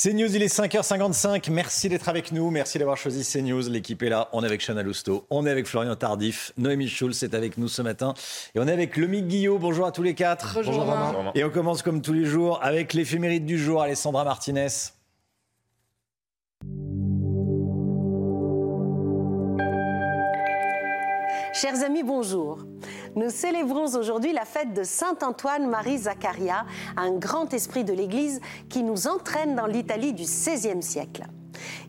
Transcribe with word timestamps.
CNews, 0.00 0.36
il 0.36 0.44
est 0.44 0.56
5h55. 0.56 1.50
Merci 1.50 1.88
d'être 1.88 2.08
avec 2.08 2.30
nous. 2.30 2.52
Merci 2.52 2.78
d'avoir 2.78 2.96
choisi 2.96 3.28
CNews. 3.28 3.68
L'équipe 3.68 4.00
est 4.04 4.08
là. 4.08 4.28
On 4.32 4.44
est 4.44 4.46
avec 4.46 4.64
Chana 4.64 4.84
Lousteau. 4.84 5.26
On 5.28 5.44
est 5.44 5.50
avec 5.50 5.66
Florian 5.66 5.96
Tardif. 5.96 6.52
Noémie 6.56 6.86
Schulz 6.86 7.24
est 7.24 7.34
avec 7.34 7.58
nous 7.58 7.66
ce 7.66 7.82
matin. 7.82 8.14
Et 8.54 8.60
on 8.60 8.68
est 8.68 8.72
avec 8.72 8.96
Lomique 8.96 9.26
Guillot. 9.26 9.58
Bonjour 9.58 9.86
à 9.86 9.90
tous 9.90 10.04
les 10.04 10.14
quatre. 10.14 10.54
Bonjour, 10.54 10.84
Bonjour 10.84 11.32
Et 11.34 11.42
on 11.42 11.50
commence 11.50 11.82
comme 11.82 12.00
tous 12.00 12.12
les 12.12 12.26
jours 12.26 12.60
avec 12.62 12.92
l'éphéméride 12.92 13.44
du 13.44 13.58
jour. 13.58 13.82
Alessandra 13.82 14.22
Martinez. 14.22 14.68
Chers 21.60 21.82
amis, 21.82 22.04
bonjour. 22.04 22.58
Nous 23.16 23.30
célébrons 23.30 23.96
aujourd'hui 23.96 24.32
la 24.32 24.44
fête 24.44 24.74
de 24.74 24.84
Saint 24.84 25.16
Antoine-Marie 25.22 25.98
Zaccaria, 25.98 26.64
un 26.96 27.10
grand 27.10 27.52
esprit 27.52 27.82
de 27.82 27.92
l'Église 27.92 28.40
qui 28.68 28.84
nous 28.84 29.08
entraîne 29.08 29.56
dans 29.56 29.66
l'Italie 29.66 30.12
du 30.12 30.22
XVIe 30.22 30.80
siècle. 30.80 31.24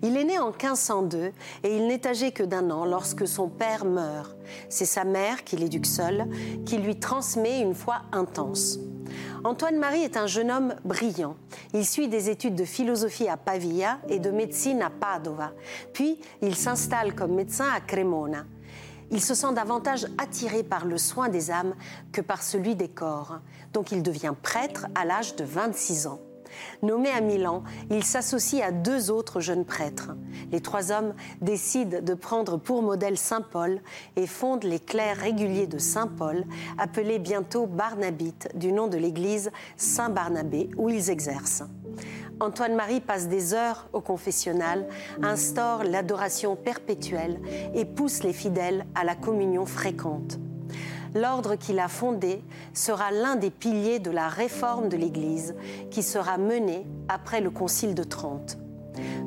Il 0.01 0.17
est 0.17 0.23
né 0.23 0.39
en 0.39 0.47
1502 0.47 1.31
et 1.63 1.77
il 1.77 1.85
n'est 1.85 2.07
âgé 2.07 2.31
que 2.31 2.41
d'un 2.41 2.71
an 2.71 2.83
lorsque 2.83 3.27
son 3.27 3.47
père 3.47 3.85
meurt. 3.85 4.35
C'est 4.69 4.85
sa 4.85 5.03
mère, 5.03 5.43
qui 5.43 5.55
l'éduque 5.55 5.85
seule, 5.85 6.25
qui 6.65 6.77
lui 6.77 6.97
transmet 6.97 7.61
une 7.61 7.75
foi 7.75 7.97
intense. 8.11 8.79
Antoine-Marie 9.43 10.01
est 10.01 10.17
un 10.17 10.25
jeune 10.25 10.49
homme 10.49 10.73
brillant. 10.83 11.35
Il 11.75 11.85
suit 11.85 12.07
des 12.07 12.31
études 12.31 12.55
de 12.55 12.65
philosophie 12.65 13.27
à 13.27 13.37
Pavia 13.37 13.99
et 14.09 14.17
de 14.17 14.31
médecine 14.31 14.81
à 14.81 14.89
Padova. 14.89 15.51
Puis, 15.93 16.19
il 16.41 16.55
s'installe 16.55 17.13
comme 17.13 17.35
médecin 17.35 17.67
à 17.71 17.81
Cremona 17.81 18.45
il 19.11 19.21
se 19.21 19.33
sent 19.33 19.53
davantage 19.53 20.07
attiré 20.17 20.63
par 20.63 20.85
le 20.85 20.97
soin 20.97 21.29
des 21.29 21.51
âmes 21.51 21.75
que 22.11 22.21
par 22.21 22.43
celui 22.43 22.75
des 22.75 22.89
corps. 22.89 23.39
Donc 23.73 23.91
il 23.91 24.03
devient 24.03 24.33
prêtre 24.41 24.87
à 24.95 25.05
l'âge 25.05 25.35
de 25.35 25.43
26 25.43 26.07
ans. 26.07 26.19
Nommé 26.81 27.09
à 27.09 27.21
Milan, 27.21 27.63
il 27.89 28.03
s'associe 28.03 28.61
à 28.61 28.71
deux 28.71 29.11
autres 29.11 29.39
jeunes 29.39 29.65
prêtres. 29.65 30.11
Les 30.51 30.61
trois 30.61 30.91
hommes 30.91 31.13
décident 31.41 32.01
de 32.01 32.13
prendre 32.13 32.57
pour 32.57 32.81
modèle 32.81 33.17
Saint 33.17 33.41
Paul 33.41 33.81
et 34.15 34.27
fondent 34.27 34.63
les 34.63 34.79
clercs 34.79 35.17
réguliers 35.17 35.67
de 35.67 35.77
Saint 35.77 36.07
Paul, 36.07 36.45
appelés 36.77 37.19
bientôt 37.19 37.65
Barnabites, 37.65 38.49
du 38.55 38.71
nom 38.71 38.87
de 38.87 38.97
l'église 38.97 39.51
Saint 39.77 40.09
Barnabé, 40.09 40.69
où 40.77 40.89
ils 40.89 41.09
exercent. 41.09 41.63
Antoine-Marie 42.39 43.01
passe 43.01 43.27
des 43.27 43.53
heures 43.53 43.89
au 43.91 43.99
confessionnal, 43.99 44.87
instaure 45.21 45.83
l'adoration 45.83 46.55
perpétuelle 46.55 47.39
et 47.73 47.83
pousse 47.83 48.23
les 48.23 48.33
fidèles 48.33 48.85
à 48.95 49.03
la 49.03 49.15
communion 49.15 49.65
fréquente. 49.65 50.39
L'ordre 51.15 51.55
qu'il 51.55 51.79
a 51.79 51.87
fondé 51.87 52.43
sera 52.73 53.11
l'un 53.11 53.35
des 53.35 53.49
piliers 53.49 53.99
de 53.99 54.11
la 54.11 54.27
réforme 54.27 54.89
de 54.89 54.97
l'Église 54.97 55.55
qui 55.91 56.03
sera 56.03 56.37
menée 56.37 56.85
après 57.07 57.41
le 57.41 57.49
Concile 57.49 57.95
de 57.95 58.03
Trente. 58.03 58.57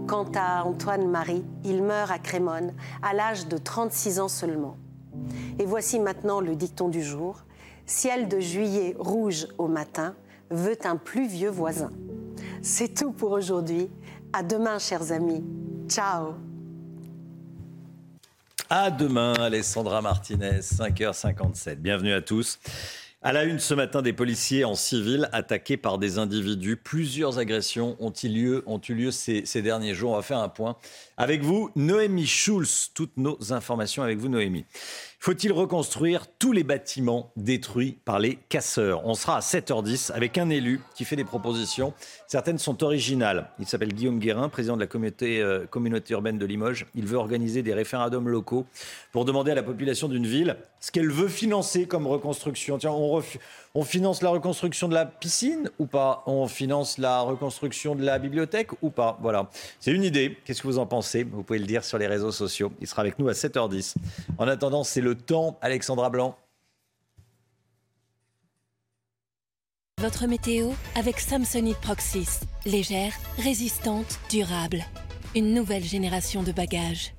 Quant 0.06 0.30
à 0.34 0.64
Antoine-Marie, 0.64 1.44
il 1.64 1.83
meurt 1.83 2.10
à 2.10 2.19
Crémone 2.19 2.72
à 3.03 3.14
l'âge 3.14 3.48
de 3.48 3.56
36 3.56 4.20
ans 4.20 4.28
seulement. 4.28 4.77
Et 5.58 5.64
voici 5.64 6.00
maintenant 6.00 6.41
le 6.41 6.56
dicton 6.56 6.88
du 6.88 7.03
jour. 7.03 7.44
Ciel 7.86 8.28
de 8.28 8.41
juillet 8.41 8.94
rouge 8.98 9.48
au 9.58 9.69
matin 9.69 10.14
veut 10.50 10.78
un 10.84 10.97
pluvieux 10.97 11.50
voisin. 11.50 11.91
C'est 12.62 12.94
tout 12.94 13.12
pour 13.12 13.33
aujourd'hui. 13.33 13.91
À 14.33 14.42
demain, 14.42 14.78
chers 14.78 15.12
amis. 15.12 15.44
Ciao. 15.88 16.34
À 18.75 18.91
demain, 18.91 19.34
Alessandra 19.34 20.01
Martinez, 20.01 20.61
5h57. 20.61 21.75
Bienvenue 21.75 22.15
à 22.15 22.23
tous. 22.23 22.59
À 23.20 23.34
la 23.34 23.45
une 23.45 23.59
ce 23.59 23.75
matin, 23.75 24.01
des 24.01 24.15
policiers 24.15 24.65
en 24.65 24.75
civil 24.75 25.28
attaqués 25.33 25.77
par 25.77 25.98
des 25.98 26.19
individus. 26.19 26.78
Plusieurs 26.78 27.39
agressions 27.39 27.98
ont 28.00 28.15
eu 28.25 28.28
lieu, 28.95 29.11
ces, 29.11 29.45
ces 29.45 29.61
derniers 29.61 29.93
jours. 29.93 30.12
On 30.12 30.17
va 30.17 30.23
faire 30.23 30.39
un 30.39 30.48
point 30.48 30.78
avec 31.19 31.43
vous, 31.43 31.70
Noémie 31.77 32.27
Schulz. 32.27 32.93
Toutes 32.95 33.19
nos 33.19 33.53
informations 33.53 34.03
avec 34.03 34.17
vous, 34.17 34.31
Noémie. 34.31 34.65
Faut-il 35.25 35.53
reconstruire 35.53 36.27
tous 36.41 36.50
les 36.50 36.65
bâtiments 36.65 37.31
détruits 37.37 37.97
par 38.05 38.19
les 38.19 38.41
casseurs? 38.49 39.06
On 39.06 39.15
sera 39.15 39.37
à 39.37 39.38
7h10 39.38 40.10
avec 40.10 40.37
un 40.37 40.50
élu 40.50 40.81
qui 40.97 41.05
fait 41.05 41.15
des 41.15 41.22
propositions. 41.22 41.94
Certaines 42.27 42.59
sont 42.59 42.83
originales. 42.83 43.49
Il 43.61 43.66
s'appelle 43.69 43.94
Guillaume 43.94 44.19
Guérin, 44.19 44.49
président 44.49 44.75
de 44.75 44.81
la 44.81 44.88
communauté, 44.88 45.41
euh, 45.41 45.65
communauté 45.65 46.15
urbaine 46.15 46.38
de 46.38 46.44
Limoges. 46.44 46.87
Il 46.97 47.06
veut 47.06 47.19
organiser 47.19 47.62
des 47.62 47.72
référendums 47.72 48.28
locaux 48.28 48.66
pour 49.12 49.27
demander 49.27 49.53
à 49.53 49.55
la 49.55 49.62
population 49.62 50.09
d'une 50.09 50.27
ville 50.27 50.56
ce 50.81 50.91
qu'elle 50.91 51.11
veut 51.11 51.28
financer 51.28 51.87
comme 51.87 52.06
reconstruction. 52.06 52.78
Tiens, 52.78 52.93
on, 52.93 53.84
finance 53.84 54.23
la 54.23 54.31
reconstruction 54.31 54.89
de 54.89 54.95
la 54.95 55.05
piscine 55.06 55.71
ou 55.78 55.87
pas? 55.87 56.25
On 56.27 56.49
finance 56.49 56.99
la 56.99 57.21
reconstruction 57.21 57.95
de 57.95 58.03
la 58.03 58.19
bibliothèque 58.19 58.71
ou 58.81 58.91
pas? 58.91 59.19
Voilà, 59.21 59.50
c'est 59.78 59.93
une 59.93 60.03
idée. 60.03 60.39
Qu'est-ce 60.45 60.62
que 60.62 60.67
vous 60.67 60.78
en 60.78 60.87
pensez? 60.87 61.23
Vous 61.25 61.43
pouvez 61.43 61.59
le 61.59 61.67
dire 61.67 61.84
sur 61.84 61.99
les 61.99 62.06
réseaux 62.06 62.33
sociaux. 62.33 62.73
Il 62.81 62.87
sera 62.87 63.03
avec 63.03 63.19
nous 63.19 63.28
à 63.28 63.33
7h10. 63.33 63.95
En 64.39 64.49
attendant, 64.49 64.83
c'est 64.83 65.03
le 65.03 65.15
temps, 65.15 65.59
Alexandra 65.61 66.09
Blanc. 66.09 66.37
Votre 70.00 70.27
météo 70.27 70.71
avec 70.97 71.21
Samsonite 71.21 71.77
Proxys. 71.77 72.41
Légère, 72.65 73.12
résistante, 73.39 74.19
durable. 74.31 74.83
Une 75.37 75.55
nouvelle 75.55 75.84
génération 75.84 76.43
de 76.43 76.50
bagages. 76.50 77.15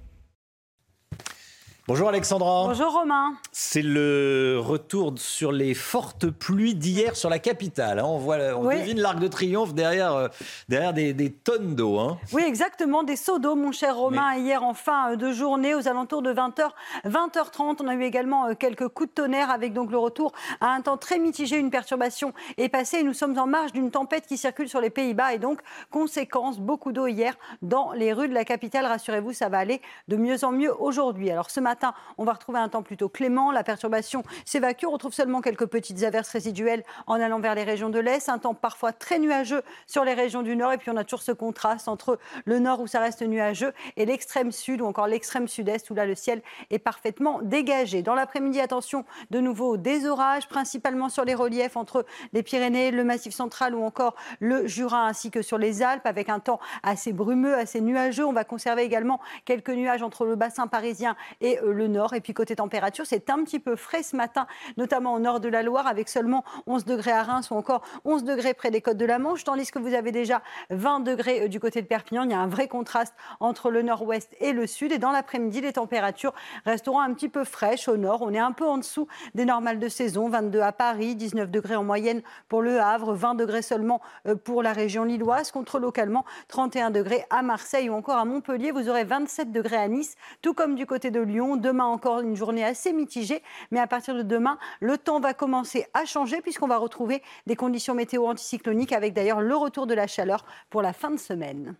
Bonjour 1.85 2.07
Alexandra. 2.07 2.67
Bonjour 2.67 2.93
Romain. 2.93 3.33
C'est 3.51 3.81
le 3.81 4.57
retour 4.57 5.15
sur 5.17 5.51
les 5.51 5.73
fortes 5.73 6.29
pluies 6.29 6.75
d'hier 6.75 7.17
sur 7.17 7.29
la 7.29 7.39
capitale. 7.39 7.99
Hein. 7.99 8.05
On, 8.05 8.19
voit, 8.19 8.37
on 8.55 8.69
devine 8.69 9.01
l'Arc 9.01 9.19
de 9.19 9.27
Triomphe 9.27 9.73
derrière, 9.73 10.13
euh, 10.13 10.27
derrière 10.69 10.93
des, 10.93 11.33
tonnes 11.33 11.75
d'eau. 11.75 11.99
Hein. 11.99 12.17
Oui, 12.31 12.43
exactement, 12.47 13.03
des 13.03 13.17
seaux 13.17 13.37
d'eau, 13.37 13.55
mon 13.55 13.73
cher 13.73 13.97
Romain. 13.97 14.35
Hier, 14.35 14.63
en 14.63 14.73
fin 14.73 15.11
euh, 15.11 15.15
de 15.17 15.33
journée, 15.33 15.75
aux 15.75 15.89
alentours 15.89 16.21
de 16.21 16.33
20h, 16.33 16.69
20h30, 17.05 17.79
on 17.83 17.87
a 17.89 17.95
eu 17.95 18.03
également 18.03 18.45
euh, 18.45 18.53
quelques 18.53 18.87
coups 18.87 19.09
de 19.09 19.15
tonnerre 19.15 19.51
avec 19.51 19.73
donc 19.73 19.91
le 19.91 19.97
retour 19.97 20.31
à 20.61 20.67
un 20.67 20.79
temps 20.79 20.95
très 20.95 21.19
mitigé. 21.19 21.57
Une 21.57 21.69
perturbation 21.69 22.33
est 22.55 22.69
passée. 22.69 23.03
Nous 23.03 23.13
sommes 23.13 23.37
en 23.37 23.45
marge 23.45 23.73
d'une 23.73 23.91
tempête 23.91 24.25
qui 24.25 24.37
circule 24.37 24.69
sur 24.69 24.79
les 24.79 24.89
Pays-Bas 24.89 25.33
et 25.33 25.37
donc, 25.37 25.59
conséquence, 25.91 26.59
beaucoup 26.59 26.93
d'eau 26.93 27.07
hier 27.07 27.33
dans 27.61 27.91
les 27.91 28.13
rues 28.13 28.29
de 28.29 28.33
la 28.33 28.45
capitale. 28.45 28.85
Rassurez-vous, 28.85 29.33
ça 29.33 29.49
va 29.49 29.57
aller 29.57 29.81
de 30.07 30.15
mieux 30.15 30.45
en 30.45 30.53
mieux 30.53 30.73
aujourd'hui. 30.81 31.29
Alors 31.29 31.49
ce 31.49 31.59
matin, 31.59 31.72
on 32.17 32.23
va 32.23 32.33
retrouver 32.33 32.59
un 32.59 32.69
temps 32.69 32.83
plutôt 32.83 33.09
clément. 33.09 33.51
La 33.51 33.63
perturbation 33.63 34.23
s'évacue. 34.45 34.85
On 34.85 34.91
retrouve 34.91 35.13
seulement 35.13 35.41
quelques 35.41 35.65
petites 35.65 36.03
averses 36.03 36.29
résiduelles 36.29 36.83
en 37.07 37.19
allant 37.19 37.39
vers 37.39 37.55
les 37.55 37.63
régions 37.63 37.89
de 37.89 37.99
l'Est. 37.99 38.29
Un 38.29 38.39
temps 38.39 38.53
parfois 38.53 38.93
très 38.93 39.19
nuageux 39.19 39.63
sur 39.87 40.03
les 40.03 40.13
régions 40.13 40.41
du 40.41 40.55
Nord. 40.55 40.73
Et 40.73 40.77
puis 40.77 40.89
on 40.89 40.97
a 40.97 41.03
toujours 41.03 41.21
ce 41.21 41.31
contraste 41.31 41.87
entre 41.87 42.19
le 42.45 42.59
Nord 42.59 42.79
où 42.81 42.87
ça 42.87 42.99
reste 42.99 43.21
nuageux 43.21 43.73
et 43.97 44.05
l'extrême 44.05 44.51
Sud 44.51 44.81
ou 44.81 44.85
encore 44.85 45.07
l'extrême 45.07 45.47
Sud-Est 45.47 45.89
où 45.89 45.93
là 45.93 46.05
le 46.05 46.15
ciel 46.15 46.41
est 46.69 46.79
parfaitement 46.79 47.39
dégagé. 47.41 48.01
Dans 48.01 48.15
l'après-midi, 48.15 48.59
attention 48.59 49.05
de 49.31 49.39
nouveau 49.39 49.77
des 49.77 50.05
orages, 50.05 50.47
principalement 50.47 51.09
sur 51.09 51.25
les 51.25 51.35
reliefs 51.35 51.77
entre 51.77 52.05
les 52.33 52.43
Pyrénées, 52.43 52.91
le 52.91 53.03
Massif 53.03 53.33
central 53.33 53.75
ou 53.75 53.83
encore 53.83 54.15
le 54.39 54.67
Jura 54.67 55.05
ainsi 55.07 55.31
que 55.31 55.41
sur 55.41 55.57
les 55.57 55.81
Alpes 55.81 56.05
avec 56.05 56.29
un 56.29 56.39
temps 56.39 56.59
assez 56.83 57.13
brumeux, 57.13 57.55
assez 57.55 57.81
nuageux. 57.81 58.25
On 58.25 58.33
va 58.33 58.43
conserver 58.43 58.83
également 58.83 59.19
quelques 59.45 59.69
nuages 59.69 60.03
entre 60.03 60.25
le 60.25 60.35
bassin 60.35 60.67
parisien 60.67 61.15
et 61.41 61.59
le 61.71 61.87
nord. 61.87 62.13
Et 62.13 62.21
puis 62.21 62.33
côté 62.33 62.55
température, 62.55 63.05
c'est 63.05 63.29
un 63.29 63.43
petit 63.43 63.59
peu 63.59 63.75
frais 63.75 64.03
ce 64.03 64.15
matin, 64.15 64.47
notamment 64.77 65.13
au 65.13 65.19
nord 65.19 65.39
de 65.39 65.49
la 65.49 65.63
Loire, 65.63 65.87
avec 65.87 66.09
seulement 66.09 66.43
11 66.67 66.85
degrés 66.85 67.11
à 67.11 67.23
Reims 67.23 67.51
ou 67.51 67.55
encore 67.55 67.81
11 68.05 68.23
degrés 68.23 68.53
près 68.53 68.71
des 68.71 68.81
côtes 68.81 68.97
de 68.97 69.05
la 69.05 69.19
Manche, 69.19 69.43
tandis 69.43 69.69
que 69.71 69.79
vous 69.79 69.93
avez 69.93 70.11
déjà 70.11 70.41
20 70.69 71.01
degrés 71.01 71.43
euh, 71.43 71.47
du 71.47 71.59
côté 71.59 71.81
de 71.81 71.87
Perpignan. 71.87 72.23
Il 72.23 72.31
y 72.31 72.33
a 72.33 72.39
un 72.39 72.47
vrai 72.47 72.67
contraste 72.67 73.13
entre 73.39 73.71
le 73.71 73.81
nord-ouest 73.81 74.35
et 74.39 74.53
le 74.53 74.67
sud. 74.67 74.91
Et 74.91 74.97
dans 74.97 75.11
l'après-midi, 75.11 75.61
les 75.61 75.73
températures 75.73 76.33
resteront 76.65 76.99
un 76.99 77.13
petit 77.13 77.29
peu 77.29 77.43
fraîches 77.43 77.87
au 77.87 77.97
nord. 77.97 78.21
On 78.21 78.33
est 78.33 78.39
un 78.39 78.51
peu 78.51 78.65
en 78.67 78.77
dessous 78.77 79.07
des 79.35 79.45
normales 79.45 79.79
de 79.79 79.89
saison, 79.89 80.29
22 80.29 80.61
à 80.61 80.71
Paris, 80.71 81.15
19 81.15 81.51
degrés 81.51 81.75
en 81.75 81.83
moyenne 81.83 82.21
pour 82.47 82.61
le 82.61 82.79
Havre, 82.79 83.13
20 83.13 83.35
degrés 83.35 83.61
seulement 83.61 84.01
euh, 84.27 84.35
pour 84.35 84.63
la 84.63 84.73
région 84.73 85.03
lilloise, 85.03 85.51
contre 85.51 85.79
localement 85.79 86.25
31 86.47 86.91
degrés 86.91 87.25
à 87.29 87.41
Marseille 87.41 87.89
ou 87.89 87.93
encore 87.93 88.17
à 88.17 88.25
Montpellier. 88.25 88.71
Vous 88.71 88.89
aurez 88.89 89.03
27 89.03 89.51
degrés 89.51 89.77
à 89.77 89.87
Nice, 89.87 90.15
tout 90.41 90.53
comme 90.53 90.75
du 90.75 90.85
côté 90.85 91.11
de 91.11 91.19
Lyon. 91.19 91.52
Demain 91.57 91.85
encore 91.85 92.21
une 92.21 92.35
journée 92.35 92.63
assez 92.63 92.93
mitigée, 92.93 93.41
mais 93.71 93.79
à 93.79 93.87
partir 93.87 94.15
de 94.15 94.23
demain, 94.23 94.57
le 94.79 94.97
temps 94.97 95.19
va 95.19 95.33
commencer 95.33 95.85
à 95.93 96.05
changer 96.05 96.41
puisqu'on 96.41 96.67
va 96.67 96.77
retrouver 96.77 97.21
des 97.47 97.55
conditions 97.55 97.95
météo 97.95 98.25
anticycloniques 98.27 98.93
avec 98.93 99.13
d'ailleurs 99.13 99.41
le 99.41 99.55
retour 99.55 99.87
de 99.87 99.93
la 99.93 100.07
chaleur 100.07 100.45
pour 100.69 100.81
la 100.81 100.93
fin 100.93 101.11
de 101.11 101.17
semaine. 101.17 101.75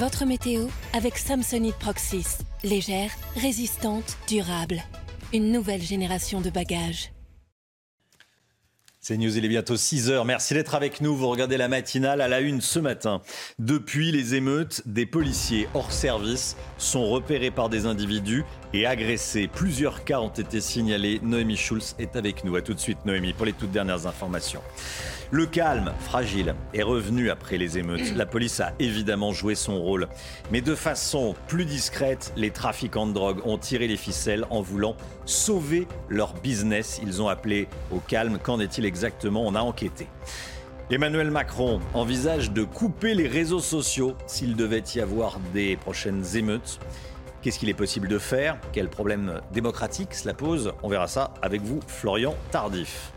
Votre 0.00 0.26
météo 0.26 0.68
avec 0.92 1.18
Samsonite 1.18 1.76
Proxys. 1.76 2.38
Légère, 2.62 3.10
résistante, 3.34 4.16
durable. 4.28 4.80
Une 5.32 5.50
nouvelle 5.50 5.82
génération 5.82 6.40
de 6.40 6.50
bagages. 6.50 7.10
C'est 9.00 9.16
News, 9.16 9.38
il 9.38 9.44
est 9.44 9.48
bientôt 9.48 9.76
6 9.76 10.10
heures. 10.10 10.24
Merci 10.24 10.54
d'être 10.54 10.74
avec 10.74 11.00
nous. 11.00 11.14
Vous 11.14 11.28
regardez 11.28 11.56
la 11.56 11.68
matinale 11.68 12.20
à 12.20 12.26
la 12.26 12.40
une 12.40 12.60
ce 12.60 12.80
matin. 12.80 13.22
Depuis 13.60 14.10
les 14.10 14.34
émeutes, 14.34 14.82
des 14.86 15.06
policiers 15.06 15.68
hors 15.72 15.92
service 15.92 16.56
sont 16.78 17.06
repérés 17.06 17.52
par 17.52 17.68
des 17.68 17.86
individus 17.86 18.44
et 18.74 18.86
agressés. 18.86 19.46
Plusieurs 19.46 20.02
cas 20.02 20.18
ont 20.18 20.28
été 20.28 20.60
signalés. 20.60 21.20
Noémie 21.22 21.56
Schulz 21.56 21.94
est 22.00 22.16
avec 22.16 22.42
nous. 22.42 22.56
A 22.56 22.60
tout 22.60 22.74
de 22.74 22.80
suite, 22.80 22.98
Noémie, 23.06 23.34
pour 23.34 23.46
les 23.46 23.52
toutes 23.52 23.70
dernières 23.70 24.08
informations. 24.08 24.62
Le 25.30 25.44
calme, 25.44 25.92
fragile, 26.00 26.54
est 26.72 26.82
revenu 26.82 27.30
après 27.30 27.58
les 27.58 27.76
émeutes. 27.76 28.16
La 28.16 28.24
police 28.24 28.60
a 28.60 28.72
évidemment 28.78 29.32
joué 29.32 29.54
son 29.54 29.78
rôle. 29.78 30.08
Mais 30.50 30.62
de 30.62 30.74
façon 30.74 31.34
plus 31.48 31.66
discrète, 31.66 32.32
les 32.34 32.50
trafiquants 32.50 33.06
de 33.06 33.12
drogue 33.12 33.42
ont 33.44 33.58
tiré 33.58 33.88
les 33.88 33.98
ficelles 33.98 34.46
en 34.48 34.62
voulant 34.62 34.96
sauver 35.26 35.86
leur 36.08 36.32
business. 36.32 36.98
Ils 37.02 37.20
ont 37.20 37.28
appelé 37.28 37.68
au 37.92 38.00
calme. 38.00 38.38
Qu'en 38.42 38.58
est-il 38.58 38.86
exactement 38.88 39.46
On 39.46 39.54
a 39.54 39.60
enquêté. 39.60 40.08
Emmanuel 40.90 41.30
Macron 41.30 41.80
envisage 41.94 42.50
de 42.50 42.64
couper 42.64 43.14
les 43.14 43.28
réseaux 43.28 43.60
sociaux 43.60 44.14
s'il 44.26 44.56
devait 44.56 44.82
y 44.94 45.00
avoir 45.00 45.38
des 45.52 45.76
prochaines 45.76 46.24
émeutes. 46.34 46.80
Qu'est-ce 47.42 47.58
qu'il 47.58 47.68
est 47.68 47.74
possible 47.74 48.08
de 48.08 48.18
faire? 48.18 48.58
Quel 48.72 48.88
problème 48.88 49.40
démocratique 49.52 50.14
cela 50.14 50.34
pose? 50.34 50.72
On 50.82 50.88
verra 50.88 51.06
ça 51.06 51.34
avec 51.42 51.62
vous, 51.62 51.80
Florian 51.86 52.34
Tardif. 52.50 53.12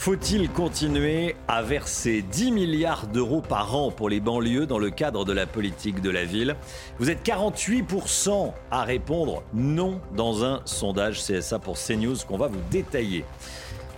Faut-il 0.00 0.48
continuer 0.48 1.36
à 1.46 1.60
verser 1.60 2.22
10 2.22 2.52
milliards 2.52 3.06
d'euros 3.06 3.42
par 3.42 3.76
an 3.76 3.90
pour 3.90 4.08
les 4.08 4.20
banlieues 4.20 4.64
dans 4.64 4.78
le 4.78 4.88
cadre 4.88 5.26
de 5.26 5.32
la 5.32 5.46
politique 5.46 6.00
de 6.00 6.08
la 6.08 6.24
ville? 6.24 6.56
Vous 6.98 7.10
êtes 7.10 7.22
48% 7.22 8.52
à 8.70 8.84
répondre 8.84 9.42
non 9.52 10.00
dans 10.16 10.42
un 10.42 10.62
sondage 10.64 11.22
CSA 11.22 11.58
pour 11.58 11.76
CNews 11.78 12.16
qu'on 12.26 12.38
va 12.38 12.46
vous 12.46 12.60
détailler. 12.70 13.26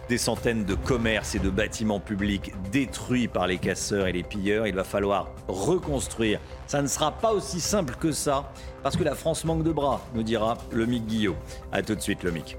Des 0.08 0.18
centaines 0.18 0.64
de 0.64 0.74
commerces 0.74 1.34
et 1.34 1.38
de 1.38 1.48
bâtiments 1.48 2.00
publics 2.00 2.52
détruits 2.70 3.28
par 3.28 3.46
les 3.46 3.58
casseurs 3.58 4.06
et 4.06 4.12
les 4.12 4.22
pilleurs. 4.22 4.66
Il 4.66 4.74
va 4.74 4.84
falloir 4.84 5.30
reconstruire. 5.48 6.40
Ça 6.66 6.82
ne 6.82 6.88
sera 6.88 7.12
pas 7.12 7.32
aussi 7.32 7.60
simple 7.60 7.94
que 7.98 8.12
ça, 8.12 8.52
parce 8.82 8.96
que 8.96 9.04
la 9.04 9.14
France 9.14 9.44
manque 9.44 9.62
de 9.62 9.72
bras, 9.72 10.04
nous 10.14 10.22
dira 10.22 10.58
Lomic 10.72 11.06
Guillot. 11.06 11.36
A 11.70 11.82
tout 11.82 11.94
de 11.94 12.00
suite, 12.00 12.24
Lomic. 12.24 12.56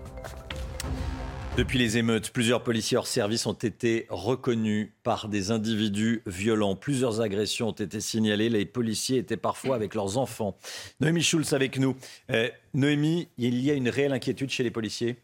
Depuis 1.56 1.78
les 1.78 2.00
émeutes, 2.00 2.31
plusieurs 2.31 2.63
policiers 2.63 2.98
hors 2.98 3.06
service 3.06 3.45
ont 3.45 3.54
été 3.54 4.07
reconnus 4.10 4.90
par 5.04 5.30
des 5.30 5.51
individus 5.51 6.24
violents. 6.25 6.75
Plusieurs 6.75 7.22
agressions 7.22 7.68
ont 7.68 7.74
été 7.74 8.01
signalées. 8.01 8.50
Les 8.50 8.66
policiers 8.66 9.19
étaient 9.19 9.38
parfois 9.38 9.75
avec 9.75 9.94
leurs 9.94 10.18
enfants. 10.18 10.57
Noémie 11.00 11.22
Schulz 11.22 11.54
avec 11.54 11.78
nous. 11.78 11.95
Euh, 12.31 12.50
Noémie, 12.74 13.28
il 13.38 13.62
y 13.62 13.69
a 13.69 13.75
une 13.75 13.90
réelle 13.90 14.13
inquiétude 14.13 14.50
chez 14.50 14.63
les 14.63 14.72
policiers? 14.72 15.18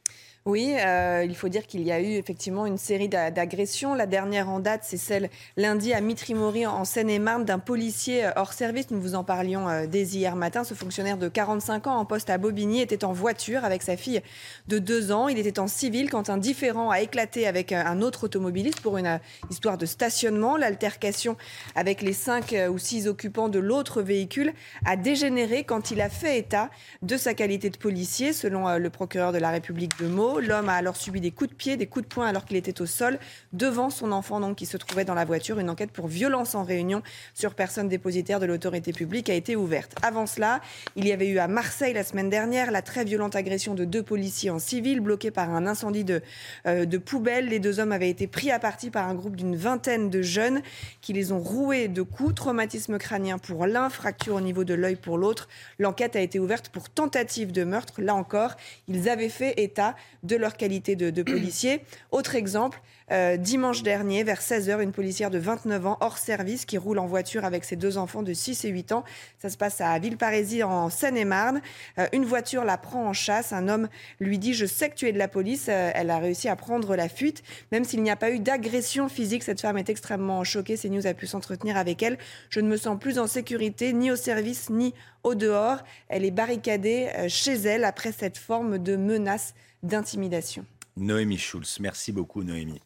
Oui, 0.45 0.73
euh, 0.79 1.25
il 1.27 1.35
faut 1.35 1.49
dire 1.49 1.67
qu'il 1.67 1.81
y 1.81 1.91
a 1.91 1.99
eu 1.99 2.13
effectivement 2.13 2.65
une 2.65 2.77
série 2.77 3.09
d'agressions. 3.09 3.93
La 3.93 4.05
dernière 4.05 4.49
en 4.49 4.59
date, 4.59 4.81
c'est 4.83 4.97
celle 4.97 5.29
lundi 5.57 5.93
à 5.93 5.99
Mitrimori 5.99 6.65
en 6.65 6.85
Seine-et-Marne 6.85 7.43
d'un 7.43 7.59
policier 7.59 8.25
euh, 8.25 8.31
hors 8.37 8.53
service. 8.53 8.89
Nous 8.89 9.01
vous 9.01 9.15
en 9.15 9.25
parlions 9.25 9.67
euh, 9.67 9.85
dès 9.85 10.03
hier 10.03 10.37
matin. 10.37 10.63
Ce 10.63 10.73
fonctionnaire 10.73 11.17
de 11.17 11.27
45 11.27 11.87
ans 11.87 11.97
en 11.97 12.05
poste 12.05 12.29
à 12.29 12.37
Bobigny 12.37 12.79
était 12.79 13.03
en 13.03 13.11
voiture 13.11 13.65
avec 13.65 13.83
sa 13.83 13.97
fille 13.97 14.21
de 14.69 14.79
2 14.79 15.11
ans. 15.11 15.27
Il 15.27 15.37
était 15.37 15.59
en 15.59 15.67
civil 15.67 16.09
quand 16.09 16.29
un 16.29 16.37
différent 16.37 16.89
a 16.89 17.01
éclaté 17.01 17.45
avec 17.45 17.73
un 17.73 18.01
autre 18.01 18.23
automobiliste 18.23 18.79
pour 18.79 18.97
une 18.97 19.19
histoire 19.49 19.77
de 19.77 19.85
stationnement. 19.85 20.55
L'altercation 20.55 21.35
avec 21.75 22.01
les 22.01 22.13
5 22.13 22.55
ou 22.71 22.77
6 22.77 23.09
occupants 23.09 23.49
de 23.49 23.59
l'autre 23.59 24.01
véhicule 24.01 24.53
a 24.85 24.95
dégénéré 24.95 25.65
quand 25.65 25.91
il 25.91 25.99
a 25.99 26.09
fait 26.09 26.39
état 26.39 26.69
de 27.01 27.17
sa 27.17 27.33
qualité 27.33 27.69
de 27.69 27.77
policier, 27.77 28.31
selon 28.31 28.77
le 28.77 28.89
procureur 28.89 29.33
de 29.33 29.37
la 29.37 29.49
République 29.49 29.99
de 29.99 30.07
Meaux. 30.07 30.28
L'homme 30.37 30.69
a 30.69 30.73
alors 30.73 30.95
subi 30.95 31.21
des 31.21 31.31
coups 31.31 31.49
de 31.49 31.55
pied, 31.55 31.77
des 31.77 31.87
coups 31.87 32.07
de 32.07 32.13
poing 32.13 32.27
alors 32.27 32.45
qu'il 32.45 32.57
était 32.57 32.81
au 32.81 32.85
sol 32.85 33.17
devant 33.53 33.89
son 33.89 34.11
enfant 34.11 34.39
donc, 34.39 34.57
qui 34.57 34.65
se 34.67 34.77
trouvait 34.77 35.05
dans 35.05 35.15
la 35.15 35.25
voiture. 35.25 35.59
Une 35.59 35.69
enquête 35.69 35.91
pour 35.91 36.07
violence 36.07 36.53
en 36.53 36.63
réunion 36.63 37.01
sur 37.33 37.55
personne 37.55 37.87
dépositaire 37.87 38.39
de 38.39 38.45
l'autorité 38.45 38.93
publique 38.93 39.29
a 39.29 39.33
été 39.33 39.55
ouverte. 39.55 39.95
Avant 40.03 40.27
cela, 40.27 40.61
il 40.95 41.07
y 41.07 41.11
avait 41.11 41.27
eu 41.27 41.39
à 41.39 41.47
Marseille 41.47 41.93
la 41.93 42.03
semaine 42.03 42.29
dernière 42.29 42.71
la 42.71 42.81
très 42.81 43.03
violente 43.05 43.35
agression 43.35 43.73
de 43.73 43.85
deux 43.85 44.03
policiers 44.03 44.49
en 44.49 44.59
civil 44.59 44.99
bloqués 44.99 45.31
par 45.31 45.49
un 45.49 45.65
incendie 45.65 46.03
de, 46.03 46.21
euh, 46.67 46.85
de 46.85 46.97
poubelle. 46.97 47.47
Les 47.47 47.59
deux 47.59 47.79
hommes 47.79 47.91
avaient 47.91 48.09
été 48.09 48.27
pris 48.27 48.51
à 48.51 48.59
partie 48.59 48.89
par 48.89 49.07
un 49.07 49.15
groupe 49.15 49.35
d'une 49.35 49.55
vingtaine 49.55 50.09
de 50.09 50.21
jeunes 50.21 50.61
qui 51.01 51.13
les 51.13 51.31
ont 51.31 51.39
roués 51.39 51.87
de 51.87 52.01
coups. 52.01 52.35
Traumatisme 52.35 52.97
crânien 52.97 53.37
pour 53.37 53.65
l'un, 53.65 53.89
fracture 53.89 54.35
au 54.35 54.41
niveau 54.41 54.63
de 54.63 54.73
l'œil 54.73 54.95
pour 54.95 55.17
l'autre. 55.17 55.47
L'enquête 55.79 56.15
a 56.15 56.21
été 56.21 56.39
ouverte 56.39 56.69
pour 56.69 56.89
tentative 56.89 57.51
de 57.51 57.63
meurtre. 57.63 58.01
Là 58.01 58.15
encore, 58.15 58.55
ils 58.87 59.09
avaient 59.09 59.29
fait 59.29 59.53
état 59.57 59.95
de 60.23 60.35
leur 60.35 60.57
qualité 60.57 60.95
de, 60.95 61.09
de 61.09 61.23
policier. 61.23 61.81
Autre 62.11 62.35
exemple, 62.35 62.81
euh, 63.11 63.37
dimanche 63.37 63.81
dernier, 63.81 64.23
vers 64.23 64.39
16h, 64.39 64.81
une 64.81 64.91
policière 64.91 65.31
de 65.31 65.39
29 65.39 65.87
ans, 65.87 65.97
hors 65.99 66.17
service, 66.17 66.65
qui 66.65 66.77
roule 66.77 66.99
en 66.99 67.07
voiture 67.07 67.43
avec 67.43 67.63
ses 67.63 67.75
deux 67.75 67.97
enfants 67.97 68.21
de 68.21 68.33
6 68.33 68.65
et 68.65 68.69
8 68.69 68.91
ans. 68.91 69.03
Ça 69.39 69.49
se 69.49 69.57
passe 69.57 69.81
à 69.81 69.97
Villeparisis, 69.97 70.63
en 70.63 70.89
Seine-et-Marne. 70.89 71.61
Euh, 71.97 72.07
une 72.13 72.25
voiture 72.25 72.63
la 72.65 72.77
prend 72.77 73.05
en 73.05 73.13
chasse. 73.13 73.51
Un 73.51 73.67
homme 73.67 73.87
lui 74.19 74.37
dit 74.37 74.53
Je 74.53 74.65
sais 74.65 74.89
que 74.89 74.95
tu 74.95 75.07
es 75.07 75.11
de 75.11 75.17
la 75.17 75.27
police. 75.27 75.67
Euh, 75.69 75.91
elle 75.95 76.11
a 76.11 76.19
réussi 76.19 76.49
à 76.49 76.55
prendre 76.55 76.95
la 76.95 77.09
fuite. 77.09 77.41
Même 77.71 77.83
s'il 77.83 78.03
n'y 78.03 78.11
a 78.11 78.15
pas 78.15 78.29
eu 78.29 78.39
d'agression 78.39 79.09
physique, 79.09 79.43
cette 79.43 79.61
femme 79.61 79.77
est 79.77 79.89
extrêmement 79.89 80.43
choquée. 80.43 80.77
CNews 80.77 81.07
a 81.07 81.13
pu 81.13 81.25
s'entretenir 81.25 81.77
avec 81.77 82.03
elle. 82.03 82.17
Je 82.49 82.59
ne 82.59 82.67
me 82.67 82.77
sens 82.77 82.99
plus 82.99 83.17
en 83.17 83.25
sécurité, 83.25 83.93
ni 83.93 84.11
au 84.11 84.15
service, 84.15 84.69
ni 84.69 84.93
au 85.23 85.33
dehors. 85.33 85.79
Elle 86.09 86.25
est 86.25 86.31
barricadée 86.31 87.09
chez 87.27 87.53
elle 87.53 87.83
après 87.83 88.11
cette 88.11 88.37
forme 88.37 88.77
de 88.77 88.95
menace 88.95 89.53
d'intimidation. 89.83 90.65
Noémie 90.97 91.37
Schulz, 91.37 91.77
merci 91.79 92.11
beaucoup 92.11 92.43
Noémie. 92.43 92.81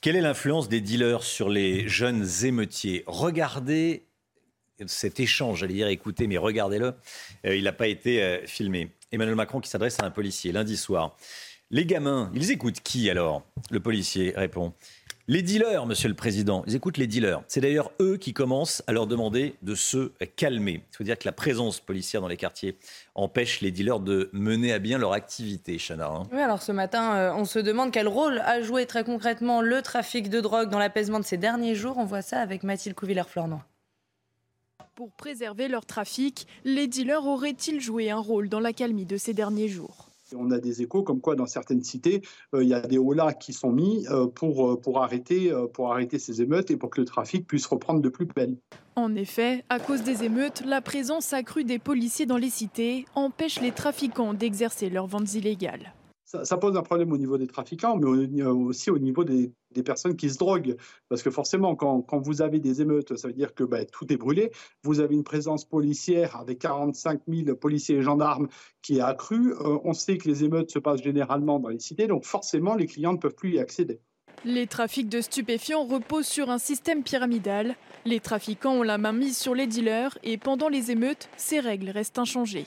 Quelle 0.00 0.16
est 0.16 0.20
l'influence 0.20 0.68
des 0.68 0.80
dealers 0.80 1.22
sur 1.22 1.48
les 1.48 1.88
jeunes 1.88 2.26
émeutiers? 2.44 3.02
Regardez 3.06 4.04
cet 4.86 5.18
échange, 5.18 5.60
j'allais 5.60 5.74
dire 5.74 5.88
écoutez, 5.88 6.26
mais 6.26 6.38
regardez-le. 6.38 6.94
Euh, 7.44 7.56
il 7.56 7.64
n'a 7.64 7.72
pas 7.72 7.88
été 7.88 8.22
euh, 8.22 8.46
filmé. 8.46 8.92
Emmanuel 9.10 9.34
Macron 9.34 9.60
qui 9.60 9.68
s'adresse 9.68 9.98
à 10.00 10.04
un 10.04 10.10
policier 10.10 10.52
lundi 10.52 10.76
soir. 10.76 11.16
Les 11.70 11.84
gamins, 11.84 12.30
ils 12.34 12.50
écoutent 12.50 12.80
qui 12.80 13.10
alors? 13.10 13.42
Le 13.70 13.80
policier 13.80 14.32
répond 14.36 14.72
les 15.28 15.42
dealers, 15.42 15.84
Monsieur 15.84 16.08
le 16.08 16.14
Président, 16.14 16.64
ils 16.66 16.74
écoutent 16.74 16.96
les 16.96 17.06
dealers. 17.06 17.42
C'est 17.48 17.60
d'ailleurs 17.60 17.92
eux 18.00 18.16
qui 18.16 18.32
commencent 18.32 18.82
à 18.86 18.92
leur 18.92 19.06
demander 19.06 19.56
de 19.60 19.74
se 19.74 20.10
calmer. 20.36 20.82
Il 20.92 20.96
faut 20.96 21.04
dire 21.04 21.18
que 21.18 21.28
la 21.28 21.32
présence 21.32 21.80
policière 21.80 22.22
dans 22.22 22.28
les 22.28 22.38
quartiers 22.38 22.78
empêche 23.14 23.60
les 23.60 23.70
dealers 23.70 24.00
de 24.00 24.30
mener 24.32 24.72
à 24.72 24.78
bien 24.78 24.96
leur 24.96 25.12
activité, 25.12 25.76
Chana. 25.76 26.08
Hein. 26.08 26.22
Oui, 26.32 26.40
alors 26.40 26.62
ce 26.62 26.72
matin, 26.72 27.14
euh, 27.14 27.34
on 27.34 27.44
se 27.44 27.58
demande 27.58 27.92
quel 27.92 28.08
rôle 28.08 28.38
a 28.38 28.62
joué 28.62 28.86
très 28.86 29.04
concrètement 29.04 29.60
le 29.60 29.82
trafic 29.82 30.30
de 30.30 30.40
drogue 30.40 30.70
dans 30.70 30.78
l'apaisement 30.78 31.20
de 31.20 31.26
ces 31.26 31.36
derniers 31.36 31.74
jours. 31.74 31.98
On 31.98 32.06
voit 32.06 32.22
ça 32.22 32.40
avec 32.40 32.62
Mathilde 32.62 32.96
Couvillère-Flornois. 32.96 33.66
Pour 34.94 35.12
préserver 35.12 35.68
leur 35.68 35.84
trafic, 35.84 36.46
les 36.64 36.86
dealers 36.86 37.26
auraient-ils 37.26 37.80
joué 37.82 38.10
un 38.10 38.18
rôle 38.18 38.48
dans 38.48 38.60
l'accalmie 38.60 39.04
de 39.04 39.18
ces 39.18 39.34
derniers 39.34 39.68
jours? 39.68 40.07
On 40.36 40.50
a 40.50 40.58
des 40.58 40.82
échos 40.82 41.02
comme 41.02 41.20
quoi 41.20 41.34
dans 41.34 41.46
certaines 41.46 41.82
cités, 41.82 42.22
euh, 42.54 42.62
il 42.62 42.68
y 42.68 42.74
a 42.74 42.80
des 42.80 42.98
holas 42.98 43.34
qui 43.34 43.52
sont 43.52 43.70
mis 43.70 44.06
euh, 44.08 44.26
pour, 44.26 44.72
euh, 44.72 44.80
pour, 44.80 45.02
arrêter, 45.02 45.52
pour 45.72 45.92
arrêter 45.92 46.18
ces 46.18 46.42
émeutes 46.42 46.70
et 46.70 46.76
pour 46.76 46.90
que 46.90 47.00
le 47.00 47.06
trafic 47.06 47.46
puisse 47.46 47.66
reprendre 47.66 48.00
de 48.00 48.08
plus 48.08 48.26
belle. 48.26 48.56
En 48.96 49.14
effet, 49.14 49.64
à 49.68 49.78
cause 49.78 50.02
des 50.02 50.24
émeutes, 50.24 50.62
la 50.66 50.80
présence 50.80 51.32
accrue 51.32 51.64
des 51.64 51.78
policiers 51.78 52.26
dans 52.26 52.36
les 52.36 52.50
cités 52.50 53.06
empêche 53.14 53.60
les 53.60 53.72
trafiquants 53.72 54.34
d'exercer 54.34 54.90
leurs 54.90 55.06
ventes 55.06 55.34
illégales 55.34 55.92
ça, 56.28 56.56
pose 56.58 56.76
un 56.76 56.82
problème 56.82 57.10
au 57.12 57.16
niveau 57.16 57.38
des 57.38 57.46
trafiquants, 57.46 57.96
mais 57.96 58.42
aussi 58.42 58.90
au 58.90 58.98
niveau 58.98 59.24
des, 59.24 59.52
personnes 59.82 60.14
qui 60.14 60.28
se 60.28 60.36
droguent. 60.36 60.76
Parce 61.08 61.22
que 61.22 61.30
forcément, 61.30 61.74
quand, 61.74 62.18
vous 62.20 62.42
avez 62.42 62.58
des 62.58 62.82
émeutes, 62.82 63.16
ça 63.16 63.28
veut 63.28 63.34
dire 63.34 63.54
que 63.54 63.64
ben, 63.64 63.86
tout 63.86 64.12
est 64.12 64.16
brûlé. 64.16 64.50
Vous 64.82 65.00
avez 65.00 65.14
une 65.14 65.24
présence 65.24 65.64
policière 65.64 66.36
avec 66.36 66.58
45 66.58 67.22
000 67.26 67.56
policiers 67.56 67.96
et 67.96 68.02
gendarmes 68.02 68.48
qui 68.82 68.98
est 68.98 69.00
accrue. 69.00 69.54
Euh, 69.54 69.78
on 69.84 69.94
sait 69.94 70.18
que 70.18 70.28
les 70.28 70.44
émeutes 70.44 70.70
se 70.70 70.78
passent 70.78 71.02
généralement 71.02 71.60
dans 71.60 71.70
les 71.70 71.78
cités, 71.78 72.06
donc 72.06 72.24
forcément, 72.24 72.74
les 72.74 72.86
clients 72.86 73.12
ne 73.12 73.18
peuvent 73.18 73.34
plus 73.34 73.54
y 73.54 73.58
accéder. 73.58 74.00
Les 74.44 74.66
trafics 74.66 75.08
de 75.08 75.20
stupéfiants 75.20 75.84
reposent 75.84 76.26
sur 76.26 76.50
un 76.50 76.58
système 76.58 77.02
pyramidal. 77.02 77.74
Les 78.04 78.20
trafiquants 78.20 78.74
ont 78.74 78.82
la 78.82 78.98
main 78.98 79.12
mise 79.12 79.36
sur 79.36 79.54
les 79.54 79.66
dealers 79.66 80.16
et 80.22 80.36
pendant 80.36 80.68
les 80.68 80.90
émeutes, 80.90 81.28
ces 81.36 81.58
règles 81.58 81.90
restent 81.90 82.18
inchangées 82.18 82.66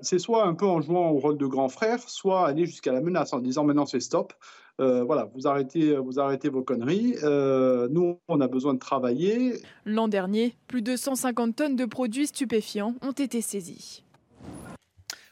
c'est 0.00 0.18
soit 0.18 0.44
un 0.46 0.54
peu 0.54 0.66
en 0.66 0.80
jouant 0.80 1.10
au 1.10 1.18
rôle 1.18 1.38
de 1.38 1.46
grand 1.46 1.68
frère, 1.68 1.98
soit 2.08 2.46
aller 2.46 2.66
jusqu'à 2.66 2.92
la 2.92 3.00
menace 3.00 3.32
en 3.32 3.38
disant 3.38 3.64
maintenant 3.64 3.86
c'est 3.86 4.00
stop. 4.00 4.32
Euh, 4.80 5.04
voilà, 5.04 5.30
vous 5.34 5.46
arrêtez, 5.46 5.96
vous 5.96 6.18
arrêtez 6.18 6.48
vos 6.48 6.62
conneries. 6.62 7.16
Euh, 7.22 7.88
nous, 7.90 8.18
on 8.28 8.40
a 8.40 8.48
besoin 8.48 8.74
de 8.74 8.78
travailler. 8.78 9.54
L'an 9.84 10.08
dernier, 10.08 10.56
plus 10.66 10.82
de 10.82 10.96
150 10.96 11.56
tonnes 11.56 11.76
de 11.76 11.84
produits 11.84 12.26
stupéfiants 12.26 12.94
ont 13.02 13.12
été 13.12 13.42
saisis. 13.42 14.02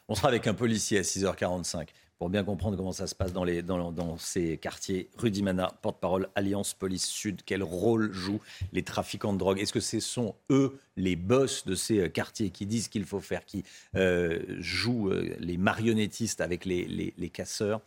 On 0.07 0.15
sera 0.15 0.27
avec 0.27 0.45
un 0.47 0.53
policier 0.53 0.99
à 0.99 1.01
6h45 1.01 1.87
pour 2.21 2.29
bien 2.29 2.43
comprendre 2.43 2.77
comment 2.77 2.91
ça 2.91 3.07
se 3.07 3.15
passe 3.15 3.33
dans, 3.33 4.17
ces 4.19 4.55
quartiers. 4.59 5.09
Rudy 5.17 5.41
Mana, 5.41 5.73
porte-parole 5.81 6.29
Alliance 6.35 6.75
Police 6.75 7.07
Sud, 7.07 7.41
quel 7.43 7.63
rôle 7.63 8.13
jouent 8.13 8.41
les 8.73 8.83
trafiquants 8.83 9.33
de 9.33 9.39
drogue? 9.39 9.59
Est-ce 9.59 9.73
que 9.73 9.79
ce 9.79 9.99
sont 9.99 10.35
eux 10.51 10.77
les 10.97 11.15
boss 11.15 11.65
de 11.65 11.73
ces 11.73 11.97
euh, 11.97 12.09
quartiers 12.09 12.51
qui 12.51 12.67
disent 12.67 12.89
qu'il 12.89 13.05
faut 13.05 13.21
faire, 13.21 13.43
qui 13.43 13.63
euh, 13.95 14.39
jouent 14.59 15.09
euh, 15.09 15.35
les 15.39 15.57
marionnettistes 15.57 16.41
avec 16.41 16.63
les, 16.65 17.31
casseurs? 17.33 17.81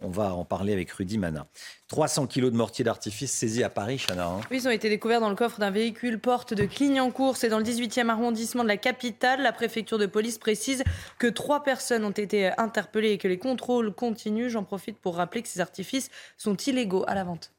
On 0.00 0.10
va 0.10 0.34
en 0.34 0.44
parler 0.44 0.72
avec 0.72 0.90
Rudy 0.90 1.18
Mana. 1.18 1.46
300 1.88 2.26
kilos 2.26 2.50
de 2.50 2.56
mortier 2.56 2.84
d'artifice 2.84 3.30
saisis 3.30 3.62
à 3.62 3.68
Paris, 3.68 3.98
Chana. 3.98 4.26
Hein. 4.26 4.40
Oui, 4.50 4.56
ils 4.56 4.66
ont 4.66 4.72
été 4.72 4.88
découverts 4.88 5.20
dans 5.20 5.28
le 5.28 5.36
coffre 5.36 5.60
d'un 5.60 5.70
véhicule 5.70 6.18
porte 6.18 6.54
de 6.54 6.64
Clignancourt. 6.64 7.36
C'est 7.36 7.48
dans 7.48 7.58
le 7.58 7.64
18e 7.64 8.08
arrondissement 8.08 8.64
de 8.64 8.68
la 8.68 8.76
capitale. 8.76 9.42
La 9.42 9.52
préfecture 9.52 9.98
de 9.98 10.06
police 10.06 10.38
précise 10.38 10.82
que 11.18 11.28
trois 11.28 11.62
personnes 11.62 12.04
ont 12.04 12.10
été 12.10 12.50
interpellées 12.58 13.12
et 13.12 13.18
que 13.18 13.28
les 13.28 13.38
contrôles 13.38 13.94
continuent. 13.94 14.48
J'en 14.48 14.64
profite 14.64 14.98
pour 14.98 15.16
rappeler 15.16 15.42
que 15.42 15.48
ces 15.48 15.60
artifices 15.60 16.10
sont 16.36 16.56
illégaux 16.56 17.04
à 17.06 17.14
la 17.14 17.22
vente. 17.22 17.52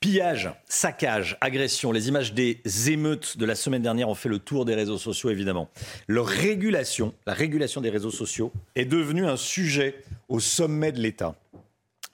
Pillage, 0.00 0.50
saccage, 0.66 1.36
agression, 1.42 1.92
les 1.92 2.08
images 2.08 2.32
des 2.32 2.62
émeutes 2.90 3.36
de 3.36 3.44
la 3.44 3.54
semaine 3.54 3.82
dernière 3.82 4.08
ont 4.08 4.14
fait 4.14 4.30
le 4.30 4.38
tour 4.38 4.64
des 4.64 4.74
réseaux 4.74 4.96
sociaux, 4.96 5.28
évidemment. 5.28 5.68
Leur 6.08 6.26
régulation, 6.26 7.12
la 7.26 7.34
régulation 7.34 7.82
des 7.82 7.90
réseaux 7.90 8.10
sociaux, 8.10 8.50
est 8.76 8.86
devenue 8.86 9.26
un 9.26 9.36
sujet 9.36 10.02
au 10.30 10.40
sommet 10.40 10.92
de 10.92 11.00
l'État. 11.00 11.34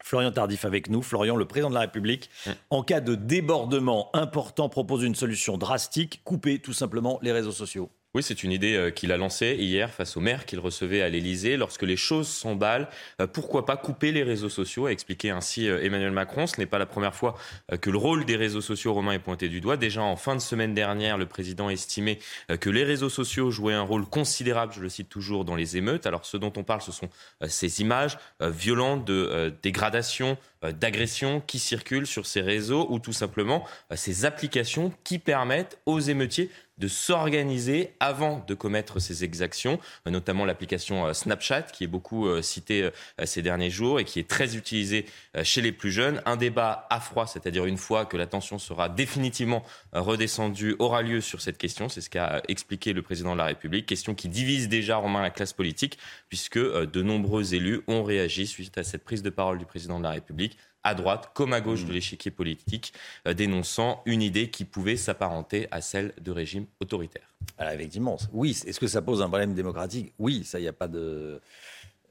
Florian 0.03 0.33
Tardif 0.33 0.65
avec 0.65 0.91
nous. 0.91 1.01
Florian, 1.01 1.37
le 1.37 1.45
président 1.45 1.69
de 1.69 1.75
la 1.75 1.81
République, 1.81 2.29
en 2.71 2.83
cas 2.83 3.01
de 3.01 3.15
débordement 3.15 4.11
important, 4.15 4.69
propose 4.69 5.05
une 5.05 5.15
solution 5.15 5.57
drastique, 5.57 6.23
couper 6.25 6.59
tout 6.59 6.73
simplement 6.73 7.21
les 7.23 7.31
réseaux 7.31 7.53
sociaux. 7.53 7.89
Oui, 8.17 8.23
c'est 8.23 8.43
une 8.43 8.53
idée 8.53 8.77
euh, 8.77 8.91
qu'il 8.91 9.13
a 9.13 9.19
lancée 9.19 9.57
hier 9.59 9.91
face 9.91 10.17
au 10.17 10.21
maire 10.21 10.47
qu'il 10.47 10.59
recevait 10.59 11.03
à 11.03 11.11
l'Élysée. 11.11 11.59
Lorsque 11.59 11.83
les 11.83 11.99
choses 11.99 12.29
s'emballent, 12.29 12.89
euh, 13.21 13.27
pourquoi 13.27 13.67
pas 13.67 13.77
couper 13.77 14.11
les 14.11 14.23
réseaux 14.23 14.49
sociaux 14.49 14.87
a 14.87 14.91
expliqué 14.91 15.29
ainsi 15.29 15.69
euh, 15.69 15.85
Emmanuel 15.85 16.13
Macron. 16.13 16.47
Ce 16.47 16.59
n'est 16.59 16.65
pas 16.65 16.79
la 16.79 16.87
première 16.87 17.15
fois 17.15 17.35
que 17.79 17.91
le 17.91 17.99
rôle 17.99 18.25
des 18.25 18.37
réseaux 18.37 18.63
sociaux 18.63 18.95
romains 18.95 19.13
est 19.13 19.19
pointé 19.19 19.51
du 19.51 19.61
doigt. 19.61 19.77
Déjà 19.77 20.01
en 20.01 20.17
fin 20.17 20.35
de 20.35 20.41
semaine 20.41 20.73
dernière, 20.73 21.19
le 21.19 21.27
président 21.27 21.69
estimait 21.69 22.19
que 22.59 22.71
les 22.71 22.85
réseaux 22.85 23.11
sociaux 23.11 23.51
jouaient 23.51 23.75
un 23.75 23.83
rôle 23.83 24.07
considérable, 24.07 24.73
je 24.75 24.81
le 24.81 24.89
cite 24.89 25.11
toujours, 25.11 25.45
dans 25.45 25.55
les 25.55 25.77
émeutes. 25.77 26.07
Alors 26.07 26.25
ce 26.25 26.39
dont 26.39 26.53
on 26.57 26.65
parle, 26.65 26.81
ce 26.81 26.93
sont 26.93 27.11
ces 27.47 27.83
images 27.83 28.19
violentes 28.41 29.05
de 29.05 29.53
dégradation, 29.63 30.39
d'agression 30.63 31.41
qui 31.41 31.59
circulent 31.59 32.07
sur 32.07 32.25
ces 32.25 32.41
réseaux 32.41 32.87
ou 32.89 32.99
tout 32.99 33.13
simplement 33.13 33.67
ces 33.95 34.25
applications 34.25 34.93
qui 35.05 35.19
permettent 35.19 35.79
aux 35.87 36.01
émeutiers 36.01 36.51
de 36.79 36.89
s'organiser 36.89 37.95
avant 38.01 38.45
de 38.47 38.55
commettre 38.55 39.01
ces 39.01 39.25
exactions, 39.25 39.81
euh, 40.07 40.11
notamment 40.11 40.45
l'application 40.45 41.07
euh, 41.07 41.13
Snapchat 41.15 41.63
qui 41.63 41.85
est 41.85 41.89
beaucoup 41.89 42.27
euh, 42.27 42.43
citée 42.43 42.91
ces 43.25 43.43
derniers 43.43 43.71
jours 43.71 43.99
et 43.99 44.05
qui 44.05 44.19
est 44.21 44.29
très 44.29 44.57
utilisée 44.57 45.07
chez 45.43 45.61
les 45.61 45.73
plus 45.73 45.91
jeunes. 45.91 46.21
Un 46.27 46.37
débat 46.37 46.87
à 46.91 47.01
froid, 47.01 47.27
c'est-à-dire 47.27 47.65
une 47.65 47.77
fois 47.77 48.05
que 48.05 48.17
la 48.17 48.27
tension 48.27 48.59
sera 48.59 48.89
définitivement 48.89 49.63
redescendue, 49.93 50.77
aura 50.79 51.03
lieu 51.03 51.21
sur 51.21 51.41
cette 51.41 51.59
question. 51.59 51.89
C'est 51.89 52.01
ce 52.01 52.11
qu'a 52.11 52.43
expliqué 52.49 52.93
le 52.93 53.03
président 53.03 53.33
de 53.33 53.39
la 53.39 53.47
République. 53.47 53.87
Question 53.87 54.15
qui 54.15 54.29
divise 54.29 54.69
déjà 54.69 54.97
Romain 54.97 55.23
la 55.23 55.31
classe 55.31 55.53
politique 55.53 55.99
puisque 56.29 56.59
de 56.59 57.03
nombreux 57.03 57.55
élus 57.55 57.83
ont 57.87 58.03
réagi 58.03 58.47
suite 58.47 58.79
à 58.79 58.85
cette 58.85 59.05
prise 59.05 59.23
de 59.23 59.31
parole 59.31 59.59
du 59.59 59.67
président 59.67 59.99
de 59.99 60.05
la 60.05 60.11
République 60.11 60.59
à 60.87 60.95
droite 60.95 61.31
comme 61.35 61.53
à 61.53 61.61
gauche 61.61 61.85
de 61.85 61.93
l'échiquier 61.93 62.31
politique, 62.31 62.93
euh, 63.27 63.35
dénonçant 63.35 64.03
une 64.07 64.23
idée 64.23 64.51
qui 64.51 64.65
pouvait 64.65 64.97
s'apparenter 64.97 65.67
à 65.73 65.81
celle 65.81 66.13
de 66.21 66.31
régime 66.31 66.67
autoritaire. 66.81 67.35
Alors 67.59 67.73
effectivement, 67.73 68.17
oui. 68.33 68.57
Est-ce 68.67 68.79
que 68.79 68.87
ça 68.87 69.03
pose 69.03 69.21
un 69.21 69.29
problème 69.29 69.55
démocratique? 69.55 70.13
Oui, 70.19 70.45
ça, 70.45 70.61
il 70.61 70.63
n'y 70.63 70.69
a 70.69 70.73
pas 70.73 70.87
de. 70.87 71.41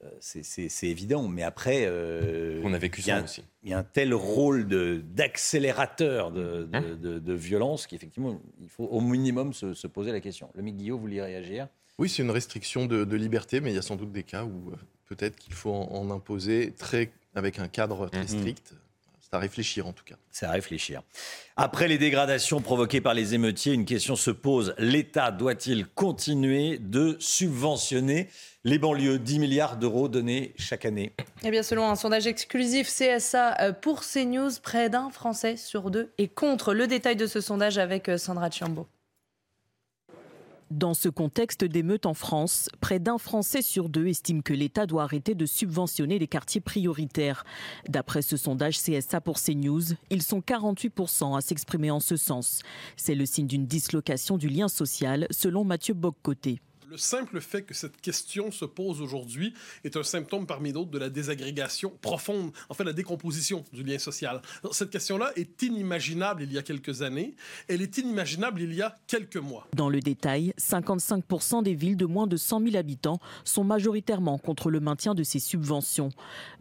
Euh, 0.03 0.09
c'est 0.19 0.87
évident, 0.87 1.27
mais 1.27 1.41
après, 1.41 1.85
euh, 1.85 2.61
on 2.65 2.73
a 2.73 2.77
vécu 2.77 3.01
ça 3.01 3.23
aussi. 3.23 3.43
Il 3.63 3.69
y 3.69 3.73
a 3.73 3.77
un 3.77 3.83
tel 3.83 4.13
rôle 4.13 4.67
d'accélérateur 4.67 6.31
de, 6.31 6.41
de, 6.41 6.69
hein 6.73 6.83
de, 7.01 7.17
de, 7.17 7.33
violence 7.33 7.87
qu'effectivement, 7.87 8.39
il 8.61 8.67
faut 8.67 8.83
au 8.83 8.99
minimum 8.99 9.53
se, 9.53 9.87
poser 9.87 10.11
la 10.11 10.19
question. 10.19 10.49
Le 10.53 10.61
Guillaume, 10.63 10.97
vous 10.97 11.03
vouliez 11.03 11.21
réagir? 11.21 11.69
Oui, 11.97 12.09
c'est 12.09 12.23
une 12.23 12.31
restriction 12.31 12.85
de, 12.85 13.15
liberté, 13.15 13.61
mais 13.61 13.71
il 13.71 13.75
y 13.75 13.79
a 13.79 13.81
sans 13.81 13.95
doute 13.95 14.11
des 14.11 14.23
cas 14.23 14.43
où 14.43 14.73
peut-être 15.05 15.37
qu'il 15.37 15.53
faut 15.53 15.73
en, 15.73 16.11
imposer 16.11 16.73
très 16.77 17.11
avec 17.35 17.59
un 17.59 17.67
cadre 17.67 18.07
très 18.07 18.21
mhm. 18.21 18.27
strict. 18.27 18.73
C'est 19.21 19.35
à 19.35 19.39
réfléchir 19.39 19.87
en 19.87 19.91
tout 19.91 20.03
cas. 20.03 20.15
C'est 20.29 20.45
à 20.45 20.51
réfléchir. 20.51 21.01
Après 21.57 21.87
les 21.87 21.97
dégradations 21.97 22.61
provoquées 22.61 23.01
par 23.01 23.15
les 23.15 23.33
émeutiers, 23.33 23.73
une 23.73 23.85
question 23.85 24.15
se 24.15 24.29
pose. 24.29 24.75
L'État 24.77 25.31
doit-il 25.31 25.87
continuer 25.87 26.77
de 26.77 27.17
subventionner 27.19 28.29
les 28.65 28.77
banlieues? 28.77 29.17
10 29.17 29.39
milliards 29.39 29.77
d'euros 29.77 30.09
donnés 30.09 30.53
chaque 30.57 30.85
année 30.85 31.11
Eh 31.43 31.49
bien, 31.49 31.63
selon 31.63 31.89
un 31.89 31.95
sondage 31.95 32.27
exclusif 32.27 32.87
CSA 32.87 33.59
euh, 33.61 33.73
pour 33.73 34.01
CNews, 34.01 34.51
près 34.61 34.91
d'un 34.91 35.09
Français 35.09 35.57
sur 35.57 35.89
deux 35.89 36.13
est 36.19 36.27
contre. 36.27 36.75
Le 36.75 36.85
détail 36.85 37.15
de 37.15 37.25
ce 37.25 37.41
sondage 37.41 37.79
avec 37.79 38.09
euh, 38.09 38.19
Sandra 38.19 38.51
Chiambo. 38.51 38.87
Dans 40.71 40.95
ce 40.95 41.09
contexte 41.09 41.63
d'émeutes 41.63 42.07
en 42.07 42.15
France, 42.15 42.69
près 42.81 42.97
d'un 42.97 43.19
Français 43.19 43.61
sur 43.61 43.87
deux 43.87 44.07
estime 44.07 44.41
que 44.41 44.51
l'État 44.51 44.87
doit 44.87 45.03
arrêter 45.03 45.35
de 45.35 45.45
subventionner 45.45 46.17
les 46.17 46.27
quartiers 46.27 46.59
prioritaires. 46.59 47.45
D'après 47.87 48.23
ce 48.23 48.35
sondage 48.35 48.79
CSA 48.79 49.21
pour 49.21 49.39
CNews, 49.39 49.93
ils 50.09 50.23
sont 50.23 50.39
48% 50.39 51.37
à 51.37 51.41
s'exprimer 51.41 51.91
en 51.91 51.99
ce 51.99 52.17
sens. 52.17 52.63
C'est 52.97 53.13
le 53.13 53.27
signe 53.27 53.45
d'une 53.45 53.67
dislocation 53.67 54.37
du 54.37 54.49
lien 54.49 54.67
social, 54.67 55.27
selon 55.29 55.63
Mathieu 55.63 55.93
Boccoté. 55.93 56.59
Le 56.87 56.97
simple 56.97 57.41
fait 57.41 57.63
que 57.63 57.73
cette 57.73 57.99
question 57.99 58.51
se 58.51 58.63
pose 58.63 59.01
aujourd'hui 59.01 59.53
est 59.83 59.97
un 59.97 60.03
symptôme 60.03 60.45
parmi 60.45 60.71
d'autres 60.71 60.91
de 60.91 60.99
la 60.99 61.09
désagrégation 61.09 61.91
profonde, 62.01 62.51
en 62.69 62.75
fait 62.75 62.83
la 62.83 62.93
décomposition 62.93 63.63
du 63.73 63.83
lien 63.83 63.97
social. 63.97 64.41
Cette 64.71 64.91
question-là 64.91 65.31
est 65.35 65.63
inimaginable 65.63 66.43
il 66.43 66.53
y 66.53 66.59
a 66.59 66.61
quelques 66.61 67.01
années, 67.01 67.35
elle 67.67 67.81
est 67.81 67.97
inimaginable 67.97 68.61
il 68.61 68.73
y 68.73 68.83
a 68.83 68.95
quelques 69.07 69.37
mois. 69.37 69.67
Dans 69.73 69.89
le 69.89 69.99
détail, 69.99 70.53
55% 70.59 71.63
des 71.63 71.73
villes 71.73 71.97
de 71.97 72.05
moins 72.05 72.27
de 72.27 72.37
100 72.37 72.61
000 72.61 72.75
habitants 72.75 73.19
sont 73.45 73.63
majoritairement 73.63 74.37
contre 74.37 74.69
le 74.69 74.79
maintien 74.79 75.15
de 75.15 75.23
ces 75.23 75.39
subventions. 75.39 76.09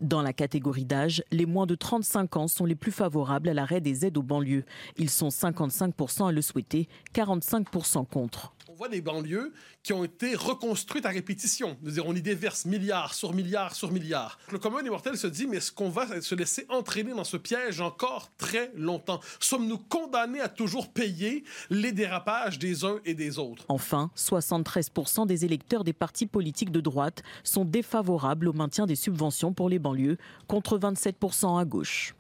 Dans 0.01 0.23
la 0.23 0.33
catégorie 0.33 0.87
d'âge, 0.87 1.23
les 1.33 1.47
moins 1.47 1.67
de 1.67 1.75
35 1.75 2.37
ans 2.39 2.49
sont 2.49 2.65
les 2.65 2.77
plus 2.77 2.93
favorables 2.93 3.51
à 3.51 3.55
l'arrêt 3.55 3.83
des 3.83 4.07
aides 4.07 4.17
aux 4.17 4.23
banlieues. 4.23 4.65
Ils 4.97 5.11
sont 5.11 5.29
55% 5.29 6.29
à 6.29 6.33
le 6.33 6.41
souhaiter, 6.41 6.89
45% 7.15 8.07
contre 8.07 8.54
on 8.69 8.75
voit 8.75 8.89
des 8.89 9.01
banlieues 9.01 9.53
qui 9.83 9.93
ont 9.93 10.05
été 10.05 10.35
reconstruites 10.35 11.07
à 11.07 11.11
répétition. 11.11 11.77
On 12.05 12.15
y 12.15 12.23
déverse 12.23 12.65
milliards 12.65 13.15
sur 13.15 13.35
milliards 13.35 13.75
sur 13.75 13.93
milliards. 13.93 14.39
Le 14.51 14.59
commun 14.59 14.83
des 14.83 14.91
mortels 14.91 15.19
se 15.19 15.27
dit, 15.27 15.47
mais 15.47 15.59
est-ce 15.59 15.73
qu'on 15.73 15.91
va 15.91 16.21
se 16.21 16.35
laisser 16.35 16.65
entraîner 16.69 17.13
dans 17.13 17.25
ce 17.25 17.37
piège 17.37 17.81
encore 17.81 18.31
très 18.39 18.73
longtemps? 18.75 19.21
Sommes-nous 19.41 19.79
condamnés 19.79 20.41
à 20.41 20.49
toujours 20.49 20.93
payer 20.93 21.45
les 21.71 21.93
dérapages 21.93 22.59
des 22.59 22.85
uns 22.85 23.01
et 23.05 23.15
des 23.15 23.39
autres? 23.39 23.65
Enfin, 23.69 24.11
73% 24.17 25.27
des 25.27 25.45
électeurs 25.45 25.85
des 25.85 25.93
partis 25.93 26.27
politiques 26.27 26.73
de 26.73 26.81
droite 26.81 27.23
sont 27.43 27.65
défavorables 27.65 28.49
au 28.49 28.53
maintien 28.53 28.87
des 28.87 28.97
subventions 28.97 29.53
pour 29.53 29.69
les 29.69 29.79
banlieues, 29.79 30.17
contre 30.47 30.79
27% 30.79 31.61
à 31.61 31.65
gauche. 31.65 32.15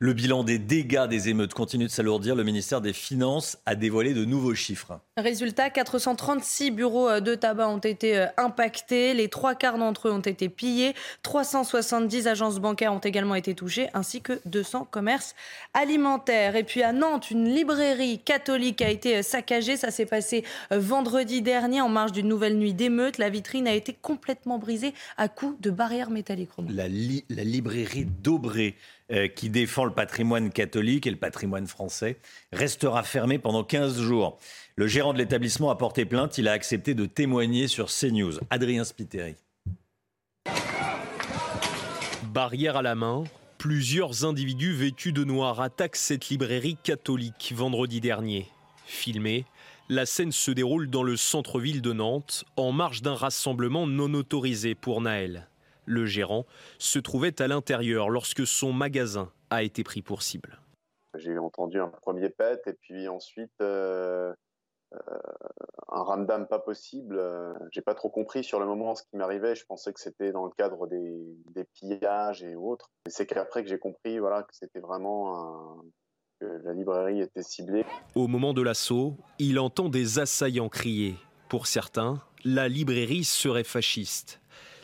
Le 0.00 0.12
bilan 0.12 0.44
des 0.44 0.58
dégâts 0.58 1.06
des 1.06 1.28
émeutes 1.28 1.54
continue 1.54 1.84
de 1.84 1.90
s'alourdir. 1.90 2.34
Le 2.34 2.44
ministère 2.44 2.80
des 2.80 2.92
Finances 2.92 3.58
a 3.64 3.74
dévoilé 3.74 4.12
de 4.12 4.24
nouveaux 4.24 4.54
chiffres. 4.54 5.00
Résultat, 5.16 5.70
436 5.70 6.72
bureaux 6.72 7.08
euh, 7.08 7.20
de 7.20 7.34
tabac 7.34 7.68
ont 7.68 7.78
été 7.78 8.18
euh, 8.18 8.26
impactés. 8.36 9.14
Les 9.14 9.28
trois 9.28 9.54
quarts 9.54 9.78
d'entre 9.78 10.08
eux 10.08 10.12
ont 10.12 10.20
été 10.20 10.48
pillés. 10.48 10.94
370 11.22 12.26
agences 12.28 12.58
bancaires 12.58 12.92
ont 12.92 12.98
également 12.98 13.34
été 13.34 13.54
touchées, 13.54 13.88
ainsi 13.94 14.20
que 14.20 14.40
200 14.44 14.88
commerces 14.90 15.34
alimentaires. 15.72 16.56
Et 16.56 16.64
puis 16.64 16.82
à 16.82 16.92
Nantes, 16.92 17.30
une 17.30 17.48
librairie 17.48 18.18
catholique 18.18 18.82
a 18.82 18.90
été 18.90 19.18
euh, 19.18 19.22
saccagée. 19.22 19.78
Ça 19.78 19.90
s'est 19.90 20.06
passé 20.06 20.44
vendredi 20.70 21.40
dernier 21.40 21.80
en 21.80 21.88
marge 21.88 22.12
d'une 22.12 22.28
nouvelle 22.28 22.58
nuit 22.58 22.74
d'émeutes. 22.74 23.18
La 23.18 23.30
vitrine 23.30 23.66
a 23.66 23.74
été 23.74 23.94
complètement 23.94 24.58
brisée 24.58 24.92
à 25.16 25.28
coups 25.28 25.58
de 25.60 25.70
barrières 25.70 26.10
métalliques. 26.10 26.50
La, 26.68 26.88
la 26.88 27.44
librairie 27.44 28.04
d'Aubray 28.04 28.74
euh, 29.12 29.28
qui 29.28 29.50
défend 29.50 29.84
le 29.84 29.92
patrimoine 29.92 30.50
catholique 30.50 31.06
et 31.06 31.10
le 31.10 31.16
patrimoine 31.16 31.66
français, 31.66 32.18
restera 32.52 33.02
fermé 33.02 33.38
pendant 33.38 33.62
15 33.62 34.00
jours. 34.00 34.38
Le 34.76 34.86
gérant 34.86 35.12
de 35.12 35.18
l'établissement 35.18 35.70
a 35.70 35.76
porté 35.76 36.04
plainte. 36.04 36.38
Il 36.38 36.48
a 36.48 36.52
accepté 36.52 36.94
de 36.94 37.04
témoigner 37.04 37.68
sur 37.68 37.88
CNews. 37.88 38.38
Adrien 38.48 38.84
Spiteri. 38.84 39.34
Barrière 42.32 42.78
à 42.78 42.82
la 42.82 42.94
main, 42.94 43.24
plusieurs 43.58 44.24
individus 44.24 44.72
vêtus 44.72 45.12
de 45.12 45.24
noir 45.24 45.60
attaquent 45.60 45.96
cette 45.96 46.30
librairie 46.30 46.78
catholique 46.82 47.52
vendredi 47.54 48.00
dernier. 48.00 48.48
Filmé, 48.86 49.44
la 49.90 50.06
scène 50.06 50.32
se 50.32 50.50
déroule 50.50 50.88
dans 50.88 51.02
le 51.02 51.18
centre-ville 51.18 51.82
de 51.82 51.92
Nantes, 51.92 52.44
en 52.56 52.72
marge 52.72 53.02
d'un 53.02 53.14
rassemblement 53.14 53.86
non 53.86 54.14
autorisé 54.14 54.74
pour 54.74 55.02
Naël. 55.02 55.48
Le 55.86 56.06
gérant 56.06 56.46
se 56.78 56.98
trouvait 56.98 57.40
à 57.40 57.48
l'intérieur 57.48 58.08
lorsque 58.08 58.46
son 58.46 58.72
magasin 58.72 59.30
a 59.50 59.62
été 59.62 59.84
pris 59.84 60.02
pour 60.02 60.22
cible. 60.22 60.58
J'ai 61.14 61.38
entendu 61.38 61.80
un 61.80 61.88
premier 61.88 62.30
pet 62.30 62.62
et 62.66 62.72
puis 62.72 63.06
ensuite 63.08 63.52
euh, 63.60 64.32
euh, 64.94 64.98
un 65.88 66.02
ramdam 66.02 66.46
pas 66.46 66.58
possible. 66.58 67.20
J'ai 67.70 67.82
pas 67.82 67.94
trop 67.94 68.08
compris 68.08 68.44
sur 68.44 68.60
le 68.60 68.66
moment 68.66 68.94
ce 68.94 69.02
qui 69.02 69.16
m'arrivait. 69.16 69.54
Je 69.54 69.66
pensais 69.66 69.92
que 69.92 70.00
c'était 70.00 70.32
dans 70.32 70.44
le 70.44 70.52
cadre 70.56 70.86
des, 70.86 71.64
pillages 71.74 72.42
et 72.42 72.54
autres. 72.54 72.90
C'est 73.06 73.26
qu'après 73.26 73.62
que 73.62 73.68
j'ai 73.68 73.78
compris 73.78 74.18
voilà, 74.18 74.42
que 74.42 74.54
c'était 74.54 74.80
vraiment 74.80 75.82
que 76.40 76.46
la 76.64 76.72
librairie 76.72 77.20
était 77.20 77.42
ciblée. 77.42 77.84
Au 78.14 78.26
moment 78.26 78.52
de 78.52 78.62
l'assaut, 78.62 79.16
il 79.38 79.58
entend 79.58 79.88
des 79.88 80.18
assaillants 80.18 80.68
crier. 80.68 81.16
Pour 81.48 81.66
certains, 81.66 82.22
la 82.44 82.68
librairie 82.68 83.24
serait 83.24 83.64
fasciste. 83.64 84.41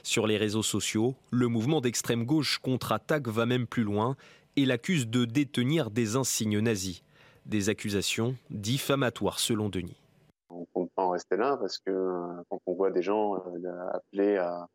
Sur 0.09 0.27
les 0.27 0.39
réseaux 0.39 0.63
sociaux, 0.63 1.17
le 1.31 1.49
mouvement 1.49 1.83
d'extrême 1.83 2.25
gauche 2.25 2.57
contre-attaque 2.61 3.29
va 3.29 3.45
même 3.45 3.67
plus 3.67 3.83
loin 3.83 4.17
et 4.57 4.65
l'accuse 4.65 5.07
de 5.07 5.27
détenir 5.27 5.91
des 5.91 6.17
insignes 6.17 6.61
nazis. 6.61 7.03
Des 7.45 7.69
accusations 7.69 8.35
diffamatoires 8.49 9.39
selon 9.39 9.69
Denis. 9.69 10.01
On 10.49 10.61
ne 10.61 10.65
compte 10.73 10.91
pas 10.93 11.03
en 11.03 11.11
rester 11.11 11.37
là 11.37 11.59
parce 11.59 11.77
que 11.77 11.91
euh, 11.91 12.43
quand 12.49 12.59
on 12.65 12.73
voit 12.73 12.91
des 12.91 13.03
gens 13.03 13.35
euh, 13.35 13.89
appeler 13.93 14.39
à, 14.39 14.67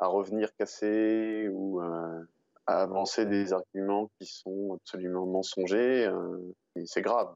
revenir 0.00 0.48
casser 0.58 1.48
ou 1.52 1.80
euh, 1.80 2.24
à 2.66 2.82
avancer 2.82 3.26
des 3.26 3.52
arguments 3.52 4.10
qui 4.18 4.26
sont 4.26 4.76
absolument 4.80 5.24
mensongers, 5.24 6.10
c'est 6.84 7.00
grave. 7.00 7.32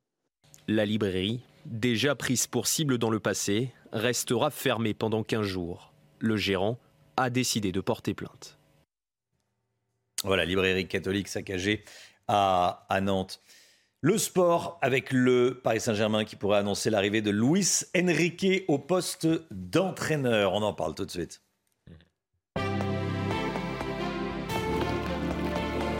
La 0.66 0.85
librairie, 0.85 1.45
déjà 1.66 2.16
prise 2.16 2.49
pour 2.49 2.66
cible 2.66 2.99
dans 2.99 3.11
le 3.11 3.21
passé, 3.21 3.73
restera 3.92 4.50
fermée 4.50 4.92
pendant 4.92 5.23
15 5.23 5.42
jours. 5.42 5.92
Le 6.18 6.37
gérant 6.37 6.78
a 7.18 7.30
décidé 7.30 7.72
de 7.72 7.80
porter 7.80 8.14
plainte. 8.14 8.58
Voilà, 10.25 10.44
librairie 10.44 10.88
catholique 10.88 11.28
saccagée 11.28 11.84
à, 12.26 12.87
à 12.88 13.00
Nantes. 13.00 13.40
Le 14.00 14.16
sport 14.16 14.78
avec 14.80 15.10
le 15.10 15.60
Paris 15.62 15.80
Saint-Germain 15.80 16.25
qui 16.25 16.37
pourrait 16.37 16.58
annoncer 16.58 16.90
l'arrivée 16.90 17.20
de 17.20 17.30
Luis 17.30 17.84
Enrique 17.96 18.64
au 18.68 18.78
poste 18.78 19.26
d'entraîneur. 19.50 20.52
On 20.52 20.62
en 20.62 20.72
parle 20.72 20.94
tout 20.94 21.04
de 21.04 21.10
suite. 21.10 21.42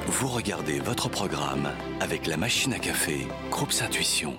Vous 0.07 0.29
regardez 0.29 0.81
votre 0.81 1.09
programme 1.09 1.71
avec 2.01 2.27
la 2.27 2.37
machine 2.37 2.73
à 2.73 2.79
café, 2.79 3.27
Groupe 3.51 3.73
Intuition. 3.81 4.37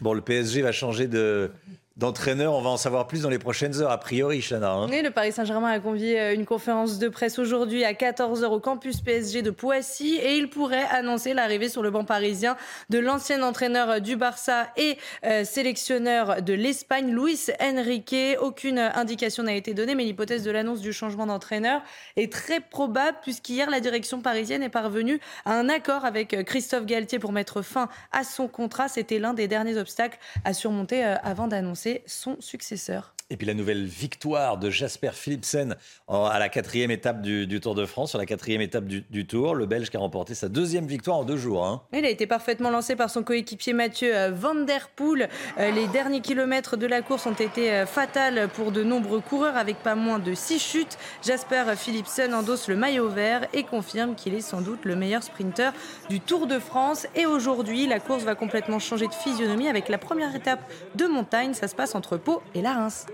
Bon, 0.00 0.12
le 0.12 0.20
PSG 0.20 0.62
va 0.62 0.72
changer 0.72 1.06
de, 1.06 1.50
d'entraîneurs. 1.96 2.52
On 2.52 2.60
va 2.60 2.68
en 2.68 2.76
savoir 2.76 3.06
plus 3.06 3.22
dans 3.22 3.30
les 3.30 3.38
prochaines 3.38 3.80
heures, 3.80 3.90
a 3.90 3.98
priori, 3.98 4.42
Chana. 4.42 4.70
Hein. 4.72 4.86
le 4.88 5.08
Paris 5.10 5.32
Saint-Germain 5.32 5.70
a 5.70 5.80
convié 5.80 6.20
euh, 6.20 6.34
une 6.34 6.44
conférence 6.44 6.98
de 6.98 7.08
presse 7.08 7.38
aujourd'hui 7.38 7.84
à 7.84 7.94
14h 7.94 8.44
au 8.46 8.60
campus 8.60 9.00
PSG 9.00 9.40
de 9.40 9.50
Poissy 9.50 10.16
et 10.16 10.36
il 10.36 10.50
pourrait 10.50 10.84
annoncer 10.90 11.32
l'arrivée 11.32 11.70
sur 11.70 11.82
le 11.82 11.90
banc 11.90 12.04
parisien 12.04 12.56
de 12.90 12.98
l'ancien 12.98 13.42
entraîneur 13.42 14.02
du 14.02 14.16
Barça 14.16 14.66
et 14.76 14.98
euh, 15.24 15.44
sélectionneur 15.44 16.42
de 16.42 16.52
l'Espagne, 16.52 17.14
Luis 17.14 17.46
Enrique. 17.60 18.14
Aucune 18.42 18.78
indication 18.78 19.44
n'a 19.44 19.54
été 19.54 19.72
donnée, 19.72 19.94
mais 19.94 20.04
l'hypothèse 20.04 20.42
de 20.42 20.50
l'annonce 20.50 20.80
du 20.80 20.92
changement 20.92 21.26
d'entraîneur 21.26 21.80
est 22.16 22.30
très 22.30 22.60
probable 22.60 23.18
puisqu'hier, 23.22 23.70
la 23.70 23.80
direction 23.80 24.20
parisienne 24.20 24.62
est 24.62 24.68
parvenue 24.68 25.18
à 25.46 25.54
un 25.54 25.70
accord 25.70 26.04
avec 26.04 26.34
euh, 26.34 26.42
Christophe 26.42 26.84
Galtier 26.84 27.18
pour 27.18 27.32
mettre 27.32 27.62
fin 27.62 27.88
à 28.12 28.22
son 28.22 28.48
contrat. 28.48 28.88
C'était 28.88 29.18
l'un 29.18 29.32
des 29.32 29.48
derniers 29.48 29.78
obstacles 29.78 30.18
à 30.44 30.52
surmonter 30.52 31.02
avant 31.02 31.46
d'annoncer 31.46 31.85
son 32.06 32.40
successeur. 32.40 33.15
Et 33.28 33.36
puis 33.36 33.46
la 33.46 33.54
nouvelle 33.54 33.84
victoire 33.84 34.56
de 34.56 34.70
Jasper 34.70 35.10
Philipsen 35.12 35.74
à 36.06 36.38
la 36.38 36.48
quatrième 36.48 36.92
étape 36.92 37.22
du, 37.22 37.60
Tour 37.60 37.74
de 37.74 37.84
France, 37.84 38.10
sur 38.10 38.18
la 38.20 38.26
quatrième 38.26 38.60
étape 38.60 38.84
du, 38.86 39.26
Tour. 39.26 39.56
Le 39.56 39.66
Belge 39.66 39.90
qui 39.90 39.96
a 39.96 40.00
remporté 40.00 40.34
sa 40.34 40.48
deuxième 40.48 40.86
victoire 40.86 41.16
en 41.16 41.24
deux 41.24 41.36
jours. 41.36 41.66
Hein. 41.66 41.82
Il 41.92 42.04
a 42.04 42.08
été 42.08 42.28
parfaitement 42.28 42.70
lancé 42.70 42.94
par 42.94 43.10
son 43.10 43.24
coéquipier 43.24 43.72
Mathieu 43.72 44.14
euh, 44.14 44.30
Van 44.30 44.54
Der 44.54 44.90
Poel. 44.94 45.28
Euh, 45.58 45.72
les 45.72 45.88
derniers 45.88 46.20
kilomètres 46.20 46.76
de 46.76 46.86
la 46.86 47.02
course 47.02 47.26
ont 47.26 47.32
été 47.32 47.72
euh, 47.72 47.86
fatals 47.86 48.48
pour 48.54 48.70
de 48.70 48.84
nombreux 48.84 49.20
coureurs 49.20 49.56
avec 49.56 49.78
pas 49.78 49.96
moins 49.96 50.20
de 50.20 50.34
six 50.34 50.60
chutes. 50.60 50.96
Jasper 51.24 51.64
Philipsen 51.76 52.32
endosse 52.32 52.68
le 52.68 52.76
maillot 52.76 53.08
vert 53.08 53.48
et 53.52 53.64
confirme 53.64 54.14
qu'il 54.14 54.34
est 54.34 54.40
sans 54.40 54.60
doute 54.60 54.84
le 54.84 54.94
meilleur 54.94 55.24
sprinter 55.24 55.72
du 56.08 56.20
Tour 56.20 56.46
de 56.46 56.60
France. 56.60 57.08
Et 57.16 57.26
aujourd'hui, 57.26 57.88
la 57.88 57.98
course 57.98 58.22
va 58.22 58.36
complètement 58.36 58.78
changer 58.78 59.08
de 59.08 59.14
physionomie 59.14 59.68
avec 59.68 59.88
la 59.88 59.98
première 59.98 60.32
étape 60.36 60.60
de 60.94 61.06
montagne. 61.06 61.54
Ça 61.54 61.66
se 61.66 61.74
passe 61.74 61.96
entre 61.96 62.18
Pau 62.18 62.40
et 62.54 62.62
la 62.62 62.74
Reims. 62.74 63.06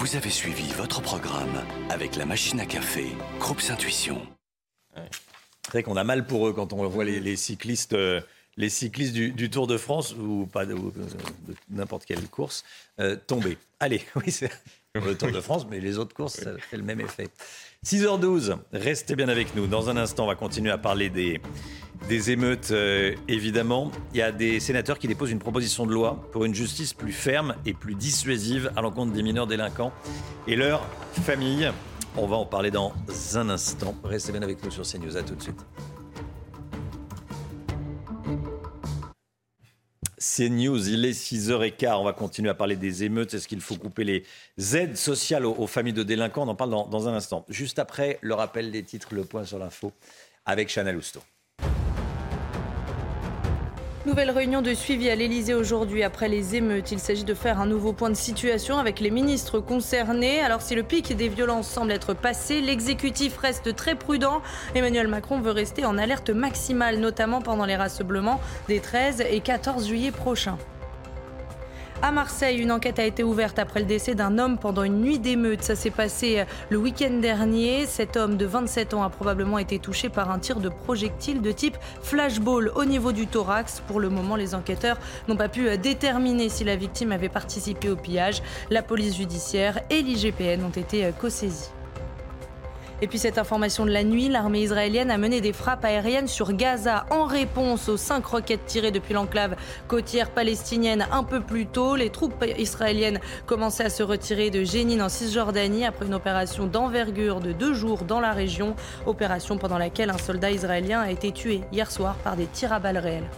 Vous 0.00 0.16
avez 0.16 0.30
suivi 0.30 0.72
votre 0.72 1.02
programme 1.02 1.62
avec 1.90 2.16
la 2.16 2.24
machine 2.24 2.58
à 2.58 2.64
café, 2.64 3.04
Groupe 3.38 3.60
Intuition. 3.68 4.22
C'est 4.96 5.72
vrai 5.72 5.82
qu'on 5.82 5.96
a 5.98 6.04
mal 6.04 6.26
pour 6.26 6.48
eux 6.48 6.54
quand 6.54 6.72
on 6.72 6.88
voit 6.88 7.04
les, 7.04 7.36
cyclistes, 7.36 7.92
euh, 7.92 8.22
les 8.56 8.70
cyclistes 8.70 9.12
du, 9.12 9.50
Tour 9.50 9.66
de 9.66 9.76
France 9.76 10.14
ou 10.14 10.48
pas 10.50 10.64
de, 10.64 10.74
n'importe 11.68 12.06
quelle 12.06 12.26
course 12.28 12.64
euh, 12.98 13.14
tomber. 13.14 13.58
Allez, 13.78 14.00
oui, 14.16 14.32
c'est 14.32 14.50
le 14.94 15.18
Tour 15.18 15.32
de 15.32 15.40
France, 15.42 15.66
mais 15.70 15.80
les 15.80 15.98
autres 15.98 16.14
courses, 16.14 16.40
ça 16.40 16.56
fait 16.56 16.78
le 16.78 16.82
même 16.82 17.02
effet. 17.02 17.28
6h12, 17.84 18.56
restez 18.72 19.16
bien 19.16 19.28
avec 19.28 19.54
nous. 19.54 19.66
Dans 19.66 19.90
un 19.90 19.98
instant, 19.98 20.24
on 20.24 20.28
va 20.28 20.34
continuer 20.34 20.70
à 20.70 20.78
parler 20.78 21.10
des, 21.10 21.42
des 22.08 22.30
émeutes, 22.30 22.70
euh, 22.70 23.14
évidemment. 23.28 23.90
Il 24.12 24.18
y 24.18 24.22
a 24.22 24.32
des 24.32 24.60
sénateurs 24.60 24.98
qui 24.98 25.08
déposent 25.08 25.30
une 25.30 25.38
proposition 25.38 25.86
de 25.86 25.92
loi 25.92 26.28
pour 26.32 26.44
une 26.44 26.54
justice 26.54 26.92
plus 26.92 27.12
ferme 27.12 27.54
et 27.66 27.74
plus 27.74 27.94
dissuasive 27.94 28.72
à 28.76 28.82
l'encontre 28.82 29.12
des 29.12 29.22
mineurs 29.22 29.46
délinquants 29.46 29.92
et 30.46 30.56
leurs 30.56 30.86
familles. 31.24 31.70
On 32.16 32.26
va 32.26 32.36
en 32.36 32.46
parler 32.46 32.70
dans 32.70 32.92
un 33.34 33.48
instant. 33.48 33.94
Restez 34.02 34.32
bien 34.32 34.42
avec 34.42 34.62
nous 34.64 34.70
sur 34.70 34.82
CNews. 34.82 35.16
À 35.16 35.22
tout 35.22 35.36
de 35.36 35.42
suite. 35.42 35.64
CNews, 40.20 40.88
il 40.88 41.04
est 41.06 41.12
6h15. 41.12 41.94
On 41.94 42.04
va 42.04 42.12
continuer 42.12 42.50
à 42.50 42.54
parler 42.54 42.76
des 42.76 43.04
émeutes. 43.04 43.34
Est-ce 43.34 43.48
qu'il 43.48 43.60
faut 43.60 43.76
couper 43.76 44.04
les 44.04 44.76
aides 44.76 44.96
sociales 44.96 45.46
aux, 45.46 45.66
familles 45.66 45.94
de 45.94 46.02
délinquants? 46.02 46.42
On 46.42 46.48
en 46.48 46.54
parle 46.54 46.70
dans, 46.70 47.08
un 47.08 47.14
instant. 47.14 47.46
Juste 47.48 47.78
après, 47.78 48.18
le 48.20 48.34
rappel 48.34 48.70
des 48.70 48.82
titres, 48.82 49.14
le 49.14 49.24
point 49.24 49.44
sur 49.44 49.58
l'info 49.58 49.92
avec 50.44 50.68
Chanel 50.68 50.96
Housteau. 50.96 51.20
Nouvelle 54.06 54.30
réunion 54.30 54.62
de 54.62 54.72
suivi 54.72 55.10
à 55.10 55.14
l'Elysée 55.14 55.52
aujourd'hui 55.52 56.02
après 56.02 56.30
les 56.30 56.56
émeutes. 56.56 56.90
Il 56.90 56.98
s'agit 56.98 57.24
de 57.24 57.34
faire 57.34 57.60
un 57.60 57.66
nouveau 57.66 57.92
point 57.92 58.08
de 58.08 58.14
situation 58.14 58.78
avec 58.78 58.98
les 58.98 59.10
ministres 59.10 59.60
concernés. 59.60 60.40
Alors 60.40 60.62
si 60.62 60.74
le 60.74 60.82
pic 60.82 61.14
des 61.14 61.28
violences 61.28 61.68
semble 61.68 61.92
être 61.92 62.14
passé, 62.14 62.62
l'exécutif 62.62 63.36
reste 63.36 63.76
très 63.76 63.96
prudent. 63.96 64.40
Emmanuel 64.74 65.06
Macron 65.06 65.38
veut 65.40 65.50
rester 65.50 65.84
en 65.84 65.98
alerte 65.98 66.30
maximale, 66.30 66.98
notamment 66.98 67.42
pendant 67.42 67.66
les 67.66 67.76
rassemblements 67.76 68.40
des 68.68 68.80
13 68.80 69.22
et 69.30 69.40
14 69.40 69.86
juillet 69.86 70.12
prochains. 70.12 70.56
À 72.02 72.12
Marseille, 72.12 72.58
une 72.58 72.72
enquête 72.72 72.98
a 72.98 73.04
été 73.04 73.22
ouverte 73.22 73.58
après 73.58 73.80
le 73.80 73.84
décès 73.84 74.14
d'un 74.14 74.38
homme 74.38 74.56
pendant 74.56 74.84
une 74.84 75.02
nuit 75.02 75.18
d'émeute. 75.18 75.62
Ça 75.62 75.76
s'est 75.76 75.90
passé 75.90 76.38
euh, 76.38 76.44
le 76.70 76.78
week-end 76.78 77.12
dernier. 77.20 77.84
Cet 77.84 78.16
homme 78.16 78.38
de 78.38 78.46
27 78.46 78.94
ans 78.94 79.02
a 79.02 79.10
probablement 79.10 79.58
été 79.58 79.78
touché 79.78 80.08
par 80.08 80.30
un 80.30 80.38
tir 80.38 80.60
de 80.60 80.70
projectile 80.70 81.42
de 81.42 81.52
type 81.52 81.76
flashball 82.00 82.72
au 82.74 82.86
niveau 82.86 83.12
du 83.12 83.26
thorax. 83.26 83.82
Pour 83.86 84.00
le 84.00 84.08
moment, 84.08 84.36
les 84.36 84.54
enquêteurs 84.54 84.96
n'ont 85.28 85.36
pas 85.36 85.50
pu 85.50 85.68
euh, 85.68 85.76
déterminer 85.76 86.48
si 86.48 86.64
la 86.64 86.74
victime 86.74 87.12
avait 87.12 87.28
participé 87.28 87.90
au 87.90 87.96
pillage. 87.96 88.42
La 88.70 88.82
police 88.82 89.18
judiciaire 89.18 89.80
et 89.90 90.00
l'IGPN 90.00 90.64
ont 90.64 90.70
été 90.70 91.04
euh, 91.04 91.12
co-saisis. 91.12 91.70
Et 93.02 93.06
puis 93.06 93.18
cette 93.18 93.38
information 93.38 93.86
de 93.86 93.90
la 93.90 94.04
nuit, 94.04 94.28
l'armée 94.28 94.60
israélienne 94.60 95.10
a 95.10 95.16
mené 95.16 95.40
des 95.40 95.54
frappes 95.54 95.84
aériennes 95.84 96.28
sur 96.28 96.52
Gaza 96.52 97.06
en 97.10 97.24
réponse 97.24 97.88
aux 97.88 97.96
cinq 97.96 98.26
roquettes 98.26 98.66
tirées 98.66 98.90
depuis 98.90 99.14
l'enclave 99.14 99.56
côtière 99.88 100.30
palestinienne 100.30 101.06
un 101.10 101.24
peu 101.24 101.40
plus 101.40 101.66
tôt. 101.66 101.96
Les 101.96 102.10
troupes 102.10 102.44
israéliennes 102.58 103.20
commençaient 103.46 103.84
à 103.84 103.90
se 103.90 104.02
retirer 104.02 104.50
de 104.50 104.64
Jénine 104.64 105.02
en 105.02 105.08
Cisjordanie 105.08 105.86
après 105.86 106.06
une 106.06 106.14
opération 106.14 106.66
d'envergure 106.66 107.40
de 107.40 107.52
deux 107.52 107.72
jours 107.72 108.04
dans 108.04 108.20
la 108.20 108.32
région. 108.32 108.76
Opération 109.06 109.56
pendant 109.56 109.78
laquelle 109.78 110.10
un 110.10 110.18
soldat 110.18 110.50
israélien 110.50 111.00
a 111.00 111.10
été 111.10 111.32
tué 111.32 111.62
hier 111.72 111.90
soir 111.90 112.16
par 112.16 112.36
des 112.36 112.46
tirs 112.46 112.72
à 112.72 112.80
balles 112.80 112.98
réelles. 112.98 113.30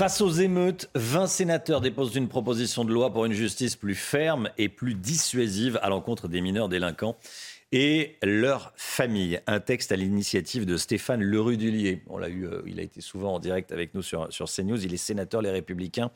Face 0.00 0.22
aux 0.22 0.30
émeutes, 0.30 0.88
20 0.94 1.26
sénateurs 1.26 1.82
déposent 1.82 2.16
une 2.16 2.28
proposition 2.28 2.86
de 2.86 2.90
loi 2.90 3.12
pour 3.12 3.26
une 3.26 3.34
justice 3.34 3.76
plus 3.76 3.94
ferme 3.94 4.48
et 4.56 4.70
plus 4.70 4.94
dissuasive 4.94 5.78
à 5.82 5.90
l'encontre 5.90 6.26
des 6.26 6.40
mineurs 6.40 6.70
délinquants 6.70 7.16
et 7.72 8.16
leurs 8.22 8.72
familles. 8.76 9.40
Un 9.46 9.60
texte 9.60 9.92
à 9.92 9.96
l'initiative 9.96 10.66
de 10.66 10.76
Stéphane 10.76 11.22
Lerudulier. 11.22 12.02
On 12.08 12.18
l'a 12.18 12.28
eu, 12.28 12.46
euh, 12.46 12.62
il 12.66 12.80
a 12.80 12.82
été 12.82 13.00
souvent 13.00 13.34
en 13.34 13.38
direct 13.38 13.70
avec 13.72 13.94
nous 13.94 14.02
sur, 14.02 14.32
sur 14.32 14.46
CNews. 14.50 14.84
Il 14.84 14.92
est 14.92 14.96
sénateur 14.96 15.40
Les 15.40 15.50
Républicains 15.50 16.10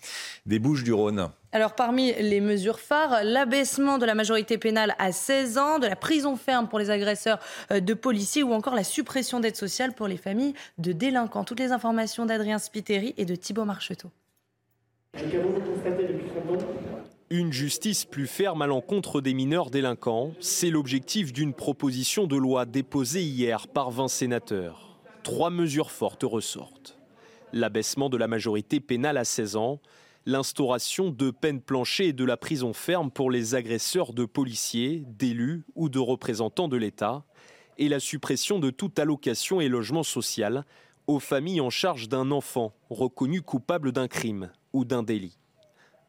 des 0.47 0.59
Bouches-du-Rhône. 0.59 1.31
Alors 1.53 1.77
parmi 1.77 2.13
les 2.15 2.41
mesures 2.41 2.81
phares, 2.81 3.23
l'abaissement 3.23 3.99
de 3.99 4.07
la 4.07 4.17
majorité 4.17 4.59
pénale 4.59 4.97
à 4.99 5.13
16 5.13 5.59
ans, 5.59 5.79
de 5.79 5.87
la 5.87 5.95
prison 5.95 6.35
ferme 6.37 6.69
pour 6.69 6.81
les 6.81 6.91
agresseurs 6.91 7.39
euh, 7.71 7.79
de 7.79 7.95
policiers 7.95 8.43
ou 8.43 8.53
encore 8.53 8.75
la 8.75 8.85
suppression 8.85 9.39
d'aide 9.39 9.57
sociale 9.57 9.95
pour 9.95 10.09
les 10.09 10.17
familles 10.17 10.55
de 10.79 10.93
délinquants. 10.93 11.45
Toutes 11.45 11.61
les 11.61 11.71
informations 11.71 12.27
d'Adrien 12.27 12.59
Spiteri 12.59 13.15
et 13.17 13.25
de 13.25 13.37
Thibault 13.37 13.65
Marcheteau. 13.65 14.11
Une 17.31 17.55
justice 17.55 18.05
plus 18.05 18.27
ferme 18.27 18.61
à 18.61 18.67
l'encontre 18.67 19.23
des 19.23 19.33
mineurs 19.33 19.71
délinquants, 19.71 20.35
c'est 20.41 20.69
l'objectif 20.69 21.33
d'une 21.33 21.55
proposition 21.55 22.27
de 22.27 22.37
loi 22.37 22.67
déposée 22.67 23.23
hier 23.23 23.67
par 23.67 23.91
20 23.91 24.09
sénateurs. 24.09 24.99
Trois 25.23 25.49
mesures 25.49 25.91
fortes 25.91 26.25
ressortent. 26.25 26.99
L'abaissement 27.55 28.11
de 28.11 28.19
la 28.19 28.29
majorité 28.29 28.79
pénale 28.79 29.17
à 29.17 29.25
16 29.25 29.57
ans, 29.57 29.81
l'instauration 30.27 31.09
de 31.09 31.31
peines 31.31 31.63
planchées 31.63 32.09
et 32.09 32.13
de 32.13 32.27
la 32.27 32.37
prison 32.37 32.75
ferme 32.75 33.11
pour 33.11 33.31
les 33.31 33.55
agresseurs 33.55 34.13
de 34.13 34.27
policiers, 34.27 35.03
d'élus 35.07 35.65
ou 35.77 35.89
de 35.89 35.99
représentants 35.99 36.69
de 36.69 36.77
l'État, 36.77 37.25
et 37.79 37.89
la 37.89 38.01
suppression 38.01 38.59
de 38.59 38.69
toute 38.69 38.99
allocation 38.99 39.63
et 39.63 39.69
logement 39.69 40.03
social 40.03 40.67
aux 41.07 41.21
familles 41.21 41.63
en 41.63 41.71
charge 41.71 42.11
d'un 42.11 42.31
enfant 42.31 42.75
reconnu 42.91 43.41
coupable 43.41 43.93
d'un 43.93 44.09
crime 44.09 44.51
ou 44.75 44.85
d'un 44.85 45.03
délit. 45.03 45.39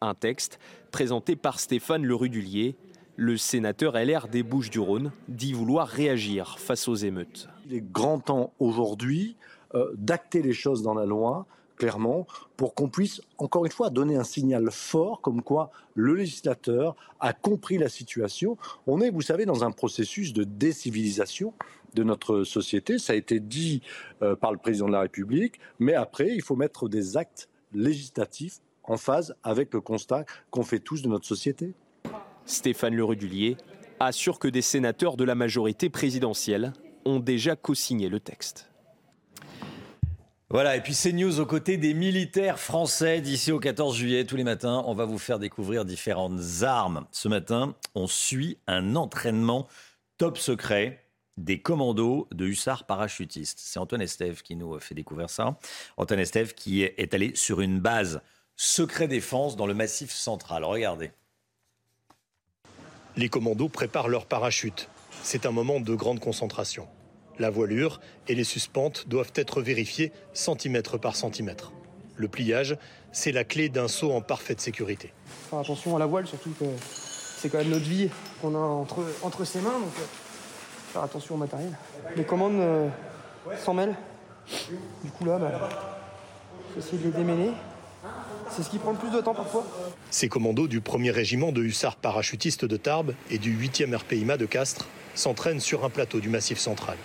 Un 0.02 0.14
texte 0.14 0.60
présenté 0.92 1.36
par 1.36 1.60
Stéphane 1.60 2.06
Lerudulier, 2.06 2.76
le 3.16 3.38
sénateur 3.38 3.94
LR 3.94 4.28
des 4.28 4.44
Bouches-du-Rhône, 4.44 5.12
dit 5.28 5.54
vouloir 5.54 5.88
réagir 5.88 6.60
face 6.60 6.88
aux 6.88 6.96
émeutes. 6.96 7.48
Il 7.66 7.76
est 7.76 7.92
grand 7.92 8.20
temps 8.20 8.54
aujourd'hui 8.60 9.36
euh, 9.74 9.92
d'acter 9.96 10.42
les 10.42 10.54
choses 10.54 10.84
dans 10.84 10.94
la 10.94 11.06
loi, 11.06 11.46
clairement, 11.78 12.28
pour 12.58 12.76
qu'on 12.76 12.90
puisse, 12.90 13.22
encore 13.38 13.66
une 13.66 13.72
fois, 13.72 13.90
donner 13.90 14.16
un 14.16 14.24
signal 14.24 14.70
fort 14.72 15.22
comme 15.22 15.42
quoi 15.42 15.72
le 15.96 16.14
législateur 16.14 16.96
a 17.20 17.34
compris 17.34 17.78
la 17.78 17.90
situation. 17.90 18.58
On 18.88 19.02
est, 19.02 19.10
vous 19.10 19.22
savez, 19.22 19.46
dans 19.46 19.64
un 19.64 19.72
processus 19.72 20.34
de 20.34 20.44
décivilisation 20.44 21.54
de 21.94 22.04
notre 22.04 22.44
société. 22.44 23.00
Ça 23.00 23.14
a 23.14 23.16
été 23.16 23.40
dit 23.40 23.82
euh, 24.22 24.36
par 24.36 24.52
le 24.52 24.58
président 24.58 24.88
de 24.88 24.92
la 24.92 25.02
République, 25.02 25.60
mais 25.80 25.94
après, 25.94 26.30
il 26.34 26.42
faut 26.42 26.56
mettre 26.56 26.90
des 26.90 27.18
actes 27.18 27.50
législatifs 27.74 28.60
en 28.88 28.98
phase 28.98 29.36
avec 29.44 29.74
le 29.74 29.82
constat 29.82 30.26
qu'on 30.50 30.64
fait 30.64 30.80
tous 30.80 31.02
de 31.02 31.08
notre 31.08 31.26
société. 31.26 31.74
Stéphane 32.46 32.96
Lerudulier 32.96 33.58
assure 34.00 34.40
que 34.40 34.48
des 34.48 34.62
sénateurs 34.62 35.18
de 35.18 35.24
la 35.24 35.36
majorité 35.36 35.90
présidentielle 35.90 36.74
ont 37.06 37.20
déjà 37.20 37.56
co-signé 37.56 38.10
le 38.10 38.20
texte. 38.20 38.70
Voilà, 40.50 40.76
et 40.76 40.82
puis 40.82 40.94
c'est 40.94 41.12
news 41.12 41.40
aux 41.40 41.46
côtés 41.46 41.78
des 41.78 41.94
militaires 41.94 42.60
français 42.60 43.20
d'ici 43.20 43.52
au 43.52 43.60
14 43.60 43.96
juillet. 43.96 44.26
Tous 44.26 44.36
les 44.36 44.44
matins, 44.44 44.84
on 44.86 44.94
va 44.94 45.06
vous 45.06 45.18
faire 45.18 45.40
découvrir 45.40 45.86
différentes 45.86 46.40
armes. 46.62 47.08
Ce 47.12 47.28
matin, 47.28 47.76
on 47.96 48.06
suit 48.06 48.60
un 48.68 48.96
entraînement 48.96 49.68
top 50.18 50.38
secret 50.38 51.04
des 51.38 51.62
commandos 51.62 52.28
de 52.32 52.46
hussards 52.46 52.86
parachutistes. 52.86 53.60
C'est 53.60 53.80
Antoine 53.80 54.02
Estève 54.02 54.44
qui 54.44 54.56
nous 54.56 54.80
fait 54.80 54.96
découvrir 54.96 55.30
ça. 55.30 55.58
Antoine 55.98 56.20
Estève 56.20 56.54
qui 56.54 56.84
est 56.84 57.14
allé 57.14 57.36
sur 57.36 57.60
une 57.60 57.80
base 57.80 58.22
secret 58.56 59.08
défense 59.08 59.56
dans 59.56 59.68
le 59.68 59.74
massif 59.74 60.12
central. 60.12 60.64
Regardez. 60.64 61.12
Les 63.18 63.30
commandos 63.30 63.70
préparent 63.70 64.10
leur 64.10 64.26
parachute. 64.26 64.90
C'est 65.24 65.46
un 65.46 65.52
moment 65.52 65.80
de 65.80 65.96
grande 65.96 66.20
concentration. 66.20 66.88
La 67.40 67.50
voilure 67.50 68.00
et 68.28 68.36
les 68.36 68.44
suspentes 68.44 69.08
doivent 69.08 69.32
être 69.36 69.62
vérifiées 69.62 70.12
centimètre 70.34 70.98
par 70.98 71.16
centimètre. 71.16 71.72
Le 72.16 72.28
pliage, 72.28 72.78
c'est 73.12 73.32
la 73.32 73.44
clé 73.44 73.68
d'un 73.68 73.88
saut 73.88 74.14
en 74.14 74.22
parfaite 74.22 74.62
sécurité. 74.62 75.14
Faire 75.50 75.60
attention 75.60 75.96
à 75.96 76.00
la 76.00 76.06
voile, 76.06 76.28
surtout 76.28 76.52
que 76.52 76.66
c'est 76.80 77.50
quand 77.50 77.58
même 77.58 77.70
notre 77.70 77.86
vie 77.86 78.10
qu'on 78.42 78.56
a 78.56 78.60
entre, 78.60 79.04
entre 79.22 79.44
ses 79.44 79.60
mains, 79.60 79.80
donc 79.80 79.94
euh, 80.00 80.06
faire 80.94 81.04
attention 81.04 81.36
au 81.36 81.38
matériel. 81.38 81.72
Les 82.16 82.24
commandes 82.24 82.60
euh, 82.60 82.88
s'en 83.58 83.74
mêlent. 83.74 83.96
Du 85.04 85.12
coup 85.12 85.26
là, 85.26 85.38
bah, 85.38 85.70
faut 86.74 86.80
essayer 86.80 86.98
de 86.98 87.04
les 87.06 87.12
démêler. 87.12 87.52
C'est 88.50 88.64
ce 88.64 88.70
qui 88.70 88.78
prend 88.78 88.92
le 88.92 88.98
plus 88.98 89.10
de 89.10 89.22
temps 89.22 89.34
parfois. 89.34 89.66
Ces 90.12 90.30
commandos 90.30 90.68
du 90.68 90.80
1er 90.80 91.12
régiment 91.12 91.52
de 91.52 91.62
hussards 91.64 91.98
parachutistes 91.98 92.66
de 92.66 92.78
Tarbes 92.78 93.14
et 93.30 93.38
du 93.38 93.56
8e 93.56 93.96
RPIMA 93.96 94.38
de 94.38 94.46
Castres 94.46 94.88
s'entraînent 95.14 95.60
sur 95.60 95.84
un 95.86 95.90
plateau 95.90 96.20
du 96.20 96.30
Massif 96.30 96.58
central. 96.58 96.98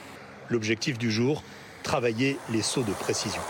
L'objectif 0.48 0.98
du 0.98 1.10
jour, 1.10 1.42
travailler 1.82 2.36
les 2.52 2.62
sauts 2.62 2.82
de 2.82 2.92
précision. 2.92 3.42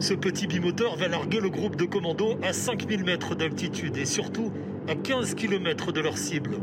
Ce 0.00 0.14
petit 0.14 0.46
bimoteur 0.46 0.96
va 0.96 1.08
larguer 1.08 1.40
le 1.40 1.50
groupe 1.50 1.76
de 1.76 1.84
commandos 1.84 2.38
à 2.42 2.52
5000 2.52 3.04
mètres 3.04 3.34
d'altitude 3.34 3.96
et 3.96 4.06
surtout 4.06 4.52
à 4.88 4.94
15 4.94 5.34
km 5.34 5.92
de 5.92 6.00
leur 6.00 6.16
cible. 6.16 6.58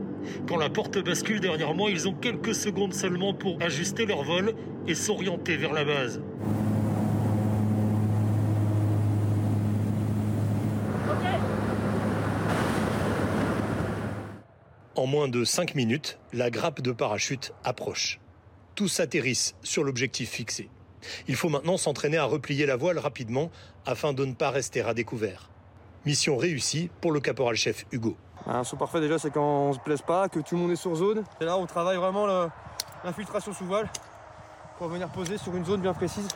Quand 0.47 0.57
la 0.57 0.69
porte 0.69 0.97
bascule 0.97 1.39
derrière 1.39 1.73
moi, 1.75 1.89
ils 1.91 2.07
ont 2.07 2.13
quelques 2.13 2.55
secondes 2.55 2.93
seulement 2.93 3.33
pour 3.33 3.61
ajuster 3.61 4.05
leur 4.05 4.23
vol 4.23 4.55
et 4.87 4.95
s'orienter 4.95 5.57
vers 5.57 5.73
la 5.73 5.85
base. 5.85 6.21
En 14.95 15.07
moins 15.07 15.27
de 15.27 15.43
5 15.43 15.75
minutes, 15.75 16.17
la 16.31 16.49
grappe 16.49 16.79
de 16.79 16.93
parachute 16.93 17.53
approche. 17.65 18.21
Tous 18.75 19.01
atterrissent 19.01 19.55
sur 19.61 19.83
l'objectif 19.83 20.29
fixé. 20.29 20.69
Il 21.27 21.35
faut 21.35 21.49
maintenant 21.49 21.75
s'entraîner 21.75 22.15
à 22.15 22.23
replier 22.23 22.65
la 22.65 22.77
voile 22.77 22.97
rapidement 22.97 23.51
afin 23.85 24.13
de 24.13 24.23
ne 24.23 24.33
pas 24.33 24.51
rester 24.51 24.79
à 24.79 24.93
découvert. 24.93 25.49
Mission 26.05 26.37
réussie 26.37 26.89
pour 27.01 27.11
le 27.11 27.19
caporal-chef 27.19 27.85
Hugo. 27.91 28.15
Un 28.45 28.63
saut 28.63 28.77
parfait 28.77 29.01
déjà, 29.01 29.19
c'est 29.19 29.31
quand 29.31 29.67
on 29.67 29.73
se 29.73 29.79
blesse 29.83 30.01
pas, 30.01 30.29
que 30.29 30.39
tout 30.39 30.55
le 30.55 30.61
monde 30.61 30.71
est 30.71 30.77
sur 30.77 30.95
zone. 30.95 31.25
Et 31.41 31.43
là, 31.43 31.57
on 31.57 31.65
travaille 31.65 31.97
vraiment 31.97 32.25
l'infiltration 33.03 33.51
sous 33.51 33.65
voile 33.65 33.89
pour 34.77 34.87
venir 34.87 35.11
poser 35.11 35.37
sur 35.37 35.53
une 35.57 35.65
zone 35.65 35.81
bien 35.81 35.93
précise. 35.93 36.29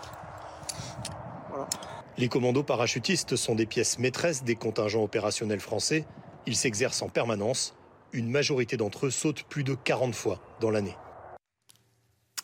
Les 2.17 2.27
commandos 2.27 2.63
parachutistes 2.63 3.37
sont 3.37 3.55
des 3.55 3.65
pièces 3.65 3.99
maîtresses 3.99 4.43
des 4.43 4.55
contingents 4.55 5.03
opérationnels 5.03 5.61
français. 5.61 6.05
Ils 6.45 6.57
s'exercent 6.57 7.01
en 7.01 7.07
permanence 7.07 7.73
une 8.13 8.29
majorité 8.29 8.77
d'entre 8.77 9.07
eux 9.07 9.11
sautent 9.11 9.43
plus 9.43 9.63
de 9.63 9.75
40 9.75 10.15
fois 10.15 10.39
dans 10.59 10.69
l'année. 10.69 10.95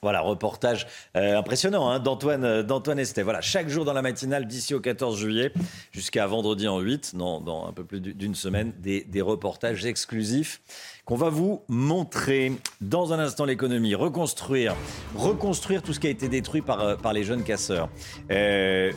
Voilà, 0.05 0.21
reportage 0.21 0.85
euh, 1.17 1.35
impressionnant 1.35 1.89
hein, 1.89 1.99
d'Antoine, 1.99 2.43
euh, 2.43 2.61
d'Antoine. 2.61 3.01
Voilà, 3.23 3.41
chaque 3.41 3.69
jour 3.69 3.85
dans 3.85 3.93
la 3.93 4.03
matinale 4.03 4.45
d'ici 4.45 4.75
au 4.75 4.79
14 4.79 5.17
juillet 5.17 5.51
jusqu'à 5.91 6.27
vendredi 6.27 6.67
en 6.67 6.79
8, 6.79 7.15
dans, 7.15 7.65
un 7.65 7.73
peu 7.73 7.83
plus 7.83 7.99
d'une 7.99 8.35
semaine, 8.35 8.71
des, 8.77 9.21
reportages 9.21 9.83
exclusifs 9.83 10.61
qu'on 11.05 11.15
va 11.15 11.29
vous 11.29 11.63
montrer. 11.67 12.51
Dans 12.81 13.13
un 13.13 13.19
instant, 13.19 13.45
l'économie, 13.45 13.95
reconstruire, 13.95 14.75
reconstruire 15.15 15.81
tout 15.81 15.91
ce 15.91 15.99
qui 15.99 16.05
a 16.05 16.11
été 16.11 16.27
détruit 16.29 16.61
par, 16.61 16.81
euh, 16.81 16.95
par 16.95 17.11
les 17.11 17.23
jeunes 17.23 17.43
casseurs. 17.43 17.89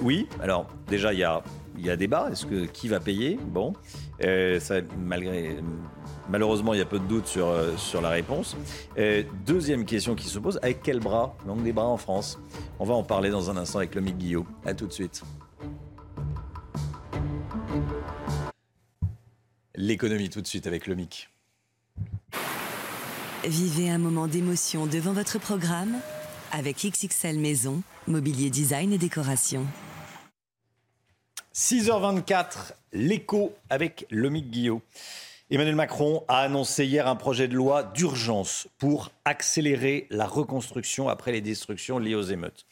oui, 0.02 0.28
alors 0.42 0.66
déjà, 0.88 1.14
il 1.14 1.20
y 1.20 1.24
a, 1.24 1.42
y 1.78 1.88
a 1.88 1.96
débat. 1.96 2.28
Est-ce 2.30 2.44
que 2.44 2.66
qui 2.66 2.88
va 2.88 3.00
payer? 3.00 3.38
Bon, 3.46 3.72
malgré 4.98 5.56
Malheureusement, 6.28 6.74
il 6.74 6.78
y 6.78 6.82
a 6.82 6.86
peu 6.86 6.98
de 6.98 7.06
doute 7.06 7.26
sur, 7.26 7.48
euh, 7.48 7.74
sur 7.76 8.02
la 8.02 8.10
réponse. 8.10 8.56
deuxième 9.46 9.84
question 9.86 10.14
qui 10.14 10.28
se 10.28 10.38
pose, 10.38 10.58
avec 10.62 10.82
quel 10.82 11.00
bras? 11.00 11.34
Langue 11.46 11.62
des 11.62 11.72
bras 11.72 11.86
en 11.86 11.96
France 11.96 12.38
On 12.78 12.84
va 12.84 12.94
en 12.94 13.02
parler 13.02 13.30
dans 13.30 13.50
un 13.50 13.56
instant 13.56 13.78
avec 13.78 13.94
Lomique 13.94 14.18
Guillot. 14.18 14.46
A 14.66 14.74
tout 14.74 14.86
de 14.86 14.92
suite. 14.92 15.22
L'économie 19.74 20.28
tout 20.28 20.42
de 20.42 20.46
suite 20.46 20.66
avec 20.66 20.86
Lomique. 20.86 21.30
Vivez 23.44 23.88
un 23.88 23.98
moment 23.98 24.26
d'émotion 24.26 24.86
devant 24.86 25.12
votre 25.12 25.38
programme 25.38 25.94
avec 26.52 26.84
XXL 26.84 27.38
Maison, 27.38 27.82
mobilier 28.08 28.50
design 28.50 28.92
et 28.92 28.98
décoration. 28.98 29.64
6h24, 31.58 32.74
l'écho 32.92 33.52
avec 33.68 34.06
Lomique 34.12 34.48
Guillot. 34.48 34.80
Emmanuel 35.50 35.74
Macron 35.74 36.22
a 36.28 36.38
annoncé 36.38 36.86
hier 36.86 37.08
un 37.08 37.16
projet 37.16 37.48
de 37.48 37.54
loi 37.54 37.82
d'urgence 37.82 38.68
pour 38.78 39.10
accélérer 39.24 40.06
la 40.10 40.28
reconstruction 40.28 41.08
après 41.08 41.32
les 41.32 41.40
destructions 41.40 41.98
liées 41.98 42.14
aux 42.14 42.22
émeutes. 42.22 42.64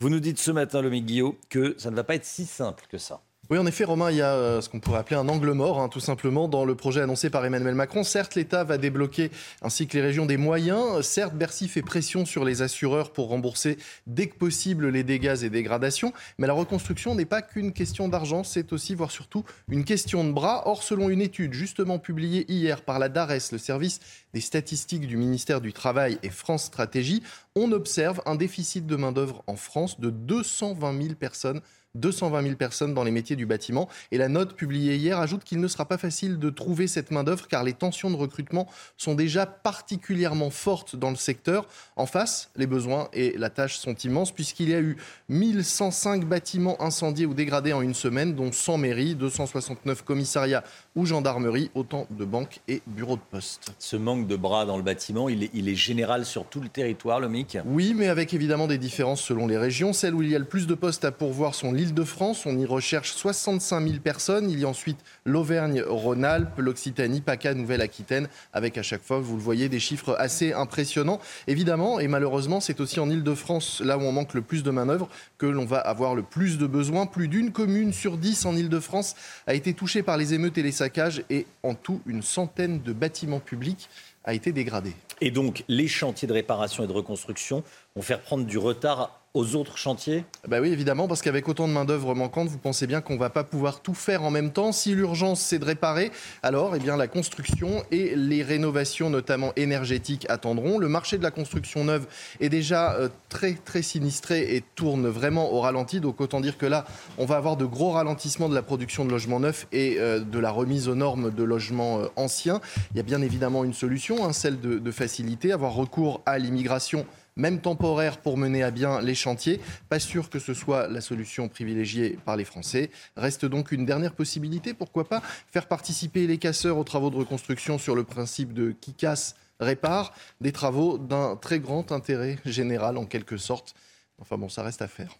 Vous 0.00 0.08
nous 0.08 0.18
dites 0.18 0.40
ce 0.40 0.50
matin, 0.50 0.82
Lomique 0.82 1.06
Guillot, 1.06 1.38
que 1.50 1.76
ça 1.78 1.92
ne 1.92 1.94
va 1.94 2.02
pas 2.02 2.16
être 2.16 2.24
si 2.24 2.44
simple 2.44 2.86
que 2.90 2.98
ça. 2.98 3.22
Oui, 3.52 3.58
en 3.58 3.66
effet, 3.66 3.84
Romain, 3.84 4.10
il 4.10 4.16
y 4.16 4.22
a 4.22 4.32
euh, 4.32 4.62
ce 4.62 4.70
qu'on 4.70 4.80
pourrait 4.80 5.00
appeler 5.00 5.16
un 5.16 5.28
angle 5.28 5.52
mort, 5.52 5.78
hein, 5.78 5.90
tout 5.90 6.00
simplement, 6.00 6.48
dans 6.48 6.64
le 6.64 6.74
projet 6.74 7.02
annoncé 7.02 7.28
par 7.28 7.44
Emmanuel 7.44 7.74
Macron. 7.74 8.02
Certes, 8.02 8.34
l'État 8.34 8.64
va 8.64 8.78
débloquer, 8.78 9.30
ainsi 9.60 9.86
que 9.86 9.94
les 9.94 10.02
régions, 10.02 10.24
des 10.24 10.38
moyens. 10.38 11.02
Certes, 11.02 11.34
Bercy 11.34 11.68
fait 11.68 11.82
pression 11.82 12.24
sur 12.24 12.46
les 12.46 12.62
assureurs 12.62 13.12
pour 13.12 13.28
rembourser 13.28 13.76
dès 14.06 14.28
que 14.28 14.36
possible 14.36 14.88
les 14.88 15.04
dégâts 15.04 15.36
et 15.42 15.50
dégradations. 15.50 16.14
Mais 16.38 16.46
la 16.46 16.54
reconstruction 16.54 17.14
n'est 17.14 17.26
pas 17.26 17.42
qu'une 17.42 17.74
question 17.74 18.08
d'argent, 18.08 18.42
c'est 18.42 18.72
aussi, 18.72 18.94
voire 18.94 19.10
surtout, 19.10 19.44
une 19.68 19.84
question 19.84 20.24
de 20.24 20.32
bras. 20.32 20.62
Or, 20.64 20.82
selon 20.82 21.10
une 21.10 21.20
étude 21.20 21.52
justement 21.52 21.98
publiée 21.98 22.50
hier 22.50 22.80
par 22.80 22.98
la 22.98 23.10
DARES, 23.10 23.52
le 23.52 23.58
service 23.58 24.00
des 24.32 24.40
statistiques 24.40 25.06
du 25.06 25.18
ministère 25.18 25.60
du 25.60 25.74
Travail 25.74 26.16
et 26.22 26.30
France 26.30 26.64
Stratégie, 26.64 27.22
on 27.54 27.70
observe 27.72 28.22
un 28.24 28.34
déficit 28.34 28.86
de 28.86 28.96
main-d'œuvre 28.96 29.44
en 29.46 29.56
France 29.56 30.00
de 30.00 30.08
220 30.08 31.02
000 31.02 31.14
personnes 31.16 31.60
220 31.94 32.42
000 32.42 32.54
personnes 32.56 32.94
dans 32.94 33.04
les 33.04 33.10
métiers 33.10 33.36
du 33.36 33.46
bâtiment. 33.46 33.88
Et 34.10 34.18
la 34.18 34.28
note 34.28 34.54
publiée 34.54 34.96
hier 34.96 35.18
ajoute 35.18 35.44
qu'il 35.44 35.60
ne 35.60 35.68
sera 35.68 35.86
pas 35.86 35.98
facile 35.98 36.38
de 36.38 36.50
trouver 36.50 36.86
cette 36.86 37.10
main-d'œuvre 37.10 37.48
car 37.48 37.64
les 37.64 37.74
tensions 37.74 38.10
de 38.10 38.16
recrutement 38.16 38.68
sont 38.96 39.14
déjà 39.14 39.46
particulièrement 39.46 40.50
fortes 40.50 40.96
dans 40.96 41.10
le 41.10 41.16
secteur. 41.16 41.66
En 41.96 42.06
face, 42.06 42.50
les 42.56 42.66
besoins 42.66 43.08
et 43.12 43.36
la 43.36 43.50
tâche 43.50 43.78
sont 43.78 43.94
immenses 43.94 44.32
puisqu'il 44.32 44.70
y 44.70 44.74
a 44.74 44.80
eu 44.80 44.96
1105 45.28 46.24
bâtiments 46.24 46.80
incendiés 46.80 47.26
ou 47.26 47.34
dégradés 47.34 47.72
en 47.72 47.82
une 47.82 47.94
semaine, 47.94 48.34
dont 48.34 48.52
100 48.52 48.78
mairies, 48.78 49.14
269 49.14 50.02
commissariats 50.02 50.64
ou 50.94 51.06
gendarmeries, 51.06 51.70
autant 51.74 52.06
de 52.10 52.24
banques 52.24 52.60
et 52.68 52.82
bureaux 52.86 53.16
de 53.16 53.22
poste. 53.30 53.72
Ce 53.78 53.96
manque 53.96 54.26
de 54.26 54.36
bras 54.36 54.66
dans 54.66 54.76
le 54.76 54.82
bâtiment, 54.82 55.28
il 55.28 55.44
est, 55.44 55.50
il 55.54 55.68
est 55.68 55.74
général 55.74 56.26
sur 56.26 56.44
tout 56.44 56.60
le 56.60 56.68
territoire, 56.68 57.18
le 57.18 57.28
MIC 57.28 57.58
Oui, 57.64 57.94
mais 57.96 58.08
avec 58.08 58.34
évidemment 58.34 58.66
des 58.66 58.78
différences 58.78 59.22
selon 59.22 59.46
les 59.46 59.56
régions. 59.56 59.92
Celle 59.92 60.14
où 60.14 60.22
il 60.22 60.30
y 60.30 60.36
a 60.36 60.38
le 60.38 60.44
plus 60.44 60.66
de 60.66 60.74
postes 60.74 61.04
à 61.04 61.12
pourvoir 61.12 61.54
sont 61.54 61.72
l'Île-de-France. 61.72 62.44
On 62.44 62.58
y 62.58 62.66
recherche 62.66 63.12
65 63.12 63.86
000 63.86 64.00
personnes. 64.00 64.50
Il 64.50 64.60
y 64.60 64.64
a 64.64 64.68
ensuite 64.68 64.98
l'Auvergne-Rhône-Alpes, 65.24 66.58
l'Occitanie, 66.58 67.22
PACA, 67.22 67.54
Nouvelle-Aquitaine, 67.54 68.28
avec 68.52 68.76
à 68.76 68.82
chaque 68.82 69.02
fois, 69.02 69.18
vous 69.18 69.36
le 69.36 69.42
voyez, 69.42 69.68
des 69.70 69.80
chiffres 69.80 70.14
assez 70.18 70.52
impressionnants. 70.52 71.20
Évidemment, 71.46 72.00
et 72.00 72.08
malheureusement, 72.08 72.60
c'est 72.60 72.80
aussi 72.80 73.00
en 73.00 73.08
Île-de-France, 73.08 73.80
là 73.84 73.96
où 73.96 74.02
on 74.02 74.12
manque 74.12 74.34
le 74.34 74.42
plus 74.42 74.62
de 74.62 74.70
main-d'œuvre, 74.70 75.08
que 75.38 75.46
l'on 75.46 75.64
va 75.64 75.78
avoir 75.78 76.14
le 76.14 76.22
plus 76.22 76.58
de 76.58 76.66
besoins. 76.66 77.06
Plus 77.06 77.28
d'une 77.28 77.50
commune 77.50 77.92
sur 77.92 78.18
dix 78.18 78.44
en 78.44 78.54
Île-de-France 78.54 79.14
a 79.46 79.54
été 79.54 79.72
touchée 79.72 80.02
par 80.02 80.18
les 80.18 80.34
émeutes 80.34 80.58
et 80.58 80.62
les 80.62 80.81
et 81.30 81.46
en 81.62 81.74
tout, 81.74 82.00
une 82.06 82.22
centaine 82.22 82.82
de 82.82 82.92
bâtiments 82.92 83.40
publics 83.40 83.88
a 84.24 84.34
été 84.34 84.52
dégradée. 84.52 84.94
Et 85.20 85.30
donc, 85.30 85.64
les 85.68 85.88
chantiers 85.88 86.28
de 86.28 86.32
réparation 86.32 86.84
et 86.84 86.86
de 86.86 86.92
reconstruction 86.92 87.62
vont 87.94 88.02
faire 88.02 88.20
prendre 88.20 88.44
du 88.44 88.58
retard 88.58 89.21
aux 89.34 89.56
autres 89.56 89.78
chantiers 89.78 90.24
bah 90.46 90.60
Oui, 90.60 90.68
évidemment, 90.68 91.08
parce 91.08 91.22
qu'avec 91.22 91.48
autant 91.48 91.66
de 91.66 91.72
main-d'œuvre 91.72 92.14
manquante, 92.14 92.48
vous 92.48 92.58
pensez 92.58 92.86
bien 92.86 93.00
qu'on 93.00 93.14
ne 93.14 93.18
va 93.18 93.30
pas 93.30 93.44
pouvoir 93.44 93.80
tout 93.80 93.94
faire 93.94 94.22
en 94.24 94.30
même 94.30 94.52
temps. 94.52 94.72
Si 94.72 94.94
l'urgence, 94.94 95.40
c'est 95.40 95.58
de 95.58 95.64
réparer, 95.64 96.10
alors 96.42 96.76
eh 96.76 96.78
bien, 96.78 96.96
la 96.96 97.08
construction 97.08 97.82
et 97.90 98.14
les 98.14 98.42
rénovations, 98.42 99.08
notamment 99.08 99.52
énergétiques, 99.56 100.26
attendront. 100.28 100.78
Le 100.78 100.88
marché 100.88 101.16
de 101.16 101.22
la 101.22 101.30
construction 101.30 101.84
neuve 101.84 102.06
est 102.40 102.50
déjà 102.50 102.92
euh, 102.92 103.08
très, 103.30 103.54
très 103.54 103.80
sinistré 103.80 104.54
et 104.54 104.62
tourne 104.74 105.08
vraiment 105.08 105.52
au 105.52 105.60
ralenti. 105.60 106.00
Donc, 106.00 106.20
autant 106.20 106.40
dire 106.40 106.58
que 106.58 106.66
là, 106.66 106.84
on 107.16 107.24
va 107.24 107.36
avoir 107.36 107.56
de 107.56 107.64
gros 107.64 107.92
ralentissements 107.92 108.50
de 108.50 108.54
la 108.54 108.62
production 108.62 109.06
de 109.06 109.10
logements 109.10 109.40
neufs 109.40 109.66
et 109.72 109.96
euh, 109.98 110.20
de 110.20 110.38
la 110.38 110.50
remise 110.50 110.88
aux 110.88 110.94
normes 110.94 111.30
de 111.30 111.42
logements 111.42 112.00
euh, 112.00 112.06
anciens. 112.16 112.60
Il 112.90 112.98
y 112.98 113.00
a 113.00 113.04
bien 113.04 113.22
évidemment 113.22 113.64
une 113.64 113.74
solution, 113.74 114.26
hein, 114.26 114.34
celle 114.34 114.60
de, 114.60 114.78
de 114.78 114.90
faciliter, 114.90 115.52
avoir 115.52 115.72
recours 115.72 116.20
à 116.26 116.38
l'immigration 116.38 117.06
même 117.36 117.60
temporaire 117.60 118.18
pour 118.18 118.36
mener 118.36 118.62
à 118.62 118.70
bien 118.70 119.00
les 119.00 119.14
chantiers. 119.14 119.60
Pas 119.88 119.98
sûr 119.98 120.30
que 120.30 120.38
ce 120.38 120.54
soit 120.54 120.88
la 120.88 121.00
solution 121.00 121.48
privilégiée 121.48 122.18
par 122.24 122.36
les 122.36 122.44
Français. 122.44 122.90
Reste 123.16 123.44
donc 123.44 123.72
une 123.72 123.86
dernière 123.86 124.14
possibilité, 124.14 124.74
pourquoi 124.74 125.08
pas 125.08 125.22
faire 125.50 125.66
participer 125.66 126.26
les 126.26 126.38
casseurs 126.38 126.78
aux 126.78 126.84
travaux 126.84 127.10
de 127.10 127.16
reconstruction 127.16 127.78
sur 127.78 127.94
le 127.94 128.04
principe 128.04 128.52
de 128.52 128.74
qui 128.80 128.94
casse 128.94 129.36
répare, 129.60 130.12
des 130.40 130.52
travaux 130.52 130.98
d'un 130.98 131.36
très 131.36 131.60
grand 131.60 131.92
intérêt 131.92 132.38
général 132.44 132.96
en 132.96 133.06
quelque 133.06 133.36
sorte. 133.36 133.74
Enfin 134.18 134.36
bon, 134.36 134.48
ça 134.48 134.62
reste 134.62 134.82
à 134.82 134.88
faire. 134.88 135.16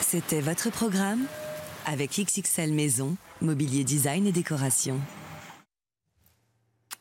C'était 0.00 0.42
votre 0.42 0.70
programme 0.70 1.24
avec 1.86 2.10
XXL 2.10 2.72
Maison, 2.72 3.16
Mobilier 3.40 3.82
Design 3.82 4.26
et 4.26 4.32
Décoration. 4.32 5.00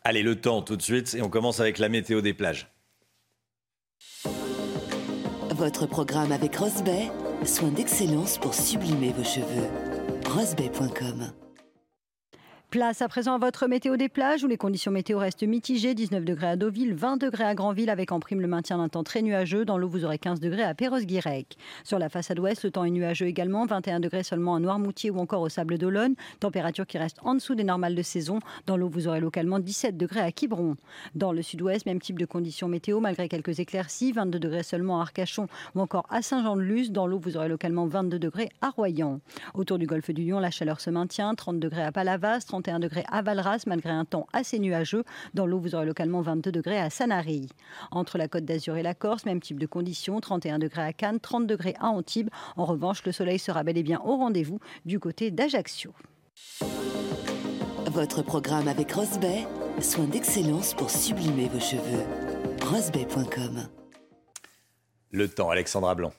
Allez, 0.03 0.23
le 0.23 0.39
temps 0.39 0.61
tout 0.61 0.75
de 0.75 0.81
suite 0.81 1.13
et 1.13 1.21
on 1.21 1.29
commence 1.29 1.59
avec 1.59 1.77
la 1.77 1.89
météo 1.89 2.21
des 2.21 2.33
plages. 2.33 2.67
Votre 5.51 5.85
programme 5.85 6.31
avec 6.31 6.55
Rosbay, 6.55 7.11
soin 7.45 7.69
d'excellence 7.69 8.39
pour 8.39 8.55
sublimer 8.55 9.11
vos 9.11 9.23
cheveux. 9.23 9.69
Rosbay.com 10.25 11.31
Place 12.71 13.01
à 13.01 13.09
présent 13.09 13.33
à 13.33 13.37
votre 13.37 13.67
météo 13.67 13.97
des 13.97 14.07
plages 14.07 14.45
où 14.45 14.47
les 14.47 14.55
conditions 14.55 14.93
météo 14.93 15.17
restent 15.17 15.43
mitigées. 15.43 15.93
19 15.93 16.23
degrés 16.23 16.47
à 16.47 16.55
Deauville, 16.55 16.93
20 16.93 17.17
degrés 17.17 17.43
à 17.43 17.53
Granville 17.53 17.89
avec 17.89 18.13
en 18.13 18.21
prime 18.21 18.39
le 18.39 18.47
maintien 18.47 18.77
d'un 18.77 18.87
temps 18.87 19.03
très 19.03 19.21
nuageux. 19.21 19.65
Dans 19.65 19.77
l'eau, 19.77 19.89
vous 19.89 20.05
aurez 20.05 20.17
15 20.17 20.39
degrés 20.39 20.63
à 20.63 20.73
Perros-Guirec. 20.73 21.57
Sur 21.83 21.99
la 21.99 22.07
façade 22.07 22.39
ouest, 22.39 22.63
le 22.63 22.71
temps 22.71 22.85
est 22.85 22.89
nuageux 22.89 23.25
également. 23.25 23.65
21 23.65 23.99
degrés 23.99 24.23
seulement 24.23 24.55
à 24.55 24.61
Noirmoutier 24.61 25.09
ou 25.09 25.17
encore 25.17 25.41
au 25.41 25.49
Sable 25.49 25.77
d'Olonne. 25.77 26.15
Température 26.39 26.87
qui 26.87 26.97
reste 26.97 27.17
en 27.23 27.33
dessous 27.33 27.55
des 27.55 27.65
normales 27.65 27.93
de 27.93 28.01
saison. 28.01 28.39
Dans 28.67 28.77
l'eau, 28.77 28.87
vous 28.87 29.09
aurez 29.09 29.19
localement 29.19 29.59
17 29.59 29.97
degrés 29.97 30.21
à 30.21 30.31
Quiberon. 30.31 30.77
Dans 31.13 31.33
le 31.33 31.41
sud-ouest, 31.41 31.85
même 31.85 31.99
type 31.99 32.17
de 32.17 32.25
conditions 32.25 32.69
météo 32.69 33.01
malgré 33.01 33.27
quelques 33.27 33.59
éclaircies. 33.59 34.13
22 34.13 34.39
degrés 34.39 34.63
seulement 34.63 34.99
à 34.99 35.01
Arcachon 35.01 35.49
ou 35.75 35.81
encore 35.81 36.05
à 36.09 36.21
Saint-Jean-de-Luz. 36.21 36.93
Dans 36.93 37.05
l'eau, 37.05 37.19
vous 37.19 37.35
aurez 37.35 37.49
localement 37.49 37.85
22 37.85 38.17
degrés 38.17 38.47
à 38.61 38.69
Royan. 38.69 39.19
Autour 39.55 39.77
du 39.77 39.87
golfe 39.87 40.11
du 40.11 40.23
Lion, 40.23 40.39
la 40.39 40.51
chaleur 40.51 40.79
se 40.79 40.89
maintient. 40.89 41.35
30 41.35 41.59
degrés 41.59 41.83
à 41.83 41.91
Palavas, 41.91 42.45
31 42.61 42.79
degrés 42.79 43.03
à 43.11 43.21
Valras 43.21 43.63
malgré 43.65 43.89
un 43.89 44.05
temps 44.05 44.27
assez 44.33 44.59
nuageux. 44.59 45.03
Dans 45.33 45.45
l'eau, 45.45 45.59
vous 45.59 45.75
aurez 45.75 45.85
localement 45.85 46.21
22 46.21 46.51
degrés 46.51 46.79
à 46.79 46.89
Sanary. 46.89 47.49
Entre 47.91 48.17
la 48.17 48.27
Côte 48.27 48.45
d'Azur 48.45 48.77
et 48.77 48.83
la 48.83 48.93
Corse, 48.93 49.25
même 49.25 49.41
type 49.41 49.59
de 49.59 49.65
conditions, 49.65 50.19
31 50.19 50.59
degrés 50.59 50.83
à 50.83 50.93
Cannes, 50.93 51.19
30 51.19 51.47
degrés 51.47 51.75
à 51.79 51.87
Antibes. 51.87 52.29
En 52.57 52.65
revanche, 52.65 53.03
le 53.05 53.11
soleil 53.11 53.39
sera 53.39 53.63
bel 53.63 53.77
et 53.77 53.83
bien 53.83 53.99
au 54.05 54.15
rendez-vous 54.17 54.59
du 54.85 54.99
côté 54.99 55.31
d'Ajaccio. 55.31 55.93
Votre 57.87 58.21
programme 58.21 58.67
avec 58.67 58.91
Rosbay, 58.91 59.45
soin 59.81 60.05
d'excellence 60.05 60.73
pour 60.73 60.89
sublimer 60.89 61.49
vos 61.49 61.59
cheveux. 61.59 62.03
Rosbay.com 62.63 63.67
Le 65.09 65.27
temps, 65.27 65.49
Alexandra 65.49 65.95
Blanc. 65.95 66.11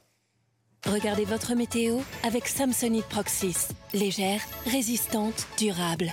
Regardez 0.87 1.25
votre 1.25 1.55
météo 1.55 1.99
avec 2.25 2.49
Samsonite 2.49 3.07
Proxys. 3.07 3.69
Légère, 3.95 4.41
résistante, 4.67 5.47
durable. 5.57 6.13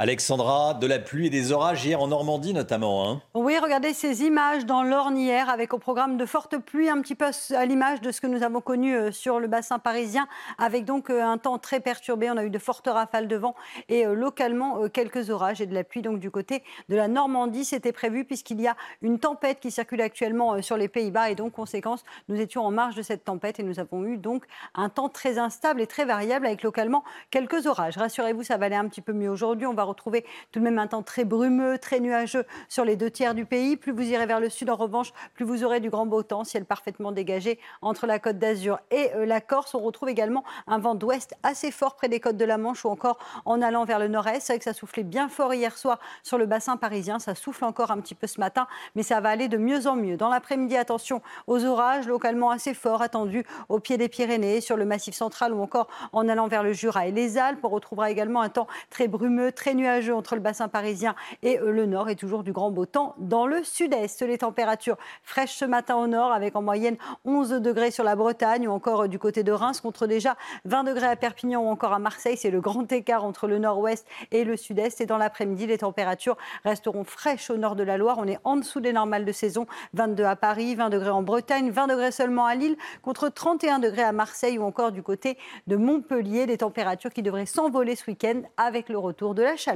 Alexandra, 0.00 0.74
de 0.74 0.86
la 0.86 1.00
pluie 1.00 1.26
et 1.26 1.30
des 1.30 1.50
orages 1.50 1.84
hier 1.84 2.00
en 2.00 2.06
Normandie 2.06 2.54
notamment. 2.54 3.10
Hein. 3.10 3.20
oui, 3.34 3.58
regardez 3.58 3.92
ces 3.92 4.22
images 4.22 4.64
dans 4.64 4.84
l'Orne 4.84 5.18
hier 5.18 5.50
avec 5.50 5.74
au 5.74 5.78
programme 5.78 6.16
de 6.16 6.24
fortes 6.24 6.56
pluies, 6.56 6.88
un 6.88 7.00
petit 7.00 7.16
peu 7.16 7.24
à 7.56 7.66
l'image 7.66 8.00
de 8.00 8.12
ce 8.12 8.20
que 8.20 8.28
nous 8.28 8.44
avons 8.44 8.60
connu 8.60 8.94
euh, 8.94 9.10
sur 9.10 9.40
le 9.40 9.48
bassin 9.48 9.80
parisien, 9.80 10.28
avec 10.56 10.84
donc 10.84 11.10
euh, 11.10 11.20
un 11.24 11.36
temps 11.36 11.58
très 11.58 11.80
perturbé. 11.80 12.30
On 12.30 12.36
a 12.36 12.44
eu 12.44 12.50
de 12.50 12.60
fortes 12.60 12.86
rafales 12.86 13.26
de 13.26 13.34
vent 13.34 13.56
et 13.88 14.06
euh, 14.06 14.14
localement 14.14 14.88
quelques 14.88 15.30
orages 15.30 15.60
et 15.60 15.66
de 15.66 15.74
la 15.74 15.82
pluie 15.82 16.00
donc 16.00 16.20
du 16.20 16.30
côté 16.30 16.62
de 16.88 16.94
la 16.94 17.08
Normandie. 17.08 17.64
C'était 17.64 17.90
prévu 17.90 18.24
puisqu'il 18.24 18.60
y 18.60 18.68
a 18.68 18.76
une 19.02 19.18
tempête 19.18 19.58
qui 19.58 19.72
circule 19.72 20.00
actuellement 20.00 20.62
sur 20.62 20.76
les 20.76 20.86
Pays-Bas 20.86 21.30
et 21.30 21.34
donc 21.34 21.54
conséquence, 21.54 22.04
nous 22.28 22.40
étions 22.40 22.64
en 22.64 22.70
marge 22.70 22.94
de 22.94 23.02
cette 23.02 23.24
tempête 23.24 23.58
et 23.58 23.64
nous 23.64 23.80
avons 23.80 24.04
eu 24.04 24.16
donc 24.16 24.44
un 24.76 24.90
temps 24.90 25.08
très 25.08 25.40
instable 25.40 25.80
et 25.80 25.88
très 25.88 26.04
variable 26.04 26.46
avec 26.46 26.62
localement 26.62 27.02
quelques 27.32 27.66
orages. 27.66 27.96
Rassurez-vous, 27.96 28.44
ça 28.44 28.58
va 28.58 28.66
aller 28.66 28.76
un 28.76 28.86
petit 28.86 29.00
peu 29.00 29.12
mieux 29.12 29.28
aujourd'hui. 29.28 29.66
On 29.66 29.74
va 29.74 29.87
retrouver 29.88 30.24
tout 30.52 30.60
de 30.60 30.64
même 30.64 30.78
un 30.78 30.86
temps 30.86 31.02
très 31.02 31.24
brumeux, 31.24 31.78
très 31.78 32.00
nuageux 32.00 32.44
sur 32.68 32.84
les 32.84 32.96
deux 32.96 33.10
tiers 33.10 33.34
du 33.34 33.44
pays. 33.44 33.76
Plus 33.76 33.92
vous 33.92 34.02
irez 34.02 34.26
vers 34.26 34.40
le 34.40 34.48
sud, 34.48 34.70
en 34.70 34.76
revanche, 34.76 35.12
plus 35.34 35.44
vous 35.44 35.64
aurez 35.64 35.80
du 35.80 35.90
grand 35.90 36.06
beau 36.06 36.22
temps, 36.22 36.44
ciel 36.44 36.64
parfaitement 36.64 37.12
dégagé 37.12 37.58
entre 37.82 38.06
la 38.06 38.18
côte 38.18 38.38
d'Azur 38.38 38.78
et 38.90 39.10
euh, 39.14 39.26
la 39.26 39.40
Corse. 39.40 39.74
On 39.74 39.80
retrouve 39.80 40.08
également 40.08 40.44
un 40.66 40.78
vent 40.78 40.94
d'ouest 40.94 41.34
assez 41.42 41.70
fort 41.70 41.96
près 41.96 42.08
des 42.08 42.20
côtes 42.20 42.36
de 42.36 42.44
la 42.44 42.58
Manche 42.58 42.84
ou 42.84 42.88
encore 42.88 43.18
en 43.44 43.62
allant 43.62 43.84
vers 43.84 43.98
le 43.98 44.08
nord-est. 44.08 44.46
C'est 44.46 44.52
vrai 44.54 44.58
que 44.58 44.64
ça 44.64 44.72
soufflait 44.72 45.02
bien 45.02 45.28
fort 45.28 45.54
hier 45.54 45.76
soir 45.76 45.98
sur 46.22 46.38
le 46.38 46.46
bassin 46.46 46.76
parisien. 46.76 47.18
Ça 47.18 47.34
souffle 47.34 47.64
encore 47.64 47.90
un 47.90 48.00
petit 48.00 48.14
peu 48.14 48.26
ce 48.26 48.40
matin, 48.40 48.66
mais 48.94 49.02
ça 49.02 49.20
va 49.20 49.30
aller 49.30 49.48
de 49.48 49.56
mieux 49.56 49.86
en 49.86 49.96
mieux. 49.96 50.16
Dans 50.16 50.28
l'après-midi, 50.28 50.76
attention 50.76 51.22
aux 51.46 51.64
orages 51.64 52.06
localement 52.06 52.50
assez 52.50 52.74
forts 52.74 53.02
attendus 53.02 53.44
au 53.68 53.78
pied 53.78 53.96
des 53.96 54.08
Pyrénées, 54.08 54.60
sur 54.60 54.76
le 54.76 54.84
massif 54.84 55.14
central 55.14 55.52
ou 55.52 55.60
encore 55.60 55.88
en 56.12 56.28
allant 56.28 56.48
vers 56.48 56.62
le 56.62 56.72
Jura 56.72 57.06
et 57.06 57.12
les 57.12 57.38
Alpes. 57.38 57.60
On 57.62 57.68
retrouvera 57.68 58.10
également 58.10 58.40
un 58.40 58.48
temps 58.48 58.66
très 58.90 59.08
brumeux, 59.08 59.52
très 59.52 59.74
nuageux 59.78 60.14
entre 60.14 60.34
le 60.34 60.40
bassin 60.40 60.68
parisien 60.68 61.14
et 61.42 61.58
euh, 61.58 61.70
le 61.70 61.86
nord 61.86 62.10
et 62.10 62.16
toujours 62.16 62.42
du 62.42 62.52
grand 62.52 62.70
beau 62.70 62.84
temps 62.84 63.14
dans 63.18 63.46
le 63.46 63.64
sud-est. 63.64 64.22
Les 64.22 64.38
températures 64.38 64.98
fraîches 65.22 65.54
ce 65.54 65.64
matin 65.64 65.96
au 65.96 66.06
nord 66.06 66.32
avec 66.32 66.56
en 66.56 66.62
moyenne 66.62 66.96
11 67.24 67.50
degrés 67.62 67.90
sur 67.90 68.04
la 68.04 68.16
Bretagne 68.16 68.68
ou 68.68 68.72
encore 68.72 69.04
euh, 69.04 69.08
du 69.08 69.18
côté 69.18 69.42
de 69.42 69.52
Reims 69.52 69.80
contre 69.80 70.06
déjà 70.06 70.36
20 70.64 70.84
degrés 70.84 71.06
à 71.06 71.16
Perpignan 71.16 71.62
ou 71.62 71.68
encore 71.68 71.92
à 71.92 71.98
Marseille. 71.98 72.36
C'est 72.36 72.50
le 72.50 72.60
grand 72.60 72.90
écart 72.92 73.24
entre 73.24 73.46
le 73.46 73.58
nord-ouest 73.58 74.06
et 74.32 74.44
le 74.44 74.56
sud-est. 74.56 75.00
Et 75.00 75.06
dans 75.06 75.18
l'après-midi, 75.18 75.66
les 75.66 75.78
températures 75.78 76.36
resteront 76.64 77.04
fraîches 77.04 77.50
au 77.50 77.56
nord 77.56 77.76
de 77.76 77.84
la 77.84 77.96
Loire. 77.96 78.16
On 78.18 78.26
est 78.26 78.38
en 78.44 78.56
dessous 78.56 78.80
des 78.80 78.92
normales 78.92 79.24
de 79.24 79.32
saison. 79.32 79.66
22 79.94 80.24
à 80.24 80.36
Paris, 80.36 80.74
20 80.74 80.90
degrés 80.90 81.10
en 81.10 81.22
Bretagne, 81.22 81.70
20 81.70 81.86
degrés 81.86 82.12
seulement 82.12 82.46
à 82.46 82.54
Lille 82.54 82.76
contre 83.02 83.28
31 83.28 83.78
degrés 83.78 84.02
à 84.02 84.12
Marseille 84.12 84.58
ou 84.58 84.64
encore 84.64 84.92
du 84.92 85.02
côté 85.02 85.38
de 85.66 85.76
Montpellier. 85.76 86.46
Des 86.46 86.58
températures 86.58 87.12
qui 87.12 87.22
devraient 87.22 87.46
s'envoler 87.46 87.94
ce 87.94 88.10
week-end 88.10 88.42
avec 88.56 88.88
le 88.88 88.98
retour 88.98 89.34
de 89.34 89.42
la 89.42 89.56
chaleur. 89.56 89.67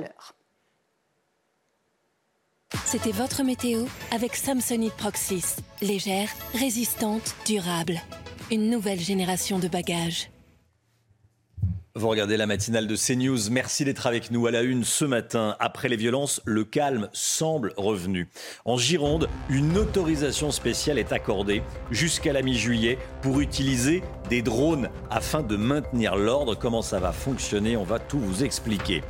C'était 2.86 3.12
votre 3.12 3.42
météo 3.42 3.84
avec 4.10 4.34
Samsonite 4.36 4.94
Proxys. 4.94 5.56
Légère, 5.80 6.28
résistante, 6.54 7.34
durable. 7.46 8.00
Une 8.50 8.70
nouvelle 8.70 9.00
génération 9.00 9.58
de 9.58 9.68
bagages. 9.68 10.30
Vous 11.94 12.08
regardez 12.08 12.38
la 12.38 12.46
matinale 12.46 12.86
de 12.86 12.96
CNews. 12.96 13.50
Merci 13.50 13.84
d'être 13.84 14.06
avec 14.06 14.30
nous 14.30 14.46
à 14.46 14.50
la 14.50 14.62
une 14.62 14.82
ce 14.82 15.04
matin. 15.04 15.56
Après 15.60 15.90
les 15.90 15.96
violences, 15.96 16.40
le 16.46 16.64
calme 16.64 17.10
semble 17.12 17.74
revenu. 17.76 18.28
En 18.64 18.78
Gironde, 18.78 19.28
une 19.50 19.76
autorisation 19.76 20.50
spéciale 20.52 20.98
est 20.98 21.12
accordée 21.12 21.62
jusqu'à 21.90 22.32
la 22.32 22.40
mi-juillet 22.40 22.96
pour 23.20 23.40
utiliser 23.40 24.02
des 24.30 24.40
drones 24.40 24.88
afin 25.10 25.42
de 25.42 25.56
maintenir 25.56 26.16
l'ordre. 26.16 26.54
Comment 26.54 26.80
ça 26.80 26.98
va 26.98 27.12
fonctionner? 27.12 27.76
On 27.76 27.84
va 27.84 27.98
tout 27.98 28.18
vous 28.18 28.42
expliquer. 28.42 29.02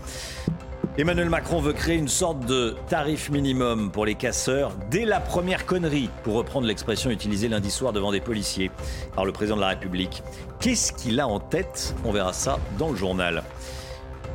Emmanuel 0.98 1.30
Macron 1.30 1.58
veut 1.58 1.72
créer 1.72 1.96
une 1.96 2.06
sorte 2.06 2.44
de 2.44 2.76
tarif 2.86 3.30
minimum 3.30 3.90
pour 3.90 4.04
les 4.04 4.14
casseurs 4.14 4.72
dès 4.90 5.06
la 5.06 5.20
première 5.20 5.64
connerie, 5.64 6.10
pour 6.22 6.34
reprendre 6.34 6.66
l'expression 6.66 7.08
utilisée 7.08 7.48
lundi 7.48 7.70
soir 7.70 7.94
devant 7.94 8.12
des 8.12 8.20
policiers 8.20 8.70
par 9.14 9.24
le 9.24 9.32
président 9.32 9.56
de 9.56 9.62
la 9.62 9.68
République. 9.68 10.22
Qu'est-ce 10.60 10.92
qu'il 10.92 11.18
a 11.18 11.26
en 11.26 11.40
tête? 11.40 11.94
On 12.04 12.12
verra 12.12 12.34
ça 12.34 12.58
dans 12.78 12.90
le 12.90 12.96
journal. 12.96 13.42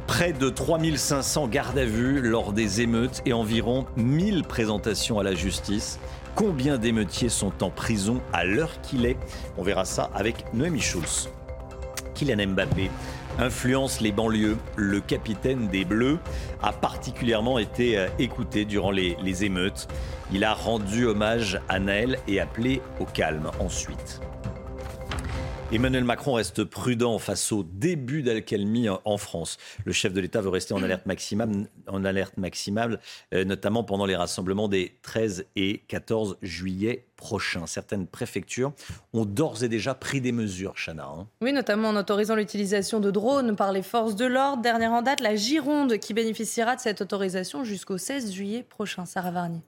Près 0.08 0.34
de 0.34 0.50
3500 0.50 1.48
gardes 1.48 1.78
à 1.78 1.86
vue 1.86 2.22
lors 2.22 2.54
des 2.54 2.82
émeutes 2.82 3.22
et 3.28 3.34
environ 3.34 3.86
1000 3.96 4.42
présentations 4.42 5.20
à 5.20 5.24
la 5.24 5.36
justice. 5.36 6.00
Combien 6.34 6.80
d'émeutiers 6.80 7.30
sont 7.30 7.64
en 7.64 7.70
prison 7.70 8.20
à 8.34 8.46
l'heure 8.46 8.82
qu'il 8.82 9.06
est? 9.06 9.18
On 9.60 9.62
verra 9.62 9.86
ça 9.86 10.10
avec 10.16 10.52
Noémie 10.56 10.82
Schulz. 10.82 11.30
Kylian 12.18 12.48
Mbappé 12.48 12.90
influence 13.40 14.02
les 14.02 14.12
banlieues. 14.12 14.58
Le 14.76 15.00
capitaine 15.00 15.68
des 15.68 15.86
Bleus 15.86 16.18
a 16.64 16.74
particulièrement 16.74 17.60
été 17.60 17.98
euh, 17.98 18.08
écouté 18.18 18.66
durant 18.66 18.92
les, 18.92 19.46
émeutes. 19.46 19.88
Il 20.34 20.44
a 20.44 20.54
rendu 20.54 21.06
hommage 21.06 21.60
à 21.70 21.80
Naël 21.80 22.18
et 22.28 22.40
appelé 22.40 22.82
au 23.00 23.06
calme 23.06 23.52
ensuite. 23.60 24.20
Emmanuel 25.70 26.06
Macron 26.06 26.34
reste 26.34 26.64
prudent 26.64 27.20
face 27.20 27.52
au 27.52 27.62
début 27.62 28.24
d'alcalmie 28.24 28.88
en 28.88 29.18
France. 29.18 29.58
Le 29.84 29.92
chef 29.92 30.14
de 30.14 30.22
l'État 30.22 30.40
veut 30.40 30.48
rester 30.48 30.74
en 30.74 30.82
alerte 30.82 31.06
maximale, 32.38 33.00
euh, 33.34 33.44
notamment 33.44 33.84
pendant 33.84 34.06
les 34.06 34.16
rassemblements 34.16 34.70
des 34.70 34.98
13 35.02 35.44
et 35.58 35.80
14 35.90 36.38
juillet 36.42 37.06
prochains. 37.18 37.68
Certaines 37.68 38.08
préfectures 38.08 38.72
ont 39.12 39.26
d'ores 39.26 39.62
et 39.62 39.68
déjà 39.68 39.94
pris 39.94 40.22
des 40.22 40.32
mesures, 40.32 40.76
Chana. 40.76 41.06
Hein. 41.06 41.28
Oui, 41.42 41.52
notamment 41.52 41.90
en 41.90 41.98
autorisant 41.98 42.36
l'utilisation 42.36 43.02
de 43.02 43.12
drones 43.12 43.58
par 43.58 43.74
les 43.74 43.84
forces 43.84 44.16
de 44.16 44.26
l'ordre. 44.26 44.62
Dernière 44.62 44.94
en 44.94 45.02
date, 45.02 45.20
la 45.20 45.36
Gironde 45.36 45.98
qui 45.98 46.14
bénéficiera 46.14 46.78
de 46.78 46.82
cette 46.82 47.02
autorisation 47.02 47.66
jusqu'au 47.66 47.98
16 47.98 48.32
juillet 48.32 48.64
prochain. 48.64 49.06
Sarah 49.06 49.32
Varnier. 49.32 49.62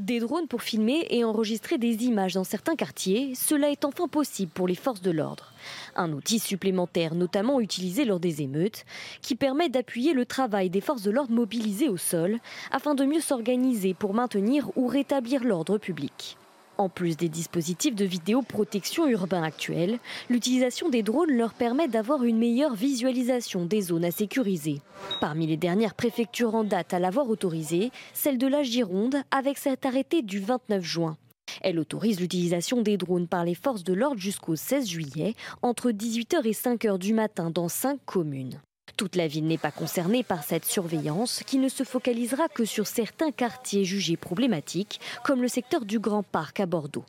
Des 0.00 0.18
drones 0.18 0.48
pour 0.48 0.62
filmer 0.62 1.06
et 1.10 1.24
enregistrer 1.24 1.76
des 1.76 2.04
images 2.06 2.32
dans 2.32 2.42
certains 2.42 2.74
quartiers, 2.74 3.34
cela 3.34 3.68
est 3.68 3.84
enfin 3.84 4.08
possible 4.08 4.50
pour 4.50 4.66
les 4.66 4.74
forces 4.74 5.02
de 5.02 5.10
l'ordre. 5.10 5.52
Un 5.94 6.14
outil 6.14 6.38
supplémentaire 6.38 7.14
notamment 7.14 7.60
utilisé 7.60 8.06
lors 8.06 8.18
des 8.18 8.40
émeutes, 8.40 8.86
qui 9.20 9.34
permet 9.34 9.68
d'appuyer 9.68 10.14
le 10.14 10.24
travail 10.24 10.70
des 10.70 10.80
forces 10.80 11.02
de 11.02 11.10
l'ordre 11.10 11.34
mobilisées 11.34 11.90
au 11.90 11.98
sol 11.98 12.38
afin 12.70 12.94
de 12.94 13.04
mieux 13.04 13.20
s'organiser 13.20 13.92
pour 13.92 14.14
maintenir 14.14 14.70
ou 14.74 14.86
rétablir 14.86 15.44
l'ordre 15.44 15.76
public. 15.76 16.38
En 16.80 16.88
plus 16.88 17.14
des 17.14 17.28
dispositifs 17.28 17.94
de 17.94 18.06
vidéoprotection 18.06 19.06
urbain 19.06 19.42
actuels, 19.42 19.98
l'utilisation 20.30 20.88
des 20.88 21.02
drones 21.02 21.30
leur 21.30 21.52
permet 21.52 21.88
d'avoir 21.88 22.24
une 22.24 22.38
meilleure 22.38 22.74
visualisation 22.74 23.66
des 23.66 23.82
zones 23.82 24.06
à 24.06 24.10
sécuriser. 24.10 24.80
Parmi 25.20 25.46
les 25.46 25.58
dernières 25.58 25.92
préfectures 25.92 26.54
en 26.54 26.64
date 26.64 26.94
à 26.94 26.98
l'avoir 26.98 27.28
autorisée, 27.28 27.90
celle 28.14 28.38
de 28.38 28.46
la 28.46 28.62
Gironde 28.62 29.16
avec 29.30 29.58
cet 29.58 29.84
arrêté 29.84 30.22
du 30.22 30.40
29 30.40 30.82
juin. 30.82 31.18
Elle 31.60 31.78
autorise 31.78 32.18
l'utilisation 32.18 32.80
des 32.80 32.96
drones 32.96 33.28
par 33.28 33.44
les 33.44 33.54
forces 33.54 33.84
de 33.84 33.92
l'ordre 33.92 34.18
jusqu'au 34.18 34.56
16 34.56 34.88
juillet, 34.88 35.34
entre 35.60 35.90
18h 35.90 36.46
et 36.46 36.52
5h 36.52 36.96
du 36.96 37.12
matin 37.12 37.50
dans 37.50 37.68
cinq 37.68 37.98
communes. 38.06 38.58
Toute 38.96 39.16
la 39.16 39.26
ville 39.26 39.46
n'est 39.46 39.58
pas 39.58 39.70
concernée 39.70 40.22
par 40.22 40.42
cette 40.42 40.64
surveillance 40.64 41.42
qui 41.46 41.58
ne 41.58 41.68
se 41.68 41.84
focalisera 41.84 42.48
que 42.48 42.64
sur 42.64 42.86
certains 42.86 43.32
quartiers 43.32 43.84
jugés 43.84 44.16
problématiques, 44.16 45.00
comme 45.24 45.42
le 45.42 45.48
secteur 45.48 45.84
du 45.84 45.98
Grand 45.98 46.22
Parc 46.22 46.60
à 46.60 46.66
Bordeaux. 46.66 47.04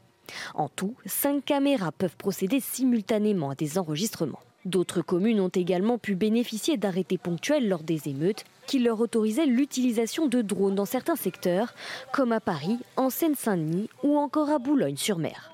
En 0.54 0.70
tout, 0.70 0.96
cinq 1.06 1.46
caméras 1.46 1.92
peuvent 1.92 2.16
procéder 2.18 2.60
simultanément 2.60 3.50
à 3.50 3.56
des 3.56 3.78
enregistrements. 3.78 4.40
D'autres 4.64 5.02
communes 5.02 5.40
ont 5.40 5.50
également 5.50 5.98
pu 5.98 6.16
bénéficier 6.16 6.78
d'arrêtés 6.78 7.18
ponctuels 7.18 7.68
lors 7.68 7.84
des 7.84 8.08
émeutes 8.08 8.44
qui 8.68 8.80
leur 8.80 9.00
autorisaient 9.00 9.48
l'utilisation 9.48 10.28
de 10.28 10.42
drones 10.42 10.76
dans 10.76 10.86
certains 10.86 11.16
secteurs, 11.16 11.74
comme 12.14 12.32
à 12.32 12.40
Paris, 12.40 12.78
en 12.96 13.10
Seine-Saint-Denis 13.10 13.90
ou 14.04 14.18
encore 14.18 14.50
à 14.50 14.60
Boulogne-sur-Mer. 14.60 15.52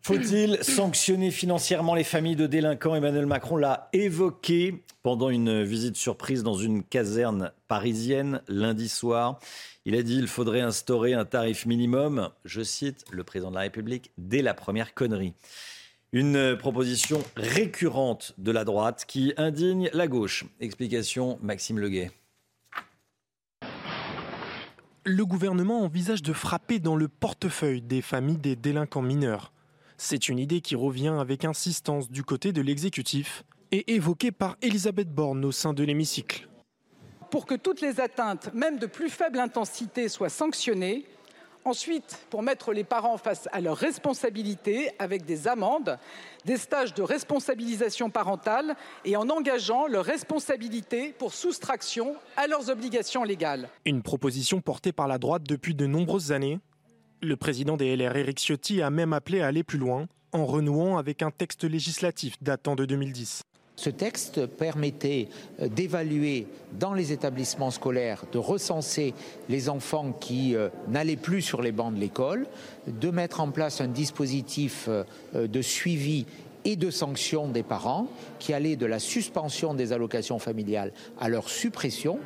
Faut-il 0.00 0.58
sanctionner 0.62 1.30
financièrement 1.30 1.94
les 1.94 2.04
familles 2.04 2.36
de 2.36 2.46
délinquants? 2.46 2.94
Emmanuel 2.94 3.26
Macron 3.26 3.56
l'a 3.56 3.88
évoqué 3.92 4.82
pendant 5.02 5.30
une 5.30 5.62
visite 5.62 5.96
surprise 5.96 6.42
dans 6.42 6.54
une 6.54 6.82
caserne 6.82 7.52
parisienne 7.68 8.42
lundi 8.48 8.88
soir. 8.88 9.38
Il 9.84 9.94
a 9.94 10.02
dit 10.02 10.16
qu'il 10.16 10.26
faudrait 10.26 10.60
instaurer 10.60 11.12
un 11.12 11.24
tarif 11.24 11.66
minimum, 11.66 12.30
je 12.44 12.62
cite 12.62 13.04
le 13.10 13.24
président 13.24 13.50
de 13.50 13.56
la 13.56 13.62
République, 13.62 14.10
dès 14.18 14.42
la 14.42 14.54
première 14.54 14.94
connerie. 14.94 15.34
Une 16.12 16.56
proposition 16.58 17.22
récurrente 17.36 18.34
de 18.38 18.50
la 18.52 18.64
droite 18.64 19.04
qui 19.06 19.32
indigne 19.36 19.88
la 19.92 20.08
gauche. 20.08 20.44
Explication 20.60 21.38
Maxime 21.40 21.78
Leguet. 21.78 22.10
Le 25.04 25.26
gouvernement 25.26 25.80
envisage 25.80 26.22
de 26.22 26.32
frapper 26.32 26.78
dans 26.78 26.94
le 26.94 27.08
portefeuille 27.08 27.82
des 27.82 28.02
familles 28.02 28.38
des 28.38 28.54
délinquants 28.54 29.02
mineurs. 29.02 29.52
C'est 29.96 30.28
une 30.28 30.38
idée 30.38 30.60
qui 30.60 30.76
revient 30.76 31.16
avec 31.18 31.44
insistance 31.44 32.08
du 32.08 32.22
côté 32.22 32.52
de 32.52 32.62
l'exécutif 32.62 33.42
et 33.72 33.94
évoquée 33.94 34.30
par 34.30 34.56
Elisabeth 34.62 35.12
Borne 35.12 35.44
au 35.44 35.50
sein 35.50 35.72
de 35.72 35.82
l'hémicycle. 35.82 36.48
Pour 37.32 37.46
que 37.46 37.56
toutes 37.56 37.80
les 37.80 37.98
atteintes, 37.98 38.54
même 38.54 38.78
de 38.78 38.86
plus 38.86 39.08
faible 39.08 39.40
intensité, 39.40 40.08
soient 40.08 40.28
sanctionnées, 40.28 41.04
Ensuite, 41.64 42.18
pour 42.28 42.42
mettre 42.42 42.72
les 42.72 42.82
parents 42.82 43.16
face 43.18 43.48
à 43.52 43.60
leurs 43.60 43.76
responsabilités 43.76 44.90
avec 44.98 45.24
des 45.24 45.46
amendes, 45.46 45.96
des 46.44 46.56
stages 46.56 46.92
de 46.92 47.02
responsabilisation 47.02 48.10
parentale 48.10 48.74
et 49.04 49.16
en 49.16 49.28
engageant 49.30 49.86
leur 49.86 50.04
responsabilité 50.04 51.14
pour 51.16 51.32
soustraction 51.32 52.16
à 52.36 52.48
leurs 52.48 52.68
obligations 52.68 53.22
légales. 53.22 53.68
Une 53.84 54.02
proposition 54.02 54.60
portée 54.60 54.92
par 54.92 55.06
la 55.06 55.18
droite 55.18 55.44
depuis 55.44 55.74
de 55.76 55.86
nombreuses 55.86 56.32
années. 56.32 56.58
Le 57.20 57.36
président 57.36 57.76
des 57.76 57.96
LR, 57.96 58.16
Éric 58.16 58.40
Ciotti, 58.40 58.82
a 58.82 58.90
même 58.90 59.12
appelé 59.12 59.40
à 59.40 59.46
aller 59.46 59.62
plus 59.62 59.78
loin 59.78 60.08
en 60.32 60.46
renouant 60.46 60.98
avec 60.98 61.22
un 61.22 61.30
texte 61.30 61.62
législatif 61.62 62.42
datant 62.42 62.74
de 62.74 62.86
2010. 62.86 63.42
Ce 63.82 63.90
texte 63.90 64.46
permettait 64.46 65.26
euh, 65.60 65.66
d'évaluer 65.66 66.46
dans 66.78 66.94
les 66.94 67.10
établissements 67.10 67.72
scolaires, 67.72 68.22
de 68.30 68.38
recenser 68.38 69.12
les 69.48 69.68
enfants 69.68 70.12
qui 70.12 70.54
euh, 70.54 70.68
n'allaient 70.86 71.16
plus 71.16 71.42
sur 71.42 71.62
les 71.62 71.72
bancs 71.72 71.92
de 71.92 71.98
l'école, 71.98 72.46
de 72.86 73.10
mettre 73.10 73.40
en 73.40 73.50
place 73.50 73.80
un 73.80 73.88
dispositif 73.88 74.86
euh, 74.86 75.02
de 75.34 75.60
suivi 75.62 76.26
et 76.64 76.76
de 76.76 76.92
sanction 76.92 77.48
des 77.48 77.64
parents 77.64 78.06
qui 78.38 78.52
allait 78.52 78.76
de 78.76 78.86
la 78.86 79.00
suspension 79.00 79.74
des 79.74 79.92
allocations 79.92 80.38
familiales 80.38 80.92
à 81.18 81.28
leur 81.28 81.48
suppression. 81.48 82.20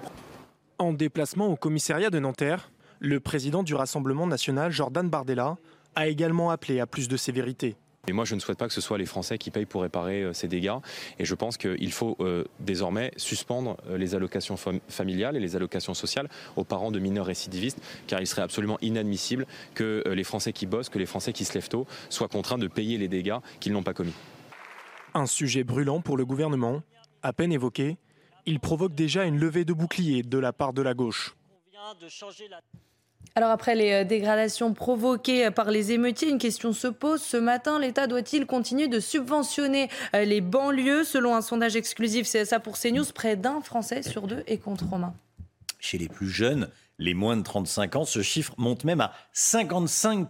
En 0.78 0.92
déplacement 0.92 1.46
au 1.46 1.56
commissariat 1.56 2.10
de 2.10 2.18
Nanterre, 2.18 2.70
le 2.98 3.18
président 3.18 3.62
du 3.62 3.74
Rassemblement 3.74 4.26
national, 4.26 4.72
Jordan 4.72 5.08
Bardella, 5.08 5.56
a 5.94 6.06
également 6.06 6.50
appelé 6.50 6.80
à 6.80 6.86
plus 6.86 7.08
de 7.08 7.16
sévérité. 7.16 7.76
Et 8.08 8.12
moi, 8.12 8.24
je 8.24 8.34
ne 8.34 8.40
souhaite 8.40 8.58
pas 8.58 8.68
que 8.68 8.72
ce 8.72 8.80
soit 8.80 8.98
les 8.98 9.06
Français 9.06 9.38
qui 9.38 9.50
payent 9.50 9.66
pour 9.66 9.82
réparer 9.82 10.22
euh, 10.22 10.32
ces 10.32 10.48
dégâts. 10.48 10.76
Et 11.18 11.24
je 11.24 11.34
pense 11.34 11.56
qu'il 11.56 11.92
faut 11.92 12.16
euh, 12.20 12.44
désormais 12.60 13.12
suspendre 13.16 13.76
euh, 13.88 13.98
les 13.98 14.14
allocations 14.14 14.56
familiales 14.88 15.36
et 15.36 15.40
les 15.40 15.56
allocations 15.56 15.94
sociales 15.94 16.28
aux 16.56 16.64
parents 16.64 16.90
de 16.90 16.98
mineurs 16.98 17.26
récidivistes, 17.26 17.80
car 18.06 18.20
il 18.20 18.26
serait 18.26 18.42
absolument 18.42 18.78
inadmissible 18.80 19.46
que 19.74 20.04
les 20.06 20.24
Français 20.24 20.52
qui 20.52 20.66
bossent, 20.66 20.88
que 20.88 20.98
les 20.98 21.06
Français 21.06 21.32
qui 21.32 21.44
se 21.44 21.54
lèvent 21.54 21.68
tôt, 21.68 21.86
soient 22.08 22.28
contraints 22.28 22.58
de 22.58 22.68
payer 22.68 22.98
les 22.98 23.08
dégâts 23.08 23.38
qu'ils 23.60 23.72
n'ont 23.72 23.82
pas 23.82 23.94
commis. 23.94 24.14
Un 25.14 25.26
sujet 25.26 25.64
brûlant 25.64 26.00
pour 26.00 26.16
le 26.16 26.24
gouvernement, 26.24 26.82
à 27.22 27.32
peine 27.32 27.52
évoqué, 27.52 27.96
il 28.44 28.60
provoque 28.60 28.94
déjà 28.94 29.24
une 29.24 29.38
levée 29.38 29.64
de 29.64 29.72
bouclier 29.72 30.22
de 30.22 30.38
la 30.38 30.52
part 30.52 30.72
de 30.72 30.82
la 30.82 30.94
gauche. 30.94 31.34
Alors 33.38 33.50
après 33.50 33.74
les 33.74 33.92
euh, 33.92 34.04
dégradations 34.04 34.72
provoquées 34.72 35.50
par 35.50 35.70
les 35.70 35.92
émeutiers, 35.92 36.30
une 36.30 36.38
question 36.38 36.72
se 36.72 36.86
pose. 36.86 37.20
Ce 37.20 37.36
matin, 37.36 37.78
l'État 37.78 38.06
doit-il 38.06 38.46
continuer 38.46 38.88
de 38.88 38.98
subventionner 38.98 39.90
euh, 40.14 40.24
les 40.24 40.40
banlieues? 40.40 41.04
Selon 41.04 41.34
un 41.34 41.42
sondage 41.42 41.76
exclusif 41.76 42.26
CSA 42.26 42.60
pour 42.60 42.78
CNews, 42.78 43.04
près 43.14 43.36
d'un 43.36 43.60
Français 43.60 44.02
sur 44.02 44.26
deux 44.26 44.42
est 44.46 44.56
contre 44.56 44.86
Romain. 44.86 45.12
Chez 45.78 45.98
les 45.98 46.08
plus 46.08 46.30
jeunes, 46.30 46.70
les 46.98 47.12
moins 47.12 47.36
de 47.36 47.42
35 47.42 47.96
ans, 47.96 48.04
ce 48.06 48.22
chiffre 48.22 48.54
monte 48.56 48.84
même 48.84 49.02
à 49.02 49.12
55 49.34 50.26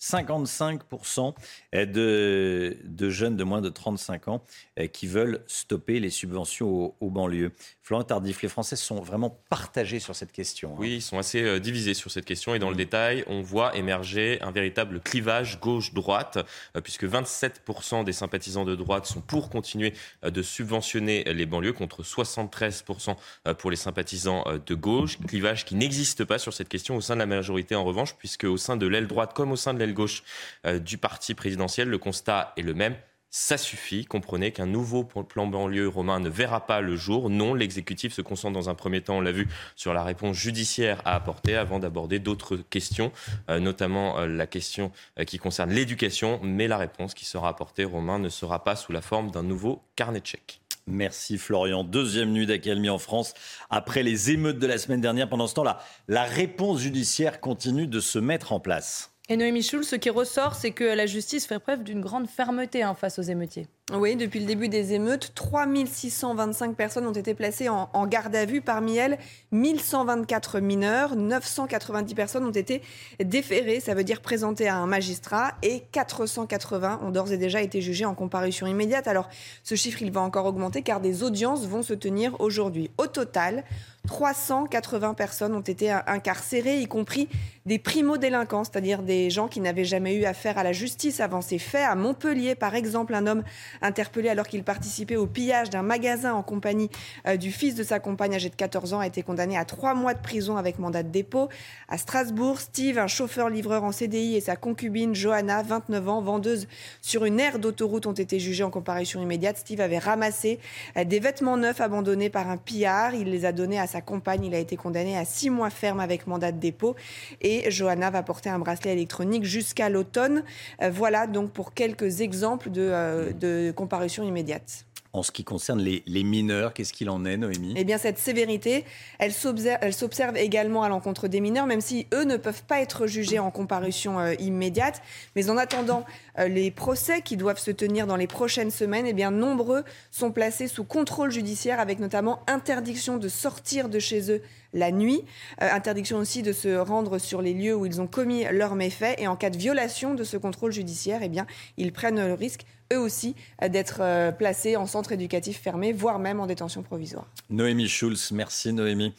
55% 0.00 1.34
de, 1.72 2.76
de, 2.84 3.10
jeunes 3.10 3.36
de 3.36 3.44
moins 3.44 3.60
de 3.60 3.68
35 3.68 4.28
ans 4.28 4.42
euh, 4.78 4.86
qui 4.86 5.06
veulent 5.06 5.42
stopper 5.46 5.98
les 6.00 6.10
subventions 6.10 6.94
aux, 7.00 7.10
banlieues. 7.10 7.52
Florent 7.82 8.04
Tardif, 8.04 8.42
les 8.42 8.48
Français 8.48 8.76
sont 8.76 9.00
vraiment 9.00 9.38
partagés 9.48 9.98
sur 9.98 10.14
cette 10.14 10.30
question. 10.30 10.72
Hein. 10.72 10.78
Oui, 10.78 10.96
ils 10.96 11.02
sont 11.02 11.18
assez 11.18 11.42
euh, 11.42 11.58
divisés 11.58 11.94
sur 11.94 12.10
cette 12.10 12.24
question 12.24 12.54
et 12.54 12.58
dans 12.58 12.68
le 12.68 12.74
mm. 12.74 12.78
détail, 12.78 13.24
on 13.26 13.42
voit 13.42 13.76
émerger 13.76 14.38
un 14.40 14.50
véritable 14.50 15.00
clivage 15.00 15.58
gauche-droite, 15.60 16.38
euh, 16.76 16.80
puisque 16.80 17.04
27% 17.04 18.04
des 18.04 18.12
sympathisants 18.12 18.64
de 18.64 18.76
droite 18.76 19.06
sont 19.06 19.20
pour 19.20 19.50
continuer 19.50 19.94
de 20.22 20.42
subventionner 20.42 21.24
les 21.24 21.46
banlieues 21.46 21.72
contre 21.72 22.02
73% 22.02 23.16
pour 23.58 23.70
les 23.70 23.76
sympathisants 23.76 24.44
de 24.64 24.74
gauche. 24.74 25.18
Clivage 25.26 25.64
qui 25.64 25.74
n'existe 25.74 26.24
pas 26.24 26.38
sur 26.38 26.52
cette 26.52 26.68
question 26.68 26.96
au 26.96 27.00
sein 27.00 27.14
de 27.14 27.20
la 27.20 27.26
majorité 27.26 27.74
en 27.74 27.84
revanche, 27.84 28.16
puisque 28.16 28.44
au 28.44 28.56
sein 28.56 28.76
de 28.76 28.86
l'aile 28.86 29.06
droite 29.06 29.32
comme 29.34 29.52
au 29.52 29.56
sein 29.56 29.74
de 29.74 29.78
l'aile 29.78 29.87
gauche 29.92 30.22
euh, 30.66 30.78
du 30.78 30.98
parti 30.98 31.34
présidentiel. 31.34 31.88
Le 31.88 31.98
constat 31.98 32.52
est 32.56 32.62
le 32.62 32.74
même. 32.74 32.96
ça 33.30 33.58
suffit. 33.58 34.06
Comprenez 34.06 34.52
qu'un 34.52 34.66
nouveau 34.66 35.04
plan 35.04 35.46
banlieue 35.46 35.88
romain 35.88 36.18
ne 36.18 36.28
verra 36.30 36.66
pas 36.66 36.80
le 36.80 36.96
jour. 36.96 37.28
Non, 37.28 37.54
l'exécutif 37.54 38.12
se 38.12 38.22
concentre 38.22 38.54
dans 38.54 38.70
un 38.70 38.74
premier 38.74 39.02
temps, 39.02 39.18
on 39.18 39.20
l'a 39.20 39.32
vu, 39.32 39.48
sur 39.76 39.92
la 39.92 40.02
réponse 40.02 40.36
judiciaire 40.36 41.02
à 41.04 41.14
apporter 41.14 41.56
avant 41.56 41.78
d'aborder 41.78 42.18
d'autres 42.18 42.56
questions, 42.56 43.12
euh, 43.50 43.60
notamment 43.60 44.18
euh, 44.18 44.26
la 44.26 44.46
question 44.46 44.92
qui 45.26 45.38
concerne 45.38 45.70
l'éducation. 45.70 46.40
Mais 46.42 46.68
la 46.68 46.78
réponse 46.78 47.14
qui 47.14 47.26
sera 47.26 47.48
apportée, 47.48 47.84
Romain, 47.84 48.18
ne 48.18 48.28
sera 48.28 48.64
pas 48.64 48.76
sous 48.76 48.92
la 48.92 49.02
forme 49.02 49.30
d'un 49.30 49.42
nouveau 49.42 49.82
carnet 49.94 50.20
de 50.20 50.26
chèques. 50.26 50.60
Merci 50.88 51.36
Florian. 51.36 51.84
Deuxième 51.84 52.32
nuit 52.32 52.46
d'accalmie 52.46 52.88
en 52.88 52.98
France 52.98 53.34
après 53.68 54.02
les 54.02 54.30
émeutes 54.30 54.58
de 54.58 54.66
la 54.66 54.78
semaine 54.78 55.02
dernière. 55.02 55.28
Pendant 55.28 55.46
ce 55.46 55.54
temps-là, 55.54 55.80
la 56.08 56.24
réponse 56.24 56.80
judiciaire 56.80 57.40
continue 57.40 57.86
de 57.86 58.00
se 58.00 58.18
mettre 58.18 58.52
en 58.52 58.60
place. 58.60 59.12
Et 59.30 59.36
Noémie 59.36 59.62
Schulz, 59.62 59.86
ce 59.86 59.96
qui 59.96 60.08
ressort, 60.08 60.54
c'est 60.54 60.70
que 60.70 60.84
la 60.84 61.04
justice 61.04 61.46
fait 61.46 61.58
preuve 61.58 61.84
d'une 61.84 62.00
grande 62.00 62.26
fermeté 62.26 62.82
hein, 62.82 62.94
face 62.94 63.18
aux 63.18 63.22
émeutiers. 63.22 63.66
Oui, 63.92 64.16
depuis 64.16 64.40
le 64.40 64.46
début 64.46 64.70
des 64.70 64.94
émeutes, 64.94 65.32
3625 65.34 66.74
personnes 66.74 67.06
ont 67.06 67.12
été 67.12 67.34
placées 67.34 67.68
en, 67.68 68.06
garde 68.06 68.34
à 68.34 68.46
vue. 68.46 68.62
Parmi 68.62 68.96
elles, 68.96 69.18
1124 69.52 70.60
mineurs, 70.60 71.14
990 71.14 72.14
personnes 72.14 72.44
ont 72.46 72.50
été 72.50 72.80
déférées, 73.22 73.80
ça 73.80 73.94
veut 73.94 74.04
dire 74.04 74.22
présentées 74.22 74.68
à 74.68 74.76
un 74.76 74.86
magistrat, 74.86 75.52
et 75.62 75.84
480 75.92 77.00
ont 77.02 77.10
d'ores 77.10 77.32
et 77.32 77.38
déjà 77.38 77.60
été 77.60 77.82
jugées 77.82 78.06
en 78.06 78.14
comparution 78.14 78.66
immédiate. 78.66 79.08
Alors, 79.08 79.28
ce 79.62 79.74
chiffre, 79.74 80.00
il 80.00 80.10
va 80.10 80.22
encore 80.22 80.46
augmenter 80.46 80.80
car 80.80 81.00
des 81.00 81.22
audiences 81.22 81.66
vont 81.66 81.82
se 81.82 81.94
tenir 81.94 82.38
aujourd'hui. 82.40 82.90
Au 82.96 83.06
total, 83.06 83.64
380 84.08 85.12
personnes 85.12 85.54
ont 85.54 85.60
été 85.60 85.90
incarcérées, 85.90 86.80
y 86.80 86.88
compris 86.88 87.28
des 87.66 87.78
primo-délinquants, 87.78 88.64
c'est-à-dire 88.64 89.02
des 89.02 89.28
gens 89.28 89.46
qui 89.46 89.60
n'avaient 89.60 89.84
jamais 89.84 90.14
eu 90.14 90.24
affaire 90.24 90.56
à 90.56 90.62
la 90.62 90.72
justice 90.72 91.20
avant 91.20 91.42
ces 91.42 91.58
faits. 91.58 91.84
À 91.86 91.94
Montpellier, 91.94 92.54
par 92.54 92.74
exemple, 92.74 93.14
un 93.14 93.26
homme 93.26 93.44
interpellé 93.82 94.30
alors 94.30 94.48
qu'il 94.48 94.64
participait 94.64 95.16
au 95.16 95.26
pillage 95.26 95.68
d'un 95.68 95.82
magasin 95.82 96.32
en 96.32 96.42
compagnie 96.42 96.88
euh, 97.26 97.36
du 97.36 97.52
fils 97.52 97.74
de 97.74 97.82
sa 97.82 98.00
compagne 98.00 98.34
âgée 98.34 98.48
de 98.48 98.54
14 98.54 98.94
ans 98.94 99.00
a 99.00 99.06
été 99.06 99.22
condamné 99.22 99.58
à 99.58 99.66
trois 99.66 99.92
mois 99.92 100.14
de 100.14 100.22
prison 100.22 100.56
avec 100.56 100.78
mandat 100.78 101.02
de 101.02 101.10
dépôt. 101.10 101.50
À 101.88 101.98
Strasbourg, 101.98 102.58
Steve, 102.58 102.98
un 102.98 103.06
chauffeur-livreur 103.06 103.84
en 103.84 103.92
CDI 103.92 104.36
et 104.36 104.40
sa 104.40 104.56
concubine 104.56 105.14
Johanna, 105.14 105.62
29 105.62 106.08
ans, 106.08 106.22
vendeuse 106.22 106.66
sur 107.02 107.26
une 107.26 107.38
aire 107.38 107.58
d'autoroute, 107.58 108.06
ont 108.06 108.12
été 108.12 108.40
jugés 108.40 108.64
en 108.64 108.70
comparution 108.70 109.20
immédiate. 109.20 109.58
Steve 109.58 109.82
avait 109.82 109.98
ramassé 109.98 110.58
euh, 110.96 111.04
des 111.04 111.20
vêtements 111.20 111.58
neufs 111.58 111.82
abandonnés 111.82 112.30
par 112.30 112.48
un 112.48 112.56
pillard. 112.56 113.14
Il 113.14 113.30
les 113.30 113.44
a 113.44 113.52
donnés 113.52 113.78
à 113.78 113.86
sa 113.86 113.97
compagne. 114.00 114.44
Il 114.44 114.54
a 114.54 114.58
été 114.58 114.76
condamné 114.76 115.16
à 115.16 115.24
six 115.24 115.50
mois 115.50 115.70
ferme 115.70 116.00
avec 116.00 116.26
mandat 116.26 116.52
de 116.52 116.58
dépôt. 116.58 116.96
Et 117.40 117.70
Johanna 117.70 118.10
va 118.10 118.22
porter 118.22 118.50
un 118.50 118.58
bracelet 118.58 118.92
électronique 118.92 119.44
jusqu'à 119.44 119.88
l'automne. 119.88 120.42
Euh, 120.82 120.90
voilà 120.90 121.26
donc 121.26 121.50
pour 121.52 121.74
quelques 121.74 122.20
exemples 122.20 122.70
de, 122.70 122.82
euh, 122.82 123.32
de 123.32 123.72
comparution 123.74 124.24
immédiate. 124.24 124.84
En 125.18 125.24
ce 125.24 125.32
qui 125.32 125.42
concerne 125.42 125.80
les, 125.80 126.22
mineurs, 126.22 126.72
qu'est-ce 126.72 126.92
qu'il 126.92 127.10
en 127.10 127.24
est, 127.24 127.36
Noémie? 127.36 127.74
Eh 127.76 127.82
bien, 127.82 127.98
cette 127.98 128.18
sévérité, 128.18 128.84
elle 129.18 129.32
s'observe 129.32 130.36
également 130.36 130.84
à 130.84 130.88
l'encontre 130.88 131.26
des 131.26 131.40
mineurs, 131.40 131.66
même 131.66 131.80
si 131.80 132.06
eux 132.14 132.22
ne 132.22 132.36
peuvent 132.36 132.62
pas 132.62 132.80
être 132.80 133.08
jugés 133.08 133.40
en 133.40 133.50
comparution 133.50 134.20
euh, 134.20 134.34
immédiate. 134.38 135.02
Mais 135.34 135.50
en 135.50 135.56
attendant 135.56 136.04
euh, 136.38 136.46
les 136.46 136.70
procès 136.70 137.20
qui 137.20 137.36
doivent 137.36 137.58
se 137.58 137.72
tenir 137.72 138.06
dans 138.06 138.14
les 138.14 138.28
prochaines 138.28 138.70
semaines, 138.70 139.06
eh 139.08 139.12
bien, 139.12 139.32
nombreux 139.32 139.82
sont 140.12 140.30
placés 140.30 140.68
sous 140.68 140.84
contrôle 140.84 141.32
judiciaire, 141.32 141.80
avec 141.80 141.98
notamment 141.98 142.38
interdiction 142.46 143.16
de 143.16 143.26
sortir 143.26 143.88
de 143.88 143.98
chez 143.98 144.30
eux 144.30 144.40
la 144.72 144.92
nuit, 144.92 145.24
euh, 145.62 145.68
interdiction 145.72 146.18
aussi 146.18 146.42
de 146.42 146.52
se 146.52 146.76
rendre 146.76 147.18
sur 147.18 147.42
les 147.42 147.54
lieux 147.54 147.74
où 147.74 147.86
ils 147.86 148.00
ont 148.00 148.06
commis 148.06 148.44
leurs 148.52 148.76
méfaits, 148.76 149.18
et 149.18 149.26
en 149.26 149.34
cas 149.34 149.50
de 149.50 149.58
violation 149.58 150.14
de 150.14 150.22
ce 150.22 150.36
contrôle 150.36 150.70
judiciaire, 150.70 151.22
eh 151.24 151.28
bien, 151.28 151.46
ils 151.76 151.92
prennent 151.92 152.24
le 152.24 152.34
risque 152.34 152.66
eux 152.92 152.98
aussi 152.98 153.34
euh, 153.62 153.68
d'être 153.68 153.98
euh, 154.00 154.32
placés 154.32 154.76
en 154.76 154.86
centre 154.86 155.12
éducatif 155.12 155.60
fermé, 155.60 155.92
voire 155.92 156.18
même 156.18 156.40
en 156.40 156.46
détention 156.46 156.82
provisoire. 156.82 157.26
Noémie 157.50 157.88
Schulz, 157.88 158.30
merci 158.32 158.72
Noémie. 158.72 159.14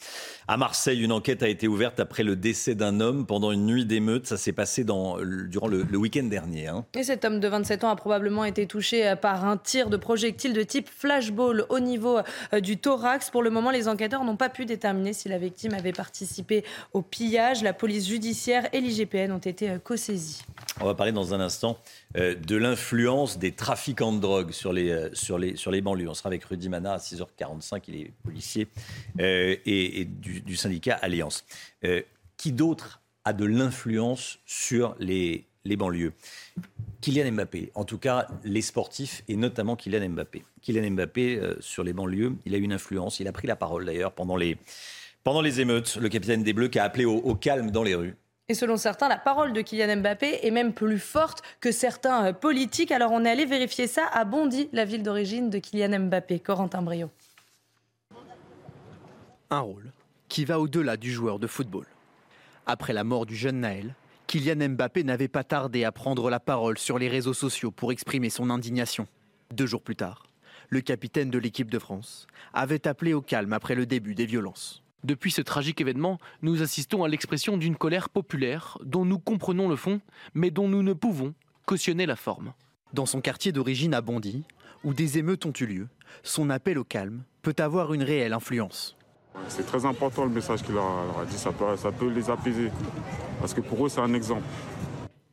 À 0.47 0.57
Marseille, 0.57 1.01
une 1.01 1.11
enquête 1.11 1.43
a 1.43 1.47
été 1.47 1.67
ouverte 1.67 1.99
après 1.99 2.23
le 2.23 2.35
décès 2.35 2.75
d'un 2.75 2.99
homme 2.99 3.25
pendant 3.25 3.51
une 3.51 3.65
nuit 3.65 3.85
d'émeute. 3.85 4.27
Ça 4.27 4.37
s'est 4.37 4.51
passé 4.51 4.83
dans, 4.83 5.17
durant 5.19 5.67
le, 5.67 5.85
week-end 5.99 6.23
dernier. 6.23 6.67
Hein. 6.67 6.85
Et 6.95 7.03
cet 7.03 7.25
homme 7.25 7.39
de 7.39 7.47
27 7.47 7.83
ans 7.83 7.89
a 7.89 7.95
probablement 7.95 8.45
été 8.45 8.65
touché 8.65 9.07
euh, 9.07 9.15
par 9.15 9.45
un 9.45 9.57
tir 9.57 9.89
de 9.89 9.97
projectile 9.97 10.53
de 10.53 10.63
type 10.63 10.89
flashball 10.89 11.65
au 11.69 11.79
niveau 11.79 12.19
du 12.61 12.77
thorax. 12.77 13.29
Pour 13.29 13.43
le 13.43 13.49
moment, 13.49 13.71
les 13.71 13.87
enquêteurs 13.87 14.23
n'ont 14.23 14.37
pas 14.37 14.49
pu 14.49 14.65
déterminer 14.65 15.13
si 15.13 15.29
la 15.29 15.37
victime 15.37 15.73
avait 15.73 15.91
participé 15.91 16.63
au 16.93 17.01
pillage. 17.01 17.63
La 17.63 17.73
police 17.73 18.07
judiciaire 18.07 18.67
et 18.73 18.81
l'IGPN 18.81 19.31
ont 19.31 19.37
été 19.37 19.77
co-saisis. 19.83 20.43
On 20.81 20.85
va 20.85 20.95
parler 20.95 21.11
dans 21.11 21.33
un 21.33 21.39
instant 21.39 21.77
de 22.15 22.55
l'influence 22.55 23.37
des 23.37 23.51
trafiquants 23.51 24.11
de 24.11 24.19
drogue 24.19 24.51
sur 24.51 24.73
les, 24.73 24.89
euh, 24.89 25.09
sur, 25.13 25.37
les, 25.37 25.55
sur 25.55 25.69
les 25.69 25.81
banlieues. 25.81 26.09
On 26.09 26.13
sera 26.13 26.27
avec 26.27 26.43
Rudy 26.43 26.67
Mana 26.67 26.93
à 26.93 26.97
6h45, 26.97 27.83
il 27.87 27.95
est 27.95 28.11
policier, 28.23 28.67
euh, 29.19 29.55
et, 29.65 30.05
du, 30.05 30.55
syndicat 30.55 30.95
Alliance. 30.95 31.45
Euh, 31.85 32.01
qui 32.37 32.51
d'autre 32.51 33.01
a 33.25 33.33
de 33.33 33.45
l'influence 33.45 34.39
sur 34.45 34.95
les, 34.99 35.45
les 35.65 35.75
banlieues? 35.75 36.13
Kylian 37.01 37.31
Mbappé, 37.31 37.71
en 37.75 37.85
tout 37.85 37.97
cas 37.97 38.27
les 38.43 38.61
sportifs 38.61 39.23
et 39.27 39.35
notamment 39.35 39.75
Kylian 39.75 40.09
Mbappé. 40.09 40.43
Kylian 40.61 40.91
Mbappé 40.91 41.41
sur 41.59 41.83
les 41.83 41.93
banlieues, 41.93 42.33
il 42.45 42.55
a 42.55 42.57
une 42.57 42.73
influence, 42.73 43.19
il 43.19 43.27
a 43.27 43.31
pris 43.31 43.47
la 43.47 43.55
parole 43.55 43.85
d'ailleurs 43.85 44.11
pendant 44.11 44.35
les, 44.35 44.57
pendant 45.23 45.41
les 45.41 45.61
émeutes, 45.61 45.95
le 45.95 46.09
capitaine 46.09 46.43
des 46.43 46.53
Bleus 46.53 46.67
qui 46.67 46.79
a 46.79 46.83
appelé 46.83 47.05
au 47.05 47.35
calme 47.35 47.71
dans 47.71 47.83
les 47.83 47.95
rues. 47.95 48.15
Et 48.49 48.55
selon 48.55 48.77
certains, 48.77 49.07
la 49.07 49.17
parole 49.17 49.53
de 49.53 49.61
Kylian 49.61 49.97
Mbappé 49.97 50.39
est 50.41 50.49
même 50.49 50.73
plus 50.73 50.97
forte 50.97 51.43
que 51.61 51.71
certains 51.71 52.25
euh, 52.25 52.33
politiques. 52.33 52.91
Alors 52.91 53.11
on 53.11 53.23
est 53.23 53.29
allé 53.29 53.45
vérifier 53.45 53.85
ça 53.85 54.07
à 54.11 54.25
Bondy, 54.25 54.69
la 54.73 54.85
ville 54.85 55.03
d'origine 55.03 55.51
de 55.51 55.59
Kylian 55.59 55.99
Mbappé. 55.99 56.39
Corentin 56.39 56.81
Brio. 56.81 57.11
Un 59.51 59.59
rôle 59.59 59.91
qui 60.29 60.45
va 60.45 60.59
au-delà 60.59 60.97
du 60.97 61.11
joueur 61.11 61.37
de 61.37 61.45
football. 61.45 61.85
Après 62.65 62.91
la 62.91 63.03
mort 63.03 63.27
du 63.27 63.35
jeune 63.35 63.59
Naël, 63.59 63.93
Kylian 64.25 64.69
Mbappé 64.69 65.03
n'avait 65.03 65.27
pas 65.27 65.43
tardé 65.43 65.83
à 65.83 65.91
prendre 65.91 66.31
la 66.31 66.39
parole 66.39 66.79
sur 66.79 66.97
les 66.97 67.07
réseaux 67.07 67.33
sociaux 67.35 67.69
pour 67.69 67.91
exprimer 67.91 68.31
son 68.31 68.49
indignation. 68.49 69.07
Deux 69.51 69.67
jours 69.67 69.81
plus 69.83 69.95
tard, 69.95 70.25
le 70.69 70.81
capitaine 70.81 71.29
de 71.29 71.37
l'équipe 71.37 71.69
de 71.69 71.79
France 71.79 72.25
avait 72.53 72.87
appelé 72.87 73.13
au 73.13 73.21
calme 73.21 73.53
après 73.53 73.75
le 73.75 73.85
début 73.85 74.15
des 74.15 74.25
violences. 74.25 74.83
Depuis 75.03 75.31
ce 75.31 75.41
tragique 75.41 75.79
événement, 75.79 76.19
nous 76.41 76.61
assistons 76.61 77.03
à 77.03 77.07
l'expression 77.07 77.57
d'une 77.57 77.77
colère 77.77 78.09
populaire 78.09 78.77
dont 78.83 79.05
nous 79.05 79.19
comprenons 79.19 79.69
le 79.69 79.75
fond, 79.75 80.01
mais 80.33 80.51
dont 80.51 80.67
nous 80.67 80.83
ne 80.83 80.93
pouvons 80.93 81.33
cautionner 81.65 82.05
la 82.05 82.15
forme. 82.15 82.53
Dans 82.93 83.05
son 83.05 83.21
quartier 83.21 83.51
d'origine 83.51 83.93
à 83.93 84.01
Bondy, 84.01 84.43
où 84.83 84.93
des 84.93 85.17
émeutes 85.17 85.45
ont 85.45 85.53
eu 85.59 85.65
lieu, 85.65 85.87
son 86.23 86.49
appel 86.49 86.77
au 86.77 86.83
calme 86.83 87.23
peut 87.41 87.55
avoir 87.59 87.93
une 87.93 88.03
réelle 88.03 88.33
influence. 88.33 88.97
C'est 89.47 89.65
très 89.65 89.85
important 89.85 90.25
le 90.25 90.31
message 90.31 90.63
qu'il 90.63 90.75
leur, 90.75 91.19
a 91.19 91.25
dit, 91.25 91.37
ça 91.37 91.51
peut, 91.51 91.77
ça 91.77 91.91
peut 91.91 92.09
les 92.09 92.29
apaiser, 92.29 92.71
parce 93.39 93.53
que 93.53 93.61
pour 93.61 93.85
eux 93.85 93.89
c'est 93.89 94.01
un 94.01 94.13
exemple. 94.13 94.43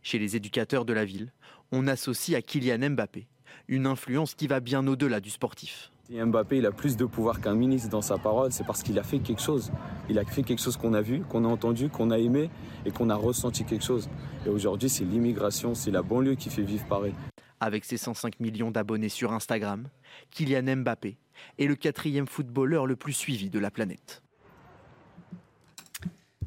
Chez 0.03 0.19
les 0.19 0.37
éducateurs 0.37 0.85
de 0.85 0.93
la 0.93 1.05
ville, 1.05 1.33
on 1.73 1.89
associe 1.89 2.39
à 2.39 2.43
Kylian 2.43 2.91
Mbappé 2.91 3.27
une 3.69 3.87
influence 3.87 4.35
qui 4.35 4.47
va 4.47 4.61
bien 4.61 4.87
au-delà 4.87 5.21
du 5.21 5.31
sportif. 5.31 5.91
Si 6.07 6.15
Mbappé 6.23 6.59
il 6.59 6.67
a 6.67 6.71
plus 6.71 6.97
de 6.97 7.05
pouvoir 7.05 7.41
qu'un 7.41 7.57
ministre 7.57 7.89
dans 7.89 8.01
sa 8.01 8.17
parole, 8.17 8.53
c'est 8.53 8.65
parce 8.65 8.85
qu'il 8.85 8.97
a 9.01 9.03
fait 9.03 9.19
quelque 9.19 9.43
chose. 9.43 9.73
Il 10.09 10.21
a 10.21 10.25
fait 10.25 10.45
quelque 10.45 10.63
chose 10.63 10.77
qu'on 10.77 10.95
a 10.95 11.01
vu, 11.01 11.23
qu'on 11.23 11.45
a 11.45 11.49
entendu, 11.49 11.89
qu'on 11.89 12.13
a 12.13 12.19
aimé 12.21 12.49
et 12.85 12.93
qu'on 12.93 13.11
a 13.11 13.17
ressenti 13.17 13.65
quelque 13.65 13.85
chose. 13.85 14.09
Et 14.47 14.49
aujourd'hui, 14.49 14.89
c'est 14.89 15.03
l'immigration, 15.03 15.75
c'est 15.75 15.91
la 15.91 16.03
banlieue 16.03 16.37
qui 16.37 16.49
fait 16.49 16.63
vivre 16.63 16.87
Paris. 16.87 17.13
Avec 17.59 17.85
ses 17.85 17.97
105 17.97 18.39
millions 18.39 18.71
d'abonnés 18.71 19.09
sur 19.09 19.33
Instagram, 19.33 19.89
Kylian 20.31 20.77
Mbappé 20.77 21.19
est 21.59 21.67
le 21.67 21.75
quatrième 21.75 22.29
footballeur 22.29 22.87
le 22.87 22.95
plus 22.95 23.13
suivi 23.13 23.51
de 23.51 23.59
la 23.59 23.73
planète. 23.73 24.23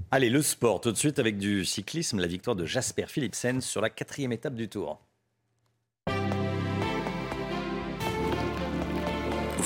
Allez, 0.09 0.29
le 0.29 0.41
sport, 0.41 0.79
tout 0.79 0.93
de 0.93 0.97
suite 0.97 1.19
avec 1.19 1.37
du 1.37 1.65
cyclisme, 1.65 2.21
la 2.21 2.27
victoire 2.27 2.55
de 2.55 2.65
Jasper 2.65 3.07
Philipsen 3.07 3.59
sur 3.59 3.81
la 3.81 3.89
quatrième 3.89 4.31
étape 4.31 4.55
du 4.55 4.69
Tour. 4.69 5.01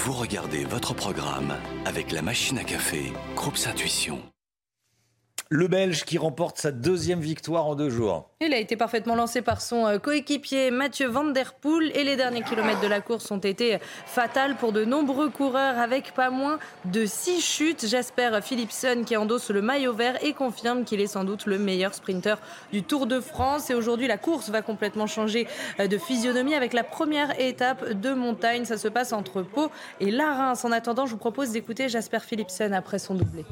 Vous 0.06 0.12
regardez 0.12 0.66
votre 0.66 0.94
programme 0.94 1.56
avec 1.86 2.12
la 2.12 2.22
machine 2.22 2.58
à 2.58 2.66
café, 2.66 3.14
Groupe 3.38 3.56
Intuition. 3.66 4.33
Le 5.56 5.68
Belge 5.68 6.04
qui 6.04 6.18
remporte 6.18 6.58
sa 6.58 6.72
deuxième 6.72 7.20
victoire 7.20 7.68
en 7.68 7.76
deux 7.76 7.92
jours. 7.92 8.28
Il 8.42 8.56
a 8.56 8.58
été 8.58 8.76
parfaitement 8.76 9.14
lancé 9.14 9.44
par 9.44 9.62
son 9.62 9.86
euh, 9.86 10.00
coéquipier 10.00 10.72
Mathieu 10.72 11.08
Van 11.08 11.26
Der 11.26 11.54
Poel 11.54 11.96
et 11.96 12.04
les 12.04 12.16
derniers 12.16 12.42
kilomètres 12.42 12.82
de 12.82 12.88
la 12.88 13.02
course 13.02 13.30
ont 13.30 13.38
été 13.38 13.78
fatals 14.08 14.56
pour 14.56 14.72
de 14.72 14.84
nombreux 14.84 15.30
coureurs 15.30 15.78
avec 15.78 16.16
pas 16.16 16.32
moins 16.32 16.58
de 16.86 17.06
six 17.06 17.40
chutes. 17.40 17.86
Jasper 17.86 18.40
Philipsen 18.42 19.06
qui 19.06 19.16
endosse 19.16 19.52
le 19.52 19.62
maillot 19.62 19.94
vert 19.94 20.18
et 20.24 20.34
confirme 20.34 20.86
qu'il 20.86 21.00
est 21.00 21.06
sans 21.06 21.24
doute 21.24 21.46
le 21.46 21.60
meilleur 21.60 21.94
sprinter 21.94 22.40
du 22.72 22.82
Tour 22.82 23.06
de 23.06 23.20
France. 23.20 23.70
Et 23.70 23.76
aujourd'hui, 23.76 24.08
la 24.08 24.18
course 24.18 24.50
va 24.50 24.64
complètement 24.64 25.06
changer 25.06 25.46
euh, 25.80 25.86
de 25.86 26.00
physionomie 26.00 26.56
avec 26.56 26.74
la 26.74 26.84
première 26.84 27.40
étape 27.40 27.92
de 27.92 28.12
montagne. 28.16 28.66
Ça 28.66 28.80
se 28.80 28.88
passe 28.88 29.14
entre 29.14 29.44
Pau 29.44 29.70
et 30.00 30.10
Larins. 30.10 30.56
En 30.64 30.72
attendant, 30.72 31.06
je 31.06 31.12
vous 31.12 31.18
propose 31.18 31.52
d'écouter 31.52 31.90
Jasper 31.90 32.22
Philipsen 32.22 32.74
après 32.74 32.98
son 32.98 33.14
doublé. 33.14 33.46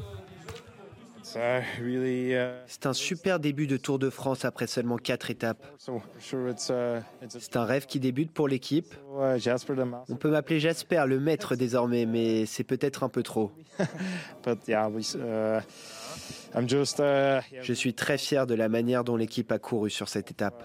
C'est 2.66 2.86
un 2.86 2.92
super 2.92 3.38
début 3.38 3.66
de 3.66 3.76
Tour 3.76 3.98
de 3.98 4.10
France 4.10 4.44
après 4.44 4.66
seulement 4.66 4.96
quatre 4.96 5.30
étapes. 5.30 5.66
C'est 7.28 7.56
un 7.56 7.64
rêve 7.64 7.86
qui 7.86 8.00
débute 8.00 8.32
pour 8.32 8.48
l'équipe. 8.48 8.94
On 10.08 10.16
peut 10.16 10.30
m'appeler 10.30 10.60
Jasper, 10.60 11.04
le 11.06 11.20
maître 11.20 11.56
désormais, 11.56 12.06
mais 12.06 12.46
c'est 12.46 12.64
peut-être 12.64 13.02
un 13.02 13.08
peu 13.08 13.22
trop. 13.22 13.52
Je 17.62 17.72
suis 17.72 17.94
très 17.94 18.18
fier 18.18 18.46
de 18.46 18.54
la 18.54 18.68
manière 18.68 19.04
dont 19.04 19.16
l'équipe 19.16 19.50
a 19.52 19.58
couru 19.58 19.90
sur 19.90 20.08
cette 20.08 20.30
étape. 20.30 20.62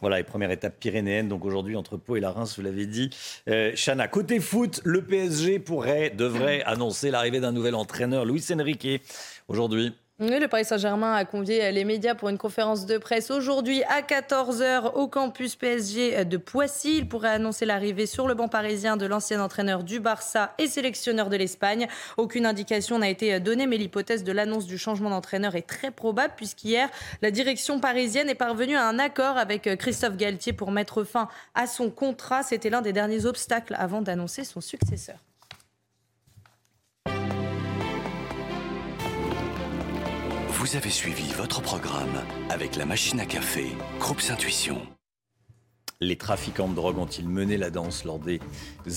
Voilà, 0.00 0.18
les 0.18 0.24
premières 0.24 0.50
étapes 0.50 0.78
pyrénéennes, 0.78 1.28
donc 1.28 1.44
aujourd'hui 1.44 1.76
entre 1.76 1.96
Pau 1.96 2.16
et 2.16 2.20
la 2.20 2.30
Reims, 2.30 2.54
vous 2.56 2.62
l'avez 2.62 2.86
dit. 2.86 3.10
Euh, 3.48 3.72
Chana, 3.74 4.08
côté 4.08 4.40
foot, 4.40 4.80
le 4.84 5.02
PSG 5.02 5.58
pourrait, 5.58 6.10
devrait 6.10 6.62
annoncer 6.66 7.10
l'arrivée 7.10 7.40
d'un 7.40 7.52
nouvel 7.52 7.74
entraîneur, 7.74 8.24
Luis 8.24 8.44
Enrique, 8.52 9.02
aujourd'hui. 9.48 9.94
Le 10.20 10.46
Paris 10.46 10.64
Saint-Germain 10.64 11.12
a 11.12 11.24
convié 11.24 11.72
les 11.72 11.82
médias 11.82 12.14
pour 12.14 12.28
une 12.28 12.38
conférence 12.38 12.86
de 12.86 12.98
presse 12.98 13.32
aujourd'hui 13.32 13.82
à 13.82 14.00
14h 14.00 14.92
au 14.94 15.08
campus 15.08 15.56
PSG 15.56 16.24
de 16.24 16.36
Poissy. 16.36 16.98
Il 16.98 17.08
pourrait 17.08 17.30
annoncer 17.30 17.66
l'arrivée 17.66 18.06
sur 18.06 18.28
le 18.28 18.34
banc 18.34 18.46
parisien 18.46 18.96
de 18.96 19.06
l'ancien 19.06 19.42
entraîneur 19.42 19.82
du 19.82 19.98
Barça 19.98 20.54
et 20.58 20.68
sélectionneur 20.68 21.30
de 21.30 21.36
l'Espagne. 21.36 21.88
Aucune 22.16 22.46
indication 22.46 23.00
n'a 23.00 23.08
été 23.08 23.40
donnée, 23.40 23.66
mais 23.66 23.76
l'hypothèse 23.76 24.22
de 24.22 24.30
l'annonce 24.30 24.66
du 24.66 24.78
changement 24.78 25.10
d'entraîneur 25.10 25.56
est 25.56 25.66
très 25.66 25.90
probable 25.90 26.34
puisqu'hier, 26.36 26.88
la 27.20 27.32
direction 27.32 27.80
parisienne 27.80 28.28
est 28.28 28.36
parvenue 28.36 28.76
à 28.76 28.86
un 28.86 29.00
accord 29.00 29.36
avec 29.36 29.68
Christophe 29.78 30.16
Galtier 30.16 30.52
pour 30.52 30.70
mettre 30.70 31.02
fin 31.02 31.28
à 31.56 31.66
son 31.66 31.90
contrat. 31.90 32.44
C'était 32.44 32.70
l'un 32.70 32.82
des 32.82 32.92
derniers 32.92 33.26
obstacles 33.26 33.74
avant 33.76 34.00
d'annoncer 34.00 34.44
son 34.44 34.60
successeur. 34.60 35.16
Vous 40.64 40.76
avez 40.76 40.88
suivi 40.88 41.30
votre 41.34 41.60
programme 41.60 42.22
avec 42.48 42.76
la 42.76 42.86
machine 42.86 43.20
à 43.20 43.26
café, 43.26 43.66
Groupe 44.00 44.22
Intuition. 44.30 44.80
Les 46.00 46.16
trafiquants 46.16 46.68
de 46.68 46.74
drogue 46.74 46.96
ont-ils 46.96 47.28
mené 47.28 47.58
la 47.58 47.68
danse 47.68 48.04
lors 48.04 48.18
des 48.18 48.40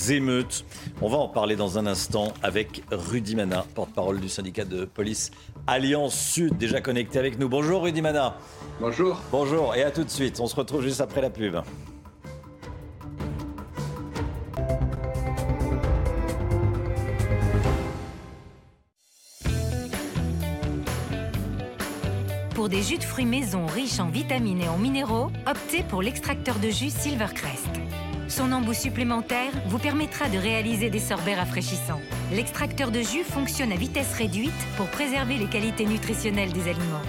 émeutes? 0.09 0.63
On 1.01 1.09
va 1.09 1.17
en 1.17 1.27
parler 1.27 1.57
dans 1.57 1.77
un 1.77 1.85
instant 1.85 2.33
avec 2.41 2.83
Rudy 2.89 3.35
Mana, 3.35 3.65
porte-parole 3.75 4.21
du 4.21 4.29
syndicat 4.29 4.63
de 4.63 4.85
police 4.85 5.31
Alliance 5.67 6.17
Sud, 6.17 6.55
déjà 6.57 6.79
connecté 6.79 7.19
avec 7.19 7.37
nous. 7.37 7.49
Bonjour 7.49 7.83
Rudy 7.83 8.01
Mana. 8.01 8.37
Bonjour. 8.79 9.19
Bonjour 9.29 9.75
et 9.75 9.83
à 9.83 9.91
tout 9.91 10.05
de 10.05 10.09
suite. 10.09 10.39
On 10.39 10.47
se 10.47 10.55
retrouve 10.55 10.83
juste 10.83 11.01
après 11.01 11.19
la 11.19 11.29
pub. 11.29 11.57
Pour 22.67 22.75
des 22.75 22.83
jus 22.83 22.97
de 22.97 23.03
fruits 23.05 23.25
maison 23.25 23.65
riches 23.65 24.01
en 24.01 24.09
vitamines 24.09 24.61
et 24.61 24.67
en 24.67 24.77
minéraux, 24.77 25.31
optez 25.45 25.83
pour 25.83 26.01
l'extracteur 26.01 26.59
de 26.59 26.69
jus 26.69 26.89
Silvercrest. 26.89 27.69
Son 28.27 28.51
embout 28.51 28.73
supplémentaire 28.73 29.53
vous 29.67 29.79
permettra 29.79 30.27
de 30.27 30.37
réaliser 30.37 30.89
des 30.89 30.99
sorbets 30.99 31.35
rafraîchissants. 31.35 32.01
L'extracteur 32.33 32.91
de 32.91 32.99
jus 32.99 33.23
fonctionne 33.23 33.71
à 33.71 33.77
vitesse 33.77 34.13
réduite 34.15 34.51
pour 34.75 34.87
préserver 34.87 35.37
les 35.37 35.45
qualités 35.45 35.85
nutritionnelles 35.85 36.51
des 36.51 36.63
aliments. 36.63 37.07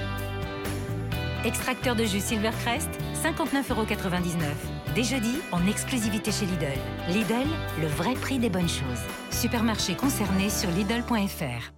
Extracteur 1.44 1.96
de 1.96 2.04
jus 2.04 2.20
Silvercrest, 2.20 2.90
59,99€. 3.24 4.94
Dès 4.94 5.02
jeudi, 5.02 5.40
en 5.50 5.66
exclusivité 5.66 6.30
chez 6.30 6.46
Lidl. 6.46 6.78
Lidl, 7.08 7.48
le 7.80 7.88
vrai 7.88 8.14
prix 8.14 8.38
des 8.38 8.48
bonnes 8.48 8.68
choses. 8.68 9.02
Supermarché 9.32 9.96
concerné 9.96 10.50
sur 10.50 10.70
Lidl.fr. 10.70 11.77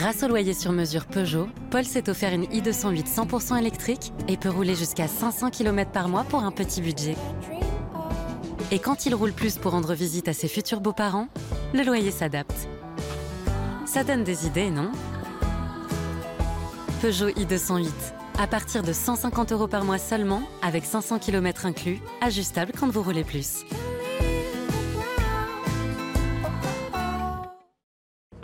Grâce 0.00 0.22
au 0.22 0.28
loyer 0.28 0.54
sur 0.54 0.72
mesure 0.72 1.04
Peugeot, 1.04 1.46
Paul 1.70 1.84
s'est 1.84 2.08
offert 2.08 2.32
une 2.32 2.46
i208 2.46 3.06
100% 3.06 3.58
électrique 3.58 4.14
et 4.28 4.38
peut 4.38 4.48
rouler 4.48 4.74
jusqu'à 4.74 5.06
500 5.06 5.50
km 5.50 5.90
par 5.90 6.08
mois 6.08 6.24
pour 6.24 6.42
un 6.42 6.50
petit 6.50 6.80
budget. 6.80 7.16
Et 8.72 8.78
quand 8.78 9.04
il 9.04 9.14
roule 9.14 9.34
plus 9.34 9.58
pour 9.58 9.72
rendre 9.72 9.92
visite 9.92 10.26
à 10.26 10.32
ses 10.32 10.48
futurs 10.48 10.80
beaux-parents, 10.80 11.28
le 11.74 11.82
loyer 11.82 12.10
s'adapte. 12.12 12.66
Ça 13.84 14.02
donne 14.02 14.24
des 14.24 14.46
idées, 14.46 14.70
non? 14.70 14.90
Peugeot 17.02 17.28
i208, 17.28 17.90
à 18.38 18.46
partir 18.46 18.82
de 18.82 18.94
150 18.94 19.52
euros 19.52 19.68
par 19.68 19.84
mois 19.84 19.98
seulement, 19.98 20.40
avec 20.62 20.86
500 20.86 21.18
km 21.18 21.66
inclus, 21.66 22.00
ajustable 22.22 22.72
quand 22.72 22.88
vous 22.88 23.02
roulez 23.02 23.24
plus. 23.24 23.66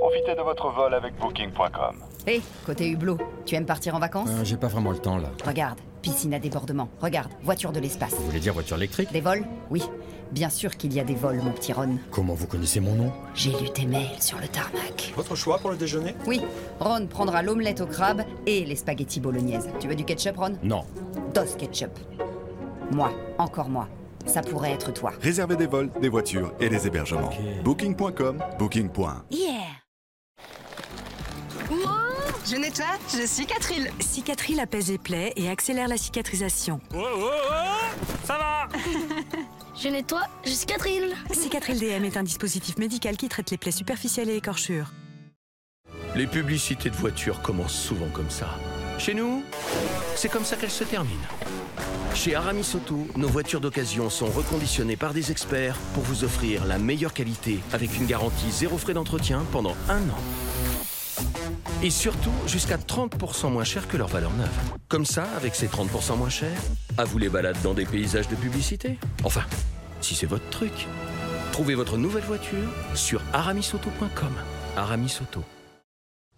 Profitez 0.09 0.37
de 0.37 0.41
votre 0.43 0.71
vol 0.71 0.95
avec 0.95 1.19
Booking.com. 1.19 1.97
Hé, 2.29 2.41
côté 2.65 2.89
hublot, 2.89 3.19
tu 3.45 3.57
aimes 3.57 3.67
partir 3.67 3.97
en 3.97 3.99
vacances 3.99 4.29
Euh, 4.31 4.45
J'ai 4.45 4.57
pas 4.57 4.69
vraiment 4.69 4.93
le 4.93 4.99
temps 4.99 5.17
là. 5.19 5.31
Regarde, 5.45 5.81
piscine 6.01 6.33
à 6.33 6.39
débordement. 6.39 6.89
Regarde, 7.01 7.33
voiture 7.43 7.73
de 7.73 7.81
l'espace. 7.81 8.15
Vous 8.15 8.27
voulez 8.27 8.39
dire 8.39 8.53
voiture 8.55 8.77
électrique 8.77 9.11
Des 9.13 9.21
vols 9.21 9.45
Oui, 9.69 9.83
bien 10.31 10.49
sûr 10.49 10.77
qu'il 10.77 10.93
y 10.95 11.01
a 11.01 11.05
des 11.05 11.17
vols, 11.17 11.39
mon 11.43 11.51
petit 11.51 11.73
Ron. 11.73 11.97
Comment 12.13 12.35
vous 12.35 12.47
connaissez 12.47 12.79
mon 12.79 12.95
nom 12.95 13.13
J'ai 13.35 13.51
lu 13.51 13.69
tes 13.71 13.85
mails 13.85 14.23
sur 14.23 14.39
le 14.39 14.47
tarmac. 14.47 15.13
Votre 15.17 15.35
choix 15.35 15.59
pour 15.59 15.71
le 15.71 15.77
déjeuner 15.77 16.15
Oui, 16.25 16.41
Ron 16.79 17.09
prendra 17.09 17.43
l'omelette 17.43 17.81
au 17.81 17.87
crabe 17.87 18.23
et 18.47 18.65
les 18.65 18.77
spaghettis 18.77 19.19
bolognaises. 19.19 19.69
Tu 19.81 19.89
veux 19.89 19.97
du 19.97 20.05
ketchup, 20.05 20.37
Ron 20.37 20.57
Non. 20.63 20.85
Dos 21.35 21.57
ketchup. 21.59 21.99
Moi, 22.93 23.11
encore 23.39 23.69
moi. 23.69 23.89
Ça 24.25 24.41
pourrait 24.43 24.71
être 24.71 24.93
toi. 24.93 25.11
Réservez 25.21 25.57
des 25.57 25.67
vols, 25.67 25.91
des 26.01 26.09
voitures 26.09 26.53
et 26.61 26.69
des 26.69 26.87
hébergements. 26.87 27.31
Booking.com, 27.65 28.39
Booking. 28.61 28.89
Yeah 29.33 29.51
Je 32.49 32.57
nettoie, 32.57 32.85
je 33.13 33.27
suis 33.27 33.47
Catherine. 33.47 33.89
Cicatril 34.01 34.61
apaise 34.61 34.89
les 34.91 34.99
plaies 34.99 35.33
et 35.37 35.49
accélère 35.49 35.89
la 35.89 35.97
cicatrisation. 35.97 36.81
Oh, 36.95 36.99
oh, 36.99 37.29
oh, 37.29 38.07
ça 38.25 38.39
va 38.39 38.69
Je 39.83 39.89
nettoie, 39.89 40.23
je 40.45 40.51
suis 40.51 40.59
Cicatril. 40.59 41.15
Cicatril 41.33 41.79
DM 41.79 42.05
est 42.05 42.17
un 42.17 42.23
dispositif 42.23 42.79
médical 42.79 43.17
qui 43.17 43.29
traite 43.29 43.51
les 43.51 43.59
plaies 43.59 43.73
superficielles 43.73 44.31
et 44.31 44.37
écorchures. 44.37 44.93
Les 46.15 46.27
publicités 46.27 46.89
de 46.89 46.97
voitures 46.97 47.43
commencent 47.43 47.79
souvent 47.79 48.09
comme 48.09 48.31
ça. 48.31 48.49
Chez 48.99 49.13
nous, 49.13 49.43
c'est 50.15 50.31
comme 50.31 50.45
ça 50.45 50.57
qu'elles 50.57 50.71
se 50.71 50.85
terminent. 50.85 51.19
Chez 52.15 52.35
Aramis 52.35 52.67
Auto, 52.75 53.07
nos 53.17 53.29
voitures 53.29 53.61
d'occasion 53.61 54.09
sont 54.09 54.27
reconditionnées 54.27 54.97
par 54.97 55.13
des 55.13 55.31
experts 55.31 55.77
pour 55.93 56.03
vous 56.05 56.25
offrir 56.25 56.65
la 56.65 56.79
meilleure 56.79 57.13
qualité 57.13 57.59
avec 57.75 57.95
une 57.99 58.07
garantie 58.07 58.51
zéro 58.51 58.79
frais 58.79 58.95
d'entretien 58.95 59.45
pendant 59.53 59.77
un 59.91 60.01
an. 60.09 60.19
Et 61.83 61.91
surtout, 61.91 62.33
jusqu'à 62.47 62.77
30% 62.77 63.51
moins 63.51 63.65
cher 63.65 63.87
que 63.89 63.97
leur 63.97 64.09
valeur 64.09 64.33
neuve. 64.33 64.49
Comme 64.89 65.05
ça, 65.07 65.25
avec 65.37 65.55
ces 65.55 65.69
30% 65.69 66.17
moins 66.17 66.31
cher, 66.31 66.57
à 66.99 67.05
vous 67.05 67.19
les 67.19 67.29
balades 67.29 67.61
dans 67.63 67.75
des 67.75 67.87
paysages 67.87 68.29
de 68.29 68.37
publicité? 68.37 68.99
Enfin, 69.25 69.45
si 70.01 70.15
c'est 70.15 70.27
votre 70.27 70.49
truc. 70.51 70.87
Trouvez 71.53 71.75
votre 71.75 71.97
nouvelle 71.97 72.25
voiture 72.25 72.69
sur 72.95 73.23
aramisauto.com. 73.33 74.33
Aramis 74.77 75.19
Auto. 75.23 75.43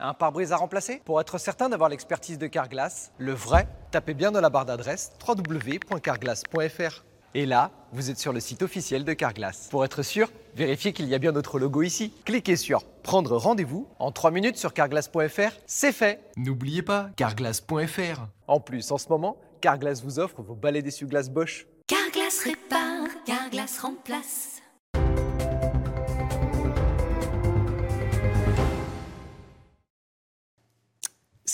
Un 0.01 0.15
pare-brise 0.15 0.53
à 0.53 0.57
remplacer? 0.57 1.03
Pour 1.05 1.21
être 1.21 1.39
certain 1.39 1.69
d'avoir 1.69 1.89
l'expertise 1.89 2.39
de 2.39 2.47
Carglass, 2.47 3.11
le 3.19 3.33
vrai, 3.33 3.67
tapez 3.91 4.15
bien 4.15 4.31
dans 4.31 4.41
la 4.41 4.49
barre 4.49 4.65
d'adresse 4.65 5.11
www.carglass.fr. 5.27 7.05
Et 7.35 7.47
là, 7.47 7.71
vous 7.93 8.11
êtes 8.11 8.19
sur 8.19 8.33
le 8.33 8.41
site 8.41 8.63
officiel 8.63 9.05
de 9.05 9.13
Carglass. 9.13 9.69
Pour 9.71 9.85
être 9.85 10.03
sûr, 10.03 10.31
vérifiez 10.55 10.93
qu'il 10.93 11.07
y 11.07 11.15
a 11.15 11.19
bien 11.19 11.33
notre 11.33 11.59
logo 11.59 11.83
ici. 11.83 12.13
Cliquez 12.25 12.57
sur 12.57 12.85
Prendre 13.03 13.37
rendez-vous. 13.37 13.89
En 13.99 14.13
3 14.13 14.31
minutes 14.31 14.57
sur 14.57 14.75
carglass.fr, 14.75 15.53
c'est 15.67 15.93
fait. 15.93 16.21
N'oubliez 16.37 16.83
pas, 16.83 17.11
carglass.fr. 17.17 18.27
En 18.47 18.61
plus, 18.61 18.91
en 18.91 18.99
ce 18.99 19.09
moment, 19.09 19.37
Carglass 19.61 20.03
vous 20.03 20.19
offre 20.19 20.43
vos 20.43 20.55
balais 20.55 20.83
d'essuie-glace 20.83 21.31
Bosch. 21.31 21.67
Carglass 21.87 22.45
répare, 22.45 23.09
Carglass 23.25 23.79
remplace. 23.79 24.58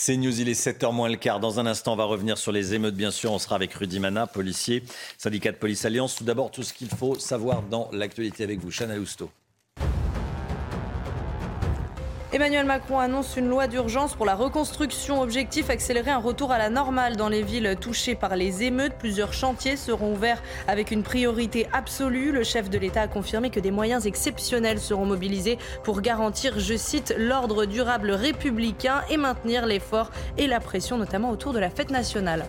C'est 0.07 0.19
News, 0.19 0.39
il 0.39 0.51
est 0.51 0.53
7h 0.53 0.93
moins 0.93 1.09
le 1.09 1.17
quart. 1.17 1.41
Dans 1.41 1.61
un 1.61 1.65
instant, 1.65 1.95
on 1.95 1.97
va 1.97 2.05
revenir 2.05 2.37
sur 2.37 2.53
les 2.53 2.75
émeutes, 2.75 2.95
bien 2.95 3.11
sûr. 3.11 3.33
On 3.33 3.39
sera 3.39 3.57
avec 3.57 3.73
Rudy 3.73 4.01
Mana, 4.01 4.27
policier, 4.27 4.83
syndicat 5.17 5.51
de 5.51 5.57
police 5.57 5.83
Alliance. 5.87 6.15
Tout 6.15 6.25
d'abord, 6.25 6.51
tout 6.51 6.63
ce 6.63 6.75
qu'il 6.75 6.91
faut 6.91 7.19
savoir 7.19 7.63
dans 7.63 7.89
l'actualité 7.91 8.45
avec 8.45 8.61
vous. 8.61 8.71
Chana 8.71 8.97
Lousteau. 8.97 9.31
Emmanuel 12.35 12.67
Macron 12.67 12.99
annonce 12.99 13.37
une 13.37 13.49
loi 13.49 13.69
d'urgence 13.69 14.17
pour 14.17 14.27
la 14.27 14.35
reconstruction. 14.35 15.23
Objectif 15.23 15.71
accélérer 15.71 16.11
un 16.11 16.19
retour 16.19 16.51
à 16.51 16.59
la 16.59 16.69
normale 16.69 17.15
dans 17.15 17.29
les 17.29 17.43
villes 17.43 17.77
touchées 17.81 18.17
par 18.17 18.35
les 18.35 18.65
émeutes. 18.65 18.95
Plusieurs 18.99 19.33
chantiers 19.33 19.77
seront 19.77 20.15
ouverts 20.15 20.43
avec 20.67 20.91
une 20.91 21.05
priorité 21.05 21.69
absolue. 21.73 22.33
Le 22.33 22.43
chef 22.43 22.71
de 22.71 22.77
l'État 22.77 23.03
a 23.03 23.07
confirmé 23.07 23.51
que 23.51 23.61
des 23.61 23.71
moyens 23.71 24.05
exceptionnels 24.05 24.81
seront 24.81 25.07
mobilisés 25.07 25.59
pour 25.85 26.01
garantir, 26.01 26.59
je 26.59 26.75
cite, 26.75 27.15
l'ordre 27.17 27.67
durable 27.67 28.11
républicain 28.11 29.03
et 29.11 29.17
maintenir 29.17 29.65
l'effort 29.65 30.11
et 30.37 30.49
la 30.49 30.59
pression, 30.59 30.99
notamment 30.99 31.31
autour 31.31 31.53
de 31.53 31.61
la 31.61 31.71
fête 31.71 31.93
nationale. 31.93 32.47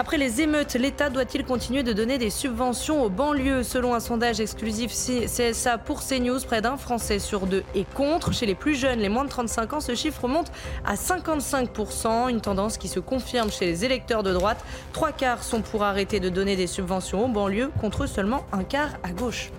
Après 0.00 0.16
les 0.16 0.40
émeutes, 0.40 0.74
l'État 0.74 1.10
doit-il 1.10 1.44
continuer 1.44 1.82
de 1.82 1.92
donner 1.92 2.18
des 2.18 2.30
subventions 2.30 3.02
aux 3.02 3.10
banlieues? 3.10 3.64
Selon 3.64 3.94
un 3.94 4.00
sondage 4.00 4.38
exclusif 4.38 4.92
CSA 4.92 5.76
pour 5.76 6.06
CNews, 6.06 6.38
près 6.46 6.62
d'un 6.62 6.76
Français 6.76 7.18
sur 7.18 7.48
deux 7.48 7.64
est 7.74 7.92
contre. 7.94 8.32
Chez 8.32 8.46
les 8.46 8.54
plus 8.54 8.76
jeunes, 8.76 9.00
les 9.00 9.08
moins 9.08 9.24
de 9.24 9.28
35 9.28 9.72
ans, 9.72 9.80
ce 9.80 9.96
chiffre 9.96 10.28
monte 10.28 10.52
à 10.84 10.94
55%, 10.94 12.30
une 12.30 12.40
tendance 12.40 12.78
qui 12.78 12.86
se 12.86 13.00
confirme 13.00 13.50
chez 13.50 13.66
les 13.66 13.84
électeurs 13.84 14.22
de 14.22 14.32
droite. 14.32 14.64
Trois 14.92 15.10
quarts 15.10 15.42
sont 15.42 15.62
pour 15.62 15.82
arrêter 15.82 16.20
de 16.20 16.28
donner 16.28 16.54
des 16.54 16.68
subventions 16.68 17.24
aux 17.24 17.28
banlieues, 17.28 17.72
contre 17.80 18.06
seulement 18.06 18.46
un 18.52 18.62
quart 18.62 18.98
à 19.02 19.10
gauche. 19.10 19.50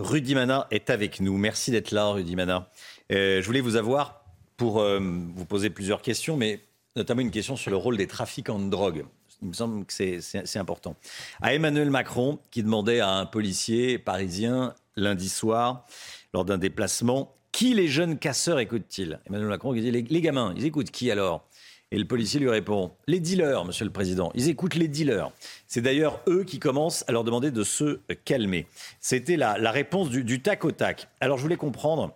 Rudy 0.00 0.34
Mana 0.34 0.66
est 0.72 0.90
avec 0.90 1.20
nous. 1.20 1.38
Merci 1.38 1.70
d'être 1.70 1.92
là, 1.92 2.08
Rudy 2.08 2.34
Mana. 2.34 2.68
Euh, 3.12 3.40
je 3.40 3.46
voulais 3.46 3.60
vous 3.60 3.76
avoir 3.76 4.24
pour 4.56 4.80
euh, 4.80 4.98
vous 5.00 5.44
poser 5.44 5.70
plusieurs 5.70 6.02
questions, 6.02 6.36
mais 6.36 6.58
notamment 6.98 7.22
une 7.22 7.30
question 7.30 7.56
sur 7.56 7.70
le 7.70 7.76
rôle 7.76 7.96
des 7.96 8.06
trafiquants 8.06 8.58
de 8.58 8.68
drogue. 8.68 9.06
Il 9.40 9.48
me 9.48 9.52
semble 9.52 9.86
que 9.86 9.92
c'est 9.92 10.58
important. 10.58 10.96
À 11.40 11.54
Emmanuel 11.54 11.90
Macron, 11.90 12.40
qui 12.50 12.62
demandait 12.62 13.00
à 13.00 13.10
un 13.10 13.24
policier 13.24 13.98
parisien 13.98 14.74
lundi 14.96 15.28
soir, 15.28 15.86
lors 16.34 16.44
d'un 16.44 16.58
déplacement, 16.58 17.34
qui 17.52 17.72
les 17.72 17.88
jeunes 17.88 18.18
casseurs 18.18 18.58
écoutent-ils? 18.58 19.20
Emmanuel 19.26 19.48
Macron 19.48 19.72
qui 19.72 19.80
dit 19.80 19.90
les, 19.90 20.02
les 20.02 20.20
gamins, 20.20 20.52
ils 20.56 20.64
écoutent 20.64 20.90
qui 20.90 21.10
alors? 21.10 21.48
Et 21.90 21.98
le 21.98 22.04
policier 22.04 22.38
lui 22.38 22.50
répond 22.50 22.92
Les 23.06 23.18
dealers, 23.18 23.64
monsieur 23.64 23.86
le 23.86 23.90
président. 23.90 24.30
Ils 24.34 24.48
écoutent 24.48 24.74
les 24.74 24.88
dealers. 24.88 25.30
C'est 25.66 25.80
d'ailleurs 25.80 26.20
eux 26.28 26.44
qui 26.44 26.58
commencent 26.58 27.02
à 27.08 27.12
leur 27.12 27.24
demander 27.24 27.50
de 27.50 27.64
se 27.64 28.00
calmer. 28.24 28.66
C'était 29.00 29.36
la, 29.36 29.54
réponse 29.70 30.10
du, 30.10 30.42
tac 30.42 30.64
au 30.64 30.70
tac. 30.70 31.08
Alors 31.20 31.38
je 31.38 31.42
voulais 31.42 31.56
comprendre 31.56 32.14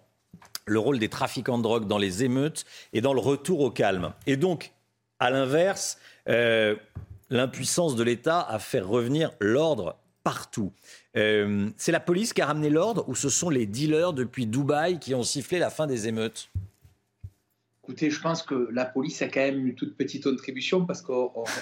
le 0.66 0.78
rôle 0.78 0.98
des 0.98 1.08
trafiquants 1.08 1.58
de 1.58 1.62
drogue 1.62 1.86
dans 1.86 1.98
les 1.98 2.24
émeutes 2.24 2.64
et 2.92 3.00
dans 3.00 3.14
le 3.14 3.20
retour 3.20 3.60
au 3.60 3.70
calme. 3.70 4.12
Et 4.26 4.36
donc, 4.36 4.72
à 5.18 5.30
l'inverse, 5.30 5.98
euh, 6.28 6.74
l'impuissance 7.30 7.96
de 7.96 8.02
l'État 8.02 8.40
à 8.40 8.58
faire 8.58 8.88
revenir 8.88 9.32
l'ordre 9.40 9.96
partout. 10.24 10.72
Euh, 11.16 11.68
c'est 11.76 11.92
la 11.92 12.00
police 12.00 12.32
qui 12.32 12.42
a 12.42 12.46
ramené 12.46 12.70
l'ordre 12.70 13.08
ou 13.08 13.14
ce 13.14 13.28
sont 13.28 13.50
les 13.50 13.66
dealers 13.66 14.12
depuis 14.12 14.46
Dubaï 14.46 14.98
qui 14.98 15.14
ont 15.14 15.22
sifflé 15.22 15.58
la 15.58 15.70
fin 15.70 15.86
des 15.86 16.08
émeutes? 16.08 16.50
Écoutez, 17.84 18.10
je 18.10 18.20
pense 18.20 18.42
que 18.42 18.68
la 18.72 18.84
police 18.84 19.22
a 19.22 19.28
quand 19.28 19.40
même 19.40 19.66
une 19.66 19.74
toute 19.74 19.96
petite 19.96 20.22
contribution 20.22 20.86
parce 20.86 21.02
que 21.02 21.12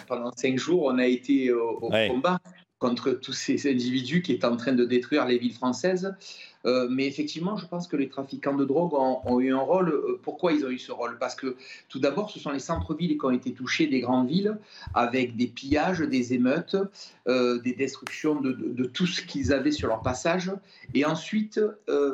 pendant 0.07 0.30
cinq 0.32 0.59
jours, 0.59 0.84
on 0.84 0.98
a 0.98 1.07
été 1.07 1.51
au, 1.51 1.88
combat 1.88 2.38
contre 2.78 3.12
tous 3.12 3.32
ces 3.32 3.70
individus 3.70 4.20
qui 4.20 4.32
étaient 4.32 4.46
en 4.46 4.57
train 4.57 4.72
de 4.72 4.84
détruire 4.84 5.26
les 5.26 5.38
villes 5.38 5.55
françaises. 5.55 6.14
Euh, 6.66 6.88
mais 6.90 7.06
effectivement, 7.06 7.56
je 7.56 7.66
pense 7.66 7.88
que 7.88 7.96
les 7.96 8.08
trafiquants 8.08 8.54
de 8.54 8.64
drogue 8.64 8.92
ont, 8.94 9.40
eu 9.40 9.52
un 9.52 9.61
rôle. 9.61 9.90
Euh, 9.90 10.20
pourquoi 10.22 10.52
ils 10.52 10.64
ont 10.64 10.68
eu 10.68 10.78
ce 10.78 10.92
rôle? 10.92 11.18
Parce 11.18 11.34
que 11.34 11.56
tout 11.88 11.98
d'abord, 11.98 12.30
ce 12.30 12.38
sont 12.38 12.50
les 12.50 12.58
centres-villes 12.58 13.16
qui 13.18 13.24
ont 13.24 13.30
été 13.30 13.52
touchés 13.52 13.86
des 13.86 14.00
grandes 14.00 14.28
villes, 14.28 14.58
avec 14.94 15.36
des 15.36 15.46
pillages, 15.46 16.00
des 16.00 16.34
émeutes, 16.34 16.76
euh, 17.28 17.61
des 17.61 17.72
destructions 17.72 18.40
de, 18.40 18.52
de, 18.52 18.84
tout 18.84 19.06
ce 19.06 19.22
qu'ils 19.22 19.52
avaient 19.52 19.72
sur 19.72 19.88
leur 19.88 20.02
passage. 20.02 20.52
Et 20.94 21.04
ensuite, 21.04 21.61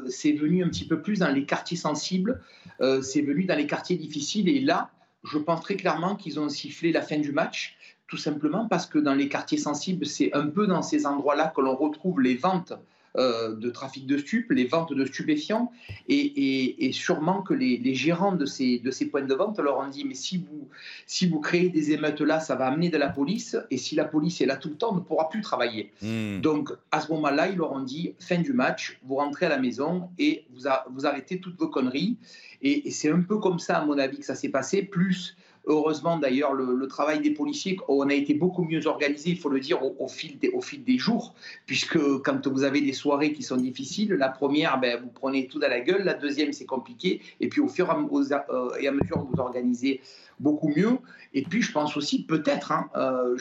c'est 0.08 0.32
venu 0.32 0.62
un 0.64 0.68
petit 0.68 0.86
peu 0.86 1.00
plus 1.00 1.20
dans 1.20 1.30
les 1.30 1.44
quartiers 1.44 1.76
sensibles, 1.76 2.40
c'est 2.80 3.22
venu 3.22 3.44
dans 3.44 3.56
les 3.56 3.66
quartiers 3.66 3.96
difficiles. 3.96 4.48
Et 4.48 4.60
là, 4.60 4.90
je 5.24 5.38
pense 5.38 5.60
très 5.60 5.76
clairement 5.76 6.16
qu'ils 6.16 6.38
ont 6.38 6.48
sifflé 6.48 6.92
la 6.92 7.02
fin 7.02 7.18
du 7.18 7.32
match 7.32 7.76
tout 8.06 8.16
simplement 8.16 8.68
parce 8.68 8.86
que 8.86 8.98
dans 8.98 9.14
les 9.14 9.28
quartiers 9.28 9.58
sensibles, 9.58 10.06
c'est 10.06 10.32
un 10.32 10.46
peu 10.46 10.66
dans 10.66 10.82
ces 10.82 11.06
endroits-là 11.06 11.52
que 11.54 11.60
l'on 11.60 11.74
retrouve 11.74 12.20
les 12.20 12.36
ventes 12.36 12.72
euh, 13.18 13.54
de 13.54 13.70
trafic 13.70 14.06
de 14.06 14.18
stupes, 14.18 14.50
les 14.50 14.66
ventes 14.66 14.92
de 14.92 15.04
stupéfiants, 15.04 15.72
et, 16.08 16.90
sûrement 16.92 17.42
que 17.42 17.54
les, 17.54 17.94
gérants 17.94 18.34
de 18.34 18.46
ces, 18.46 18.78
de 18.78 18.90
ces 18.90 19.06
points 19.06 19.22
de 19.22 19.34
vente 19.34 19.58
leur 19.58 19.78
ont 19.78 19.88
dit, 19.88 20.04
mais 20.04 20.14
si 20.14 20.38
vous, 20.38 20.68
si 21.06 21.28
vous 21.28 21.40
créez 21.40 21.68
des 21.68 21.92
émeutes 21.92 22.20
là, 22.20 22.40
ça 22.40 22.54
va 22.54 22.66
amener 22.66 22.88
de 22.88 22.98
la 22.98 23.08
police, 23.08 23.56
et 23.70 23.78
si 23.78 23.94
la 23.94 24.04
police 24.04 24.40
est 24.40 24.46
là 24.46 24.56
tout 24.56 24.68
le 24.68 24.76
temps, 24.76 24.92
on 24.92 24.96
ne 24.96 25.00
pourra 25.00 25.28
plus 25.28 25.40
travailler. 25.40 25.92
Hmm. 26.02 26.40
Donc 26.40 26.72
à 26.92 27.00
ce 27.00 27.10
moment-là, 27.12 27.48
ils 27.48 27.56
leur 27.56 27.72
ont 27.72 27.82
dit, 27.82 28.14
fin 28.18 28.38
du 28.38 28.52
match, 28.52 28.98
vous 29.04 29.16
rentrez 29.16 29.46
à 29.46 29.50
la 29.50 29.58
maison 29.58 30.08
et 30.18 30.44
vous, 30.54 30.68
vous 30.90 31.06
arrêtez 31.06 31.40
toutes 31.40 31.58
vos 31.58 31.68
conneries. 31.68 32.16
Et, 32.62 32.88
et 32.88 32.90
c'est 32.90 33.10
un 33.10 33.22
peu 33.22 33.38
comme 33.38 33.58
ça, 33.58 33.78
à 33.78 33.84
mon 33.84 33.98
avis, 33.98 34.18
que 34.18 34.24
ça 34.24 34.34
s'est 34.34 34.48
passé, 34.48 34.82
plus 34.82 35.36
Heureusement 35.68 36.16
d'ailleurs, 36.16 36.52
le, 36.52 36.86
travail 36.86 37.20
des 37.20 37.32
policiers, 37.32 37.76
on 37.88 38.08
a 38.08 38.14
été 38.14 38.34
beaucoup 38.34 38.62
mieux 38.62 38.86
organisé, 38.86 39.30
il 39.30 39.38
faut 39.38 39.48
le 39.48 39.58
dire, 39.58 39.80
au, 39.82 40.06
fil, 40.06 40.38
des, 40.38 40.98
jours, 40.98 41.34
puisque 41.66 41.98
quand 42.22 42.46
vous 42.46 42.62
avez 42.62 42.80
des 42.80 42.92
soirées 42.92 43.32
qui 43.32 43.42
sont 43.42 43.56
difficiles, 43.56 44.12
la 44.12 44.28
première, 44.28 44.78
ben, 44.78 45.00
vous 45.02 45.08
prenez 45.08 45.48
tout 45.48 45.60
à 45.62 45.68
la 45.68 45.80
gueule, 45.80 46.04
la 46.04 46.14
deuxième, 46.14 46.52
c'est 46.52 46.66
compliqué, 46.66 47.20
et 47.40 47.48
puis 47.48 47.60
au 47.60 47.66
fur 47.66 47.88
et 47.88 48.86
à, 48.86 48.92
mesure, 48.92 49.26
vous 49.28 49.40
organisez 49.40 50.00
beaucoup 50.38 50.68
mieux. 50.68 50.98
Et 51.34 51.42
puis, 51.42 51.62
je 51.62 51.72
pense 51.72 51.96
aussi, 51.96 52.24
peut-être, 52.24 52.70
hein, 52.70 52.88
euh, 52.94 53.36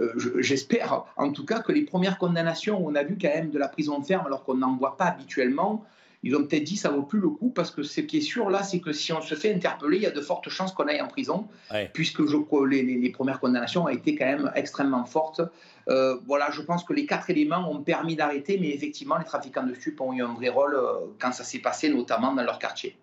euh, 0.00 0.12
j'espère 0.38 1.04
en 1.16 1.32
tout 1.32 1.44
cas 1.44 1.60
que 1.60 1.72
les 1.72 1.82
premières 1.82 2.16
condamnations, 2.16 2.82
on 2.82 2.94
a 2.94 3.02
vu 3.02 3.18
quand 3.20 3.28
même 3.28 3.50
de 3.50 3.58
la 3.58 3.68
prison 3.68 4.00
ferme 4.02 4.26
alors 4.26 4.44
qu'on 4.44 4.54
n'en 4.54 4.74
voit 4.76 4.96
pas 4.96 5.04
habituellement, 5.04 5.84
ils 6.22 6.36
ont 6.36 6.44
peut-être 6.44 6.64
dit 6.64 6.76
ça 6.76 6.90
vaut 6.90 7.02
plus 7.02 7.18
le 7.18 7.28
coup 7.28 7.50
parce 7.50 7.70
que 7.70 7.82
ce 7.82 8.00
qui 8.00 8.18
est 8.18 8.22
sûr 8.22 8.48
là, 8.50 8.62
c'est 8.62 8.80
que 8.80 8.92
si 8.92 9.12
on 9.12 9.20
se 9.20 9.34
fait 9.34 9.52
interpeller, 9.52 9.96
il 9.96 10.02
y 10.02 10.06
a 10.06 10.10
de 10.10 10.20
fortes 10.20 10.48
chances 10.48 10.72
qu'on 10.72 10.86
aille 10.86 11.00
en 11.00 11.08
prison, 11.08 11.48
puisque 11.92 12.24
je, 12.26 12.36
les, 12.66 12.82
les, 12.82 13.10
premières 13.10 13.40
condamnations 13.40 13.84
ont 13.84 13.88
été 13.88 14.14
quand 14.14 14.26
même 14.26 14.52
extrêmement 14.54 15.04
fortes. 15.04 15.40
Euh, 15.88 16.16
voilà, 16.26 16.50
je 16.50 16.62
pense 16.62 16.84
que 16.84 16.92
les 16.92 17.06
quatre 17.06 17.30
éléments 17.30 17.70
ont 17.70 17.82
permis 17.82 18.14
d'arrêter, 18.14 18.58
mais 18.60 18.70
effectivement, 18.70 19.18
les 19.18 19.24
trafiquants 19.24 19.66
de 19.66 19.74
stupes 19.74 20.00
ont 20.00 20.12
eu 20.12 20.22
un 20.22 20.32
vrai 20.34 20.48
rôle 20.48 20.74
euh, 20.74 21.06
quand 21.18 21.32
ça 21.32 21.44
s'est 21.44 21.58
passé, 21.58 21.88
notamment 21.88 22.32
dans 22.32 22.44
leur 22.44 22.58
quartier 22.58 22.96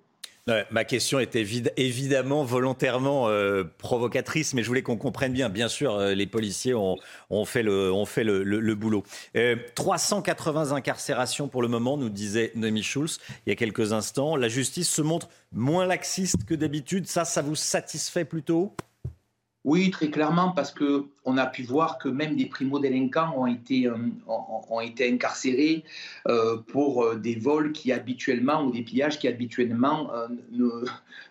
ma 0.71 0.83
question 0.83 1.19
était 1.19 1.45
évidemment 1.77 2.43
volontairement 2.43 3.29
euh, 3.29 3.63
provocatrice, 3.77 4.53
mais 4.53 4.63
je 4.63 4.67
voulais 4.67 4.81
qu'on 4.81 4.97
comprenne 4.97 5.33
bien. 5.33 5.49
Bien 5.49 5.67
sûr, 5.67 5.95
euh, 5.95 6.13
les 6.13 6.27
policiers 6.27 6.73
ont, 6.73 6.97
fait 7.45 7.63
le, 7.63 8.73
boulot. 8.75 9.03
380 9.75 10.71
euh, 10.71 10.75
incarcérations 10.75 11.47
pour 11.47 11.61
le 11.61 11.67
moment, 11.67 11.97
nous 11.97 12.09
disait 12.09 12.51
Noémie 12.55 12.83
Schulz 12.83 13.19
il 13.45 13.49
y 13.49 13.53
a 13.53 13.55
quelques 13.55 13.93
instants. 13.93 14.35
La 14.35 14.47
justice 14.47 14.89
se 14.89 15.01
montre 15.01 15.29
moins 15.51 15.85
laxiste 15.85 16.45
que 16.45 16.55
d'habitude. 16.55 17.07
Ça, 17.07 17.25
ça 17.25 17.41
vous 17.41 17.55
satisfait 17.55 18.25
plutôt? 18.25 18.75
Oui, 19.65 19.91
très 19.91 20.09
clairement, 20.09 20.51
parce 20.51 20.71
que 20.71 21.05
on 21.25 21.37
a 21.37 21.45
pu 21.45 21.63
voir 21.63 21.97
que 21.97 22.07
même 22.07 22.37
des 22.37 22.45
primo-délinquants 22.45 23.33
ont 23.35 23.45
été, 23.45 23.87
euh, 23.87 23.97
ont, 24.25 24.79
été 24.79 25.11
incarcérés 25.11 25.83
euh, 26.27 26.55
pour 26.55 27.03
euh, 27.03 27.15
des 27.15 27.35
vols 27.35 27.73
qui 27.73 27.91
habituellement, 27.91 28.63
ou 28.63 28.71
des 28.71 28.83
pillages 28.83 29.19
qui 29.19 29.27
habituellement 29.27 30.11
ne, 30.51 30.85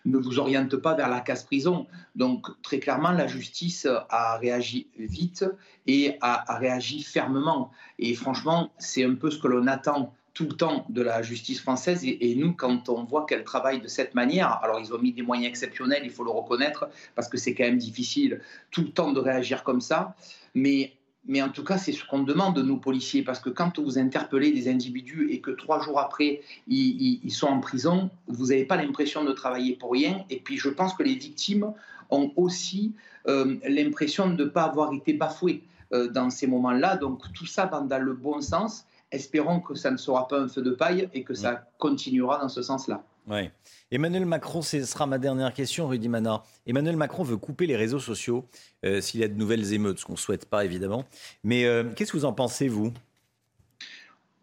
ne, 0.05 0.17
vous 0.19 0.37
orientent 0.37 0.77
pas 0.77 0.93
vers 0.93 1.09
la 1.09 1.21
casse-prison. 1.21 1.87
Donc, 2.15 2.45
très 2.61 2.79
clairement, 2.79 3.11
la 3.11 3.25
justice 3.25 3.87
a 4.09 4.37
réagi 4.37 4.87
vite 4.99 5.45
et 5.87 6.17
a 6.21 6.55
réagi 6.55 7.01
fermement. 7.01 7.71
Et 7.97 8.13
franchement, 8.13 8.71
c'est 8.77 9.03
un 9.03 9.15
peu 9.15 9.31
ce 9.31 9.39
que 9.39 9.47
l'on 9.47 9.65
attend 9.65 10.13
tout 10.39 10.45
le 10.45 10.55
temps 10.55 10.85
de 10.87 11.01
la 11.01 11.21
justice 11.21 11.59
française. 11.59 12.05
Et, 12.05 12.33
nous, 12.35 12.53
quand 12.53 12.87
on 12.87 13.03
voit 13.03 13.25
qu'elle 13.25 13.43
travaille 13.43 13.81
de 13.81 13.89
cette 13.89 14.15
manière, 14.15 14.57
alors 14.63 14.79
ils 14.79 14.93
ont 14.93 14.97
mis 14.97 15.11
des 15.11 15.21
moyens 15.21 15.49
exceptionnels, 15.49 16.03
il 16.05 16.11
faut 16.11 16.23
le 16.23 16.31
reconnaître, 16.31 16.87
parce 17.13 17.27
que 17.27 17.37
c'est 17.37 17.53
quand 17.53 17.65
même 17.65 17.77
difficile 17.77 18.39
tout 18.71 18.79
le 18.79 18.87
temps 18.87 19.11
de 19.11 19.19
réagir 19.19 19.65
comme 19.65 19.81
ça. 19.81 20.15
Mais 20.55 20.93
mais 21.25 21.41
en 21.41 21.49
tout 21.49 21.65
cas, 21.65 21.77
c'est 21.77 21.91
ce 21.91 22.05
qu'on 22.05 22.23
demande 22.23 22.55
de 22.55 22.61
nos 22.61 22.77
policiers, 22.77 23.21
parce 23.21 23.41
que 23.41 23.49
quand 23.49 23.79
vous 23.79 23.99
interpellez 23.99 24.51
des 24.51 24.69
individus 24.69 25.27
et 25.29 25.41
que 25.41 25.51
trois 25.51 25.83
jours 25.83 25.99
après, 25.99 26.39
ils, 26.69 27.31
sont 27.31 27.47
en 27.47 27.59
prison, 27.59 28.09
vous 28.27 28.47
n'avez 28.47 28.63
pas 28.63 28.77
l'impression 28.77 29.25
de 29.25 29.33
travailler 29.33 29.75
pour 29.75 29.91
rien. 29.91 30.23
Et 30.29 30.39
puis, 30.39 30.57
je 30.57 30.69
pense 30.69 30.93
que 30.93 31.03
les 31.03 31.15
victimes 31.15 31.73
ont 32.09 32.31
aussi 32.37 32.93
euh, 33.27 33.57
l'impression 33.67 34.29
de 34.29 34.45
ne 34.45 34.49
pas 34.49 34.63
avoir 34.63 34.93
été 34.93 35.11
bafouées 35.11 35.63
euh, 35.91 36.07
dans 36.07 36.29
ces 36.29 36.47
moments-là. 36.47 36.95
Donc, 36.95 37.21
tout 37.33 37.45
ça 37.45 37.65
va 37.65 37.81
dans 37.81 38.01
le 38.01 38.13
bon 38.13 38.39
sens. 38.39 38.85
Espérons 39.11 39.59
que 39.59 39.75
ça 39.75 39.91
ne 39.91 39.97
sera 39.97 40.27
pas 40.27 40.39
un 40.39 40.47
feu 40.47 40.61
de 40.61 40.71
paille 40.71 41.09
et 41.13 41.23
que 41.23 41.33
ça 41.33 41.67
continuera 41.77 42.39
dans 42.39 42.49
ce 42.49 42.61
sens-là. 42.61 43.03
Ouais. 43.27 43.51
Emmanuel 43.91 44.25
Macron, 44.25 44.61
ce 44.61 44.83
sera 44.83 45.05
ma 45.05 45.19
dernière 45.19 45.53
question, 45.53 45.87
Rudy 45.87 46.09
Mana. 46.09 46.43
Emmanuel 46.65 46.97
Macron 46.97 47.23
veut 47.23 47.37
couper 47.37 47.67
les 47.67 47.75
réseaux 47.75 47.99
sociaux 47.99 48.45
euh, 48.85 49.01
s'il 49.01 49.19
y 49.19 49.23
a 49.23 49.27
de 49.27 49.35
nouvelles 49.35 49.73
émeutes, 49.73 49.99
ce 49.99 50.05
qu'on 50.05 50.13
ne 50.13 50.17
souhaite 50.17 50.45
pas 50.45 50.65
évidemment. 50.65 51.05
Mais 51.43 51.65
euh, 51.65 51.83
qu'est-ce 51.95 52.11
que 52.11 52.17
vous 52.17 52.25
en 52.25 52.33
pensez, 52.33 52.67
vous? 52.67 52.91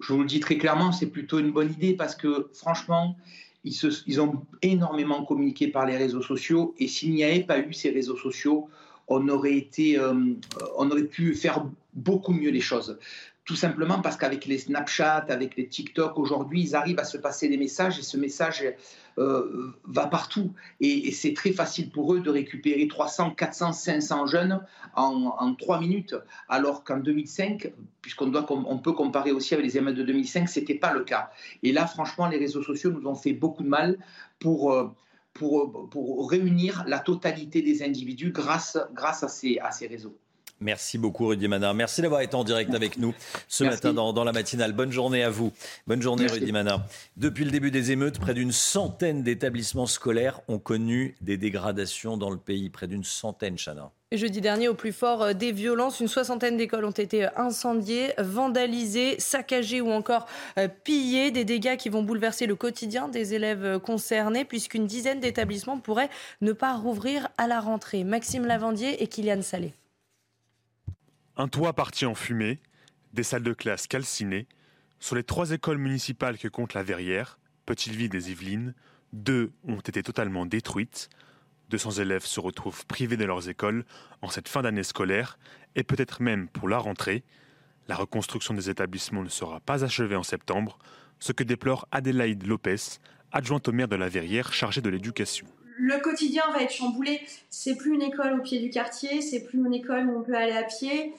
Je 0.01 0.13
vous 0.13 0.21
le 0.21 0.27
dis 0.27 0.41
très 0.41 0.57
clairement, 0.57 0.93
c'est 0.93 1.07
plutôt 1.07 1.39
une 1.39 1.51
bonne 1.53 1.73
idée 1.73 1.95
parce 1.95 2.15
que 2.15 2.51
franchement, 2.55 3.17
ils, 3.65 3.75
ils 4.07 4.21
ont 4.21 4.45
énormément 4.63 5.25
communiqué 5.25 5.69
par 5.69 5.87
les 5.87 5.97
réseaux 5.97 6.23
sociaux 6.23 6.75
et 6.79 6.87
s'il 6.87 7.13
n'y 7.13 7.25
avait 7.25 7.45
pas 7.45 7.59
eu 7.59 7.73
ces 7.73 7.91
réseaux 7.91 8.17
sociaux, 8.17 8.69
on 9.09 9.29
aurait, 9.29 9.57
été, 9.57 9.99
euh, 9.99 10.15
on 10.77 10.91
aurait 10.91 11.05
pu 11.05 11.35
faire 11.35 11.67
beaucoup 11.95 12.33
mieux 12.33 12.51
les 12.51 12.61
choses 12.61 12.99
tout 13.47 13.55
simplement 13.55 14.01
parce 14.01 14.17
qu'avec 14.17 14.45
les 14.47 14.59
Snapchat, 14.59 15.27
avec 15.29 15.57
les 15.57 15.69
TikTok, 15.69 16.19
aujourd'hui, 16.19 16.63
ils 16.63 16.75
arrivent 16.75 16.99
à 16.99 17.05
se 17.05 17.17
passer 17.17 17.49
des 17.49 17.57
messages 17.57 17.97
et 17.97 18.03
ce 18.03 18.17
message 18.17 18.65
euh, 19.19 19.73
va 19.85 20.09
partout. 20.09 20.53
Et, 20.81 21.13
c'est 21.13 21.33
très 21.33 21.53
facile 21.53 21.91
pour 21.91 22.13
eux 22.13 22.19
de 22.19 22.29
récupérer 22.29 22.89
300, 22.89 23.31
400, 23.31 23.73
500 23.73 24.27
jeunes 24.27 24.61
en, 24.97 25.55
trois 25.55 25.81
minutes, 25.81 26.17
alors 26.49 26.83
qu'en 26.83 26.99
2005, 26.99 27.73
puisqu'on 28.03 28.33
on 28.35 28.79
peut 28.79 28.93
comparer 28.93 29.31
aussi 29.31 29.55
avec 29.55 29.65
les 29.65 29.79
émeutes 29.79 29.97
de 29.97 30.03
2005, 30.03 30.49
c'était 30.49 30.75
pas 30.75 30.93
le 30.93 31.05
cas. 31.05 31.31
Et 31.63 31.71
là, 31.71 31.87
franchement, 31.87 32.27
les 32.27 32.39
réseaux 32.39 32.65
sociaux 32.65 32.91
nous 32.91 33.07
ont 33.07 33.15
fait 33.15 33.33
beaucoup 33.33 33.63
de 33.63 33.69
mal 33.69 33.97
pour. 34.41 34.73
Euh, 34.73 34.91
pour, 35.35 35.91
pour 35.91 36.31
réunir 36.31 36.85
la 36.87 36.99
totalité 36.99 37.61
des 37.61 37.83
individus 37.83 38.31
grâce, 38.31 38.79
grâce 38.95 39.23
à, 39.23 39.29
ces, 39.29 39.59
à 39.59 39.71
ces 39.71 39.87
réseaux. 39.87 40.17
Merci 40.61 40.97
beaucoup 40.97 41.27
Rudy 41.27 41.49
Manard. 41.49 41.75
Merci 41.75 42.01
d'avoir 42.01 42.23
été 42.23 42.35
en 42.35 42.45
direct 42.45 42.75
avec 42.75 42.97
nous 42.97 43.15
ce 43.47 43.65
matin 43.65 43.93
dans, 43.93 44.25
la 44.25 44.33
matinale. 44.33 44.73
Bonne 44.73 44.93
journée 44.93 45.23
à 45.23 45.31
vous. 45.31 45.53
Bonne 45.87 46.01
journée 46.01 46.27
Rudy 46.27 46.51
Manard. 46.51 46.83
Depuis 47.17 47.45
le 47.45 47.51
début 47.51 47.71
des 47.71 47.93
émeutes, 47.93 48.19
près 48.19 48.33
d'une 48.33 48.53
centaine 48.53 49.23
d'établissements 49.23 49.87
scolaires 49.87 50.41
ont 50.49 50.59
connu 50.59 51.15
des 51.21 51.37
dégradations 51.37 52.17
dans 52.17 52.31
le 52.31 52.39
pays. 52.39 52.71
Près 52.71 52.87
d'une 52.87 53.05
centaine, 53.05 53.57
Chana. 53.57 53.93
Jeudi 54.13 54.41
dernier, 54.41 54.69
au 54.69 54.75
plus 54.75 54.93
fort 54.93 55.23
euh, 55.23 55.33
des 55.33 55.51
violences, 55.51 55.99
une 55.99 56.07
soixantaine 56.07 56.57
d'écoles 56.57 56.85
ont 56.85 56.91
été 56.91 57.25
euh, 57.25 57.29
incendiées, 57.37 58.13
vandalisées, 58.19 59.19
saccagées 59.19 59.81
ou 59.81 59.91
encore 59.91 60.27
euh, 60.59 60.69
pillées. 60.69 61.33
Des 61.33 61.45
dégâts 61.45 61.77
qui 61.77 61.89
vont 61.89 62.05
bouleverser 62.05 62.47
le 62.47 62.55
quotidien 62.55 63.09
des 63.09 63.35
élèves 63.35 63.81
concernés, 63.81 64.45
puisqu'une 64.45 64.87
dizaine 64.87 65.19
d'établissements 65.19 65.79
pourraient 65.79 66.11
ne 66.41 66.53
pas 66.53 66.75
rouvrir 66.77 67.29
à 67.37 67.49
la 67.49 67.61
rentrée. 67.61 68.05
Maxime 68.05 68.47
Lavandier 68.47 69.03
et 69.03 69.09
Kylian 69.09 69.43
Salé. 69.43 69.75
Un 71.39 71.49
toit 71.49 71.75
parti 71.75 72.07
en 72.07 72.15
fumée, 72.15 72.61
des 73.13 73.23
salles 73.23 73.43
de 73.43 73.53
classe 73.53 73.87
calcinées. 73.87 74.47
Sur 75.01 75.17
les 75.17 75.23
trois 75.23 75.51
écoles 75.51 75.77
municipales 75.77 76.39
que 76.39 76.49
compte 76.49 76.73
la 76.73 76.83
Verrière, 76.83 77.39
Petite-Ville 77.67 78.09
des 78.09 78.31
Yvelines, 78.31 78.75
deux 79.13 79.53
ont 79.69 79.81
été 79.81 80.03
totalement 80.03 80.47
détruites. 80.47 81.11
200 81.69 81.91
élèves 82.01 82.25
se 82.25 82.41
retrouvent 82.41 82.87
privés 82.87 83.19
de 83.19 83.27
leurs 83.27 83.51
écoles 83.51 83.85
en 84.23 84.31
cette 84.31 84.49
fin 84.49 84.63
d'année 84.63 84.83
scolaire 84.83 85.39
et 85.75 85.83
peut-être 85.83 86.23
même 86.23 86.49
pour 86.49 86.71
la 86.71 86.79
rentrée. 86.79 87.23
La 87.87 87.97
reconstruction 87.97 88.55
des 88.55 88.71
établissements 88.71 89.23
ne 89.23 89.29
sera 89.29 89.61
pas 89.61 89.85
achevée 89.85 90.17
en 90.17 90.23
septembre, 90.23 90.79
ce 91.19 91.33
que 91.33 91.45
déplore 91.45 91.87
Adélaïde 91.91 92.47
Lopez, 92.47 92.99
adjointe 93.31 93.69
au 93.69 93.73
maire 93.73 93.89
de 93.89 93.97
la 93.97 94.09
Verrière 94.09 94.55
chargée 94.55 94.81
de 94.81 94.89
l'éducation 94.89 95.47
le 95.79 95.99
quotidien 96.01 96.45
va 96.53 96.63
être 96.63 96.73
chamboulé. 96.73 97.21
C'est 97.51 97.77
plus 97.77 97.95
une 97.95 98.03
école 98.03 98.35
au 98.35 98.43
pied 98.43 98.61
du 98.61 98.71
quartier, 98.71 99.21
c'est 99.21 99.41
plus 99.41 99.59
une 99.59 99.75
école 99.75 100.07
où 100.07 100.19
on 100.19 100.23
peut 100.23 100.35
aller 100.35 100.53
à 100.53 100.65
pied. 100.65 101.15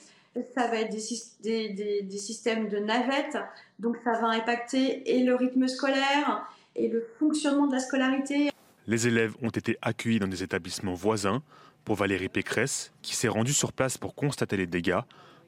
Ça 0.54 0.68
va 0.68 0.76
être 0.76 0.92
des, 0.92 2.18
systèmes 2.18 2.68
de 2.68 2.78
navettes, 2.78 3.38
donc 3.78 3.96
ça 4.04 4.12
va 4.20 4.28
impacter 4.28 5.16
et 5.16 5.24
le 5.24 5.34
rythme 5.34 5.66
scolaire 5.66 6.46
et 6.76 6.88
le 6.88 7.04
fonctionnement 7.18 7.66
de 7.66 7.72
la 7.72 7.80
scolarité. 7.80 8.50
Les 8.86 9.08
élèves 9.08 9.34
ont 9.42 9.50
été 9.50 9.76
accueillis 9.82 10.20
dans 10.20 10.28
des 10.28 10.42
établissements 10.42 10.94
voisins. 10.94 11.42
Pour 11.84 11.96
Valérie 11.96 12.28
Pécresse, 12.28 12.92
qui 13.00 13.16
s'est 13.16 13.28
rendue 13.28 13.54
sur 13.54 13.72
place 13.72 13.96
pour 13.96 14.14
constater 14.14 14.58
les 14.58 14.66
dégâts, 14.66 15.00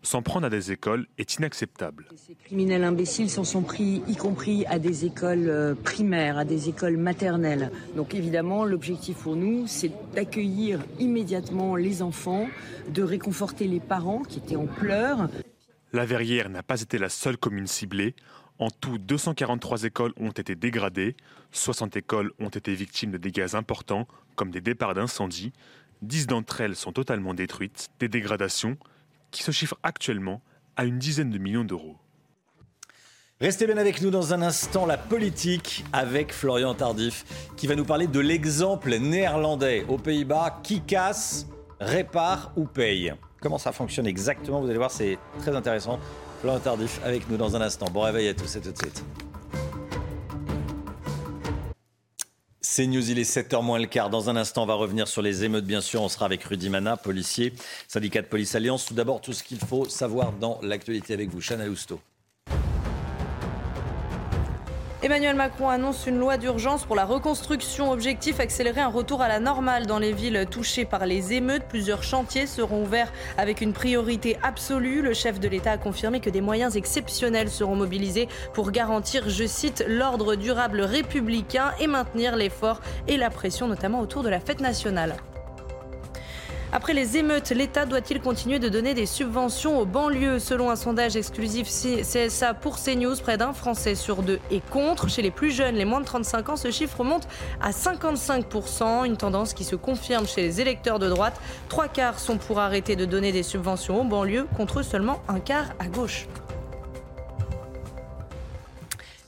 s'en 0.03 0.23
prendre 0.23 0.47
à 0.47 0.51
des 0.51 0.73
écoles 0.73 1.07
est 1.19 1.37
inacceptable. 1.37 2.07
Ces 2.17 2.35
criminels 2.35 2.85
imbéciles 2.85 3.31
s'en 3.31 3.45
sont 3.45 3.63
pris, 3.63 4.03
y 4.09 4.17
compris 4.17 4.65
à 4.67 4.79
des 4.79 5.05
écoles 5.05 5.49
euh, 5.49 5.75
primaires, 5.75 6.39
à 6.39 6.45
des 6.45 6.69
écoles 6.69 6.97
maternelles. 6.97 7.71
Donc 7.97 8.15
évidemment, 8.15 8.65
l'objectif 8.65 9.19
pour 9.19 9.37
nous, 9.37 9.67
c'est 9.67 9.93
d'accueillir 10.15 10.81
immédiatement 10.99 11.77
les 11.77 12.03
enfants, 12.03 12.49
de 12.89 13.03
réconforter 13.03 13.67
les 13.67 13.81
parents 13.81 14.23
qui 14.23 14.39
étaient 14.39 14.57
en 14.57 14.67
pleurs. 14.67 15.29
La 15.93 16.07
Verrière 16.07 16.49
n'a 16.49 16.63
pas 16.63 16.81
été 16.81 16.99
la 16.99 17.09
seule 17.09 17.37
commune 17.37 17.67
ciblée. 17.67 18.15
En 18.59 18.69
tout, 18.71 18.99
243 18.99 19.85
écoles 19.85 20.13
ont 20.19 20.31
été 20.31 20.55
dégradées, 20.55 21.17
60 21.53 21.97
écoles 21.97 22.33
ont 22.39 22.49
été 22.49 22.75
victimes 22.75 23.11
de 23.11 23.17
dégâts 23.17 23.55
importants, 23.55 24.07
comme 24.37 24.51
des 24.51 24.61
départs 24.61 24.95
d'incendie. 24.95 25.53
10 26.03 26.27
d'entre 26.27 26.61
elles 26.61 26.77
sont 26.77 26.93
totalement 26.93 27.35
détruites. 27.35 27.89
Des 27.99 28.09
dégradations 28.09 28.77
qui 29.31 29.43
se 29.43 29.51
chiffre 29.51 29.77
actuellement 29.83 30.43
à 30.77 30.85
une 30.85 30.99
dizaine 30.99 31.31
de 31.31 31.39
millions 31.39 31.65
d'euros. 31.65 31.97
Restez 33.41 33.67
bien 33.67 33.79
avec 33.79 34.03
nous 34.03 34.11
dans 34.11 34.35
un 34.35 34.43
instant, 34.43 34.85
la 34.85 34.99
politique 34.99 35.85
avec 35.95 36.33
Florian 36.33 36.75
Tardif, 36.75 37.25
qui 37.57 37.67
va 37.67 37.75
nous 37.75 37.87
parler 37.87 38.07
de 38.07 38.21
l'exemple 38.21 38.95
néerlandais 38.99 39.87
aux 39.89 39.97
Pays-Bas 39.97 40.61
qui 40.63 40.83
casse, 40.83 41.47
répare 41.81 42.53
ou 42.57 42.67
paye? 42.67 43.15
Comment 43.41 43.57
ça 43.57 43.73
fonctionne 43.73 44.07
exactement? 44.07 44.61
Vous 44.61 44.69
allez 44.69 44.77
voir, 44.77 44.91
c'est 44.91 45.19
très 45.39 45.57
intéressant. 45.57 45.99
Florian 46.43 46.61
Tardif 46.61 47.01
avec 47.03 47.31
nous 47.31 47.39
dans 47.39 47.57
un 47.57 47.63
instant. 47.63 47.87
Bon 47.91 48.03
réveil 48.03 48.29
à 48.29 48.35
tous 48.35 48.57
et 48.57 48.61
tout 48.61 48.73
de 48.73 48.77
suite. 48.77 49.03
C'est 52.73 52.87
News, 52.87 53.11
il 53.11 53.19
est 53.19 53.29
7h 53.29 53.65
moins 53.65 53.81
le 53.81 53.87
quart. 53.87 54.11
Dans 54.11 54.31
un 54.31 54.37
instant, 54.37 54.63
on 54.63 54.67
va 54.67 54.75
revenir 54.75 55.09
sur 55.09 55.23
les 55.23 55.43
émeutes, 55.43 55.65
bien 55.65 55.81
sûr. 55.81 56.03
On 56.03 56.09
sera 56.09 56.27
avec 56.27 56.45
Rudy 56.45 56.69
Mana, 56.69 56.97
policier, 56.97 57.53
syndicat 57.89 58.23
de 58.23 58.29
police 58.29 58.55
Alliance. 58.55 58.87
Tout 58.87 58.95
d'abord, 58.95 59.21
tout 59.21 59.33
ce 59.33 59.43
qu'il 59.43 59.59
faut 59.59 59.89
savoir 59.89 60.31
dans 60.31 60.61
l'actualité 60.63 61.13
avec 61.13 61.31
vous. 61.31 61.41
Chana 61.41 61.67
Lousteau. 61.67 62.01
Emmanuel 65.11 65.35
Macron 65.35 65.69
annonce 65.69 66.07
une 66.07 66.21
loi 66.21 66.37
d'urgence 66.37 66.85
pour 66.85 66.95
la 66.95 67.05
reconstruction. 67.05 67.91
Objectif 67.91 68.39
accélérer 68.39 68.81
un 68.81 68.87
retour 68.87 69.23
à 69.23 69.27
la 69.27 69.41
normale 69.41 69.87
dans 69.87 69.99
les 69.99 70.13
villes 70.13 70.47
touchées 70.49 70.85
par 70.85 71.05
les 71.05 71.33
émeutes. 71.33 71.65
Plusieurs 71.69 72.05
chantiers 72.05 72.47
seront 72.47 72.85
ouverts 72.85 73.13
avec 73.37 73.61
une 73.61 73.73
priorité 73.73 74.39
absolue. 74.45 75.03
Le 75.03 75.13
chef 75.13 75.41
de 75.41 75.49
l'État 75.49 75.73
a 75.73 75.79
confirmé 75.79 76.21
que 76.21 76.31
des 76.31 76.41
moyens 76.41 76.77
exceptionnels 76.77 77.51
seront 77.51 77.75
mobilisés 77.75 78.29
pour 78.55 78.71
garantir, 78.71 79.29
je 79.29 79.47
cite, 79.49 79.85
l'ordre 79.89 80.37
durable 80.37 80.81
républicain 80.81 81.73
et 81.81 81.89
maintenir 81.89 82.37
l'effort 82.37 82.81
et 83.09 83.17
la 83.17 83.31
pression, 83.31 83.67
notamment 83.67 83.99
autour 83.99 84.23
de 84.23 84.29
la 84.29 84.39
fête 84.39 84.61
nationale. 84.61 85.17
Après 86.73 86.95
les 86.95 87.17
émeutes, 87.17 87.51
l'État 87.51 87.85
doit-il 87.85 88.21
continuer 88.21 88.61
de 88.61 88.69
donner 88.69 88.95
des 88.95 89.07
subventions 89.07 89.81
aux 89.81 89.87
banlieues 89.87 90.39
Selon 90.39 90.71
un 90.71 90.77
sondage 90.77 91.17
exclusif 91.17 91.67
CSA 91.67 92.55
pour 92.55 92.79
CNews, 92.81 93.17
près 93.17 93.37
d'un 93.37 93.53
Français 93.53 93.97
sur 93.97 94.23
deux 94.23 94.39
est 94.53 94.65
contre. 94.71 95.11
Chez 95.11 95.21
les 95.21 95.33
plus 95.33 95.51
jeunes, 95.51 95.75
les 95.75 95.85
moins 95.85 96.01
de 96.01 96.05
35 96.05 96.51
ans, 96.51 96.57
ce 96.57 96.71
chiffre 96.71 97.03
monte 97.03 97.27
à 97.61 97.73
55%, 97.73 99.05
une 99.05 99.17
tendance 99.17 99.53
qui 99.53 99.65
se 99.65 99.75
confirme 99.75 100.29
chez 100.29 100.43
les 100.43 100.61
électeurs 100.61 101.01
de 101.01 101.09
droite. 101.09 101.41
Trois 101.69 101.89
quarts 101.89 102.21
sont 102.21 102.39
pour 102.39 102.61
arrêter 102.61 102.95
de 102.95 103.05
donner 103.05 103.33
des 103.33 103.43
subventions 103.43 104.03
aux 104.03 104.05
banlieues, 104.05 104.47
contre 104.57 104.83
seulement 104.83 105.23
un 105.27 105.41
quart 105.41 105.75
à 105.81 105.89
gauche. 105.89 106.29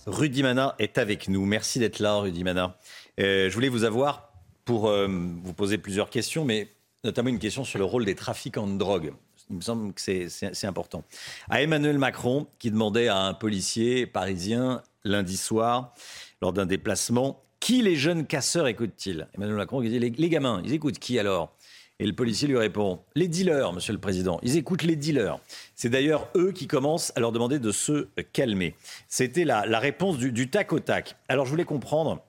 Rudy 0.06 0.44
Mana 0.44 0.76
est 0.78 0.96
avec 0.96 1.28
nous. 1.28 1.44
Merci 1.44 1.80
d'être 1.80 1.98
là, 1.98 2.14
Rudy 2.18 2.44
Mana. 2.44 2.76
Euh, 3.18 3.50
je 3.50 3.54
voulais 3.54 3.68
vous 3.68 3.82
avoir 3.82 4.32
pour 4.64 4.88
euh, 4.88 5.08
vous 5.08 5.54
poser 5.54 5.76
plusieurs 5.76 6.08
questions, 6.08 6.44
mais 6.44 6.68
notamment 7.04 7.30
une 7.30 7.38
question 7.38 7.64
sur 7.64 7.78
le 7.78 7.84
rôle 7.84 8.04
des 8.04 8.14
trafiquants 8.14 8.66
de 8.66 8.78
drogue. 8.78 9.12
Il 9.50 9.56
me 9.56 9.60
semble 9.60 9.92
que 9.92 10.00
c'est 10.00 10.66
important. 10.66 11.04
À 11.50 11.62
Emmanuel 11.62 11.98
Macron, 11.98 12.46
qui 12.58 12.70
demandait 12.70 13.08
à 13.08 13.18
un 13.18 13.34
policier 13.34 14.06
parisien 14.06 14.82
lundi 15.04 15.36
soir, 15.36 15.94
lors 16.40 16.52
d'un 16.52 16.66
déplacement, 16.66 17.42
qui 17.60 17.82
les 17.82 17.96
jeunes 17.96 18.26
casseurs 18.26 18.66
écoutent-ils? 18.66 19.26
Emmanuel 19.34 19.56
Macron 19.56 19.80
dit 19.80 19.98
les, 19.98 20.28
gamins, 20.28 20.62
ils 20.64 20.72
écoutent 20.72 20.98
qui 20.98 21.18
alors? 21.18 21.54
Et 21.98 22.06
le 22.06 22.14
policier 22.14 22.48
lui 22.48 22.56
répond 22.56 23.00
Les 23.14 23.28
dealers, 23.28 23.72
monsieur 23.72 23.92
le 23.92 24.00
président. 24.00 24.40
Ils 24.42 24.56
écoutent 24.56 24.82
les 24.82 24.96
dealers. 24.96 25.38
C'est 25.76 25.88
d'ailleurs 25.88 26.28
eux 26.36 26.50
qui 26.50 26.66
commencent 26.66 27.12
à 27.14 27.20
leur 27.20 27.30
demander 27.30 27.58
de 27.58 27.70
se 27.70 28.08
calmer. 28.32 28.74
C'était 29.06 29.44
la, 29.44 29.62
réponse 29.78 30.18
du, 30.18 30.32
du, 30.32 30.50
tac 30.50 30.72
au 30.72 30.80
tac. 30.80 31.16
Alors 31.28 31.46
je 31.46 31.50
voulais 31.50 31.64
comprendre 31.64 32.24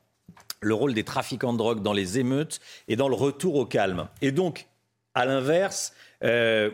le 0.64 0.74
rôle 0.74 0.94
des 0.94 1.04
trafiquants 1.04 1.54
de 1.54 1.58
drogue 1.58 1.82
dans 1.82 1.94
les 1.94 2.20
émeutes 2.20 2.60
et 2.88 2.96
dans 2.96 3.10
le 3.10 3.16
retour 3.16 3.56
au 3.56 3.66
calme. 3.66 4.08
Et 4.22 4.32
donc, 4.32 4.68
à 5.14 5.26
l'inverse, 5.26 5.94
euh, 6.24 6.72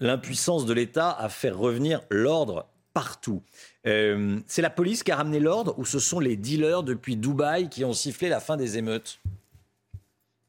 l'impuissance 0.00 0.66
de 0.66 0.72
l'État 0.72 1.10
à 1.10 1.28
faire 1.28 1.56
revenir 1.58 2.02
l'ordre 2.10 2.66
partout. 2.92 3.42
Euh, 3.86 4.40
c'est 4.46 4.62
la 4.62 4.70
police 4.70 5.02
qui 5.02 5.12
a 5.12 5.16
ramené 5.16 5.40
l'ordre 5.40 5.74
ou 5.78 5.84
ce 5.84 5.98
sont 5.98 6.20
les 6.20 6.36
dealers 6.36 6.82
depuis 6.82 7.16
Dubaï 7.16 7.68
qui 7.68 7.84
ont 7.84 7.92
sifflé 7.92 8.28
la 8.28 8.40
fin 8.40 8.56
des 8.56 8.76
émeutes? 8.76 9.20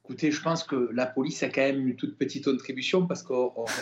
Écoutez, 0.03 0.31
je 0.31 0.41
pense 0.41 0.63
que 0.63 0.89
la 0.91 1.05
police 1.05 1.43
a 1.43 1.49
quand 1.49 1.61
même 1.61 1.87
une 1.87 1.95
toute 1.95 2.17
petite 2.17 2.45
contribution 2.45 3.05
parce 3.05 3.21
que 3.21 3.33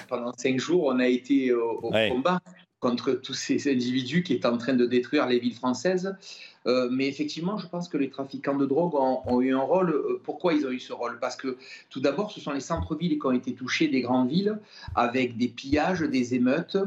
pendant 0.10 0.34
cinq 0.38 0.60
jours, 0.60 0.84
on 0.84 1.00
a 1.00 1.08
été 1.08 1.54
au, 1.54 1.90
combat 2.10 2.42
contre 2.82 3.14
tous 3.14 3.34
ces 3.34 3.72
individus 3.72 4.24
qui 4.24 4.34
étaient 4.34 4.48
en 4.48 4.58
train 4.58 4.74
de 4.74 4.86
détruire 4.86 5.26
les 5.28 5.40
villes 5.40 5.56
françaises. 5.56 6.14
Euh, 6.68 6.90
mais 6.92 7.08
effectivement, 7.08 7.58
je 7.58 7.68
pense 7.68 7.88
que 7.88 7.98
les 7.98 8.10
trafiquants 8.10 8.56
de 8.56 8.66
drogue 8.66 8.94
ont, 8.96 9.42
eu 9.42 9.54
un 9.54 9.62
rôle. 9.62 9.92
Euh, 9.92 10.22
pourquoi 10.24 10.54
ils 10.54 10.66
ont 10.66 10.72
eu 10.72 10.80
ce 10.80 10.92
rôle? 10.92 11.18
Parce 11.20 11.36
que 11.36 11.58
tout 11.90 12.02
d'abord, 12.02 12.32
ce 12.32 12.42
sont 12.42 12.52
les 12.52 12.60
centres-villes 12.60 13.20
qui 13.20 13.26
ont 13.26 13.32
été 13.32 13.54
touchés 13.54 13.88
des 13.88 14.02
grandes 14.02 14.30
villes, 14.30 14.60
avec 14.96 15.38
des 15.38 15.48
pillages, 15.48 16.02
des 16.02 16.36
émeutes, 16.36 16.78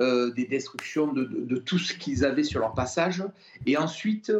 euh, 0.00 0.32
des 0.32 0.44
destructions 0.44 1.12
de, 1.12 1.56
tout 1.56 1.78
ce 1.78 1.94
qu'ils 1.94 2.24
avaient 2.24 2.44
sur 2.44 2.60
leur 2.60 2.74
passage. 2.74 3.24
Et 3.66 3.76
ensuite, 3.76 4.32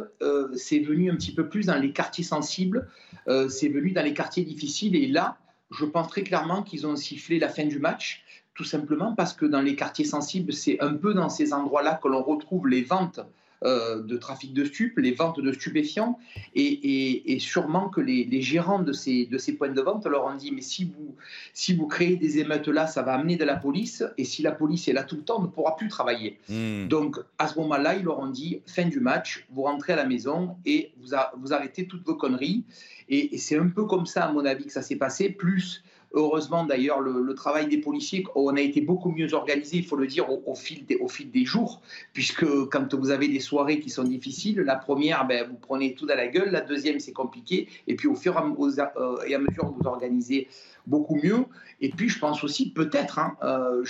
c'est 0.55 0.79
venu 0.79 1.11
un 1.11 1.15
petit 1.15 1.33
peu 1.33 1.47
plus 1.47 1.67
dans 1.67 1.77
les 1.77 1.91
quartiers 1.91 2.23
sensibles, 2.23 2.87
c'est 3.27 3.69
venu 3.69 3.91
dans 3.91 4.03
les 4.03 4.13
quartiers 4.13 4.43
difficiles. 4.43 4.95
Et 4.95 5.07
là, 5.07 5.37
je 5.71 5.85
pense 5.85 6.07
très 6.07 6.23
clairement 6.23 6.63
qu'ils 6.63 6.87
ont 6.87 6.95
sifflé 6.95 7.39
la 7.39 7.49
fin 7.49 7.65
du 7.65 7.79
match 7.79 8.23
tout 8.55 8.63
simplement 8.65 9.15
parce 9.15 9.31
que 9.33 9.45
dans 9.45 9.61
les 9.61 9.75
quartiers 9.75 10.03
sensibles, 10.03 10.51
c'est 10.51 10.81
un 10.81 10.93
peu 10.93 11.13
dans 11.13 11.29
ces 11.29 11.53
endroits-là 11.53 11.97
que 12.03 12.09
l'on 12.09 12.21
retrouve 12.21 12.67
les 12.67 12.81
ventes 12.81 13.21
euh, 13.65 14.01
de 14.01 14.15
trafic 14.15 14.53
de 14.53 14.63
stupes, 14.63 14.97
les 14.97 15.11
ventes 15.11 15.41
de 15.41 15.51
stupéfiants, 15.51 16.17
et, 16.55 17.37
sûrement 17.41 17.89
que 17.89 17.99
les, 17.99 18.41
gérants 18.41 18.81
de 18.81 18.93
ces, 18.93 19.25
de 19.25 19.37
ces 19.37 19.53
points 19.53 19.69
de 19.69 19.81
vente 19.81 20.05
leur 20.05 20.25
ont 20.25 20.35
dit, 20.35 20.51
mais 20.51 20.61
si 20.61 20.85
vous, 20.85 21.15
si 21.53 21.75
vous 21.75 21.87
créez 21.87 22.15
des 22.15 22.39
émeutes 22.39 22.69
là, 22.69 22.87
ça 22.87 23.01
va 23.01 23.13
amener 23.13 23.35
de 23.35 23.43
la 23.43 23.57
police, 23.57 24.03
et 24.17 24.23
si 24.23 24.41
la 24.41 24.53
police 24.53 24.87
est 24.87 24.93
là 24.93 25.03
tout 25.03 25.17
le 25.17 25.23
temps, 25.23 25.39
on 25.39 25.43
ne 25.43 25.47
pourra 25.47 25.75
plus 25.75 25.89
travailler. 25.89 26.39
Hmm. 26.47 26.87
Donc 26.87 27.19
à 27.37 27.47
ce 27.47 27.59
moment-là, 27.59 27.95
ils 27.95 28.03
leur 28.03 28.19
ont 28.19 28.29
dit, 28.29 28.61
fin 28.65 28.85
du 28.85 29.01
match, 29.01 29.45
vous 29.51 29.63
rentrez 29.63 29.93
à 29.93 29.97
la 29.97 30.05
maison 30.05 30.55
et 30.65 30.93
vous, 30.97 31.15
vous 31.37 31.53
arrêtez 31.53 31.85
toutes 31.85 32.05
vos 32.05 32.15
conneries. 32.15 32.63
Et, 33.09 33.35
et 33.35 33.37
c'est 33.37 33.57
un 33.57 33.67
peu 33.67 33.85
comme 33.85 34.05
ça, 34.05 34.25
à 34.25 34.31
mon 34.31 34.45
avis, 34.45 34.67
que 34.67 34.71
ça 34.71 34.81
s'est 34.81 34.95
passé, 34.95 35.29
plus 35.29 35.83
Heureusement 36.13 36.65
d'ailleurs, 36.65 37.01
le, 37.01 37.33
travail 37.35 37.67
des 37.67 37.77
policiers, 37.77 38.25
on 38.35 38.55
a 38.55 38.61
été 38.61 38.81
beaucoup 38.81 39.11
mieux 39.11 39.33
organisé, 39.33 39.77
il 39.77 39.85
faut 39.85 39.95
le 39.95 40.07
dire, 40.07 40.25
au, 40.29 40.55
fil, 40.55 40.85
des, 40.85 41.45
jours, 41.45 41.81
puisque 42.13 42.45
quand 42.69 42.93
vous 42.95 43.11
avez 43.11 43.27
des 43.27 43.39
soirées 43.39 43.79
qui 43.79 43.89
sont 43.89 44.03
difficiles, 44.03 44.59
la 44.61 44.75
première, 44.75 45.27
ben, 45.27 45.47
vous 45.47 45.55
prenez 45.55 45.93
tout 45.93 46.07
dans 46.07 46.15
la 46.15 46.27
gueule, 46.27 46.49
la 46.49 46.61
deuxième, 46.61 46.99
c'est 46.99 47.13
compliqué, 47.13 47.67
et 47.87 47.95
puis 47.95 48.07
au 48.07 48.15
fur 48.15 48.35
et 48.35 49.35
à 49.35 49.39
mesure, 49.39 49.71
vous 49.77 49.87
organisez 49.87 50.47
beaucoup 50.87 51.15
mieux. 51.15 51.45
Et 51.79 51.89
puis, 51.89 52.09
je 52.09 52.19
pense 52.19 52.43
aussi, 52.43 52.71
peut-être, 52.71 53.19
hein, 53.19 53.37
euh, 53.43 53.83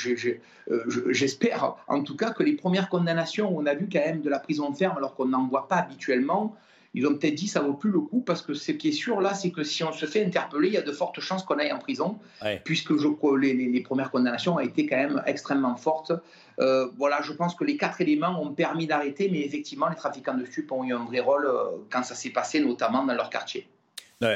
euh, 0.69 0.83
j'espère 1.09 1.77
en 1.87 2.03
tout 2.03 2.15
cas 2.15 2.31
que 2.31 2.43
les 2.43 2.53
premières 2.53 2.89
condamnations, 2.89 3.55
on 3.55 3.65
a 3.65 3.73
vu 3.73 3.87
quand 3.91 3.99
même 3.99 4.21
de 4.21 4.29
la 4.29 4.39
prison 4.39 4.71
ferme 4.73 4.97
alors 4.97 5.15
qu'on 5.15 5.27
n'en 5.27 5.47
voit 5.47 5.67
pas 5.67 5.77
habituellement, 5.77 6.55
ils 6.93 7.05
ont 7.07 7.15
peut-être 7.15 7.35
dit 7.35 7.47
ça 7.47 7.61
vaut 7.61 7.73
plus 7.73 7.91
le 7.91 7.99
coup 7.99 8.21
parce 8.21 8.41
que 8.41 8.53
ce 8.53 8.71
qui 8.71 8.89
est 8.89 8.93
sûr 8.93 9.21
là, 9.21 9.33
c'est 9.33 9.51
que 9.51 9.63
si 9.63 9.83
on 9.83 9.91
se 9.91 10.05
fait 10.05 10.25
interpeller, 10.25 10.69
il 10.69 10.73
y 10.73 10.77
a 10.77 10.81
de 10.81 10.91
fortes 10.91 11.19
chances 11.19 11.43
qu'on 11.43 11.59
aille 11.59 11.71
en 11.71 11.77
prison, 11.77 12.19
puisque 12.63 12.97
je, 12.97 13.07
les, 13.37 13.53
les, 13.53 13.81
premières 13.81 14.11
condamnations 14.11 14.55
ont 14.55 14.59
été 14.59 14.85
quand 14.85 14.97
même 14.97 15.23
extrêmement 15.25 15.75
fortes. 15.75 16.11
Euh, 16.59 16.87
voilà, 16.97 17.21
je 17.21 17.33
pense 17.33 17.55
que 17.55 17.63
les 17.63 17.77
quatre 17.77 18.01
éléments 18.01 18.41
ont 18.41 18.53
permis 18.53 18.87
d'arrêter, 18.87 19.29
mais 19.31 19.41
effectivement, 19.41 19.87
les 19.87 19.95
trafiquants 19.95 20.37
de 20.37 20.45
stupes 20.45 20.71
ont 20.71 20.83
eu 20.83 20.93
un 20.93 21.05
vrai 21.05 21.19
rôle 21.19 21.45
euh, 21.45 21.77
quand 21.89 22.03
ça 22.03 22.15
s'est 22.15 22.31
passé, 22.31 22.59
notamment 22.59 23.05
dans 23.05 23.13
leur 23.13 23.29
quartier 23.29 23.67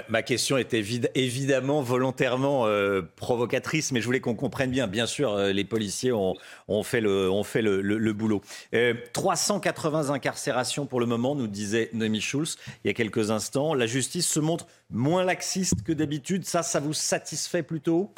ma 0.08 0.22
question 0.22 0.58
était 0.58 0.84
évidemment 1.16 1.82
volontairement 1.82 2.68
euh, 2.68 3.02
provocatrice, 3.18 3.92
mais 3.92 4.00
je 4.00 4.06
voulais 4.06 4.22
qu'on 4.22 4.36
comprenne 4.36 4.72
bien. 4.72 4.88
Bien 4.88 5.06
sûr, 5.06 5.34
euh, 5.34 5.52
les 5.52 5.66
policiers 5.66 6.14
ont, 6.14 6.36
fait, 6.84 7.02
le, 7.02 8.12
boulot. 8.14 8.42
380 9.12 10.10
euh, 10.10 10.14
incarcérations 10.14 10.86
pour 10.86 11.02
le 11.02 11.06
moment, 11.06 11.36
nous 11.36 11.48
disait 11.48 11.90
Noémie 11.94 12.22
Schulz 12.22 12.58
il 12.84 12.88
y 12.88 12.92
a 12.92 12.94
quelques 12.94 13.32
instants. 13.32 13.74
La 13.74 13.86
justice 13.86 14.28
se 14.28 14.40
montre 14.40 14.68
moins 14.90 15.24
laxiste 15.24 15.84
que 15.84 15.92
d'habitude. 15.92 16.46
Ça, 16.46 16.64
ça 16.64 16.80
vous 16.80 16.94
satisfait 16.94 17.64
plutôt? 17.64 18.14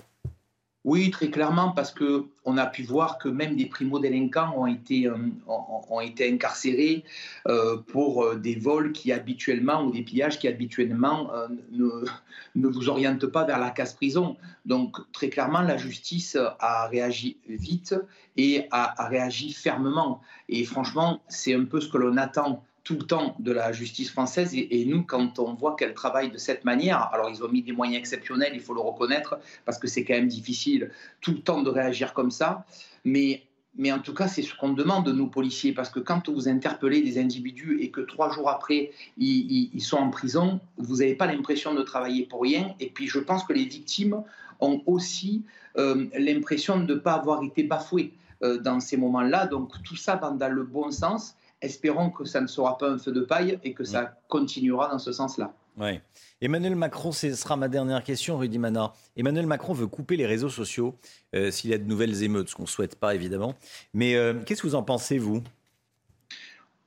Oui, 0.85 1.09
très 1.09 1.31
clairement, 1.31 1.71
parce 1.71 1.91
que 1.91 2.25
on 2.45 2.57
a 2.57 2.67
pu 2.67 2.83
voir 2.83 3.17
que 3.17 3.27
même 3.27 3.55
des 3.55 3.65
primo-délinquants 3.65 4.53
ont 4.55 4.67
été, 4.67 5.07
euh, 5.07 5.17
ont, 5.47 5.99
été 5.99 6.31
incarcérés 6.31 7.03
euh, 7.47 7.77
pour 7.77 8.23
euh, 8.23 8.35
des 8.35 8.53
vols 8.53 8.91
qui 8.91 9.11
habituellement, 9.11 9.83
ou 9.83 9.91
des 9.91 10.03
pillages 10.03 10.37
qui 10.37 10.47
habituellement 10.47 11.31
ne, 11.71 12.67
vous 12.67 12.87
orientent 12.87 13.25
pas 13.25 13.45
vers 13.45 13.57
la 13.57 13.71
casse-prison. 13.71 14.37
Donc, 14.67 14.97
très 15.11 15.29
clairement, 15.29 15.61
la 15.61 15.77
justice 15.77 16.37
a 16.59 16.87
réagi 16.87 17.37
vite 17.49 17.95
et 18.37 18.67
a 18.69 19.07
réagi 19.07 19.53
fermement. 19.53 20.21
Et 20.49 20.65
franchement, 20.65 21.23
c'est 21.27 21.55
un 21.55 21.65
peu 21.65 21.81
ce 21.81 21.89
que 21.89 21.97
l'on 21.97 22.15
attend 22.17 22.63
tout 22.85 22.93
le 22.93 23.01
temps 23.01 23.35
de 23.39 23.51
la 23.51 23.71
justice 23.73 24.11
française. 24.11 24.51
Et, 24.53 24.85
nous, 24.85 25.03
quand 25.03 25.39
on 25.39 25.55
voit 25.55 25.75
qu'elle 25.75 25.95
travaille 25.95 26.29
de 26.29 26.37
cette 26.37 26.63
manière, 26.63 27.09
alors 27.11 27.29
ils 27.29 27.43
ont 27.43 27.49
mis 27.49 27.63
des 27.63 27.73
moyens 27.73 27.97
exceptionnels, 27.97 28.51
il 28.53 28.61
faut 28.61 28.75
le 28.75 28.79
reconnaître, 28.79 29.39
parce 29.65 29.79
que 29.79 29.87
c'est 29.87 30.05
quand 30.05 30.13
même 30.13 30.27
difficile 30.27 30.91
tout 31.19 31.31
le 31.31 31.39
temps 31.39 31.63
de 31.63 31.69
réagir 31.69 32.13
comme 32.13 32.29
ça. 32.29 32.63
Mais, 33.03 33.41
mais 33.75 33.91
en 33.91 33.99
tout 33.99 34.13
cas, 34.13 34.27
c'est 34.27 34.43
ce 34.43 34.55
qu'on 34.55 34.71
demande 34.71 35.03
de 35.03 35.11
nos 35.11 35.25
policiers, 35.25 35.73
parce 35.73 35.89
que 35.89 35.99
quand 35.99 36.29
vous 36.29 36.47
interpellez 36.47 37.01
des 37.01 37.17
individus 37.17 37.79
et 37.81 37.89
que 37.89 38.01
trois 38.01 38.31
jours 38.31 38.49
après, 38.49 38.91
ils, 39.17 39.81
sont 39.81 39.97
en 39.97 40.11
prison, 40.11 40.59
vous 40.77 40.97
n'avez 40.97 41.15
pas 41.15 41.25
l'impression 41.25 41.73
de 41.73 41.81
travailler 41.81 42.27
pour 42.27 42.43
rien. 42.43 42.75
Et 42.79 42.91
puis, 42.91 43.07
je 43.07 43.17
pense 43.17 43.43
que 43.43 43.53
les 43.53 43.65
victimes 43.65 44.21
ont 44.59 44.83
aussi 44.85 45.43
euh, 45.77 46.05
l'impression 46.15 46.79
de 46.79 46.93
ne 46.93 46.99
pas 46.99 47.13
avoir 47.13 47.41
été 47.41 47.63
bafouées 47.63 48.13
euh, 48.43 48.59
dans 48.59 48.79
ces 48.79 48.95
moments-là. 48.95 49.47
Donc, 49.47 49.71
tout 49.81 49.95
ça 49.95 50.17
va 50.17 50.29
dans 50.29 50.53
le 50.53 50.63
bon 50.63 50.91
sens. 50.91 51.35
Espérons 51.65 52.09
que 52.09 52.25
ça 52.25 52.41
ne 52.41 52.47
sera 52.47 52.77
pas 52.77 52.89
un 52.89 52.97
feu 52.97 53.11
de 53.11 53.21
paille 53.21 53.59
et 53.63 53.73
que 53.73 53.83
ça 53.83 54.17
continuera 54.27 54.89
dans 54.89 54.99
ce 54.99 55.11
sens-là. 55.11 55.53
Ouais. 55.77 56.01
Emmanuel 56.41 56.75
Macron, 56.75 57.11
ce 57.11 57.33
sera 57.33 57.57
ma 57.57 57.67
dernière 57.67 58.03
question, 58.03 58.37
Rudy 58.37 58.59
Mana. 58.59 58.93
Emmanuel 59.17 59.45
Macron 59.45 59.73
veut 59.73 59.87
couper 59.87 60.15
les 60.15 60.25
réseaux 60.25 60.49
sociaux 60.49 60.95
euh, 61.33 61.51
s'il 61.51 61.69
y 61.69 61.73
a 61.73 61.77
de 61.77 61.83
nouvelles 61.83 62.23
émeutes, 62.23 62.49
ce 62.49 62.55
qu'on 62.55 62.63
ne 62.63 62.67
souhaite 62.67 62.95
pas 62.95 63.15
évidemment. 63.15 63.55
Mais 63.93 64.15
euh, 64.15 64.35
qu'est-ce 64.45 64.61
que 64.61 64.67
vous 64.67 64.75
en 64.75 64.83
pensez, 64.83 65.17
vous? 65.17 65.41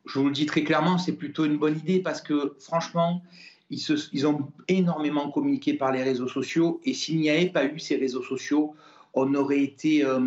Je 0.06 0.18
vous 0.18 0.26
le 0.26 0.32
dis 0.32 0.46
très 0.46 0.64
clairement, 0.64 0.96
c'est 0.96 1.12
plutôt 1.12 1.44
une 1.44 1.58
bonne 1.58 1.76
idée 1.76 2.00
parce 2.00 2.22
que 2.22 2.56
franchement, 2.60 3.22
ils, 3.68 3.80
ils, 4.12 4.26
ont 4.26 4.48
énormément 4.68 5.30
communiqué 5.30 5.74
par 5.74 5.92
les 5.92 6.02
réseaux 6.02 6.28
sociaux 6.28 6.80
et 6.84 6.94
s'il 6.94 7.18
n'y 7.18 7.28
avait 7.28 7.50
pas 7.50 7.66
eu 7.66 7.78
ces 7.78 7.96
réseaux 7.96 8.22
sociaux, 8.22 8.74
on 9.12 9.34
aurait, 9.34 9.62
été, 9.62 10.04
euh, 10.04 10.20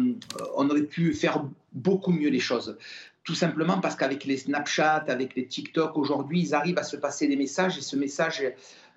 on 0.56 0.70
aurait 0.70 0.84
pu 0.84 1.14
faire 1.14 1.44
beaucoup 1.74 2.12
mieux 2.12 2.30
les 2.30 2.40
choses. 2.40 2.78
Tout 3.24 3.36
simplement 3.36 3.80
parce 3.80 3.96
qu'avec 3.96 4.26
les 4.26 4.38
Snapchat, 4.38 5.06
avec 5.08 5.36
les 5.36 5.46
TikTok, 5.46 5.96
aujourd'hui, 5.96 6.42
ils 6.42 6.56
arrivent 6.56 6.80
à 6.80 6.84
se 6.84 6.98
passer 6.98 7.28
des 7.28 7.36
messages 7.36 7.78
et 7.78 7.82
ce 7.82 7.96
message 7.96 8.44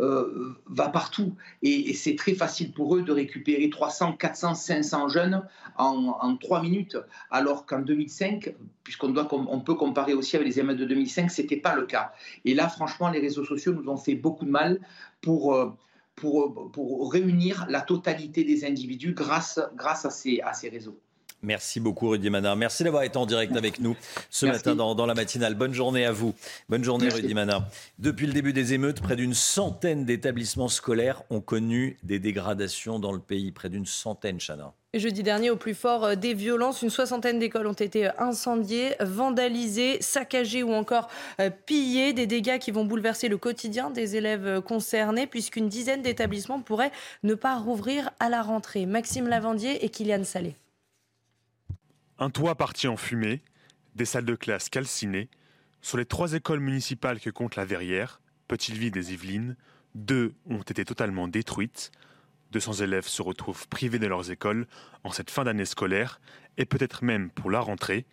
euh, 0.00 0.54
va 0.66 0.88
partout. 0.88 1.34
Et, 1.60 1.92
c'est 1.92 2.16
très 2.16 2.32
facile 2.32 2.72
pour 2.72 2.96
eux 2.96 3.02
de 3.02 3.12
récupérer 3.12 3.68
300, 3.68 4.14
400, 4.14 4.54
500 4.54 5.08
jeunes 5.08 5.46
en, 5.76 6.36
trois 6.38 6.62
minutes. 6.62 6.96
Alors 7.30 7.66
qu'en 7.66 7.80
2005, 7.80 8.54
puisqu'on 8.82 9.12
peut 9.60 9.74
comparer 9.74 10.14
aussi 10.14 10.36
avec 10.36 10.48
les 10.48 10.58
émeutes 10.58 10.78
de 10.78 10.86
2005, 10.86 11.30
ce 11.30 11.42
n'était 11.42 11.58
pas 11.58 11.74
le 11.74 11.84
cas. 11.84 12.14
Et 12.46 12.54
là, 12.54 12.70
franchement, 12.70 13.10
les 13.10 13.20
réseaux 13.20 13.44
sociaux 13.44 13.74
nous 13.74 13.90
ont 13.90 13.98
fait 13.98 14.14
beaucoup 14.14 14.46
de 14.46 14.50
mal 14.50 14.80
pour. 15.20 15.54
Euh, 15.54 15.70
pour, 16.16 16.70
pour 16.70 17.12
réunir 17.12 17.66
la 17.68 17.80
totalité 17.80 18.44
des 18.44 18.64
individus 18.64 19.14
grâce, 19.14 19.58
grâce 19.74 20.04
à, 20.04 20.10
ces, 20.10 20.40
à 20.42 20.52
ces 20.52 20.68
réseaux. 20.68 20.96
Merci 21.44 21.78
beaucoup 21.78 22.08
Rudy 22.08 22.30
Manard. 22.30 22.56
Merci 22.56 22.84
d'avoir 22.84 23.02
été 23.02 23.18
en 23.18 23.26
direct 23.26 23.54
avec 23.54 23.78
nous 23.78 23.96
ce 24.30 24.46
matin 24.46 24.74
dans, 24.74 25.06
la 25.06 25.14
matinale. 25.14 25.54
Bonne 25.54 25.74
journée 25.74 26.06
à 26.06 26.12
vous. 26.12 26.34
Bonne 26.68 26.82
journée 26.82 27.08
Rudy 27.08 27.34
Manard. 27.34 27.66
Depuis 27.98 28.26
le 28.26 28.32
début 28.32 28.52
des 28.52 28.72
émeutes, 28.72 29.00
près 29.00 29.16
d'une 29.16 29.34
centaine 29.34 30.04
d'établissements 30.04 30.68
scolaires 30.68 31.22
ont 31.28 31.40
connu 31.40 31.98
des 32.02 32.18
dégradations 32.18 32.98
dans 32.98 33.12
le 33.12 33.20
pays. 33.20 33.52
Près 33.52 33.68
d'une 33.68 33.86
centaine, 33.86 34.38
Chana. 34.38 34.72
Jeudi 34.94 35.24
dernier, 35.24 35.50
au 35.50 35.56
plus 35.56 35.74
fort 35.74 36.04
euh, 36.04 36.14
des 36.14 36.34
violences, 36.34 36.82
une 36.82 36.90
soixantaine 36.90 37.40
d'écoles 37.40 37.66
ont 37.66 37.72
été 37.72 38.06
euh, 38.06 38.10
incendiées, 38.18 38.94
vandalisées, 39.00 40.00
saccagées 40.00 40.62
ou 40.62 40.72
encore 40.72 41.08
euh, 41.40 41.50
pillées. 41.50 42.12
Des 42.12 42.26
dégâts 42.26 42.58
qui 42.58 42.70
vont 42.70 42.84
bouleverser 42.84 43.28
le 43.28 43.36
quotidien 43.36 43.90
des 43.90 44.14
élèves 44.14 44.60
concernés, 44.62 45.26
puisqu'une 45.26 45.68
dizaine 45.68 46.02
d'établissements 46.02 46.60
pourraient 46.60 46.92
ne 47.24 47.34
pas 47.34 47.58
rouvrir 47.58 48.10
à 48.20 48.28
la 48.28 48.40
rentrée. 48.40 48.86
Maxime 48.86 49.26
Lavandier 49.26 49.84
et 49.84 49.88
Kylian 49.88 50.22
Salé. 50.22 50.54
Un 52.20 52.30
toit 52.30 52.54
parti 52.54 52.86
en 52.86 52.96
fumée, 52.96 53.42
des 53.96 54.04
salles 54.04 54.24
de 54.24 54.36
classe 54.36 54.68
calcinées. 54.68 55.28
Sur 55.82 55.98
les 55.98 56.06
trois 56.06 56.34
écoles 56.34 56.60
municipales 56.60 57.18
que 57.18 57.28
compte 57.28 57.56
la 57.56 57.64
Verrière, 57.64 58.20
Petite-Vie 58.46 58.92
des 58.92 59.12
Yvelines, 59.12 59.56
deux 59.96 60.32
ont 60.48 60.62
été 60.62 60.84
totalement 60.84 61.26
détruites. 61.26 61.90
200 62.52 62.74
élèves 62.84 63.08
se 63.08 63.20
retrouvent 63.20 63.66
privés 63.66 63.98
de 63.98 64.06
leurs 64.06 64.30
écoles 64.30 64.68
en 65.02 65.10
cette 65.10 65.28
fin 65.28 65.42
d'année 65.42 65.64
scolaire 65.64 66.20
et 66.56 66.66
peut-être 66.66 67.02
même 67.02 67.30
pour 67.30 67.50
la 67.50 67.58
rentrée. 67.58 68.06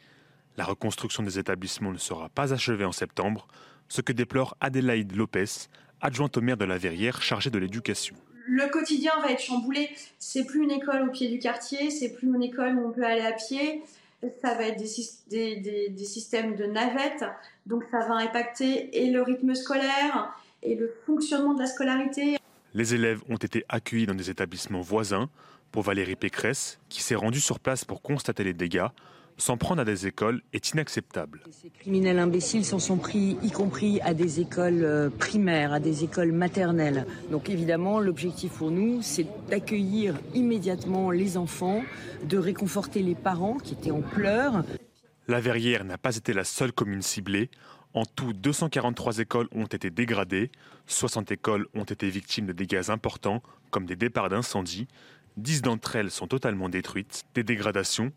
La 0.58 0.66
reconstruction 0.66 1.22
des 1.22 1.38
établissements 1.38 1.92
ne 1.92 2.00
sera 2.00 2.30
pas 2.30 2.54
achevée 2.54 2.86
en 2.86 2.92
septembre, 2.92 3.48
ce 3.88 4.02
que 4.02 4.14
déplore 4.14 4.58
Adélaïde 4.62 5.16
Lopez, 5.16 5.68
adjointe 6.02 6.38
au 6.38 6.42
maire 6.42 6.58
de 6.58 6.66
la 6.66 6.80
Verrière 6.80 7.22
chargée 7.22 7.52
de 7.52 7.60
l'éducation 7.60 8.16
le 8.46 8.68
quotidien 8.68 9.12
va 9.22 9.32
être 9.32 9.42
chamboulé. 9.42 9.90
C'est 10.20 10.46
plus 10.46 10.64
une 10.64 10.72
école 10.72 11.04
au 11.04 11.12
pied 11.12 11.30
du 11.30 11.40
quartier, 11.40 11.90
c'est 11.90 12.14
plus 12.14 12.28
une 12.28 12.44
école 12.44 12.76
où 12.76 12.88
on 12.88 12.92
peut 12.92 13.04
aller 13.04 13.22
à 13.22 13.34
pied. 13.34 13.82
Ça 14.42 14.54
va 14.54 14.68
être 14.68 14.78
des, 14.78 16.06
systèmes 16.06 16.56
de 16.56 16.66
navettes, 16.66 17.26
donc 17.66 17.84
ça 17.90 18.08
va 18.08 18.16
impacter 18.16 19.02
et 19.02 19.10
le 19.10 19.24
rythme 19.24 19.56
scolaire 19.56 20.36
et 20.62 20.76
le 20.76 20.94
fonctionnement 21.08 21.56
de 21.56 21.60
la 21.60 21.66
scolarité. 21.66 22.38
Les 22.76 22.94
élèves 22.94 23.22
ont 23.30 23.38
été 23.38 23.66
accueillis 23.68 24.06
dans 24.06 24.14
des 24.14 24.30
établissements 24.30 24.82
voisins. 24.82 25.30
Pour 25.72 25.84
Valérie 25.84 26.18
Pécresse, 26.18 26.80
qui 26.90 27.02
s'est 27.02 27.16
rendue 27.16 27.40
sur 27.40 27.62
place 27.62 27.86
pour 27.86 28.02
constater 28.02 28.44
les 28.44 28.54
dégâts, 28.54 28.88
s'en 29.42 29.58
prendre 29.58 29.82
à 29.82 29.86
des 29.86 30.08
écoles 30.08 30.42
est 30.54 30.72
inacceptable. 30.72 31.42
Ces 31.50 31.70
criminels 31.70 32.20
imbéciles 32.20 32.64
s'en 32.64 32.80
sont 32.80 32.98
pris, 32.98 33.38
y 33.42 33.52
compris 33.52 34.00
à 34.02 34.14
des 34.14 34.40
écoles 34.40 34.84
euh, 34.84 35.10
primaires, 35.10 35.74
à 35.74 35.80
des 35.80 36.04
écoles 36.04 36.32
maternelles. 36.32 37.06
Donc 37.32 37.50
évidemment, 37.50 38.00
l'objectif 38.00 38.52
pour 38.54 38.72
nous, 38.72 39.02
c'est 39.02 39.26
d'accueillir 39.50 40.16
immédiatement 40.36 41.12
les 41.12 41.38
enfants, 41.38 41.84
de 42.24 42.38
réconforter 42.38 43.02
les 43.02 43.16
parents 43.16 43.58
qui 43.58 43.74
étaient 43.74 43.92
en 43.92 44.02
pleurs. 44.02 44.64
La 45.28 45.40
Verrière 45.40 45.86
n'a 45.86 45.98
pas 45.98 46.16
été 46.16 46.34
la 46.34 46.44
seule 46.44 46.72
commune 46.72 47.02
ciblée. 47.02 47.50
En 47.94 48.06
tout, 48.06 48.34
243 48.34 49.20
écoles 49.20 49.48
ont 49.52 49.66
été 49.66 49.90
dégradées, 49.90 50.52
60 50.88 51.32
écoles 51.32 51.68
ont 51.74 51.84
été 51.84 52.10
victimes 52.10 52.46
de 52.46 52.54
dégâts 52.54 52.90
importants, 52.90 53.42
comme 53.70 53.86
des 53.86 53.96
départs 53.96 54.30
d'incendie. 54.30 54.88
10 55.38 55.62
d'entre 55.62 55.96
elles 55.96 56.12
sont 56.12 56.28
totalement 56.28 56.70
détruites. 56.70 57.24
Des 57.34 57.44
dégradations 57.44 58.12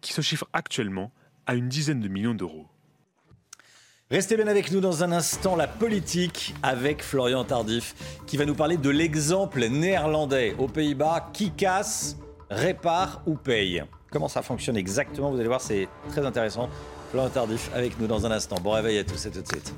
qui 0.00 0.12
se 0.12 0.20
chiffre 0.20 0.48
actuellement 0.52 1.12
à 1.46 1.54
une 1.54 1.68
dizaine 1.68 2.00
de 2.00 2.08
millions 2.08 2.34
d'euros. 2.34 2.66
Restez 4.10 4.36
bien 4.36 4.46
avec 4.46 4.70
nous 4.70 4.80
dans 4.80 5.02
un 5.02 5.10
instant, 5.10 5.56
la 5.56 5.66
politique 5.66 6.54
avec 6.62 7.02
Florian 7.02 7.44
Tardif, 7.44 7.94
qui 8.26 8.36
va 8.36 8.44
nous 8.44 8.54
parler 8.54 8.76
de 8.76 8.90
l'exemple 8.90 9.66
néerlandais 9.66 10.54
aux 10.58 10.68
Pays-Bas 10.68 11.30
qui 11.32 11.50
casse, 11.50 12.16
répare 12.48 13.22
ou 13.26 13.34
paye? 13.34 13.82
Comment 14.12 14.28
ça 14.28 14.42
fonctionne 14.42 14.76
exactement? 14.76 15.32
Vous 15.32 15.38
allez 15.38 15.48
voir, 15.48 15.60
c'est 15.60 15.88
très 16.10 16.24
intéressant. 16.24 16.68
Florian 17.10 17.30
Tardif 17.30 17.68
avec 17.74 17.98
nous 17.98 18.06
dans 18.06 18.24
un 18.26 18.30
instant. 18.30 18.56
Bon 18.60 18.70
réveil 18.70 18.98
à 18.98 19.04
tous 19.04 19.26
et 19.26 19.30
tout 19.30 19.42
de 19.42 19.48
suite. 19.48 19.74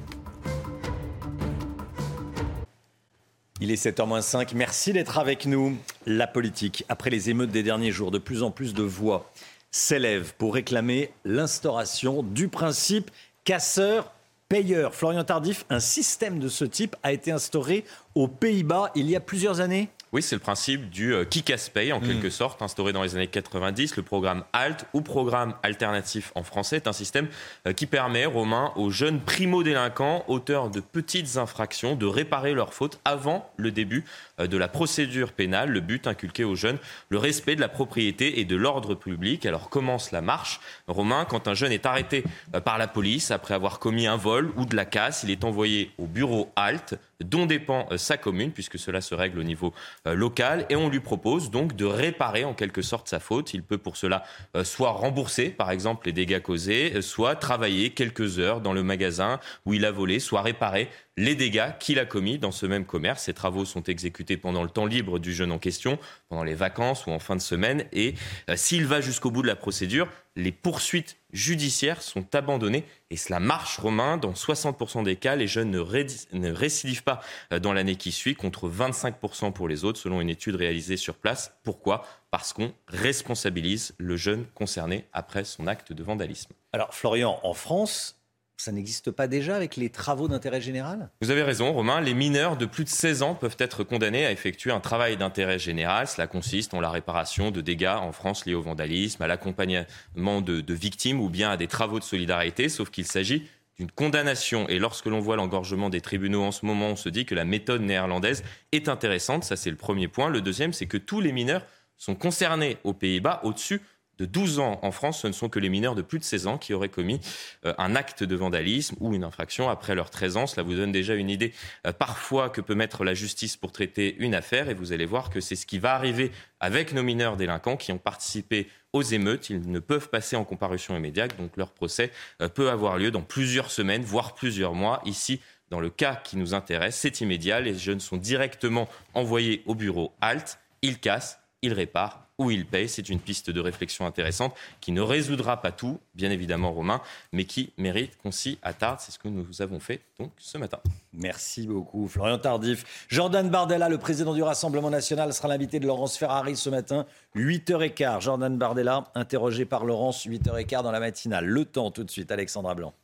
Il 3.60 3.70
est 3.70 3.82
7h05. 3.82 4.50
Merci 4.54 4.92
d'être 4.92 5.18
avec 5.18 5.46
nous. 5.46 5.76
La 6.06 6.26
politique, 6.26 6.84
après 6.88 7.10
les 7.10 7.30
émeutes 7.30 7.50
des 7.50 7.62
derniers 7.62 7.92
jours, 7.92 8.10
de 8.10 8.18
plus 8.18 8.42
en 8.42 8.50
plus 8.50 8.74
de 8.74 8.82
voix 8.82 9.32
s'élèvent 9.70 10.34
pour 10.38 10.54
réclamer 10.54 11.12
l'instauration 11.24 12.22
du 12.22 12.48
principe 12.48 13.10
casseur-payeur. 13.44 14.94
Florian 14.94 15.24
Tardif, 15.24 15.64
un 15.70 15.80
système 15.80 16.38
de 16.38 16.48
ce 16.48 16.64
type 16.64 16.96
a 17.02 17.12
été 17.12 17.30
instauré 17.30 17.84
aux 18.14 18.28
Pays-Bas 18.28 18.90
il 18.94 19.08
y 19.10 19.16
a 19.16 19.20
plusieurs 19.20 19.60
années? 19.60 19.90
Oui, 20.12 20.22
c'est 20.22 20.36
le 20.36 20.40
principe 20.40 20.88
du 20.88 21.12
euh, 21.12 21.24
qui 21.24 21.42
casse 21.42 21.68
paye, 21.68 21.92
en 21.92 22.00
quelque 22.00 22.28
mm. 22.28 22.30
sorte, 22.30 22.62
instauré 22.62 22.92
dans 22.92 23.02
les 23.02 23.14
années 23.14 23.26
90. 23.26 23.96
Le 23.96 24.02
programme 24.02 24.44
ALT, 24.52 24.86
ou 24.94 25.02
programme 25.02 25.54
alternatif 25.62 26.32
en 26.34 26.42
français, 26.42 26.76
est 26.76 26.88
un 26.88 26.92
système 26.92 27.28
euh, 27.66 27.72
qui 27.74 27.86
permet, 27.86 28.24
Romain, 28.24 28.72
aux 28.76 28.90
jeunes 28.90 29.20
primo-délinquants, 29.20 30.24
auteurs 30.28 30.70
de 30.70 30.80
petites 30.80 31.36
infractions, 31.36 31.94
de 31.94 32.06
réparer 32.06 32.54
leurs 32.54 32.72
fautes 32.72 33.00
avant 33.04 33.50
le 33.56 33.70
début 33.70 34.04
euh, 34.40 34.46
de 34.46 34.56
la 34.56 34.68
procédure 34.68 35.32
pénale. 35.32 35.70
Le 35.70 35.80
but 35.80 36.06
inculqué 36.06 36.44
aux 36.44 36.54
jeunes, 36.54 36.78
le 37.10 37.18
respect 37.18 37.54
de 37.54 37.60
la 37.60 37.68
propriété 37.68 38.40
et 38.40 38.46
de 38.46 38.56
l'ordre 38.56 38.94
public. 38.94 39.44
Alors 39.44 39.68
commence 39.68 40.10
la 40.10 40.22
marche. 40.22 40.60
Romain, 40.86 41.26
quand 41.28 41.48
un 41.48 41.54
jeune 41.54 41.72
est 41.72 41.84
arrêté 41.84 42.24
par 42.64 42.78
la 42.78 42.86
police 42.86 43.30
après 43.30 43.54
avoir 43.54 43.78
commis 43.78 44.06
un 44.06 44.16
vol 44.16 44.52
ou 44.56 44.64
de 44.64 44.74
la 44.74 44.84
casse, 44.84 45.22
il 45.22 45.30
est 45.30 45.44
envoyé 45.44 45.90
au 45.98 46.06
bureau 46.06 46.50
ALT 46.56 46.98
dont 47.24 47.46
dépend 47.46 47.86
euh, 47.90 47.98
sa 47.98 48.16
commune, 48.16 48.52
puisque 48.52 48.78
cela 48.78 49.00
se 49.00 49.14
règle 49.14 49.38
au 49.40 49.42
niveau 49.42 49.72
euh, 50.06 50.14
local, 50.14 50.66
et 50.68 50.76
on 50.76 50.88
lui 50.88 51.00
propose 51.00 51.50
donc 51.50 51.76
de 51.76 51.84
réparer 51.84 52.44
en 52.44 52.54
quelque 52.54 52.82
sorte 52.82 53.08
sa 53.08 53.20
faute. 53.20 53.54
Il 53.54 53.62
peut 53.62 53.78
pour 53.78 53.96
cela 53.96 54.24
euh, 54.56 54.64
soit 54.64 54.90
rembourser, 54.90 55.50
par 55.50 55.70
exemple, 55.70 56.06
les 56.06 56.12
dégâts 56.12 56.40
causés, 56.40 57.02
soit 57.02 57.36
travailler 57.36 57.90
quelques 57.90 58.38
heures 58.38 58.60
dans 58.60 58.72
le 58.72 58.82
magasin 58.82 59.40
où 59.66 59.74
il 59.74 59.84
a 59.84 59.90
volé, 59.90 60.20
soit 60.20 60.42
réparer 60.42 60.88
les 61.18 61.34
dégâts 61.34 61.72
qu'il 61.80 61.98
a 61.98 62.04
commis 62.04 62.38
dans 62.38 62.52
ce 62.52 62.64
même 62.64 62.84
commerce. 62.84 63.24
Ces 63.24 63.34
travaux 63.34 63.64
sont 63.64 63.82
exécutés 63.82 64.36
pendant 64.36 64.62
le 64.62 64.70
temps 64.70 64.86
libre 64.86 65.18
du 65.18 65.34
jeune 65.34 65.52
en 65.52 65.58
question, 65.58 65.98
pendant 66.28 66.44
les 66.44 66.54
vacances 66.54 67.06
ou 67.06 67.10
en 67.10 67.18
fin 67.18 67.36
de 67.36 67.40
semaine. 67.40 67.84
Et 67.92 68.14
euh, 68.48 68.56
s'il 68.56 68.86
va 68.86 69.00
jusqu'au 69.00 69.30
bout 69.30 69.42
de 69.42 69.48
la 69.48 69.56
procédure, 69.56 70.08
les 70.36 70.52
poursuites 70.52 71.17
judiciaires 71.32 72.02
sont 72.02 72.34
abandonnées. 72.34 72.84
Et 73.10 73.16
cela 73.16 73.40
marche, 73.40 73.78
Romain. 73.78 74.16
Dans 74.16 74.32
60% 74.32 75.04
des 75.04 75.16
cas, 75.16 75.36
les 75.36 75.46
jeunes 75.46 75.70
ne, 75.70 76.50
récidivent 76.50 77.02
pas 77.02 77.20
euh, 77.52 77.58
dans 77.58 77.72
l'année 77.72 77.96
qui 77.96 78.12
suit, 78.12 78.34
contre 78.34 78.68
25% 78.68 79.52
pour 79.52 79.68
les 79.68 79.84
autres, 79.84 79.98
selon 79.98 80.20
une 80.20 80.30
étude 80.30 80.56
réalisée 80.56 80.96
sur 80.96 81.14
place. 81.14 81.52
Pourquoi? 81.64 82.04
Parce 82.30 82.52
qu'on 82.52 82.72
responsabilise 82.86 83.94
le 83.98 84.16
jeune 84.16 84.46
concerné 84.54 85.06
après 85.12 85.44
son 85.44 85.66
acte 85.66 85.92
de 85.92 86.02
vandalisme. 86.02 86.52
Alors, 86.72 86.94
Florian, 86.94 87.40
en 87.42 87.54
France, 87.54 88.17
ça 88.58 88.72
n'existe 88.72 89.12
pas 89.12 89.28
déjà 89.28 89.54
avec 89.54 89.76
les 89.76 89.88
travaux 89.88 90.26
d'intérêt 90.26 90.60
général? 90.60 91.10
Vous 91.22 91.30
avez 91.30 91.44
raison, 91.44 91.72
Romain. 91.72 92.00
Les 92.00 92.12
mineurs 92.12 92.56
de 92.56 92.66
plus 92.66 92.84
de 92.84 92.88
16 92.88 93.22
ans 93.22 93.34
peuvent 93.34 93.56
être 93.58 93.84
condamnés 93.84 94.26
à 94.26 94.32
effectuer 94.32 94.72
un 94.72 94.80
travail 94.80 95.16
d'intérêt 95.16 95.60
général. 95.60 96.08
Cela 96.08 96.26
consiste 96.26 96.74
en 96.74 96.80
la 96.80 96.90
réparation 96.90 97.52
de 97.52 97.60
dégâts 97.60 97.86
en 97.86 98.10
France 98.10 98.46
liés 98.46 98.54
au 98.54 98.62
vandalisme, 98.62 99.22
à 99.22 99.28
l'accompagnement 99.28 100.40
de, 100.40 100.74
victimes 100.74 101.20
ou 101.20 101.30
bien 101.30 101.50
à 101.50 101.56
des 101.56 101.68
travaux 101.68 102.00
de 102.00 102.04
solidarité, 102.04 102.68
sauf 102.68 102.90
qu'il 102.90 103.06
s'agit 103.06 103.48
d'une 103.78 103.90
condamnation. 103.92 104.68
Et 104.68 104.80
lorsque 104.80 105.06
l'on 105.06 105.20
voit 105.20 105.36
l'engorgement 105.36 105.88
des 105.88 106.00
tribunaux 106.00 106.42
en 106.42 106.50
ce 106.50 106.66
moment, 106.66 106.88
on 106.88 106.96
se 106.96 107.08
dit 107.08 107.24
que 107.24 107.36
la 107.36 107.44
méthode 107.44 107.82
néerlandaise 107.82 108.42
est 108.72 108.88
intéressante. 108.88 109.44
Ça, 109.44 109.54
c'est 109.54 109.70
le 109.70 109.76
premier 109.76 110.08
point. 110.08 110.30
Le 110.30 110.40
deuxième, 110.40 110.72
c'est 110.72 110.86
que 110.86 110.98
tous 110.98 111.20
les 111.20 111.30
mineurs 111.30 111.64
sont 111.96 112.16
concernés 112.16 112.76
aux 112.82 112.92
Pays-Bas 112.92 113.40
au-dessus 113.44 113.80
de 114.18 114.24
12 114.24 114.58
ans 114.58 114.80
en 114.82 114.90
France, 114.90 115.22
ce 115.22 115.26
ne 115.26 115.32
sont 115.32 115.48
que 115.48 115.58
les 115.58 115.68
mineurs 115.68 115.94
de 115.94 116.02
plus 116.02 116.18
de 116.18 116.24
16 116.24 116.46
ans 116.46 116.58
qui 116.58 116.74
auraient 116.74 116.88
commis 116.88 117.20
euh, 117.64 117.74
un 117.78 117.94
acte 117.94 118.24
de 118.24 118.36
vandalisme 118.36 118.96
ou 119.00 119.14
une 119.14 119.24
infraction 119.24 119.68
après 119.68 119.94
leurs 119.94 120.10
13 120.10 120.36
ans. 120.36 120.46
Cela 120.46 120.62
vous 120.64 120.74
donne 120.74 120.92
déjà 120.92 121.14
une 121.14 121.30
idée 121.30 121.52
euh, 121.86 121.92
parfois 121.92 122.50
que 122.50 122.60
peut 122.60 122.74
mettre 122.74 123.04
la 123.04 123.14
justice 123.14 123.56
pour 123.56 123.72
traiter 123.72 124.16
une 124.18 124.34
affaire 124.34 124.68
et 124.68 124.74
vous 124.74 124.92
allez 124.92 125.06
voir 125.06 125.30
que 125.30 125.40
c'est 125.40 125.56
ce 125.56 125.66
qui 125.66 125.78
va 125.78 125.94
arriver 125.94 126.32
avec 126.60 126.92
nos 126.92 127.02
mineurs 127.02 127.36
délinquants 127.36 127.76
qui 127.76 127.92
ont 127.92 127.98
participé 127.98 128.68
aux 128.92 129.02
émeutes. 129.02 129.50
Ils 129.50 129.70
ne 129.70 129.78
peuvent 129.78 130.08
passer 130.08 130.36
en 130.36 130.44
comparution 130.44 130.96
immédiate, 130.96 131.36
donc 131.38 131.56
leur 131.56 131.70
procès 131.70 132.10
euh, 132.42 132.48
peut 132.48 132.70
avoir 132.70 132.98
lieu 132.98 133.10
dans 133.10 133.22
plusieurs 133.22 133.70
semaines, 133.70 134.02
voire 134.02 134.34
plusieurs 134.34 134.74
mois. 134.74 135.00
Ici, 135.04 135.40
dans 135.70 135.80
le 135.80 135.90
cas 135.90 136.16
qui 136.16 136.36
nous 136.36 136.54
intéresse, 136.54 136.96
c'est 136.96 137.20
immédiat. 137.20 137.60
Les 137.60 137.74
jeunes 137.74 138.00
sont 138.00 138.16
directement 138.16 138.88
envoyés 139.14 139.62
au 139.66 139.74
bureau 139.74 140.12
HALT. 140.20 140.58
Ils 140.82 140.98
cassent, 140.98 141.40
ils 141.62 141.72
réparent 141.72 142.27
où 142.38 142.50
il 142.50 142.66
paye. 142.66 142.88
C'est 142.88 143.08
une 143.08 143.20
piste 143.20 143.50
de 143.50 143.60
réflexion 143.60 144.06
intéressante 144.06 144.54
qui 144.80 144.92
ne 144.92 145.00
résoudra 145.00 145.60
pas 145.60 145.72
tout, 145.72 145.98
bien 146.14 146.30
évidemment, 146.30 146.72
Romain, 146.72 147.02
mais 147.32 147.44
qui 147.44 147.72
mérite 147.76 148.16
qu'on 148.22 148.30
s'y 148.30 148.58
attarde. 148.62 149.00
C'est 149.00 149.12
ce 149.12 149.18
que 149.18 149.28
nous 149.28 149.60
avons 149.60 149.80
fait 149.80 150.00
donc 150.18 150.30
ce 150.38 150.56
matin. 150.56 150.78
Merci 151.12 151.66
beaucoup, 151.66 152.08
Florian 152.08 152.38
Tardif. 152.38 153.06
Jordan 153.08 153.48
Bardella, 153.50 153.88
le 153.88 153.98
président 153.98 154.34
du 154.34 154.42
Rassemblement 154.42 154.90
national, 154.90 155.32
sera 155.32 155.48
l'invité 155.48 155.80
de 155.80 155.86
Laurence 155.86 156.16
Ferrari 156.16 156.56
ce 156.56 156.70
matin, 156.70 157.06
8h15. 157.36 158.20
Jordan 158.20 158.56
Bardella, 158.56 159.04
interrogé 159.14 159.64
par 159.64 159.84
Laurence, 159.84 160.26
8h15 160.26 160.82
dans 160.82 160.92
la 160.92 161.00
matinale. 161.00 161.44
Le 161.44 161.64
temps 161.64 161.90
tout 161.90 162.04
de 162.04 162.10
suite, 162.10 162.30
Alexandra 162.30 162.74
Blanc. 162.74 162.94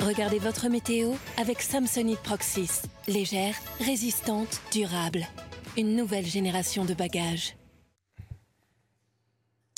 Regardez 0.00 0.38
votre 0.38 0.68
météo 0.68 1.12
avec 1.36 1.60
Samsonite 1.60 2.20
Proxys. 2.20 2.82
Légère, 3.06 3.54
résistante, 3.80 4.60
durable 4.72 5.26
une 5.76 5.96
nouvelle 5.96 6.26
génération 6.26 6.84
de 6.84 6.94
bagages. 6.94 7.56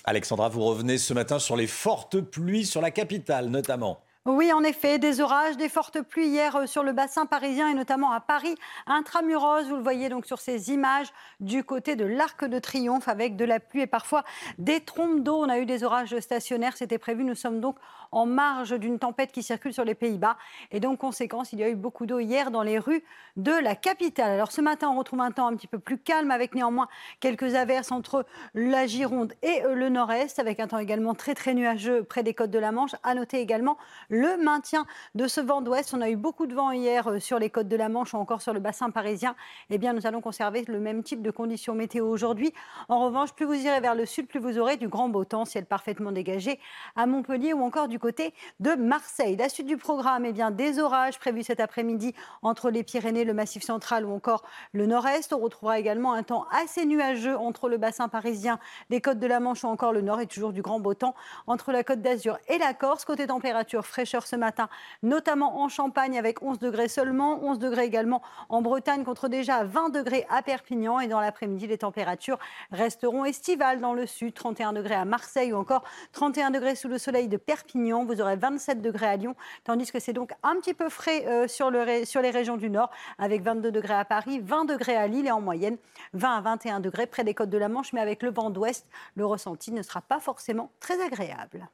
Alexandra, 0.04 0.48
vous 0.48 0.62
revenez 0.62 0.98
ce 0.98 1.14
matin 1.14 1.38
sur 1.38 1.56
les 1.56 1.66
fortes 1.66 2.20
pluies 2.20 2.66
sur 2.66 2.80
la 2.80 2.90
capitale 2.90 3.48
notamment. 3.48 4.00
Oui, 4.24 4.52
en 4.52 4.62
effet, 4.62 5.00
des 5.00 5.20
orages, 5.20 5.56
des 5.56 5.68
fortes 5.68 6.00
pluies 6.00 6.28
hier 6.28 6.54
euh, 6.54 6.66
sur 6.66 6.84
le 6.84 6.92
bassin 6.92 7.26
parisien 7.26 7.68
et 7.68 7.74
notamment 7.74 8.12
à 8.12 8.20
Paris, 8.20 8.54
intramuros. 8.86 9.64
Vous 9.64 9.74
le 9.74 9.82
voyez 9.82 10.08
donc 10.08 10.26
sur 10.26 10.38
ces 10.38 10.70
images 10.70 11.08
du 11.40 11.64
côté 11.64 11.96
de 11.96 12.04
l'Arc 12.04 12.44
de 12.44 12.60
Triomphe 12.60 13.08
avec 13.08 13.34
de 13.34 13.44
la 13.44 13.58
pluie 13.58 13.80
et 13.80 13.88
parfois 13.88 14.22
des 14.58 14.78
trompes 14.80 15.24
d'eau. 15.24 15.42
On 15.42 15.48
a 15.48 15.58
eu 15.58 15.66
des 15.66 15.82
orages 15.82 16.16
stationnaires, 16.20 16.76
c'était 16.76 16.98
prévu. 16.98 17.24
Nous 17.24 17.34
sommes 17.34 17.60
donc 17.60 17.76
en 18.12 18.26
marge 18.26 18.78
d'une 18.78 18.98
tempête 18.98 19.32
qui 19.32 19.42
circule 19.42 19.72
sur 19.72 19.84
les 19.84 19.94
Pays-Bas. 19.94 20.36
Et 20.70 20.80
donc, 20.80 20.98
conséquence, 20.98 21.52
il 21.52 21.58
y 21.58 21.64
a 21.64 21.68
eu 21.68 21.74
beaucoup 21.74 22.06
d'eau 22.06 22.20
hier 22.20 22.50
dans 22.50 22.62
les 22.62 22.78
rues 22.78 23.02
de 23.36 23.52
la 23.52 23.74
capitale. 23.74 24.30
Alors, 24.30 24.52
ce 24.52 24.60
matin, 24.60 24.90
on 24.90 24.98
retrouve 24.98 25.20
un 25.20 25.30
temps 25.30 25.46
un 25.46 25.56
petit 25.56 25.66
peu 25.66 25.78
plus 25.78 25.98
calme 25.98 26.30
avec 26.30 26.54
néanmoins 26.54 26.88
quelques 27.20 27.54
averses 27.54 27.90
entre 27.90 28.26
la 28.54 28.86
Gironde 28.86 29.32
et 29.42 29.64
euh, 29.64 29.74
le 29.74 29.88
nord-est, 29.88 30.38
avec 30.38 30.60
un 30.60 30.68
temps 30.68 30.78
également 30.78 31.14
très, 31.14 31.34
très 31.34 31.54
nuageux 31.54 32.04
près 32.04 32.22
des 32.22 32.34
côtes 32.34 32.50
de 32.50 32.58
la 32.58 32.72
Manche. 32.72 32.94
À 33.02 33.14
noter 33.14 33.40
également 33.40 33.78
le 34.08 34.36
maintien 34.36 34.86
de 35.14 35.26
ce 35.26 35.40
vent 35.40 35.62
d'ouest. 35.62 35.94
On 35.94 36.00
a 36.00 36.10
eu 36.10 36.16
beaucoup 36.16 36.46
de 36.46 36.54
vent 36.54 36.70
hier 36.70 37.08
euh, 37.08 37.18
sur 37.18 37.38
les 37.38 37.50
côtes 37.50 37.68
de 37.68 37.76
la 37.76 37.88
Manche 37.88 38.14
ou 38.14 38.18
encore 38.18 38.42
sur 38.42 38.52
le 38.52 38.60
bassin 38.60 38.90
parisien. 38.90 39.34
Eh 39.70 39.78
bien, 39.78 39.94
nous 39.94 40.06
allons 40.06 40.20
conserver 40.20 40.64
le 40.68 40.80
même 40.80 41.02
type 41.02 41.22
de 41.22 41.30
conditions 41.30 41.74
météo 41.74 42.06
aujourd'hui. 42.06 42.52
En 42.88 43.04
revanche, 43.04 43.32
plus 43.32 43.46
vous 43.46 43.54
irez 43.54 43.80
vers 43.80 43.94
le 43.94 44.04
sud, 44.04 44.26
plus 44.26 44.40
vous 44.40 44.58
aurez 44.58 44.76
du 44.76 44.88
grand 44.88 45.08
beau 45.08 45.24
temps, 45.24 45.44
ciel 45.44 45.64
parfaitement 45.64 46.12
dégagé 46.12 46.60
à 46.96 47.06
Montpellier 47.06 47.52
ou 47.52 47.62
encore 47.62 47.88
du 47.88 47.98
côté 48.02 48.34
de 48.58 48.74
Marseille. 48.74 49.36
La 49.36 49.48
suite 49.48 49.68
du 49.68 49.76
programme, 49.76 50.24
eh 50.24 50.32
bien, 50.32 50.50
des 50.50 50.80
orages 50.80 51.20
prévus 51.20 51.44
cet 51.44 51.60
après-midi 51.60 52.14
entre 52.42 52.68
les 52.68 52.82
Pyrénées, 52.82 53.22
le 53.22 53.32
Massif 53.32 53.62
central 53.62 54.04
ou 54.04 54.12
encore 54.12 54.42
le 54.72 54.86
nord-est. 54.86 55.32
On 55.32 55.38
retrouvera 55.38 55.78
également 55.78 56.12
un 56.12 56.24
temps 56.24 56.46
assez 56.50 56.84
nuageux 56.84 57.36
entre 57.36 57.68
le 57.68 57.78
bassin 57.78 58.08
parisien, 58.08 58.58
les 58.90 59.00
côtes 59.00 59.20
de 59.20 59.26
la 59.28 59.38
Manche 59.38 59.62
ou 59.62 59.68
encore 59.68 59.92
le 59.92 60.00
nord 60.00 60.20
et 60.20 60.26
toujours 60.26 60.52
du 60.52 60.62
grand 60.62 60.80
beau 60.80 60.94
temps 60.94 61.14
entre 61.46 61.70
la 61.70 61.84
côte 61.84 62.02
d'Azur 62.02 62.38
et 62.48 62.58
la 62.58 62.74
Corse. 62.74 63.04
Côté 63.04 63.28
température, 63.28 63.86
fraîcheur 63.86 64.26
ce 64.26 64.34
matin, 64.34 64.68
notamment 65.04 65.62
en 65.62 65.68
Champagne 65.68 66.18
avec 66.18 66.42
11 66.42 66.58
degrés 66.58 66.88
seulement, 66.88 67.38
11 67.44 67.60
degrés 67.60 67.84
également 67.84 68.20
en 68.48 68.62
Bretagne 68.62 69.04
contre 69.04 69.28
déjà 69.28 69.62
20 69.62 69.90
degrés 69.90 70.26
à 70.28 70.42
Perpignan. 70.42 70.98
Et 70.98 71.06
dans 71.06 71.20
l'après-midi, 71.20 71.68
les 71.68 71.78
températures 71.78 72.40
resteront 72.72 73.24
estivales 73.24 73.80
dans 73.80 73.94
le 73.94 74.06
sud, 74.06 74.34
31 74.34 74.72
degrés 74.72 74.96
à 74.96 75.04
Marseille 75.04 75.52
ou 75.52 75.56
encore 75.56 75.84
31 76.10 76.50
degrés 76.50 76.74
sous 76.74 76.88
le 76.88 76.98
soleil 76.98 77.28
de 77.28 77.36
Perpignan. 77.36 77.91
Vous 78.04 78.20
aurez 78.20 78.36
27 78.36 78.80
degrés 78.80 79.06
à 79.06 79.16
Lyon, 79.16 79.36
tandis 79.64 79.90
que 79.90 80.00
c'est 80.00 80.12
donc 80.12 80.32
un 80.42 80.56
petit 80.56 80.74
peu 80.74 80.88
frais 80.88 81.26
euh, 81.26 81.46
sur, 81.46 81.70
le, 81.70 82.04
sur 82.04 82.22
les 82.22 82.30
régions 82.30 82.56
du 82.56 82.70
nord, 82.70 82.90
avec 83.18 83.42
22 83.42 83.70
degrés 83.70 83.94
à 83.94 84.04
Paris, 84.04 84.40
20 84.42 84.64
degrés 84.64 84.96
à 84.96 85.06
Lille 85.06 85.26
et 85.26 85.30
en 85.30 85.40
moyenne 85.40 85.76
20 86.14 86.36
à 86.36 86.40
21 86.40 86.80
degrés 86.80 87.06
près 87.06 87.24
des 87.24 87.34
côtes 87.34 87.50
de 87.50 87.58
la 87.58 87.68
Manche, 87.68 87.92
mais 87.92 88.00
avec 88.00 88.22
le 88.22 88.30
vent 88.30 88.50
d'ouest, 88.50 88.86
le 89.14 89.26
ressenti 89.26 89.72
ne 89.72 89.82
sera 89.82 90.00
pas 90.00 90.20
forcément 90.20 90.70
très 90.80 91.00
agréable. 91.04 91.68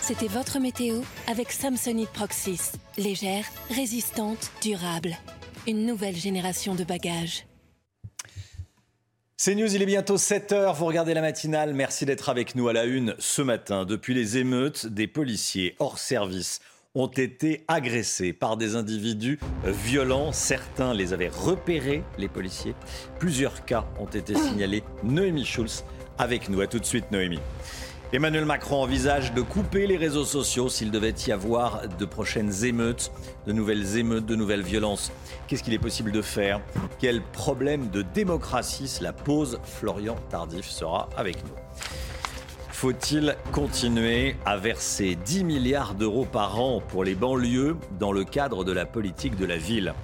C'était 0.00 0.28
votre 0.28 0.58
météo 0.58 1.00
avec 1.28 1.52
Samsonite 1.52 2.10
Proxys. 2.10 2.72
Légère, 2.98 3.44
résistante, 3.70 4.50
durable. 4.62 5.16
Une 5.66 5.86
nouvelle 5.86 6.16
génération 6.16 6.74
de 6.74 6.84
bagages. 6.84 7.44
C'est 9.38 9.54
News, 9.54 9.74
il 9.74 9.82
est 9.82 9.86
bientôt 9.86 10.16
7h, 10.16 10.74
vous 10.74 10.86
regardez 10.86 11.12
la 11.12 11.20
matinale, 11.20 11.74
merci 11.74 12.06
d'être 12.06 12.30
avec 12.30 12.54
nous 12.54 12.68
à 12.68 12.72
la 12.72 12.84
une 12.84 13.14
ce 13.18 13.42
matin. 13.42 13.84
Depuis 13.84 14.14
les 14.14 14.38
émeutes, 14.38 14.86
des 14.86 15.06
policiers 15.06 15.76
hors 15.78 15.98
service 15.98 16.60
ont 16.94 17.08
été 17.08 17.62
agressés 17.68 18.32
par 18.32 18.56
des 18.56 18.76
individus 18.76 19.38
violents. 19.62 20.32
Certains 20.32 20.94
les 20.94 21.12
avaient 21.12 21.28
repérés, 21.28 22.02
les 22.16 22.28
policiers. 22.28 22.74
Plusieurs 23.18 23.66
cas 23.66 23.84
ont 24.00 24.06
été 24.06 24.34
signalés. 24.34 24.82
Noémie 25.04 25.44
Schulz 25.44 25.84
avec 26.16 26.48
nous. 26.48 26.62
À 26.62 26.66
tout 26.66 26.78
de 26.78 26.86
suite, 26.86 27.10
Noémie. 27.12 27.40
Emmanuel 28.12 28.44
Macron 28.44 28.82
envisage 28.82 29.34
de 29.34 29.40
couper 29.40 29.88
les 29.88 29.96
réseaux 29.96 30.24
sociaux 30.24 30.68
s'il 30.68 30.92
devait 30.92 31.14
y 31.26 31.32
avoir 31.32 31.88
de 31.88 32.04
prochaines 32.04 32.64
émeutes, 32.64 33.10
de 33.48 33.52
nouvelles 33.52 33.96
émeutes, 33.96 34.26
de 34.26 34.36
nouvelles 34.36 34.62
violences. 34.62 35.10
Qu'est-ce 35.48 35.64
qu'il 35.64 35.74
est 35.74 35.78
possible 35.78 36.12
de 36.12 36.22
faire? 36.22 36.60
Quel 37.00 37.20
problème 37.20 37.90
de 37.90 38.02
démocratie? 38.02 38.86
Cela 38.86 39.12
pose 39.12 39.58
Florian 39.64 40.14
Tardif 40.30 40.66
sera 40.66 41.08
avec 41.16 41.36
nous. 41.44 41.54
Faut-il 42.76 43.34
continuer 43.52 44.36
à 44.44 44.58
verser 44.58 45.16
10 45.24 45.44
milliards 45.44 45.94
d'euros 45.94 46.26
par 46.26 46.60
an 46.60 46.82
pour 46.86 47.04
les 47.04 47.14
banlieues 47.14 47.78
dans 47.98 48.12
le 48.12 48.22
cadre 48.22 48.64
de 48.64 48.72
la 48.72 48.84
politique 48.84 49.34
de 49.34 49.46
la 49.46 49.56
ville? 49.56 49.94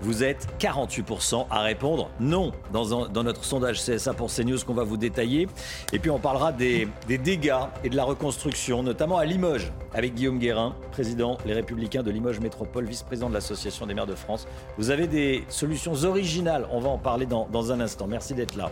Vous 0.00 0.24
êtes 0.24 0.48
48% 0.58 1.48
à 1.50 1.60
répondre 1.60 2.08
non 2.20 2.52
dans, 2.72 3.22
notre 3.22 3.44
sondage 3.44 3.84
CSA 3.84 4.14
pour 4.14 4.32
CNews 4.32 4.56
qu'on 4.66 4.72
va 4.72 4.84
vous 4.84 4.96
détailler. 4.96 5.48
Et 5.92 5.98
puis 5.98 6.08
on 6.08 6.18
parlera 6.18 6.50
des, 6.50 6.88
des 7.08 7.18
dégâts 7.18 7.66
et 7.84 7.90
de 7.90 7.96
la 7.96 8.04
reconstruction, 8.04 8.82
notamment 8.82 9.18
à 9.18 9.26
Limoges, 9.26 9.70
avec 9.92 10.14
Guillaume 10.14 10.38
Guérin, 10.38 10.74
président 10.92 11.36
Les 11.44 11.52
Républicains 11.52 12.02
de 12.02 12.10
Limoges 12.10 12.40
Métropole, 12.40 12.86
vice-président 12.86 13.28
de 13.28 13.34
l'Association 13.34 13.84
des 13.84 13.92
maires 13.92 14.06
de 14.06 14.14
France. 14.14 14.48
Vous 14.78 14.88
avez 14.88 15.08
des 15.08 15.44
solutions 15.50 15.92
originales, 16.04 16.66
on 16.70 16.80
va 16.80 16.88
en 16.88 16.98
parler 16.98 17.26
dans, 17.26 17.46
dans 17.52 17.70
un 17.70 17.80
instant. 17.80 18.06
Merci 18.06 18.32
d'être 18.32 18.56
là. 18.56 18.70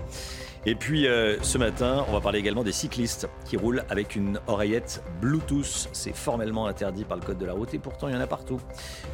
Et 0.64 0.76
puis 0.76 1.08
euh, 1.08 1.42
ce 1.42 1.58
matin, 1.58 2.04
on 2.08 2.12
va 2.12 2.20
parler 2.20 2.38
également 2.38 2.62
des 2.62 2.70
cyclistes 2.70 3.28
qui 3.44 3.56
roulent 3.56 3.84
avec 3.88 4.14
une 4.14 4.38
oreillette 4.46 5.02
Bluetooth. 5.20 5.88
C'est 5.92 6.14
formellement 6.14 6.68
interdit 6.68 7.04
par 7.04 7.16
le 7.16 7.24
code 7.24 7.38
de 7.38 7.46
la 7.46 7.52
route 7.52 7.74
et 7.74 7.80
pourtant 7.80 8.06
il 8.06 8.14
y 8.14 8.16
en 8.16 8.20
a 8.20 8.28
partout. 8.28 8.60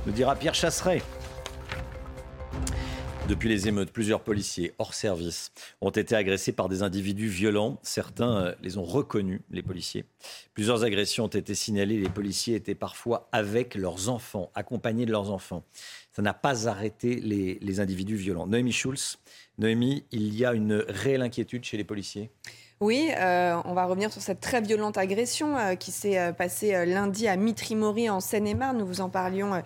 Nous 0.06 0.12
dira 0.12 0.36
Pierre 0.36 0.54
Chasseret. 0.54 1.02
Depuis 3.28 3.48
les 3.50 3.68
émeutes, 3.68 3.92
plusieurs 3.92 4.20
policiers 4.20 4.72
hors 4.78 4.94
service 4.94 5.52
ont 5.82 5.90
été 5.90 6.14
agressés 6.14 6.52
par 6.52 6.68
des 6.68 6.82
individus 6.82 7.28
violents. 7.28 7.78
Certains 7.82 8.36
euh, 8.44 8.54
les 8.62 8.76
ont 8.76 8.84
reconnus, 8.84 9.40
les 9.50 9.62
policiers. 9.62 10.04
Plusieurs 10.54 10.84
agressions 10.84 11.24
ont 11.24 11.28
été 11.28 11.54
signalées. 11.54 11.98
Les 11.98 12.08
policiers 12.08 12.56
étaient 12.56 12.74
parfois 12.74 13.28
avec 13.32 13.74
leurs 13.74 14.08
enfants, 14.08 14.50
accompagnés 14.54 15.04
de 15.04 15.12
leurs 15.12 15.30
enfants. 15.30 15.62
Ça 16.12 16.22
n'a 16.22 16.32
pas 16.32 16.68
arrêté 16.68 17.16
les, 17.16 17.58
les 17.60 17.80
individus 17.80 18.16
violents. 18.16 18.46
Noémie 18.46 18.72
Schulz, 18.72 19.18
Noémie, 19.58 20.04
il 20.12 20.34
y 20.36 20.44
a 20.44 20.54
une 20.54 20.84
réelle 20.88 21.22
inquiétude 21.22 21.64
chez 21.64 21.76
les 21.76 21.84
policiers? 21.84 22.30
Oui, 22.80 23.10
euh, 23.18 23.60
on 23.64 23.74
va 23.74 23.86
revenir 23.86 24.12
sur 24.12 24.22
cette 24.22 24.38
très 24.38 24.60
violente 24.60 24.98
agression 24.98 25.56
euh, 25.56 25.74
qui 25.74 25.90
s'est 25.90 26.16
euh, 26.16 26.30
passée 26.30 26.86
lundi 26.86 27.26
à 27.26 27.34
Mitry-Mory 27.34 28.08
en 28.08 28.20
Seine-et-Marne. 28.20 28.78
Nous 28.78 28.86
vous 28.86 29.00
en 29.00 29.08
parlions 29.08 29.62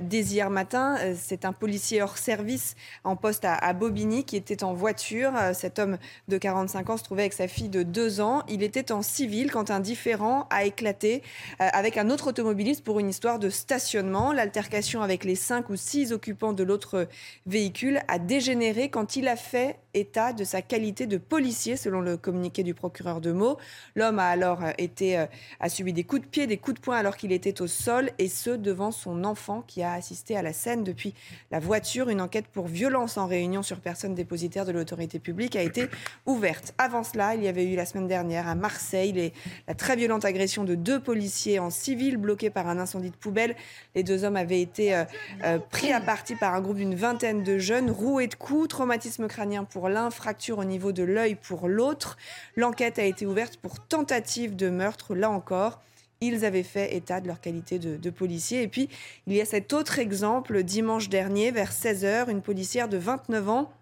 dès 0.00 0.20
hier 0.20 0.48
matin. 0.48 0.96
C'est 1.14 1.44
un 1.44 1.52
policier 1.52 2.00
hors 2.00 2.16
service 2.16 2.74
en 3.04 3.14
poste 3.14 3.44
à, 3.44 3.72
Bobigny 3.74 4.24
qui 4.24 4.36
était 4.36 4.64
en 4.64 4.72
voiture. 4.72 5.32
cet 5.52 5.78
homme 5.78 5.98
de 6.28 6.38
45 6.38 6.90
ans 6.90 6.96
se 6.96 7.04
trouvait 7.04 7.22
avec 7.22 7.34
sa 7.34 7.48
fille 7.48 7.68
de 7.68 7.82
2 7.82 8.20
ans. 8.20 8.42
Il 8.48 8.62
était 8.62 8.92
en 8.92 9.02
civil 9.02 9.50
quand 9.50 9.70
un 9.70 9.80
différent 9.80 10.46
a 10.50 10.64
éclaté 10.64 11.22
avec 11.58 11.98
un 11.98 12.10
autre 12.10 12.28
automobiliste 12.28 12.84
pour 12.84 13.00
une 13.00 13.10
histoire 13.10 13.38
de 13.38 13.50
stationnement. 13.50 14.32
L'altercation 14.32 15.02
avec 15.02 15.24
les 15.24 15.34
5 15.34 15.68
ou 15.70 15.76
6 15.76 16.12
occupants 16.12 16.52
de 16.52 16.62
l'autre 16.62 17.08
véhicule 17.46 18.00
a 18.08 18.18
dégénéré 18.18 18.88
quand 18.88 19.16
il 19.16 19.28
a 19.28 19.36
fait 19.36 19.78
état 19.94 20.32
de 20.32 20.44
sa 20.44 20.62
qualité 20.62 21.06
de 21.06 21.18
policier, 21.18 21.76
selon 21.76 22.00
le 22.00 22.16
communiqué 22.16 22.45
du 22.50 22.74
procureur 22.74 23.20
de 23.20 23.32
Meaux. 23.32 23.58
L'homme 23.94 24.18
a 24.18 24.28
alors 24.28 24.64
euh, 24.64 24.70
été, 24.78 25.18
euh, 25.18 25.26
a 25.60 25.68
subi 25.68 25.92
des 25.92 26.04
coups 26.04 26.22
de 26.22 26.26
pied, 26.26 26.46
des 26.46 26.56
coups 26.56 26.76
de 26.76 26.80
poing 26.80 26.96
alors 26.96 27.16
qu'il 27.16 27.32
était 27.32 27.60
au 27.60 27.66
sol, 27.66 28.10
et 28.18 28.28
ce 28.28 28.50
devant 28.50 28.90
son 28.90 29.24
enfant 29.24 29.62
qui 29.66 29.82
a 29.82 29.92
assisté 29.92 30.36
à 30.36 30.42
la 30.42 30.52
scène 30.52 30.84
depuis 30.84 31.14
la 31.50 31.58
voiture. 31.58 32.08
Une 32.08 32.20
enquête 32.20 32.46
pour 32.46 32.66
violence 32.66 33.16
en 33.16 33.26
réunion 33.26 33.62
sur 33.62 33.80
personne 33.80 34.14
dépositaire 34.14 34.64
de 34.64 34.72
l'autorité 34.72 35.18
publique 35.18 35.56
a 35.56 35.62
été 35.62 35.88
ouverte. 36.24 36.74
Avant 36.78 37.04
cela, 37.04 37.34
il 37.34 37.42
y 37.42 37.48
avait 37.48 37.64
eu 37.64 37.76
la 37.76 37.86
semaine 37.86 38.06
dernière 38.06 38.48
à 38.48 38.54
Marseille 38.54 39.32
la 39.68 39.74
très 39.74 39.96
violente 39.96 40.24
agression 40.24 40.64
de 40.64 40.74
deux 40.74 41.00
policiers 41.00 41.58
en 41.58 41.70
civil 41.70 42.16
bloqués 42.16 42.50
par 42.50 42.68
un 42.68 42.78
incendie 42.78 43.10
de 43.10 43.16
poubelle. 43.16 43.56
Les 43.94 44.02
deux 44.02 44.24
hommes 44.24 44.36
avaient 44.36 44.60
été 44.60 44.94
euh, 44.94 45.58
pris 45.70 45.92
à 45.92 46.00
partie 46.00 46.34
par 46.34 46.54
un 46.54 46.60
groupe 46.60 46.76
d'une 46.76 46.94
vingtaine 46.94 47.42
de 47.42 47.58
jeunes, 47.58 47.90
roués 47.90 48.26
de 48.26 48.34
coups, 48.34 48.68
traumatisme 48.68 49.26
crânien 49.28 49.64
pour 49.64 49.88
l'un, 49.88 50.10
fracture 50.10 50.58
au 50.58 50.64
niveau 50.64 50.92
de 50.92 51.02
l'œil 51.02 51.34
pour 51.34 51.68
l'autre. 51.68 52.16
L'enquête 52.56 52.98
a 52.98 53.04
été 53.04 53.26
ouverte 53.26 53.56
pour 53.56 53.80
tentative 53.80 54.56
de 54.56 54.70
meurtre, 54.70 55.14
là 55.14 55.30
encore. 55.30 55.82
Ils 56.20 56.44
avaient 56.44 56.62
fait 56.62 56.94
état 56.94 57.20
de 57.20 57.26
leur 57.26 57.40
qualité 57.40 57.78
de, 57.78 57.96
de 57.96 58.10
policier. 58.10 58.62
Et 58.62 58.68
puis, 58.68 58.88
il 59.26 59.34
y 59.34 59.40
a 59.40 59.44
cet 59.44 59.72
autre 59.72 59.98
exemple, 59.98 60.62
dimanche 60.62 61.08
dernier, 61.08 61.50
vers 61.50 61.72
16h, 61.72 62.30
une 62.30 62.42
policière 62.42 62.88
de 62.88 62.96
29 62.96 63.48
ans 63.48 63.72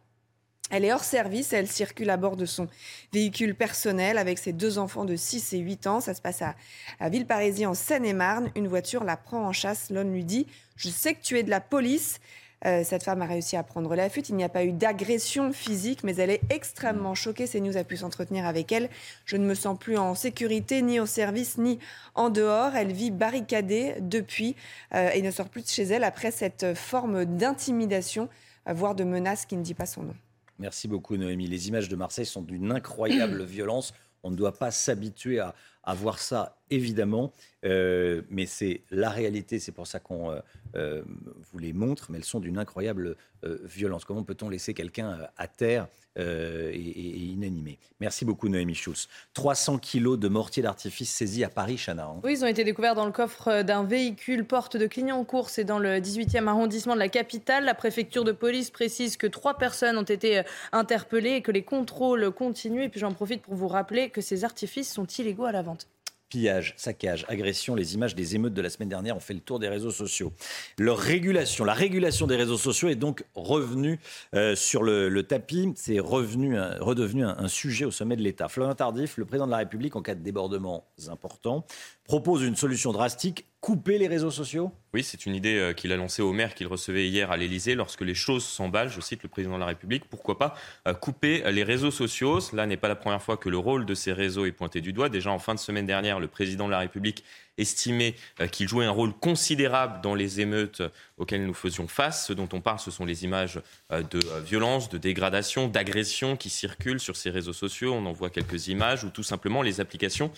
elle 0.70 0.84
est 0.84 0.92
hors 0.92 1.04
service, 1.04 1.52
elle 1.52 1.68
circule 1.68 2.08
à 2.08 2.16
bord 2.16 2.36
de 2.36 2.46
son 2.46 2.68
véhicule 3.12 3.54
personnel 3.54 4.16
avec 4.16 4.38
ses 4.38 4.54
deux 4.54 4.78
enfants 4.78 5.04
de 5.04 5.14
6 5.14 5.52
et 5.52 5.58
8 5.58 5.86
ans. 5.86 6.00
Ça 6.00 6.14
se 6.14 6.22
passe 6.22 6.40
à, 6.40 6.54
à 7.00 7.10
Villeparisis 7.10 7.66
en 7.66 7.74
Seine-et-Marne. 7.74 8.50
Une 8.56 8.66
voiture 8.66 9.04
la 9.04 9.18
prend 9.18 9.46
en 9.46 9.52
chasse. 9.52 9.90
L'homme 9.90 10.12
lui 10.12 10.24
dit 10.24 10.46
Je 10.76 10.88
sais 10.88 11.14
que 11.14 11.22
tu 11.22 11.38
es 11.38 11.42
de 11.42 11.50
la 11.50 11.60
police. 11.60 12.18
Euh, 12.66 12.82
cette 12.84 13.02
femme 13.02 13.20
a 13.22 13.26
réussi 13.26 13.56
à 13.56 13.62
prendre 13.62 13.94
la 13.94 14.08
fuite. 14.08 14.28
Il 14.28 14.36
n'y 14.36 14.44
a 14.44 14.48
pas 14.48 14.64
eu 14.64 14.72
d'agression 14.72 15.52
physique, 15.52 16.02
mais 16.02 16.16
elle 16.16 16.30
est 16.30 16.40
extrêmement 16.50 17.14
choquée. 17.14 17.46
CNews 17.46 17.76
a 17.76 17.84
pu 17.84 17.96
s'entretenir 17.96 18.46
avec 18.46 18.72
elle. 18.72 18.88
Je 19.26 19.36
ne 19.36 19.44
me 19.44 19.54
sens 19.54 19.78
plus 19.78 19.98
en 19.98 20.14
sécurité, 20.14 20.82
ni 20.82 20.98
au 21.00 21.06
service, 21.06 21.58
ni 21.58 21.78
en 22.14 22.30
dehors. 22.30 22.74
Elle 22.74 22.92
vit 22.92 23.10
barricadée 23.10 23.96
depuis 24.00 24.56
euh, 24.94 25.10
et 25.10 25.22
ne 25.22 25.30
sort 25.30 25.48
plus 25.48 25.62
de 25.62 25.68
chez 25.68 25.84
elle 25.84 26.04
après 26.04 26.30
cette 26.30 26.74
forme 26.74 27.24
d'intimidation, 27.24 28.28
euh, 28.68 28.72
voire 28.72 28.94
de 28.94 29.04
menace 29.04 29.46
qui 29.46 29.56
ne 29.56 29.62
dit 29.62 29.74
pas 29.74 29.86
son 29.86 30.02
nom. 30.02 30.14
Merci 30.58 30.88
beaucoup, 30.88 31.16
Noémie. 31.16 31.48
Les 31.48 31.68
images 31.68 31.88
de 31.88 31.96
Marseille 31.96 32.26
sont 32.26 32.42
d'une 32.42 32.72
incroyable 32.72 33.42
violence. 33.44 33.92
On 34.22 34.30
ne 34.30 34.36
doit 34.36 34.56
pas 34.56 34.70
s'habituer 34.70 35.38
à, 35.38 35.54
à, 35.82 35.94
voir 35.94 36.18
ça, 36.18 36.56
évidemment, 36.70 37.32
mais 37.62 38.46
c'est 38.46 38.82
la 38.90 39.10
réalité. 39.10 39.58
C'est 39.58 39.72
pour 39.72 39.86
ça 39.86 40.00
qu'on 40.00 40.30
euh, 40.30 40.40
vous 40.74 41.58
les 41.58 41.72
montre, 41.72 42.10
mais 42.10 42.18
elles 42.18 42.24
sont 42.24 42.40
d'une 42.40 42.58
incroyable 42.58 43.16
euh, 43.44 43.58
violence. 43.64 44.04
Comment 44.04 44.22
peut-on 44.22 44.48
laisser 44.48 44.74
quelqu'un 44.74 45.20
euh, 45.20 45.26
à 45.36 45.46
terre 45.46 45.86
et, 46.16 46.76
inanimé? 46.76 47.78
Merci 48.00 48.24
beaucoup 48.24 48.48
Noémie 48.48 48.74
Schulz. 48.74 49.08
300 49.34 49.78
kilos 49.78 50.18
de 50.18 50.28
mortier 50.28 50.62
d'artifice 50.62 51.10
saisis 51.10 51.44
à 51.44 51.48
Paris, 51.48 51.76
Chana. 51.76 52.06
Hein. 52.06 52.20
Oui, 52.22 52.32
ils 52.32 52.44
ont 52.44 52.48
été 52.48 52.64
découverts 52.64 52.94
dans 52.94 53.06
le 53.06 53.12
coffre 53.12 53.62
d'un 53.62 53.84
véhicule 53.84 54.44
porte 54.44 54.76
de 54.76 54.86
Clignancourt, 54.86 55.50
c'est 55.50 55.64
dans 55.64 55.78
le 55.78 55.98
18e 55.98 56.46
arrondissement 56.46 56.94
de 56.94 57.00
la 57.00 57.08
capitale. 57.08 57.64
La 57.64 57.74
préfecture 57.74 58.24
de 58.24 58.32
police 58.32 58.70
précise 58.70 59.16
que 59.16 59.26
trois 59.26 59.58
personnes 59.58 59.98
ont 59.98 60.02
été 60.02 60.42
interpellées 60.72 61.34
et 61.34 61.42
que 61.42 61.52
les 61.52 61.64
contrôles 61.64 62.30
continuent. 62.30 62.84
Et 62.84 62.88
puis 62.88 63.00
j'en 63.00 63.12
profite 63.12 63.42
pour 63.42 63.54
vous 63.54 63.68
rappeler 63.68 64.10
que 64.10 64.20
ces 64.20 64.44
artifices 64.44 64.92
sont 64.92 65.06
illégaux 65.06 65.44
à 65.44 65.52
la 65.52 65.62
vente 65.62 65.88
pillage, 66.34 66.74
saccage, 66.76 67.24
agression, 67.28 67.76
les 67.76 67.94
images 67.94 68.16
des 68.16 68.34
émeutes 68.34 68.54
de 68.54 68.60
la 68.60 68.68
semaine 68.68 68.88
dernière 68.88 69.16
ont 69.16 69.20
fait 69.20 69.34
le 69.34 69.40
tour 69.40 69.60
des 69.60 69.68
réseaux 69.68 69.92
sociaux. 69.92 70.32
Leur 70.78 70.98
régulation, 70.98 71.64
la 71.64 71.74
régulation 71.74 72.26
des 72.26 72.34
réseaux 72.34 72.56
sociaux 72.56 72.88
est 72.88 72.96
donc 72.96 73.24
revenue 73.36 74.00
euh, 74.34 74.56
sur 74.56 74.82
le, 74.82 75.22
tapis. 75.22 75.72
C'est 75.76 76.00
revenu, 76.00 76.58
redevenu 76.80 77.24
un, 77.24 77.36
un, 77.38 77.46
sujet 77.46 77.84
au 77.84 77.92
sommet 77.92 78.16
de 78.16 78.22
l'État. 78.22 78.48
Florent 78.48 78.74
Tardif, 78.74 79.16
le 79.16 79.26
président 79.26 79.46
de 79.46 79.52
la 79.52 79.58
République, 79.58 79.94
en 79.94 80.02
cas 80.02 80.16
de 80.16 80.24
débordements 80.24 80.84
importants, 81.08 81.64
propose 82.04 82.42
une 82.42 82.56
solution 82.56 82.92
drastique 82.92 83.46
couper 83.60 83.96
les 83.96 84.08
réseaux 84.08 84.30
sociaux? 84.30 84.72
Oui, 84.92 85.02
c'est 85.02 85.24
une 85.24 85.34
idée 85.34 85.56
euh, 85.56 85.72
qu'il 85.72 85.90
a 85.90 85.96
lancée 85.96 86.20
au 86.20 86.34
maire 86.34 86.54
qu'il 86.54 86.66
recevait 86.66 87.08
hier 87.08 87.30
à 87.30 87.38
l'Élysée. 87.38 87.74
Lorsque 87.74 88.02
les 88.02 88.14
choses 88.14 88.44
s'emballent, 88.44 88.90
je 88.90 89.00
cite 89.00 89.22
le 89.22 89.30
président 89.30 89.54
de 89.54 89.60
la 89.60 89.66
République, 89.66 90.04
pourquoi 90.10 90.36
pas 90.36 90.54
euh, 90.86 90.92
couper 90.92 91.42
les 91.50 91.62
réseaux 91.62 91.90
sociaux? 91.90 92.40
Cela 92.40 92.66
n'est 92.66 92.76
pas 92.76 92.88
la 92.88 92.94
première 92.94 93.22
fois 93.22 93.38
que 93.38 93.48
le 93.48 93.56
rôle 93.56 93.86
de 93.86 93.94
ces 93.94 94.12
réseaux 94.12 94.44
est 94.44 94.52
pointé 94.52 94.82
du 94.82 94.92
doigt. 94.92 95.08
Déjà 95.08 95.30
en 95.30 95.38
fin 95.38 95.54
de 95.54 95.58
semaine 95.58 95.86
dernière, 95.86 96.20
le 96.20 96.28
président 96.28 96.66
de 96.66 96.72
la 96.72 96.80
République 96.80 97.24
estimé 97.58 98.14
euh, 98.40 98.46
qu'il 98.46 98.68
jouait 98.68 98.84
un 98.84 98.90
rôle 98.90 99.12
considérable 99.12 100.00
dans 100.02 100.14
les 100.14 100.40
émeutes 100.40 100.82
auxquelles 101.18 101.46
nous 101.46 101.54
faisions 101.54 101.88
face. 101.88 102.26
Ce 102.26 102.32
dont 102.32 102.48
on 102.52 102.60
parle, 102.60 102.78
ce 102.78 102.90
sont 102.90 103.04
les 103.04 103.24
images 103.24 103.60
euh, 103.92 104.02
de 104.02 104.20
euh, 104.32 104.40
violence, 104.40 104.88
de 104.88 104.98
dégradation, 104.98 105.68
d'agression 105.68 106.36
qui 106.36 106.50
circulent 106.50 107.00
sur 107.00 107.16
ces 107.16 107.30
réseaux 107.30 107.52
sociaux. 107.52 107.94
On 107.94 108.06
en 108.06 108.12
voit 108.12 108.30
quelques 108.30 108.68
images 108.68 109.04
ou 109.04 109.10
tout 109.10 109.22
simplement 109.22 109.62
les 109.62 109.80
applications 109.80 110.30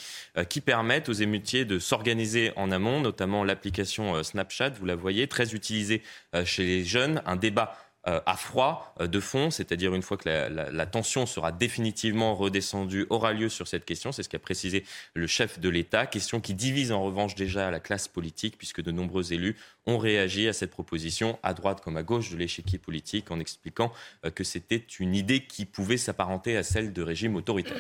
qui 0.49 0.61
permettent 0.61 1.09
aux 1.09 1.15
émeutiers 1.15 1.65
de 1.65 1.79
s'organiser 1.79 2.53
en 2.57 2.71
amont, 2.71 3.01
notamment 3.01 3.45
l'application 3.45 4.23
Snapchat, 4.23 4.71
vous 4.71 4.87
la 4.87 4.95
voyez, 4.95 5.29
très 5.29 5.55
utilisée 5.55 6.03
chez 6.45 6.65
les 6.65 6.85
jeunes. 6.85 7.23
Un 7.27 7.37
débat 7.37 7.77
à 8.07 8.37
froid 8.37 8.95
de 9.01 9.21
fond, 9.21 9.51
c'est-à-dire 9.51 9.95
une 9.95 10.03
fois 10.03 10.17
que 10.17 10.29
la, 10.29 10.87
tension 10.87 11.27
sera 11.27 11.51
définitivement 11.51 12.35
redescendue, 12.35 13.07
aura 13.11 13.33
lieu 13.33 13.49
sur 13.49 13.67
cette 13.67 13.85
question. 13.85 14.13
C'est 14.13 14.23
ce 14.23 14.29
qu'a 14.29 14.39
précisé 14.39 14.85
le 15.15 15.27
chef 15.27 15.59
de 15.59 15.69
l'État. 15.69 16.07
Question 16.07 16.41
qui 16.41 16.55
divise 16.55 16.93
en 16.93 17.03
revanche 17.03 17.35
déjà 17.35 17.71
la 17.71 17.81
classe 17.81 18.07
politique, 18.07 18.57
puisque 18.59 18.81
de 18.81 18.93
nombreux 18.93 19.33
élus 19.33 19.57
ont 19.87 19.99
réagi 19.99 20.47
à 20.47 20.53
cette 20.53 20.71
proposition, 20.71 21.39
à 21.43 21.53
droite 21.53 21.81
comme 21.81 21.97
à 21.97 22.03
gauche 22.03 22.31
de 22.31 22.37
l'échiquier 22.37 22.79
politique, 22.79 23.31
en 23.31 23.41
expliquant 23.41 23.93
que 24.35 24.45
c'était 24.45 24.85
une 25.01 25.15
idée 25.15 25.45
qui 25.45 25.65
pouvait 25.65 25.97
s'apparenter 25.97 26.57
à 26.57 26.63
celle 26.63 26.93
de 26.93 27.03
régime 27.03 27.35
autoritaire. 27.35 27.77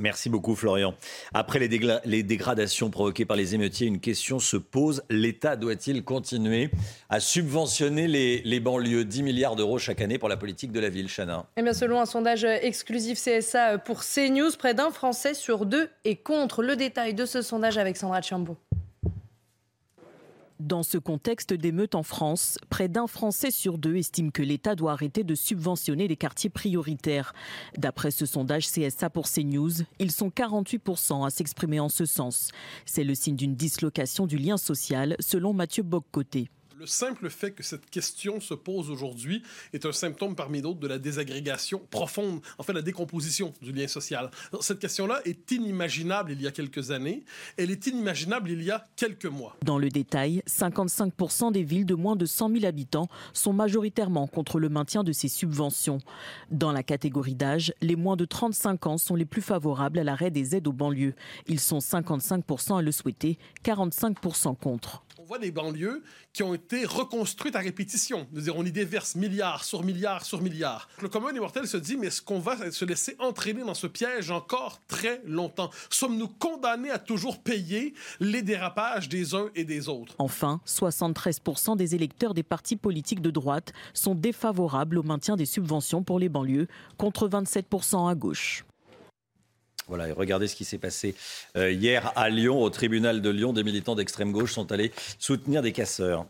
Merci 0.00 0.30
beaucoup 0.30 0.54
Florian. 0.54 0.94
Après 1.34 1.58
les, 1.58 2.22
dégradations 2.22 2.90
provoquées 2.90 3.26
par 3.26 3.36
les 3.36 3.54
émeutiers, 3.54 3.86
une 3.86 4.00
question 4.00 4.38
se 4.38 4.56
pose. 4.56 5.02
L'État 5.10 5.56
doit-il 5.56 6.02
continuer 6.04 6.70
à 7.10 7.20
subventionner 7.20 8.08
les, 8.08 8.60
banlieues? 8.60 9.04
10 9.04 9.22
milliards 9.22 9.56
d'euros 9.56 9.78
chaque 9.78 10.00
année 10.00 10.18
pour 10.18 10.28
la 10.28 10.36
politique 10.36 10.72
de 10.72 10.80
la 10.80 10.88
ville, 10.88 11.08
Chana 11.08 11.46
eh 11.56 11.62
bien, 11.62 11.74
Selon 11.74 12.00
un 12.00 12.06
sondage 12.06 12.44
exclusif 12.44 13.20
CSA 13.22 13.78
pour 13.78 14.02
CNews, 14.02 14.50
près 14.58 14.74
d'un 14.74 14.90
Français 14.90 15.34
sur 15.34 15.66
deux 15.66 15.88
est 16.04 16.16
contre. 16.16 16.62
Le 16.62 16.76
détail 16.76 17.14
de 17.14 17.26
ce 17.26 17.42
sondage 17.42 17.76
avec 17.76 17.96
Sandra 17.96 18.22
Chambaud. 18.22 18.56
Dans 20.60 20.82
ce 20.82 20.98
contexte 20.98 21.54
d'émeutes 21.54 21.94
en 21.94 22.02
France, 22.02 22.58
près 22.68 22.88
d'un 22.88 23.06
Français 23.06 23.50
sur 23.50 23.78
deux 23.78 23.96
estime 23.96 24.30
que 24.30 24.42
l'État 24.42 24.74
doit 24.74 24.92
arrêter 24.92 25.24
de 25.24 25.34
subventionner 25.34 26.06
les 26.06 26.16
quartiers 26.16 26.50
prioritaires. 26.50 27.32
D'après 27.78 28.10
ce 28.10 28.26
sondage 28.26 28.70
CSA 28.70 29.08
pour 29.08 29.26
CNews, 29.26 29.70
ils 30.00 30.10
sont 30.10 30.28
48% 30.28 31.26
à 31.26 31.30
s'exprimer 31.30 31.80
en 31.80 31.88
ce 31.88 32.04
sens. 32.04 32.50
C'est 32.84 33.04
le 33.04 33.14
signe 33.14 33.36
d'une 33.36 33.54
dislocation 33.54 34.26
du 34.26 34.36
lien 34.36 34.58
social, 34.58 35.16
selon 35.18 35.54
Mathieu 35.54 35.82
Boccoté. 35.82 36.50
Le 36.80 36.86
simple 36.86 37.28
fait 37.28 37.50
que 37.50 37.62
cette 37.62 37.90
question 37.90 38.40
se 38.40 38.54
pose 38.54 38.88
aujourd'hui 38.88 39.42
est 39.74 39.84
un 39.84 39.92
symptôme 39.92 40.34
parmi 40.34 40.62
d'autres 40.62 40.80
de 40.80 40.86
la 40.88 40.98
désagrégation 40.98 41.82
profonde, 41.90 42.40
en 42.56 42.62
fait 42.62 42.72
la 42.72 42.80
décomposition 42.80 43.52
du 43.60 43.70
lien 43.70 43.86
social. 43.86 44.30
Cette 44.62 44.78
question-là 44.78 45.20
est 45.26 45.50
inimaginable 45.50 46.32
il 46.32 46.40
y 46.40 46.46
a 46.46 46.52
quelques 46.52 46.90
années, 46.90 47.22
elle 47.58 47.70
est 47.70 47.86
inimaginable 47.86 48.50
il 48.50 48.62
y 48.62 48.70
a 48.70 48.86
quelques 48.96 49.26
mois. 49.26 49.58
Dans 49.62 49.76
le 49.76 49.90
détail, 49.90 50.42
55% 50.48 51.52
des 51.52 51.64
villes 51.64 51.84
de 51.84 51.94
moins 51.94 52.16
de 52.16 52.24
100 52.24 52.48
000 52.48 52.64
habitants 52.64 53.08
sont 53.34 53.52
majoritairement 53.52 54.26
contre 54.26 54.58
le 54.58 54.70
maintien 54.70 55.04
de 55.04 55.12
ces 55.12 55.28
subventions. 55.28 55.98
Dans 56.50 56.72
la 56.72 56.82
catégorie 56.82 57.34
d'âge, 57.34 57.74
les 57.82 57.96
moins 57.96 58.16
de 58.16 58.24
35 58.24 58.86
ans 58.86 58.96
sont 58.96 59.16
les 59.16 59.26
plus 59.26 59.42
favorables 59.42 59.98
à 59.98 60.04
l'arrêt 60.04 60.30
des 60.30 60.56
aides 60.56 60.66
aux 60.66 60.72
banlieues. 60.72 61.14
Ils 61.46 61.60
sont 61.60 61.80
55% 61.80 62.78
à 62.78 62.80
le 62.80 62.90
souhaiter, 62.90 63.36
45% 63.66 64.56
contre 64.56 65.02
voit 65.24 65.38
des 65.38 65.50
banlieues 65.50 66.02
qui 66.32 66.42
ont 66.42 66.54
été 66.54 66.84
reconstruites 66.84 67.56
à 67.56 67.60
répétition. 67.60 68.26
Dire, 68.32 68.56
on 68.56 68.64
y 68.64 68.72
déverse 68.72 69.14
milliards 69.14 69.64
sur 69.64 69.82
milliards 69.82 70.24
sur 70.24 70.42
milliards. 70.42 70.88
Le 71.00 71.08
commun 71.08 71.32
des 71.32 71.40
mortels 71.40 71.66
se 71.66 71.76
dit, 71.76 71.96
mais 71.96 72.08
est-ce 72.08 72.22
qu'on 72.22 72.38
va 72.38 72.70
se 72.70 72.84
laisser 72.84 73.16
entraîner 73.18 73.62
dans 73.62 73.74
ce 73.74 73.86
piège 73.86 74.30
encore 74.30 74.80
très 74.86 75.20
longtemps? 75.24 75.70
Sommes-nous 75.90 76.28
condamnés 76.28 76.90
à 76.90 76.98
toujours 76.98 77.42
payer 77.42 77.94
les 78.20 78.42
dérapages 78.42 79.08
des 79.08 79.34
uns 79.34 79.50
et 79.54 79.64
des 79.64 79.88
autres? 79.88 80.14
Enfin, 80.18 80.60
73% 80.66 81.76
des 81.76 81.94
électeurs 81.94 82.34
des 82.34 82.42
partis 82.42 82.76
politiques 82.76 83.22
de 83.22 83.30
droite 83.30 83.72
sont 83.94 84.14
défavorables 84.14 84.98
au 84.98 85.02
maintien 85.02 85.36
des 85.36 85.46
subventions 85.46 86.02
pour 86.02 86.18
les 86.18 86.28
banlieues, 86.28 86.68
contre 86.96 87.28
27% 87.28 88.08
à 88.08 88.14
gauche. 88.14 88.64
Regardez 89.90 90.48
ce 90.48 90.56
qui 90.56 90.64
s'est 90.64 90.78
passé 90.78 91.14
euh, 91.56 91.70
hier 91.70 92.12
à 92.16 92.28
Lyon, 92.28 92.60
au 92.62 92.70
tribunal 92.70 93.20
de 93.22 93.30
Lyon. 93.30 93.52
Des 93.52 93.64
militants 93.64 93.94
d'extrême 93.94 94.32
gauche 94.32 94.52
sont 94.52 94.70
allés 94.72 94.92
soutenir 95.18 95.62
des 95.62 95.72
casseurs. 95.72 96.26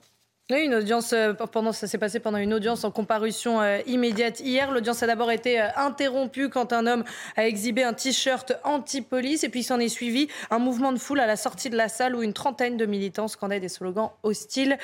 Une 0.50 0.74
audience, 0.74 1.12
euh, 1.12 1.32
pendant, 1.32 1.70
ça 1.70 1.86
s'est 1.86 1.98
passé 1.98 2.18
pendant 2.18 2.38
une 2.38 2.52
audience 2.52 2.82
en 2.82 2.90
comparution 2.90 3.60
euh, 3.60 3.78
immédiate 3.86 4.40
hier. 4.40 4.72
L'audience 4.72 5.00
a 5.04 5.06
d'abord 5.06 5.30
été 5.30 5.60
interrompue 5.60 6.48
quand 6.48 6.72
un 6.72 6.88
homme 6.88 7.04
a 7.36 7.46
exhibé 7.46 7.84
un 7.84 7.92
t-shirt 7.92 8.54
anti-police 8.64 9.44
et 9.44 9.48
puis 9.48 9.62
s'en 9.62 9.78
est 9.78 9.88
suivi 9.88 10.26
un 10.50 10.58
mouvement 10.58 10.92
de 10.92 10.98
foule 10.98 11.20
à 11.20 11.26
la 11.26 11.36
sortie 11.36 11.70
de 11.70 11.76
la 11.76 11.88
salle 11.88 12.16
où 12.16 12.22
une 12.22 12.32
trentaine 12.32 12.76
de 12.76 12.86
militants 12.86 13.28
scandaient 13.28 13.60
des 13.60 13.68
slogans 13.68 14.10
hostiles 14.24 14.76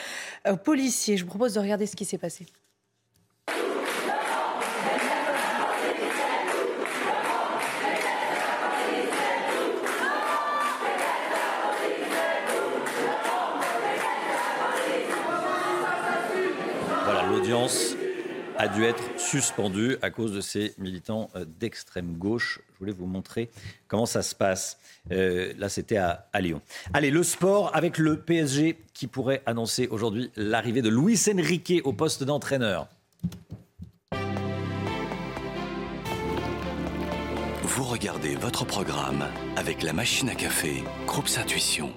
aux 0.48 0.56
policiers. 0.56 1.16
Je 1.16 1.24
vous 1.24 1.30
propose 1.30 1.54
de 1.54 1.60
regarder 1.60 1.86
ce 1.86 1.96
qui 1.96 2.04
s'est 2.04 2.18
passé. 2.18 2.46
A 18.58 18.68
dû 18.68 18.84
être 18.84 19.02
suspendue 19.18 19.98
à 20.02 20.10
cause 20.10 20.32
de 20.32 20.40
ces 20.40 20.74
militants 20.78 21.30
euh, 21.36 21.44
d'extrême 21.60 22.14
gauche. 22.16 22.60
Je 22.72 22.78
voulais 22.80 22.92
vous 22.92 23.06
montrer 23.06 23.50
comment 23.86 24.06
ça 24.06 24.22
se 24.22 24.34
passe. 24.34 24.78
Euh, 25.12 25.52
là, 25.56 25.68
c'était 25.68 25.96
à, 25.96 26.26
à, 26.32 26.40
Lyon. 26.40 26.60
Allez, 26.92 27.10
le 27.10 27.22
sport 27.22 27.70
avec 27.74 27.98
le 27.98 28.16
PSG 28.18 28.78
qui 28.94 29.06
pourrait 29.06 29.42
annoncer 29.46 29.86
aujourd'hui 29.88 30.30
l'arrivée 30.36 30.82
de 30.82 30.88
Luis 30.88 31.20
Enrique 31.32 31.82
au 31.84 31.92
poste 31.92 32.24
d'entraîneur. 32.24 32.88
Vous 37.62 37.84
regardez 37.84 38.34
votre 38.34 38.64
programme 38.64 39.24
avec 39.56 39.82
la 39.82 39.92
machine 39.92 40.30
à 40.30 40.34
café, 40.34 40.82
Groupe 41.06 41.28
Intuition. 41.38 41.92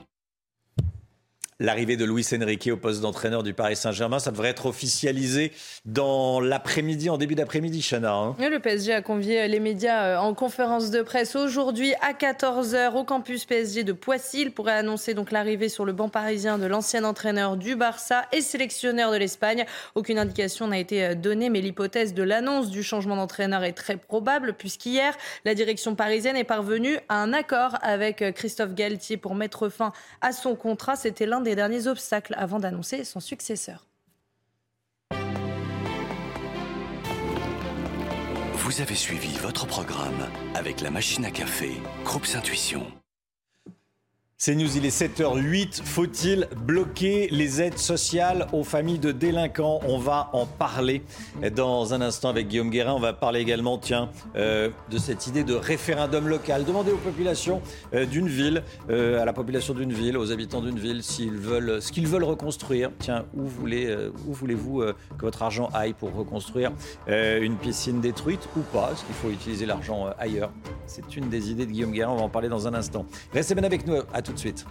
L'arrivée 1.62 1.98
de 1.98 2.06
Luis 2.06 2.26
Enrique 2.42 2.70
au 2.72 2.78
poste 2.78 3.02
d'entraîneur 3.02 3.44
du 3.44 3.54
Paris 3.54 3.76
Saint-Germain, 3.76 4.20
ça 4.20 4.32
devrait 4.32 4.48
être 4.48 4.66
officialisé 4.66 5.52
dans 5.84 6.40
l'après-midi, 6.40 7.10
en 7.10 7.18
début 7.18 7.36
d'après-midi, 7.36 7.82
Chana. 7.82 8.14
Hein. 8.14 8.36
le 8.40 8.60
PSG 8.60 8.94
a 8.94 9.02
convié 9.02 9.46
les 9.50 9.60
médias 9.60 10.06
euh, 10.06 10.18
en 10.20 10.34
conférence 10.34 10.90
de 10.90 11.02
presse 11.02 11.36
aujourd'hui 11.36 11.94
à 11.96 12.14
14h 12.14 12.94
au 12.94 13.04
campus 13.04 13.44
PSG 13.44 13.84
de 13.84 13.92
Poissy. 13.92 14.44
Il 14.44 14.52
pourrait 14.54 14.72
annoncer 14.72 15.14
donc 15.14 15.32
l'arrivée 15.32 15.68
sur 15.68 15.84
le 15.84 15.92
banc 15.92 16.08
parisien 16.08 16.60
de 16.60 16.66
l'ancien 16.66 17.04
entraîneur 17.04 17.58
du 17.58 17.76
Barça 17.76 18.24
et 18.32 18.40
sélectionneur 18.40 19.12
de 19.12 19.18
l'Espagne. 19.18 19.66
Aucune 19.96 20.18
indication 20.18 20.70
n'a 20.70 20.78
été 20.78 21.08
euh, 21.08 21.14
donnée, 21.14 21.50
mais 21.50 21.60
l'hypothèse 21.60 22.14
de 22.14 22.24
l'annonce 22.24 22.70
du 22.70 22.84
changement 22.84 23.18
d'entraîneur 23.18 23.66
est 23.66 23.74
très 23.74 23.98
probable, 23.98 24.54
puisqu'hier, 24.54 25.14
la 25.44 25.56
direction 25.56 25.94
parisienne 25.94 26.38
est 26.38 26.46
parvenue 26.46 27.00
à 27.10 27.22
un 27.22 27.34
accord 27.34 27.78
avec 27.82 28.22
euh, 28.22 28.32
Christophe 28.32 28.76
Galtier 28.76 29.18
pour 29.18 29.36
mettre 29.36 29.68
fin 29.68 29.92
à 30.22 30.32
son 30.32 30.56
contrat. 30.56 30.96
C'était 30.96 31.26
l'un 31.26 31.42
des 31.42 31.49
derniers 31.56 31.88
obstacles 31.88 32.34
avant 32.38 32.60
d'annoncer 32.60 33.04
son 33.04 33.20
successeur. 33.20 33.86
Vous 38.54 38.82
avez 38.82 38.96
suivi 38.96 39.36
votre 39.40 39.66
programme 39.66 40.30
avec 40.54 40.82
la 40.82 40.92
machine 40.92 41.26
à 41.26 41.32
café, 41.32 41.72
Groupe 42.06 42.28
Intuition. 42.36 42.99
C'est 44.42 44.56
News, 44.56 44.78
il 44.78 44.86
est 44.86 44.98
7h08. 44.98 45.82
Faut-il 45.84 46.48
bloquer 46.66 47.28
les 47.30 47.62
aides 47.62 47.78
sociales 47.78 48.48
aux 48.54 48.64
familles 48.64 48.98
de 48.98 49.12
délinquants? 49.12 49.82
On 49.86 49.98
va 49.98 50.30
en 50.32 50.46
parler 50.46 51.04
dans 51.58 51.94
un 51.94 52.00
instant 52.00 52.30
avec 52.30 52.48
Guillaume 52.48 52.70
Guérin. 52.70 52.94
On 52.94 53.02
va 53.02 53.12
parler 53.12 53.42
également, 53.42 53.78
tiens, 53.78 54.10
euh, 54.38 54.70
de 54.90 54.98
cette 54.98 55.28
idée 55.28 55.44
de 55.44 55.56
référendum 55.56 56.30
local. 56.30 56.64
Demander 56.64 56.94
aux 56.94 56.98
populations 57.00 57.62
euh, 57.94 58.06
d'une 58.06 58.30
ville, 58.30 58.64
euh, 58.90 59.22
à 59.22 59.26
la 59.26 59.34
population 59.34 59.74
d'une 59.74 59.92
ville, 59.92 60.18
aux 60.18 60.32
habitants 60.32 60.62
d'une 60.62 60.80
ville, 60.80 61.04
s'ils 61.04 61.38
veulent, 61.38 61.82
ce 61.82 61.92
qu'ils 61.92 62.08
veulent 62.08 62.24
reconstruire. 62.24 62.92
Tiens, 62.98 63.26
où 63.36 63.44
voulez, 63.44 63.94
où 64.26 64.34
voulez-vous 64.34 64.86
que 65.18 65.26
votre 65.26 65.44
argent 65.44 65.68
aille 65.74 65.92
pour 65.92 66.16
reconstruire 66.16 66.72
une 67.10 67.58
piscine 67.58 68.00
détruite 68.00 68.48
ou 68.56 68.62
pas? 68.62 68.92
Est-ce 68.94 69.04
qu'il 69.04 69.16
faut 69.16 69.32
utiliser 69.32 69.66
l'argent 69.66 70.06
ailleurs? 70.18 70.52
C'est 70.88 71.18
une 71.18 71.28
des 71.28 71.52
idées 71.52 71.66
de 71.66 71.72
Guillaume 71.72 71.92
Guérin. 71.92 72.14
On 72.14 72.16
va 72.16 72.24
en 72.24 72.30
parler 72.30 72.48
dans 72.48 72.70
un 72.70 72.74
instant. 72.74 73.06
Restez 73.34 73.54
bien 73.54 73.66
avec 73.66 73.86
nous. 73.86 73.98
À 74.14 74.22
tout 74.30 74.34
de 74.36 74.40
suite. 74.40 74.66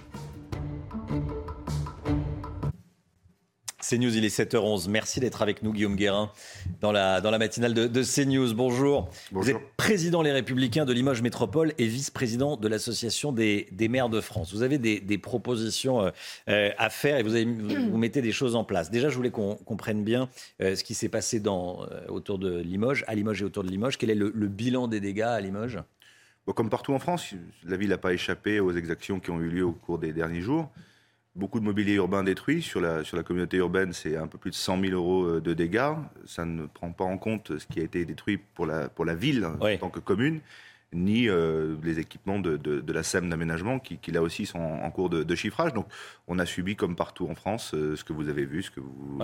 CNews, 3.81 4.17
il 4.17 4.25
est 4.25 4.37
7h11. 4.37 4.89
Merci 4.89 5.19
d'être 5.19 5.41
avec 5.41 5.63
nous, 5.63 5.73
Guillaume 5.73 5.97
Guérin, 5.97 6.31
dans 6.81 6.93
la, 6.93 7.21
dans 7.21 7.31
la 7.31 7.39
matinale 7.39 7.75
de, 7.75 7.87
de 7.87 8.03
CNews. 8.03 8.55
Bonjour. 8.55 9.09
Vous 9.33 9.51
êtes 9.51 9.57
président 9.77 10.21
Les 10.23 10.31
Républicains 10.31 10.85
de 10.85 10.93
Limoges 10.93 11.23
Métropole 11.23 11.73
et 11.79 11.87
vice-président 11.87 12.57
de 12.57 12.69
l'Association 12.69 13.33
des, 13.33 13.67
des, 13.73 13.89
maires 13.89 14.11
de 14.11 14.21
France. 14.21 14.53
Vous 14.53 14.63
avez 14.63 14.79
des, 14.79 15.01
des 15.01 15.19
propositions 15.19 16.03
euh, 16.03 16.11
euh, 16.51 16.71
à 16.77 16.91
faire 16.91 17.17
et 17.17 17.23
vous, 17.23 17.35
avez, 17.35 17.47
vous, 17.47 17.97
mettez 17.97 18.21
des 18.21 18.33
choses 18.33 18.55
en 18.55 18.65
place. 18.65 18.91
Déjà, 18.91 19.09
je 19.09 19.17
voulais 19.17 19.31
qu'on 19.31 19.57
comprenne 19.57 20.05
bien 20.05 20.29
euh, 20.61 20.77
ce 20.77 20.85
qui 20.85 20.95
s'est 20.95 21.09
passé 21.09 21.41
dans, 21.41 21.87
autour 22.09 22.39
de 22.39 22.59
Limoges, 22.59 23.05
à 23.09 23.15
Limoges 23.15 23.43
et 23.43 23.45
autour 23.45 23.65
de 23.65 23.71
Limoges. 23.71 23.97
Quel 23.97 24.11
est 24.11 24.15
le, 24.15 24.31
le 24.35 24.49
bilan 24.49 24.87
des 24.87 25.01
dégâts 25.01 25.23
à 25.23 25.41
Limoges? 25.41 25.79
Comme 26.55 26.71
partout 26.71 26.93
en 26.93 26.99
France, 26.99 27.35
la 27.65 27.77
ville 27.77 27.91
n'a 27.91 27.99
pas 27.99 28.13
échappé 28.13 28.61
aux 28.61 28.73
exactions 28.73 29.21
qui 29.21 29.31
ont 29.31 29.41
eu 29.41 29.49
lieu 29.49 29.65
au 29.65 29.73
cours 29.73 29.99
des 29.99 30.13
derniers 30.13 30.41
jours. 30.41 30.71
Beaucoup 31.35 31.61
de 31.61 31.65
mobilier 31.65 31.95
urbain 31.95 32.25
détruit. 32.25 32.63
Sur 32.63 32.81
la, 32.81 33.05
sur 33.05 33.17
la 33.17 33.23
communauté 33.23 33.59
urbaine, 33.59 33.93
c'est 33.93 34.17
un 34.17 34.27
peu 34.27 34.39
plus 34.39 34.51
de 34.51 34.57
100 34.57 34.81
000 34.81 34.93
euros 34.93 35.25
euh, 35.25 35.41
de 35.41 35.55
dégâts. 35.55 35.95
Ça 36.25 36.45
ne 36.45 36.67
prend 36.67 36.91
pas 36.91 37.05
en 37.05 37.17
compte 37.17 37.59
ce 37.59 37.67
qui 37.67 37.81
a 37.81 37.85
été 37.85 38.05
détruit 38.05 38.39
pour 38.39 38.67
la, 38.67 38.89
pour 38.89 39.05
la 39.05 39.15
ville 39.15 39.45
en 39.45 39.77
tant 39.77 39.91
que 39.91 40.01
commune, 40.01 40.41
ni 40.93 41.29
euh, 41.29 41.77
les 41.85 41.99
équipements 41.99 42.41
de, 42.41 42.57
de, 42.57 42.93
la 42.93 43.03
SEM 43.03 43.29
d'aménagement 43.29 43.79
qui, 43.79 43.99
qui, 43.99 44.11
là 44.11 44.23
aussi, 44.23 44.47
sont 44.47 44.59
en, 44.59 44.91
cours 44.91 45.11
de, 45.11 45.35
chiffrage. 45.35 45.73
Donc, 45.75 45.87
on 46.27 46.39
a 46.39 46.47
subi, 46.47 46.75
comme 46.75 46.97
partout 46.97 47.29
en 47.29 47.35
France, 47.35 47.73
euh, 47.75 47.95
ce 47.95 48.05
que 48.05 48.13
vous 48.13 48.29
avez 48.29 48.45
vu, 48.45 48.63
ce 48.63 48.71
que 48.71 48.81
vous, 48.81 49.19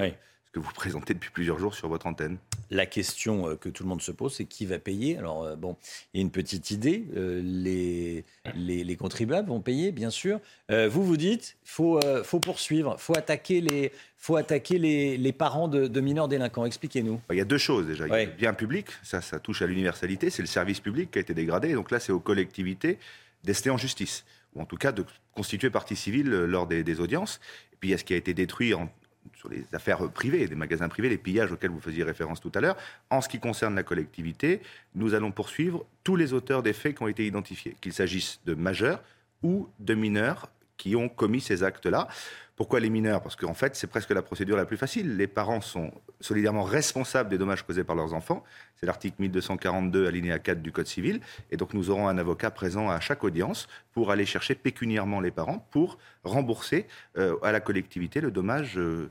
que 0.54 0.60
vous 0.60 0.72
présentez 0.72 1.14
depuis 1.14 1.30
plusieurs 1.30 1.58
jours 1.58 1.74
sur 1.74 1.88
votre 1.88 2.06
antenne. 2.06 2.38
La 2.70 2.86
question 2.86 3.48
euh, 3.48 3.56
que 3.56 3.68
tout 3.68 3.82
le 3.82 3.88
monde 3.88 4.00
se 4.00 4.12
pose, 4.12 4.34
c'est 4.34 4.44
qui 4.44 4.66
va 4.66 4.78
payer? 4.78 5.18
Alors, 5.18 5.42
euh, 5.42 5.56
bon, 5.56 5.76
il 6.12 6.18
y 6.18 6.20
a 6.20 6.22
une 6.22 6.30
petite 6.30 6.70
idée. 6.70 7.06
Euh, 7.16 7.42
les, 7.42 8.24
les, 8.54 8.96
contribuables 8.96 9.48
vont 9.48 9.60
payer, 9.60 9.90
bien 9.90 10.10
sûr. 10.10 10.38
vous, 10.70 11.04
vous 11.04 11.16
dites, 11.16 11.56
il 11.64 11.70
faut, 11.70 12.00
faut 12.22 12.38
poursuivre, 12.38 12.94
il 12.96 13.02
faut 13.02 13.16
attaquer 13.18 13.60
les, 13.60 13.90
faut 14.16 14.36
attaquer 14.36 14.78
les, 14.78 15.16
les 15.16 15.32
parents 15.32 15.66
de, 15.66 16.00
mineurs 16.00 16.28
délinquants. 16.28 16.64
Expliquez-nous. 16.64 17.20
Il 17.30 17.36
y 17.36 17.40
a 17.40 17.44
deux 17.44 17.58
choses 17.58 17.88
déjà. 17.88 18.06
Il 18.06 18.10
y 18.10 18.14
a 18.14 18.24
le 18.24 18.30
bien 18.30 18.54
public, 18.54 18.86
ça, 19.02 19.20
ça 19.20 19.40
touche 19.40 19.60
à 19.60 19.66
l'universalité, 19.66 20.30
c'est 20.30 20.42
le 20.42 20.48
service 20.48 20.78
public 20.78 21.10
qui 21.10 21.18
a 21.18 21.20
été 21.20 21.34
dégradé. 21.34 21.72
Donc 21.72 21.90
là, 21.90 21.98
c'est 21.98 22.12
aux 22.12 22.20
collectivités 22.20 22.98
d'ester 23.42 23.70
en 23.70 23.76
justice, 23.76 24.24
ou 24.54 24.62
en 24.62 24.66
tout 24.66 24.76
cas 24.76 24.92
de 24.92 25.04
constituer 25.34 25.68
partie 25.68 25.96
civile 25.96 26.30
lors 26.30 26.68
des, 26.68 26.84
des 26.84 27.00
audiences. 27.00 27.40
Et 27.72 27.76
puis 27.80 27.88
il 27.88 27.92
y 27.92 27.94
a 27.94 27.98
ce 27.98 28.04
qui 28.04 28.14
a 28.14 28.16
été 28.16 28.32
détruit 28.34 28.72
en 28.72 28.88
sur 29.36 29.48
les 29.48 29.64
affaires 29.72 30.08
privées, 30.10 30.46
des 30.46 30.54
magasins 30.54 30.88
privés, 30.88 31.08
les 31.08 31.18
pillages 31.18 31.52
auxquels 31.52 31.70
vous 31.70 31.80
faisiez 31.80 32.04
référence 32.04 32.40
tout 32.40 32.52
à 32.54 32.60
l'heure. 32.60 32.76
En 33.10 33.20
ce 33.20 33.28
qui 33.28 33.40
concerne 33.40 33.74
la 33.74 33.82
collectivité, 33.82 34.60
nous 34.94 35.14
allons 35.14 35.32
poursuivre 35.32 35.84
tous 36.02 36.16
les 36.16 36.32
auteurs 36.32 36.62
des 36.62 36.72
faits 36.72 36.96
qui 36.96 37.02
ont 37.02 37.08
été 37.08 37.26
identifiés, 37.26 37.76
qu'il 37.80 37.92
s'agisse 37.92 38.40
de 38.46 38.54
majeurs 38.54 39.02
ou 39.42 39.68
de 39.80 39.94
mineurs 39.94 40.48
qui 40.76 40.96
ont 40.96 41.08
commis 41.08 41.40
ces 41.40 41.62
actes-là. 41.62 42.08
Pourquoi 42.56 42.78
les 42.78 42.90
mineurs? 42.90 43.20
Parce 43.20 43.34
qu'en 43.34 43.54
fait, 43.54 43.74
c'est 43.74 43.88
presque 43.88 44.10
la 44.10 44.22
procédure 44.22 44.56
la 44.56 44.64
plus 44.64 44.76
facile. 44.76 45.16
Les 45.16 45.26
parents 45.26 45.60
sont 45.60 45.90
solidairement 46.20 46.62
responsables 46.62 47.28
des 47.28 47.36
dommages 47.36 47.64
causés 47.64 47.82
par 47.82 47.96
leurs 47.96 48.14
enfants. 48.14 48.44
C'est 48.76 48.86
l'article 48.86 49.16
1242, 49.18 50.06
alinéa 50.06 50.38
4 50.38 50.62
du 50.62 50.70
Code 50.70 50.86
civil. 50.86 51.20
Et 51.50 51.56
donc, 51.56 51.74
nous 51.74 51.90
aurons 51.90 52.06
un 52.06 52.16
avocat 52.16 52.52
présent 52.52 52.90
à 52.90 53.00
chaque 53.00 53.24
audience 53.24 53.66
pour 53.92 54.12
aller 54.12 54.24
chercher 54.24 54.54
pécuniairement 54.54 55.20
les 55.20 55.32
parents 55.32 55.66
pour 55.70 55.98
rembourser 56.22 56.86
euh, 57.18 57.36
à 57.42 57.50
la 57.50 57.58
collectivité 57.58 58.20
le 58.20 58.30
dommage 58.30 58.78
euh, 58.78 59.10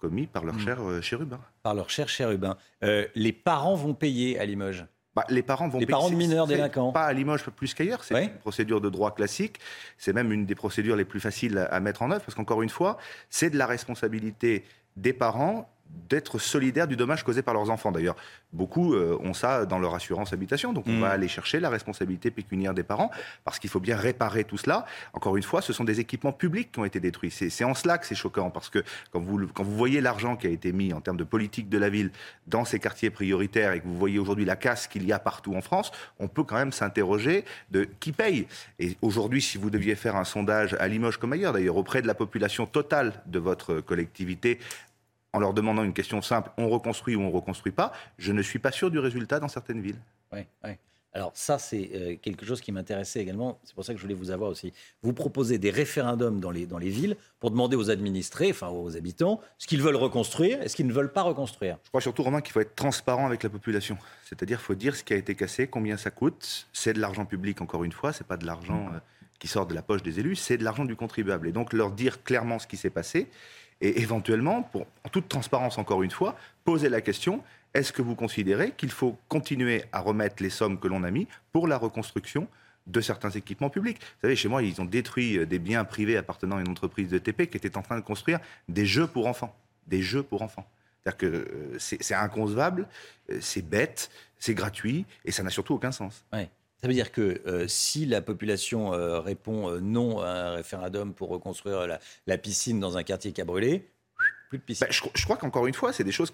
commis 0.00 0.26
par 0.26 0.44
leur 0.44 0.56
hmm. 0.56 0.60
cher 0.60 0.82
euh, 0.82 1.00
chérubin. 1.00 1.40
Par 1.62 1.74
leur 1.74 1.90
cher 1.90 2.08
chérubin. 2.08 2.56
les 2.82 3.32
parents 3.32 3.76
vont 3.76 3.94
payer 3.94 4.38
à 4.40 4.44
Limoges 4.44 4.84
bah, 5.14 5.24
les 5.28 5.42
parents 5.42 5.68
vont 5.68 5.78
les 5.78 5.86
parents 5.86 6.10
de 6.10 6.16
mineurs 6.16 6.46
délinquants. 6.46 6.92
Pas 6.92 7.04
à 7.04 7.12
Limoges 7.12 7.44
plus 7.44 7.72
qu'ailleurs, 7.74 8.02
c'est 8.04 8.24
une 8.24 8.38
procédure 8.38 8.80
de 8.80 8.88
droit 8.88 9.14
classique. 9.14 9.58
C'est 9.96 10.12
même 10.12 10.32
une 10.32 10.46
des 10.46 10.54
procédures 10.54 10.96
les 10.96 11.04
plus 11.04 11.20
faciles 11.20 11.68
à 11.70 11.80
mettre 11.80 12.02
en 12.02 12.10
œuvre 12.10 12.24
parce 12.24 12.34
qu'encore 12.34 12.62
une 12.62 12.70
fois, 12.70 12.98
c'est 13.30 13.50
de 13.50 13.58
la 13.58 13.66
responsabilité 13.66 14.64
des 14.96 15.12
parents 15.12 15.68
d'être 16.08 16.38
solidaires 16.38 16.86
du 16.86 16.96
dommage 16.96 17.24
causé 17.24 17.42
par 17.42 17.54
leurs 17.54 17.70
enfants. 17.70 17.92
D'ailleurs, 17.92 18.16
beaucoup 18.52 18.94
euh, 18.94 19.18
ont 19.20 19.34
ça 19.34 19.66
dans 19.66 19.78
leur 19.78 19.94
assurance 19.94 20.32
habitation. 20.32 20.72
Donc, 20.72 20.86
on 20.86 20.92
mm. 20.92 21.00
va 21.00 21.10
aller 21.10 21.28
chercher 21.28 21.60
la 21.60 21.70
responsabilité 21.70 22.30
pécuniaire 22.30 22.74
des 22.74 22.82
parents 22.82 23.10
parce 23.44 23.58
qu'il 23.58 23.70
faut 23.70 23.80
bien 23.80 23.96
réparer 23.96 24.44
tout 24.44 24.58
cela. 24.58 24.86
Encore 25.12 25.36
une 25.36 25.42
fois, 25.42 25.62
ce 25.62 25.72
sont 25.72 25.84
des 25.84 26.00
équipements 26.00 26.32
publics 26.32 26.72
qui 26.72 26.78
ont 26.78 26.84
été 26.84 27.00
détruits. 27.00 27.30
C'est 27.30 27.64
en 27.64 27.74
cela 27.74 27.98
que 27.98 28.06
c'est 28.06 28.14
choquant 28.14 28.50
parce 28.50 28.70
que 28.70 28.82
quand 29.12 29.20
vous, 29.20 29.46
quand 29.48 29.64
vous 29.64 29.76
voyez 29.76 30.00
l'argent 30.00 30.36
qui 30.36 30.46
a 30.46 30.50
été 30.50 30.72
mis 30.72 30.92
en 30.92 31.00
termes 31.00 31.16
de 31.16 31.24
politique 31.24 31.68
de 31.68 31.78
la 31.78 31.88
ville 31.88 32.10
dans 32.46 32.64
ces 32.64 32.78
quartiers 32.78 33.10
prioritaires 33.10 33.72
et 33.72 33.80
que 33.80 33.86
vous 33.86 33.96
voyez 33.96 34.18
aujourd'hui 34.18 34.44
la 34.44 34.56
casse 34.56 34.86
qu'il 34.86 35.04
y 35.04 35.12
a 35.12 35.18
partout 35.18 35.54
en 35.54 35.60
France, 35.60 35.90
on 36.18 36.28
peut 36.28 36.44
quand 36.44 36.56
même 36.56 36.72
s'interroger 36.72 37.44
de 37.70 37.88
qui 38.00 38.12
paye. 38.12 38.46
Et 38.78 38.96
aujourd'hui, 39.02 39.40
si 39.40 39.58
vous 39.58 39.70
deviez 39.70 39.94
faire 39.94 40.16
un 40.16 40.24
sondage 40.24 40.74
à 40.78 40.88
Limoges 40.88 41.16
comme 41.16 41.32
ailleurs, 41.32 41.52
d'ailleurs, 41.52 41.76
auprès 41.76 42.02
de 42.02 42.06
la 42.06 42.14
population 42.14 42.66
totale 42.66 43.22
de 43.26 43.38
votre 43.38 43.80
collectivité, 43.80 44.58
en 45.34 45.40
leur 45.40 45.52
demandant 45.52 45.82
une 45.82 45.92
question 45.92 46.22
simple, 46.22 46.50
on 46.56 46.68
reconstruit 46.68 47.16
ou 47.16 47.20
on 47.20 47.28
ne 47.28 47.32
reconstruit 47.32 47.72
pas, 47.72 47.92
je 48.18 48.32
ne 48.32 48.40
suis 48.40 48.60
pas 48.60 48.70
sûr 48.70 48.90
du 48.90 49.00
résultat 49.00 49.40
dans 49.40 49.48
certaines 49.48 49.82
villes. 49.82 49.98
Oui, 50.32 50.40
oui. 50.62 50.70
Alors 51.12 51.32
ça, 51.34 51.58
c'est 51.58 51.90
euh, 51.94 52.16
quelque 52.20 52.44
chose 52.44 52.60
qui 52.60 52.72
m'intéressait 52.72 53.20
également. 53.20 53.60
C'est 53.64 53.74
pour 53.74 53.84
ça 53.84 53.92
que 53.92 53.98
je 53.98 54.02
voulais 54.02 54.16
vous 54.16 54.30
avoir 54.30 54.50
aussi. 54.50 54.72
Vous 55.02 55.12
proposez 55.12 55.58
des 55.58 55.70
référendums 55.70 56.40
dans 56.40 56.50
les, 56.50 56.66
dans 56.66 56.78
les 56.78 56.88
villes 56.88 57.16
pour 57.38 57.52
demander 57.52 57.76
aux 57.76 57.90
administrés, 57.90 58.50
enfin 58.50 58.68
aux 58.68 58.96
habitants, 58.96 59.40
ce 59.58 59.66
qu'ils 59.68 59.82
veulent 59.82 59.96
reconstruire 59.96 60.60
et 60.62 60.68
ce 60.68 60.74
qu'ils 60.74 60.88
ne 60.88 60.92
veulent 60.92 61.12
pas 61.12 61.22
reconstruire. 61.22 61.78
Je 61.84 61.88
crois 61.90 62.00
surtout, 62.00 62.24
Romain, 62.24 62.40
qu'il 62.40 62.52
faut 62.52 62.60
être 62.60 62.74
transparent 62.74 63.26
avec 63.26 63.44
la 63.44 63.50
population. 63.50 63.96
C'est-à-dire 64.24 64.58
qu'il 64.58 64.66
faut 64.66 64.74
dire 64.74 64.96
ce 64.96 65.04
qui 65.04 65.12
a 65.12 65.16
été 65.16 65.36
cassé, 65.36 65.68
combien 65.68 65.96
ça 65.96 66.10
coûte. 66.10 66.66
C'est 66.72 66.94
de 66.94 67.00
l'argent 67.00 67.26
public, 67.26 67.60
encore 67.60 67.84
une 67.84 67.92
fois. 67.92 68.12
C'est 68.12 68.26
pas 68.26 68.36
de 68.36 68.46
l'argent 68.46 68.88
euh, 68.92 68.98
qui 69.38 69.46
sort 69.46 69.66
de 69.66 69.74
la 69.74 69.82
poche 69.82 70.02
des 70.02 70.18
élus, 70.20 70.36
c'est 70.36 70.56
de 70.56 70.64
l'argent 70.64 70.84
du 70.84 70.96
contribuable. 70.96 71.46
Et 71.48 71.52
donc 71.52 71.72
leur 71.72 71.92
dire 71.92 72.22
clairement 72.24 72.58
ce 72.58 72.66
qui 72.66 72.76
s'est 72.76 72.90
passé 72.90 73.28
et 73.84 74.00
éventuellement, 74.00 74.70
en 75.04 75.08
toute 75.10 75.28
transparence 75.28 75.76
encore 75.76 76.02
une 76.02 76.10
fois, 76.10 76.36
poser 76.64 76.88
la 76.88 77.02
question, 77.02 77.42
est-ce 77.74 77.92
que 77.92 78.00
vous 78.00 78.14
considérez 78.14 78.72
qu'il 78.72 78.90
faut 78.90 79.18
continuer 79.28 79.84
à 79.92 80.00
remettre 80.00 80.42
les 80.42 80.48
sommes 80.48 80.80
que 80.80 80.88
l'on 80.88 81.04
a 81.04 81.10
mis 81.10 81.28
pour 81.52 81.68
la 81.68 81.76
reconstruction 81.76 82.48
de 82.86 83.02
certains 83.02 83.28
équipements 83.28 83.68
publics? 83.68 83.98
Vous 83.98 84.20
savez, 84.22 84.36
chez 84.36 84.48
moi, 84.48 84.62
ils 84.62 84.80
ont 84.80 84.86
détruit 84.86 85.36
euh, 85.36 85.44
des 85.44 85.58
biens 85.58 85.84
privés 85.84 86.16
appartenant 86.16 86.56
à 86.56 86.60
une 86.62 86.70
entreprise 86.70 87.10
de 87.10 87.18
TP 87.18 87.46
qui 87.46 87.58
était 87.58 87.76
en 87.76 87.82
train 87.82 87.98
de 87.98 88.04
construire 88.04 88.40
des 88.70 88.86
jeux 88.86 89.06
pour 89.06 89.26
enfants. 89.26 89.54
Des 89.86 90.00
jeux 90.00 90.22
pour 90.22 90.40
enfants. 90.40 90.66
C'est-à-dire 91.02 91.18
que 91.18 91.26
euh, 91.26 91.76
c'est 91.78 92.14
inconcevable, 92.14 92.88
euh, 93.30 93.36
c'est 93.42 93.60
bête, 93.60 94.10
c'est 94.38 94.54
gratuit 94.54 95.04
et 95.26 95.30
ça 95.30 95.42
n'a 95.42 95.50
surtout 95.50 95.74
aucun 95.74 95.92
sens. 95.92 96.24
Ça 96.84 96.88
veut 96.88 96.92
dire 96.92 97.12
que 97.12 97.40
euh, 97.46 97.66
si 97.66 98.04
la 98.04 98.20
population 98.20 98.92
euh, 98.92 99.18
répond 99.18 99.70
euh, 99.70 99.80
non 99.80 100.20
à 100.20 100.28
un 100.28 100.50
référendum 100.56 101.14
pour 101.14 101.30
reconstruire 101.30 101.98
la, 102.26 102.36
piscine 102.36 102.78
dans 102.78 102.98
un 102.98 103.02
quartier 103.02 103.32
qui 103.32 103.40
a 103.40 103.46
brûlé, 103.46 103.88
plus 104.50 104.58
de 104.58 104.62
piscine. 104.64 104.86
Bah, 104.86 105.10
je, 105.14 105.24
crois 105.24 105.38
qu'encore 105.38 105.66
une 105.66 105.72
fois, 105.72 105.94
c'est 105.94 106.04
des 106.04 106.12
choses 106.12 106.30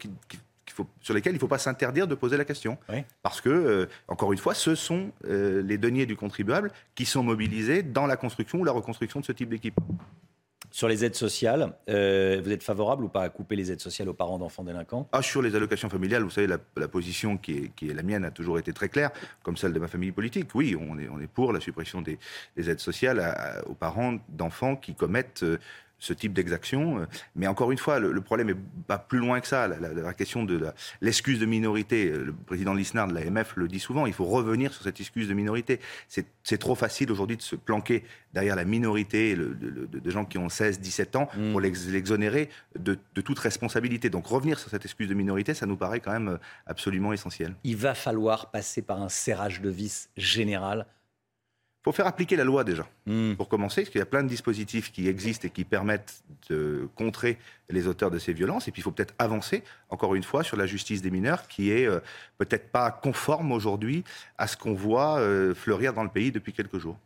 sur 1.02 1.14
lesquelles 1.14 1.34
il 1.34 1.36
ne 1.36 1.40
faut 1.40 1.46
pas 1.46 1.60
s'interdire 1.60 2.08
de 2.08 2.16
poser 2.16 2.36
la 2.36 2.44
question. 2.44 2.78
Parce 3.22 3.40
que, 3.40 3.88
encore 4.08 4.32
une 4.32 4.40
fois, 4.40 4.54
ce 4.54 4.74
sont 4.74 5.12
les 5.22 5.78
deniers 5.78 6.06
du 6.06 6.16
contribuable 6.16 6.72
qui 6.96 7.06
sont 7.06 7.22
mobilisés 7.22 7.84
dans 7.84 8.08
la 8.08 8.16
construction 8.16 8.58
ou 8.58 8.64
la 8.64 8.72
reconstruction 8.72 9.20
de 9.20 9.26
ce 9.26 9.30
type 9.30 9.50
d'équipement. 9.50 9.86
Sur 10.70 10.86
les 10.86 11.04
aides 11.04 11.16
sociales, 11.16 11.72
euh, 11.88 12.40
vous 12.44 12.52
êtes 12.52 12.62
favorable 12.62 13.04
ou 13.04 13.08
pas 13.08 13.22
à 13.22 13.28
couper 13.28 13.56
les 13.56 13.72
aides 13.72 13.80
sociales 13.80 14.08
aux 14.08 14.14
parents 14.14 14.38
d'enfants 14.38 14.62
délinquants? 14.62 15.08
Ah, 15.12 15.20
Sur 15.20 15.42
les 15.42 15.56
allocations 15.56 15.88
familiales, 15.88 16.22
vous 16.22 16.30
savez, 16.30 16.46
la, 16.46 16.88
position 16.88 17.36
qui 17.36 17.72
est, 17.80 17.92
la 17.92 18.02
mienne 18.02 18.24
a 18.24 18.30
toujours 18.30 18.58
été 18.58 18.72
très 18.72 18.88
claire, 18.88 19.10
comme 19.42 19.56
celle 19.56 19.72
de 19.72 19.80
ma 19.80 19.88
famille 19.88 20.12
politique. 20.12 20.54
Oui, 20.54 20.76
on 20.78 20.98
est, 20.98 21.08
on 21.08 21.20
est 21.20 21.26
pour 21.26 21.52
la 21.52 21.60
suppression 21.60 22.02
des, 22.02 22.18
aides 22.56 22.80
sociales 22.80 23.62
aux 23.66 23.74
parents 23.74 24.18
d'enfants 24.28 24.76
qui 24.76 24.94
commettent 24.94 25.42
euh, 25.42 25.58
ce 26.00 26.12
type 26.12 26.32
d'exaction. 26.32 26.98
Euh, 26.98 27.06
mais 27.36 27.46
encore 27.46 27.70
une 27.70 27.78
fois, 27.78 28.00
le, 28.00 28.20
problème 28.20 28.50
est 28.50 28.56
pas 28.86 28.98
plus 28.98 29.18
loin 29.18 29.40
que 29.40 29.46
ça. 29.46 29.68
La, 29.68 30.14
question 30.14 30.44
de 30.44 30.60
l'excuse 31.00 31.38
de 31.38 31.46
minorité, 31.46 32.10
euh, 32.10 32.24
le 32.24 32.32
président 32.32 32.74
Lisnard 32.74 33.06
de 33.06 33.14
l'AMF 33.14 33.54
le 33.56 33.68
dit 33.68 33.78
souvent, 33.78 34.06
il 34.06 34.12
faut 34.12 34.24
revenir 34.24 34.72
sur 34.72 34.82
cette 34.82 34.98
excuse 35.00 35.28
de 35.28 35.34
minorité. 35.34 35.78
C'est 36.08 36.58
trop 36.58 36.74
facile 36.74 37.12
aujourd'hui 37.12 37.36
de 37.36 37.42
se 37.42 37.54
planquer 37.54 38.02
derrière 38.34 38.56
la 38.56 38.64
minorité 38.64 39.36
de, 39.36 40.10
gens 40.10 40.24
qui 40.24 40.38
ont 40.38 40.48
16, 40.48 40.80
17 40.80 41.16
ans 41.16 41.28
mm. 41.36 41.52
pour 41.52 41.60
l'exonérer 41.60 42.48
de, 42.78 42.98
de 43.14 43.20
toute 43.20 43.38
responsabilité. 43.38 44.10
Donc 44.10 44.26
revenir 44.26 44.58
sur 44.58 44.70
cette 44.70 44.84
excuse 44.84 45.08
de 45.08 45.14
minorité, 45.14 45.54
ça 45.54 45.66
nous 45.66 45.76
paraît 45.76 46.00
quand 46.00 46.12
même 46.12 46.28
euh, 46.28 46.38
absolument 46.66 47.12
essentiel. 47.12 47.54
Il 47.64 47.76
va 47.76 47.94
falloir 47.94 48.50
passer 48.50 48.82
par 48.82 49.00
un 49.02 49.08
serrage 49.08 49.60
de 49.60 49.70
vis 49.70 50.08
général 50.16 50.86
il 51.80 51.84
faut 51.84 51.92
faire 51.92 52.06
appliquer 52.06 52.36
la 52.36 52.44
loi 52.44 52.62
déjà, 52.62 52.86
hmm. 53.06 53.36
pour 53.36 53.48
commencer, 53.48 53.80
parce 53.82 53.90
qu'il 53.90 54.00
y 54.00 54.02
a 54.02 54.06
plein 54.06 54.22
de 54.22 54.28
dispositifs 54.28 54.92
qui 54.92 55.08
existent 55.08 55.46
et 55.46 55.50
qui 55.50 55.64
permettent 55.64 56.22
de 56.50 56.90
contrer 56.94 57.38
les 57.70 57.86
auteurs 57.86 58.10
de 58.10 58.18
ces 58.18 58.34
violences. 58.34 58.68
Et 58.68 58.70
puis 58.70 58.80
il 58.80 58.82
faut 58.82 58.90
peut-être 58.90 59.14
avancer, 59.18 59.64
encore 59.88 60.14
une 60.14 60.22
fois, 60.22 60.42
sur 60.42 60.58
la 60.58 60.66
justice 60.66 61.00
des 61.00 61.10
mineurs, 61.10 61.48
qui 61.48 61.70
est 61.70 61.86
euh, 61.86 62.00
peut-être 62.36 62.70
pas 62.70 62.90
conforme 62.90 63.50
aujourd'hui 63.50 64.04
à 64.36 64.46
ce 64.46 64.58
qu'on 64.58 64.74
voit 64.74 65.20
euh, 65.20 65.54
fleurir 65.54 65.94
dans 65.94 66.04
le 66.04 66.10
pays 66.10 66.30
depuis 66.30 66.52
quelques 66.52 66.78
jours. 66.78 66.98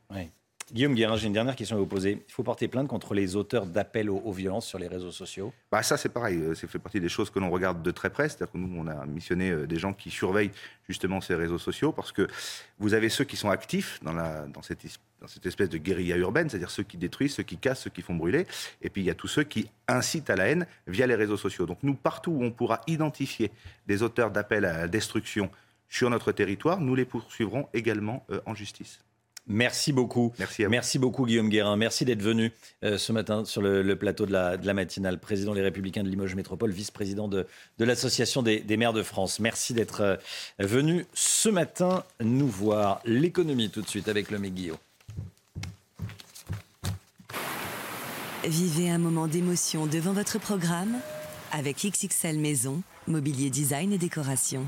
Guillaume 0.73 0.95
Guérin, 0.95 1.16
j'ai 1.16 1.27
une 1.27 1.35
dernière 1.35 1.57
question 1.57 1.77
à 1.77 1.78
vous 1.78 1.86
poser. 1.86 2.24
Il 2.27 2.32
faut 2.32 2.43
porter 2.43 2.69
plainte 2.69 2.89
contre 2.89 3.12
les 3.12 3.36
auteurs 3.36 3.66
d'appels 3.66 4.09
aux, 4.09 4.32
violences 4.32 4.66
sur 4.66 4.78
les 4.78 4.89
réseaux 4.89 5.11
sociaux 5.11 5.53
bah 5.70 5.82
Ça, 5.82 5.99
c'est 5.99 6.09
pareil. 6.09 6.39
Euh, 6.39 6.55
ça 6.55 6.66
fait 6.66 6.78
partie 6.78 7.01
des 7.01 7.11
choses 7.11 7.28
que 7.28 7.39
l'on 7.39 7.51
regarde 7.51 7.82
de 7.82 7.91
très 7.91 8.09
près. 8.09 8.28
C'est-à-dire 8.28 8.51
que 8.51 8.59
nous, 8.59 8.81
on 8.81 8.86
a 8.86 9.05
missionné 9.05 9.51
euh, 9.51 9.66
des 9.66 9.78
gens 9.78 9.93
qui 9.93 10.11
surveillent 10.11 10.53
justement 10.89 11.20
ces 11.20 11.35
réseaux 11.35 11.59
sociaux 11.59 11.93
parce 11.93 12.12
que 12.12 12.27
vous 12.78 12.95
avez 12.95 13.11
ceux 13.11 13.24
qui 13.24 13.36
sont 13.36 13.51
actifs 13.51 14.01
dans 14.03 14.62
cette 14.62 15.47
espèce 15.47 15.69
de 15.69 15.78
guérilla 15.78 16.16
urbaine, 16.16 16.49
c'est-à-dire 16.49 16.70
ceux 16.70 16.82
qui 16.82 16.97
détruisent, 16.97 17.35
ceux 17.35 17.43
qui 17.43 17.59
cassent, 17.59 17.82
ceux 17.82 17.91
qui 17.91 18.03
font 18.03 18.15
brûler. 18.15 18.47
Et 18.81 18.89
puis, 18.89 19.03
il 19.03 19.05
y 19.05 19.11
a 19.11 19.15
tous 19.15 19.28
ceux 19.28 19.45
qui 19.45 19.69
incitent 19.86 20.31
à 20.31 20.36
la 20.36 20.49
haine 20.49 20.66
via 20.86 21.07
les 21.07 21.15
réseaux 21.15 21.36
sociaux. 21.36 21.66
Donc, 21.66 21.78
nous, 21.82 21.95
partout 21.95 22.32
où 22.32 22.43
on 22.43 22.51
pourra 22.51 22.81
identifier 22.86 23.51
des 23.86 24.03
auteurs 24.03 24.31
d'appels 24.31 24.65
à 24.65 24.78
la 24.78 24.89
destruction 24.89 25.51
sur 25.91 26.09
notre 26.09 26.32
territoire, 26.32 26.81
nous 26.81 26.95
les 26.95 27.05
poursuivrons 27.05 27.69
également 27.74 28.24
euh, 28.31 28.41
en 28.47 28.55
justice. 28.55 29.01
Merci 29.47 29.93
beaucoup. 29.93 30.33
Merci, 30.39 30.66
Merci 30.66 30.99
beaucoup 30.99 31.27
Guillaume 31.27 31.51
Guérin. 31.51 31.77
Merci 31.77 32.05
d'être 32.05 32.23
venu 32.23 32.51
euh, 32.83 32.97
ce 32.97 33.12
matin 33.12 33.45
sur 33.45 33.61
le, 33.61 33.97
plateau 33.97 34.25
de 34.25 34.33
la, 34.33 34.57
de 34.57 34.66
la, 34.66 34.73
matinale. 34.73 35.19
Président 35.19 35.55
des 35.55 35.61
Républicains 35.61 36.03
de 36.03 36.09
Limoges 36.09 36.35
Métropole, 36.35 36.71
vice-président 36.71 37.29
de, 37.29 37.47
de 37.79 37.85
l'Association 37.85 38.43
des, 38.43 38.61
des, 38.61 38.77
maires 38.79 38.95
de 38.95 39.03
France. 39.03 39.41
Merci 39.41 39.75
d'être 39.75 40.01
euh, 40.01 40.16
venu 40.59 41.05
ce 41.12 41.51
matin 41.51 42.05
nous 42.21 42.49
voir. 42.49 43.01
L'économie 43.05 43.69
tout 43.69 43.83
de 43.83 43.89
suite 43.89 44.09
avec 44.09 44.31
le 44.31 44.39
Guillaume. 44.39 44.79
Vivez 48.47 48.91
un 48.91 48.99
moment 48.99 49.27
d'émotion 49.27 49.87
devant 49.87 50.12
votre 50.12 50.39
programme 50.39 50.97
avec 51.53 51.77
XXL 51.85 52.39
Maison, 52.39 52.83
mobilier 53.07 53.49
design 53.49 53.93
et 53.93 53.99
décoration. 53.99 54.66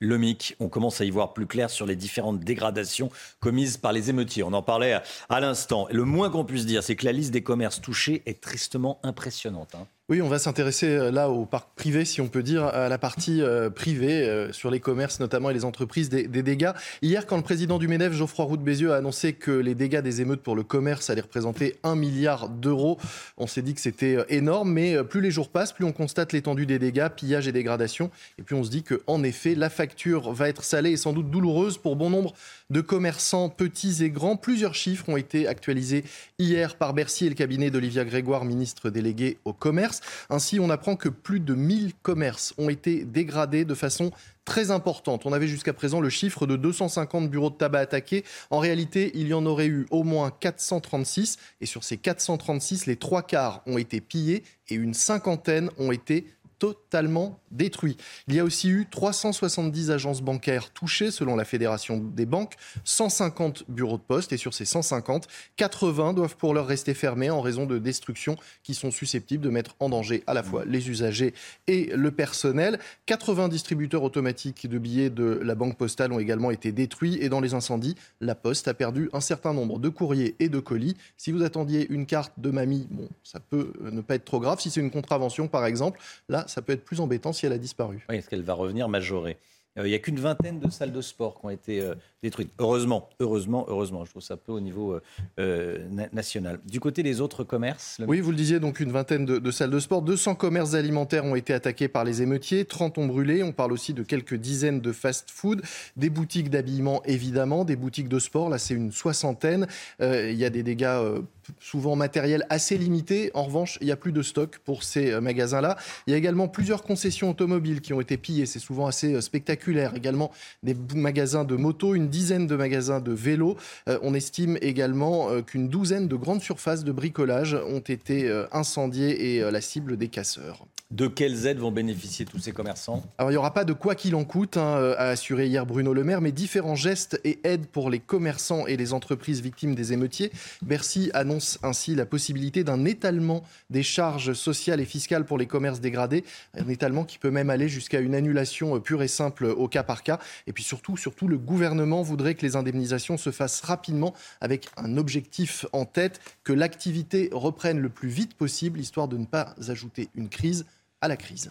Le 0.00 0.18
MIC, 0.18 0.56
on 0.60 0.68
commence 0.68 1.00
à 1.00 1.04
y 1.04 1.10
voir 1.10 1.32
plus 1.32 1.46
clair 1.46 1.70
sur 1.70 1.86
les 1.86 1.96
différentes 1.96 2.40
dégradations 2.40 3.10
commises 3.40 3.76
par 3.76 3.92
les 3.92 4.10
émeutiers. 4.10 4.42
On 4.42 4.52
en 4.52 4.62
parlait 4.62 5.00
à, 5.28 5.40
l'instant. 5.40 5.86
Le 5.90 6.04
moins 6.04 6.30
qu'on 6.30 6.44
puisse 6.44 6.66
dire, 6.66 6.82
c'est 6.82 6.96
que 6.96 7.04
la 7.04 7.12
liste 7.12 7.30
des 7.30 7.42
commerces 7.42 7.80
touchés 7.80 8.22
est 8.26 8.40
tristement 8.40 8.98
impressionnante. 9.02 9.74
Hein. 9.74 9.86
Oui, 10.10 10.20
on 10.20 10.28
va 10.28 10.38
s'intéresser 10.38 10.88
euh, 10.88 11.10
là 11.10 11.30
au 11.30 11.46
parc 11.46 11.74
privé, 11.76 12.04
si 12.04 12.20
on 12.20 12.28
peut 12.28 12.42
dire, 12.42 12.64
à 12.64 12.90
la 12.90 12.98
partie 12.98 13.40
euh, 13.40 13.70
privée, 13.70 14.28
euh, 14.28 14.52
sur 14.52 14.70
les 14.70 14.78
commerces 14.78 15.18
notamment 15.18 15.48
et 15.48 15.54
les 15.54 15.64
entreprises 15.64 16.10
des, 16.10 16.26
dégâts. 16.26 16.72
Hier, 17.00 17.24
quand 17.24 17.38
le 17.38 17.42
président 17.42 17.78
du 17.78 17.88
MEDEF, 17.88 18.12
Geoffroy 18.12 18.44
Roux 18.44 18.58
de 18.58 18.62
Bézieux, 18.62 18.92
a 18.92 18.96
annoncé 18.96 19.32
que 19.32 19.50
les 19.50 19.74
dégâts 19.74 20.02
des 20.02 20.20
émeutes 20.20 20.42
pour 20.42 20.56
le 20.56 20.62
commerce 20.62 21.08
allaient 21.08 21.22
représenter 21.22 21.76
un 21.84 21.96
milliard 21.96 22.50
d'euros, 22.50 22.98
on 23.38 23.46
s'est 23.46 23.62
dit 23.62 23.72
que 23.72 23.80
c'était 23.80 24.18
énorme, 24.28 24.70
mais 24.72 25.02
plus 25.04 25.22
les 25.22 25.30
jours 25.30 25.48
passent, 25.48 25.72
plus 25.72 25.86
on 25.86 25.92
constate 25.92 26.34
l'étendue 26.34 26.66
des 26.66 26.78
dégâts, 26.78 27.08
pillage 27.08 27.48
et 27.48 27.52
dégradation, 27.52 28.10
et 28.38 28.42
puis 28.42 28.54
on 28.54 28.62
se 28.62 28.68
dit 28.68 28.82
qu'en 28.82 29.22
effet, 29.22 29.54
la 29.54 29.70
facture 29.70 30.34
va 30.34 30.50
être 30.50 30.64
salée 30.64 30.90
et 30.90 30.96
sans 30.98 31.14
doute 31.14 31.30
douloureuse 31.30 31.78
pour 31.78 31.96
bon 31.96 32.10
nombre 32.10 32.34
de 32.74 32.80
commerçants 32.80 33.50
petits 33.50 34.02
et 34.02 34.10
grands. 34.10 34.36
Plusieurs 34.36 34.74
chiffres 34.74 35.08
ont 35.08 35.16
été 35.16 35.46
actualisés 35.46 36.02
hier 36.40 36.74
par 36.74 36.92
Bercy 36.92 37.26
et 37.26 37.28
le 37.28 37.36
cabinet 37.36 37.70
d'Olivia 37.70 38.04
Grégoire, 38.04 38.44
ministre 38.44 38.90
délégué 38.90 39.38
au 39.44 39.52
commerce. 39.52 40.00
Ainsi, 40.28 40.58
on 40.58 40.68
apprend 40.70 40.96
que 40.96 41.08
plus 41.08 41.38
de 41.38 41.54
1000 41.54 41.92
commerces 42.02 42.52
ont 42.58 42.68
été 42.68 43.04
dégradés 43.04 43.64
de 43.64 43.74
façon 43.74 44.10
très 44.44 44.72
importante. 44.72 45.24
On 45.24 45.32
avait 45.32 45.46
jusqu'à 45.46 45.72
présent 45.72 46.00
le 46.00 46.10
chiffre 46.10 46.48
de 46.48 46.56
250 46.56 47.30
bureaux 47.30 47.50
de 47.50 47.54
tabac 47.54 47.78
attaqués. 47.78 48.24
En 48.50 48.58
réalité, 48.58 49.12
il 49.14 49.28
y 49.28 49.34
en 49.34 49.46
aurait 49.46 49.68
eu 49.68 49.86
au 49.92 50.02
moins 50.02 50.32
436. 50.32 51.36
Et 51.60 51.66
sur 51.66 51.84
ces 51.84 51.96
436, 51.96 52.86
les 52.86 52.96
trois 52.96 53.22
quarts 53.22 53.62
ont 53.66 53.78
été 53.78 54.00
pillés 54.00 54.42
et 54.68 54.74
une 54.74 54.94
cinquantaine 54.94 55.70
ont 55.78 55.92
été 55.92 56.26
totalement 56.64 57.40
détruit. 57.50 57.98
Il 58.26 58.34
y 58.34 58.40
a 58.40 58.44
aussi 58.44 58.70
eu 58.70 58.86
370 58.90 59.90
agences 59.90 60.22
bancaires 60.22 60.70
touchées 60.70 61.10
selon 61.10 61.36
la 61.36 61.44
Fédération 61.44 61.98
des 61.98 62.24
banques, 62.24 62.54
150 62.84 63.64
bureaux 63.68 63.98
de 63.98 64.02
poste 64.02 64.32
et 64.32 64.38
sur 64.38 64.54
ces 64.54 64.64
150, 64.64 65.28
80 65.56 66.14
doivent 66.14 66.36
pour 66.36 66.54
l'heure 66.54 66.66
rester 66.66 66.94
fermés 66.94 67.28
en 67.28 67.42
raison 67.42 67.66
de 67.66 67.78
destructions 67.78 68.36
qui 68.62 68.72
sont 68.72 68.90
susceptibles 68.90 69.44
de 69.44 69.50
mettre 69.50 69.76
en 69.78 69.90
danger 69.90 70.24
à 70.26 70.32
la 70.32 70.42
fois 70.42 70.64
les 70.64 70.88
usagers 70.88 71.34
et 71.66 71.94
le 71.94 72.10
personnel. 72.10 72.78
80 73.04 73.48
distributeurs 73.48 74.02
automatiques 74.02 74.66
de 74.66 74.78
billets 74.78 75.10
de 75.10 75.40
la 75.44 75.54
banque 75.54 75.76
postale 75.76 76.12
ont 76.12 76.18
également 76.18 76.50
été 76.50 76.72
détruits 76.72 77.18
et 77.20 77.28
dans 77.28 77.40
les 77.40 77.52
incendies, 77.52 77.94
la 78.22 78.34
poste 78.34 78.68
a 78.68 78.74
perdu 78.74 79.10
un 79.12 79.20
certain 79.20 79.52
nombre 79.52 79.78
de 79.78 79.90
courriers 79.90 80.34
et 80.40 80.48
de 80.48 80.60
colis. 80.60 80.96
Si 81.18 81.30
vous 81.30 81.42
attendiez 81.42 81.86
une 81.92 82.06
carte 82.06 82.32
de 82.38 82.50
mamie, 82.50 82.88
bon, 82.90 83.10
ça 83.22 83.38
peut 83.38 83.74
ne 83.82 84.00
pas 84.00 84.14
être 84.14 84.24
trop 84.24 84.40
grave. 84.40 84.60
Si 84.60 84.70
c'est 84.70 84.80
une 84.80 84.90
contravention 84.90 85.46
par 85.46 85.66
exemple, 85.66 86.00
là, 86.30 86.46
ça 86.54 86.62
peut 86.62 86.72
être 86.72 86.84
plus 86.84 87.00
embêtant 87.00 87.32
si 87.32 87.46
elle 87.46 87.52
a 87.52 87.58
disparu. 87.58 88.04
Oui, 88.08 88.16
est-ce 88.16 88.30
qu'elle 88.30 88.42
va 88.42 88.54
revenir 88.54 88.88
majorée 88.88 89.38
euh, 89.76 89.88
il 89.88 89.90
n'y 89.90 89.96
a 89.96 89.98
qu'une 89.98 90.20
vingtaine 90.20 90.60
de 90.60 90.70
salles 90.70 90.92
de 90.92 91.00
sport 91.00 91.40
qui 91.40 91.46
ont 91.46 91.50
été 91.50 91.80
euh, 92.24 92.28
détruites. 92.28 92.50
Heureusement, 92.58 93.08
heureusement, 93.20 93.66
heureusement. 93.68 94.04
Je 94.04 94.10
trouve 94.10 94.22
ça 94.22 94.36
peu 94.36 94.52
au 94.52 94.60
niveau 94.60 94.98
euh, 95.38 95.88
national. 96.12 96.60
Du 96.66 96.80
côté 96.80 97.02
des 97.02 97.20
autres 97.20 97.44
commerces 97.44 97.98
Oui, 98.06 98.20
vous 98.20 98.30
le 98.30 98.36
disiez, 98.36 98.60
donc 98.60 98.80
une 98.80 98.90
vingtaine 98.90 99.24
de, 99.24 99.50
salles 99.50 99.70
de 99.70 99.78
sport. 99.78 100.02
200 100.02 100.34
commerces 100.34 100.74
alimentaires 100.74 101.24
ont 101.24 101.34
été 101.34 101.52
attaqués 101.52 101.88
par 101.88 102.04
les 102.04 102.22
émeutiers. 102.22 102.64
30 102.64 102.98
ont 102.98 103.06
brûlé. 103.06 103.42
On 103.42 103.52
parle 103.52 103.72
aussi 103.72 103.94
de 103.94 104.02
quelques 104.02 104.34
dizaines 104.34 104.80
de 104.80 104.92
fast-food. 104.92 105.62
Des 105.96 106.10
boutiques 106.10 106.50
d'habillement, 106.50 107.02
évidemment. 107.04 107.64
Des 107.64 107.76
boutiques 107.76 108.08
de 108.08 108.18
sport. 108.18 108.48
Là, 108.48 108.58
c'est 108.58 108.74
une 108.74 108.92
soixantaine. 108.92 109.66
il 110.00 110.34
y 110.34 110.44
a 110.44 110.50
des 110.50 110.62
dégâts 110.62 111.20
souvent 111.60 111.94
matériels 111.96 112.46
assez 112.48 112.78
limités. 112.78 113.30
En 113.34 113.44
revanche, 113.44 113.78
il 113.80 113.86
n'y 113.86 113.92
a 113.92 113.96
plus 113.96 114.12
de 114.12 114.22
stock 114.22 114.58
pour 114.64 114.82
ces 114.82 115.20
magasins-là. 115.20 115.76
Il 116.06 116.12
y 116.12 116.14
a 116.14 116.16
également 116.16 116.48
plusieurs 116.48 116.82
concessions 116.82 117.30
automobiles 117.30 117.80
qui 117.80 117.92
ont 117.92 118.00
été 118.00 118.16
pillées. 118.16 118.46
C'est 118.46 118.58
souvent 118.58 118.86
assez 118.86 119.20
spectaculaire 119.20 119.94
également 119.94 120.30
des 120.62 120.74
magasins 120.94 121.44
de 121.44 121.56
motos, 121.56 121.94
une 121.94 122.08
dizaine 122.14 122.46
de 122.46 122.54
magasins 122.54 123.00
de 123.00 123.10
vélos. 123.10 123.56
Euh, 123.88 123.98
on 124.02 124.14
estime 124.14 124.56
également 124.60 125.30
euh, 125.30 125.42
qu'une 125.42 125.68
douzaine 125.68 126.06
de 126.06 126.14
grandes 126.14 126.42
surfaces 126.42 126.84
de 126.84 126.92
bricolage 126.92 127.54
ont 127.54 127.80
été 127.80 128.28
euh, 128.28 128.46
incendiées 128.52 129.34
et 129.34 129.50
la 129.50 129.60
cible 129.60 129.96
des 129.96 130.08
casseurs. 130.08 130.64
De 130.94 131.08
quelles 131.08 131.46
aides 131.48 131.58
vont 131.58 131.72
bénéficier 131.72 132.24
tous 132.24 132.38
ces 132.38 132.52
commerçants? 132.52 133.02
Il 133.18 133.26
n'y 133.26 133.36
aura 133.36 133.52
pas 133.52 133.64
de 133.64 133.72
quoi 133.72 133.96
qu'il 133.96 134.14
en 134.14 134.22
coûte, 134.24 134.56
hein, 134.56 134.94
a 134.96 135.08
assuré 135.08 135.48
hier 135.48 135.66
Bruno 135.66 135.92
Le 135.92 136.04
Maire, 136.04 136.20
mais 136.20 136.30
différents 136.30 136.76
gestes 136.76 137.20
et 137.24 137.40
aides 137.42 137.66
pour 137.66 137.90
les 137.90 137.98
commerçants 137.98 138.68
et 138.68 138.76
les 138.76 138.92
entreprises 138.92 139.40
victimes 139.40 139.74
des 139.74 139.92
émeutiers. 139.92 140.30
Bercy 140.62 141.10
annonce 141.12 141.58
ainsi 141.64 141.96
la 141.96 142.06
possibilité 142.06 142.62
d'un 142.62 142.84
étalement 142.84 143.42
des 143.70 143.82
charges 143.82 144.34
sociales 144.34 144.78
et 144.78 144.84
fiscales 144.84 145.24
pour 145.24 145.36
les 145.36 145.46
commerces 145.46 145.80
dégradés, 145.80 146.22
un 146.56 146.68
étalement 146.68 147.02
qui 147.02 147.18
peut 147.18 147.32
même 147.32 147.50
aller 147.50 147.68
jusqu'à 147.68 147.98
une 147.98 148.14
annulation 148.14 148.78
pure 148.78 149.02
et 149.02 149.08
simple 149.08 149.46
au 149.46 149.66
cas 149.66 149.82
par 149.82 150.04
cas. 150.04 150.20
Et 150.46 150.52
puis 150.52 150.62
surtout, 150.62 150.96
surtout, 150.96 151.26
le 151.26 151.38
gouvernement 151.38 152.02
voudrait 152.02 152.36
que 152.36 152.46
les 152.46 152.54
indemnisations 152.54 153.16
se 153.16 153.32
fassent 153.32 153.62
rapidement 153.62 154.14
avec 154.40 154.68
un 154.76 154.96
objectif 154.96 155.66
en 155.72 155.86
tête, 155.86 156.20
que 156.44 156.52
l'activité 156.52 157.30
reprenne 157.32 157.80
le 157.80 157.88
plus 157.88 158.10
vite 158.10 158.34
possible, 158.34 158.78
histoire 158.78 159.08
de 159.08 159.16
ne 159.16 159.26
pas 159.26 159.56
ajouter 159.66 160.08
une 160.14 160.28
crise 160.28 160.64
à 161.04 161.08
la 161.08 161.16
crise. 161.16 161.50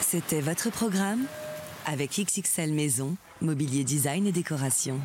C'était 0.00 0.40
votre 0.40 0.70
programme 0.70 1.26
avec 1.84 2.18
XXL 2.18 2.72
Maison, 2.72 3.16
Mobilier 3.42 3.84
Design 3.84 4.26
et 4.26 4.32
Décoration. 4.32 4.98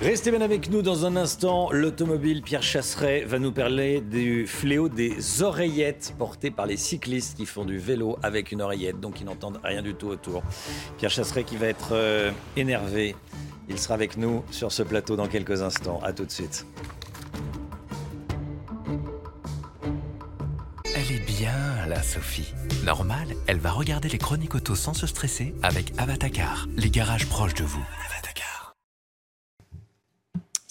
Restez 0.00 0.30
bien 0.30 0.40
avec 0.40 0.70
nous 0.70 0.82
dans 0.82 1.06
un 1.06 1.16
instant. 1.16 1.70
L'automobile 1.70 2.42
Pierre 2.42 2.62
Chasseret 2.62 3.24
va 3.24 3.38
nous 3.38 3.52
parler 3.52 4.00
du 4.00 4.46
fléau 4.46 4.88
des 4.88 5.42
oreillettes 5.42 6.14
portées 6.18 6.50
par 6.50 6.66
les 6.66 6.76
cyclistes 6.76 7.36
qui 7.36 7.46
font 7.46 7.64
du 7.64 7.78
vélo 7.78 8.16
avec 8.22 8.50
une 8.52 8.62
oreillette, 8.62 9.00
donc 9.00 9.20
ils 9.20 9.24
n'entendent 9.26 9.60
rien 9.62 9.82
du 9.82 9.94
tout 9.94 10.08
autour. 10.08 10.42
Pierre 10.98 11.10
Chasseret 11.10 11.44
qui 11.44 11.56
va 11.56 11.66
être 11.66 11.90
euh, 11.92 12.30
énervé. 12.56 13.14
Il 13.68 13.78
sera 13.78 13.94
avec 13.94 14.16
nous 14.16 14.44
sur 14.50 14.72
ce 14.72 14.82
plateau 14.82 15.16
dans 15.16 15.28
quelques 15.28 15.62
instants. 15.62 16.00
A 16.02 16.12
tout 16.12 16.24
de 16.24 16.30
suite. 16.30 16.66
Elle 20.94 21.12
est 21.12 21.26
bien 21.26 21.86
là, 21.86 22.02
Sophie. 22.02 22.52
Normal, 22.84 23.28
elle 23.46 23.58
va 23.58 23.70
regarder 23.70 24.08
les 24.08 24.18
chroniques 24.18 24.54
auto 24.54 24.74
sans 24.74 24.94
se 24.94 25.06
stresser 25.06 25.54
avec 25.62 25.92
Avatacar, 25.98 26.66
les 26.76 26.90
garages 26.90 27.26
proches 27.26 27.54
de 27.54 27.64
vous. 27.64 27.84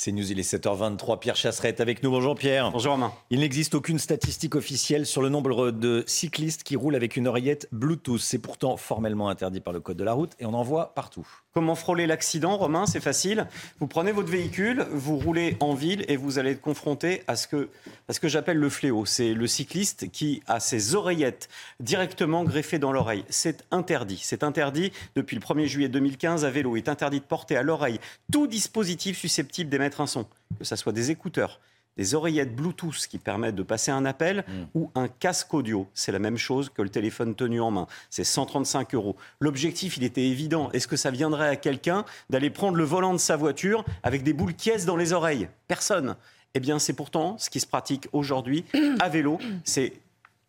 C'est 0.07 0.13
News, 0.13 0.31
il 0.31 0.39
est 0.39 0.53
7h23. 0.53 1.19
Pierre 1.19 1.35
Chasseret 1.35 1.67
est 1.67 1.81
avec 1.81 2.01
nous. 2.01 2.09
Bonjour 2.09 2.34
Pierre. 2.34 2.71
Bonjour 2.71 2.93
Romain. 2.93 3.11
Il 3.29 3.41
n'existe 3.41 3.75
aucune 3.75 3.99
statistique 3.99 4.55
officielle 4.55 5.05
sur 5.05 5.21
le 5.21 5.27
nombre 5.27 5.71
de 5.71 6.05
cyclistes 6.07 6.63
qui 6.63 6.77
roulent 6.77 6.95
avec 6.95 7.17
une 7.17 7.27
oreillette 7.27 7.67
Bluetooth. 7.73 8.21
C'est 8.21 8.38
pourtant 8.38 8.77
formellement 8.77 9.27
interdit 9.27 9.59
par 9.59 9.73
le 9.73 9.81
Code 9.81 9.97
de 9.97 10.05
la 10.05 10.13
route 10.13 10.31
et 10.39 10.45
on 10.45 10.53
en 10.53 10.63
voit 10.63 10.95
partout. 10.95 11.27
Comment 11.53 11.75
frôler 11.75 12.07
l'accident, 12.07 12.55
Romain? 12.55 12.85
C'est 12.85 13.01
facile. 13.01 13.47
Vous 13.79 13.88
prenez 13.88 14.13
votre 14.13 14.29
véhicule, 14.29 14.85
vous 14.91 15.17
roulez 15.17 15.57
en 15.59 15.73
ville 15.73 16.05
et 16.07 16.15
vous 16.15 16.39
allez 16.39 16.51
être 16.51 16.61
confronté 16.61 17.23
à 17.27 17.35
ce 17.35 17.47
que, 17.47 17.69
à 18.07 18.13
ce 18.13 18.21
que 18.21 18.27
j'appelle 18.29 18.57
le 18.57 18.69
fléau. 18.69 19.05
C'est 19.05 19.34
le 19.34 19.47
cycliste 19.47 20.09
qui 20.11 20.41
a 20.47 20.61
ses 20.61 20.95
oreillettes 20.95 21.49
directement 21.81 22.45
greffées 22.45 22.79
dans 22.79 22.93
l'oreille. 22.93 23.25
C'est 23.27 23.65
interdit. 23.71 24.21
C'est 24.23 24.43
interdit 24.43 24.93
depuis 25.15 25.35
le 25.35 25.41
1er 25.41 25.65
juillet 25.65 25.89
2015 25.89 26.45
à 26.45 26.49
vélo. 26.49 26.77
Il 26.77 26.79
est 26.79 26.89
interdit 26.89 27.19
de 27.19 27.25
porter 27.25 27.57
à 27.57 27.63
l'oreille 27.63 27.99
tout 28.31 28.47
dispositif 28.47 29.17
susceptible 29.17 29.69
d'émettre 29.69 29.96
un 30.01 30.07
son, 30.07 30.25
que 30.57 30.65
ce 30.65 30.75
soit 30.75 30.93
des 30.93 31.11
écouteurs, 31.11 31.59
des 31.97 32.15
oreillettes 32.15 32.55
Bluetooth 32.55 33.07
qui 33.09 33.17
permettent 33.17 33.55
de 33.55 33.63
passer 33.63 33.91
un 33.91 34.05
appel 34.05 34.45
mm. 34.47 34.51
ou 34.75 34.91
un 34.95 35.07
casque 35.07 35.53
audio. 35.53 35.87
C'est 35.93 36.11
la 36.11 36.19
même 36.19 36.37
chose 36.37 36.69
que 36.69 36.81
le 36.81 36.89
téléphone 36.89 37.35
tenu 37.35 37.59
en 37.59 37.71
main. 37.71 37.87
C'est 38.09 38.23
135 38.23 38.93
euros. 38.93 39.15
L'objectif, 39.39 39.97
il 39.97 40.03
était 40.03 40.27
évident. 40.27 40.69
Est-ce 40.71 40.87
que 40.87 40.95
ça 40.95 41.11
viendrait 41.11 41.49
à 41.49 41.55
quelqu'un 41.55 42.05
d'aller 42.29 42.49
prendre 42.49 42.77
le 42.77 42.83
volant 42.83 43.13
de 43.13 43.17
sa 43.17 43.35
voiture 43.35 43.83
avec 44.03 44.23
des 44.23 44.33
boules 44.33 44.53
quièces 44.53 44.85
dans 44.85 44.95
les 44.95 45.13
oreilles? 45.13 45.49
Personne. 45.67 46.15
Eh 46.53 46.59
bien, 46.59 46.79
c'est 46.79 46.93
pourtant 46.93 47.37
ce 47.37 47.49
qui 47.49 47.59
se 47.59 47.67
pratique 47.67 48.07
aujourd'hui 48.13 48.65
à 48.99 49.09
vélo. 49.09 49.39
C'est 49.63 49.93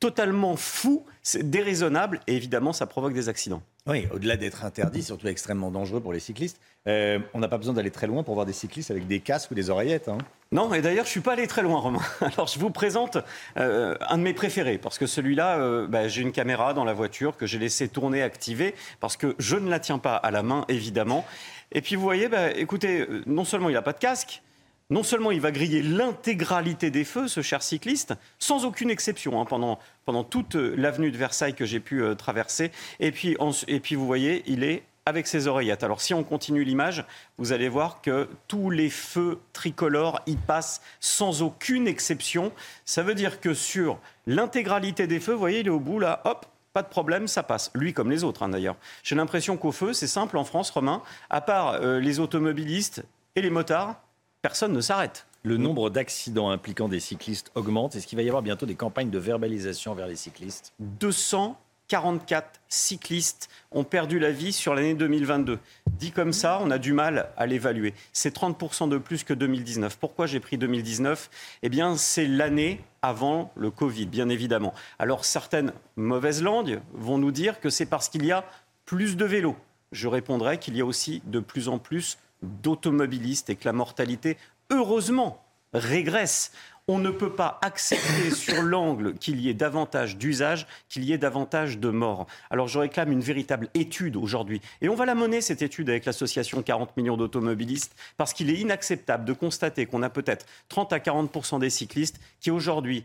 totalement 0.00 0.56
fou, 0.56 1.04
c'est 1.22 1.50
déraisonnable 1.50 2.20
et 2.26 2.36
évidemment, 2.36 2.72
ça 2.72 2.86
provoque 2.86 3.14
des 3.14 3.28
accidents. 3.28 3.62
Oui, 3.88 4.06
au-delà 4.12 4.36
d'être 4.36 4.66
interdit, 4.66 5.02
surtout 5.02 5.28
extrêmement 5.28 5.70
dangereux 5.70 6.00
pour 6.00 6.12
les 6.12 6.20
cyclistes, 6.20 6.60
euh, 6.86 7.18
on 7.32 7.38
n'a 7.38 7.48
pas 7.48 7.56
besoin 7.56 7.72
d'aller 7.72 7.90
très 7.90 8.06
loin 8.06 8.22
pour 8.22 8.34
voir 8.34 8.44
des 8.44 8.52
cyclistes 8.52 8.90
avec 8.90 9.06
des 9.06 9.20
casques 9.20 9.50
ou 9.50 9.54
des 9.54 9.70
oreillettes. 9.70 10.08
Hein. 10.08 10.18
Non, 10.52 10.74
et 10.74 10.82
d'ailleurs, 10.82 11.04
je 11.04 11.08
ne 11.08 11.12
suis 11.12 11.20
pas 11.20 11.32
allé 11.32 11.46
très 11.46 11.62
loin, 11.62 11.80
Romain. 11.80 12.02
Alors, 12.20 12.46
je 12.48 12.58
vous 12.58 12.68
présente 12.68 13.16
euh, 13.56 13.96
un 14.08 14.18
de 14.18 14.22
mes 14.22 14.34
préférés, 14.34 14.76
parce 14.76 14.98
que 14.98 15.06
celui-là, 15.06 15.58
euh, 15.58 15.86
bah, 15.86 16.06
j'ai 16.06 16.20
une 16.20 16.32
caméra 16.32 16.74
dans 16.74 16.84
la 16.84 16.92
voiture 16.92 17.38
que 17.38 17.46
j'ai 17.46 17.58
laissé 17.58 17.88
tourner, 17.88 18.22
activer, 18.22 18.74
parce 19.00 19.16
que 19.16 19.34
je 19.38 19.56
ne 19.56 19.70
la 19.70 19.80
tiens 19.80 19.98
pas 19.98 20.16
à 20.16 20.30
la 20.30 20.42
main, 20.42 20.66
évidemment. 20.68 21.24
Et 21.72 21.80
puis, 21.80 21.96
vous 21.96 22.02
voyez, 22.02 22.28
bah, 22.28 22.50
écoutez, 22.50 23.06
non 23.24 23.44
seulement 23.44 23.70
il 23.70 23.74
n'a 23.74 23.82
pas 23.82 23.94
de 23.94 23.98
casque, 23.98 24.42
non 24.90 25.02
seulement 25.02 25.30
il 25.30 25.40
va 25.40 25.50
griller 25.50 25.82
l'intégralité 25.82 26.90
des 26.90 27.04
feux, 27.04 27.28
ce 27.28 27.42
cher 27.42 27.62
cycliste, 27.62 28.14
sans 28.38 28.64
aucune 28.64 28.90
exception, 28.90 29.40
hein, 29.40 29.44
pendant, 29.44 29.78
pendant 30.04 30.24
toute 30.24 30.56
euh, 30.56 30.74
l'avenue 30.76 31.10
de 31.10 31.16
Versailles 31.16 31.54
que 31.54 31.66
j'ai 31.66 31.80
pu 31.80 32.02
euh, 32.02 32.14
traverser. 32.14 32.72
Et 33.00 33.12
puis, 33.12 33.36
et 33.66 33.80
puis, 33.80 33.94
vous 33.94 34.06
voyez, 34.06 34.42
il 34.46 34.64
est 34.64 34.82
avec 35.08 35.26
ses 35.26 35.46
oreillettes. 35.46 35.82
Alors 35.82 36.02
si 36.02 36.12
on 36.12 36.22
continue 36.22 36.64
l'image, 36.64 37.04
vous 37.38 37.52
allez 37.52 37.70
voir 37.70 38.02
que 38.02 38.28
tous 38.46 38.68
les 38.68 38.90
feux 38.90 39.40
tricolores 39.54 40.20
y 40.26 40.36
passent 40.36 40.82
sans 41.00 41.40
aucune 41.40 41.88
exception. 41.88 42.52
Ça 42.84 43.02
veut 43.02 43.14
dire 43.14 43.40
que 43.40 43.54
sur 43.54 43.98
l'intégralité 44.26 45.06
des 45.06 45.18
feux, 45.18 45.32
vous 45.32 45.38
voyez, 45.38 45.60
il 45.60 45.66
est 45.66 45.70
au 45.70 45.80
bout 45.80 45.98
là, 45.98 46.20
hop, 46.26 46.44
pas 46.74 46.82
de 46.82 46.88
problème, 46.88 47.26
ça 47.26 47.42
passe. 47.42 47.70
Lui 47.74 47.94
comme 47.94 48.10
les 48.10 48.22
autres 48.22 48.42
hein, 48.42 48.50
d'ailleurs. 48.50 48.76
J'ai 49.02 49.14
l'impression 49.14 49.56
qu'au 49.56 49.72
feu, 49.72 49.94
c'est 49.94 50.06
simple 50.06 50.36
en 50.36 50.44
France, 50.44 50.70
Romain, 50.70 51.02
à 51.30 51.40
part 51.40 51.74
euh, 51.80 52.00
les 52.00 52.20
automobilistes 52.20 53.02
et 53.34 53.40
les 53.40 53.50
motards, 53.50 53.96
personne 54.42 54.72
ne 54.72 54.80
s'arrête. 54.80 55.26
Le 55.44 55.56
nombre 55.56 55.90
d'accidents 55.90 56.50
impliquant 56.50 56.88
des 56.88 57.00
cyclistes 57.00 57.50
augmente. 57.54 57.94
Est-ce 57.96 58.06
qu'il 58.06 58.16
va 58.16 58.22
y 58.22 58.28
avoir 58.28 58.42
bientôt 58.42 58.66
des 58.66 58.74
campagnes 58.74 59.10
de 59.10 59.18
verbalisation 59.18 59.94
vers 59.94 60.06
les 60.06 60.16
cyclistes? 60.16 60.72
244 60.80 62.60
cyclistes 62.68 63.48
ont 63.70 63.84
perdu 63.84 64.18
la 64.18 64.30
vie 64.30 64.52
sur 64.52 64.74
l'année 64.74 64.94
2022. 64.94 65.58
Dit 65.90 66.10
comme 66.10 66.32
ça, 66.32 66.58
on 66.62 66.70
a 66.70 66.78
du 66.78 66.92
mal 66.92 67.30
à 67.36 67.46
l'évaluer. 67.46 67.94
C'est 68.12 68.34
30% 68.34 68.88
de 68.88 68.98
plus 68.98 69.24
que 69.24 69.32
2019. 69.32 69.96
Pourquoi 69.96 70.26
j'ai 70.26 70.40
pris 70.40 70.58
2019 70.58 71.30
Eh 71.62 71.68
bien, 71.68 71.96
c'est 71.96 72.26
l'année 72.26 72.80
avant 73.00 73.52
le 73.54 73.70
Covid, 73.70 74.06
bien 74.06 74.28
évidemment. 74.28 74.74
Alors, 74.98 75.24
certaines 75.24 75.72
mauvaises 75.96 76.42
langues 76.42 76.80
vont 76.92 77.18
nous 77.18 77.32
dire 77.32 77.60
que 77.60 77.70
c'est 77.70 77.86
parce 77.86 78.08
qu'il 78.08 78.26
y 78.26 78.32
a 78.32 78.44
plus 78.84 79.16
de 79.16 79.24
vélos. 79.24 79.56
Je 79.92 80.08
répondrai 80.08 80.58
qu'il 80.58 80.76
y 80.76 80.80
a 80.80 80.84
aussi 80.84 81.22
de 81.26 81.40
plus 81.40 81.68
en 81.68 81.78
plus 81.78 82.18
d'automobilistes 82.42 83.50
et 83.50 83.56
que 83.56 83.64
la 83.64 83.72
mortalité 83.72 84.36
heureusement, 84.70 85.44
régresse. 85.72 86.52
On 86.90 86.98
ne 86.98 87.10
peut 87.10 87.34
pas 87.34 87.58
accepter 87.62 88.30
sur 88.34 88.62
l'angle 88.62 89.14
qu'il 89.14 89.40
y 89.40 89.50
ait 89.50 89.54
davantage 89.54 90.16
d'usage, 90.16 90.66
qu'il 90.88 91.04
y 91.04 91.12
ait 91.12 91.18
davantage 91.18 91.78
de 91.78 91.90
morts. 91.90 92.26
Alors 92.50 92.68
je 92.68 92.78
réclame 92.78 93.12
une 93.12 93.20
véritable 93.20 93.68
étude 93.74 94.16
aujourd'hui. 94.16 94.62
Et 94.80 94.88
on 94.88 94.94
va 94.94 95.04
la 95.04 95.14
mener, 95.14 95.42
cette 95.42 95.60
étude, 95.60 95.90
avec 95.90 96.06
l'association 96.06 96.62
40 96.62 96.96
millions 96.96 97.18
d'automobilistes, 97.18 97.94
parce 98.16 98.32
qu'il 98.32 98.48
est 98.48 98.58
inacceptable 98.58 99.26
de 99.26 99.34
constater 99.34 99.84
qu'on 99.84 100.02
a 100.02 100.10
peut-être 100.10 100.46
30 100.70 100.92
à 100.94 101.00
40 101.00 101.60
des 101.60 101.70
cyclistes 101.70 102.20
qui 102.40 102.50
aujourd'hui 102.50 103.04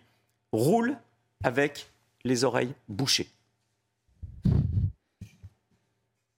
roulent 0.54 0.98
avec 1.44 1.90
les 2.24 2.46
oreilles 2.46 2.74
bouchées. 2.88 3.28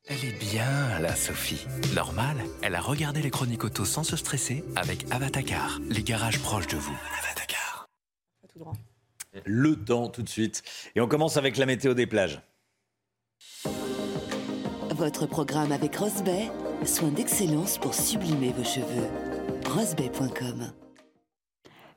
Elle 0.08 0.24
est 0.24 0.40
bien, 0.40 1.00
là, 1.00 1.16
Sophie. 1.16 1.66
Normal, 1.96 2.38
elle 2.62 2.76
a 2.76 2.82
regardé 2.82 3.24
les 3.24 3.32
chroniques 3.32 3.64
auto 3.64 3.86
sans 3.86 4.04
se 4.04 4.16
stresser 4.16 4.64
avec 4.76 5.06
Avatacar, 5.10 5.80
les 5.90 6.04
garages 6.04 6.40
proches 6.40 6.68
de 6.68 6.78
vous. 6.78 6.96
Avatacar. 7.24 7.88
Le 9.46 9.76
temps, 9.76 10.10
tout 10.10 10.22
de 10.22 10.30
suite. 10.30 10.62
Et 10.96 11.02
on 11.02 11.08
commence 11.08 11.38
avec 11.38 11.58
la 11.58 11.66
météo 11.66 11.96
des 11.96 12.06
plages. 12.06 12.40
Votre 14.92 15.26
programme 15.26 15.72
avec 15.72 15.96
Rosbay, 15.96 16.52
soin 16.86 17.10
d'excellence 17.10 17.80
pour 17.80 17.96
sublimer 17.96 18.54
vos 18.56 18.64
cheveux. 18.64 19.10
Rosbay.com 19.66 20.72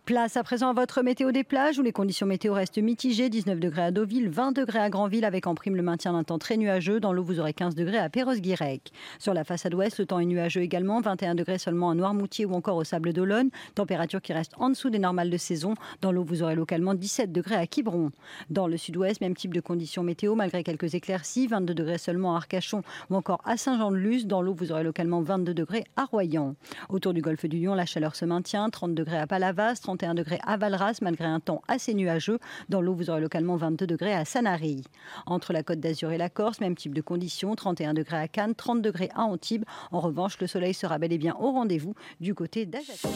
Place 0.08 0.38
à 0.38 0.42
présent 0.42 0.70
à 0.70 0.72
votre 0.72 1.02
météo 1.02 1.32
des 1.32 1.44
plages 1.44 1.78
où 1.78 1.82
les 1.82 1.92
conditions 1.92 2.24
météo 2.26 2.54
restent 2.54 2.78
mitigées. 2.78 3.28
19 3.28 3.60
degrés 3.60 3.82
à 3.82 3.90
Deauville, 3.90 4.30
20 4.30 4.52
degrés 4.52 4.78
à 4.78 4.88
Granville 4.88 5.26
avec 5.26 5.46
en 5.46 5.54
prime 5.54 5.76
le 5.76 5.82
maintien 5.82 6.14
d'un 6.14 6.24
temps 6.24 6.38
très 6.38 6.56
nuageux. 6.56 6.98
Dans 6.98 7.12
l'eau, 7.12 7.22
vous 7.22 7.40
aurez 7.40 7.52
15 7.52 7.74
degrés 7.74 7.98
à 7.98 8.08
Perros-Guirec. 8.08 8.90
Sur 9.18 9.34
la 9.34 9.44
façade 9.44 9.74
ouest, 9.74 9.98
le 9.98 10.06
temps 10.06 10.18
est 10.18 10.24
nuageux 10.24 10.62
également. 10.62 11.02
21 11.02 11.34
degrés 11.34 11.58
seulement 11.58 11.90
à 11.90 11.94
Noirmoutier 11.94 12.46
ou 12.46 12.54
encore 12.54 12.76
au 12.76 12.84
Sable 12.84 13.12
d'Olonne. 13.12 13.50
Température 13.74 14.22
qui 14.22 14.32
reste 14.32 14.52
en 14.56 14.70
dessous 14.70 14.88
des 14.88 14.98
normales 14.98 15.28
de 15.28 15.36
saison. 15.36 15.74
Dans 16.00 16.10
l'eau, 16.10 16.24
vous 16.24 16.42
aurez 16.42 16.54
localement 16.54 16.94
17 16.94 17.30
degrés 17.30 17.56
à 17.56 17.66
Quiberon. 17.66 18.10
Dans 18.48 18.66
le 18.66 18.78
sud-ouest, 18.78 19.20
même 19.20 19.36
type 19.36 19.52
de 19.52 19.60
conditions 19.60 20.02
météo 20.02 20.34
malgré 20.34 20.64
quelques 20.64 20.94
éclaircies. 20.94 21.48
22 21.48 21.74
degrés 21.74 21.98
seulement 21.98 22.32
à 22.32 22.38
Arcachon 22.38 22.80
ou 23.10 23.16
encore 23.16 23.42
à 23.44 23.58
Saint-Jean-de-Luz. 23.58 24.26
Dans 24.26 24.40
l'eau, 24.40 24.54
vous 24.54 24.72
aurez 24.72 24.84
localement 24.84 25.20
22 25.20 25.52
degrés 25.52 25.84
à 25.96 26.06
Royan. 26.06 26.54
Autour 26.88 27.12
du 27.12 27.20
golfe 27.20 27.44
du 27.44 27.58
Lion, 27.58 27.74
la 27.74 27.84
chaleur 27.84 28.16
se 28.16 28.24
maintient. 28.24 28.70
30 28.70 28.94
degrés 28.94 29.18
à 29.18 29.26
Palavas, 29.26 29.74
31 29.98 30.14
degrés 30.14 30.38
à 30.46 30.56
Val 30.56 30.78
malgré 31.02 31.24
un 31.24 31.40
temps 31.40 31.62
assez 31.66 31.92
nuageux. 31.92 32.38
Dans 32.68 32.80
l'eau, 32.80 32.94
vous 32.94 33.10
aurez 33.10 33.20
localement 33.20 33.56
22 33.56 33.86
degrés 33.86 34.14
à 34.14 34.24
Sanary. 34.24 34.84
Entre 35.26 35.52
la 35.52 35.62
Côte 35.62 35.80
d'Azur 35.80 36.12
et 36.12 36.18
la 36.18 36.28
Corse, 36.28 36.60
même 36.60 36.76
type 36.76 36.94
de 36.94 37.00
conditions, 37.00 37.54
31 37.56 37.94
degrés 37.94 38.16
à 38.16 38.28
Cannes, 38.28 38.54
30 38.54 38.80
degrés 38.80 39.10
à 39.14 39.22
Antibes. 39.22 39.64
En 39.90 40.00
revanche, 40.00 40.38
le 40.40 40.46
soleil 40.46 40.74
sera 40.74 40.98
bel 40.98 41.12
et 41.12 41.18
bien 41.18 41.34
au 41.40 41.50
rendez-vous 41.50 41.94
du 42.20 42.34
côté 42.34 42.64
d'Ajaccio. 42.64 43.10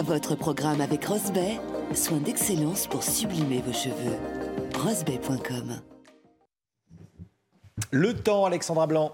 Votre 0.00 0.36
programme 0.36 0.80
avec 0.80 1.04
Rosbay, 1.04 1.60
soin 1.92 2.18
d'excellence 2.18 2.86
pour 2.86 3.02
sublimer 3.02 3.60
vos 3.60 3.74
cheveux. 3.74 4.16
Rosbay.com 4.78 5.80
Le 7.90 8.14
temps, 8.14 8.46
Alexandra 8.46 8.86
Blanc. 8.86 9.12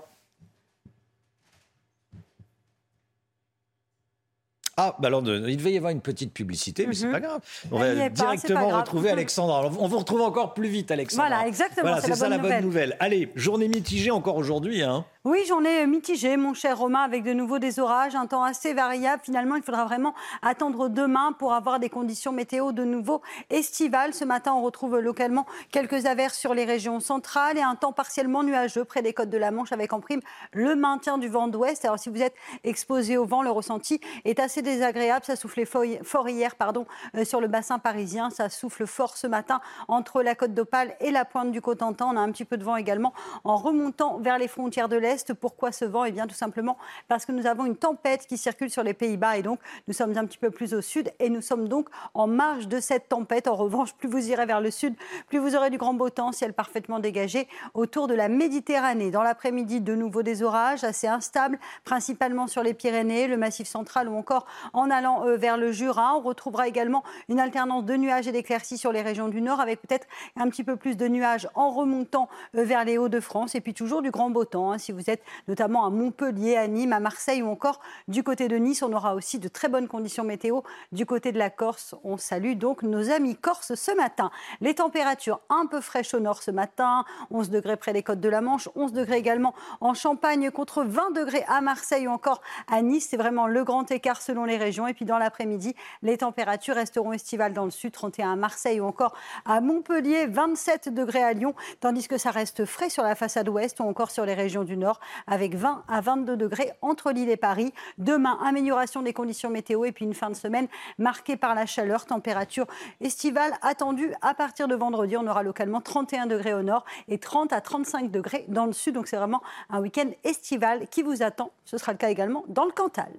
Ah, 4.76 4.96
bah 4.98 5.09
alors, 5.09 5.22
il 5.26 5.56
devait 5.56 5.72
y 5.72 5.76
avoir 5.76 5.92
une 5.92 6.01
petite 6.01 6.32
publicité, 6.32 6.86
mais 6.86 6.94
c'est 6.94 7.06
mhm. 7.06 7.12
pas 7.12 7.20
grave. 7.20 7.40
On 7.70 7.78
va 7.78 8.09
directement 8.09 8.68
retrouver 8.68 9.10
Alexandra. 9.10 9.70
On 9.78 9.86
vous 9.88 9.98
retrouve 9.98 10.22
encore 10.22 10.55
plus 10.55 10.68
vite, 10.68 10.90
Alexandra. 10.90 11.28
Voilà, 11.28 11.46
exactement. 11.46 11.96
c'est 12.01 12.14
ça 12.14 12.28
la 12.28 12.38
bonne 12.38 12.60
nouvelle. 12.60 12.96
Allez, 13.01 13.30
journée 13.34 13.68
mitigée 13.68 14.10
encore 14.10 14.36
aujourd'hui. 14.36 14.82
Hein. 14.82 15.05
Oui, 15.26 15.38
j'en 15.48 15.64
ai 15.64 15.86
mitigé, 15.86 16.36
mon 16.36 16.52
cher 16.52 16.76
Romain, 16.76 17.01
avec 17.01 17.22
de 17.22 17.32
nouveau 17.32 17.59
des 17.59 17.80
orages, 17.80 18.14
un 18.14 18.26
temps 18.26 18.42
assez 18.44 18.74
variable. 18.74 19.22
Finalement, 19.24 19.56
il 19.56 19.62
faudra 19.62 19.86
vraiment 19.86 20.12
attendre 20.42 20.90
demain 20.90 21.32
pour 21.32 21.55
avoir 21.55 21.80
des 21.80 21.88
conditions 21.88 22.30
météo 22.30 22.72
de 22.72 22.84
nouveau 22.84 23.22
estivales. 23.48 24.12
Ce 24.12 24.26
matin, 24.26 24.52
on 24.52 24.60
retrouve 24.60 24.98
localement 24.98 25.46
quelques 25.70 26.05
averses 26.05 26.36
sur 26.36 26.52
les 26.52 26.66
régions 26.66 27.01
centrales 27.01 27.56
et 27.56 27.62
un 27.62 27.74
temps 27.74 27.94
partiellement 27.94 28.42
nuageux 28.42 28.84
près 28.84 29.01
des 29.01 29.14
côtes 29.14 29.30
de 29.30 29.38
la 29.38 29.51
Manche 29.51 29.72
avec 29.72 29.94
en 29.94 30.01
prime 30.01 30.20
le 30.52 30.76
maintien 30.76 31.16
du 31.16 31.28
vent 31.28 31.48
d'ouest. 31.48 31.86
Alors, 31.86 31.98
si 31.98 32.10
vous 32.10 32.20
êtes 32.20 32.34
exposé 32.62 33.16
au 33.16 33.24
vent, 33.24 33.40
le 33.40 33.51
ressenti 33.51 34.02
est 34.26 34.38
assez 34.38 34.60
désagréable. 34.60 35.24
Ça 35.24 35.36
soufflait 35.36 35.64
fort 35.64 36.28
hier 36.28 36.55
pardon, 36.55 36.84
euh, 37.16 37.24
sur 37.24 37.40
le 37.40 37.48
bassin 37.48 37.78
parisien. 37.78 38.28
Ça 38.28 38.51
souffle 38.51 38.86
fort 38.86 39.16
ce 39.16 39.26
matin 39.26 39.62
entre 39.88 40.22
la 40.22 40.34
côte 40.34 40.52
d'Opale 40.52 40.94
et 41.01 41.10
la 41.10 41.24
pointe 41.24 41.51
du 41.51 41.62
Cotentin. 41.62 42.09
On 42.12 42.16
a 42.18 42.20
un 42.20 42.30
petit 42.30 42.44
peu 42.44 42.59
de 42.59 42.64
vent 42.64 42.76
également 42.76 43.14
en 43.44 43.56
remontant 43.56 44.18
vers 44.18 44.36
les 44.36 44.48
frontières 44.48 44.90
de 44.90 44.96
l'Est. 44.96 45.13
Pourquoi 45.40 45.70
ce 45.70 45.84
vent? 45.84 46.04
Eh 46.04 46.12
bien, 46.12 46.26
tout 46.26 46.34
simplement 46.34 46.76
parce 47.08 47.24
que 47.24 47.32
nous 47.32 47.46
avons 47.46 47.66
une 47.66 47.76
tempête 47.76 48.26
qui 48.26 48.36
circule 48.36 48.70
sur 48.70 48.82
les 48.82 48.94
Pays-Bas 48.94 49.36
et 49.36 49.42
donc 49.42 49.60
nous 49.86 49.94
sommes 49.94 50.16
un 50.16 50.26
petit 50.26 50.38
peu 50.38 50.50
plus 50.50 50.74
au 50.74 50.80
sud 50.80 51.12
et 51.18 51.30
nous 51.30 51.40
sommes 51.40 51.68
donc 51.68 51.88
en 52.14 52.26
marge 52.26 52.68
de 52.68 52.80
cette 52.80 53.08
tempête. 53.08 53.46
En 53.46 53.54
revanche, 53.54 53.94
plus 53.94 54.08
vous 54.08 54.30
irez 54.30 54.46
vers 54.46 54.60
le 54.60 54.70
sud, 54.70 54.94
plus 55.28 55.38
vous 55.38 55.54
aurez 55.54 55.70
du 55.70 55.78
grand 55.78 55.94
beau 55.94 56.10
temps, 56.10 56.32
ciel 56.32 56.52
parfaitement 56.52 56.98
dégagé 56.98 57.48
autour 57.74 58.08
de 58.08 58.14
la 58.14 58.28
Méditerranée. 58.28 59.10
Dans 59.10 59.22
l'après-midi, 59.22 59.80
de 59.80 59.94
nouveau 59.94 60.22
des 60.22 60.42
orages 60.42 60.84
assez 60.84 61.06
instables, 61.06 61.58
principalement 61.84 62.46
sur 62.46 62.62
les 62.62 62.74
Pyrénées, 62.74 63.26
le 63.28 63.36
Massif 63.36 63.68
central 63.68 64.08
ou 64.08 64.16
encore 64.16 64.46
en 64.72 64.90
allant 64.90 65.26
euh, 65.26 65.36
vers 65.36 65.56
le 65.56 65.72
Jura. 65.72 66.16
On 66.16 66.20
retrouvera 66.20 66.68
également 66.68 67.04
une 67.28 67.40
alternance 67.40 67.84
de 67.84 67.94
nuages 67.96 68.26
et 68.26 68.32
d'éclaircies 68.32 68.78
sur 68.78 68.92
les 68.92 69.02
régions 69.02 69.28
du 69.28 69.40
nord 69.40 69.60
avec 69.60 69.80
peut-être 69.80 70.06
un 70.36 70.48
petit 70.48 70.64
peu 70.64 70.76
plus 70.76 70.96
de 70.96 71.06
nuages 71.08 71.48
en 71.54 71.70
remontant 71.70 72.28
euh, 72.56 72.64
vers 72.64 72.84
les 72.84 72.98
Hauts-de-France 72.98 73.54
et 73.54 73.60
puis 73.60 73.74
toujours 73.74 74.02
du 74.02 74.10
grand 74.10 74.30
beau 74.30 74.44
temps. 74.44 74.72
Hein. 74.72 74.78
si 74.78 74.92
vous 74.92 75.03
vous 75.05 75.10
êtes 75.10 75.22
notamment 75.48 75.85
à 75.85 75.90
Montpellier, 75.90 76.56
à 76.56 76.66
Nîmes, 76.66 76.93
à 76.93 77.01
Marseille 77.01 77.43
ou 77.43 77.48
encore 77.48 77.81
du 78.09 78.22
côté 78.22 78.48
de 78.48 78.56
Nice. 78.56 78.82
On 78.82 78.93
aura 78.93 79.14
aussi 79.14 79.39
de 79.39 79.48
très 79.48 79.68
bonnes 79.68 79.89
conditions 79.89 80.24
météo 80.24 80.60
du 80.93 81.05
côté 81.05 81.32
de 81.32 81.39
la 81.39 81.51
Corse. 81.51 81.94
On 82.05 82.16
salue 82.16 82.55
donc 82.55 82.82
nos 82.82 83.10
amis 83.10 83.36
corses 83.36 83.74
ce 83.74 83.94
matin. 83.94 84.31
Les 84.60 84.74
températures 84.74 85.40
un 85.51 85.66
peu 85.66 85.81
fraîches 85.81 86.14
au 86.14 86.20
nord 86.20 86.43
ce 86.43 86.51
matin, 86.51 87.05
11 87.31 87.51
degrés 87.51 87.76
près 87.76 87.93
des 87.93 88.02
côtes 88.02 88.20
de 88.20 88.28
la 88.28 88.40
Manche, 88.40 88.68
11 88.74 88.93
degrés 88.93 89.18
également 89.18 89.55
en 89.81 89.94
Champagne 89.94 90.51
contre 90.51 90.85
20 90.85 91.10
degrés 91.10 91.44
à 91.48 91.60
Marseille 91.60 92.09
ou 92.09 92.10
encore 92.10 92.40
à 92.70 92.81
Nice. 92.81 93.09
C'est 93.10 93.16
vraiment 93.16 93.47
le 93.47 93.64
grand 93.64 93.90
écart 93.90 94.22
selon 94.22 94.44
les 94.44 94.56
régions. 94.56 94.86
Et 94.86 94.94
puis 94.94 95.05
dans 95.05 95.18
l'après-midi, 95.18 95.74
les 96.02 96.18
températures 96.18 96.76
resteront 96.76 97.12
estivales 97.12 97.52
dans 97.52 97.64
le 97.64 97.70
sud, 97.70 97.93
31 97.93 98.32
à 98.32 98.36
Marseille 98.36 98.81
ou 98.81 98.86
encore 98.86 99.14
à 99.44 99.60
Montpellier, 99.60 100.26
27 100.26 100.89
degrés 100.89 101.22
à 101.22 101.32
Lyon, 101.32 101.55
tandis 101.81 102.09
que 102.09 102.16
ça 102.16 102.31
reste 102.31 102.64
frais 102.64 102.89
sur 102.89 103.02
la 103.02 103.14
façade 103.14 103.48
ouest 103.48 103.81
ou 103.81 103.85
encore 103.85 104.10
sur 104.10 104.24
les 104.24 104.35
régions 104.35 104.64
du 104.64 104.76
nord 104.76 104.93
avec 105.26 105.54
20 105.54 105.84
à 105.88 106.00
22 106.00 106.36
degrés 106.36 106.72
entre 106.82 107.12
Lille 107.12 107.30
et 107.30 107.36
Paris. 107.36 107.72
Demain, 107.98 108.38
amélioration 108.44 109.02
des 109.02 109.12
conditions 109.12 109.50
météo 109.50 109.84
et 109.84 109.92
puis 109.92 110.04
une 110.04 110.14
fin 110.14 110.30
de 110.30 110.34
semaine 110.34 110.68
marquée 110.98 111.36
par 111.36 111.54
la 111.54 111.66
chaleur, 111.66 112.06
température 112.06 112.66
estivale 113.00 113.52
attendue 113.62 114.12
à 114.22 114.34
partir 114.34 114.68
de 114.68 114.74
vendredi. 114.74 115.16
On 115.16 115.26
aura 115.26 115.42
localement 115.42 115.80
31 115.80 116.26
degrés 116.26 116.54
au 116.54 116.62
nord 116.62 116.84
et 117.08 117.18
30 117.18 117.52
à 117.52 117.60
35 117.60 118.10
degrés 118.10 118.44
dans 118.48 118.66
le 118.66 118.72
sud. 118.72 118.94
Donc 118.94 119.06
c'est 119.06 119.16
vraiment 119.16 119.42
un 119.70 119.80
week-end 119.80 120.10
estival 120.24 120.88
qui 120.88 121.02
vous 121.02 121.22
attend. 121.22 121.50
Ce 121.64 121.78
sera 121.78 121.92
le 121.92 121.98
cas 121.98 122.10
également 122.10 122.44
dans 122.48 122.64
le 122.64 122.72
Cantal. 122.72 123.12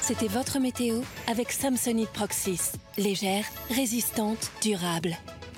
C'était 0.00 0.28
votre 0.28 0.58
météo 0.58 1.00
avec 1.28 1.52
Samsonite 1.52 2.10
Proxys. 2.10 2.72
Légère, 2.96 3.44
résistante, 3.70 4.50
durable. 4.62 5.16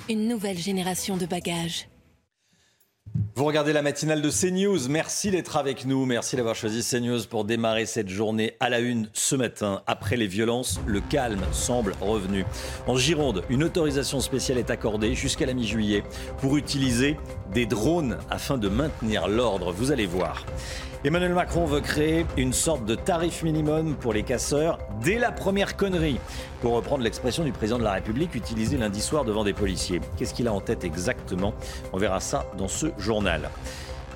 Une 0.09 0.29
nouvelle 0.29 0.59
génération 0.59 1.17
de 1.17 1.27
bagages. 1.27 1.89
Vous 3.35 3.45
regardez 3.45 3.73
la 3.73 3.83
matinale 3.83 4.23
de 4.23 4.31
CNews. 4.31 4.89
Merci 4.89 5.31
d'être 5.31 5.57
avec 5.57 5.87
nous. 5.87 6.05
Merci 6.07 6.37
d'avoir 6.37 6.55
choisi 6.55 6.83
CNews 6.83 7.25
pour 7.29 7.45
démarrer 7.45 7.87
cette 7.87 8.09
journée 8.09 8.55
à 8.61 8.69
la 8.69 8.81
une 8.81 9.09
ce 9.13 9.37
matin. 9.37 9.83
Après 9.87 10.17
les 10.17 10.27
violences, 10.27 10.81
le 10.87 11.01
calme 11.01 11.43
semble 11.53 11.95
revenu. 12.01 12.45
En 12.87 12.97
Gironde, 12.97 13.45
une 13.49 13.65
autorisation 13.65 14.21
spéciale 14.21 14.59
est 14.59 14.71
accordée 14.71 15.15
jusqu'à 15.15 15.47
la 15.47 15.55
mi-juillet 15.55 16.03
pour 16.41 16.57
utiliser 16.57 17.17
des 17.53 17.67
drones 17.67 18.19
afin 18.31 18.59
de 18.59 18.69
maintenir 18.69 19.29
l'ordre. 19.29 19.73
Vous 19.73 19.93
allez 19.93 20.07
voir. 20.07 20.45
Emmanuel 21.05 21.33
Macron 21.33 21.65
veut 21.65 21.81
créer 21.81 22.27
une 22.37 22.53
sorte 22.53 22.85
de 22.85 22.97
tarif 22.97 23.45
minimum 23.45 23.95
pour 23.95 24.13
les 24.13 24.25
casseurs 24.25 24.79
dès 25.01 25.17
la 25.17 25.31
première 25.31 25.77
connerie, 25.77 26.19
pour 26.61 26.73
reprendre 26.73 27.05
l'expression 27.05 27.45
du 27.45 27.53
président 27.53 27.79
de 27.79 27.85
la 27.85 27.93
République 27.93 28.35
utilisée 28.35 28.77
lundi 28.77 29.01
soir 29.01 29.25
devant 29.25 29.45
des 29.45 29.53
policiers. 29.53 30.01
Qu'est-ce 30.17 30.35
qu'il 30.35 30.49
a 30.49 30.53
en 30.53 30.61
tête 30.61 30.83
exactement? 30.83 31.55
On 31.93 31.99
verra 31.99 32.19
ça 32.19 32.51
dans 32.59 32.67
ce 32.67 32.87
journal. 32.99 33.49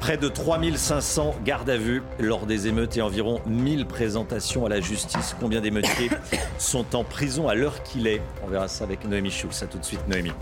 Près 0.00 0.16
de 0.16 0.26
3500 0.26 1.36
gardes 1.44 1.70
à 1.70 1.76
vue 1.76 2.02
lors 2.18 2.46
des 2.46 2.66
émeutes 2.66 2.96
et 2.96 3.02
environ 3.02 3.40
1000 3.46 3.86
présentations 3.86 4.66
à 4.66 4.68
la 4.68 4.80
justice. 4.80 5.36
Combien 5.38 5.60
d'émeutiers 5.60 6.10
sont 6.58 6.96
en 6.96 7.04
prison 7.04 7.46
à 7.46 7.54
l'heure 7.54 7.84
qu'il 7.84 8.08
est? 8.08 8.20
On 8.44 8.48
verra 8.48 8.66
ça 8.66 8.82
avec 8.82 9.04
Noémie 9.04 9.30
Schulz. 9.30 9.62
A 9.62 9.66
tout 9.66 9.78
de 9.78 9.84
suite, 9.84 10.08
Noémie. 10.08 10.32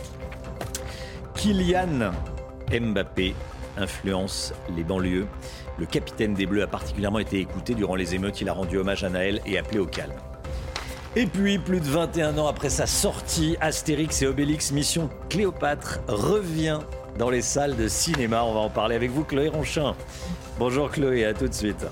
Kylian 1.34 2.12
Mbappé 2.72 3.34
influence 3.80 4.52
les 4.76 4.84
banlieues. 4.84 5.26
Le 5.78 5.86
capitaine 5.86 6.34
des 6.34 6.46
Bleus 6.46 6.62
a 6.62 6.66
particulièrement 6.66 7.18
été 7.18 7.38
écouté 7.38 7.74
durant 7.74 7.94
les 7.94 8.14
émeutes. 8.14 8.40
Il 8.40 8.48
a 8.48 8.52
rendu 8.52 8.78
hommage 8.78 9.04
à 9.04 9.08
Naël 9.08 9.40
et 9.46 9.58
appelé 9.58 9.78
au 9.78 9.86
calme. 9.86 10.12
Et 11.16 11.26
puis, 11.26 11.58
plus 11.58 11.80
de 11.80 11.86
21 11.86 12.38
ans 12.38 12.46
après 12.46 12.70
sa 12.70 12.86
sortie, 12.86 13.56
Astérix 13.60 14.22
et 14.22 14.26
Obélix 14.26 14.70
Mission 14.70 15.10
Cléopâtre 15.28 16.00
revient 16.06 16.78
dans 17.18 17.30
les 17.30 17.42
salles 17.42 17.76
de 17.76 17.88
cinéma. 17.88 18.44
On 18.44 18.54
va 18.54 18.60
en 18.60 18.70
parler 18.70 18.94
avec 18.94 19.10
vous, 19.10 19.24
Chloé 19.24 19.48
Ronchin. 19.48 19.94
Bonjour 20.58 20.90
Chloé, 20.90 21.24
à 21.24 21.34
tout 21.34 21.48
de 21.48 21.54
suite. 21.54 21.84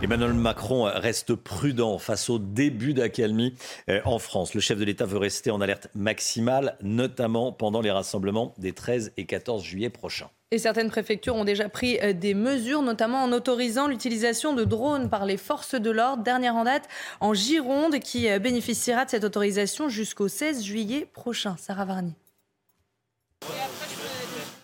Emmanuel 0.00 0.32
Macron 0.32 0.84
reste 0.84 1.34
prudent 1.34 1.98
face 1.98 2.30
au 2.30 2.38
début 2.38 2.94
d'accalmie 2.94 3.54
euh, 3.90 4.00
en 4.04 4.20
France. 4.20 4.54
Le 4.54 4.60
chef 4.60 4.78
de 4.78 4.84
l'État 4.84 5.06
veut 5.06 5.18
rester 5.18 5.50
en 5.50 5.60
alerte 5.60 5.88
maximale, 5.96 6.76
notamment 6.82 7.50
pendant 7.50 7.80
les 7.80 7.90
rassemblements 7.90 8.54
des 8.58 8.72
13 8.72 9.12
et 9.16 9.26
14 9.26 9.64
juillet 9.64 9.90
prochains. 9.90 10.30
Et 10.52 10.58
certaines 10.58 10.88
préfectures 10.88 11.34
ont 11.34 11.44
déjà 11.44 11.68
pris 11.68 11.98
euh, 12.00 12.12
des 12.12 12.34
mesures, 12.34 12.82
notamment 12.82 13.24
en 13.24 13.32
autorisant 13.32 13.88
l'utilisation 13.88 14.54
de 14.54 14.62
drones 14.62 15.10
par 15.10 15.26
les 15.26 15.36
forces 15.36 15.74
de 15.74 15.90
l'ordre. 15.90 16.22
Dernière 16.22 16.54
en 16.54 16.62
date 16.62 16.88
en 17.18 17.34
Gironde, 17.34 17.98
qui 17.98 18.30
euh, 18.30 18.38
bénéficiera 18.38 19.04
de 19.04 19.10
cette 19.10 19.24
autorisation 19.24 19.88
jusqu'au 19.88 20.28
16 20.28 20.62
juillet 20.62 21.08
prochain. 21.12 21.56
Sarah 21.58 21.84
Varni. 21.84 22.14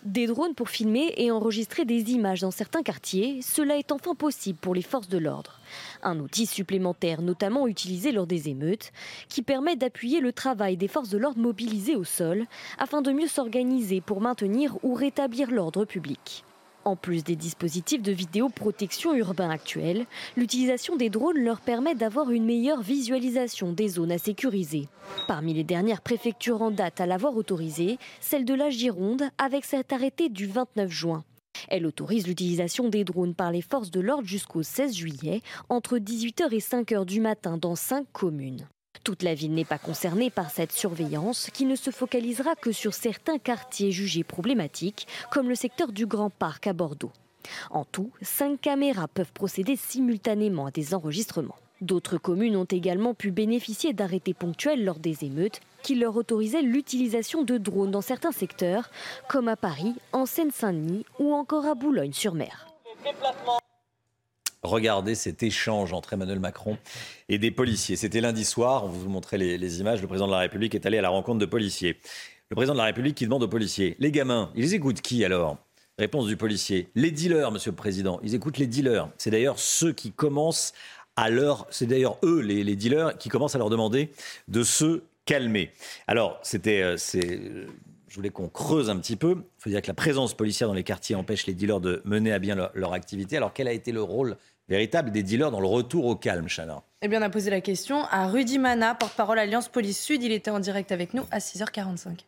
Des 0.05 0.27
drones 0.27 0.53
pour 0.53 0.69
filmer 0.69 1.15
et 1.17 1.31
enregistrer 1.31 1.83
des 1.83 2.11
images 2.11 2.41
dans 2.41 2.51
certains 2.51 2.83
quartiers, 2.83 3.41
cela 3.41 3.75
est 3.75 3.91
enfin 3.91 4.13
possible 4.13 4.59
pour 4.59 4.75
les 4.75 4.83
forces 4.83 5.09
de 5.09 5.17
l'ordre. 5.17 5.59
Un 6.03 6.19
outil 6.19 6.45
supplémentaire 6.45 7.23
notamment 7.23 7.65
utilisé 7.65 8.11
lors 8.11 8.27
des 8.27 8.47
émeutes, 8.47 8.91
qui 9.29 9.41
permet 9.41 9.75
d'appuyer 9.75 10.19
le 10.19 10.31
travail 10.31 10.77
des 10.77 10.87
forces 10.87 11.09
de 11.09 11.17
l'ordre 11.17 11.39
mobilisées 11.39 11.95
au 11.95 12.03
sol 12.03 12.45
afin 12.77 13.01
de 13.01 13.11
mieux 13.11 13.27
s'organiser 13.27 13.99
pour 13.99 14.21
maintenir 14.21 14.77
ou 14.83 14.93
rétablir 14.93 15.49
l'ordre 15.49 15.85
public. 15.85 16.44
En 16.87 16.95
plus 16.95 17.23
des 17.23 17.35
dispositifs 17.35 18.03
de 18.03 18.11
vidéoprotection 18.11 19.15
urbain 19.15 19.49
actuels, 19.49 20.05
l'utilisation 20.37 20.95
des 20.95 21.09
drones 21.09 21.39
leur 21.39 21.59
permet 21.59 21.95
d'avoir 21.95 22.29
une 22.29 22.45
meilleure 22.45 22.83
visualisation 22.83 23.73
des 23.73 23.87
zones 23.87 24.11
à 24.11 24.19
sécuriser. 24.19 24.87
Parmi 25.27 25.55
les 25.55 25.63
dernières 25.63 26.01
préfectures 26.01 26.61
en 26.61 26.69
date 26.69 27.01
à 27.01 27.07
l'avoir 27.07 27.35
autorisée, 27.35 27.97
celle 28.21 28.45
de 28.45 28.53
la 28.53 28.69
Gironde 28.69 29.23
avec 29.39 29.65
cet 29.65 29.93
arrêté 29.93 30.29
du 30.29 30.45
29 30.45 30.91
juin. 30.91 31.23
Elle 31.69 31.87
autorise 31.87 32.27
l'utilisation 32.27 32.87
des 32.87 33.03
drones 33.03 33.33
par 33.33 33.51
les 33.51 33.63
forces 33.63 33.89
de 33.89 33.99
l'ordre 33.99 34.27
jusqu'au 34.27 34.61
16 34.61 34.93
juillet, 34.93 35.41
entre 35.69 35.97
18h 35.97 36.53
et 36.53 36.59
5h 36.59 37.05
du 37.05 37.19
matin 37.19 37.57
dans 37.57 37.75
5 37.75 38.05
communes. 38.13 38.67
Toute 39.03 39.23
la 39.23 39.33
ville 39.33 39.53
n'est 39.53 39.65
pas 39.65 39.77
concernée 39.77 40.29
par 40.29 40.49
cette 40.49 40.71
surveillance 40.71 41.49
qui 41.53 41.65
ne 41.65 41.75
se 41.75 41.91
focalisera 41.91 42.55
que 42.55 42.71
sur 42.71 42.93
certains 42.93 43.37
quartiers 43.37 43.91
jugés 43.91 44.23
problématiques, 44.23 45.07
comme 45.31 45.49
le 45.49 45.55
secteur 45.55 45.91
du 45.91 46.05
Grand 46.05 46.29
Parc 46.29 46.67
à 46.67 46.73
Bordeaux. 46.73 47.11
En 47.69 47.85
tout, 47.85 48.11
cinq 48.21 48.61
caméras 48.61 49.07
peuvent 49.07 49.33
procéder 49.33 49.75
simultanément 49.75 50.65
à 50.65 50.71
des 50.71 50.93
enregistrements. 50.93 51.55
D'autres 51.81 52.17
communes 52.17 52.55
ont 52.55 52.65
également 52.65 53.13
pu 53.13 53.31
bénéficier 53.31 53.93
d'arrêtés 53.93 54.33
ponctuels 54.33 54.83
lors 54.85 54.99
des 54.99 55.25
émeutes 55.25 55.59
qui 55.83 55.95
leur 55.95 56.15
autorisaient 56.15 56.61
l'utilisation 56.61 57.43
de 57.43 57.57
drones 57.57 57.91
dans 57.91 58.01
certains 58.01 58.31
secteurs, 58.31 58.89
comme 59.27 59.49
à 59.49 59.55
Paris, 59.55 59.93
en 60.13 60.25
Seine-Saint-Denis 60.25 61.05
ou 61.19 61.33
encore 61.33 61.65
à 61.65 61.75
Boulogne-sur-Mer. 61.75 62.67
Regardez 64.65 65.15
cet 65.15 65.43
échange 65.43 65.93
entre 65.93 66.13
Emmanuel 66.13 66.39
Macron 66.39 66.77
et 67.29 67.37
des 67.37 67.51
policiers. 67.51 67.95
C'était 67.95 68.19
lundi 68.19 68.43
soir, 68.43 68.85
on 68.85 68.87
vous 68.87 69.09
montrait 69.09 69.37
les, 69.37 69.79
images, 69.79 70.01
le 70.01 70.07
président 70.07 70.27
de 70.27 70.31
la 70.31 70.39
République 70.39 70.75
est 70.75 70.85
allé 70.85 70.97
à 70.97 71.01
la 71.01 71.09
rencontre 71.09 71.39
de 71.39 71.45
policiers. 71.45 71.97
Le 72.49 72.55
président 72.55 72.73
de 72.73 72.79
la 72.79 72.85
République 72.85 73.15
qui 73.15 73.25
demande 73.25 73.43
aux 73.43 73.47
policiers, 73.47 73.95
les 73.99 74.11
gamins, 74.11 74.51
ils 74.55 74.73
écoutent 74.73 75.01
qui 75.01 75.23
alors? 75.23 75.57
Réponse 75.97 76.27
du 76.27 76.35
policier, 76.35 76.89
les 76.95 77.11
dealers, 77.11 77.51
monsieur 77.51 77.71
le 77.71 77.75
président, 77.75 78.19
ils 78.21 78.35
écoutent 78.35 78.57
les 78.57 78.67
dealers. 78.67 79.07
C'est 79.17 79.31
d'ailleurs 79.31 79.59
ceux 79.59 79.93
qui 79.93 80.11
commencent 80.11 80.73
à 81.15 81.29
leur, 81.29 81.67
c'est 81.69 81.85
d'ailleurs 81.85 82.17
eux, 82.23 82.41
les, 82.41 82.75
dealers, 82.75 83.17
qui 83.17 83.29
commencent 83.29 83.55
à 83.55 83.59
leur 83.59 83.69
demander 83.69 84.09
de 84.49 84.63
se 84.63 85.03
calmer. 85.23 85.71
Alors, 86.07 86.37
c'était, 86.43 86.81
euh, 86.81 86.97
c'est, 86.97 87.39
je 88.09 88.15
voulais 88.15 88.29
qu'on 88.29 88.49
creuse 88.49 88.89
un 88.89 88.97
petit 88.97 89.15
peu. 89.15 89.37
Il 89.39 89.63
faut 89.63 89.69
dire 89.69 89.81
que 89.81 89.87
la 89.87 89.93
présence 89.93 90.33
policière 90.33 90.67
dans 90.67 90.73
les 90.73 90.83
quartiers 90.83 91.15
empêche 91.15 91.45
les 91.45 91.53
dealers 91.53 91.79
de 91.79 92.01
mener 92.03 92.33
à 92.33 92.39
bien 92.39 92.69
leur 92.73 92.93
activité. 92.93 93.37
Alors, 93.37 93.53
quel 93.53 93.67
a 93.67 93.73
été 93.73 93.93
le 93.93 94.01
rôle 94.01 94.37
véritable 94.67 95.11
des 95.11 95.23
dealers 95.23 95.51
dans 95.51 95.59
le 95.59 95.67
retour 95.67 96.05
au 96.05 96.15
calme, 96.15 96.47
Chana 96.47 96.83
Eh 97.01 97.07
bien, 97.07 97.19
on 97.21 97.25
a 97.25 97.29
posé 97.29 97.49
la 97.49 97.61
question 97.61 98.03
à 98.05 98.27
Rudy 98.27 98.59
Mana, 98.59 98.95
porte-parole 98.95 99.39
Alliance 99.39 99.69
Police 99.69 100.01
Sud. 100.01 100.23
Il 100.23 100.31
était 100.31 100.51
en 100.51 100.59
direct 100.59 100.91
avec 100.91 101.13
nous 101.13 101.23
à 101.31 101.39
6h45. 101.39 102.25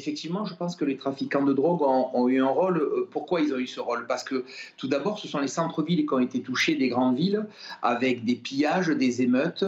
Effectivement, 0.00 0.44
je 0.44 0.54
pense 0.54 0.76
que 0.76 0.84
les 0.84 0.96
trafiquants 0.96 1.42
de 1.42 1.52
drogue 1.52 1.82
ont, 1.82 2.10
ont, 2.14 2.28
eu 2.28 2.40
un 2.40 2.46
rôle. 2.46 2.88
Pourquoi 3.10 3.40
ils 3.40 3.52
ont 3.52 3.58
eu 3.58 3.66
ce 3.66 3.80
rôle? 3.80 4.06
Parce 4.06 4.22
que 4.22 4.44
tout 4.76 4.86
d'abord, 4.86 5.18
ce 5.18 5.26
sont 5.26 5.40
les 5.40 5.48
centres-villes 5.48 6.06
qui 6.06 6.14
ont 6.14 6.20
été 6.20 6.40
touchés 6.40 6.76
des 6.76 6.88
grandes 6.88 7.16
villes, 7.16 7.44
avec 7.82 8.24
des 8.24 8.36
pillages, 8.36 8.86
des 8.86 9.22
émeutes, 9.22 9.64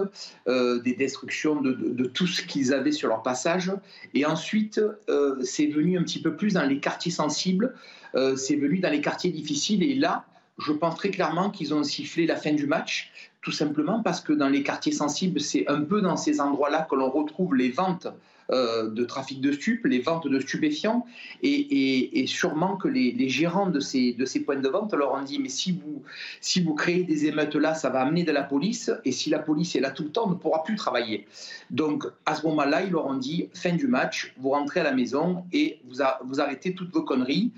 euh, 0.46 0.78
des 0.82 0.94
destructions 0.94 1.60
de, 1.60 1.72
de, 1.72 1.88
de 1.90 2.04
tout 2.04 2.28
ce 2.28 2.42
qu'ils 2.42 2.72
avaient 2.72 2.92
sur 2.92 3.08
leur 3.08 3.24
passage. 3.24 3.72
Et 4.14 4.24
ensuite, 4.24 4.80
euh, 5.08 5.42
c'est 5.42 5.66
venu 5.66 5.98
un 5.98 6.04
petit 6.04 6.22
peu 6.22 6.36
plus 6.36 6.54
dans 6.54 6.64
les 6.64 6.78
quartiers 6.78 7.10
sensibles, 7.10 7.74
euh, 8.14 8.36
c'est 8.36 8.54
venu 8.54 8.78
dans 8.78 8.90
les 8.90 9.00
quartiers 9.00 9.32
difficiles. 9.32 9.82
Et 9.82 9.96
là, 9.96 10.26
je 10.60 10.72
pense 10.72 10.96
très 10.96 11.10
clairement 11.10 11.50
qu'ils 11.50 11.74
ont 11.74 11.82
sifflé 11.82 12.26
la 12.26 12.36
fin 12.36 12.52
du 12.52 12.66
match, 12.66 13.10
tout 13.42 13.52
simplement 13.52 14.02
parce 14.02 14.20
que 14.20 14.32
dans 14.32 14.48
les 14.48 14.62
quartiers 14.62 14.92
sensibles, 14.92 15.40
c'est 15.40 15.66
un 15.68 15.80
peu 15.82 16.00
dans 16.00 16.16
ces 16.16 16.40
endroits-là 16.40 16.86
que 16.90 16.94
l'on 16.94 17.10
retrouve 17.10 17.54
les 17.54 17.70
ventes 17.70 18.08
euh, 18.52 18.90
de 18.90 19.04
trafic 19.04 19.40
de 19.40 19.52
stupes, 19.52 19.86
les 19.86 20.00
ventes 20.00 20.26
de 20.26 20.40
stupéfiants, 20.40 21.06
et, 21.42 22.24
sûrement 22.26 22.76
que 22.76 22.88
les, 22.88 23.28
gérants 23.28 23.70
de 23.70 23.78
ces, 23.78 24.12
de 24.12 24.24
ces 24.24 24.40
points 24.40 24.60
de 24.60 24.68
vente 24.68 24.92
leur 24.92 25.12
ont 25.12 25.22
dit, 25.22 25.38
mais 25.38 25.48
si 25.48 25.72
vous, 25.72 26.02
si 26.40 26.60
vous 26.60 26.74
créez 26.74 27.04
des 27.04 27.26
émeutes 27.26 27.54
là, 27.54 27.74
ça 27.74 27.90
va 27.90 28.00
amener 28.00 28.24
de 28.24 28.32
la 28.32 28.42
police, 28.42 28.90
et 29.04 29.12
si 29.12 29.30
la 29.30 29.38
police 29.38 29.76
est 29.76 29.80
là 29.80 29.90
tout 29.92 30.02
le 30.02 30.10
temps, 30.10 30.24
on 30.26 30.30
ne 30.30 30.34
pourra 30.34 30.64
plus 30.64 30.74
travailler. 30.74 31.26
Donc 31.70 32.04
à 32.26 32.34
ce 32.34 32.44
moment-là, 32.46 32.82
ils 32.82 32.90
leur 32.90 33.06
ont 33.06 33.16
dit, 33.16 33.48
fin 33.54 33.72
du 33.72 33.86
match, 33.86 34.34
vous 34.36 34.50
rentrez 34.50 34.80
à 34.80 34.84
la 34.84 34.92
maison 34.92 35.44
et 35.52 35.78
vous, 35.88 36.02
vous 36.24 36.40
arrêtez 36.40 36.74
toutes 36.74 36.92
vos 36.92 37.02
conneries. 37.02 37.52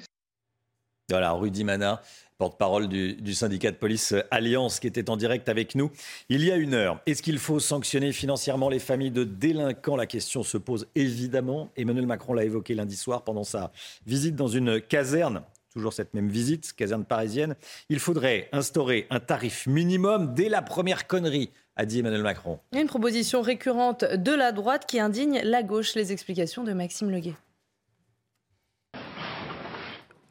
Voilà, 1.12 1.32
Rudy 1.32 1.62
Mana, 1.62 2.00
porte-parole 2.38 2.88
du, 2.88 3.12
du, 3.12 3.34
syndicat 3.34 3.70
de 3.70 3.76
police 3.76 4.14
Alliance, 4.30 4.80
qui 4.80 4.86
était 4.86 5.10
en 5.10 5.18
direct 5.18 5.50
avec 5.50 5.74
nous 5.74 5.90
il 6.30 6.42
y 6.42 6.50
a 6.50 6.56
une 6.56 6.72
heure. 6.72 7.00
Est-ce 7.04 7.22
qu'il 7.22 7.38
faut 7.38 7.60
sanctionner 7.60 8.12
financièrement 8.12 8.70
les 8.70 8.78
familles 8.78 9.10
de 9.10 9.22
délinquants? 9.22 9.94
La 9.94 10.06
question 10.06 10.42
se 10.42 10.56
pose 10.56 10.86
évidemment. 10.94 11.68
Emmanuel 11.76 12.06
Macron 12.06 12.32
l'a 12.32 12.44
évoqué 12.44 12.74
lundi 12.74 12.96
soir 12.96 13.24
pendant 13.24 13.44
sa 13.44 13.72
visite 14.06 14.36
dans 14.36 14.48
une 14.48 14.80
caserne. 14.80 15.42
Toujours 15.70 15.92
cette 15.92 16.14
même 16.14 16.28
visite, 16.28 16.72
caserne 16.72 17.04
parisienne. 17.04 17.56
Il 17.90 17.98
faudrait 17.98 18.48
instaurer 18.52 19.06
un 19.10 19.20
tarif 19.20 19.66
minimum 19.66 20.32
dès 20.32 20.48
la 20.48 20.62
première 20.62 21.06
connerie, 21.06 21.50
a 21.76 21.84
dit 21.84 21.98
Emmanuel 21.98 22.22
Macron. 22.22 22.58
Une 22.72 22.86
proposition 22.86 23.42
récurrente 23.42 24.04
de 24.04 24.32
la 24.32 24.52
droite 24.52 24.86
qui 24.86 24.98
indigne 24.98 25.42
la 25.44 25.62
gauche. 25.62 25.94
Les 25.94 26.10
explications 26.10 26.64
de 26.64 26.72
Maxime 26.72 27.10
Leguet 27.10 27.34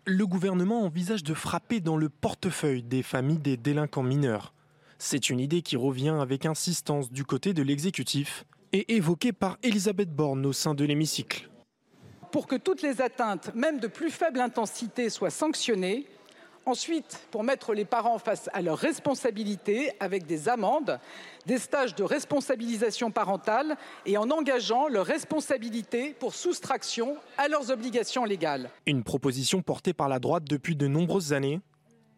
le 0.06 0.26
gouvernement 0.26 0.84
envisage 0.84 1.24
de 1.24 1.34
frapper 1.34 1.80
dans 1.80 1.98
le 1.98 2.10
portefeuille 2.10 2.84
des 2.84 3.04
familles 3.04 3.38
des 3.38 3.58
délinquants 3.58 4.04
mineurs. 4.04 4.54
C'est 4.98 5.30
une 5.30 5.40
idée 5.40 5.62
qui 5.62 5.78
revient 5.78 6.16
avec 6.20 6.46
insistance 6.46 7.12
du 7.12 7.24
côté 7.24 7.54
de 7.54 7.62
l'exécutif 7.62 8.46
et 8.74 8.96
évoquée 8.96 9.34
par 9.34 9.58
Elisabeth 9.64 10.14
Borne 10.14 10.46
au 10.46 10.54
sein 10.54 10.74
de 10.74 10.86
l'hémicycle. 10.86 11.50
Pour 12.32 12.48
que 12.48 12.56
toutes 12.56 12.82
les 12.82 13.02
atteintes, 13.02 13.54
même 13.56 13.80
de 13.80 13.88
plus 13.88 14.10
faible 14.10 14.40
intensité, 14.40 15.10
soient 15.10 15.30
sanctionnées, 15.30 16.08
Ensuite, 16.66 17.20
pour 17.32 17.44
mettre 17.44 17.74
les 17.74 17.86
parents 17.86 18.20
face 18.20 18.50
à 18.54 18.62
leurs 18.62 18.78
responsabilités 18.78 19.92
avec 20.00 20.28
des 20.28 20.48
amendes, 20.48 21.00
des 21.48 21.58
stages 21.58 21.96
de 21.96 22.04
responsabilisation 22.04 23.10
parentale 23.10 23.78
et 24.06 24.18
en 24.18 24.30
engageant 24.30 24.88
leur 24.88 25.08
responsabilité 25.08 26.16
pour 26.20 26.36
soustraction 26.36 27.18
à 27.38 27.48
leurs 27.48 27.72
obligations 27.72 28.26
légales. 28.26 28.70
Une 28.86 29.04
proposition 29.04 29.64
portée 29.64 29.94
par 29.94 30.08
la 30.08 30.20
droite 30.20 30.44
depuis 30.48 30.76
de 30.76 30.88
nombreuses 30.88 31.34
années. 31.34 31.62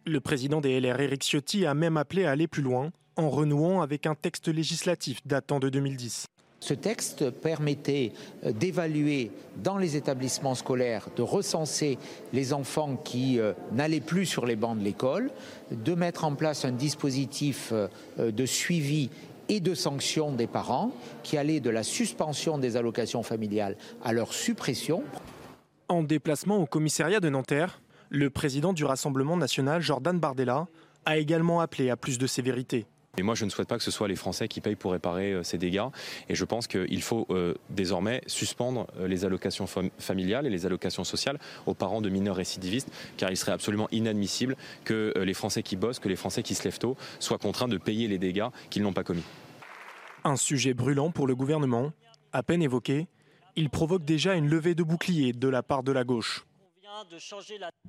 Le 0.04 0.20
président 0.20 0.60
des 0.60 0.78
LR, 0.78 1.00
Éric 1.00 1.22
Ciotti, 1.22 1.64
a 1.64 1.72
même 1.72 1.96
appelé 1.96 2.26
à 2.26 2.32
aller 2.32 2.46
plus 2.46 2.62
loin 2.62 2.90
en 3.16 3.30
renouant 3.30 3.80
avec 3.80 4.06
un 4.06 4.14
texte 4.14 4.48
législatif 4.48 5.26
datant 5.26 5.58
de 5.58 5.70
2010. 5.70 6.26
Ce 6.64 6.72
texte 6.72 7.28
permettait 7.28 8.12
d'évaluer 8.42 9.30
dans 9.62 9.76
les 9.76 9.96
établissements 9.96 10.54
scolaires, 10.54 11.08
de 11.14 11.20
recenser 11.20 11.98
les 12.32 12.54
enfants 12.54 12.96
qui 12.96 13.38
euh, 13.38 13.52
n'allaient 13.72 14.00
plus 14.00 14.24
sur 14.24 14.46
les 14.46 14.56
bancs 14.56 14.78
de 14.78 14.82
l'école, 14.82 15.30
de 15.70 15.94
mettre 15.94 16.24
en 16.24 16.34
place 16.34 16.64
un 16.64 16.72
dispositif 16.72 17.68
euh, 17.72 17.88
de 18.16 18.46
suivi 18.46 19.10
et 19.50 19.60
de 19.60 19.74
sanction 19.74 20.32
des 20.32 20.46
parents 20.46 20.90
qui 21.22 21.36
allait 21.36 21.60
de 21.60 21.68
la 21.68 21.82
suspension 21.82 22.56
des 22.56 22.78
allocations 22.78 23.22
familiales 23.22 23.76
à 24.02 24.14
leur 24.14 24.32
suppression. 24.32 25.02
En 25.90 26.02
déplacement 26.02 26.56
au 26.56 26.64
commissariat 26.64 27.20
de 27.20 27.28
Nanterre, 27.28 27.82
le 28.08 28.30
président 28.30 28.72
du 28.72 28.86
Rassemblement 28.86 29.36
national, 29.36 29.82
Jordan 29.82 30.18
Bardella, 30.18 30.66
a 31.04 31.18
également 31.18 31.60
appelé 31.60 31.90
à 31.90 31.98
plus 31.98 32.16
de 32.16 32.26
sévérité. 32.26 32.86
Et 33.16 33.22
moi, 33.22 33.34
je 33.34 33.44
ne 33.44 33.50
souhaite 33.50 33.68
pas 33.68 33.78
que 33.78 33.84
ce 33.84 33.90
soit 33.90 34.08
les 34.08 34.16
Français 34.16 34.48
qui 34.48 34.60
payent 34.60 34.76
pour 34.76 34.92
réparer 34.92 35.32
euh, 35.32 35.42
ces 35.42 35.58
dégâts. 35.58 35.86
Et 36.28 36.34
je 36.34 36.44
pense 36.44 36.66
qu'il 36.66 37.02
faut 37.02 37.26
euh, 37.30 37.54
désormais 37.70 38.22
suspendre 38.26 38.86
euh, 38.98 39.06
les 39.06 39.24
allocations 39.24 39.66
familiales 39.98 40.46
et 40.46 40.50
les 40.50 40.66
allocations 40.66 41.04
sociales 41.04 41.38
aux 41.66 41.74
parents 41.74 42.00
de 42.00 42.08
mineurs 42.08 42.36
récidivistes, 42.36 42.90
car 43.16 43.30
il 43.30 43.36
serait 43.36 43.52
absolument 43.52 43.88
inadmissible 43.92 44.56
que 44.84 45.12
les 45.16 45.34
Français 45.34 45.62
qui 45.62 45.76
bossent, 45.76 45.98
que 45.98 46.08
les 46.08 46.16
Français 46.16 46.42
qui 46.42 46.54
se 46.54 46.64
lèvent 46.64 46.78
tôt, 46.78 46.96
soient 47.18 47.38
contraints 47.38 47.68
de 47.68 47.78
payer 47.78 48.08
les 48.08 48.18
dégâts 48.18 48.48
qu'ils 48.70 48.82
n'ont 48.82 48.92
pas 48.92 49.04
commis. 49.04 49.22
Un 50.24 50.36
sujet 50.36 50.74
brûlant 50.74 51.10
pour 51.10 51.26
le 51.26 51.34
gouvernement, 51.34 51.92
à 52.32 52.42
peine 52.42 52.62
évoqué, 52.62 53.06
il 53.56 53.70
provoque 53.70 54.04
déjà 54.04 54.34
une 54.34 54.48
levée 54.48 54.74
de 54.74 54.82
bouclier 54.82 55.32
de 55.32 55.48
la 55.48 55.62
part 55.62 55.82
de 55.82 55.92
la 55.92 56.04
gauche. 56.04 56.44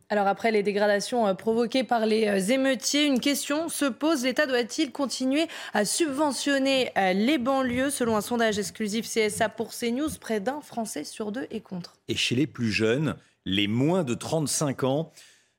Alors 0.09 0.27
après 0.27 0.51
les 0.51 0.63
dégradations 0.63 1.27
euh, 1.27 1.33
provoquées 1.33 1.83
par 1.83 2.05
les 2.05 2.27
euh, 2.27 2.53
émeutiers, 2.53 3.05
une 3.05 3.19
question 3.19 3.69
se 3.69 3.85
pose. 3.85 4.23
L'État 4.23 4.47
doit-il 4.47 4.91
continuer 4.91 5.47
à 5.73 5.85
subventionner 5.85 6.91
euh, 6.97 7.13
les 7.13 7.37
banlieues? 7.37 7.89
Selon 7.89 8.15
un 8.17 8.21
sondage 8.21 8.57
exclusif 8.57 9.07
CSA 9.07 9.49
pour 9.49 9.69
CNews, 9.69 10.09
près 10.19 10.39
d'un 10.39 10.61
Français 10.61 11.03
sur 11.03 11.31
deux 11.31 11.47
est 11.51 11.61
contre. 11.61 11.93
Et 12.07 12.15
chez 12.15 12.35
les 12.35 12.47
plus 12.47 12.71
jeunes, 12.71 13.15
les 13.45 13.67
moins 13.67 14.03
de 14.03 14.13
35 14.13 14.83
ans, 14.83 15.11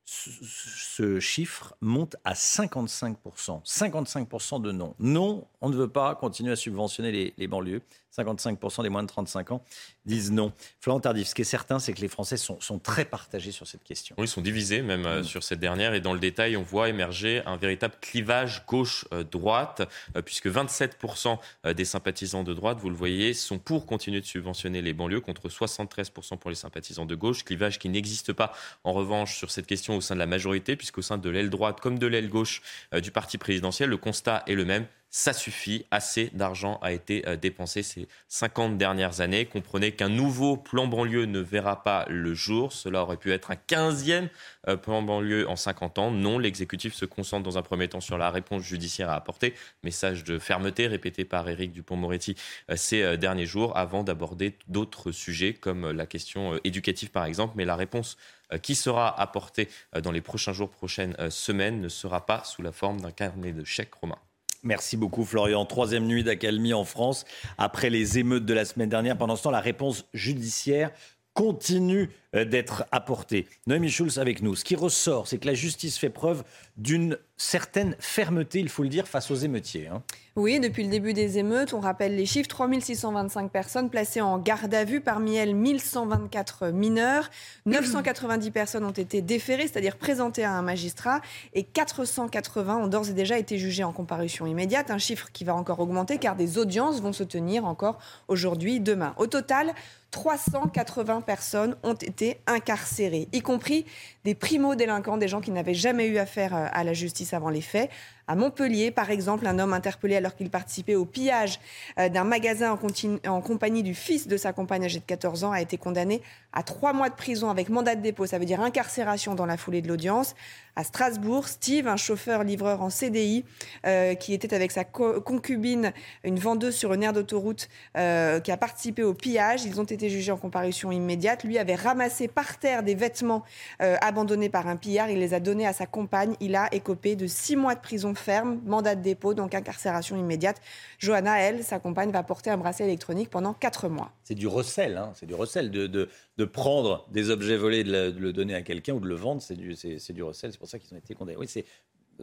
ce 0.04 1.18
chiffre 1.18 1.76
monte 1.80 2.16
à 2.24 2.34
55%. 2.34 3.64
55% 3.64 4.62
de 4.62 4.70
non. 4.70 4.94
Non, 5.00 5.48
on 5.60 5.68
ne 5.68 5.76
veut 5.76 5.88
pas 5.88 6.14
continuer 6.14 6.52
à 6.52 6.56
subventionner 6.56 7.10
les, 7.10 7.34
les 7.36 7.48
banlieues. 7.48 7.82
55% 8.16 8.82
des 8.82 8.88
moins 8.88 9.02
de 9.02 9.08
35 9.08 9.52
ans 9.52 9.62
disent 10.04 10.32
non. 10.32 10.52
Florent 10.80 11.00
Tardif, 11.00 11.28
ce 11.28 11.34
qui 11.34 11.42
est 11.42 11.44
certain, 11.44 11.78
c'est 11.78 11.92
que 11.92 12.00
les 12.00 12.08
Français 12.08 12.36
sont, 12.36 12.58
très 12.82 13.04
partagés 13.04 13.52
sur 13.52 13.66
cette 13.66 13.82
question. 13.82 14.14
Oui, 14.18 14.26
ils 14.26 14.28
sont 14.28 14.40
divisés 14.40 14.82
même 14.82 15.06
euh, 15.06 15.20
mm. 15.20 15.24
sur 15.24 15.42
cette 15.42 15.60
dernière. 15.60 15.94
Et 15.94 16.00
dans 16.00 16.12
le 16.12 16.20
détail, 16.20 16.56
on 16.56 16.62
voit 16.62 16.88
émerger 16.88 17.42
un 17.46 17.56
véritable 17.56 17.94
clivage 18.00 18.64
gauche-droite, 18.66 19.88
euh, 20.16 20.22
puisque 20.22 20.46
27% 20.46 21.38
euh, 21.64 21.74
des 21.74 21.84
sympathisants 21.84 22.44
de 22.44 22.54
droite, 22.54 22.78
vous 22.78 22.90
le 22.90 22.96
voyez, 22.96 23.34
sont 23.34 23.58
pour 23.58 23.86
continuer 23.86 24.20
de 24.20 24.26
subventionner 24.26 24.82
les 24.82 24.92
banlieues, 24.92 25.20
contre 25.20 25.48
73% 25.48 26.38
pour 26.38 26.50
les 26.50 26.56
sympathisants 26.56 27.06
de 27.06 27.14
gauche. 27.14 27.44
Clivage 27.44 27.78
qui 27.78 27.88
n'existe 27.88 28.32
pas, 28.32 28.52
en 28.84 28.92
revanche, 28.92 29.36
sur 29.36 29.50
cette 29.50 29.66
question 29.66 29.96
au 29.96 30.00
sein 30.00 30.14
de 30.14 30.20
la 30.20 30.26
majorité, 30.26 30.76
puisqu'au 30.76 31.02
sein 31.02 31.18
de 31.18 31.30
l'aile 31.30 31.50
droite 31.50 31.80
comme 31.80 31.98
de 31.98 32.06
l'aile 32.06 32.28
gauche 32.28 32.62
du 33.02 33.10
parti 33.10 33.38
présidentiel, 33.38 33.90
le 33.90 33.96
constat 33.96 34.42
est 34.46 34.54
le 34.54 34.64
même 34.64 34.86
ça 35.10 35.32
suffit, 35.32 35.86
assez 35.90 36.30
d'argent 36.34 36.78
a 36.82 36.92
été 36.92 37.26
euh, 37.26 37.36
dépensé 37.36 37.82
ces 37.82 38.08
50 38.28 38.76
dernières 38.76 39.20
années. 39.20 39.46
Comprenez 39.46 39.92
qu'un 39.92 40.08
nouveau 40.08 40.56
plan 40.56 40.86
banlieue 40.86 41.24
ne 41.24 41.40
verra 41.40 41.82
pas 41.82 42.04
le 42.08 42.34
jour. 42.34 42.72
Cela 42.72 43.02
aurait 43.02 43.16
pu 43.16 43.32
être 43.32 43.50
un 43.50 43.54
15e 43.54 44.28
euh, 44.68 44.76
plan 44.76 45.02
banlieue 45.02 45.48
en 45.48 45.56
50 45.56 45.98
ans. 45.98 46.10
Non, 46.10 46.38
l'exécutif 46.38 46.92
se 46.92 47.04
concentre 47.04 47.44
dans 47.44 47.56
un 47.56 47.62
premier 47.62 47.88
temps 47.88 48.00
sur 48.00 48.18
la 48.18 48.30
réponse 48.30 48.62
judiciaire 48.62 49.08
à 49.08 49.14
apporter. 49.14 49.54
Message 49.84 50.24
de 50.24 50.38
fermeté 50.38 50.86
répété 50.86 51.24
par 51.24 51.48
Éric 51.48 51.72
Dupont-Moretti 51.72 52.34
euh, 52.70 52.76
ces 52.76 53.16
derniers 53.16 53.46
jours 53.46 53.76
avant 53.76 54.04
d'aborder 54.04 54.58
d'autres 54.68 55.12
sujets 55.12 55.54
comme 55.54 55.90
la 55.90 56.06
question 56.06 56.60
éducative 56.64 57.10
par 57.10 57.24
exemple. 57.24 57.54
Mais 57.56 57.64
la 57.64 57.76
réponse 57.76 58.16
qui 58.62 58.74
sera 58.74 59.18
apportée 59.20 59.68
dans 60.02 60.12
les 60.12 60.20
prochains 60.20 60.52
jours, 60.52 60.70
prochaines 60.70 61.16
semaines 61.30 61.80
ne 61.80 61.88
sera 61.88 62.26
pas 62.26 62.44
sous 62.44 62.62
la 62.62 62.70
forme 62.70 63.00
d'un 63.00 63.10
carnet 63.10 63.52
de 63.52 63.64
chèques 63.64 63.94
romains. 63.94 64.20
Merci 64.66 64.96
beaucoup 64.96 65.24
Florian. 65.24 65.64
Troisième 65.64 66.06
nuit 66.06 66.24
d'accalmie 66.24 66.74
en 66.74 66.82
France 66.82 67.24
après 67.56 67.88
les 67.88 68.18
émeutes 68.18 68.44
de 68.44 68.52
la 68.52 68.64
semaine 68.64 68.88
dernière. 68.88 69.16
Pendant 69.16 69.36
ce 69.36 69.44
temps, 69.44 69.52
la 69.52 69.60
réponse 69.60 70.06
judiciaire 70.12 70.90
continue 71.34 72.10
d'être 72.44 72.84
apportée. 72.92 73.46
Noémie 73.66 73.90
Schulz 73.90 74.18
avec 74.18 74.42
nous. 74.42 74.54
Ce 74.54 74.64
qui 74.64 74.76
ressort, 74.76 75.26
c'est 75.28 75.38
que 75.38 75.46
la 75.46 75.54
justice 75.54 75.98
fait 75.98 76.10
preuve 76.10 76.44
d'une 76.76 77.18
certaine 77.38 77.96
fermeté, 77.98 78.60
il 78.60 78.68
faut 78.68 78.82
le 78.82 78.88
dire, 78.88 79.06
face 79.06 79.30
aux 79.30 79.34
émeutiers. 79.34 79.88
Hein. 79.88 80.02
Oui, 80.36 80.58
depuis 80.60 80.84
le 80.84 80.90
début 80.90 81.12
des 81.12 81.38
émeutes, 81.38 81.74
on 81.74 81.80
rappelle 81.80 82.16
les 82.16 82.26
chiffres 82.26 82.48
3625 82.48 83.50
personnes 83.50 83.90
placées 83.90 84.20
en 84.20 84.38
garde 84.38 84.72
à 84.74 84.84
vue, 84.84 85.00
parmi 85.00 85.36
elles 85.36 85.54
1124 85.54 86.68
mineurs. 86.68 87.30
990 87.66 88.50
personnes 88.50 88.84
ont 88.84 88.90
été 88.90 89.22
déférées, 89.22 89.66
c'est-à-dire 89.68 89.96
présentées 89.96 90.44
à 90.44 90.52
un 90.52 90.62
magistrat, 90.62 91.20
et 91.54 91.62
480 91.62 92.76
ont 92.76 92.86
d'ores 92.86 93.10
et 93.10 93.14
déjà 93.14 93.38
été 93.38 93.58
jugées 93.58 93.84
en 93.84 93.92
comparution 93.92 94.46
immédiate, 94.46 94.90
un 94.90 94.98
chiffre 94.98 95.28
qui 95.32 95.44
va 95.44 95.54
encore 95.54 95.80
augmenter 95.80 96.18
car 96.18 96.36
des 96.36 96.58
audiences 96.58 97.00
vont 97.00 97.12
se 97.12 97.24
tenir 97.24 97.64
encore 97.64 97.98
aujourd'hui, 98.28 98.80
demain. 98.80 99.14
Au 99.18 99.26
total, 99.26 99.74
380 100.10 101.20
personnes 101.20 101.76
ont 101.82 101.94
été 101.94 102.25
incarcérées, 102.46 103.28
y 103.32 103.40
compris 103.40 103.84
des 104.24 104.34
primo-délinquants, 104.34 105.16
des 105.16 105.28
gens 105.28 105.40
qui 105.40 105.50
n'avaient 105.50 105.74
jamais 105.74 106.06
eu 106.06 106.18
affaire 106.18 106.54
euh, 106.54 106.66
à 106.72 106.84
la 106.84 106.92
justice 106.92 107.32
avant 107.34 107.50
les 107.50 107.60
faits. 107.60 107.90
À 108.28 108.34
Montpellier, 108.34 108.90
par 108.90 109.10
exemple, 109.10 109.46
un 109.46 109.60
homme 109.60 109.72
interpellé 109.72 110.16
alors 110.16 110.34
qu'il 110.34 110.50
participait 110.50 110.96
au 110.96 111.04
pillage 111.04 111.60
euh, 112.00 112.08
d'un 112.08 112.24
magasin 112.24 112.76
en, 113.24 113.40
compagnie 113.40 113.84
du 113.84 113.94
fils 113.94 114.26
de 114.26 114.36
sa 114.36 114.52
compagne 114.52 114.84
âgée 114.84 114.98
de 114.98 115.04
14 115.04 115.44
ans 115.44 115.52
a 115.52 115.60
été 115.60 115.78
condamné 115.78 116.22
à 116.52 116.64
trois 116.64 116.92
mois 116.92 117.08
de 117.08 117.14
prison 117.14 117.50
avec 117.50 117.68
mandat 117.68 117.94
de 117.94 118.00
dépôt, 118.00 118.26
ça 118.26 118.38
veut 118.38 118.44
dire 118.44 118.60
incarcération 118.60 119.36
dans 119.36 119.46
la 119.46 119.56
foulée 119.56 119.80
de 119.80 119.86
l'audience. 119.86 120.34
À 120.74 120.82
Strasbourg, 120.82 121.46
Steve, 121.46 121.86
un 121.86 121.96
chauffeur-livreur 121.96 122.82
en 122.82 122.90
CDI, 122.90 123.44
euh, 123.86 124.14
qui 124.14 124.34
était 124.34 124.52
avec 124.52 124.72
sa 124.72 124.84
concubine, 124.84 125.92
une 126.24 126.38
vendeuse 126.38 126.74
sur 126.74 126.92
une 126.92 127.02
aire 127.02 127.12
d'autoroute, 127.12 127.68
euh, 127.96 128.40
qui 128.40 128.50
a 128.50 128.56
participé 128.56 129.02
au 129.02 129.14
pillage. 129.14 129.64
Ils 129.64 129.80
ont 129.80 129.84
été 129.84 130.10
jugés 130.10 130.32
en 130.32 130.36
comparution 130.36 130.90
immédiate. 130.90 131.44
Lui 131.44 131.58
avait 131.58 131.76
ramassé 131.76 132.28
par 132.28 132.58
terre 132.58 132.82
des 132.82 132.94
vêtements 132.94 133.42
abandonnés 133.78 134.50
par 134.50 134.66
un 134.66 134.76
pillard. 134.76 135.08
Il 135.08 135.18
les 135.18 135.32
a 135.32 135.40
donnés 135.40 135.66
à 135.66 135.72
sa 135.72 135.86
compagne. 135.86 136.34
Il 136.40 136.56
a 136.56 136.68
écopé 136.74 137.16
de 137.16 137.26
six 137.26 137.56
mois 137.56 137.74
de 137.74 137.80
prison 137.80 138.12
ferme, 138.16 138.60
mandat 138.64 138.94
de 138.94 139.02
dépôt, 139.02 139.34
donc 139.34 139.54
incarcération 139.54 140.16
immédiate. 140.16 140.60
Johanna, 140.98 141.38
elle, 141.40 141.62
sa 141.62 141.78
compagne, 141.78 142.10
va 142.10 142.22
porter 142.22 142.50
un 142.50 142.56
bracelet 142.56 142.86
électronique 142.86 143.30
pendant 143.30 143.52
quatre 143.52 143.88
mois. 143.88 144.12
C'est 144.24 144.34
du 144.34 144.46
recel, 144.46 144.96
hein. 144.96 145.12
c'est 145.14 145.26
du 145.26 145.34
recel 145.34 145.70
de, 145.70 145.86
de, 145.86 146.44
prendre 146.44 147.06
des 147.10 147.30
objets 147.30 147.56
volés, 147.56 147.84
de, 147.84 148.14
le 148.18 148.32
donner 148.32 148.54
à 148.54 148.62
quelqu'un 148.62 148.94
ou 148.94 149.00
de 149.00 149.08
le 149.08 149.14
vendre, 149.14 149.42
c'est 149.42 149.56
du, 149.56 149.74
du 149.74 150.22
recel. 150.22 150.52
C'est 150.52 150.58
pour 150.58 150.68
ça 150.68 150.78
qu'ils 150.78 150.94
ont 150.94 150.98
été 150.98 151.14
condamnés. 151.14 151.38
Oui, 151.38 151.48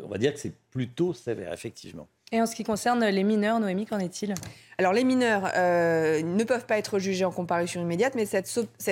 on 0.02 0.08
va 0.08 0.18
dire 0.18 0.34
que 0.34 0.40
c'est 0.40 0.56
plutôt 0.72 1.14
sévère, 1.14 1.54
effectivement. 1.54 2.08
Et 2.34 2.42
en 2.42 2.48
ce 2.48 2.56
qui 2.56 2.64
concerne 2.64 3.06
les 3.06 3.24
mineurs, 3.24 3.60
Noémie, 3.60 3.86
qu'en 3.86 4.00
est-il? 4.00 4.34
Alors 4.80 4.94
les 4.94 5.04
mineurs 5.04 5.52
euh, 5.56 6.24
ne 6.24 6.44
peuvent 6.44 6.66
pas 6.66 6.78
être 6.78 6.98
jugés 6.98 7.26
en 7.26 7.32
comparution 7.32 7.82
immédiate, 7.82 8.16
mais 8.16 8.26
cette, 8.26 8.48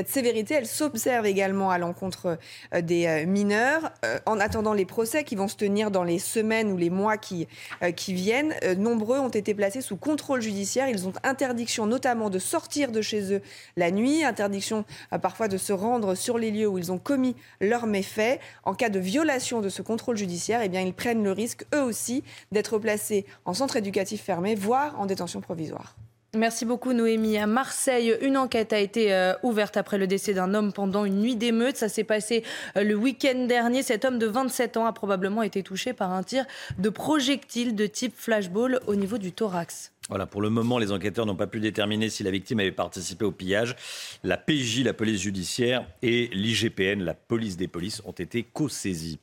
sévérité, 0.08 0.54
elle 0.54 0.68
s'observe 0.68 1.26
également 1.26 1.72
à 1.72 1.80
l'encontre 1.80 2.38
euh, 2.74 2.82
des 2.82 3.08
euh, 3.08 3.26
mineurs. 3.26 3.92
en 4.26 4.40
attendant 4.40 4.74
les 4.74 4.86
procès 4.86 5.24
qui 5.24 5.36
vont 5.36 5.48
se 5.48 5.56
tenir 5.56 5.90
dans 5.90 6.04
les 6.04 6.20
semaines 6.20 6.72
ou 6.72 6.78
les 6.78 6.90
mois 6.90 7.18
qui, 7.18 7.48
qui 7.96 8.14
viennent, 8.14 8.54
nombreux 8.78 9.20
ont 9.20 9.30
été 9.30 9.54
placés 9.54 9.82
sous 9.82 9.96
contrôle 9.96 10.42
judiciaire. 10.42 10.88
Ils 10.90 11.08
ont 11.08 11.14
interdiction 11.24 11.86
notamment 11.86 12.30
de 12.30 12.40
sortir 12.40 12.92
de 12.92 13.02
chez 13.02 13.34
eux 13.34 13.42
la 13.78 13.92
nuit, 13.92 14.24
interdiction 14.24 14.86
parfois 15.22 15.48
de 15.48 15.58
se 15.58 15.74
rendre 15.74 16.16
sur 16.16 16.38
les 16.38 16.52
lieux 16.52 16.68
où 16.68 16.78
ils 16.78 16.92
ont 16.92 16.98
commis 16.98 17.36
leurs 17.60 17.88
méfaits. 17.88 18.40
En 18.64 18.74
cas 18.74 18.90
de 18.90 19.00
violation 19.00 19.62
de 19.62 19.70
ce 19.70 19.82
contrôle 19.82 20.18
judiciaire, 20.18 20.62
eh 20.64 20.70
bien, 20.70 20.82
ils 20.82 20.94
prennent 20.94 21.24
le 21.24 21.32
risque, 21.32 21.66
eux 21.74 21.84
aussi, 21.84 22.24
d'être 22.52 22.78
placés 22.78 23.26
en 23.45 23.53
centre 23.53 23.78
éducatif 23.78 24.24
fermé, 24.24 24.56
voire 24.56 24.99
en 24.99 25.06
détention 25.06 25.41
provisoire. 25.41 25.95
Merci 26.34 26.64
beaucoup 26.64 26.94
Noémie. 26.94 27.38
À 27.38 27.45
Marseille, 27.45 28.16
une 28.22 28.38
enquête 28.38 28.72
a 28.72 28.80
été 28.80 29.14
euh, 29.14 29.34
ouverte 29.44 29.76
après 29.76 29.98
le 29.98 30.08
décès 30.08 30.34
d'un 30.34 30.53
homme 30.53 30.72
pendant 30.72 31.03
une 31.03 31.20
nuit 31.20 31.36
d'émeute. 31.36 31.76
Ça 31.76 31.90
s'est 31.90 32.06
passé 32.06 32.45
euh, 32.78 32.86
le 32.86 32.95
week-end 32.95 33.48
dernier. 33.48 33.84
Cet 33.84 34.06
homme 34.06 34.18
de 34.18 34.28
27 34.28 34.78
ans 34.78 34.86
a 34.86 34.94
probablement 34.94 35.44
été 35.44 35.62
touché 35.62 35.91
par 35.91 36.14
un 36.14 36.24
tir 36.24 36.45
de 36.78 36.90
projectile 36.90 37.76
de 37.76 37.86
type 37.86 38.14
flashball 38.16 38.80
au 38.88 38.95
niveau 38.95 39.18
du 39.18 39.34
thorax. 39.34 39.91
Voilà, 40.08 40.26
pour 40.26 40.41
le 40.41 40.49
moment, 40.49 40.78
les 40.78 40.94
enquêteurs 40.94 41.26
n'ont 41.26 41.36
pas 41.36 41.48
pu 41.48 41.60
déterminer 41.60 42.10
si 42.10 42.24
la 42.24 42.32
victime 42.32 42.62
avait 42.62 42.72
participé 42.72 43.26
au 43.26 43.32
pillage. 43.32 43.76
La 44.24 44.38
PJ, 44.38 44.86
la 44.86 44.94
police 44.94 45.22
judiciaire, 45.22 45.86
et 46.02 46.30
l'IGPN, 46.32 47.03
la 47.03 47.14
police 47.14 47.58
des 47.58 47.68
polices, 47.68 48.02
ont 48.06 48.12
été 48.12 48.44
co-saisis 48.44 49.20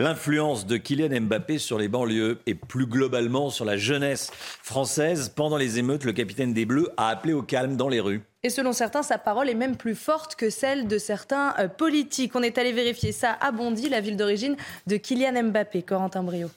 l'influence 0.00 0.66
de 0.66 0.78
Kylian 0.78 1.20
Mbappé 1.20 1.58
sur 1.58 1.78
les 1.78 1.88
banlieues 1.88 2.38
et 2.46 2.54
plus 2.54 2.86
globalement 2.86 3.50
sur 3.50 3.66
la 3.66 3.76
jeunesse 3.76 4.30
française. 4.62 5.30
Pendant 5.36 5.58
les 5.58 5.78
émeutes, 5.78 6.04
le 6.04 6.12
capitaine 6.12 6.54
des 6.54 6.64
Bleus 6.64 6.88
a 6.96 7.08
appelé 7.08 7.34
au 7.34 7.42
calme 7.42 7.76
dans 7.76 7.88
les 7.88 8.00
rues. 8.00 8.22
Et 8.42 8.48
selon 8.48 8.72
certains, 8.72 9.02
sa 9.02 9.18
parole 9.18 9.50
est 9.50 9.54
même 9.54 9.76
plus 9.76 9.94
forte 9.94 10.36
que 10.36 10.48
celle 10.48 10.88
de 10.88 10.96
certains 10.96 11.54
euh, 11.58 11.68
politiques. 11.68 12.34
On 12.34 12.42
est 12.42 12.56
allé 12.56 12.72
vérifier 12.72 13.12
ça 13.12 13.36
à 13.42 13.52
Bondy, 13.52 13.90
la 13.90 14.00
ville 14.00 14.16
d'origine 14.16 14.56
de 14.86 14.96
Kylian 14.96 15.50
Mbappé. 15.50 15.82
Corentin 15.82 16.22
Brio. 16.22 16.48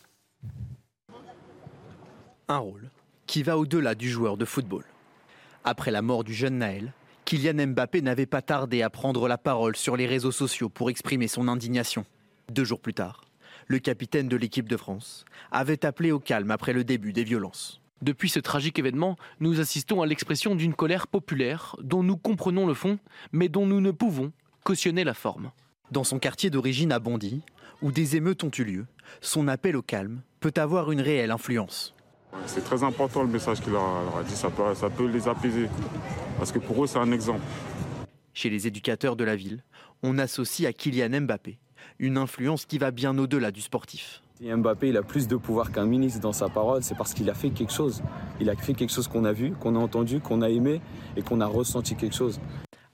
Un 2.47 2.57
rôle 2.57 2.89
qui 3.27 3.43
va 3.43 3.57
au-delà 3.57 3.93
du 3.93 4.09
joueur 4.09 4.37
de 4.37 4.45
football. 4.45 4.85
Après 5.65 5.91
la 5.91 6.01
mort 6.01 6.23
du 6.23 6.33
jeune 6.33 6.59
Naël, 6.59 6.93
Kylian 7.25 7.67
Mbappé 7.67 8.01
n'avait 8.01 8.25
pas 8.25 8.41
tardé 8.41 8.81
à 8.81 8.89
prendre 8.89 9.27
la 9.27 9.37
parole 9.37 9.75
sur 9.75 9.97
les 9.97 10.07
réseaux 10.07 10.31
sociaux 10.31 10.69
pour 10.69 10.89
exprimer 10.89 11.27
son 11.27 11.49
indignation. 11.49 12.05
Deux 12.49 12.65
jours 12.65 12.79
plus 12.79 12.93
tard, 12.93 13.22
le 13.67 13.79
capitaine 13.79 14.27
de 14.27 14.35
l'équipe 14.35 14.69
de 14.69 14.77
France, 14.77 15.25
avait 15.51 15.85
appelé 15.85 16.11
au 16.11 16.19
calme 16.19 16.51
après 16.51 16.73
le 16.73 16.83
début 16.83 17.13
des 17.13 17.23
violences. 17.23 17.81
Depuis 18.01 18.29
ce 18.29 18.39
tragique 18.39 18.79
événement, 18.79 19.15
nous 19.39 19.59
assistons 19.59 20.01
à 20.01 20.05
l'expression 20.05 20.55
d'une 20.55 20.73
colère 20.73 21.07
populaire 21.07 21.75
dont 21.81 22.03
nous 22.03 22.17
comprenons 22.17 22.67
le 22.67 22.73
fond, 22.73 22.99
mais 23.31 23.47
dont 23.47 23.65
nous 23.65 23.79
ne 23.79 23.91
pouvons 23.91 24.33
cautionnait 24.63 25.03
la 25.03 25.13
forme. 25.13 25.51
Dans 25.91 26.03
son 26.03 26.19
quartier 26.19 26.49
d'origine 26.49 26.91
à 26.91 26.99
Bondy, 26.99 27.43
où 27.81 27.91
des 27.91 28.15
émeutes 28.15 28.43
ont 28.43 28.51
eu 28.57 28.63
lieu, 28.63 28.85
son 29.21 29.47
appel 29.47 29.75
au 29.75 29.81
calme 29.81 30.21
peut 30.39 30.53
avoir 30.55 30.91
une 30.91 31.01
réelle 31.01 31.31
influence. 31.31 31.93
C'est 32.45 32.63
très 32.63 32.83
important 32.83 33.21
le 33.21 33.29
message 33.29 33.61
qu'il 33.61 33.73
leur 33.73 34.17
a 34.17 34.23
dit, 34.23 34.35
ça 34.35 34.49
peut, 34.49 34.73
ça 34.73 34.89
peut 34.89 35.07
les 35.07 35.27
apaiser. 35.27 35.69
Parce 36.37 36.51
que 36.51 36.59
pour 36.59 36.83
eux, 36.83 36.87
c'est 36.87 36.99
un 36.99 37.11
exemple. 37.11 37.41
Chez 38.33 38.49
les 38.49 38.67
éducateurs 38.67 39.15
de 39.15 39.23
la 39.23 39.35
ville, 39.35 39.63
on 40.01 40.17
associe 40.17 40.67
à 40.67 40.73
Kylian 40.73 41.21
Mbappé 41.21 41.59
une 41.99 42.17
influence 42.17 42.65
qui 42.65 42.77
va 42.77 42.91
bien 42.91 43.17
au-delà 43.17 43.51
du 43.51 43.61
sportif. 43.61 44.21
Si 44.35 44.51
Mbappé 44.51 44.89
il 44.89 44.97
a 44.97 45.03
plus 45.03 45.27
de 45.27 45.35
pouvoir 45.35 45.71
qu'un 45.71 45.85
ministre 45.85 46.19
dans 46.19 46.33
sa 46.33 46.49
parole, 46.49 46.83
c'est 46.83 46.95
parce 46.97 47.13
qu'il 47.13 47.29
a 47.29 47.33
fait 47.33 47.51
quelque 47.51 47.71
chose. 47.71 48.01
Il 48.39 48.49
a 48.49 48.55
fait 48.55 48.73
quelque 48.73 48.91
chose 48.91 49.07
qu'on 49.07 49.25
a 49.25 49.31
vu, 49.31 49.51
qu'on 49.51 49.75
a 49.75 49.79
entendu, 49.79 50.19
qu'on 50.19 50.41
a 50.41 50.49
aimé 50.49 50.81
et 51.15 51.21
qu'on 51.21 51.39
a 51.39 51.45
ressenti 51.45 51.95
quelque 51.95 52.15
chose. 52.15 52.39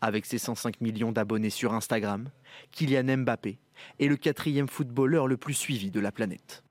Avec 0.01 0.25
ses 0.25 0.37
105 0.37 0.79
millions 0.81 1.11
d'abonnés 1.11 1.49
sur 1.49 1.73
Instagram, 1.73 2.29
Kylian 2.71 3.17
Mbappé 3.17 3.59
est 3.99 4.07
le 4.07 4.15
quatrième 4.15 4.67
footballeur 4.67 5.27
le 5.27 5.37
plus 5.37 5.53
suivi 5.53 5.91
de 5.91 5.99
la 5.99 6.11
planète. 6.11 6.63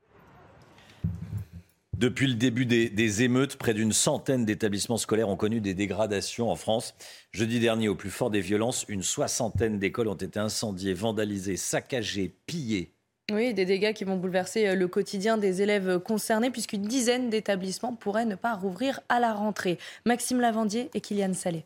Depuis 1.98 2.28
le 2.28 2.34
début 2.34 2.64
des, 2.64 3.22
émeutes, 3.24 3.56
près 3.56 3.74
d'une 3.74 3.92
centaine 3.92 4.44
d'établissements 4.44 4.98
scolaires 4.98 5.28
ont 5.28 5.36
connu 5.36 5.60
des 5.60 5.74
dégradations 5.74 6.48
en 6.48 6.54
France. 6.54 6.94
Jeudi 7.32 7.58
dernier, 7.58 7.88
au 7.88 7.96
plus 7.96 8.10
fort 8.10 8.30
des 8.30 8.40
violences, 8.40 8.84
une 8.86 9.02
soixantaine 9.02 9.80
d'écoles 9.80 10.06
ont 10.06 10.14
été 10.14 10.38
incendiées, 10.38 10.94
vandalisées, 10.94 11.56
saccagées, 11.56 12.36
pillées. 12.46 12.94
Oui, 13.32 13.52
des 13.52 13.64
dégâts 13.64 13.94
qui 13.94 14.04
vont 14.04 14.16
bouleverser 14.16 14.68
euh, 14.68 14.74
le 14.76 14.86
quotidien 14.86 15.38
des 15.38 15.60
élèves 15.60 15.98
concernés, 15.98 16.52
puisqu'une 16.52 16.82
dizaine 16.82 17.30
d'établissements 17.30 17.96
pourraient 17.96 18.26
ne 18.26 18.36
pas 18.36 18.54
rouvrir 18.54 19.00
à 19.08 19.18
la 19.18 19.34
rentrée. 19.34 19.76
Maxime 20.06 20.40
Lavandier 20.40 20.90
et 20.94 21.00
Kylian 21.00 21.34
Salé. 21.34 21.64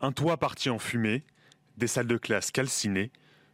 Un 0.00 0.10
toit 0.10 0.38
parti 0.38 0.70
en 0.70 0.80
fumée, 0.80 1.22
des 1.76 1.86
salles 1.86 2.08
de 2.08 2.16
classe 2.16 2.50
calcinées. 2.50 3.12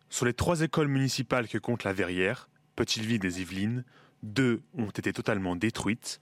Sur 0.08 0.24
les 0.24 0.32
trois 0.32 0.62
écoles 0.62 0.88
municipales 0.88 1.48
que 1.48 1.58
compte 1.58 1.84
la 1.84 1.92
Verrière, 1.92 2.48
Petite-Ville 2.76 3.20
des 3.20 3.42
Yvelines, 3.42 3.84
deux 4.22 4.62
ont 4.76 4.90
été 4.90 5.12
totalement 5.12 5.56
détruites. 5.56 6.18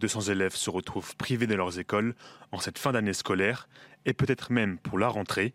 200 0.00 0.32
élèves 0.32 0.54
se 0.54 0.70
retrouvent 0.70 1.14
privés 1.16 1.46
de 1.46 1.54
leurs 1.54 1.78
écoles 1.78 2.14
en 2.50 2.58
cette 2.58 2.78
fin 2.78 2.92
d'année 2.92 3.12
scolaire 3.12 3.68
et 4.04 4.12
peut-être 4.12 4.50
même 4.50 4.78
pour 4.78 4.98
la 4.98 5.08
rentrée. 5.08 5.54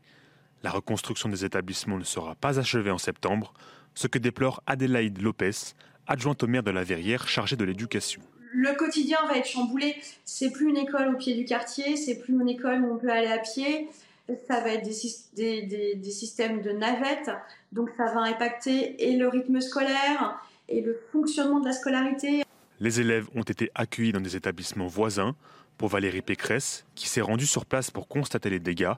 La 0.63 0.71
reconstruction 0.71 1.29
des 1.29 1.45
établissements 1.45 1.97
ne 1.97 2.03
sera 2.03 2.35
pas 2.35 2.59
achevée 2.59 2.91
en 2.91 2.97
septembre, 2.97 3.53
ce 3.93 4.07
que 4.07 4.17
déplore 4.17 4.63
Adélaïde 4.65 5.21
Lopez, 5.21 5.73
adjointe 6.07 6.43
au 6.43 6.47
maire 6.47 6.63
de 6.63 6.71
la 6.71 6.83
Verrière 6.83 7.27
chargée 7.27 7.55
de 7.55 7.65
l'éducation. 7.65 8.21
Le 8.53 8.73
quotidien 8.73 9.19
va 9.27 9.37
être 9.37 9.47
chamboulé. 9.47 9.95
C'est 10.23 10.51
plus 10.51 10.69
une 10.69 10.77
école 10.77 11.09
au 11.09 11.17
pied 11.17 11.35
du 11.35 11.45
quartier, 11.45 11.97
c'est 11.97 12.17
plus 12.17 12.33
une 12.33 12.49
école 12.49 12.81
où 12.81 12.93
on 12.93 12.97
peut 12.97 13.11
aller 13.11 13.27
à 13.27 13.39
pied. 13.39 13.89
Ça 14.47 14.59
va 14.61 14.73
être 14.73 14.83
des, 14.83 16.11
systèmes 16.11 16.61
de 16.61 16.71
navettes, 16.71 17.31
donc 17.71 17.89
ça 17.95 18.05
va 18.13 18.21
impacter 18.21 19.07
et 19.07 19.15
le 19.15 19.29
rythme 19.29 19.61
scolaire 19.61 20.41
et 20.69 20.81
le 20.81 20.99
fonctionnement 21.11 21.59
de 21.59 21.65
la 21.65 21.73
scolarité. 21.73 22.43
Les 22.79 22.99
élèves 22.99 23.27
ont 23.35 23.43
été 23.43 23.71
accueillis 23.75 24.11
dans 24.11 24.21
des 24.21 24.35
établissements 24.35 24.87
voisins. 24.87 25.35
Pour 25.77 25.89
Valérie 25.89 26.23
Pécresse, 26.23 26.85
qui 26.95 27.07
s'est 27.07 27.21
rendue 27.21 27.45
sur 27.45 27.65
place 27.65 27.91
pour 27.91 28.07
constater 28.07 28.49
les 28.49 28.59
dégâts, 28.59 28.93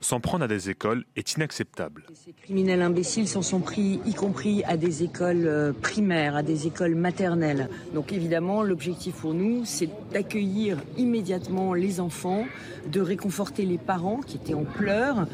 s'en 0.00 0.20
prendre 0.20 0.44
à 0.44 0.48
des 0.48 0.68
écoles 0.68 1.04
est 1.16 1.34
inacceptable. 1.34 2.04
Ces 2.12 2.32
criminels 2.32 2.82
imbéciles 2.82 3.26
s'en 3.26 3.42
sont 3.42 3.60
pris, 3.60 4.00
y 4.04 4.14
compris 4.14 4.62
à 4.64 4.76
des 4.76 5.02
écoles 5.02 5.46
euh, 5.46 5.72
primaires, 5.72 6.36
à 6.36 6.42
des 6.42 6.66
écoles 6.66 6.94
maternelles. 6.94 7.68
Donc 7.94 8.12
évidemment, 8.12 8.62
l'objectif 8.62 9.14
pour 9.14 9.32
nous, 9.32 9.64
c'est 9.64 9.88
d'accueillir 10.12 10.78
immédiatement 10.96 11.72
les 11.72 12.00
enfants, 12.00 12.46
de 12.86 13.00
réconforter 13.00 13.64
les 13.64 13.78
parents 13.78 14.20
qui 14.20 14.36
étaient 14.36 14.54
en 14.54 14.64
pleurs. 14.64 15.26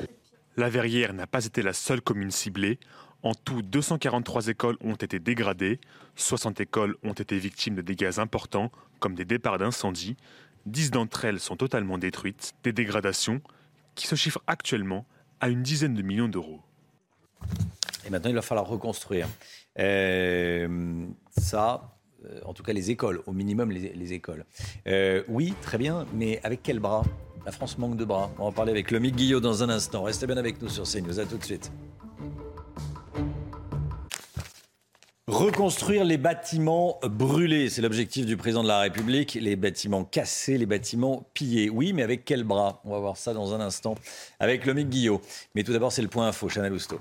La 0.56 0.68
Verrière 0.68 1.14
n'a 1.14 1.26
pas 1.26 1.44
été 1.44 1.62
la 1.62 1.72
seule 1.72 2.00
commune 2.00 2.30
ciblée. 2.30 2.78
En 3.22 3.34
tout, 3.34 3.62
243 3.62 4.48
écoles 4.48 4.76
ont 4.80 4.94
été 4.94 5.18
dégradées, 5.18 5.78
60 6.16 6.60
écoles 6.60 6.96
ont 7.02 7.12
été 7.12 7.38
victimes 7.38 7.74
de 7.74 7.82
dégâts 7.82 8.18
importants, 8.18 8.70
comme 8.98 9.14
des 9.14 9.24
départs 9.24 9.58
d'incendie. 9.58 10.16
10 10.66 10.90
d'entre 10.90 11.24
elles 11.24 11.40
sont 11.40 11.56
totalement 11.56 11.98
détruites, 11.98 12.52
des 12.64 12.72
dégradations 12.72 13.40
qui 13.94 14.06
se 14.06 14.14
chiffrent 14.14 14.42
actuellement 14.46 15.06
à 15.40 15.48
une 15.48 15.62
dizaine 15.62 15.94
de 15.94 16.02
millions 16.02 16.28
d'euros. 16.28 16.60
Et 18.06 18.10
maintenant, 18.10 18.30
il 18.30 18.34
va 18.34 18.42
falloir 18.42 18.66
reconstruire. 18.66 19.28
Euh, 19.78 21.06
ça, 21.36 21.96
euh, 22.24 22.40
en 22.44 22.54
tout 22.54 22.62
cas 22.62 22.72
les 22.72 22.90
écoles, 22.90 23.22
au 23.26 23.32
minimum 23.32 23.70
les, 23.70 24.12
écoles. 24.12 24.44
Euh, 24.86 25.22
oui, 25.28 25.54
très 25.62 25.78
bien, 25.78 26.06
mais 26.14 26.40
avec 26.42 26.62
quel 26.62 26.78
bras? 26.80 27.04
La 27.46 27.52
France 27.52 27.78
manque 27.78 27.96
de 27.96 28.04
bras. 28.04 28.30
On 28.38 28.42
va 28.42 28.48
en 28.48 28.52
parler 28.52 28.72
avec 28.72 28.90
Lomique 28.90 29.16
Guillot 29.16 29.40
dans 29.40 29.62
un 29.62 29.70
instant. 29.70 30.02
Restez 30.02 30.26
bien 30.26 30.36
avec 30.36 30.60
nous 30.60 30.68
sur 30.68 30.84
CNews. 30.84 31.18
À 31.18 31.24
tout 31.24 31.38
de 31.38 31.44
suite. 31.44 31.72
Reconstruire 35.30 36.04
les 36.04 36.16
bâtiments 36.16 36.98
brûlés, 37.04 37.70
c'est 37.70 37.82
l'objectif 37.82 38.26
du 38.26 38.36
président 38.36 38.64
de 38.64 38.68
la 38.68 38.80
République. 38.80 39.38
Les 39.40 39.54
bâtiments 39.54 40.02
cassés, 40.02 40.58
les 40.58 40.66
bâtiments 40.66 41.24
pillés. 41.34 41.70
Oui, 41.70 41.92
mais 41.92 42.02
avec 42.02 42.24
quel 42.24 42.42
bras? 42.42 42.80
On 42.84 42.90
va 42.90 42.98
voir 42.98 43.16
ça 43.16 43.32
dans 43.32 43.54
un 43.54 43.60
instant 43.60 43.94
avec 44.40 44.66
Lomique 44.66 44.88
Guillot. 44.88 45.20
Mais 45.54 45.62
tout 45.62 45.72
d'abord, 45.72 45.92
c'est 45.92 46.02
le 46.02 46.08
point 46.08 46.26
info, 46.26 46.48
Chanel 46.48 46.72
Housteau. 46.72 46.98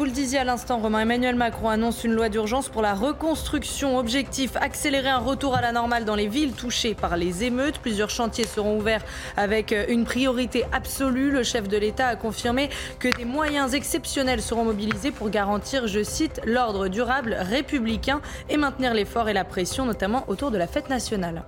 Vous 0.00 0.06
le 0.06 0.12
disiez 0.12 0.38
à 0.38 0.44
l'instant, 0.44 0.78
Romain 0.78 1.00
Emmanuel 1.00 1.34
Macron 1.34 1.68
annonce 1.68 2.04
une 2.04 2.14
loi 2.14 2.30
d'urgence 2.30 2.70
pour 2.70 2.80
la 2.80 2.94
reconstruction. 2.94 3.98
Objectif 3.98 4.56
accélérer 4.56 5.10
un 5.10 5.18
retour 5.18 5.54
à 5.54 5.60
la 5.60 5.72
normale 5.72 6.06
dans 6.06 6.14
les 6.14 6.26
villes 6.26 6.54
touchées 6.54 6.94
par 6.94 7.18
les 7.18 7.44
émeutes. 7.44 7.80
Plusieurs 7.80 8.08
chantiers 8.08 8.46
seront 8.46 8.78
ouverts 8.78 9.04
avec 9.36 9.74
une 9.90 10.04
priorité 10.04 10.64
absolue. 10.72 11.30
Le 11.30 11.42
chef 11.42 11.68
de 11.68 11.76
l'État 11.76 12.06
a 12.06 12.16
confirmé 12.16 12.70
que 12.98 13.14
des 13.14 13.26
moyens 13.26 13.74
exceptionnels 13.74 14.40
seront 14.40 14.64
mobilisés 14.64 15.10
pour 15.10 15.28
garantir, 15.28 15.86
je 15.86 16.02
cite, 16.02 16.40
l'ordre 16.46 16.88
durable 16.88 17.36
républicain 17.38 18.22
et 18.48 18.56
maintenir 18.56 18.94
l'effort 18.94 19.28
et 19.28 19.34
la 19.34 19.44
pression, 19.44 19.84
notamment 19.84 20.24
autour 20.28 20.50
de 20.50 20.56
la 20.56 20.66
fête 20.66 20.88
nationale. 20.88 21.42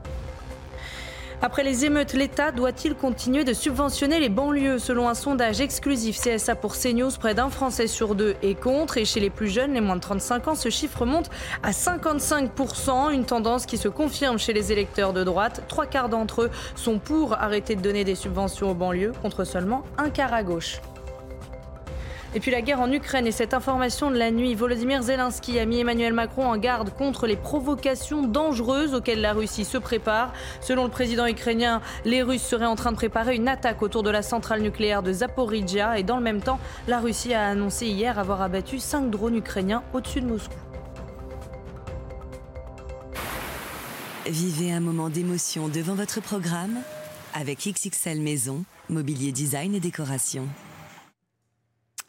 Après 1.45 1.65
les 1.65 1.85
émeutes, 1.85 2.13
l'État 2.13 2.53
doit-il 2.53 2.95
continuer 2.95 3.43
de 3.43 3.53
subventionner 3.53 4.21
les 4.21 4.29
banlieues 4.29 4.79
Selon 4.79 5.09
un 5.09 5.15
sondage 5.15 5.61
exclusif 5.61 6.17
CSA 6.21 6.55
pour 6.55 6.77
CNews, 6.77 7.11
près 7.19 7.35
d'un 7.35 7.51
Français 7.51 7.89
sur 7.89 8.15
deux 8.15 8.37
est 8.45 8.55
contre. 8.55 8.97
Et 8.97 9.05
chez 9.05 9.19
les 9.19 9.29
plus 9.29 9.49
jeunes, 9.49 9.75
les 9.75 9.81
moins 9.81 9.97
de 9.97 10.01
35 10.01 10.47
ans, 10.47 10.55
ce 10.55 10.71
chiffre 10.71 11.05
monte 11.05 11.31
à 11.65 11.73
55%. 11.73 13.13
Une 13.13 13.25
tendance 13.25 13.67
qui 13.67 13.77
se 13.77 13.89
confirme 13.89 14.39
chez 14.39 14.53
les 14.53 14.71
électeurs 14.71 15.13
de 15.13 15.25
droite. 15.25 15.65
Trois 15.67 15.87
quarts 15.87 16.09
d'entre 16.09 16.43
eux 16.43 16.51
sont 16.77 17.01
pour 17.01 17.33
arrêter 17.33 17.75
de 17.75 17.81
donner 17.81 18.05
des 18.05 18.15
subventions 18.15 18.71
aux 18.71 18.75
banlieues, 18.75 19.13
contre 19.21 19.43
seulement 19.43 19.83
un 19.99 20.11
quart 20.11 20.33
à 20.33 20.45
gauche. 20.45 20.81
Et 22.35 22.41
puis 22.41 22.51
la 22.51 22.63
guerre 22.63 22.81
en 22.81 22.91
Ukraine 22.91 23.27
et 23.27 23.33
cette 23.33 23.53
information 23.53 24.11
de 24.11 24.17
la 24.17 24.31
nuit, 24.31 24.55
Volodymyr 24.55 25.03
Zelensky 25.03 25.59
a 25.59 25.67
mis 25.67 25.81
Emmanuel 25.81 26.15
Macron 26.15 26.47
en 26.47 26.57
garde 26.57 26.89
contre 26.95 27.27
les 27.27 27.37
provocations 27.37 28.23
dangereuses 28.23 28.95
auxquelles 28.95 29.21
la 29.21 29.35
Russie 29.35 29.67
se 29.67 29.77
prépare. 29.77 30.33
Selon 30.63 30.85
le 30.85 30.91
président 30.91 31.27
ukrainien, 31.27 31.83
les 32.07 32.23
Russes 32.23 32.43
seraient 32.43 32.65
en 32.65 32.75
train 32.75 32.91
de 32.91 32.97
préparer 32.97 33.37
une 33.37 33.49
attaque 33.49 33.83
autour 33.83 34.03
de 34.03 34.09
la 34.09 34.23
centrale 34.23 34.63
nucléaire 34.63 35.03
de 35.03 35.13
Zaporizhia 35.13 35.99
et 35.99 36.05
dans 36.05 36.17
le 36.17 36.23
même 36.23 36.41
temps, 36.41 36.59
la 36.89 37.01
Russie 37.01 37.35
a 37.35 37.49
annoncé 37.49 37.87
hier 37.87 38.19
avoir 38.19 38.41
abattu 38.41 38.79
cinq 38.79 39.11
drones 39.11 39.37
ukrainiens 39.37 39.83
au-dessus 39.93 40.23
de 40.23 40.27
Moscou. 40.27 40.55
Vivez 44.27 44.73
un 44.73 44.81
moment 44.81 45.11
d'émotion 45.11 45.69
devant 45.69 45.95
votre 45.95 46.23
programme 46.23 46.79
avec 47.35 47.69
XXL 47.69 48.21
Maison, 48.21 48.65
mobilier 48.89 49.33
design 49.33 49.75
et 49.75 49.81
décoration. 49.81 50.49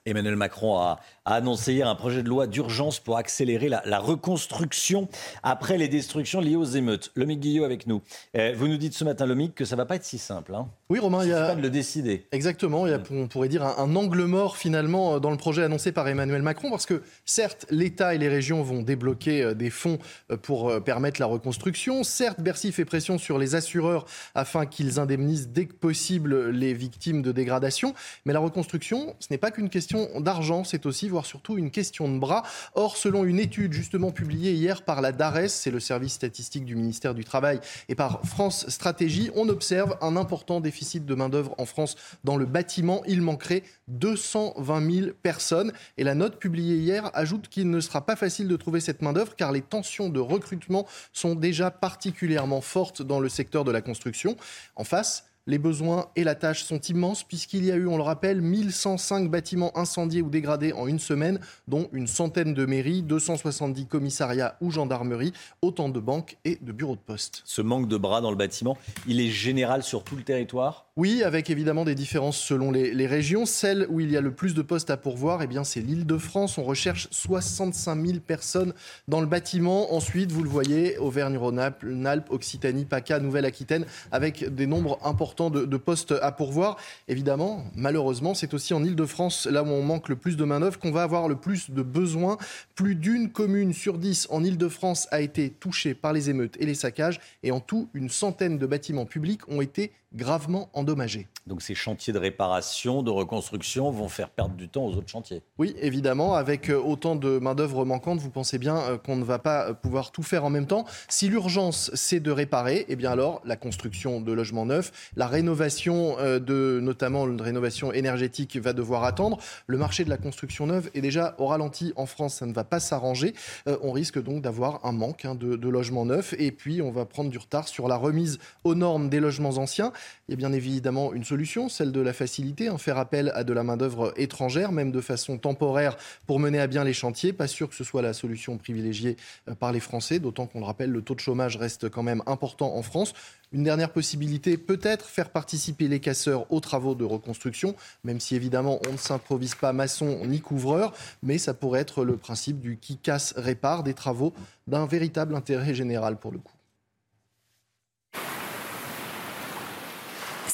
Emmanuel 0.05 0.35
Macron 0.35 0.77
a, 0.79 0.99
annoncé 1.23 1.73
hier 1.73 1.87
un 1.87 1.95
projet 1.95 2.23
de 2.23 2.27
loi 2.27 2.45
d'urgence 2.45 2.99
pour 2.99 3.17
accélérer 3.17 3.69
la, 3.69 3.99
reconstruction 3.99 5.07
après 5.43 5.77
les 5.77 5.87
destructions 5.87 6.41
liées 6.41 6.57
aux 6.57 6.65
émeutes. 6.65 7.11
Lomique 7.15 7.39
Guillot 7.39 7.63
avec 7.63 7.87
nous. 7.87 8.01
Eh, 8.33 8.51
vous 8.51 8.67
nous 8.67 8.75
dites 8.75 8.93
ce 8.93 9.05
matin, 9.05 9.25
Lomique, 9.25 9.55
que 9.55 9.63
ça 9.63 9.75
ne 9.75 9.77
va 9.77 9.85
pas 9.85 9.95
être 9.95 10.03
si 10.03 10.17
simple. 10.17 10.53
Hein. 10.53 10.67
Oui, 10.89 10.99
Romain, 10.99 11.23
il 11.23 11.29
y 11.29 11.33
a. 11.33 11.47
pas 11.47 11.55
de 11.55 11.61
le 11.61 11.69
décider. 11.69 12.27
Exactement. 12.33 12.85
Il 12.85 12.89
y 12.89 12.93
a, 12.93 12.99
on 13.11 13.29
pourrait 13.29 13.47
dire, 13.47 13.63
un, 13.63 13.95
angle 13.95 14.25
mort 14.25 14.57
finalement 14.57 15.21
dans 15.21 15.31
le 15.31 15.37
projet 15.37 15.63
annoncé 15.63 15.93
par 15.93 16.05
Emmanuel 16.09 16.41
Macron, 16.41 16.69
parce 16.69 16.85
que 16.85 17.01
certes, 17.23 17.65
l'État 17.69 18.13
et 18.13 18.17
les 18.17 18.27
régions 18.27 18.61
vont 18.61 18.81
débloquer 18.81 19.41
euh, 19.41 19.53
des 19.53 19.69
fonds 19.69 19.99
euh, 20.31 20.35
pour 20.37 20.69
euh, 20.69 20.81
permettre 20.81 21.21
la 21.21 21.27
reconstruction. 21.27 22.03
Certes, 22.03 22.41
Bercy 22.41 22.73
fait 22.73 22.83
pression 22.83 23.17
sur 23.17 23.39
les 23.39 23.55
assureurs 23.55 24.05
afin 24.35 24.65
qu'ils 24.65 24.99
indemnisent 24.99 25.47
dès 25.47 25.67
que 25.67 25.73
possible 25.73 26.49
les 26.49 26.73
victimes 26.73 27.21
de 27.21 27.31
dégradation. 27.31 27.93
Mais 28.25 28.33
la 28.33 28.39
reconstruction, 28.39 29.15
ce 29.19 29.27
n'est 29.31 29.37
pas 29.37 29.51
qu'une 29.51 29.69
question 29.69 29.92
d'argent, 30.19 30.63
c'est 30.63 30.85
aussi, 30.85 31.09
voire 31.09 31.25
surtout, 31.25 31.57
une 31.57 31.71
question 31.71 32.11
de 32.11 32.17
bras. 32.17 32.43
Or, 32.75 32.97
selon 32.97 33.23
une 33.23 33.39
étude 33.39 33.73
justement 33.73 34.11
publiée 34.11 34.53
hier 34.53 34.83
par 34.83 35.01
la 35.01 35.11
DARES, 35.11 35.49
c'est 35.49 35.71
le 35.71 35.79
service 35.79 36.13
statistique 36.13 36.65
du 36.65 36.75
ministère 36.75 37.13
du 37.13 37.23
Travail, 37.23 37.59
et 37.89 37.95
par 37.95 38.21
France 38.25 38.69
Stratégie, 38.69 39.29
on 39.35 39.49
observe 39.49 39.97
un 40.01 40.15
important 40.15 40.61
déficit 40.61 41.05
de 41.05 41.15
main-d'œuvre 41.15 41.55
en 41.57 41.65
France 41.65 41.95
dans 42.23 42.37
le 42.37 42.45
bâtiment. 42.45 43.01
Il 43.07 43.21
manquerait 43.21 43.63
220 43.87 44.91
000 44.91 45.07
personnes. 45.21 45.71
Et 45.97 46.03
la 46.03 46.15
note 46.15 46.37
publiée 46.39 46.77
hier 46.77 47.11
ajoute 47.13 47.47
qu'il 47.47 47.69
ne 47.69 47.79
sera 47.79 48.05
pas 48.05 48.15
facile 48.15 48.47
de 48.47 48.55
trouver 48.55 48.79
cette 48.79 49.01
main-d'œuvre 49.01 49.35
car 49.35 49.51
les 49.51 49.61
tensions 49.61 50.09
de 50.09 50.19
recrutement 50.19 50.87
sont 51.11 51.35
déjà 51.35 51.71
particulièrement 51.71 52.61
fortes 52.61 53.01
dans 53.01 53.19
le 53.19 53.29
secteur 53.29 53.63
de 53.63 53.71
la 53.71 53.81
construction. 53.81 54.35
En 54.75 54.83
face, 54.83 55.25
les 55.47 55.57
besoins 55.57 56.07
et 56.15 56.23
la 56.23 56.35
tâche 56.35 56.63
sont 56.63 56.79
immenses 56.79 57.23
puisqu'il 57.23 57.65
y 57.65 57.71
a 57.71 57.75
eu, 57.75 57.87
on 57.87 57.97
le 57.97 58.03
rappelle, 58.03 58.41
1105 58.41 59.29
bâtiments 59.29 59.77
incendiés 59.77 60.21
ou 60.21 60.29
dégradés 60.29 60.73
en 60.73 60.87
une 60.87 60.99
semaine, 60.99 61.39
dont 61.67 61.89
une 61.91 62.07
centaine 62.07 62.53
de 62.53 62.65
mairies, 62.65 63.01
270 63.01 63.87
commissariats 63.87 64.57
ou 64.61 64.71
gendarmeries, 64.71 65.33
autant 65.61 65.89
de 65.89 65.99
banques 65.99 66.37
et 66.45 66.57
de 66.61 66.71
bureaux 66.71 66.95
de 66.95 67.01
poste. 67.01 67.41
Ce 67.45 67.61
manque 67.61 67.87
de 67.87 67.97
bras 67.97 68.21
dans 68.21 68.31
le 68.31 68.37
bâtiment, 68.37 68.77
il 69.07 69.19
est 69.19 69.29
général 69.29 69.83
sur 69.83 70.03
tout 70.03 70.15
le 70.15 70.23
territoire? 70.23 70.85
Oui, 70.95 71.23
avec 71.23 71.49
évidemment 71.49 71.85
des 71.85 71.95
différences 71.95 72.37
selon 72.37 72.69
les, 72.69 73.07
régions. 73.07 73.47
Celle 73.47 73.87
où 73.89 73.99
il 73.99 74.11
y 74.11 74.17
a 74.17 74.21
le 74.21 74.29
plus 74.29 74.53
de 74.53 74.61
postes 74.61 74.91
à 74.91 74.97
pourvoir, 74.97 75.41
eh 75.41 75.47
bien, 75.47 75.63
c'est 75.63 75.81
l'île 75.81 76.05
de 76.05 76.19
France. 76.19 76.59
On 76.59 76.63
recherche 76.63 77.07
65 77.09 78.05
000 78.05 78.19
personnes 78.19 78.73
dans 79.07 79.19
le 79.19 79.25
bâtiment. 79.25 79.95
Ensuite, 79.95 80.31
vous 80.31 80.43
le 80.43 80.49
voyez, 80.49 80.99
Auvergne-Rhône-Alpes, 80.99 82.27
Occitanie, 82.29 82.85
PACA, 82.85 83.19
Nouvelle-Aquitaine, 83.19 83.87
avec 84.11 84.53
des 84.53 84.67
nombres 84.67 84.99
importants 85.03 85.49
de, 85.49 85.65
de, 85.65 85.77
postes 85.77 86.13
à 86.21 86.31
pourvoir. 86.31 86.77
Évidemment, 87.07 87.65
malheureusement, 87.75 88.35
c'est 88.35 88.53
aussi 88.53 88.75
en 88.75 88.83
île 88.83 88.95
de 88.95 89.05
France, 89.07 89.47
là 89.47 89.63
où 89.63 89.69
on 89.69 89.81
manque 89.81 90.09
le 90.09 90.15
plus 90.15 90.37
de 90.37 90.43
main-d'œuvre, 90.43 90.77
qu'on 90.77 90.91
va 90.91 91.01
avoir 91.01 91.27
le 91.27 91.37
plus 91.37 91.71
de 91.71 91.81
besoins. 91.81 92.37
Plus 92.75 92.93
d'une 92.93 93.31
commune 93.31 93.73
sur 93.73 93.97
dix 93.97 94.27
en 94.29 94.43
île 94.43 94.59
de 94.59 94.69
France 94.69 95.07
a 95.09 95.21
été 95.21 95.49
touchée 95.49 95.95
par 95.95 96.13
les 96.13 96.29
émeutes 96.29 96.55
et 96.59 96.67
les 96.67 96.75
saccages. 96.75 97.19
Et 97.41 97.49
en 97.49 97.61
tout, 97.61 97.89
une 97.95 98.09
centaine 98.09 98.59
de 98.59 98.67
bâtiments 98.67 99.07
publics 99.07 99.41
ont 99.49 99.59
été 99.59 99.91
gravement 100.13 100.69
endommagés. 100.73 101.27
Donc 101.47 101.61
ces 101.61 101.75
chantiers 101.75 102.13
de 102.13 102.19
réparation, 102.19 103.03
de 103.03 103.11
reconstruction 103.11 103.91
vont 103.91 104.07
faire 104.07 104.29
perdre 104.29 104.55
du 104.55 104.69
temps 104.69 104.85
aux 104.85 104.95
autres 104.95 105.09
chantiers. 105.09 105.41
Oui, 105.57 105.75
évidemment, 105.81 106.35
avec 106.35 106.69
euh, 106.69 106.81
autant 106.81 107.15
de 107.15 107.37
main-d'œuvre 107.37 107.83
manquante, 107.83 108.19
vous 108.19 108.29
pensez 108.29 108.57
bien 108.57 108.77
euh, 108.77 108.97
qu'on 108.97 109.17
ne 109.17 109.25
va 109.25 109.39
pas 109.39 109.69
euh, 109.69 109.73
pouvoir 109.73 110.11
tout 110.11 110.23
faire 110.23 110.45
en 110.45 110.49
même 110.49 110.67
temps. 110.67 110.85
Si 111.09 111.27
l'urgence 111.27 111.91
c'est 111.95 112.21
de 112.21 112.31
réparer, 112.31 112.85
eh 112.87 112.95
bien 112.95 113.11
alors 113.11 113.41
la 113.43 113.57
construction 113.57 114.21
de 114.21 114.31
logements 114.31 114.65
neufs, 114.65 115.11
la 115.15 115.27
rénovation 115.27 116.15
de 116.19 116.79
notamment 116.81 117.27
une 117.27 117.41
rénovation 117.41 117.91
énergétique 117.91 118.57
va 118.57 118.73
devoir 118.73 119.03
attendre. 119.03 119.37
Le 119.67 119.77
marché 119.77 120.05
de 120.05 120.09
la 120.09 120.17
construction 120.17 120.67
neuve 120.67 120.89
est 120.93 121.01
déjà 121.01 121.35
au 121.37 121.47
ralenti 121.47 121.93
en 121.95 122.05
France, 122.05 122.35
ça 122.35 122.45
ne 122.45 122.53
va 122.53 122.63
pas 122.63 122.79
s'arranger. 122.79 123.33
on 123.65 123.91
risque 123.91 124.21
donc 124.21 124.41
d'avoir 124.41 124.85
un 124.85 124.91
manque 124.91 125.25
hein, 125.25 125.35
de, 125.35 125.69
logements 125.69 126.05
neufs 126.05 126.33
et 126.37 126.51
puis 126.51 126.81
on 126.81 126.91
va 126.91 127.05
prendre 127.05 127.29
du 127.29 127.37
retard 127.37 127.67
sur 127.67 127.87
la 127.87 127.95
remise 127.95 128.39
aux 128.63 128.75
normes 128.75 129.09
des 129.09 129.19
logements 129.19 129.57
anciens. 129.57 129.91
Il 130.29 130.37
bien 130.37 130.53
évidemment 130.53 131.13
une 131.13 131.23
solution, 131.23 131.32
celle 131.69 131.91
de 131.91 131.99
la 131.99 132.13
facilité, 132.13 132.69
en 132.69 132.77
faire 132.77 132.97
appel 132.97 133.31
à 133.35 133.43
de 133.43 133.53
la 133.53 133.63
main-d'œuvre 133.63 134.13
étrangère, 134.17 134.71
même 134.71 134.91
de 134.91 135.01
façon 135.01 135.37
temporaire, 135.37 135.97
pour 136.27 136.39
mener 136.39 136.59
à 136.59 136.67
bien 136.67 136.83
les 136.83 136.93
chantiers. 136.93 137.33
Pas 137.33 137.47
sûr 137.47 137.69
que 137.69 137.75
ce 137.75 137.83
soit 137.83 138.01
la 138.01 138.13
solution 138.13 138.57
privilégiée 138.57 139.17
euh, 139.49 139.55
par 139.55 139.71
les 139.71 139.79
Français, 139.79 140.19
d'autant 140.19 140.45
qu'on 140.45 140.59
le 140.59 140.65
rappelle, 140.65 140.91
le 140.91 141.01
taux 141.01 141.15
de 141.15 141.19
chômage 141.19 141.57
reste 141.57 141.89
quand 141.89 142.03
même 142.03 142.21
important 142.27 142.75
en 142.75 142.83
France. 142.83 143.13
Une 143.51 143.63
dernière 143.63 143.91
possibilité, 143.91 144.57
peut-être 144.57 145.05
faire 145.05 145.29
participer 145.29 145.87
les 145.87 145.99
casseurs 145.99 146.51
aux 146.51 146.59
travaux 146.59 146.95
de 146.95 147.03
reconstruction, 147.03 147.75
même 148.03 148.19
si 148.19 148.35
évidemment 148.35 148.79
on 148.87 148.93
ne 148.93 148.97
s'improvise 148.97 149.55
pas 149.55 149.73
maçon 149.73 150.25
ni 150.25 150.39
couvreur, 150.39 150.93
mais 151.21 151.37
ça 151.37 151.53
pourrait 151.53 151.81
être 151.81 152.03
le 152.03 152.17
principe 152.17 152.59
du 152.59 152.77
qui 152.77 152.97
casse 152.97 153.33
répare, 153.37 153.83
des 153.83 153.93
travaux 153.93 154.33
d'un 154.67 154.85
véritable 154.85 155.35
intérêt 155.35 155.73
général 155.73 156.17
pour 156.17 156.31
le 156.31 156.39
coup. 156.39 156.53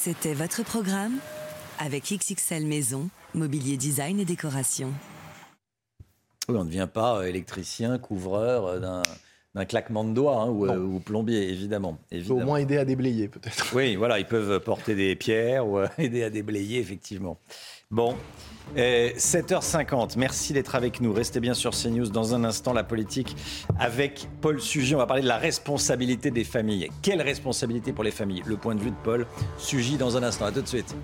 C'était 0.02 0.34
votre 0.34 0.64
programme 0.64 1.18
avec 1.78 2.04
XXL 2.06 2.66
Maison, 2.66 3.10
mobilier 3.36 3.76
design 3.76 4.18
et 4.22 4.24
décoration. 4.24 4.94
Oui, 6.48 6.56
on 6.58 6.64
ne 6.64 6.70
devient 6.70 6.88
pas 6.92 7.18
euh, 7.18 7.24
électricien, 7.24 7.98
couvreur 7.98 8.66
euh, 8.66 9.02
d'un 9.54 9.66
claquement 9.66 10.06
de 10.06 10.14
doigts 10.14 10.38
hein, 10.38 10.48
euh, 10.48 10.80
ou, 10.80 11.02
plombier, 11.02 11.50
évidemment. 11.50 11.98
évidemment. 12.12 12.40
Au 12.40 12.46
moins 12.46 12.58
aider 12.60 12.78
à 12.78 12.86
déblayer, 12.86 13.28
peut-être. 13.28 13.76
Oui, 13.76 13.98
voilà, 13.98 14.20
ils 14.20 14.26
peuvent 14.26 14.62
porter 14.62 14.96
des 14.96 15.18
pierres 15.18 15.68
ou 15.68 15.82
aider 15.98 16.24
à 16.24 16.30
déblayer, 16.30 16.80
effectivement. 16.80 17.38
Bon, 17.92 18.16
7h50, 18.76 20.14
merci 20.16 20.54
d'être 20.54 20.76
avec 20.76 21.02
nous. 21.02 21.12
Restez 21.12 21.40
bien 21.40 21.56
sur 21.56 21.72
CNews. 21.72 22.10
Dans 22.10 22.36
un 22.36 22.44
instant, 22.44 22.72
la 22.72 22.84
politique 22.84 23.36
avec 23.80 24.28
Paul 24.42 24.62
Sugy. 24.62 24.94
On 24.94 25.00
va 25.00 25.08
parler 25.08 25.24
de 25.24 25.28
la 25.28 25.40
responsabilité 25.40 26.30
des 26.30 26.44
familles. 26.44 26.90
Quelle 27.02 27.20
responsabilité 27.20 27.92
pour 27.92 28.04
les 28.04 28.12
familles? 28.12 28.44
Le 28.46 28.58
point 28.58 28.76
de 28.76 28.80
vue 28.80 28.92
de 28.92 28.96
Paul 29.04 29.26
Sugy 29.58 29.98
dans 29.98 30.18
un 30.18 30.22
instant. 30.22 30.46
À 30.46 30.52
tout 30.52 30.62
de 30.62 30.68
suite. 30.68 30.96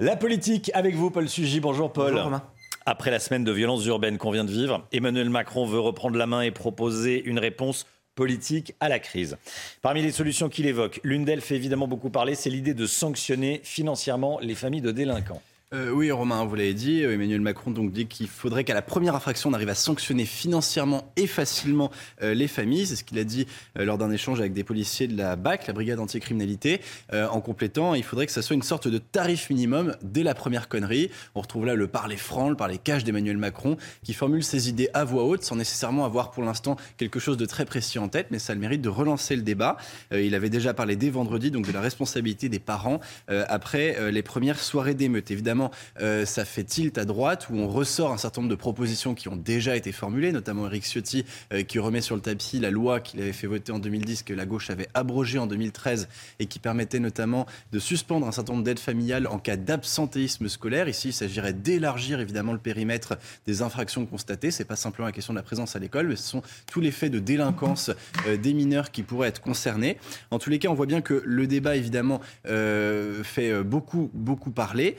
La 0.00 0.16
politique 0.16 0.72
avec 0.74 0.96
vous, 0.96 1.12
Paul 1.12 1.28
Sugy. 1.28 1.60
Bonjour, 1.60 1.92
Paul. 1.92 2.10
Bonjour, 2.10 2.24
Romain. 2.24 2.42
Après 2.86 3.12
la 3.12 3.20
semaine 3.20 3.44
de 3.44 3.52
violences 3.52 3.86
urbaines 3.86 4.18
qu'on 4.18 4.32
vient 4.32 4.44
de 4.44 4.50
vivre, 4.50 4.84
Emmanuel 4.90 5.30
Macron 5.30 5.64
veut 5.64 5.78
reprendre 5.78 6.18
la 6.18 6.26
main 6.26 6.40
et 6.40 6.50
proposer 6.50 7.22
une 7.22 7.38
réponse 7.38 7.86
politique 8.18 8.74
à 8.80 8.88
la 8.88 8.98
crise. 8.98 9.36
Parmi 9.80 10.02
les 10.02 10.10
solutions 10.10 10.48
qu'il 10.48 10.66
évoque, 10.66 10.98
l'une 11.04 11.24
d'elles 11.24 11.40
fait 11.40 11.54
évidemment 11.54 11.86
beaucoup 11.86 12.10
parler, 12.10 12.34
c'est 12.34 12.50
l'idée 12.50 12.74
de 12.74 12.84
sanctionner 12.84 13.60
financièrement 13.62 14.40
les 14.40 14.56
familles 14.56 14.80
de 14.80 14.90
délinquants. 14.90 15.40
Euh, 15.74 15.90
oui, 15.90 16.10
Romain, 16.10 16.46
vous 16.46 16.54
l'avez 16.54 16.72
dit. 16.72 17.04
Euh, 17.04 17.12
Emmanuel 17.12 17.42
Macron 17.42 17.70
donc 17.70 17.92
dit 17.92 18.06
qu'il 18.06 18.26
faudrait 18.26 18.64
qu'à 18.64 18.72
la 18.72 18.80
première 18.80 19.14
infraction, 19.14 19.50
on 19.50 19.52
arrive 19.52 19.68
à 19.68 19.74
sanctionner 19.74 20.24
financièrement 20.24 21.12
et 21.16 21.26
facilement 21.26 21.90
euh, 22.22 22.32
les 22.32 22.48
familles. 22.48 22.86
C'est 22.86 22.96
ce 22.96 23.04
qu'il 23.04 23.18
a 23.18 23.24
dit 23.24 23.46
lors 23.76 23.98
d'un 23.98 24.10
échange 24.10 24.40
avec 24.40 24.54
des 24.54 24.64
policiers 24.64 25.08
de 25.08 25.16
la 25.16 25.36
BAC, 25.36 25.66
la 25.66 25.74
brigade 25.74 25.98
anticriminalité. 26.00 26.80
en 27.12 27.40
complétant, 27.40 27.94
il 27.94 28.02
faudrait 28.02 28.26
que 28.26 28.32
ça 28.32 28.42
soit 28.42 28.56
une 28.56 28.62
sorte 28.62 28.88
de 28.88 28.98
tarif 28.98 29.50
minimum 29.50 29.94
dès 30.02 30.22
la 30.22 30.34
première 30.34 30.68
connerie. 30.68 31.10
On 31.34 31.40
retrouve 31.40 31.66
là 31.66 31.74
le 31.74 31.86
parler 31.86 32.16
franc, 32.16 32.48
le 32.48 32.56
parler 32.56 32.78
cash 32.78 33.04
d'Emmanuel 33.04 33.36
Macron, 33.36 33.76
qui 34.02 34.14
formule 34.14 34.42
ses 34.42 34.68
idées 34.68 34.88
à 34.94 35.04
voix 35.04 35.24
haute, 35.24 35.42
sans 35.44 35.56
nécessairement 35.56 36.04
avoir 36.04 36.30
pour 36.30 36.42
l'instant 36.42 36.76
quelque 36.96 37.18
chose 37.20 37.36
de 37.36 37.46
très 37.46 37.64
précis 37.64 37.98
en 37.98 38.08
tête, 38.08 38.28
mais 38.30 38.38
ça 38.38 38.52
a 38.52 38.54
le 38.54 38.60
mérite 38.60 38.82
de 38.82 38.88
relancer 38.88 39.36
le 39.36 39.42
débat. 39.42 39.76
il 40.12 40.34
avait 40.34 40.50
déjà 40.50 40.74
parlé 40.74 40.96
dès 40.96 41.10
vendredi 41.10 41.50
donc 41.50 41.66
de 41.66 41.72
la 41.72 41.80
responsabilité 41.80 42.48
des 42.48 42.60
parents 42.60 43.00
après 43.28 44.10
les 44.10 44.22
premières 44.22 44.60
soirées 44.60 44.94
d'émeute. 44.94 45.30
Évidemment 45.30 45.57
euh, 46.00 46.24
ça 46.24 46.44
fait 46.44 46.64
tilt 46.64 46.98
à 46.98 47.04
droite 47.04 47.48
où 47.50 47.56
on 47.56 47.68
ressort 47.68 48.12
un 48.12 48.18
certain 48.18 48.42
nombre 48.42 48.50
de 48.50 48.56
propositions 48.56 49.14
qui 49.14 49.28
ont 49.28 49.36
déjà 49.36 49.76
été 49.76 49.92
formulées, 49.92 50.32
notamment 50.32 50.66
Eric 50.66 50.84
Ciotti 50.84 51.24
euh, 51.52 51.62
qui 51.62 51.78
remet 51.78 52.00
sur 52.00 52.14
le 52.14 52.22
tapis 52.22 52.58
la 52.58 52.70
loi 52.70 53.00
qu'il 53.00 53.20
avait 53.20 53.32
fait 53.32 53.46
voter 53.46 53.72
en 53.72 53.78
2010, 53.78 54.22
que 54.22 54.34
la 54.34 54.46
gauche 54.46 54.70
avait 54.70 54.88
abrogée 54.94 55.38
en 55.38 55.46
2013 55.46 56.08
et 56.38 56.46
qui 56.46 56.58
permettait 56.58 57.00
notamment 57.00 57.46
de 57.72 57.78
suspendre 57.78 58.26
un 58.26 58.32
certain 58.32 58.52
nombre 58.52 58.64
d'aides 58.64 58.78
familiales 58.78 59.26
en 59.26 59.38
cas 59.38 59.56
d'absentéisme 59.56 60.48
scolaire. 60.48 60.88
Ici, 60.88 61.08
il 61.08 61.12
s'agirait 61.12 61.52
d'élargir 61.52 62.20
évidemment 62.20 62.52
le 62.52 62.58
périmètre 62.58 63.18
des 63.46 63.62
infractions 63.62 64.06
constatées. 64.06 64.50
C'est 64.50 64.64
pas 64.64 64.76
simplement 64.76 65.06
la 65.06 65.12
question 65.12 65.32
de 65.32 65.38
la 65.38 65.42
présence 65.42 65.76
à 65.76 65.78
l'école, 65.78 66.08
mais 66.08 66.16
ce 66.16 66.28
sont 66.28 66.42
tous 66.70 66.80
les 66.80 66.90
faits 66.90 67.12
de 67.12 67.18
délinquance 67.18 67.90
euh, 68.26 68.36
des 68.36 68.54
mineurs 68.54 68.90
qui 68.90 69.02
pourraient 69.02 69.28
être 69.28 69.40
concernés. 69.40 69.98
En 70.30 70.38
tous 70.38 70.50
les 70.50 70.58
cas, 70.58 70.68
on 70.68 70.74
voit 70.74 70.86
bien 70.86 71.00
que 71.00 71.22
le 71.24 71.46
débat 71.46 71.76
évidemment 71.76 72.20
fait 72.44 73.62
beaucoup 73.62 74.10
beaucoup 74.14 74.50
parler 74.50 74.96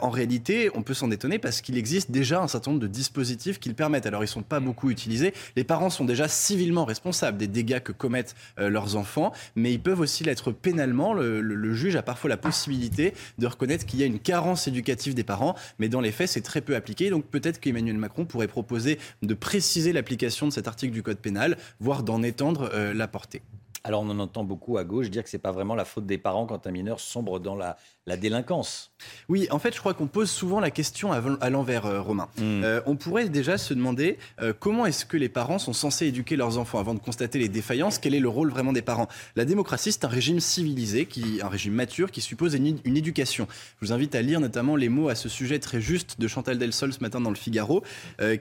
en 0.00 0.10
réalité, 0.10 0.70
on 0.74 0.82
peut 0.82 0.94
s'en 0.94 1.10
étonner 1.10 1.38
parce 1.38 1.60
qu'il 1.60 1.76
existe 1.76 2.10
déjà 2.10 2.42
un 2.42 2.48
certain 2.48 2.72
nombre 2.72 2.82
de 2.82 2.88
dispositifs 2.88 3.58
qui 3.58 3.68
le 3.68 3.74
permettent. 3.74 4.06
Alors, 4.06 4.22
ils 4.22 4.26
ne 4.26 4.30
sont 4.30 4.42
pas 4.42 4.60
beaucoup 4.60 4.90
utilisés. 4.90 5.34
Les 5.56 5.64
parents 5.64 5.90
sont 5.90 6.04
déjà 6.04 6.28
civilement 6.28 6.84
responsables 6.84 7.38
des 7.38 7.46
dégâts 7.46 7.80
que 7.80 7.92
commettent 7.92 8.34
euh, 8.58 8.68
leurs 8.68 8.96
enfants, 8.96 9.32
mais 9.56 9.72
ils 9.72 9.80
peuvent 9.80 10.00
aussi 10.00 10.24
l'être 10.24 10.52
pénalement. 10.52 11.14
Le, 11.14 11.72
juge 11.74 11.96
a 11.96 12.02
parfois 12.02 12.28
la 12.28 12.36
possibilité 12.36 13.14
de 13.38 13.46
reconnaître 13.46 13.86
qu'il 13.86 13.98
y 13.98 14.02
a 14.02 14.06
une 14.06 14.18
carence 14.18 14.68
éducative 14.68 15.14
des 15.14 15.24
parents, 15.24 15.54
mais 15.78 15.88
dans 15.88 16.00
les 16.00 16.12
faits, 16.12 16.28
c'est 16.28 16.42
très 16.42 16.60
peu 16.60 16.76
appliqué. 16.76 17.10
Donc, 17.10 17.24
peut-être 17.24 17.60
qu'Emmanuel 17.60 17.96
Macron 17.96 18.24
pourrait 18.24 18.48
proposer 18.48 18.98
de 19.22 19.34
préciser 19.34 19.92
l'application 19.92 20.46
de 20.46 20.52
cet 20.52 20.68
article 20.68 20.92
du 20.92 21.02
Code 21.02 21.18
pénal, 21.18 21.56
voire 21.80 22.02
d'en 22.02 22.22
étendre 22.22 22.70
euh, 22.74 22.94
la 22.94 23.08
portée. 23.08 23.42
Alors 23.84 24.02
on 24.02 24.10
en 24.10 24.18
entend 24.18 24.44
beaucoup 24.44 24.78
à 24.78 24.84
gauche 24.84 25.10
dire 25.10 25.22
que 25.22 25.28
c'est 25.28 25.38
pas 25.38 25.52
vraiment 25.52 25.74
la 25.74 25.84
faute 25.84 26.06
des 26.06 26.18
parents 26.18 26.46
quand 26.46 26.66
un 26.66 26.70
mineur 26.70 27.00
sombre 27.00 27.40
dans 27.40 27.56
la, 27.56 27.76
la 28.06 28.16
délinquance. 28.16 28.90
Oui, 29.28 29.46
en 29.50 29.60
fait, 29.60 29.72
je 29.72 29.78
crois 29.78 29.94
qu'on 29.94 30.08
pose 30.08 30.28
souvent 30.28 30.58
la 30.58 30.72
question 30.72 31.12
à, 31.12 31.50
l'envers, 31.50 31.86
euh, 31.86 32.00
Romain. 32.00 32.28
Hmm. 32.36 32.64
Euh, 32.64 32.80
on 32.86 32.96
pourrait 32.96 33.28
déjà 33.28 33.58
se 33.58 33.74
demander 33.74 34.18
euh, 34.40 34.52
comment 34.58 34.86
est-ce 34.86 35.06
que 35.06 35.16
les 35.16 35.28
parents 35.28 35.60
sont 35.60 35.72
censés 35.72 36.06
éduquer 36.06 36.34
leurs 36.34 36.58
enfants 36.58 36.80
avant 36.80 36.94
de 36.94 36.98
constater 36.98 37.38
les 37.38 37.48
défaillances? 37.48 37.98
Quel 37.98 38.14
est 38.14 38.20
le 38.20 38.28
rôle 38.28 38.50
vraiment 38.50 38.72
des 38.72 38.82
parents? 38.82 39.06
La 39.36 39.44
démocratie, 39.44 39.92
c'est 39.92 40.04
un 40.04 40.08
régime 40.08 40.40
civilisé, 40.40 41.06
qui, 41.06 41.40
un 41.42 41.48
régime 41.48 41.74
mature, 41.74 42.10
qui 42.10 42.20
suppose 42.20 42.54
une, 42.54 42.78
une, 42.84 42.96
éducation. 42.96 43.46
Je 43.80 43.86
vous 43.86 43.92
invite 43.92 44.14
à 44.16 44.22
lire 44.22 44.40
notamment 44.40 44.74
les 44.74 44.88
mots 44.88 45.08
à 45.08 45.14
ce 45.14 45.28
sujet 45.28 45.60
très 45.60 45.80
juste 45.80 46.20
de 46.20 46.26
Chantal 46.26 46.58
Delsol 46.58 46.92
ce 46.92 47.00
matin 47.00 47.20
dans 47.20 47.30
le 47.30 47.36
Figaro, 47.36 47.82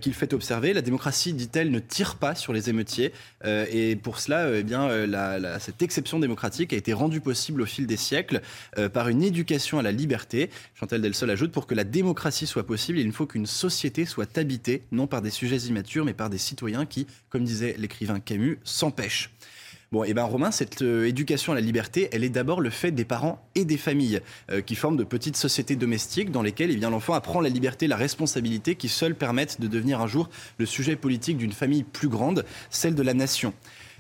qu'il 0.01 0.13
fait 0.13 0.33
observer. 0.33 0.73
La 0.73 0.81
démocratie, 0.81 1.33
dit-elle, 1.33 1.71
ne 1.71 1.79
tire 1.79 2.15
pas 2.15 2.35
sur 2.35 2.53
les 2.53 2.69
émeutiers. 2.69 3.11
et 3.43 3.95
pour 3.95 4.19
cela, 4.19 4.53
eh 4.53 4.63
bien, 4.63 4.87
cette 5.59 5.81
exception 5.81 6.19
démocratique 6.19 6.73
a 6.73 6.75
été 6.75 6.93
rendue 6.93 7.21
possible 7.21 7.61
au 7.61 7.65
fil 7.65 7.87
des 7.87 7.97
siècles 7.97 8.41
par 8.93 9.09
une 9.09 9.23
éducation 9.23 9.79
à 9.79 9.81
la 9.81 9.91
liberté. 9.91 10.49
Chantal 10.75 11.01
Delsol 11.01 11.29
ajoute 11.29 11.51
pour 11.51 11.67
que 11.67 11.75
la 11.75 11.83
démocratie 11.83 12.47
soit 12.47 12.65
possible, 12.65 12.99
il 12.99 13.11
faut 13.11 13.25
qu'une 13.25 13.45
société 13.45 14.05
soit 14.05 14.37
habitée, 14.37 14.83
non 14.91 15.07
par 15.07 15.21
des 15.21 15.29
sujets 15.29 15.57
immatures, 15.57 16.05
mais 16.05 16.13
par 16.13 16.29
des 16.29 16.37
citoyens 16.37 16.85
qui, 16.85 17.07
comme 17.29 17.43
disait 17.43 17.75
l'écrivain 17.77 18.19
Camus, 18.19 18.59
s'empêchent. 18.63 19.31
Bon, 19.91 20.05
et 20.05 20.13
ben 20.13 20.23
Romain, 20.23 20.51
cette 20.51 20.83
euh, 20.83 21.05
éducation 21.05 21.51
à 21.51 21.55
la 21.55 21.59
liberté, 21.59 22.07
elle 22.13 22.23
est 22.23 22.29
d'abord 22.29 22.61
le 22.61 22.69
fait 22.69 22.91
des 22.91 23.03
parents 23.03 23.45
et 23.55 23.65
des 23.65 23.75
familles 23.75 24.21
euh, 24.49 24.61
qui 24.61 24.75
forment 24.75 24.95
de 24.95 25.03
petites 25.03 25.35
sociétés 25.35 25.75
domestiques 25.75 26.31
dans 26.31 26.41
lesquelles 26.41 26.71
eh 26.71 26.77
l'enfant 26.77 27.13
apprend 27.13 27.41
la 27.41 27.49
liberté, 27.49 27.87
la 27.87 27.97
responsabilité 27.97 28.75
qui 28.75 28.87
seules 28.87 29.15
permettent 29.15 29.59
de 29.59 29.67
devenir 29.67 29.99
un 29.99 30.07
jour 30.07 30.29
le 30.59 30.65
sujet 30.65 30.95
politique 30.95 31.35
d'une 31.35 31.51
famille 31.51 31.83
plus 31.83 32.07
grande, 32.07 32.45
celle 32.69 32.95
de 32.95 33.03
la 33.03 33.13
nation. 33.13 33.53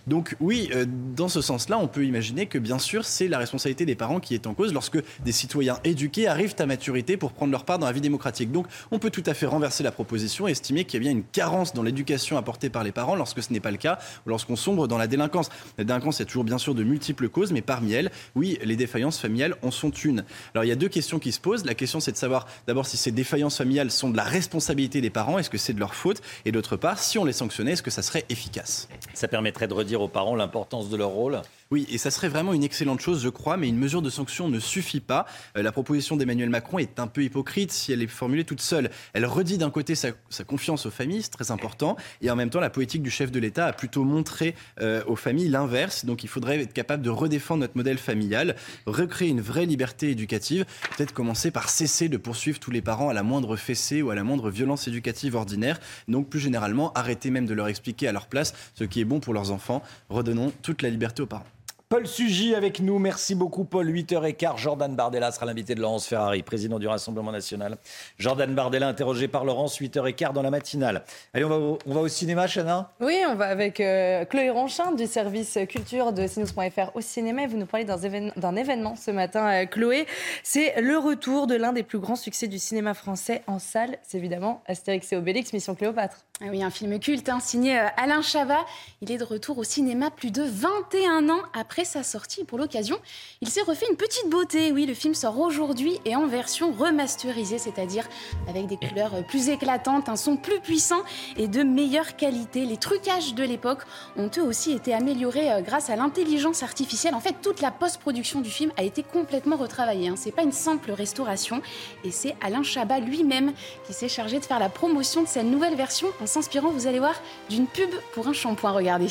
Donc 0.07 0.35
oui, 0.39 0.69
euh, 0.73 0.85
dans 1.15 1.27
ce 1.27 1.41
sens-là, 1.41 1.77
on 1.77 1.87
peut 1.87 2.05
imaginer 2.05 2.45
que 2.45 2.57
bien 2.57 2.79
sûr, 2.79 3.05
c'est 3.05 3.27
la 3.27 3.37
responsabilité 3.37 3.85
des 3.85 3.95
parents 3.95 4.19
qui 4.19 4.33
est 4.33 4.47
en 4.47 4.53
cause 4.53 4.73
lorsque 4.73 4.99
des 5.23 5.31
citoyens 5.31 5.79
éduqués 5.83 6.27
arrivent 6.27 6.55
à 6.59 6.65
maturité 6.65 7.17
pour 7.17 7.33
prendre 7.33 7.51
leur 7.51 7.65
part 7.65 7.79
dans 7.79 7.85
la 7.85 7.91
vie 7.91 8.01
démocratique. 8.01 8.51
Donc 8.51 8.67
on 8.91 8.99
peut 8.99 9.09
tout 9.09 9.23
à 9.25 9.33
fait 9.33 9.45
renverser 9.45 9.83
la 9.83 9.91
proposition 9.91 10.47
et 10.47 10.51
estimer 10.51 10.85
qu'il 10.85 11.01
y 11.01 11.01
a 11.01 11.09
bien 11.09 11.11
une 11.11 11.23
carence 11.23 11.73
dans 11.73 11.83
l'éducation 11.83 12.37
apportée 12.37 12.69
par 12.69 12.83
les 12.83 12.91
parents 12.91 13.15
lorsque 13.15 13.43
ce 13.43 13.53
n'est 13.53 13.59
pas 13.59 13.71
le 13.71 13.77
cas, 13.77 13.99
ou 14.25 14.29
lorsqu'on 14.29 14.55
sombre 14.55 14.87
dans 14.87 14.97
la 14.97 15.07
délinquance. 15.07 15.49
La 15.77 15.83
délinquance, 15.83 16.19
il 16.19 16.21
y 16.21 16.23
a 16.23 16.25
toujours 16.25 16.43
bien 16.43 16.57
sûr 16.57 16.75
de 16.75 16.83
multiples 16.83 17.29
causes, 17.29 17.51
mais 17.51 17.61
parmi 17.61 17.93
elles, 17.93 18.11
oui, 18.35 18.57
les 18.63 18.75
défaillances 18.75 19.19
familiales 19.19 19.55
en 19.61 19.71
sont 19.71 19.91
une. 19.91 20.23
Alors 20.53 20.65
il 20.65 20.67
y 20.67 20.71
a 20.71 20.75
deux 20.75 20.89
questions 20.89 21.19
qui 21.19 21.31
se 21.31 21.39
posent. 21.39 21.65
La 21.65 21.75
question, 21.75 21.99
c'est 21.99 22.11
de 22.11 22.17
savoir 22.17 22.47
d'abord 22.67 22.85
si 22.85 22.97
ces 22.97 23.11
défaillances 23.11 23.57
familiales 23.57 23.91
sont 23.91 24.09
de 24.09 24.17
la 24.17 24.23
responsabilité 24.23 25.01
des 25.01 25.09
parents, 25.09 25.37
est-ce 25.37 25.49
que 25.49 25.57
c'est 25.57 25.73
de 25.73 25.79
leur 25.79 25.93
faute, 25.93 26.21
et 26.45 26.51
d'autre 26.51 26.75
part, 26.75 26.99
si 26.99 27.17
on 27.17 27.25
les 27.25 27.33
sanctionnait, 27.33 27.73
est-ce 27.73 27.83
que 27.83 27.91
ça 27.91 28.01
serait 28.01 28.25
efficace? 28.29 28.87
Ça 29.13 29.27
permettrait 29.27 29.67
de 29.67 29.73
redire 29.73 29.90
aux 29.99 30.07
parents 30.07 30.35
l'importance 30.35 30.89
de 30.89 30.95
leur 30.95 31.09
rôle 31.09 31.41
oui, 31.71 31.87
et 31.89 31.97
ça 31.97 32.11
serait 32.11 32.27
vraiment 32.27 32.51
une 32.51 32.65
excellente 32.65 32.99
chose, 32.99 33.23
je 33.23 33.29
crois, 33.29 33.55
mais 33.55 33.69
une 33.69 33.77
mesure 33.77 34.01
de 34.01 34.09
sanction 34.09 34.49
ne 34.49 34.59
suffit 34.59 34.99
pas. 34.99 35.25
Euh, 35.55 35.63
la 35.63 35.71
proposition 35.71 36.17
d'Emmanuel 36.17 36.49
Macron 36.49 36.79
est 36.79 36.99
un 36.99 37.07
peu 37.07 37.23
hypocrite 37.23 37.71
si 37.71 37.93
elle 37.93 38.01
est 38.01 38.07
formulée 38.07 38.43
toute 38.43 38.59
seule. 38.59 38.89
Elle 39.13 39.25
redit 39.25 39.57
d'un 39.57 39.69
côté 39.69 39.95
sa, 39.95 40.11
confiance 40.45 40.85
aux 40.85 40.91
familles, 40.91 41.21
c'est 41.21 41.29
très 41.29 41.49
important, 41.49 41.95
et 42.21 42.29
en 42.29 42.35
même 42.35 42.49
temps, 42.49 42.59
la 42.59 42.69
politique 42.69 43.01
du 43.01 43.09
chef 43.09 43.31
de 43.31 43.39
l'État 43.39 43.67
a 43.67 43.73
plutôt 43.73 44.03
montré 44.03 44.53
euh, 44.81 45.01
aux 45.07 45.15
familles 45.15 45.47
l'inverse. 45.47 46.03
Donc 46.03 46.25
il 46.25 46.27
faudrait 46.27 46.59
être 46.59 46.73
capable 46.73 47.03
de 47.03 47.09
redéfendre 47.09 47.61
notre 47.61 47.77
modèle 47.77 47.97
familial, 47.97 48.57
recréer 48.85 49.29
une 49.29 49.39
vraie 49.39 49.65
liberté 49.65 50.09
éducative, 50.09 50.65
peut-être 50.97 51.13
commencer 51.13 51.51
par 51.51 51.69
cesser 51.69 52.09
de 52.09 52.17
poursuivre 52.17 52.59
tous 52.59 52.71
les 52.71 52.81
parents 52.81 53.07
à 53.07 53.13
la 53.13 53.23
moindre 53.23 53.55
fessée 53.55 54.01
ou 54.01 54.09
à 54.09 54.15
la 54.15 54.25
moindre 54.25 54.49
violence 54.49 54.89
éducative 54.89 55.35
ordinaire. 55.35 55.79
Donc 56.09 56.27
plus 56.27 56.41
généralement, 56.41 56.91
arrêter 56.95 57.29
même 57.29 57.45
de 57.45 57.53
leur 57.53 57.69
expliquer 57.69 58.09
à 58.09 58.11
leur 58.11 58.27
place 58.27 58.53
ce 58.75 58.83
qui 58.83 58.99
est 58.99 59.05
bon 59.05 59.21
pour 59.21 59.33
leurs 59.33 59.51
enfants. 59.51 59.81
Redonnons 60.09 60.51
toute 60.61 60.81
la 60.81 60.89
liberté 60.89 61.21
aux 61.21 61.27
parents. 61.27 61.45
Paul 61.91 62.07
Sugy 62.07 62.55
avec 62.55 62.79
nous. 62.79 62.99
Merci 62.99 63.35
beaucoup, 63.35 63.65
Paul. 63.65 63.91
8h15. 63.91 64.57
Jordan 64.57 64.95
Bardella 64.95 65.29
sera 65.33 65.45
l'invité 65.45 65.75
de 65.75 65.81
Laurence 65.81 66.07
Ferrari, 66.07 66.41
président 66.41 66.79
du 66.79 66.87
Rassemblement 66.87 67.33
national. 67.33 67.77
Jordan 68.17 68.55
Bardella 68.55 68.87
interrogé 68.87 69.27
par 69.27 69.43
Laurence, 69.43 69.77
8h15 69.77 70.31
dans 70.31 70.41
la 70.41 70.51
matinale. 70.51 71.03
Allez, 71.33 71.43
on 71.43 71.49
va 71.49 71.57
au, 71.57 71.79
on 71.85 71.93
va 71.93 71.99
au 71.99 72.07
cinéma, 72.07 72.47
Chana? 72.47 72.93
Oui, 73.01 73.17
on 73.27 73.35
va 73.35 73.47
avec 73.47 73.81
euh, 73.81 74.23
Chloé 74.23 74.51
Ronchin 74.51 74.93
du 74.93 75.05
service 75.05 75.59
culture 75.67 76.13
de 76.13 76.27
Sinus.fr 76.27 76.95
au 76.95 77.01
cinéma. 77.01 77.45
Vous 77.47 77.57
nous 77.57 77.65
parlez 77.65 77.85
d'un 77.85 77.97
événement, 77.97 78.55
événement, 78.55 78.95
ce 78.95 79.11
matin, 79.11 79.51
euh, 79.51 79.65
Chloé. 79.65 80.07
C'est 80.43 80.79
le 80.79 80.97
retour 80.97 81.45
de 81.45 81.55
l'un 81.55 81.73
des 81.73 81.83
plus 81.83 81.99
grands 81.99 82.15
succès 82.15 82.47
du 82.47 82.57
cinéma 82.57 82.93
français 82.93 83.41
en 83.47 83.59
salle. 83.59 83.97
C'est 84.01 84.17
évidemment 84.17 84.63
Astérix 84.65 85.11
et 85.11 85.17
Obélix, 85.17 85.51
Mission 85.51 85.75
Cléopâtre. 85.75 86.23
Ah 86.41 86.47
oui, 86.49 86.63
un 86.63 86.71
film 86.71 86.97
culte 86.99 87.27
hein, 87.27 87.39
signé 87.39 87.77
euh, 87.77 87.85
Alain 87.97 88.21
Chabat. 88.21 88.65
Il 89.01 89.11
est 89.11 89.17
de 89.17 89.25
retour 89.25 89.57
au 89.57 89.65
cinéma 89.65 90.09
plus 90.09 90.31
de 90.31 90.41
21 90.41 91.29
ans 91.29 91.41
après 91.53 91.80
sa 91.85 92.03
sortie. 92.03 92.43
Pour 92.43 92.57
l'occasion, 92.57 92.97
il 93.41 93.49
s'est 93.49 93.61
refait 93.61 93.85
une 93.89 93.97
petite 93.97 94.29
beauté. 94.29 94.71
Oui, 94.71 94.85
le 94.85 94.93
film 94.93 95.13
sort 95.13 95.39
aujourd'hui 95.39 95.99
et 96.05 96.15
en 96.15 96.27
version 96.27 96.71
remasterisée, 96.71 97.57
c'est-à-dire 97.57 98.07
avec 98.47 98.67
des 98.67 98.77
couleurs 98.77 99.25
plus 99.27 99.49
éclatantes, 99.49 100.09
un 100.09 100.15
son 100.15 100.37
plus 100.37 100.59
puissant 100.59 101.01
et 101.37 101.47
de 101.47 101.63
meilleure 101.63 102.15
qualité. 102.15 102.65
Les 102.65 102.77
trucages 102.77 103.33
de 103.33 103.43
l'époque 103.43 103.81
ont 104.17 104.29
eux 104.37 104.43
aussi 104.43 104.71
été 104.71 104.93
améliorés 104.93 105.51
euh, 105.51 105.61
grâce 105.61 105.89
à 105.89 105.95
l'intelligence 105.95 106.63
artificielle. 106.63 107.15
En 107.15 107.19
fait, 107.19 107.35
toute 107.41 107.61
la 107.61 107.71
post-production 107.71 108.41
du 108.41 108.49
film 108.49 108.71
a 108.77 108.83
été 108.83 109.03
complètement 109.03 109.57
retravaillée. 109.57 110.09
Hein. 110.09 110.15
C'est 110.17 110.31
pas 110.31 110.43
une 110.43 110.51
simple 110.51 110.91
restauration 110.91 111.61
et 112.03 112.11
c'est 112.11 112.35
Alain 112.41 112.63
Chabat 112.63 112.99
lui-même 112.99 113.53
qui 113.85 113.93
s'est 113.93 114.09
chargé 114.09 114.39
de 114.39 114.45
faire 114.45 114.59
la 114.59 114.69
promotion 114.69 115.23
de 115.23 115.27
cette 115.27 115.45
nouvelle 115.45 115.75
version 115.75 116.07
en 116.21 116.27
s'inspirant, 116.27 116.69
vous 116.69 116.87
allez 116.87 116.99
voir, 116.99 117.21
d'une 117.49 117.67
pub 117.67 117.89
pour 118.13 118.27
un 118.27 118.33
shampoing. 118.33 118.71
Regardez 118.71 119.09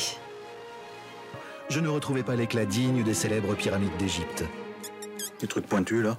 je 1.69 1.79
ne 1.79 1.87
retrouvais 1.87 2.23
pas 2.23 2.35
l'éclat 2.35 2.65
digne 2.65 3.03
des 3.03 3.13
célèbres 3.13 3.55
pyramides 3.55 3.95
d'Égypte. 3.97 4.43
Des 5.39 5.47
trucs 5.47 5.67
pointus 5.67 6.03
là 6.03 6.17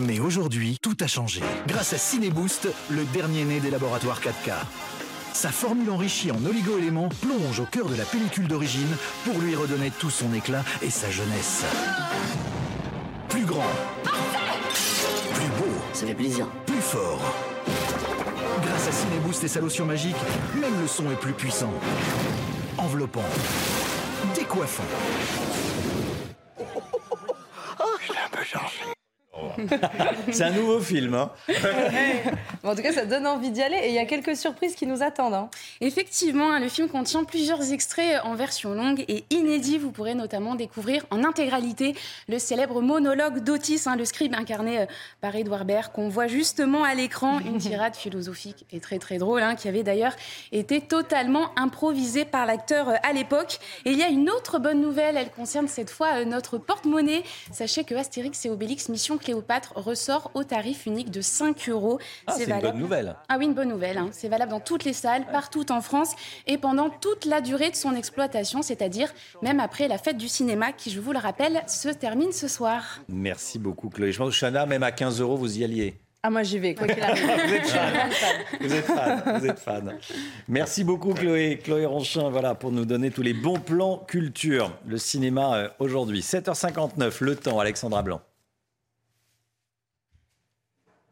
Mais 0.00 0.18
aujourd'hui, 0.18 0.78
tout 0.82 0.96
a 1.00 1.06
changé. 1.06 1.40
Grâce 1.66 1.92
à 1.92 1.98
Cineboost, 1.98 2.68
le 2.90 3.04
dernier 3.12 3.44
né 3.44 3.60
des 3.60 3.70
laboratoires 3.70 4.20
4K. 4.20 4.52
Sa 5.32 5.50
formule 5.50 5.90
enrichie 5.90 6.30
en 6.30 6.44
oligo-éléments 6.44 7.08
plonge 7.20 7.60
au 7.60 7.66
cœur 7.66 7.86
de 7.86 7.94
la 7.94 8.04
pellicule 8.04 8.48
d'origine 8.48 8.96
pour 9.24 9.38
lui 9.38 9.54
redonner 9.54 9.92
tout 9.98 10.10
son 10.10 10.32
éclat 10.32 10.64
et 10.82 10.90
sa 10.90 11.10
jeunesse. 11.10 11.64
Plus 13.28 13.44
grand. 13.44 13.70
Plus 14.02 15.48
beau. 15.58 15.72
Ça 15.92 16.06
fait 16.06 16.14
plaisir. 16.14 16.46
Plus 16.64 16.80
fort. 16.80 17.20
Grâce 18.62 18.88
à 18.88 18.92
Cineboost 18.92 19.44
et 19.44 19.48
sa 19.48 19.60
lotion 19.60 19.84
magique, 19.84 20.16
même 20.54 20.80
le 20.80 20.88
son 20.88 21.10
est 21.10 21.20
plus 21.20 21.34
puissant. 21.34 21.72
Enveloppant 22.78 23.24
décoiffant. 24.56 24.84
Oh, 27.78 27.96
je 28.00 28.12
l'ai 28.12 28.18
un 28.18 28.28
peu 28.30 28.42
changé. 28.42 28.95
C'est 30.32 30.44
un 30.44 30.50
nouveau 30.50 30.80
film. 30.80 31.14
Hein. 31.14 31.30
en 32.64 32.74
tout 32.74 32.82
cas, 32.82 32.92
ça 32.92 33.04
donne 33.04 33.26
envie 33.26 33.50
d'y 33.50 33.62
aller 33.62 33.76
et 33.76 33.88
il 33.88 33.94
y 33.94 33.98
a 33.98 34.06
quelques 34.06 34.36
surprises 34.36 34.74
qui 34.74 34.86
nous 34.86 35.02
attendent. 35.02 35.34
Hein. 35.34 35.48
Effectivement, 35.80 36.52
hein, 36.52 36.60
le 36.60 36.68
film 36.68 36.88
contient 36.88 37.24
plusieurs 37.24 37.72
extraits 37.72 38.20
en 38.24 38.34
version 38.34 38.74
longue 38.74 39.04
et 39.08 39.24
inédits. 39.30 39.78
Vous 39.78 39.90
pourrez 39.90 40.14
notamment 40.14 40.54
découvrir 40.54 41.04
en 41.10 41.24
intégralité 41.24 41.94
le 42.28 42.38
célèbre 42.38 42.80
monologue 42.80 43.40
d'Otis, 43.40 43.82
le 43.96 44.04
scribe 44.04 44.34
incarné 44.34 44.80
euh, 44.80 44.86
par 45.20 45.34
Edouard 45.36 45.64
Baird, 45.64 45.92
qu'on 45.92 46.08
voit 46.08 46.26
justement 46.26 46.84
à 46.84 46.94
l'écran. 46.94 47.38
Une 47.46 47.58
tirade 47.58 47.94
philosophique 47.94 48.66
et 48.72 48.80
très 48.80 48.98
très 48.98 49.18
drôle, 49.18 49.42
qui 49.58 49.68
avait 49.68 49.82
d'ailleurs 49.82 50.14
été 50.52 50.80
totalement 50.80 51.50
improvisée 51.56 52.24
par 52.24 52.46
l'acteur 52.46 52.88
euh, 52.88 52.94
à 53.02 53.12
l'époque. 53.12 53.58
Et 53.84 53.90
il 53.90 53.98
y 53.98 54.02
a 54.02 54.08
une 54.08 54.30
autre 54.30 54.58
bonne 54.58 54.80
nouvelle, 54.80 55.16
elle 55.16 55.30
concerne 55.30 55.68
cette 55.68 55.90
fois 55.90 56.20
euh, 56.20 56.24
notre 56.24 56.58
porte-monnaie. 56.58 57.22
Sachez 57.52 57.84
que 57.84 57.94
Astérix 57.94 58.44
et 58.44 58.50
Obélix 58.50 58.88
Mission 58.88 59.18
Cléopâtre 59.26 59.72
ressort 59.74 60.30
au 60.34 60.44
tarif 60.44 60.86
unique 60.86 61.10
de 61.10 61.20
5 61.20 61.68
euros. 61.68 61.98
Ah, 62.28 62.34
c'est 62.36 62.48
une 62.48 62.60
bonne 62.60 62.78
nouvelle. 62.78 63.16
Ah 63.28 63.38
oui, 63.38 63.46
une 63.46 63.54
bonne 63.54 63.68
nouvelle. 63.68 63.98
Hein. 63.98 64.10
C'est 64.12 64.28
valable 64.28 64.52
dans 64.52 64.60
toutes 64.60 64.84
les 64.84 64.92
salles, 64.92 65.26
partout 65.32 65.72
en 65.72 65.80
France 65.80 66.14
et 66.46 66.58
pendant 66.58 66.90
toute 66.90 67.24
la 67.24 67.40
durée 67.40 67.70
de 67.70 67.74
son 67.74 67.96
exploitation, 67.96 68.62
c'est-à-dire 68.62 69.12
même 69.42 69.58
après 69.58 69.88
la 69.88 69.98
fête 69.98 70.16
du 70.16 70.28
cinéma 70.28 70.70
qui, 70.70 70.90
je 70.90 71.00
vous 71.00 71.12
le 71.12 71.18
rappelle, 71.18 71.62
se 71.66 71.88
termine 71.88 72.30
ce 72.30 72.46
soir. 72.46 73.00
Merci 73.08 73.58
beaucoup 73.58 73.88
Chloé. 73.88 74.12
Je 74.12 74.18
pense 74.18 74.32
que 74.32 74.38
Chana, 74.38 74.64
même 74.64 74.84
à 74.84 74.92
15 74.92 75.20
euros, 75.20 75.36
vous 75.36 75.58
y 75.58 75.64
alliez. 75.64 75.98
Ah, 76.22 76.30
moi 76.30 76.44
j'y 76.44 76.60
vais, 76.60 76.76
quoi 76.76 76.86
qu'il 76.86 77.02
arrive. 77.02 77.24
vous, 77.24 77.52
êtes 77.52 77.62
vous, 78.60 78.74
êtes 78.74 78.84
fan. 78.84 79.38
vous 79.40 79.46
êtes 79.46 79.58
fan. 79.58 79.98
Merci 80.46 80.84
beaucoup 80.84 81.14
Chloé. 81.14 81.58
Chloé 81.58 81.84
Ronchin, 81.84 82.30
voilà, 82.30 82.54
pour 82.54 82.70
nous 82.70 82.84
donner 82.84 83.10
tous 83.10 83.22
les 83.22 83.34
bons 83.34 83.58
plans 83.58 83.98
culture. 84.06 84.70
Le 84.86 84.98
cinéma 84.98 85.56
euh, 85.56 85.68
aujourd'hui. 85.80 86.20
7h59, 86.20 87.24
le 87.24 87.34
temps, 87.34 87.58
Alexandra 87.58 88.02
Blanc. 88.02 88.20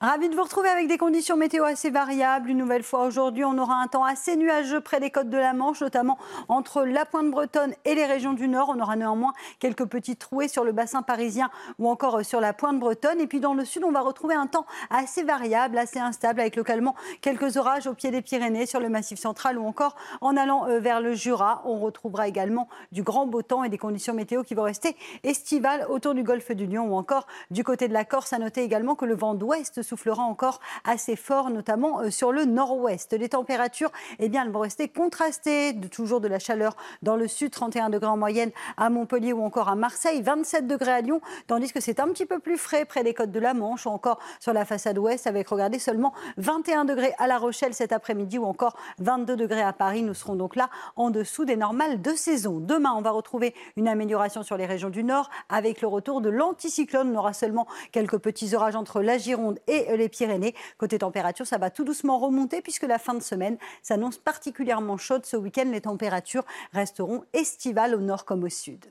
Ravi 0.00 0.28
de 0.28 0.36
vous 0.36 0.44
retrouver 0.44 0.68
avec 0.68 0.86
des 0.86 0.96
conditions 0.96 1.36
météo 1.36 1.64
assez 1.64 1.90
variables. 1.90 2.50
Une 2.50 2.58
nouvelle 2.58 2.84
fois 2.84 3.04
aujourd'hui, 3.04 3.44
on 3.44 3.58
aura 3.58 3.74
un 3.74 3.88
temps 3.88 4.04
assez 4.04 4.36
nuageux 4.36 4.80
près 4.80 5.00
des 5.00 5.10
côtes 5.10 5.28
de 5.28 5.36
la 5.36 5.52
Manche, 5.52 5.80
notamment 5.80 6.18
entre 6.46 6.84
la 6.84 7.04
pointe 7.04 7.30
bretonne 7.32 7.74
et 7.84 7.96
les 7.96 8.04
régions 8.04 8.32
du 8.32 8.46
Nord. 8.46 8.72
On 8.72 8.80
aura 8.80 8.94
néanmoins 8.94 9.32
quelques 9.58 9.86
petites 9.86 10.20
trouées 10.20 10.46
sur 10.46 10.62
le 10.62 10.70
bassin 10.70 11.02
parisien 11.02 11.50
ou 11.80 11.88
encore 11.88 12.24
sur 12.24 12.40
la 12.40 12.52
pointe 12.52 12.78
bretonne. 12.78 13.20
Et 13.20 13.26
puis 13.26 13.40
dans 13.40 13.54
le 13.54 13.64
sud, 13.64 13.82
on 13.82 13.90
va 13.90 14.00
retrouver 14.00 14.36
un 14.36 14.46
temps 14.46 14.66
assez 14.90 15.24
variable, 15.24 15.76
assez 15.76 15.98
instable, 15.98 16.40
avec 16.40 16.54
localement 16.54 16.94
quelques 17.20 17.56
orages 17.56 17.88
au 17.88 17.94
pied 17.94 18.12
des 18.12 18.22
Pyrénées, 18.22 18.66
sur 18.66 18.78
le 18.78 18.88
massif 18.88 19.18
central 19.18 19.58
ou 19.58 19.66
encore 19.66 19.96
en 20.20 20.36
allant 20.36 20.68
euh, 20.68 20.78
vers 20.78 21.00
le 21.00 21.14
Jura. 21.14 21.62
On 21.64 21.80
retrouvera 21.80 22.28
également 22.28 22.68
du 22.92 23.02
grand 23.02 23.26
beau 23.26 23.42
temps 23.42 23.64
et 23.64 23.68
des 23.68 23.78
conditions 23.78 24.14
météo 24.14 24.44
qui 24.44 24.54
vont 24.54 24.62
rester 24.62 24.96
estivales 25.24 25.86
autour 25.88 26.14
du 26.14 26.22
golfe 26.22 26.52
du 26.52 26.66
Lion 26.66 26.86
ou 26.86 26.94
encore 26.94 27.26
du 27.50 27.64
côté 27.64 27.88
de 27.88 27.92
la 27.92 28.04
Corse. 28.04 28.32
À 28.32 28.38
noter 28.38 28.62
également 28.62 28.94
que 28.94 29.04
le 29.04 29.16
vent 29.16 29.34
d'ouest 29.34 29.67
soufflera 29.82 30.22
encore 30.22 30.60
assez 30.84 31.16
fort, 31.16 31.50
notamment 31.50 32.00
euh, 32.00 32.10
sur 32.10 32.32
le 32.32 32.44
nord-ouest. 32.44 33.12
Les 33.12 33.28
températures, 33.28 33.90
eh 34.18 34.28
bien, 34.28 34.44
elles 34.44 34.50
vont 34.50 34.60
rester 34.60 34.88
contrastées, 34.88 35.74
toujours 35.90 36.20
de 36.20 36.28
la 36.28 36.38
chaleur 36.38 36.76
dans 37.02 37.16
le 37.16 37.28
sud, 37.28 37.50
31 37.50 37.90
degrés 37.90 38.08
en 38.08 38.16
moyenne 38.16 38.50
à 38.76 38.90
Montpellier 38.90 39.32
ou 39.32 39.42
encore 39.42 39.68
à 39.68 39.74
Marseille, 39.74 40.22
27 40.22 40.66
degrés 40.66 40.92
à 40.92 41.00
Lyon, 41.00 41.20
tandis 41.46 41.72
que 41.72 41.80
c'est 41.80 42.00
un 42.00 42.08
petit 42.08 42.26
peu 42.26 42.38
plus 42.38 42.58
frais 42.58 42.84
près 42.84 43.02
des 43.04 43.14
côtes 43.14 43.30
de 43.30 43.40
la 43.40 43.54
Manche 43.54 43.86
ou 43.86 43.90
encore 43.90 44.18
sur 44.40 44.52
la 44.52 44.64
façade 44.64 44.98
ouest, 44.98 45.26
avec, 45.26 45.48
regardez, 45.48 45.78
seulement 45.78 46.12
21 46.36 46.84
degrés 46.84 47.14
à 47.18 47.26
La 47.26 47.38
Rochelle 47.38 47.74
cet 47.74 47.92
après-midi 47.92 48.38
ou 48.38 48.44
encore 48.44 48.76
22 48.98 49.36
degrés 49.36 49.62
à 49.62 49.72
Paris. 49.72 50.02
Nous 50.02 50.14
serons 50.14 50.36
donc 50.36 50.56
là 50.56 50.70
en 50.96 51.10
dessous 51.10 51.44
des 51.44 51.56
normales 51.56 52.00
de 52.00 52.12
saison. 52.12 52.60
Demain, 52.60 52.92
on 52.96 53.02
va 53.02 53.10
retrouver 53.10 53.54
une 53.76 53.88
amélioration 53.88 54.42
sur 54.42 54.56
les 54.56 54.66
régions 54.66 54.90
du 54.90 55.04
nord 55.04 55.30
avec 55.48 55.80
le 55.80 55.88
retour 55.88 56.20
de 56.20 56.28
l'anticyclone. 56.28 57.12
On 57.14 57.18
aura 57.18 57.32
seulement 57.32 57.66
quelques 57.92 58.18
petits 58.18 58.54
orages 58.54 58.76
entre 58.76 59.00
la 59.00 59.18
Gironde 59.18 59.57
et 59.66 59.96
les 59.96 60.08
Pyrénées. 60.08 60.54
Côté 60.76 60.98
température, 60.98 61.46
ça 61.46 61.58
va 61.58 61.70
tout 61.70 61.84
doucement 61.84 62.18
remonter 62.18 62.62
puisque 62.62 62.84
la 62.84 62.98
fin 62.98 63.14
de 63.14 63.22
semaine 63.22 63.58
s'annonce 63.82 64.18
particulièrement 64.18 64.96
chaude. 64.96 65.26
Ce 65.26 65.36
week-end, 65.36 65.68
les 65.70 65.80
températures 65.80 66.44
resteront 66.72 67.24
estivales 67.32 67.94
au 67.94 68.00
nord 68.00 68.24
comme 68.24 68.44
au 68.44 68.48
sud. 68.48 68.86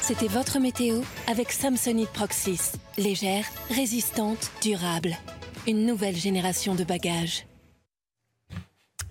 C'était 0.00 0.28
votre 0.28 0.58
météo 0.58 1.00
avec 1.28 1.52
Samsonite 1.52 2.10
Proxys. 2.10 2.72
Légère, 2.98 3.44
résistante, 3.68 4.50
durable. 4.62 5.16
Une 5.66 5.86
nouvelle 5.86 6.16
génération 6.16 6.74
de 6.74 6.84
bagages. 6.84 7.46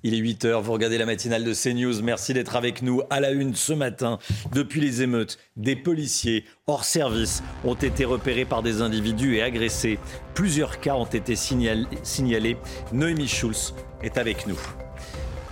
Il 0.03 0.15
est 0.15 0.19
8h, 0.19 0.61
vous 0.61 0.71
regardez 0.71 0.97
la 0.97 1.05
matinale 1.05 1.43
de 1.43 1.53
CNews. 1.53 2.01
Merci 2.01 2.33
d'être 2.33 2.55
avec 2.55 2.81
nous 2.81 3.01
à 3.11 3.19
la 3.19 3.29
une 3.29 3.53
ce 3.53 3.71
matin. 3.73 4.17
Depuis 4.51 4.81
les 4.81 5.03
émeutes, 5.03 5.37
des 5.57 5.75
policiers 5.75 6.45
hors 6.65 6.85
service 6.85 7.43
ont 7.63 7.75
été 7.75 8.03
repérés 8.03 8.45
par 8.45 8.63
des 8.63 8.81
individus 8.81 9.35
et 9.35 9.43
agressés. 9.43 9.99
Plusieurs 10.33 10.79
cas 10.79 10.95
ont 10.95 11.05
été 11.05 11.35
signalés. 11.35 12.57
Noémie 12.91 13.27
Schulz 13.27 13.75
est 14.01 14.17
avec 14.17 14.47
nous. 14.47 14.59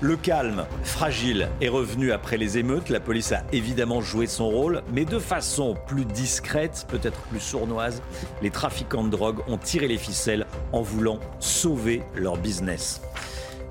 Le 0.01 0.15
calme, 0.15 0.65
fragile, 0.83 1.49
est 1.59 1.67
revenu 1.67 2.13
après 2.13 2.37
les 2.37 2.57
émeutes. 2.57 2.89
La 2.89 3.01
police 3.01 3.33
a 3.33 3.43
évidemment 3.51 3.99
joué 3.99 4.27
son 4.27 4.49
rôle, 4.49 4.81
mais 4.93 5.03
de 5.03 5.19
façon 5.19 5.75
plus 5.87 6.05
discrète, 6.05 6.85
peut-être 6.87 7.19
plus 7.23 7.41
sournoise. 7.41 8.01
Les 8.41 8.49
trafiquants 8.49 9.03
de 9.03 9.09
drogue 9.09 9.41
ont 9.47 9.57
tiré 9.57 9.89
les 9.89 9.97
ficelles 9.97 10.47
en 10.71 10.81
voulant 10.81 11.19
sauver 11.39 12.01
leur 12.15 12.37
business. 12.37 13.01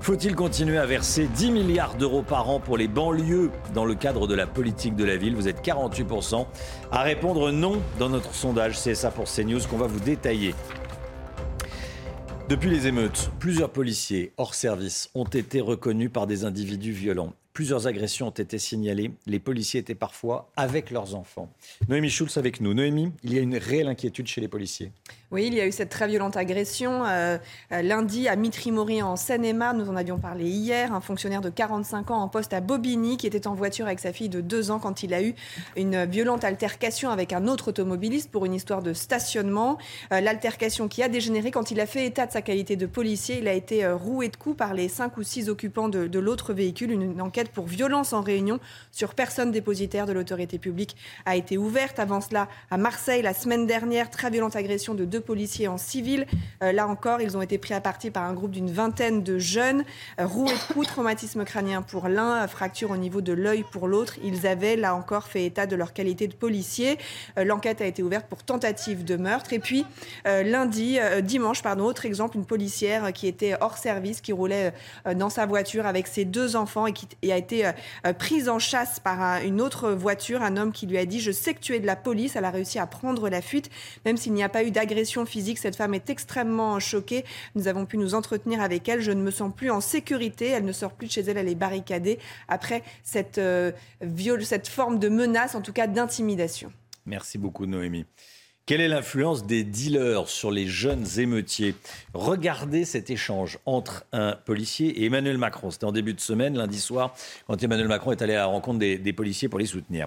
Faut-il 0.01 0.33
continuer 0.33 0.77
à 0.77 0.85
verser 0.85 1.27
10 1.27 1.51
milliards 1.51 1.95
d'euros 1.95 2.23
par 2.23 2.49
an 2.49 2.59
pour 2.59 2.77
les 2.77 2.87
banlieues 2.87 3.51
dans 3.73 3.85
le 3.85 3.95
cadre 3.95 4.27
de 4.27 4.33
la 4.33 4.47
politique 4.47 4.95
de 4.95 5.03
la 5.03 5.17
ville? 5.17 5.35
Vous 5.35 5.47
êtes 5.47 5.61
48% 5.63 6.47
à 6.91 7.01
répondre 7.03 7.51
non 7.51 7.81
dans 7.99 8.09
notre 8.09 8.33
sondage 8.33 8.79
CSA 8.79 9.11
pour 9.11 9.25
CNews 9.25 9.59
qu'on 9.69 9.77
va 9.77 9.87
vous 9.87 9.99
détailler. 9.99 10.55
Depuis 12.47 12.69
les 12.69 12.87
émeutes, 12.87 13.29
plusieurs 13.39 13.69
policiers 13.69 14.33
hors 14.37 14.55
service 14.55 15.11
ont 15.13 15.25
été 15.25 15.61
reconnus 15.61 16.09
par 16.11 16.25
des 16.25 16.45
individus 16.45 16.93
violents. 16.93 17.33
Plusieurs 17.59 17.87
agressions 17.87 18.27
ont 18.27 18.29
été 18.29 18.57
signalées. 18.57 19.11
Les 19.25 19.37
policiers 19.37 19.81
étaient 19.81 19.93
parfois 19.93 20.49
avec 20.55 20.91
leurs 20.91 21.13
enfants. 21.13 21.49
Noémie 21.89 22.09
Schulz 22.09 22.37
avec 22.37 22.61
nous. 22.61 22.73
Noémie, 22.73 23.11
il 23.21 23.33
y 23.33 23.37
a 23.37 23.41
une 23.41 23.57
réelle 23.57 23.89
inquiétude 23.89 24.27
chez 24.27 24.39
les 24.39 24.47
policiers. 24.47 24.93
Oui, 25.31 25.45
il 25.45 25.53
y 25.53 25.59
a 25.61 25.67
eu 25.67 25.71
cette 25.71 25.89
très 25.89 26.07
violente 26.07 26.37
agression 26.37 27.05
euh, 27.05 27.37
euh, 27.71 27.81
lundi 27.83 28.27
à 28.27 28.35
Mitry-Mory 28.35 29.03
en 29.03 29.15
Seine-et-Marne. 29.15 29.77
Nous 29.77 29.89
en 29.89 29.95
avions 29.95 30.17
parlé 30.17 30.45
hier. 30.45 30.91
Un 30.91 31.01
fonctionnaire 31.01 31.41
de 31.41 31.49
45 31.49 32.09
ans 32.09 32.21
en 32.21 32.29
poste 32.29 32.53
à 32.53 32.61
Bobigny 32.61 33.17
qui 33.17 33.27
était 33.27 33.45
en 33.45 33.53
voiture 33.53 33.85
avec 33.85 33.99
sa 33.99 34.11
fille 34.11 34.29
de 34.29 34.41
2 34.41 34.71
ans 34.71 34.79
quand 34.79 35.03
il 35.03 35.13
a 35.13 35.21
eu 35.21 35.35
une 35.75 36.05
violente 36.05 36.45
altercation 36.45 37.11
avec 37.11 37.31
un 37.33 37.47
autre 37.47 37.67
automobiliste 37.67 38.31
pour 38.31 38.45
une 38.45 38.55
histoire 38.55 38.81
de 38.81 38.93
stationnement. 38.93 39.77
Euh, 40.13 40.21
l'altercation 40.21 40.87
qui 40.87 41.03
a 41.03 41.09
dégénéré 41.09 41.51
quand 41.51 41.69
il 41.69 41.79
a 41.79 41.85
fait 41.85 42.05
état 42.05 42.25
de 42.25 42.31
sa 42.31 42.41
qualité 42.41 42.75
de 42.75 42.87
policier. 42.87 43.37
Il 43.39 43.47
a 43.47 43.53
été 43.53 43.85
roué 43.85 44.29
de 44.29 44.37
coups 44.37 44.57
par 44.57 44.73
les 44.73 44.87
5 44.87 45.15
ou 45.17 45.23
6 45.23 45.49
occupants 45.49 45.89
de, 45.89 46.19
l'autre 46.19 46.53
véhicule. 46.53 46.91
Une 46.91 47.21
enquête 47.21 47.48
pour 47.49 47.65
violence 47.65 48.13
en 48.13 48.21
réunion 48.21 48.59
sur 48.91 49.13
personne 49.13 49.51
dépositaire 49.51 50.05
de 50.05 50.13
l'autorité 50.13 50.57
publique 50.57 50.95
a 51.25 51.35
été 51.35 51.57
ouverte. 51.57 51.99
Avant 51.99 52.21
cela, 52.21 52.47
à 52.71 52.77
Marseille, 52.77 53.21
la 53.21 53.33
semaine 53.33 53.65
dernière, 53.65 54.09
très 54.09 54.29
violente 54.29 54.55
agression 54.55 54.93
de 54.93 55.05
deux 55.05 55.21
policiers 55.21 55.67
en 55.67 55.77
civil. 55.77 56.25
Euh, 56.63 56.71
là 56.71 56.87
encore, 56.87 57.21
ils 57.21 57.37
ont 57.37 57.41
été 57.41 57.57
pris 57.57 57.73
à 57.73 57.81
partie 57.81 58.11
par 58.11 58.23
un 58.23 58.33
groupe 58.33 58.51
d'une 58.51 58.71
vingtaine 58.71 59.23
de 59.23 59.39
jeunes. 59.39 59.83
Euh, 60.19 60.25
de 60.25 60.73
coups, 60.73 60.87
traumatisme 60.87 61.43
crânien 61.43 61.81
pour 61.81 62.07
l'un, 62.07 62.47
fracture 62.47 62.91
au 62.91 62.97
niveau 62.97 63.21
de 63.21 63.33
l'œil 63.33 63.65
pour 63.71 63.87
l'autre. 63.87 64.15
Ils 64.23 64.47
avaient 64.47 64.75
là 64.75 64.95
encore 64.95 65.27
fait 65.27 65.45
état 65.45 65.65
de 65.65 65.75
leur 65.75 65.93
qualité 65.93 66.27
de 66.27 66.33
policier. 66.33 66.97
Euh, 67.37 67.43
l'enquête 67.43 67.81
a 67.81 67.85
été 67.85 68.03
ouverte 68.03 68.27
pour 68.27 68.43
tentative 68.43 69.03
de 69.03 69.15
meurtre. 69.15 69.53
Et 69.53 69.59
puis 69.59 69.85
lundi, 70.25 70.97
dimanche, 71.23 71.61
pardon, 71.61 71.85
autre 71.85 72.05
exemple, 72.05 72.37
une 72.37 72.45
policière 72.45 73.11
qui 73.13 73.27
était 73.27 73.55
hors 73.59 73.77
service, 73.77 74.21
qui 74.21 74.31
roulait 74.31 74.73
dans 75.15 75.29
sa 75.29 75.45
voiture 75.45 75.85
avec 75.85 76.07
ses 76.07 76.25
deux 76.25 76.55
enfants 76.55 76.85
et 76.85 76.93
qui 76.93 77.07
a 77.31 77.37
été 77.37 77.69
prise 78.17 78.49
en 78.49 78.59
chasse 78.59 78.99
par 78.99 79.41
une 79.43 79.61
autre 79.61 79.91
voiture. 79.91 80.41
Un 80.41 80.57
homme 80.57 80.71
qui 80.71 80.87
lui 80.87 80.97
a 80.97 81.05
dit 81.05 81.19
Je 81.19 81.31
sais 81.31 81.53
que 81.53 81.59
tu 81.59 81.75
es 81.75 81.79
de 81.79 81.85
la 81.85 81.95
police. 81.95 82.35
Elle 82.35 82.45
a 82.45 82.51
réussi 82.51 82.79
à 82.79 82.87
prendre 82.87 83.29
la 83.29 83.41
fuite, 83.41 83.69
même 84.05 84.17
s'il 84.17 84.33
n'y 84.33 84.43
a 84.43 84.49
pas 84.49 84.63
eu 84.63 84.71
d'agression 84.71 85.25
physique. 85.25 85.57
Cette 85.57 85.75
femme 85.75 85.93
est 85.93 86.09
extrêmement 86.09 86.79
choquée. 86.79 87.25
Nous 87.55 87.67
avons 87.67 87.85
pu 87.85 87.97
nous 87.97 88.15
entretenir 88.15 88.61
avec 88.61 88.87
elle. 88.89 89.01
Je 89.01 89.11
ne 89.11 89.21
me 89.21 89.31
sens 89.31 89.53
plus 89.55 89.71
en 89.71 89.81
sécurité. 89.81 90.47
Elle 90.47 90.65
ne 90.65 90.71
sort 90.71 90.93
plus 90.93 91.07
de 91.07 91.11
chez 91.11 91.21
elle. 91.21 91.37
Elle 91.37 91.49
est 91.49 91.55
barricadée 91.55 92.19
après 92.47 92.83
cette, 93.03 93.37
euh, 93.37 93.71
cette 94.41 94.67
forme 94.67 94.99
de 94.99 95.09
menace, 95.09 95.55
en 95.55 95.61
tout 95.61 95.73
cas 95.73 95.87
d'intimidation. 95.87 96.71
Merci 97.05 97.37
beaucoup, 97.37 97.65
Noémie. 97.65 98.05
Quelle 98.69 98.81
est 98.81 98.87
l'influence 98.87 99.47
des 99.47 99.63
dealers 99.63 100.27
sur 100.27 100.51
les 100.51 100.67
jeunes 100.67 101.03
émeutiers? 101.17 101.73
Regardez 102.13 102.85
cet 102.85 103.09
échange 103.09 103.57
entre 103.65 104.05
un 104.11 104.33
policier 104.33 104.89
et 105.01 105.05
Emmanuel 105.07 105.39
Macron. 105.39 105.71
C'était 105.71 105.85
en 105.85 105.91
début 105.91 106.13
de 106.13 106.19
semaine, 106.19 106.55
lundi 106.55 106.79
soir, 106.79 107.15
quand 107.47 107.63
Emmanuel 107.63 107.87
Macron 107.87 108.11
est 108.11 108.21
allé 108.21 108.35
à 108.35 108.41
la 108.41 108.45
rencontre 108.45 108.77
des 108.77 109.13
policiers 109.13 109.49
pour 109.49 109.57
les 109.57 109.65
soutenir. 109.65 110.05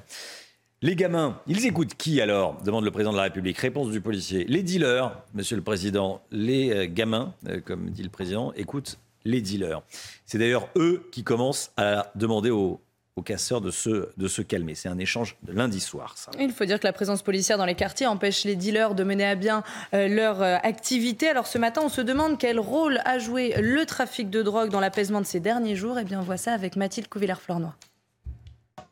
Les 0.81 0.95
gamins, 0.95 1.41
ils 1.49 1.67
écoutent 1.67 1.95
qui 1.97 2.21
alors? 2.21 2.63
demande 2.63 2.85
le 2.85 2.93
président 2.93 3.11
de 3.11 3.17
la 3.17 3.25
République. 3.25 3.59
Réponse 3.59 3.91
du 3.91 4.01
policier. 4.01 4.45
Les 4.45 4.63
dealers, 4.63 5.11
monsieur 5.35 5.57
le 5.57 5.63
président. 5.63 6.23
Les 6.31 6.71
euh, 6.71 6.87
gamins, 6.89 7.35
euh, 7.49 7.61
comme 7.61 7.91
dit 7.91 8.05
le 8.05 8.11
président, 8.11 8.53
écoutent 8.53 8.97
les 9.25 9.41
dealers. 9.41 9.83
C'est 10.25 10.39
d'ailleurs 10.39 10.69
eux 10.77 11.09
qui 11.11 11.25
commencent 11.25 11.73
à 11.77 12.13
demander 12.15 12.51
aux, 12.51 12.81
casseurs 13.21 13.61
de 13.61 13.71
se, 13.71 14.09
de 14.17 14.29
se 14.29 14.41
calmer. 14.41 14.75
C'est 14.75 14.89
un 14.89 14.99
échange 14.99 15.37
de 15.43 15.53
lundi 15.53 15.81
soir. 15.81 16.17
Ça. 16.17 16.31
Il 16.41 16.51
faut 16.51 16.65
dire 16.65 16.81
que 16.81 16.87
la 16.87 16.95
présence 16.95 17.23
policière 17.23 17.59
dans 17.59 17.67
les 17.67 17.75
quartiers 17.75 18.07
empêche 18.07 18.45
les 18.45 18.57
dealers 18.57 18.95
de 18.95 19.05
mener 19.05 19.27
à 19.27 19.35
bien 19.35 19.63
euh, 19.93 20.09
leur 20.09 20.41
activité. 20.41 21.29
Alors 21.29 21.47
ce 21.47 21.59
matin, 21.59 21.83
on 21.85 21.91
se 21.91 22.01
demande 22.01 22.39
quel 22.39 22.59
rôle 22.59 23.01
a 23.05 23.19
joué 23.19 23.55
le 23.61 23.85
trafic 23.85 24.31
de 24.31 24.43
drogue 24.43 24.71
dans 24.71 24.81
l'apaisement 24.81 25.21
de 25.21 25.27
ces 25.27 25.41
derniers 25.41 25.77
jours. 25.77 25.99
Eh 25.99 26.05
bien, 26.05 26.21
on 26.21 26.25
voit 26.25 26.39
ça 26.39 26.55
avec 26.55 26.77
Mathilde 26.77 27.09
Couvillère-Flornois. 27.09 27.75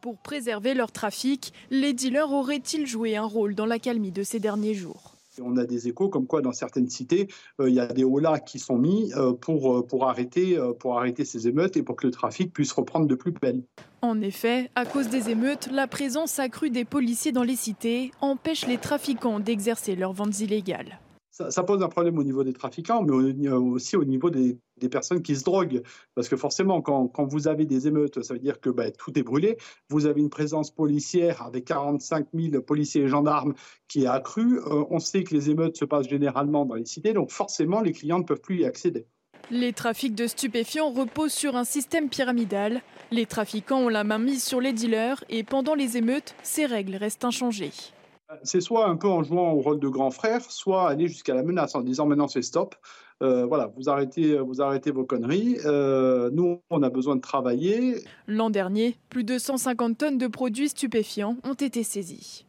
Pour 0.01 0.19
préserver 0.19 0.75
leur 0.75 0.93
trafic, 0.93 1.53
les 1.71 1.93
dealers 1.93 2.33
auraient-ils 2.33 2.87
joué 2.87 3.17
un 3.17 3.25
rôle 3.25 3.55
dans 3.55 3.67
l'accalmie 3.67 4.13
de 4.13 4.23
ces 4.23 4.41
derniers 4.41 4.75
jours? 4.75 5.10
On 5.43 5.57
a 5.57 5.65
des 5.65 5.89
échos 5.89 6.09
comme 6.09 6.27
quoi 6.27 6.43
dans 6.43 6.53
certaines 6.53 6.89
cités, 6.89 7.29
euh, 7.61 7.69
il 7.69 7.75
y 7.75 7.81
a 7.81 7.87
des 7.87 8.05
holas 8.05 8.41
qui 8.41 8.59
sont 8.59 8.79
mis 8.79 9.13
euh, 9.15 9.33
pour, 9.33 9.79
euh, 9.79 9.83
pour, 9.83 10.09
arrêter, 10.09 10.59
pour 10.79 10.99
arrêter 10.99 11.25
ces 11.25 11.49
émeutes 11.49 11.77
et 11.77 11.83
pour 11.83 11.97
que 11.97 12.07
le 12.07 12.13
trafic 12.13 12.53
puisse 12.53 12.73
reprendre 12.73 13.07
de 13.07 13.15
plus 13.15 13.33
belle. 13.33 13.63
En 14.03 14.21
effet, 14.21 14.71
à 14.75 14.87
cause 14.87 15.09
des 15.09 15.31
émeutes, 15.31 15.69
la 15.73 15.87
présence 15.87 16.39
accrue 16.39 16.71
des 16.71 16.85
policiers 16.85 17.33
dans 17.33 17.43
les 17.43 17.57
cités 17.57 18.13
empêche 18.21 18.67
les 18.67 18.79
trafiquants 18.79 19.41
d'exercer 19.41 19.97
leurs 19.97 20.13
ventes 20.13 20.41
illégales 20.41 21.01
ça, 21.49 21.63
pose 21.63 21.83
un 21.83 21.89
problème 21.89 22.19
au 22.19 22.25
niveau 22.25 22.45
des 22.45 22.53
trafiquants, 22.53 23.03
mais 23.03 23.49
aussi 23.49 23.97
au 23.97 24.05
niveau 24.05 24.31
des, 24.31 24.59
personnes 24.89 25.23
qui 25.23 25.37
se 25.37 25.45
droguent. 25.45 25.83
Parce 26.15 26.29
que 26.29 26.37
forcément, 26.37 26.81
quand, 26.83 27.11
vous 27.27 27.49
avez 27.49 27.67
des 27.67 27.87
émeutes, 27.87 28.23
ça 28.23 28.35
veut 28.35 28.41
dire 28.41 28.61
que 28.61 28.71
bah, 28.71 28.91
tout 28.91 29.19
est 29.19 29.23
brûlé. 29.23 29.57
Vous 29.89 30.07
avez 30.07 30.21
une 30.21 30.31
présence 30.31 30.71
policière 30.71 31.43
avec 31.43 31.67
45 31.67 32.29
000 32.35 32.63
policiers 32.63 33.03
et 33.03 33.09
gendarmes 33.09 33.55
qui 33.89 34.05
est 34.05 34.09
accrue. 34.09 34.59
Euh, 34.59 34.85
on 34.91 34.99
sait 34.99 35.25
que 35.25 35.35
les 35.35 35.51
émeutes 35.51 35.77
se 35.77 35.85
passent 35.85 36.09
généralement 36.09 36.65
dans 36.65 36.75
les 36.75 36.87
cités, 36.87 37.13
donc 37.13 37.31
forcément, 37.31 37.81
les 37.81 37.93
clients 37.93 38.19
ne 38.19 38.25
peuvent 38.25 38.41
plus 38.41 38.61
y 38.61 38.65
accéder. 38.65 39.07
Les 39.51 39.73
trafics 39.73 40.15
de 40.15 40.27
stupéfiants 40.27 40.91
reposent 40.91 41.33
sur 41.33 41.57
un 41.57 41.65
système 41.65 42.09
pyramidal. 42.09 42.83
Les 43.11 43.27
trafiquants 43.27 43.81
ont 43.81 43.89
la 43.89 44.05
main 44.05 44.19
mise 44.19 44.45
sur 44.45 44.61
les 44.61 44.73
dealers 44.73 45.25
et 45.29 45.43
pendant 45.43 45.75
les 45.75 45.97
émeutes, 45.97 46.35
ces 46.43 46.67
règles 46.67 46.95
restent 46.95 47.25
inchangées 47.25 47.73
c'est 48.43 48.61
soit 48.61 48.87
un 48.87 48.97
peu 48.97 49.09
en 49.09 49.23
jouant 49.23 49.53
au 49.53 49.61
rôle 49.61 49.81
de 49.81 49.89
grand 49.89 50.11
frère, 50.11 50.43
soit 50.51 50.89
aller 50.89 51.09
jusqu'à 51.09 51.35
la 51.35 51.43
menace 51.43 51.75
en 51.75 51.81
disant 51.81 52.07
maintenant 52.07 52.29
c'est 52.29 52.43
stop. 52.43 52.75
Euh, 53.23 53.45
voilà, 53.45 53.73
vous 53.77 53.89
arrêtez, 53.89 54.39
vous 54.39 54.63
arrêtez 54.63 54.91
vos 54.91 55.05
conneries. 55.05 55.59
Euh, 55.65 56.31
nous, 56.33 56.63
on 56.71 56.83
a 56.83 56.91
besoin 56.91 57.17
de 57.17 57.21
travailler. 57.21 58.03
L'an 58.27 58.51
dernier, 58.51 58.97
plus 59.09 59.25
de 59.25 59.39
150 59.39 59.99
tonnes 59.99 60.19
de 60.19 60.27
produits 60.27 60.71
stupéfiants 60.71 61.37
ont 61.45 61.55
été 61.55 61.83
saisis. 61.83 62.47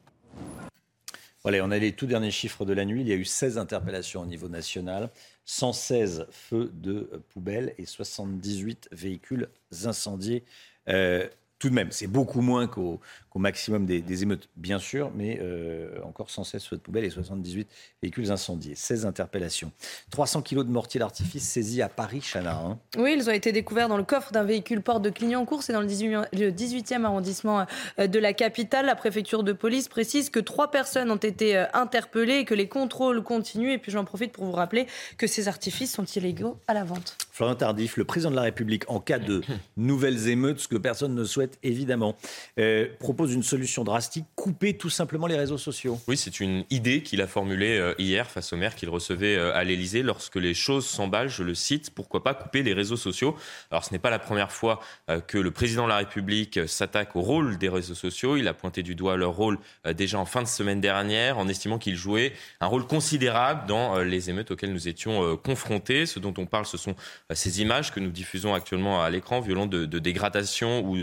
Voilà, 1.43 1.65
on 1.65 1.71
a 1.71 1.77
les 1.79 1.93
tout 1.93 2.05
derniers 2.05 2.31
chiffres 2.31 2.65
de 2.65 2.73
la 2.73 2.85
nuit. 2.85 3.01
Il 3.01 3.07
y 3.07 3.11
a 3.11 3.15
eu 3.15 3.25
16 3.25 3.57
interpellations 3.57 4.21
au 4.21 4.25
niveau 4.25 4.47
national, 4.47 5.09
116 5.45 6.27
feux 6.29 6.71
de 6.73 7.09
poubelles 7.29 7.73
et 7.79 7.85
78 7.85 8.89
véhicules 8.91 9.49
incendiés. 9.83 10.43
Euh, 10.87 11.27
tout 11.61 11.69
de 11.69 11.75
même, 11.75 11.91
c'est 11.91 12.07
beaucoup 12.07 12.41
moins 12.41 12.65
qu'au 12.65 12.99
maximum 13.35 13.85
des, 13.85 14.23
émeutes, 14.23 14.49
bien 14.55 14.79
sûr, 14.79 15.11
mais 15.13 15.37
euh, 15.43 16.01
encore 16.03 16.31
116 16.31 16.65
feux 16.65 16.75
de 16.75 16.81
poubelle 16.81 17.03
et 17.03 17.11
78 17.11 17.69
véhicules 18.01 18.31
incendiés. 18.31 18.73
16 18.73 19.05
interpellations. 19.05 19.71
300 20.09 20.41
kilos 20.41 20.65
de 20.65 20.71
mortier 20.71 20.99
d'artifice 20.99 21.47
saisis 21.47 21.83
à 21.83 21.87
Paris, 21.87 22.21
Chana. 22.21 22.55
Hein. 22.55 22.79
Oui, 22.97 23.13
ils 23.15 23.29
ont 23.29 23.31
été 23.31 23.51
découverts 23.51 23.89
dans 23.89 23.97
le 23.97 24.03
coffre 24.03 24.31
d'un 24.31 24.43
véhicule 24.43 24.81
porte 24.81 25.03
de 25.03 25.11
Clignancourt. 25.11 25.61
C'est 25.61 25.73
dans 25.73 25.81
le 25.81 25.87
18e 25.87 27.05
arrondissement 27.05 27.67
euh, 27.99 28.07
de 28.07 28.17
la 28.17 28.33
capitale. 28.33 28.87
La 28.87 28.95
préfecture 28.95 29.43
de 29.43 29.53
police 29.53 29.87
précise 29.87 30.31
que 30.31 30.39
trois 30.39 30.71
personnes 30.71 31.11
ont 31.11 31.15
été 31.15 31.55
euh, 31.55 31.65
interpellées 31.75 32.37
et 32.37 32.45
que 32.45 32.55
les 32.55 32.67
contrôles 32.67 33.21
continuent. 33.21 33.73
Et 33.73 33.77
puis 33.77 33.91
j'en 33.91 34.03
profite 34.03 34.31
pour 34.31 34.45
vous 34.45 34.51
rappeler 34.51 34.87
que 35.19 35.27
ces 35.27 35.47
artifices 35.47 35.93
sont 35.93 36.05
illégaux 36.05 36.57
à 36.67 36.73
la 36.73 36.83
vente. 36.83 37.19
Florian 37.41 37.55
Tardif, 37.55 37.97
le 37.97 38.03
président 38.03 38.29
de 38.29 38.35
la 38.35 38.43
République, 38.43 38.83
en 38.87 38.99
cas 38.99 39.17
de 39.17 39.41
nouvelles 39.75 40.27
émeutes, 40.27 40.59
ce 40.59 40.67
que 40.67 40.75
personne 40.75 41.15
ne 41.15 41.23
souhaite 41.23 41.57
évidemment, 41.63 42.15
euh, 42.59 42.85
propose 42.99 43.33
une 43.33 43.41
solution 43.41 43.83
drastique, 43.83 44.25
couper 44.35 44.77
tout 44.77 44.91
simplement 44.91 45.25
les 45.25 45.37
réseaux 45.37 45.57
sociaux. 45.57 45.99
Oui, 46.07 46.17
c'est 46.17 46.39
une 46.39 46.65
idée 46.69 47.01
qu'il 47.01 47.19
a 47.19 47.25
formulée 47.25 47.79
euh, 47.79 47.95
hier 47.97 48.29
face 48.29 48.53
au 48.53 48.57
maire 48.57 48.75
qu'il 48.75 48.89
recevait 48.89 49.37
euh, 49.37 49.55
à 49.55 49.63
l'Élysée. 49.63 50.03
Lorsque 50.03 50.35
les 50.35 50.53
choses 50.53 50.85
s'emballent, 50.85 51.29
je 51.29 51.41
le 51.41 51.55
cite, 51.55 51.89
pourquoi 51.89 52.23
pas 52.23 52.35
couper 52.35 52.61
les 52.61 52.73
réseaux 52.73 52.95
sociaux? 52.95 53.35
Alors 53.71 53.83
ce 53.85 53.91
n'est 53.91 53.97
pas 53.97 54.11
la 54.11 54.19
première 54.19 54.51
fois 54.51 54.79
que 55.27 55.39
le 55.39 55.49
président 55.49 55.85
de 55.85 55.89
la 55.89 55.97
République 55.97 56.59
s'attaque 56.67 57.15
au 57.15 57.21
rôle 57.21 57.57
des 57.57 57.69
réseaux 57.69 57.95
sociaux. 57.95 58.37
Il 58.37 58.47
a 58.47 58.53
pointé 58.53 58.83
du 58.83 58.93
doigt 58.93 59.17
leur 59.17 59.31
rôle 59.31 59.57
déjà 59.95 60.19
en 60.19 60.25
fin 60.25 60.43
de 60.43 60.47
semaine 60.47 60.79
dernière 60.79 61.39
en 61.39 61.47
estimant 61.47 61.79
qu'ils 61.79 61.95
jouaient 61.95 62.33
un 62.59 62.67
rôle 62.67 62.85
considérable 62.85 63.67
dans 63.67 63.97
les 63.99 64.29
émeutes 64.29 64.51
auxquelles 64.51 64.73
nous 64.73 64.87
étions 64.87 65.37
confrontés. 65.37 66.05
Ce 66.05 66.19
dont 66.19 66.33
on 66.37 66.45
parle, 66.45 66.65
ce 66.65 66.77
sont 66.77 66.95
ces 67.35 67.61
images 67.61 67.91
que 67.91 67.99
nous 67.99 68.11
diffusons 68.11 68.53
actuellement 68.53 69.03
à 69.03 69.09
l'écran, 69.09 69.39
violent 69.39 69.65
de, 69.65 69.85
dégradation 69.85 70.83
ou 70.85 70.97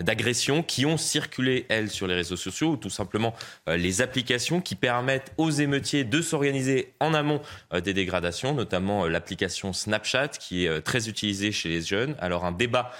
d'agression, 0.00 0.62
qui 0.62 0.86
ont 0.86 0.96
circulé, 0.96 1.66
elles, 1.68 1.90
sur 1.90 2.06
les 2.06 2.14
réseaux 2.14 2.36
sociaux, 2.36 2.72
ou 2.72 2.76
tout 2.76 2.90
simplement 2.90 3.34
euh, 3.68 3.76
les 3.76 4.00
applications 4.02 4.60
qui 4.60 4.74
permettent 4.74 5.32
aux 5.36 5.50
émeutiers 5.50 6.04
de 6.04 6.22
s'organiser 6.22 6.92
en 7.00 7.14
amont 7.14 7.40
euh, 7.72 7.80
des 7.80 7.94
dégradations, 7.94 8.54
notamment 8.54 9.04
euh, 9.04 9.08
l'application 9.08 9.72
Snapchat, 9.72 10.28
qui 10.28 10.66
est 10.66 10.80
très 10.82 11.08
utilisée 11.08 11.52
chez 11.52 11.68
les 11.68 11.82
jeunes. 11.82 12.14
Alors 12.20 12.44
un 12.44 12.52
débat 12.52 12.92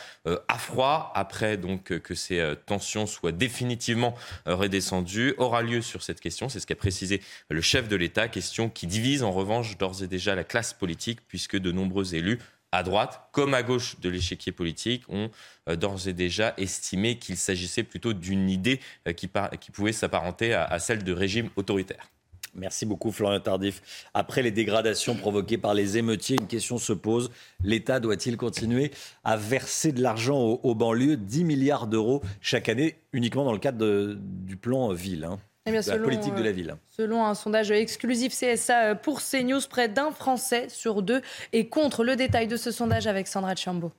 à 0.49 0.59
froid, 0.59 1.11
après 1.15 1.57
donc 1.57 1.85
que 1.85 2.15
ces 2.15 2.55
tensions 2.67 3.07
soient 3.07 3.33
définitivement 3.33 4.15
redescendues, 4.45 5.35
aura 5.39 5.63
lieu 5.63 5.81
sur 5.81 6.03
cette 6.03 6.21
question. 6.21 6.49
C'est 6.49 6.61
ce 6.61 6.67
qu'a 6.67 6.75
précisé 6.75 7.23
le 7.49 7.61
chef 7.63 7.89
de 7.89 7.97
l'État, 7.97 8.29
question 8.29 8.69
qui 8.69 8.87
divise 8.87 9.23
en 9.23 9.33
revanche 9.33 9.79
d'ores 9.79 10.03
et 10.03 10.07
déjà 10.07 10.35
la 10.35 10.45
classe 10.45 10.75
politique, 10.75 11.21
puisque 11.29 11.57
de 11.57 11.73
nombreux 11.73 12.15
élus 12.15 12.39
à 12.73 12.83
droite 12.83 13.29
comme 13.33 13.55
à 13.55 13.63
gauche 13.63 13.99
de 14.01 14.09
l'échiquier 14.09 14.53
politique 14.53 15.05
ont 15.09 15.31
euh, 15.69 15.77
d'ores 15.77 16.09
et 16.09 16.13
déjà 16.13 16.55
estimé 16.57 17.19
qu'il 17.19 17.37
s'agissait 17.37 17.83
plutôt 17.83 18.13
d'une 18.13 18.51
idée 18.51 18.81
euh, 19.07 19.13
qui, 19.13 19.29
pouvait 19.73 19.93
s'apparenter 19.93 20.55
à, 20.55 20.79
celle 20.79 21.05
de 21.05 21.13
régime 21.13 21.51
autoritaire. 21.57 22.09
Merci 22.55 22.87
beaucoup 22.87 23.13
Florian 23.13 23.41
Tardif. 23.41 24.09
Après 24.15 24.43
les 24.43 24.51
dégradations 24.51 25.15
provoquées 25.15 25.59
par 25.59 25.75
les 25.75 25.99
émeutiers, 25.99 26.37
une 26.41 26.47
question 26.47 26.79
se 26.79 26.93
pose. 26.93 27.31
L'État 27.63 28.01
doit-il 28.01 28.37
continuer 28.37 28.91
à 29.23 29.37
verser 29.37 29.93
de 29.93 30.03
l'argent 30.03 30.41
aux, 30.41 30.75
banlieues 30.75 31.17
10 31.17 31.45
milliards 31.45 31.87
d'euros 31.87 32.23
chaque 32.41 32.69
année 32.69 32.97
uniquement 33.13 33.45
dans 33.45 33.53
le 33.53 33.59
cadre 33.59 34.17
du 34.17 34.57
plan 34.57 34.93
ville 34.93 35.25
hein 35.25 35.39
eh 35.69 35.91
la 35.91 35.99
politique 35.99 36.35
de 36.35 36.43
la 36.43 36.53
ville. 36.53 36.71
Euh, 36.71 36.77
selon 36.89 37.25
un 37.25 37.35
sondage 37.35 37.71
exclusif 37.71 38.33
CSA 38.33 38.91
euh, 38.91 38.95
pour 38.95 39.21
CNews, 39.21 39.61
près 39.69 39.89
d'un 39.89 40.11
Français 40.11 40.69
sur 40.69 41.03
deux 41.03 41.23
est 41.53 41.67
contre 41.67 42.05
le 42.05 42.17
détail 42.17 42.47
de 42.47 42.57
ce 42.57 42.71
sondage 42.71 43.07
avec 43.07 43.27
Sandra 43.27 43.55
Chambaud. 43.55 43.93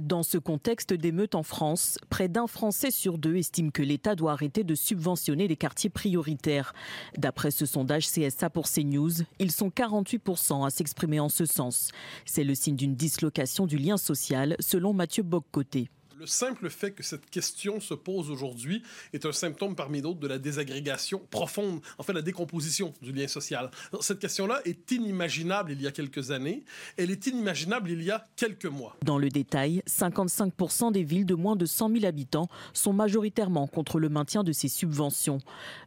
Dans 0.00 0.24
ce 0.24 0.38
contexte 0.38 0.92
d'émeutes 0.92 1.36
en 1.36 1.44
France, 1.44 1.98
près 2.10 2.28
d'un 2.28 2.48
Français 2.48 2.90
sur 2.90 3.16
deux 3.16 3.36
estime 3.36 3.70
que 3.70 3.80
l'État 3.80 4.16
doit 4.16 4.32
arrêter 4.32 4.64
de 4.64 4.74
subventionner 4.74 5.46
les 5.46 5.56
quartiers 5.56 5.88
prioritaires. 5.88 6.74
D'après 7.16 7.52
ce 7.52 7.64
sondage 7.64 8.08
CSA 8.08 8.50
pour 8.50 8.68
CNews, 8.68 9.22
ils 9.38 9.52
sont 9.52 9.68
48% 9.68 10.66
à 10.66 10.70
s'exprimer 10.70 11.20
en 11.20 11.28
ce 11.28 11.46
sens. 11.46 11.92
C'est 12.26 12.42
le 12.42 12.56
signe 12.56 12.74
d'une 12.74 12.96
dislocation 12.96 13.66
du 13.66 13.78
lien 13.78 13.96
social, 13.96 14.56
selon 14.58 14.92
Mathieu 14.92 15.22
Boccoté. 15.22 15.88
Le 16.16 16.26
simple 16.26 16.70
fait 16.70 16.92
que 16.92 17.02
cette 17.02 17.28
question 17.28 17.80
se 17.80 17.94
pose 17.94 18.30
aujourd'hui 18.30 18.82
est 19.12 19.26
un 19.26 19.32
symptôme 19.32 19.74
parmi 19.74 20.00
d'autres 20.00 20.20
de 20.20 20.28
la 20.28 20.38
désagrégation 20.38 21.20
profonde, 21.30 21.80
en 21.98 22.04
fait 22.04 22.12
la 22.12 22.22
décomposition 22.22 22.94
du 23.02 23.12
lien 23.12 23.26
social. 23.26 23.70
Cette 24.00 24.20
question-là 24.20 24.60
est 24.64 24.90
inimaginable 24.92 25.72
il 25.72 25.82
y 25.82 25.88
a 25.88 25.90
quelques 25.90 26.30
années, 26.30 26.64
elle 26.96 27.10
est 27.10 27.26
inimaginable 27.26 27.90
il 27.90 28.02
y 28.02 28.12
a 28.12 28.24
quelques 28.36 28.66
mois. 28.66 28.96
Dans 29.02 29.18
le 29.18 29.28
détail, 29.28 29.82
55% 29.88 30.92
des 30.92 31.02
villes 31.02 31.26
de 31.26 31.34
moins 31.34 31.56
de 31.56 31.66
100 31.66 31.90
000 31.90 32.04
habitants 32.04 32.48
sont 32.74 32.92
majoritairement 32.92 33.66
contre 33.66 33.98
le 33.98 34.08
maintien 34.08 34.44
de 34.44 34.52
ces 34.52 34.68
subventions. 34.68 35.38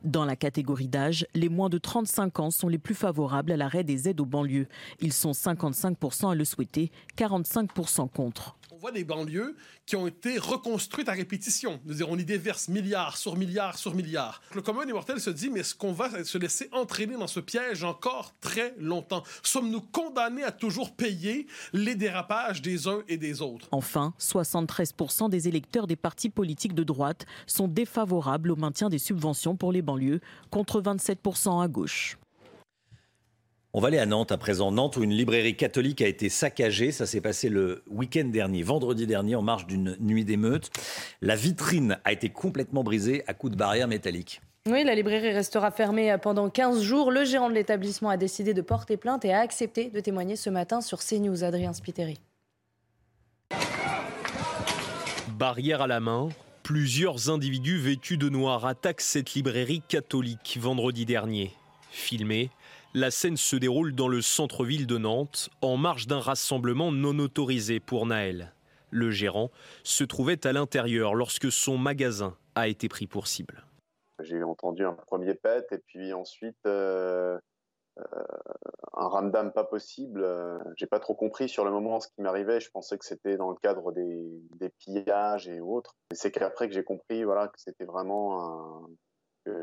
Dans 0.03 0.25
la 0.25 0.35
catégorie 0.35 0.89
d'âge, 0.89 1.25
les 1.35 1.49
moins 1.49 1.69
de 1.69 1.77
35 1.77 2.39
ans 2.41 2.51
sont 2.51 2.67
les 2.67 2.79
plus 2.79 2.95
favorables 2.95 3.53
à 3.53 3.57
l'arrêt 3.57 3.85
des 3.85 4.09
aides 4.09 4.19
aux 4.19 4.25
banlieues. 4.25 4.67
Ils 4.99 5.13
sont 5.13 5.31
55% 5.31 6.31
à 6.31 6.35
le 6.35 6.43
souhaiter, 6.43 6.91
45% 7.17 8.09
contre 8.09 8.56
on 8.71 8.77
voit 8.77 8.91
des 8.91 9.03
banlieues 9.03 9.55
qui 9.85 9.95
ont 9.95 10.07
été 10.07 10.37
reconstruites 10.37 11.09
à 11.09 11.13
répétition. 11.13 11.79
Nous 11.85 12.03
on 12.03 12.17
y 12.17 12.25
déverse 12.25 12.67
milliards 12.67 13.17
sur 13.17 13.35
milliards 13.37 13.77
sur 13.77 13.95
milliards. 13.95 14.41
Le 14.53 14.61
commun 14.61 14.85
des 14.85 14.93
mortels 14.93 15.21
se 15.21 15.29
dit, 15.29 15.49
mais 15.49 15.61
est-ce 15.61 15.75
qu'on 15.75 15.93
va 15.93 16.23
se 16.23 16.37
laisser 16.37 16.69
entraîner 16.71 17.15
dans 17.15 17.27
ce 17.27 17.39
piège 17.39 17.83
encore 17.83 18.35
très 18.41 18.75
longtemps? 18.77 19.23
Sommes-nous 19.43 19.81
condamnés 19.81 20.43
à 20.43 20.51
toujours 20.51 20.95
payer 20.95 21.47
les 21.73 21.95
dérapages 21.95 22.61
des 22.61 22.87
uns 22.87 23.03
et 23.07 23.17
des 23.17 23.41
autres? 23.41 23.67
Enfin, 23.71 24.13
73% 24.19 25.29
des 25.29 25.47
électeurs 25.47 25.87
des 25.87 25.95
partis 25.95 26.29
politiques 26.29 26.75
de 26.75 26.83
droite 26.83 27.25
sont 27.45 27.67
défavorables 27.67 28.51
au 28.51 28.55
maintien 28.55 28.89
des 28.89 28.99
subventions 28.99 29.55
pour 29.55 29.71
les 29.71 29.81
banlieues, 29.81 30.19
contre 30.49 30.81
27% 30.81 31.63
à 31.63 31.67
gauche. 31.67 32.17
On 33.73 33.81
va 33.81 33.89
aller 33.89 33.99
à 33.99 34.05
Nantes 34.05 34.31
à 34.31 34.37
présent. 34.37 34.71
Nantes 34.71 34.95
où 34.95 35.03
une 35.03 35.13
librairie 35.13 35.55
catholique 35.55 36.01
a 36.01 36.07
été 36.07 36.29
saccagée. 36.29 36.91
Ça 36.91 37.05
s'est 37.05 37.21
passé 37.21 37.49
le 37.49 37.83
week-end 37.89 38.25
dernier, 38.25 38.63
vendredi 38.63 39.05
dernier, 39.05 39.35
en 39.35 39.41
marge 39.41 39.67
d'une 39.67 39.97
nuit 39.99 40.23
d'émeute. 40.23 40.69
La 41.21 41.35
vitrine 41.35 41.99
a 42.05 42.13
été 42.13 42.29
complètement 42.29 42.83
brisée 42.83 43.23
à 43.27 43.33
coups 43.33 43.51
de 43.51 43.57
barrière 43.57 43.87
métallique. 43.87 44.41
Oui, 44.69 44.83
la 44.83 44.95
librairie 44.95 45.31
restera 45.31 45.71
fermée 45.71 46.15
pendant 46.21 46.49
15 46.49 46.81
jours. 46.81 47.11
Le 47.11 47.25
gérant 47.25 47.49
de 47.49 47.55
l'établissement 47.55 48.09
a 48.09 48.17
décidé 48.17 48.53
de 48.53 48.61
porter 48.61 48.97
plainte 48.97 49.25
et 49.25 49.33
a 49.33 49.39
accepté 49.39 49.89
de 49.89 49.99
témoigner 49.99 50.37
ce 50.37 50.49
matin 50.49 50.81
sur 50.81 50.99
CNews. 50.99 51.43
Adrien 51.43 51.73
Spiteri. 51.73 52.19
Barrière 55.37 55.81
à 55.81 55.87
la 55.87 55.99
main, 55.99 56.29
plusieurs 56.63 57.29
individus 57.29 57.77
vêtus 57.77 58.17
de 58.17 58.29
noir 58.29 58.65
attaquent 58.65 59.01
cette 59.01 59.35
librairie 59.35 59.83
catholique 59.87 60.57
vendredi 60.59 61.05
dernier. 61.05 61.51
Filmés, 61.91 62.49
la 62.97 63.11
scène 63.11 63.37
se 63.37 63.55
déroule 63.55 63.93
dans 63.93 64.07
le 64.07 64.23
centre-ville 64.23 64.87
de 64.87 64.97
Nantes, 64.97 65.49
en 65.61 65.77
marge 65.77 66.07
d'un 66.07 66.19
rassemblement 66.19 66.91
non 66.91 67.19
autorisé 67.19 67.79
pour 67.79 68.07
Naël. 68.07 68.53
Le 68.89 69.11
gérant 69.11 69.51
se 69.83 70.03
trouvait 70.03 70.47
à 70.47 70.51
l'intérieur 70.51 71.13
lorsque 71.13 71.51
son 71.51 71.77
magasin 71.77 72.35
a 72.55 72.67
été 72.67 72.89
pris 72.89 73.05
pour 73.05 73.27
cible. 73.27 73.63
J'ai 74.21 74.41
entendu 74.41 74.83
un 74.83 74.93
premier 74.93 75.35
pet 75.35 75.67
et 75.71 75.77
puis 75.77 76.11
ensuite 76.11 76.57
euh, 76.65 77.37
euh, 77.99 78.03
un 78.93 79.07
ramdam 79.07 79.51
pas 79.51 79.63
possible. 79.63 80.27
J'ai 80.75 80.87
pas 80.87 80.99
trop 80.99 81.13
compris 81.13 81.49
sur 81.49 81.65
le 81.65 81.69
moment 81.69 81.99
ce 81.99 82.07
qui 82.07 82.21
m'arrivait. 82.21 82.59
Je 82.59 82.71
pensais 82.71 82.97
que 82.97 83.05
c'était 83.05 83.37
dans 83.37 83.51
le 83.51 83.57
cadre 83.61 83.91
des, 83.91 84.25
des 84.55 84.69
pillages 84.69 85.47
et 85.47 85.59
autres. 85.59 85.93
C'est 86.13 86.31
qu'après 86.31 86.67
que 86.67 86.73
j'ai 86.73 86.83
compris 86.83 87.23
voilà, 87.23 87.47
que 87.49 87.59
c'était 87.59 87.85
vraiment 87.85 88.41
un, 88.41 88.89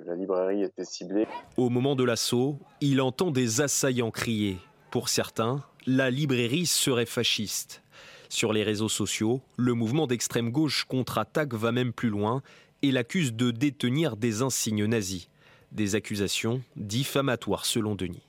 la 0.06 0.15
librairie 0.15 0.62
était 0.62 0.85
ciblée. 0.85 1.27
Au 1.56 1.69
moment 1.69 1.97
de 1.97 2.05
l'assaut, 2.05 2.59
il 2.81 3.01
entend 3.01 3.31
des 3.31 3.61
assaillants 3.61 4.11
crier. 4.11 4.59
Pour 4.90 5.09
certains, 5.09 5.62
la 5.86 6.11
librairie 6.11 6.66
serait 6.66 7.06
fasciste. 7.06 7.82
Sur 8.28 8.52
les 8.52 8.62
réseaux 8.62 8.89
sociaux, 8.89 9.43
le 9.56 9.74
mouvement 9.74 10.06
d'extrême 10.06 10.51
gauche 10.51 10.85
contre-attaque 10.85 11.55
va 11.55 11.73
même 11.73 11.93
plus 11.93 12.09
loin 12.09 12.43
et 12.82 12.90
l'accuse 12.90 13.35
de 13.35 13.51
détenir 13.51 14.16
des 14.16 14.43
insignes 14.43 14.86
nazis. 14.86 15.28
Des 15.73 15.94
accusations 15.94 16.61
diffamatoires 16.77 17.65
selon 17.65 17.94
Denis. 17.94 18.27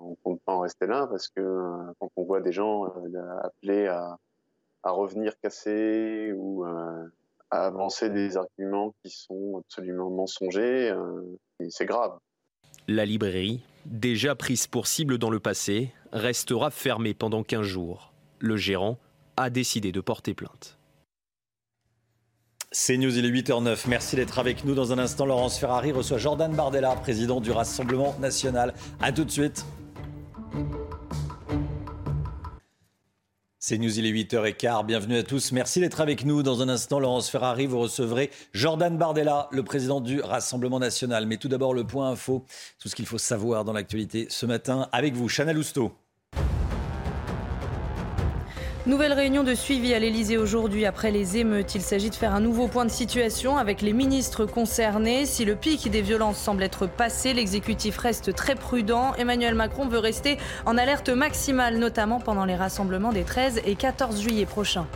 On 0.00 0.10
ne 0.10 0.14
compte 0.22 0.40
pas 0.42 0.52
en 0.52 0.60
rester 0.60 0.86
là 0.86 1.06
parce 1.06 1.28
que 1.28 1.40
euh, 1.40 1.92
quand 1.98 2.10
on 2.16 2.24
voit 2.24 2.40
des 2.40 2.52
gens 2.52 2.86
euh, 2.86 3.38
appeler 3.42 3.86
à, 3.86 4.18
revenir 4.84 5.38
casser 5.40 6.32
ou 6.34 6.64
euh, 6.64 7.04
à 7.50 7.66
avancer 7.66 8.10
des 8.10 8.36
arguments 8.36 8.94
qui 9.02 9.10
sont 9.10 9.60
absolument 9.64 10.10
mensongers. 10.10 10.90
Euh, 10.90 11.38
et 11.60 11.70
c'est 11.70 11.86
grave. 11.86 12.18
La 12.86 13.04
librairie, 13.04 13.62
déjà 13.86 14.34
prise 14.34 14.66
pour 14.66 14.86
cible 14.86 15.18
dans 15.18 15.30
le 15.30 15.40
passé, 15.40 15.92
restera 16.12 16.70
fermée 16.70 17.14
pendant 17.14 17.42
15 17.42 17.62
jours. 17.62 18.12
Le 18.38 18.56
gérant 18.56 18.98
a 19.36 19.50
décidé 19.50 19.92
de 19.92 20.00
porter 20.00 20.34
plainte. 20.34 20.78
C'est 22.70 22.98
News, 22.98 23.16
il 23.16 23.24
est 23.24 23.30
8h09. 23.30 23.88
Merci 23.88 24.16
d'être 24.16 24.38
avec 24.38 24.64
nous. 24.64 24.74
Dans 24.74 24.92
un 24.92 24.98
instant, 24.98 25.24
Laurence 25.24 25.58
Ferrari 25.58 25.90
reçoit 25.90 26.18
Jordan 26.18 26.54
Bardella, 26.54 26.94
président 26.96 27.40
du 27.40 27.50
Rassemblement 27.50 28.14
national. 28.20 28.74
A 29.00 29.10
tout 29.10 29.24
de 29.24 29.30
suite. 29.30 29.64
C'est 33.68 33.76
News, 33.76 33.98
il 33.98 34.06
est 34.06 34.12
8h15. 34.12 34.86
Bienvenue 34.86 35.18
à 35.18 35.22
tous. 35.22 35.52
Merci 35.52 35.80
d'être 35.80 36.00
avec 36.00 36.24
nous. 36.24 36.42
Dans 36.42 36.62
un 36.62 36.70
instant, 36.70 37.00
Laurence 37.00 37.28
Ferrari, 37.28 37.66
vous 37.66 37.80
recevrez 37.80 38.30
Jordan 38.54 38.96
Bardella, 38.96 39.46
le 39.52 39.62
président 39.62 40.00
du 40.00 40.22
Rassemblement 40.22 40.78
national. 40.78 41.26
Mais 41.26 41.36
tout 41.36 41.48
d'abord, 41.48 41.74
le 41.74 41.84
point 41.84 42.08
info, 42.08 42.46
tout 42.78 42.88
ce 42.88 42.96
qu'il 42.96 43.04
faut 43.04 43.18
savoir 43.18 43.66
dans 43.66 43.74
l'actualité 43.74 44.26
ce 44.30 44.46
matin 44.46 44.88
avec 44.90 45.12
vous, 45.12 45.28
Chana 45.28 45.52
Lousteau. 45.52 45.92
Nouvelle 48.88 49.12
réunion 49.12 49.44
de 49.44 49.52
suivi 49.52 49.92
à 49.92 49.98
l'Elysée 49.98 50.38
aujourd'hui 50.38 50.86
après 50.86 51.10
les 51.10 51.36
émeutes. 51.36 51.74
Il 51.74 51.82
s'agit 51.82 52.08
de 52.08 52.14
faire 52.14 52.34
un 52.34 52.40
nouveau 52.40 52.68
point 52.68 52.86
de 52.86 52.90
situation 52.90 53.58
avec 53.58 53.82
les 53.82 53.92
ministres 53.92 54.46
concernés. 54.46 55.26
Si 55.26 55.44
le 55.44 55.56
pic 55.56 55.90
des 55.90 56.00
violences 56.00 56.38
semble 56.38 56.62
être 56.62 56.86
passé, 56.86 57.34
l'exécutif 57.34 57.98
reste 57.98 58.34
très 58.34 58.54
prudent. 58.54 59.12
Emmanuel 59.18 59.54
Macron 59.54 59.88
veut 59.88 59.98
rester 59.98 60.38
en 60.64 60.78
alerte 60.78 61.10
maximale, 61.10 61.76
notamment 61.76 62.18
pendant 62.18 62.46
les 62.46 62.56
rassemblements 62.56 63.12
des 63.12 63.24
13 63.24 63.60
et 63.66 63.74
14 63.74 64.22
juillet 64.22 64.46
prochains. 64.46 64.86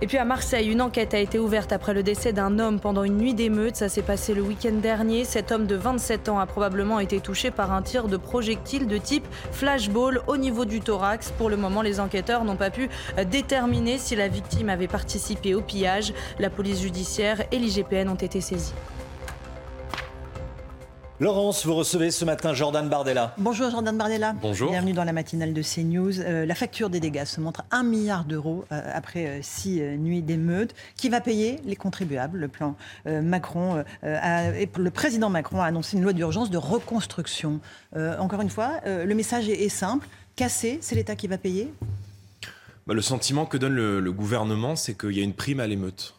Et 0.00 0.06
puis 0.06 0.16
à 0.16 0.24
Marseille, 0.24 0.70
une 0.70 0.80
enquête 0.80 1.12
a 1.12 1.18
été 1.18 1.40
ouverte 1.40 1.72
après 1.72 1.92
le 1.92 2.04
décès 2.04 2.32
d'un 2.32 2.60
homme 2.60 2.78
pendant 2.78 3.02
une 3.02 3.16
nuit 3.16 3.34
d'émeute. 3.34 3.74
Ça 3.74 3.88
s'est 3.88 4.02
passé 4.02 4.32
le 4.32 4.42
week-end 4.42 4.74
dernier. 4.74 5.24
Cet 5.24 5.50
homme 5.50 5.66
de 5.66 5.74
27 5.74 6.28
ans 6.28 6.38
a 6.38 6.46
probablement 6.46 7.00
été 7.00 7.18
touché 7.18 7.50
par 7.50 7.72
un 7.72 7.82
tir 7.82 8.06
de 8.06 8.16
projectile 8.16 8.86
de 8.86 8.96
type 8.96 9.26
flashball 9.50 10.22
au 10.28 10.36
niveau 10.36 10.64
du 10.64 10.80
thorax. 10.80 11.32
Pour 11.32 11.50
le 11.50 11.56
moment, 11.56 11.82
les 11.82 11.98
enquêteurs 11.98 12.44
n'ont 12.44 12.54
pas 12.54 12.70
pu 12.70 12.88
déterminer 13.28 13.98
si 13.98 14.14
la 14.14 14.28
victime 14.28 14.68
avait 14.68 14.86
participé 14.86 15.56
au 15.56 15.62
pillage. 15.62 16.14
La 16.38 16.48
police 16.48 16.80
judiciaire 16.80 17.42
et 17.50 17.58
l'IGPN 17.58 18.08
ont 18.08 18.14
été 18.14 18.40
saisis. 18.40 18.74
Laurence, 21.20 21.66
vous 21.66 21.74
recevez 21.74 22.12
ce 22.12 22.24
matin 22.24 22.54
Jordan 22.54 22.88
Bardella. 22.88 23.34
Bonjour 23.38 23.68
Jordan 23.72 23.98
Bardella. 23.98 24.36
Bonjour. 24.40 24.70
Bienvenue 24.70 24.92
dans 24.92 25.02
la 25.02 25.12
matinale 25.12 25.52
de 25.52 25.62
CNews. 25.62 26.20
Euh, 26.20 26.46
la 26.46 26.54
facture 26.54 26.90
des 26.90 27.00
dégâts 27.00 27.24
se 27.24 27.40
montre 27.40 27.64
1 27.72 27.82
milliard 27.82 28.24
d'euros 28.24 28.64
euh, 28.70 28.80
après 28.94 29.26
euh, 29.26 29.38
six 29.42 29.80
nuits 29.80 30.22
d'émeutes. 30.22 30.76
Qui 30.96 31.08
va 31.08 31.20
payer 31.20 31.58
Les 31.64 31.74
contribuables. 31.74 32.38
Le 32.38 32.46
plan 32.46 32.76
Macron, 33.04 33.82
et 34.04 34.68
le 34.76 34.90
président 34.90 35.28
Macron 35.28 35.60
a 35.60 35.64
annoncé 35.64 35.96
une 35.96 36.04
loi 36.04 36.12
d'urgence 36.12 36.50
de 36.50 36.58
reconstruction. 36.58 37.60
encore 37.96 38.40
une 38.40 38.50
fois, 38.50 38.74
le 38.84 39.12
message 39.14 39.48
est, 39.48 39.64
est 39.64 39.68
simple. 39.68 40.06
Casser, 40.36 40.78
c'est 40.82 40.94
l'État 40.94 41.16
qui 41.16 41.26
va 41.26 41.38
payer 41.38 41.72
bah, 42.88 42.94
le 42.94 43.02
sentiment 43.02 43.44
que 43.44 43.58
donne 43.58 43.74
le, 43.74 44.12
gouvernement, 44.12 44.74
c'est 44.74 44.96
qu'il 44.96 45.12
y 45.12 45.20
a 45.20 45.22
une 45.22 45.34
prime 45.34 45.60
à 45.60 45.66
l'émeute. 45.66 46.14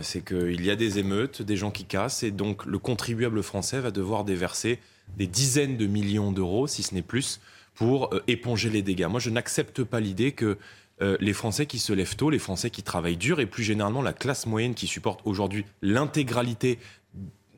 C'est 0.00 0.24
qu'il 0.24 0.64
y 0.64 0.70
a 0.70 0.76
des 0.76 0.98
émeutes, 0.98 1.42
des 1.42 1.56
gens 1.56 1.70
qui 1.70 1.84
cassent, 1.84 2.22
et 2.22 2.30
donc 2.30 2.64
le 2.64 2.78
contribuable 2.78 3.42
français 3.42 3.78
va 3.78 3.90
devoir 3.90 4.24
déverser 4.24 4.78
des 5.18 5.26
dizaines 5.26 5.76
de 5.76 5.86
millions 5.86 6.32
d'euros, 6.32 6.66
si 6.66 6.82
ce 6.82 6.94
n'est 6.94 7.02
plus, 7.02 7.40
pour 7.74 8.14
euh, 8.14 8.22
éponger 8.26 8.70
les 8.70 8.80
dégâts. 8.80 9.06
Moi, 9.06 9.20
je 9.20 9.28
n'accepte 9.28 9.84
pas 9.84 10.00
l'idée 10.00 10.32
que 10.32 10.56
euh, 11.02 11.18
les 11.20 11.34
Français 11.34 11.66
qui 11.66 11.78
se 11.78 11.92
lèvent 11.92 12.16
tôt, 12.16 12.30
les 12.30 12.38
Français 12.38 12.70
qui 12.70 12.82
travaillent 12.82 13.18
dur, 13.18 13.38
et 13.38 13.46
plus 13.46 13.62
généralement 13.62 14.00
la 14.00 14.14
classe 14.14 14.46
moyenne 14.46 14.74
qui 14.74 14.86
supporte 14.86 15.20
aujourd'hui 15.26 15.66
l'intégralité 15.82 16.78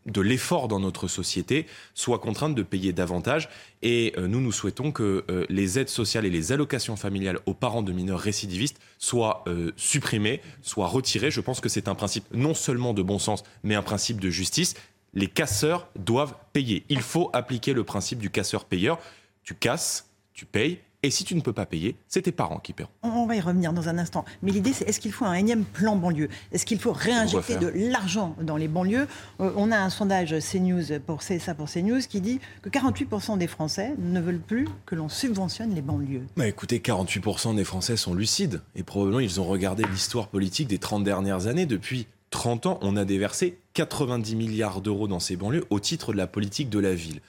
de 0.06 0.20
l'effort 0.20 0.68
dans 0.68 0.80
notre 0.80 1.08
société 1.08 1.66
soit 1.94 2.18
contrainte 2.18 2.54
de 2.54 2.62
payer 2.62 2.92
davantage. 2.92 3.48
Et 3.82 4.14
euh, 4.16 4.26
nous, 4.26 4.40
nous 4.40 4.52
souhaitons 4.52 4.92
que 4.92 5.24
euh, 5.30 5.44
les 5.48 5.78
aides 5.78 5.88
sociales 5.88 6.24
et 6.24 6.30
les 6.30 6.52
allocations 6.52 6.96
familiales 6.96 7.40
aux 7.46 7.54
parents 7.54 7.82
de 7.82 7.92
mineurs 7.92 8.20
récidivistes 8.20 8.78
soient 8.98 9.44
euh, 9.48 9.72
supprimées, 9.76 10.40
soient 10.62 10.86
retirées. 10.86 11.30
Je 11.30 11.40
pense 11.40 11.60
que 11.60 11.68
c'est 11.68 11.88
un 11.88 11.94
principe 11.94 12.24
non 12.32 12.54
seulement 12.54 12.94
de 12.94 13.02
bon 13.02 13.18
sens, 13.18 13.42
mais 13.62 13.74
un 13.74 13.82
principe 13.82 14.20
de 14.20 14.30
justice. 14.30 14.74
Les 15.14 15.28
casseurs 15.28 15.88
doivent 15.98 16.34
payer. 16.52 16.84
Il 16.88 17.00
faut 17.00 17.30
appliquer 17.32 17.72
le 17.72 17.84
principe 17.84 18.18
du 18.18 18.30
casseur-payeur. 18.30 18.98
Tu 19.42 19.54
casses, 19.54 20.10
tu 20.34 20.44
payes, 20.44 20.80
et 21.02 21.10
si 21.10 21.24
tu 21.24 21.34
ne 21.34 21.40
peux 21.40 21.52
pas 21.52 21.66
payer, 21.66 21.96
c'est 22.08 22.22
tes 22.22 22.32
parents 22.32 22.58
qui 22.58 22.72
paieront. 22.72 22.90
On 23.02 23.26
va 23.26 23.36
y 23.36 23.40
revenir 23.40 23.72
dans 23.72 23.88
un 23.88 23.98
instant. 23.98 24.24
Mais 24.42 24.50
l'idée, 24.50 24.72
c'est 24.72 24.88
est-ce 24.88 25.00
qu'il 25.00 25.12
faut 25.12 25.24
un 25.24 25.34
énième 25.34 25.64
plan 25.64 25.96
banlieue? 25.96 26.28
Est-ce 26.52 26.66
qu'il 26.66 26.78
faut 26.78 26.92
réinjecter 26.92 27.56
de 27.56 27.72
l'argent 27.74 28.34
dans 28.40 28.56
les 28.56 28.68
banlieues? 28.68 29.06
Euh, 29.40 29.52
On 29.56 29.70
a 29.70 29.78
un 29.78 29.90
sondage 29.90 30.34
CNews 30.38 30.98
pour 31.06 31.20
CSA 31.20 31.54
pour 31.54 31.70
CNews 31.70 32.00
qui 32.08 32.20
dit 32.20 32.40
que 32.62 32.68
48% 32.68 33.38
des 33.38 33.46
Français 33.46 33.94
ne 33.98 34.20
veulent 34.20 34.40
plus 34.40 34.68
que 34.84 34.94
l'on 34.94 35.08
subventionne 35.08 35.74
les 35.74 35.82
banlieues. 35.82 36.26
Bah 36.36 36.46
écoutez, 36.46 36.78
48% 36.78 37.54
des 37.54 37.64
Français 37.64 37.96
sont 37.96 38.14
lucides 38.14 38.62
et 38.74 38.82
probablement 38.82 39.20
ils 39.20 39.40
ont 39.40 39.44
regardé 39.44 39.84
l'histoire 39.90 40.28
politique 40.28 40.68
des 40.68 40.78
30 40.78 41.04
dernières 41.04 41.46
années. 41.46 41.66
Depuis 41.66 42.06
30 42.30 42.66
ans, 42.66 42.78
on 42.82 42.96
a 42.96 43.04
déversé 43.04 43.58
90 43.74 44.36
milliards 44.36 44.80
d'euros 44.80 45.08
dans 45.08 45.20
ces 45.20 45.36
banlieues 45.36 45.64
au 45.70 45.80
titre 45.80 46.12
de 46.12 46.18
la 46.18 46.26
politique 46.26 46.70
de 46.70 46.78
la 46.78 46.94
ville 46.94 47.20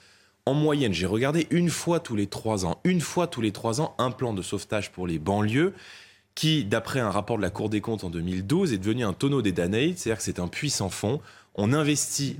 en 0.48 0.54
moyenne, 0.54 0.94
j'ai 0.94 1.04
regardé 1.04 1.46
une 1.50 1.68
fois 1.68 2.00
tous 2.00 2.16
les 2.16 2.26
trois 2.26 2.64
ans, 2.64 2.80
une 2.84 3.02
fois 3.02 3.26
tous 3.26 3.42
les 3.42 3.52
trois 3.52 3.82
ans, 3.82 3.94
un 3.98 4.10
plan 4.10 4.32
de 4.32 4.40
sauvetage 4.40 4.90
pour 4.90 5.06
les 5.06 5.18
banlieues 5.18 5.74
qui, 6.34 6.64
d'après 6.64 7.00
un 7.00 7.10
rapport 7.10 7.36
de 7.36 7.42
la 7.42 7.50
Cour 7.50 7.68
des 7.68 7.82
comptes 7.82 8.02
en 8.02 8.08
2012, 8.08 8.72
est 8.72 8.78
devenu 8.78 9.04
un 9.04 9.12
tonneau 9.12 9.42
des 9.42 9.52
Danaïdes, 9.52 9.98
c'est-à-dire 9.98 10.16
que 10.16 10.24
c'est 10.24 10.38
un 10.38 10.48
puits 10.48 10.70
sans 10.70 10.88
fond. 10.88 11.20
On 11.54 11.74
investit 11.74 12.36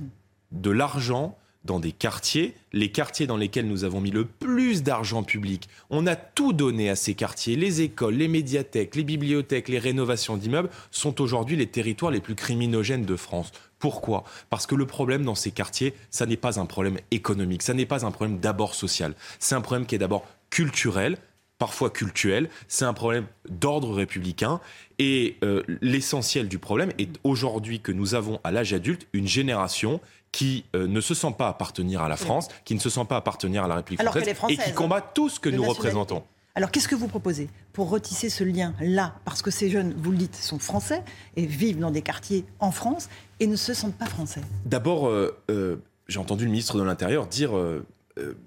de 0.51 0.71
l'argent 0.71 1.37
dans 1.65 1.79
des 1.79 1.91
quartiers, 1.91 2.55
les 2.73 2.89
quartiers 2.91 3.27
dans 3.27 3.37
lesquels 3.37 3.67
nous 3.67 3.83
avons 3.83 4.01
mis 4.01 4.09
le 4.09 4.25
plus 4.25 4.81
d'argent 4.81 5.21
public. 5.21 5.69
On 5.91 6.07
a 6.07 6.15
tout 6.15 6.51
donné 6.51 6.89
à 6.89 6.95
ces 6.95 7.13
quartiers. 7.13 7.55
Les 7.57 7.81
écoles, 7.81 8.15
les 8.15 8.27
médiathèques, 8.27 8.95
les 8.95 9.03
bibliothèques, 9.03 9.69
les 9.69 9.77
rénovations 9.77 10.35
d'immeubles 10.35 10.69
sont 10.89 11.21
aujourd'hui 11.21 11.57
les 11.57 11.67
territoires 11.67 12.11
les 12.11 12.21
plus 12.21 12.35
criminogènes 12.35 13.05
de 13.05 13.15
France. 13.15 13.51
Pourquoi? 13.79 14.23
Parce 14.49 14.67
que 14.67 14.75
le 14.75 14.85
problème 14.85 15.23
dans 15.23 15.35
ces 15.35 15.51
quartiers, 15.51 15.93
ça 16.11 16.25
n'est 16.25 16.37
pas 16.37 16.59
un 16.59 16.65
problème 16.65 16.97
économique, 17.11 17.63
ça 17.63 17.73
n'est 17.73 17.85
pas 17.85 18.05
un 18.05 18.11
problème 18.11 18.39
d'abord 18.39 18.75
social, 18.75 19.13
c'est 19.39 19.55
un 19.55 19.61
problème 19.61 19.85
qui 19.85 19.95
est 19.95 19.99
d'abord 19.99 20.25
culturel, 20.49 21.17
parfois 21.59 21.89
culturel, 21.89 22.49
c'est 22.67 22.85
un 22.85 22.93
problème 22.93 23.25
d'ordre 23.49 23.93
républicain. 23.93 24.59
Et 24.97 25.37
euh, 25.43 25.63
l'essentiel 25.81 26.47
du 26.47 26.57
problème 26.57 26.91
est 26.97 27.19
aujourd'hui 27.23 27.79
que 27.79 27.91
nous 27.91 28.15
avons 28.15 28.39
à 28.43 28.51
l'âge 28.51 28.73
adulte 28.73 29.07
une 29.13 29.27
génération 29.27 29.99
qui 30.31 30.65
euh, 30.75 30.87
ne 30.87 31.01
se 31.01 31.13
sent 31.13 31.33
pas 31.37 31.47
appartenir 31.47 32.01
à 32.01 32.09
la 32.09 32.17
France, 32.17 32.47
qui 32.65 32.75
ne 32.75 32.79
se 32.79 32.89
sent 32.89 33.05
pas 33.07 33.17
appartenir 33.17 33.63
à 33.63 33.67
la 33.67 33.75
République 33.75 34.01
française, 34.01 34.35
et 34.49 34.57
qui 34.57 34.73
combat 34.73 35.01
tout 35.01 35.29
ce 35.29 35.39
que 35.39 35.49
nous 35.49 35.63
représentons. 35.63 36.23
Alors 36.55 36.71
qu'est-ce 36.71 36.87
que 36.87 36.95
vous 36.95 37.07
proposez 37.07 37.49
pour 37.73 37.89
retisser 37.89 38.29
ce 38.29 38.43
lien-là? 38.43 39.15
Parce 39.23 39.41
que 39.41 39.51
ces 39.51 39.69
jeunes, 39.69 39.93
vous 39.97 40.11
le 40.11 40.17
dites, 40.17 40.35
sont 40.35 40.59
français 40.59 41.03
et 41.35 41.45
vivent 41.45 41.79
dans 41.79 41.91
des 41.91 42.01
quartiers 42.01 42.45
en 42.59 42.71
France 42.71 43.09
et 43.39 43.47
ne 43.47 43.55
se 43.55 43.73
sentent 43.73 43.97
pas 43.97 44.07
français. 44.07 44.41
D'abord, 44.65 45.07
euh, 45.07 45.37
euh, 45.49 45.77
j'ai 46.07 46.19
entendu 46.19 46.45
le 46.45 46.51
ministre 46.51 46.77
de 46.77 46.83
l'Intérieur 46.83 47.27
dire 47.27 47.55
euh, 47.55 47.85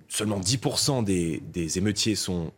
seulement 0.08 0.40
10% 0.40 1.04
des, 1.04 1.42
des, 1.52 1.78
émeutiers 1.78 2.14
sont 2.14 2.52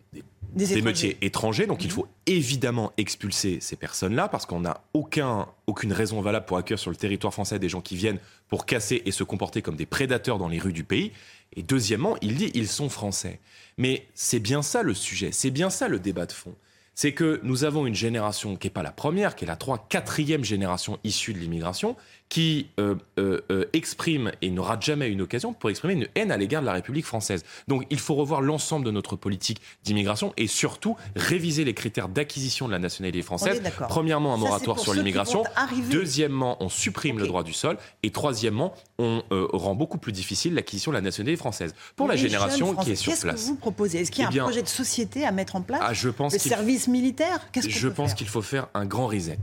des, 0.54 0.76
émeutiers 0.78 1.18
étrangers. 1.20 1.66
Donc 1.66 1.84
il 1.84 1.88
mhm. 1.88 1.92
faut 1.92 2.08
évidemment 2.26 2.92
expulser 2.96 3.58
ces 3.60 3.76
personnes-là 3.76 4.28
parce 4.28 4.46
qu'on 4.46 4.60
n'a 4.60 4.80
aucun, 4.94 5.46
aucune 5.66 5.92
raison 5.92 6.20
valable 6.20 6.46
pour 6.46 6.56
accueillir 6.56 6.78
sur 6.78 6.90
le 6.90 6.96
territoire 6.96 7.32
français 7.32 7.58
des 7.58 7.68
gens 7.68 7.80
qui 7.80 7.96
viennent 7.96 8.18
pour 8.48 8.66
casser 8.66 9.02
et 9.04 9.10
se 9.10 9.24
comporter 9.24 9.62
comme 9.62 9.76
des 9.76 9.86
prédateurs 9.86 10.38
dans 10.38 10.48
les 10.48 10.58
rues 10.58 10.72
du 10.72 10.84
pays. 10.84 11.12
Et 11.56 11.62
deuxièmement, 11.62 12.16
il 12.20 12.36
dit 12.36 12.51
ils 12.55 12.68
sont 12.68 12.89
français. 12.89 13.40
Mais 13.78 14.06
c'est 14.14 14.40
bien 14.40 14.62
ça 14.62 14.82
le 14.82 14.94
sujet, 14.94 15.31
c'est 15.32 15.51
bien 15.51 15.70
ça 15.70 15.89
le 15.89 15.98
débat 15.98 16.26
de 16.26 16.32
fond. 16.32 16.55
C'est 16.97 17.12
que 17.12 17.40
nous 17.43 17.64
avons 17.64 17.86
une 17.86 17.94
génération 17.94 18.55
qui 18.56 18.68
n'est 18.68 18.72
pas 18.72 18.85
la 18.85 18.93
première, 18.93 19.35
qui 19.35 19.44
est 19.44 19.48
la 19.48 19.56
3 19.56 19.86
quatrième 19.89 20.44
génération 20.44 21.01
issue 21.02 21.35
de 21.35 21.40
l'immigration, 21.40 21.97
qui 22.28 22.68
euh, 22.80 22.96
euh, 23.18 23.40
euh, 23.51 23.64
exprime 23.72 24.32
et 24.42 24.51
n'aura 24.51 24.78
jamais 24.80 25.09
une 25.09 25.20
occasion 25.20 25.52
pour 25.52 25.70
exprimer 25.70 25.94
une 25.94 26.09
haine 26.14 26.32
à 26.32 26.36
l'égard 26.36 26.62
de 26.62 26.66
la 26.66 26.72
République 26.72 27.05
française. 27.05 27.44
Donc 27.68 27.84
il 27.90 27.98
faut 27.98 28.14
revoir 28.14 28.40
l'ensemble 28.40 28.84
de 28.84 28.90
notre 28.90 29.14
politique 29.16 29.60
d'immigration 29.84 30.32
et 30.36 30.46
surtout 30.46 30.96
réviser 31.14 31.64
les 31.64 31.74
critères 31.74 32.09
d'acquisition 32.09 32.66
de 32.66 32.72
la 32.72 32.78
nationalité 32.78 33.22
française. 33.22 33.62
Premièrement, 33.88 34.34
un 34.34 34.36
moratoire 34.36 34.78
sur 34.78 34.94
l'immigration. 34.94 35.44
Deuxièmement, 35.90 36.56
on 36.60 36.68
supprime 36.68 37.18
le 37.18 37.26
droit 37.26 37.44
du 37.44 37.52
sol. 37.52 37.78
Et 38.02 38.10
troisièmement, 38.10 38.74
on 38.98 39.22
rend 39.52 39.74
beaucoup 39.74 39.98
plus 39.98 40.12
difficile 40.12 40.55
l'acquisition 40.55 40.90
de 40.90 40.96
la 40.96 41.02
nationalité 41.02 41.36
française 41.36 41.74
pour 41.94 42.09
la 42.09 42.16
génération 42.16 42.74
qui 42.74 42.92
est 42.92 42.96
sur 42.96 43.12
place. 43.12 43.22
Qu'est-ce 43.22 43.44
que 43.44 43.48
vous 43.51 43.56
proposez? 43.56 44.01
Est-ce 44.01 44.10
qu'il 44.10 44.24
y 44.24 44.26
a 44.26 44.30
eh 44.32 44.40
un 44.40 44.44
projet 44.44 44.62
de 44.62 44.68
société 44.68 45.24
à 45.24 45.30
mettre 45.30 45.56
en 45.56 45.62
place? 45.62 45.80
Ah, 45.82 45.92
je 45.92 46.09
pense 46.09 46.32
Le 46.32 46.38
service 46.38 46.88
militaire? 46.88 47.46
Je 47.55 47.88
pense 47.88 48.14
qu'il 48.14 48.28
faut 48.28 48.42
faire 48.42 48.68
un 48.74 48.86
grand 48.86 49.06
reset. 49.06 49.38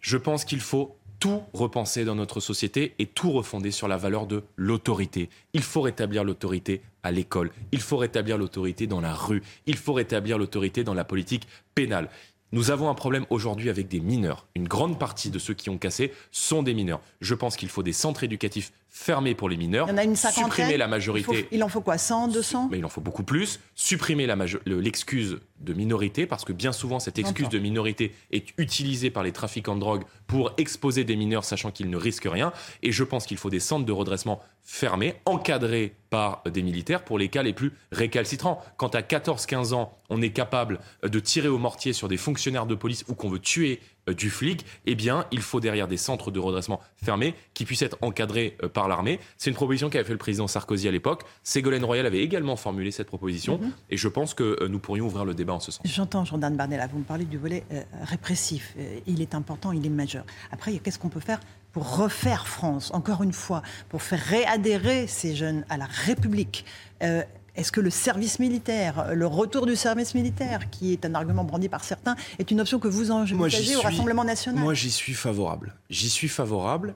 Je 0.00 0.16
pense 0.16 0.44
qu'il 0.44 0.60
faut 0.60 0.96
tout 1.20 1.42
repenser 1.52 2.04
dans 2.04 2.14
notre 2.14 2.40
société 2.40 2.94
et 2.98 3.06
tout 3.06 3.30
refonder 3.30 3.70
sur 3.70 3.86
la 3.86 3.98
valeur 3.98 4.26
de 4.26 4.42
l'autorité. 4.56 5.28
Il 5.52 5.62
faut 5.62 5.82
rétablir 5.82 6.24
l'autorité 6.24 6.80
à 7.02 7.12
l'école, 7.12 7.50
il 7.72 7.80
faut 7.80 7.98
rétablir 7.98 8.38
l'autorité 8.38 8.86
dans 8.86 9.00
la 9.00 9.14
rue, 9.14 9.42
il 9.66 9.76
faut 9.76 9.92
rétablir 9.92 10.38
l'autorité 10.38 10.82
dans 10.82 10.94
la 10.94 11.04
politique 11.04 11.46
pénale. 11.74 12.08
Nous 12.52 12.72
avons 12.72 12.90
un 12.90 12.94
problème 12.94 13.26
aujourd'hui 13.30 13.70
avec 13.70 13.86
des 13.86 14.00
mineurs. 14.00 14.46
Une 14.56 14.66
grande 14.66 14.98
partie 14.98 15.30
de 15.30 15.38
ceux 15.38 15.54
qui 15.54 15.70
ont 15.70 15.78
cassé 15.78 16.12
sont 16.32 16.64
des 16.64 16.74
mineurs. 16.74 17.00
Je 17.20 17.34
pense 17.36 17.56
qu'il 17.56 17.68
faut 17.68 17.84
des 17.84 17.92
centres 17.92 18.24
éducatifs 18.24 18.72
fermés 18.90 19.34
pour 19.34 19.48
les 19.48 19.56
mineurs. 19.56 19.86
Il 19.86 19.92
y 19.92 19.94
en 19.94 19.98
a 19.98 20.04
une 20.04 20.16
Supprimer 20.16 20.76
la 20.76 20.88
majorité. 20.88 21.48
Il, 21.52 21.62
en 21.62 21.68
faut 21.68 21.80
quoi 21.80 21.96
100, 21.96 22.28
200 22.28 22.68
Mais 22.70 22.78
il 22.78 22.84
en 22.84 22.88
faut 22.88 23.00
beaucoup 23.00 23.22
plus. 23.22 23.60
Supprimer 23.74 24.28
l'excuse 24.66 25.38
de 25.60 25.72
minorité, 25.72 26.26
parce 26.26 26.44
que 26.44 26.52
bien 26.52 26.72
souvent, 26.72 26.98
cette 26.98 27.18
excuse 27.18 27.48
de 27.48 27.58
minorité 27.58 28.14
est 28.32 28.48
utilisée 28.58 29.10
par 29.10 29.22
les 29.22 29.32
trafiquants 29.32 29.74
de 29.74 29.80
drogue 29.80 30.02
pour 30.26 30.52
exposer 30.58 31.04
des 31.04 31.16
mineurs 31.16 31.44
sachant 31.44 31.70
qu'ils 31.70 31.88
ne 31.88 31.96
risquent 31.96 32.28
rien. 32.30 32.52
Et 32.82 32.92
je 32.92 33.04
pense 33.04 33.26
qu'il 33.26 33.36
faut 33.36 33.50
des 33.50 33.60
centres 33.60 33.86
de 33.86 33.92
redressement 33.92 34.40
fermés, 34.62 35.14
encadrés 35.24 35.94
par 36.10 36.42
des 36.52 36.62
militaires 36.62 37.04
pour 37.04 37.18
les 37.18 37.28
cas 37.28 37.42
les 37.42 37.52
plus 37.52 37.72
récalcitrants. 37.92 38.62
Quand 38.76 38.94
à 38.94 39.00
14-15 39.00 39.74
ans, 39.74 39.92
on 40.08 40.20
est 40.22 40.30
capable 40.30 40.80
de 41.02 41.20
tirer 41.20 41.48
au 41.48 41.58
mortier 41.58 41.92
sur 41.92 42.08
des 42.08 42.16
fonctionnaires 42.16 42.66
de 42.66 42.74
police 42.74 43.04
ou 43.08 43.14
qu'on 43.14 43.28
veut 43.28 43.38
tuer 43.38 43.80
euh, 43.80 43.99
du 44.08 44.30
flic, 44.30 44.64
eh 44.86 44.94
bien, 44.94 45.26
il 45.30 45.40
faut 45.40 45.60
derrière 45.60 45.86
des 45.88 45.96
centres 45.96 46.30
de 46.30 46.40
redressement 46.40 46.80
fermés 47.02 47.34
qui 47.54 47.64
puissent 47.64 47.82
être 47.82 47.98
encadrés 48.02 48.56
euh, 48.62 48.68
par 48.68 48.88
l'armée. 48.88 49.20
C'est 49.36 49.50
une 49.50 49.56
proposition 49.56 49.88
qu'avait 49.90 50.04
fait 50.04 50.12
le 50.12 50.18
président 50.18 50.46
Sarkozy 50.48 50.88
à 50.88 50.90
l'époque. 50.90 51.22
Ségolène 51.42 51.84
Royal 51.84 52.06
avait 52.06 52.20
également 52.22 52.56
formulé 52.56 52.90
cette 52.90 53.06
proposition 53.06 53.58
Mhm. 53.58 53.72
et 53.90 53.96
je 53.96 54.08
pense 54.08 54.34
que 54.34 54.58
euh, 54.62 54.68
nous 54.68 54.78
pourrions 54.78 55.06
ouvrir 55.06 55.24
le 55.24 55.34
débat 55.34 55.52
en 55.54 55.60
ce 55.60 55.70
sens. 55.72 55.82
J'entends 55.84 56.24
Jordan 56.24 56.56
Bardella, 56.56 56.86
vous 56.86 56.98
me 56.98 57.04
parlez 57.04 57.24
du 57.24 57.38
volet 57.38 57.64
euh, 57.72 57.82
répressif. 58.02 58.74
Euh, 58.78 58.98
il 59.06 59.20
est 59.22 59.34
important, 59.34 59.72
il 59.72 59.84
est 59.84 59.90
majeur. 59.90 60.24
Après, 60.50 60.76
qu'est-ce 60.78 60.98
qu'on 60.98 61.08
peut 61.08 61.20
faire 61.20 61.40
pour 61.72 61.96
refaire 61.98 62.48
France, 62.48 62.90
encore 62.92 63.22
une 63.22 63.32
fois, 63.32 63.62
pour 63.88 64.02
faire 64.02 64.18
réadhérer 64.20 65.06
ces 65.06 65.36
jeunes 65.36 65.64
à 65.68 65.76
la 65.76 65.86
République? 65.86 66.64
Euh, 67.02 67.22
Est-ce 67.56 67.72
que 67.72 67.80
le 67.80 67.90
service 67.90 68.38
militaire, 68.38 69.14
le 69.14 69.26
retour 69.26 69.66
du 69.66 69.76
service 69.76 70.14
militaire, 70.14 70.70
qui 70.70 70.92
est 70.92 71.04
un 71.04 71.14
argument 71.14 71.44
brandi 71.44 71.68
par 71.68 71.84
certains, 71.84 72.16
est 72.38 72.50
une 72.50 72.60
option 72.60 72.78
que 72.78 72.88
vous 72.88 73.10
envisagez 73.10 73.76
au 73.76 73.80
Rassemblement 73.80 74.24
national 74.24 74.62
Moi, 74.62 74.74
j'y 74.74 74.90
suis 74.90 75.14
favorable. 75.14 75.74
J'y 75.88 76.10
suis 76.10 76.28
favorable, 76.28 76.94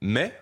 mais 0.00 0.32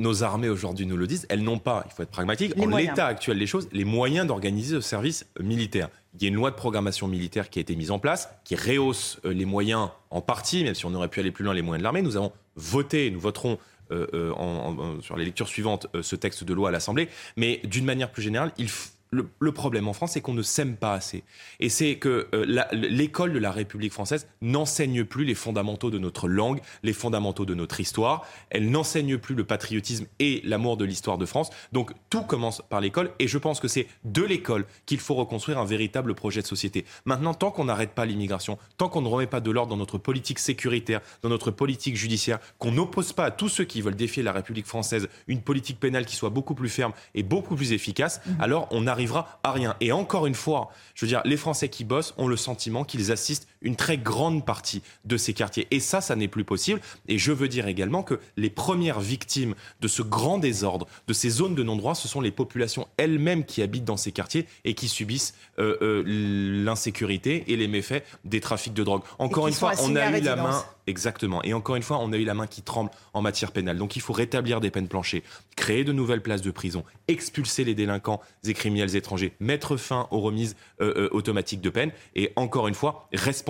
nos 0.00 0.22
armées 0.22 0.48
aujourd'hui 0.48 0.86
nous 0.86 0.96
le 0.96 1.06
disent, 1.06 1.26
elles 1.28 1.42
n'ont 1.42 1.58
pas, 1.58 1.84
il 1.86 1.92
faut 1.92 2.02
être 2.02 2.10
pragmatique, 2.10 2.54
Les 2.56 2.64
en 2.64 2.76
l'état 2.76 3.06
actuel 3.06 3.38
des 3.38 3.46
choses, 3.46 3.68
les 3.72 3.84
moyens 3.84 4.26
d'organiser 4.26 4.74
le 4.74 4.80
service 4.80 5.26
militaire. 5.38 5.88
Il 6.14 6.22
y 6.22 6.24
a 6.24 6.28
une 6.28 6.34
loi 6.34 6.50
de 6.50 6.56
programmation 6.56 7.06
militaire 7.06 7.50
qui 7.50 7.58
a 7.58 7.62
été 7.62 7.76
mise 7.76 7.90
en 7.90 7.98
place, 7.98 8.28
qui 8.44 8.56
rehausse 8.56 9.20
euh, 9.24 9.32
les 9.32 9.44
moyens 9.44 9.90
en 10.10 10.20
partie, 10.20 10.64
même 10.64 10.74
si 10.74 10.86
on 10.86 10.94
aurait 10.94 11.08
pu 11.08 11.20
aller 11.20 11.30
plus 11.30 11.44
loin, 11.44 11.54
les 11.54 11.62
moyens 11.62 11.80
de 11.80 11.84
l'armée. 11.84 12.02
Nous 12.02 12.16
avons 12.16 12.32
voté, 12.56 13.10
nous 13.10 13.20
voterons 13.20 13.52
euh, 13.52 13.56
euh, 13.56 13.79
en- 13.90 14.78
en- 14.78 15.00
sur 15.02 15.16
les 15.16 15.24
lectures 15.24 15.48
suivantes 15.48 15.86
euh, 15.94 16.02
ce 16.02 16.16
texte 16.16 16.44
de 16.44 16.54
loi 16.54 16.68
à 16.68 16.72
l'Assemblée, 16.72 17.08
mais 17.36 17.60
d'une 17.64 17.84
manière 17.84 18.10
plus 18.10 18.22
générale, 18.22 18.52
il 18.58 18.66
f- 18.66 18.90
le, 19.12 19.28
le 19.40 19.52
problème 19.52 19.88
en 19.88 19.92
France, 19.92 20.12
c'est 20.12 20.20
qu'on 20.20 20.34
ne 20.34 20.42
s'aime 20.42 20.76
pas 20.76 20.94
assez. 20.94 21.24
Et 21.58 21.68
c'est 21.68 21.96
que 21.96 22.28
euh, 22.32 22.64
l'école 22.72 23.32
de 23.32 23.38
la 23.38 23.50
République 23.50 23.92
française 23.92 24.28
n'enseigne 24.40 25.04
plus 25.04 25.24
les 25.24 25.34
fondamentaux 25.34 25.90
de 25.90 25.98
notre 25.98 26.28
langue, 26.28 26.60
les 26.84 26.92
fondamentaux 26.92 27.44
de 27.44 27.54
notre 27.54 27.80
histoire. 27.80 28.24
Elle 28.50 28.70
n'enseigne 28.70 29.18
plus 29.18 29.34
le 29.34 29.44
patriotisme 29.44 30.06
et 30.20 30.40
l'amour 30.44 30.76
de 30.76 30.84
l'histoire 30.84 31.18
de 31.18 31.26
France. 31.26 31.50
Donc 31.72 31.92
tout 32.08 32.22
commence 32.22 32.62
par 32.68 32.80
l'école. 32.80 33.10
Et 33.18 33.26
je 33.26 33.38
pense 33.38 33.58
que 33.58 33.66
c'est 33.66 33.88
de 34.04 34.22
l'école 34.22 34.64
qu'il 34.86 35.00
faut 35.00 35.14
reconstruire 35.14 35.58
un 35.58 35.64
véritable 35.64 36.14
projet 36.14 36.42
de 36.42 36.46
société. 36.46 36.84
Maintenant, 37.04 37.34
tant 37.34 37.50
qu'on 37.50 37.64
n'arrête 37.64 37.90
pas 37.90 38.06
l'immigration, 38.06 38.58
tant 38.76 38.88
qu'on 38.88 39.02
ne 39.02 39.08
remet 39.08 39.26
pas 39.26 39.40
de 39.40 39.50
l'ordre 39.50 39.70
dans 39.70 39.76
notre 39.76 39.98
politique 39.98 40.38
sécuritaire, 40.38 41.00
dans 41.22 41.28
notre 41.28 41.50
politique 41.50 41.96
judiciaire, 41.96 42.38
qu'on 42.58 42.70
n'oppose 42.70 43.12
pas 43.12 43.24
à 43.24 43.30
tous 43.32 43.48
ceux 43.48 43.64
qui 43.64 43.82
veulent 43.82 43.96
défier 43.96 44.22
la 44.22 44.32
République 44.32 44.66
française 44.66 45.08
une 45.26 45.42
politique 45.42 45.80
pénale 45.80 46.06
qui 46.06 46.14
soit 46.14 46.30
beaucoup 46.30 46.54
plus 46.54 46.68
ferme 46.68 46.92
et 47.16 47.24
beaucoup 47.24 47.56
plus 47.56 47.72
efficace, 47.72 48.20
alors 48.38 48.68
on 48.70 48.86
n'arrivera 49.00 49.40
à 49.42 49.52
rien. 49.52 49.76
Et 49.80 49.92
encore 49.92 50.26
une 50.26 50.34
fois, 50.34 50.70
je 50.94 51.04
veux 51.04 51.08
dire, 51.08 51.22
les 51.24 51.36
Français 51.36 51.68
qui 51.68 51.84
bossent 51.84 52.14
ont 52.18 52.28
le 52.28 52.36
sentiment 52.36 52.84
qu'ils 52.84 53.10
assistent 53.12 53.48
une 53.62 53.76
très 53.76 53.98
grande 53.98 54.44
partie 54.44 54.82
de 55.04 55.16
ces 55.16 55.34
quartiers. 55.34 55.66
Et 55.70 55.80
ça, 55.80 56.00
ça 56.00 56.16
n'est 56.16 56.28
plus 56.28 56.44
possible. 56.44 56.80
Et 57.08 57.18
je 57.18 57.32
veux 57.32 57.48
dire 57.48 57.66
également 57.66 58.02
que 58.02 58.18
les 58.36 58.50
premières 58.50 59.00
victimes 59.00 59.54
de 59.80 59.88
ce 59.88 60.02
grand 60.02 60.38
désordre, 60.38 60.86
de 61.06 61.12
ces 61.12 61.30
zones 61.30 61.54
de 61.54 61.62
non-droit, 61.62 61.94
ce 61.94 62.08
sont 62.08 62.20
les 62.20 62.30
populations 62.30 62.88
elles-mêmes 62.96 63.44
qui 63.44 63.62
habitent 63.62 63.84
dans 63.84 63.96
ces 63.96 64.12
quartiers 64.12 64.46
et 64.64 64.74
qui 64.74 64.88
subissent 64.88 65.34
euh, 65.58 65.76
euh, 65.82 66.02
l'insécurité 66.06 67.44
et 67.48 67.56
les 67.56 67.68
méfaits 67.68 68.04
des 68.24 68.40
trafics 68.40 68.74
de 68.74 68.84
drogue. 68.84 69.02
Encore 69.18 69.48
une 69.48 69.54
fois, 69.54 69.72
on 69.82 69.94
a 69.96 70.18
eu 70.18 70.20
la 70.22 70.36
main 70.36 70.64
Exactement. 70.86 71.40
Et 71.44 71.54
encore 71.54 71.76
une 71.76 71.84
fois, 71.84 71.98
on 72.00 72.12
a 72.12 72.16
eu 72.16 72.24
la 72.24 72.34
main 72.34 72.48
qui 72.48 72.62
tremble 72.62 72.90
en 73.12 73.22
matière 73.22 73.52
pénale. 73.52 73.78
Donc 73.78 73.94
il 73.94 74.02
faut 74.02 74.12
rétablir 74.12 74.60
des 74.60 74.72
peines 74.72 74.88
planchées, 74.88 75.22
créer 75.54 75.84
de 75.84 75.92
nouvelles 75.92 76.22
places 76.22 76.42
de 76.42 76.50
prison, 76.50 76.82
expulser 77.06 77.62
les 77.62 77.76
délinquants 77.76 78.20
et 78.44 78.54
criminels 78.54 78.96
étrangers, 78.96 79.32
mettre 79.38 79.76
fin 79.76 80.08
aux 80.10 80.18
remises 80.18 80.56
euh, 80.80 81.08
automatiques 81.12 81.60
de 81.60 81.70
peine 81.70 81.92
et 82.16 82.32
encore 82.34 82.66
une 82.66 82.74
fois, 82.74 83.08
responsabiliser 83.12 83.49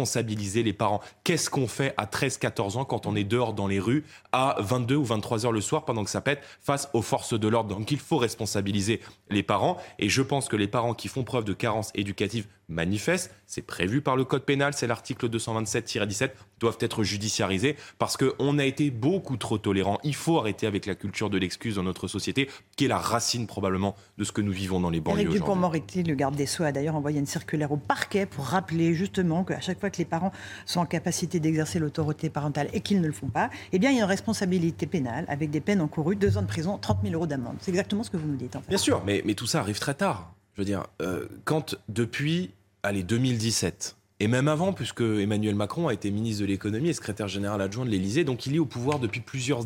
les 0.62 0.72
parents. 0.72 1.00
Qu'est-ce 1.24 1.50
qu'on 1.50 1.66
fait 1.66 1.94
à 1.96 2.06
13-14 2.06 2.78
ans 2.78 2.84
quand 2.84 3.06
on 3.06 3.16
est 3.16 3.24
dehors 3.24 3.52
dans 3.52 3.66
les 3.66 3.80
rues 3.80 4.04
à 4.32 4.56
22 4.60 4.96
ou 4.96 5.04
23 5.04 5.46
heures 5.46 5.52
le 5.52 5.60
soir 5.60 5.84
pendant 5.84 6.04
que 6.04 6.10
ça 6.10 6.20
pète 6.20 6.40
face 6.60 6.88
aux 6.92 7.02
forces 7.02 7.38
de 7.38 7.48
l'ordre? 7.48 7.74
Donc 7.74 7.90
il 7.90 7.98
faut 7.98 8.18
responsabiliser 8.18 9.00
les 9.30 9.42
parents 9.42 9.76
et 9.98 10.08
je 10.08 10.22
pense 10.22 10.48
que 10.48 10.56
les 10.56 10.68
parents 10.68 10.94
qui 10.94 11.08
font 11.08 11.24
preuve 11.24 11.44
de 11.44 11.52
carence 11.52 11.90
éducative 11.94 12.46
manifeste, 12.70 13.34
c'est 13.46 13.62
prévu 13.62 14.00
par 14.00 14.16
le 14.16 14.24
code 14.24 14.44
pénal, 14.44 14.72
c'est 14.74 14.86
l'article 14.86 15.28
227-17, 15.28 16.30
doivent 16.60 16.78
être 16.80 17.02
judiciarisés 17.02 17.76
parce 17.98 18.16
qu'on 18.16 18.58
a 18.58 18.64
été 18.64 18.90
beaucoup 18.90 19.36
trop 19.36 19.58
tolérants. 19.58 19.98
Il 20.04 20.14
faut 20.14 20.38
arrêter 20.38 20.66
avec 20.66 20.86
la 20.86 20.94
culture 20.94 21.30
de 21.30 21.38
l'excuse 21.38 21.76
dans 21.76 21.82
notre 21.82 22.08
société, 22.08 22.48
qui 22.76 22.84
est 22.84 22.88
la 22.88 22.98
racine 22.98 23.46
probablement 23.46 23.96
de 24.18 24.24
ce 24.24 24.32
que 24.32 24.40
nous 24.40 24.52
vivons 24.52 24.80
dans 24.80 24.90
les 24.90 25.00
banlieues 25.00 25.20
Éric 25.20 25.28
aujourd'hui. 25.28 25.40
Dupont-Moretti, 25.40 26.02
le 26.04 26.14
garde 26.14 26.36
des 26.36 26.46
Sceaux, 26.46 26.64
a 26.64 26.72
d'ailleurs 26.72 26.96
envoyé 26.96 27.18
une 27.18 27.26
circulaire 27.26 27.72
au 27.72 27.76
parquet 27.76 28.26
pour 28.26 28.44
rappeler 28.44 28.94
justement 28.94 29.44
qu'à 29.44 29.60
chaque 29.60 29.80
fois 29.80 29.90
que 29.90 29.98
les 29.98 30.04
parents 30.04 30.32
sont 30.66 30.80
en 30.80 30.86
capacité 30.86 31.40
d'exercer 31.40 31.78
l'autorité 31.78 32.30
parentale 32.30 32.68
et 32.72 32.80
qu'ils 32.80 33.00
ne 33.00 33.06
le 33.06 33.12
font 33.12 33.28
pas, 33.28 33.50
eh 33.72 33.78
bien, 33.78 33.90
il 33.90 33.96
y 33.96 34.00
a 34.00 34.02
une 34.02 34.08
responsabilité 34.08 34.86
pénale 34.86 35.24
avec 35.28 35.50
des 35.50 35.60
peines 35.60 35.80
encourues, 35.80 36.16
deux 36.16 36.38
ans 36.38 36.42
de 36.42 36.46
prison, 36.46 36.78
30 36.78 36.98
000 37.02 37.14
euros 37.14 37.26
d'amende. 37.26 37.56
C'est 37.60 37.70
exactement 37.70 38.02
ce 38.02 38.10
que 38.10 38.16
vous 38.16 38.28
nous 38.28 38.36
dites, 38.36 38.54
en 38.56 38.60
fait. 38.60 38.68
Bien 38.68 38.78
sûr, 38.78 39.02
mais, 39.04 39.22
mais 39.24 39.34
tout 39.34 39.46
ça 39.46 39.60
arrive 39.60 39.78
très 39.78 39.94
tard. 39.94 40.34
Je 40.54 40.62
veux 40.62 40.66
dire, 40.66 40.86
euh, 41.00 41.26
quand 41.44 41.76
depuis, 41.88 42.50
allez, 42.82 43.02
2017, 43.02 43.96
et 44.20 44.28
même 44.28 44.48
avant, 44.48 44.72
puisque 44.72 45.00
Emmanuel 45.00 45.54
Macron 45.54 45.88
a 45.88 45.94
été 45.94 46.10
ministre 46.10 46.42
de 46.42 46.46
l'économie 46.46 46.90
et 46.90 46.92
secrétaire 46.92 47.28
général 47.28 47.60
adjoint 47.60 47.84
de 47.84 47.90
l'Élysée, 47.90 48.24
donc 48.24 48.46
il 48.46 48.54
est 48.54 48.58
au 48.58 48.66
pouvoir 48.66 48.98
depuis 48.98 49.20
plusieurs 49.20 49.62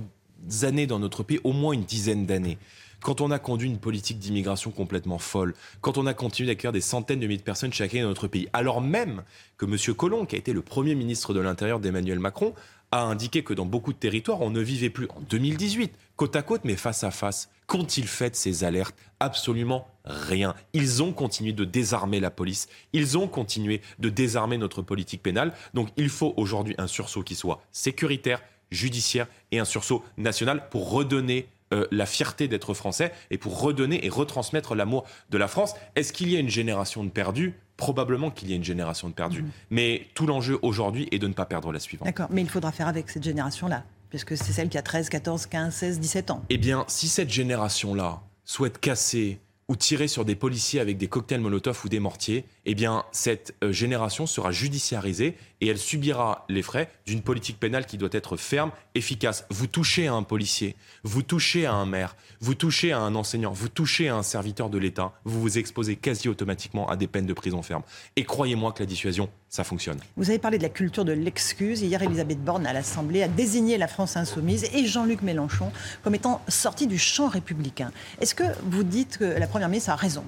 années 0.62 0.86
dans 0.86 0.98
notre 0.98 1.22
pays, 1.22 1.40
au 1.44 1.52
moins 1.52 1.72
une 1.72 1.84
dizaine 1.84 2.26
d'années. 2.26 2.58
Quand 3.02 3.20
on 3.20 3.30
a 3.30 3.38
conduit 3.38 3.68
une 3.68 3.78
politique 3.78 4.18
d'immigration 4.18 4.70
complètement 4.70 5.18
folle, 5.18 5.54
quand 5.82 5.98
on 5.98 6.06
a 6.06 6.14
continué 6.14 6.46
d'accueillir 6.46 6.72
des 6.72 6.80
centaines 6.80 7.20
de 7.20 7.26
milliers 7.26 7.38
de 7.38 7.42
personnes 7.42 7.72
chaque 7.72 7.92
année 7.92 8.02
dans 8.02 8.08
notre 8.08 8.28
pays, 8.28 8.48
alors 8.52 8.80
même 8.80 9.24
que 9.58 9.66
M. 9.66 9.94
Collomb, 9.94 10.24
qui 10.24 10.36
a 10.36 10.38
été 10.38 10.52
le 10.52 10.62
premier 10.62 10.94
ministre 10.94 11.34
de 11.34 11.40
l'Intérieur 11.40 11.80
d'Emmanuel 11.80 12.18
Macron, 12.18 12.54
a 12.92 13.02
indiqué 13.02 13.42
que 13.42 13.52
dans 13.52 13.66
beaucoup 13.66 13.92
de 13.92 13.98
territoires, 13.98 14.40
on 14.40 14.50
ne 14.50 14.60
vivait 14.60 14.88
plus 14.88 15.06
en 15.10 15.20
2018, 15.28 15.92
côte 16.16 16.36
à 16.36 16.42
côte, 16.42 16.62
mais 16.64 16.76
face 16.76 17.04
à 17.04 17.10
face. 17.10 17.50
Qu'ont-ils 17.66 18.06
fait 18.06 18.30
de 18.30 18.36
ces 18.36 18.64
alertes? 18.64 18.94
Absolument 19.20 19.88
rien. 20.04 20.54
Ils 20.72 21.02
ont 21.02 21.12
continué 21.12 21.52
de 21.52 21.64
désarmer 21.64 22.20
la 22.20 22.30
police, 22.30 22.68
ils 22.92 23.16
ont 23.16 23.26
continué 23.26 23.80
de 23.98 24.10
désarmer 24.10 24.58
notre 24.58 24.82
politique 24.82 25.22
pénale. 25.22 25.52
Donc 25.72 25.88
il 25.96 26.08
faut 26.08 26.34
aujourd'hui 26.36 26.74
un 26.78 26.86
sursaut 26.86 27.22
qui 27.22 27.34
soit 27.34 27.62
sécuritaire, 27.72 28.42
judiciaire 28.70 29.26
et 29.50 29.58
un 29.58 29.64
sursaut 29.64 30.04
national 30.16 30.68
pour 30.68 30.90
redonner 30.90 31.48
euh, 31.72 31.86
la 31.90 32.04
fierté 32.06 32.46
d'être 32.46 32.74
français 32.74 33.12
et 33.30 33.38
pour 33.38 33.60
redonner 33.60 34.04
et 34.04 34.10
retransmettre 34.10 34.74
l'amour 34.74 35.04
de 35.30 35.38
la 35.38 35.48
France. 35.48 35.74
Est-ce 35.96 36.12
qu'il 36.12 36.28
y 36.28 36.36
a 36.36 36.40
une 36.40 36.50
génération 36.50 37.02
de 37.04 37.10
perdus? 37.10 37.54
Probablement 37.76 38.30
qu'il 38.30 38.50
y 38.50 38.52
a 38.52 38.56
une 38.56 38.64
génération 38.64 39.08
de 39.08 39.14
perdus. 39.14 39.44
Mais 39.70 40.06
tout 40.14 40.26
l'enjeu 40.26 40.58
aujourd'hui 40.62 41.08
est 41.10 41.18
de 41.18 41.26
ne 41.26 41.32
pas 41.32 41.46
perdre 41.46 41.72
la 41.72 41.80
suivante. 41.80 42.06
D'accord, 42.06 42.28
mais 42.30 42.42
il 42.42 42.48
faudra 42.48 42.70
faire 42.70 42.86
avec 42.86 43.10
cette 43.10 43.24
génération-là, 43.24 43.82
puisque 44.14 44.36
c'est 44.36 44.52
celle 44.52 44.68
qui 44.68 44.78
a 44.78 44.82
13, 44.82 45.08
14, 45.08 45.46
15, 45.46 45.74
16, 45.74 45.98
17 45.98 46.30
ans. 46.30 46.44
Eh 46.48 46.56
bien, 46.56 46.84
si 46.86 47.08
cette 47.08 47.30
génération-là 47.30 48.22
souhaite 48.44 48.78
casser 48.78 49.40
ou 49.66 49.74
tirer 49.74 50.06
sur 50.06 50.24
des 50.24 50.36
policiers 50.36 50.78
avec 50.78 50.98
des 50.98 51.08
cocktails 51.08 51.40
Molotov 51.40 51.80
ou 51.84 51.88
des 51.88 51.98
mortiers, 51.98 52.44
eh 52.66 52.74
bien, 52.74 53.04
cette 53.12 53.54
euh, 53.62 53.72
génération 53.72 54.26
sera 54.26 54.52
judiciarisée 54.52 55.36
et 55.60 55.68
elle 55.68 55.78
subira 55.78 56.44
les 56.48 56.62
frais 56.62 56.90
d'une 57.06 57.22
politique 57.22 57.58
pénale 57.58 57.86
qui 57.86 57.98
doit 57.98 58.08
être 58.12 58.36
ferme, 58.36 58.70
efficace. 58.94 59.46
Vous 59.50 59.66
touchez 59.66 60.06
à 60.08 60.14
un 60.14 60.22
policier, 60.22 60.76
vous 61.02 61.22
touchez 61.22 61.66
à 61.66 61.72
un 61.72 61.86
maire, 61.86 62.16
vous 62.40 62.54
touchez 62.54 62.92
à 62.92 63.00
un 63.00 63.14
enseignant, 63.14 63.52
vous 63.52 63.68
touchez 63.68 64.08
à 64.08 64.16
un 64.16 64.22
serviteur 64.22 64.70
de 64.70 64.78
l'État, 64.78 65.12
vous 65.24 65.40
vous 65.40 65.58
exposez 65.58 65.96
quasi 65.96 66.28
automatiquement 66.28 66.88
à 66.88 66.96
des 66.96 67.06
peines 67.06 67.26
de 67.26 67.32
prison 67.32 67.62
ferme. 67.62 67.82
Et 68.16 68.24
croyez-moi 68.24 68.72
que 68.72 68.82
la 68.82 68.86
dissuasion, 68.86 69.28
ça 69.48 69.64
fonctionne. 69.64 70.00
Vous 70.16 70.30
avez 70.30 70.38
parlé 70.38 70.58
de 70.58 70.62
la 70.62 70.68
culture 70.68 71.04
de 71.04 71.12
l'excuse. 71.12 71.82
Hier, 71.82 72.02
Elisabeth 72.02 72.42
Borne 72.42 72.66
à 72.66 72.72
l'Assemblée 72.72 73.22
a 73.22 73.28
désigné 73.28 73.78
la 73.78 73.88
France 73.88 74.16
insoumise 74.16 74.64
et 74.72 74.86
Jean-Luc 74.86 75.22
Mélenchon 75.22 75.70
comme 76.02 76.14
étant 76.14 76.42
sortis 76.48 76.86
du 76.86 76.98
champ 76.98 77.28
républicain. 77.28 77.92
Est-ce 78.20 78.34
que 78.34 78.44
vous 78.64 78.84
dites 78.84 79.18
que 79.18 79.24
la 79.24 79.46
Première 79.46 79.68
ministre 79.68 79.90
a 79.90 79.96
raison? 79.96 80.24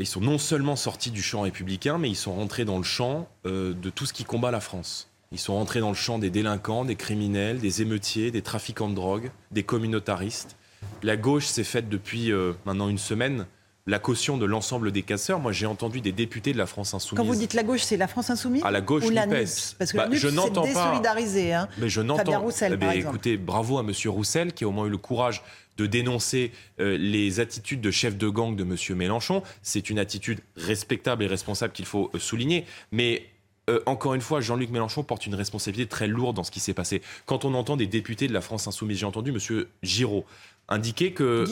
Ils 0.00 0.06
sont 0.06 0.20
non 0.20 0.38
seulement 0.38 0.76
sortis 0.76 1.10
du 1.10 1.22
champ 1.22 1.40
républicain, 1.40 1.98
mais 1.98 2.08
ils 2.08 2.16
sont 2.16 2.34
rentrés 2.34 2.64
dans 2.64 2.78
le 2.78 2.84
champ 2.84 3.28
euh, 3.46 3.74
de 3.74 3.90
tout 3.90 4.06
ce 4.06 4.12
qui 4.12 4.22
combat 4.22 4.52
la 4.52 4.60
France. 4.60 5.10
Ils 5.32 5.40
sont 5.40 5.54
rentrés 5.54 5.80
dans 5.80 5.88
le 5.88 5.96
champ 5.96 6.20
des 6.20 6.30
délinquants, 6.30 6.84
des 6.84 6.94
criminels, 6.94 7.58
des 7.58 7.82
émeutiers, 7.82 8.30
des 8.30 8.42
trafiquants 8.42 8.88
de 8.88 8.94
drogue, 8.94 9.32
des 9.50 9.64
communautaristes. 9.64 10.56
La 11.02 11.16
gauche 11.16 11.46
s'est 11.46 11.64
faite 11.64 11.88
depuis 11.88 12.30
euh, 12.30 12.52
maintenant 12.64 12.88
une 12.88 12.98
semaine 12.98 13.46
la 13.88 13.98
caution 13.98 14.36
de 14.36 14.44
l'ensemble 14.44 14.92
des 14.92 15.02
casseurs. 15.02 15.40
Moi, 15.40 15.50
j'ai 15.50 15.64
entendu 15.66 16.00
des 16.02 16.12
députés 16.12 16.52
de 16.52 16.58
la 16.58 16.66
France 16.66 16.92
insoumise. 16.92 17.16
Quand 17.18 17.24
vous 17.24 17.38
dites 17.38 17.54
la 17.54 17.62
gauche, 17.62 17.80
c'est 17.82 17.96
la 17.96 18.06
France 18.06 18.28
insoumise 18.28 18.62
À 18.62 18.70
la 18.70 18.82
gauche, 18.82 19.04
ou 19.04 19.10
la 19.10 19.26
NUPES. 19.26 19.76
Parce 19.78 19.92
que 19.92 19.96
Bah, 19.96 20.08
la 20.08 20.14
je 20.16 20.28
c'est 20.28 20.34
n'entends 20.34 20.62
pas- 20.62 20.68
désolidarisé. 20.68 21.54
Hein. 21.54 21.68
Mais 21.78 21.88
je 21.88 22.02
n'entends. 22.02 22.18
Fabien 22.18 22.38
Roussel, 22.38 22.78
par 22.78 22.90
exemple. 22.92 23.16
Écoutez, 23.16 23.36
bravo 23.38 23.78
à 23.78 23.82
Monsieur 23.82 24.10
Roussel 24.10 24.52
qui 24.52 24.64
a 24.64 24.68
au 24.68 24.72
moins 24.72 24.86
eu 24.86 24.90
le 24.90 24.98
courage 24.98 25.42
de 25.78 25.86
dénoncer 25.86 26.52
euh, 26.80 26.98
les 26.98 27.40
attitudes 27.40 27.80
de 27.80 27.90
chef 27.90 28.18
de 28.18 28.28
gang 28.28 28.54
de 28.54 28.64
Monsieur 28.64 28.94
Mélenchon. 28.94 29.42
C'est 29.62 29.88
une 29.88 29.98
attitude 29.98 30.40
respectable 30.56 31.24
et 31.24 31.26
responsable 31.26 31.72
qu'il 31.72 31.86
faut 31.86 32.10
euh, 32.14 32.18
souligner. 32.18 32.66
Mais 32.92 33.24
euh, 33.70 33.80
encore 33.86 34.14
une 34.14 34.20
fois, 34.20 34.40
Jean-Luc 34.40 34.70
Mélenchon 34.70 35.02
porte 35.02 35.24
une 35.26 35.34
responsabilité 35.34 35.88
très 35.88 36.08
lourde 36.08 36.36
dans 36.36 36.44
ce 36.44 36.50
qui 36.50 36.60
s'est 36.60 36.74
passé. 36.74 37.00
Quand 37.26 37.44
on 37.44 37.54
entend 37.54 37.76
des 37.76 37.86
députés 37.86 38.26
de 38.28 38.32
la 38.34 38.40
France 38.40 38.66
insoumise, 38.66 38.98
j'ai 38.98 39.06
entendu 39.06 39.30
M. 39.30 39.64
Giraud 39.82 40.24
indiquer 40.68 41.12
que 41.12 41.44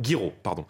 Guiraud, 0.00 0.32
pardon, 0.42 0.66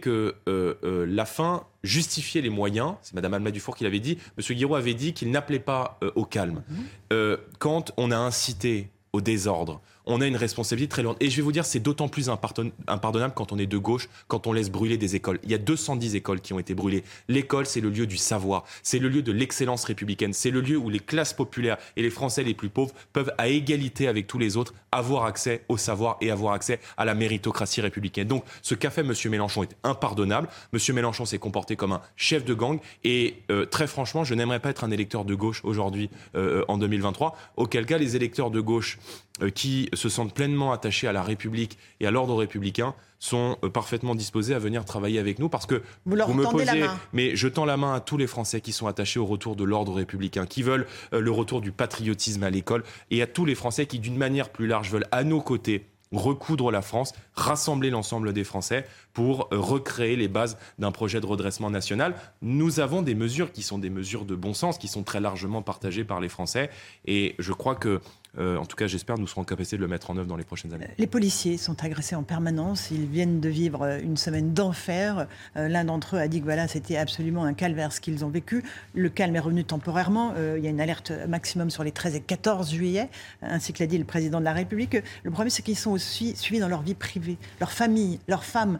que 0.00 0.34
euh, 0.48 0.74
euh, 0.84 1.06
la 1.06 1.24
fin 1.24 1.64
justifiait 1.82 2.40
les 2.40 2.50
moyens. 2.50 2.94
C'est 3.02 3.14
Madame 3.14 3.34
Alma 3.34 3.50
Dufour 3.50 3.76
qui 3.76 3.84
l'avait 3.84 4.00
dit. 4.00 4.18
Monsieur 4.36 4.54
Guiraud 4.54 4.74
avait 4.74 4.94
dit 4.94 5.12
qu'il 5.12 5.30
n'appelait 5.30 5.58
pas 5.58 5.98
au 6.14 6.24
calme. 6.24 6.62
Mhm. 7.10 7.36
quand 7.58 7.92
on 7.96 8.10
a 8.10 8.16
incité 8.16 8.90
au 9.12 9.20
désordre, 9.20 9.80
on 10.06 10.20
a 10.20 10.26
une 10.26 10.36
responsabilité 10.36 10.88
très 10.88 11.02
lourde. 11.02 11.16
Et 11.20 11.30
je 11.30 11.36
vais 11.36 11.42
vous 11.42 11.52
dire, 11.52 11.64
c'est 11.64 11.80
d'autant 11.80 12.08
plus 12.08 12.28
impardonnable 12.28 13.34
quand 13.34 13.52
on 13.52 13.58
est 13.58 13.66
de 13.66 13.78
gauche, 13.78 14.08
quand 14.28 14.46
on 14.46 14.52
laisse 14.52 14.70
brûler 14.70 14.96
des 14.96 15.16
écoles. 15.16 15.38
Il 15.42 15.50
y 15.50 15.54
a 15.54 15.58
210 15.58 16.14
écoles 16.14 16.40
qui 16.40 16.52
ont 16.52 16.58
été 16.58 16.74
brûlées. 16.74 17.04
L'école, 17.28 17.66
c'est 17.66 17.80
le 17.80 17.90
lieu 17.90 18.06
du 18.06 18.16
savoir, 18.16 18.64
c'est 18.82 18.98
le 18.98 19.08
lieu 19.08 19.22
de 19.22 19.32
l'excellence 19.32 19.84
républicaine, 19.84 20.32
c'est 20.32 20.50
le 20.50 20.60
lieu 20.60 20.76
où 20.76 20.88
les 20.88 21.00
classes 21.00 21.32
populaires 21.32 21.76
et 21.96 22.02
les 22.02 22.10
Français 22.10 22.42
les 22.44 22.54
plus 22.54 22.68
pauvres 22.68 22.94
peuvent, 23.12 23.32
à 23.38 23.48
égalité 23.48 24.08
avec 24.08 24.26
tous 24.26 24.38
les 24.38 24.56
autres, 24.56 24.74
avoir 24.92 25.24
accès 25.24 25.64
au 25.68 25.76
savoir 25.76 26.16
et 26.20 26.30
avoir 26.30 26.54
accès 26.54 26.80
à 26.96 27.04
la 27.04 27.14
méritocratie 27.14 27.80
républicaine. 27.80 28.28
Donc, 28.28 28.44
ce 28.62 28.74
qu'a 28.74 28.90
fait 28.90 29.02
M. 29.02 29.12
Mélenchon 29.30 29.62
est 29.64 29.76
impardonnable. 29.82 30.48
M. 30.72 30.94
Mélenchon 30.94 31.24
s'est 31.24 31.38
comporté 31.38 31.76
comme 31.76 31.92
un 31.92 32.00
chef 32.16 32.44
de 32.44 32.54
gang. 32.54 32.78
Et 33.04 33.42
euh, 33.50 33.66
très 33.66 33.86
franchement, 33.86 34.24
je 34.24 34.34
n'aimerais 34.34 34.60
pas 34.60 34.70
être 34.70 34.84
un 34.84 34.90
électeur 34.90 35.24
de 35.24 35.34
gauche 35.34 35.60
aujourd'hui, 35.64 36.10
euh, 36.34 36.64
en 36.68 36.78
2023. 36.78 37.36
Auquel 37.56 37.86
cas, 37.86 37.98
les 37.98 38.16
électeurs 38.16 38.50
de 38.50 38.60
gauche 38.60 38.98
euh, 39.42 39.50
qui 39.50 39.88
se 39.96 40.08
sentent 40.08 40.34
pleinement 40.34 40.72
attachés 40.72 41.08
à 41.08 41.12
la 41.12 41.22
République 41.22 41.78
et 42.00 42.06
à 42.06 42.10
l'ordre 42.10 42.34
républicain 42.36 42.94
sont 43.18 43.56
euh, 43.64 43.70
parfaitement 43.70 44.14
disposés 44.14 44.54
à 44.54 44.58
venir 44.58 44.84
travailler 44.84 45.18
avec 45.18 45.38
nous 45.38 45.48
parce 45.48 45.66
que 45.66 45.82
vous, 46.04 46.16
leur 46.16 46.32
me 46.34 46.44
posez, 46.44 46.64
la 46.64 46.74
main. 46.74 46.98
mais 47.12 47.34
je 47.34 47.48
tends 47.48 47.64
la 47.64 47.76
main 47.76 47.94
à 47.94 48.00
tous 48.00 48.16
les 48.16 48.26
Français 48.26 48.60
qui 48.60 48.72
sont 48.72 48.86
attachés 48.86 49.18
au 49.18 49.26
retour 49.26 49.56
de 49.56 49.64
l'ordre 49.64 49.94
républicain, 49.94 50.46
qui 50.46 50.62
veulent 50.62 50.86
euh, 51.12 51.20
le 51.20 51.30
retour 51.30 51.60
du 51.60 51.72
patriotisme 51.72 52.42
à 52.42 52.50
l'école 52.50 52.84
et 53.10 53.22
à 53.22 53.26
tous 53.26 53.44
les 53.44 53.54
Français 53.54 53.86
qui, 53.86 53.98
d'une 53.98 54.16
manière 54.16 54.50
plus 54.50 54.66
large, 54.66 54.90
veulent 54.90 55.08
à 55.10 55.24
nos 55.24 55.40
côtés 55.40 55.86
recoudre 56.12 56.70
la 56.70 56.82
France, 56.82 57.12
rassembler 57.34 57.90
l'ensemble 57.90 58.32
des 58.32 58.44
Français 58.44 58.86
pour 59.12 59.48
euh, 59.52 59.58
recréer 59.58 60.16
les 60.16 60.28
bases 60.28 60.56
d'un 60.78 60.92
projet 60.92 61.20
de 61.20 61.26
redressement 61.26 61.70
national. 61.70 62.14
Nous 62.42 62.80
avons 62.80 63.02
des 63.02 63.14
mesures 63.14 63.52
qui 63.52 63.62
sont 63.62 63.78
des 63.78 63.90
mesures 63.90 64.24
de 64.24 64.34
bon 64.34 64.54
sens, 64.54 64.78
qui 64.78 64.88
sont 64.88 65.02
très 65.02 65.20
largement 65.20 65.62
partagées 65.62 66.04
par 66.04 66.20
les 66.20 66.28
Français. 66.28 66.70
Et 67.06 67.34
je 67.38 67.52
crois 67.52 67.74
que 67.74 68.00
en 68.38 68.66
tout 68.66 68.76
cas, 68.76 68.86
j'espère, 68.86 69.18
nous 69.18 69.26
serons 69.26 69.42
en 69.42 69.44
capacité 69.44 69.76
de 69.76 69.82
le 69.82 69.88
mettre 69.88 70.10
en 70.10 70.16
œuvre 70.16 70.26
dans 70.26 70.36
les 70.36 70.44
prochaines 70.44 70.72
années. 70.74 70.88
Les 70.98 71.06
policiers 71.06 71.56
sont 71.56 71.82
agressés 71.84 72.16
en 72.16 72.22
permanence. 72.22 72.90
Ils 72.90 73.06
viennent 73.06 73.40
de 73.40 73.48
vivre 73.48 73.82
euh, 73.82 74.00
une 74.00 74.16
semaine 74.16 74.52
d'enfer. 74.52 75.26
Euh, 75.56 75.68
l'un 75.68 75.84
d'entre 75.84 76.16
eux 76.16 76.18
a 76.18 76.28
dit 76.28 76.40
que 76.40 76.44
voilà, 76.44 76.68
c'était 76.68 76.96
absolument 76.96 77.44
un 77.44 77.54
calvaire 77.54 77.92
ce 77.92 78.00
qu'ils 78.00 78.24
ont 78.24 78.28
vécu. 78.28 78.62
Le 78.94 79.08
calme 79.08 79.36
est 79.36 79.40
revenu 79.40 79.64
temporairement. 79.64 80.34
il 80.56 80.62
y 80.62 80.66
a 80.66 80.70
une 80.70 80.80
alerte 80.80 81.12
maximum 81.28 81.70
sur 81.70 81.84
les 81.84 81.92
13 81.92 82.16
et 82.16 82.20
14 82.20 82.70
juillet, 82.70 83.08
ainsi 83.42 83.72
que 83.72 83.82
l'a 83.82 83.86
dit 83.86 83.98
le 83.98 84.04
président 84.04 84.40
de 84.40 84.44
la 84.44 84.52
République. 84.52 84.96
Le 85.22 85.30
problème, 85.30 85.50
c'est 85.50 85.62
qu'ils 85.62 85.76
sont 85.76 85.90
aussi 85.90 86.36
suivis 86.36 86.60
dans 86.60 86.68
leur 86.68 86.82
vie 86.82 86.94
privée. 86.94 87.38
Leurs 87.60 87.72
familles, 87.72 88.18
leurs 88.28 88.44
femmes 88.44 88.78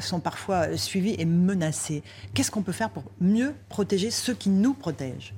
sont 0.00 0.20
parfois 0.20 0.76
suivies 0.76 1.16
et 1.18 1.24
menacées. 1.24 2.02
Qu'est-ce 2.34 2.50
qu'on 2.50 2.62
peut 2.62 2.72
faire 2.72 2.90
pour 2.90 3.04
mieux 3.20 3.54
protéger 3.68 4.10
ceux 4.10 4.34
qui 4.34 4.50
nous 4.50 4.74
protègent? 4.74 5.34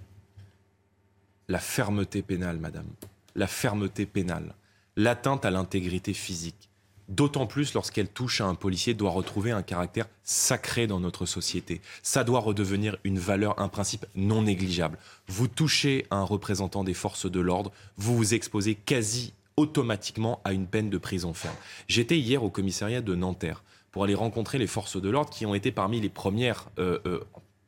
La 1.49 1.59
fermeté 1.59 2.23
pénale, 2.23 2.59
madame 2.59 2.87
la 3.35 3.47
fermeté 3.47 4.07
pénale, 4.07 4.55
l'atteinte 4.97 5.45
à 5.45 5.51
l'intégrité 5.51 6.13
physique. 6.15 6.71
D'autant 7.11 7.49
plus 7.49 7.75
lorsqu'elle 7.75 8.09
touche 8.09 8.41
à 8.41 8.47
un 8.47 8.55
policier, 8.55 8.95
doit 8.95 9.11
retrouver 9.11 9.51
un 9.51 9.63
caractère 9.63 10.07
sacré 10.23 10.87
dans 10.87 11.01
notre 11.01 11.27
société. 11.27 11.81
Ça 12.05 12.23
doit 12.23 12.39
redevenir 12.39 12.97
une 13.03 13.19
valeur, 13.19 13.61
un 13.61 13.69
principe 13.69 14.07
non 14.15 14.43
négligeable. 14.43 14.97
Vous 15.27 15.49
touchez 15.49 16.07
à 16.11 16.17
un 16.17 16.23
représentant 16.23 16.85
des 16.85 16.95
forces 16.95 17.29
de 17.29 17.41
l'ordre, 17.41 17.73
vous 17.97 18.17
vous 18.17 18.35
exposez 18.35 18.77
quasi 18.77 19.35
automatiquement 19.57 20.41
à 20.45 20.53
une 20.53 20.69
peine 20.69 20.89
de 20.89 20.99
prison 20.99 21.35
ferme. 21.35 21.57
J'étais 21.89 22.17
hier 22.17 22.45
au 22.45 22.49
commissariat 22.49 23.01
de 23.01 23.15
Nanterre 23.17 23.65
pour 23.91 24.05
aller 24.05 24.15
rencontrer 24.15 24.59
les 24.59 24.69
forces 24.69 25.01
de 25.01 25.11
l'ordre 25.11 25.31
qui 25.31 25.47
ont 25.47 25.55
été 25.55 25.73
parmi 25.73 26.01
les 26.01 26.09
premières 26.09 26.69
euh, 26.79 27.01
euh, 27.07 27.21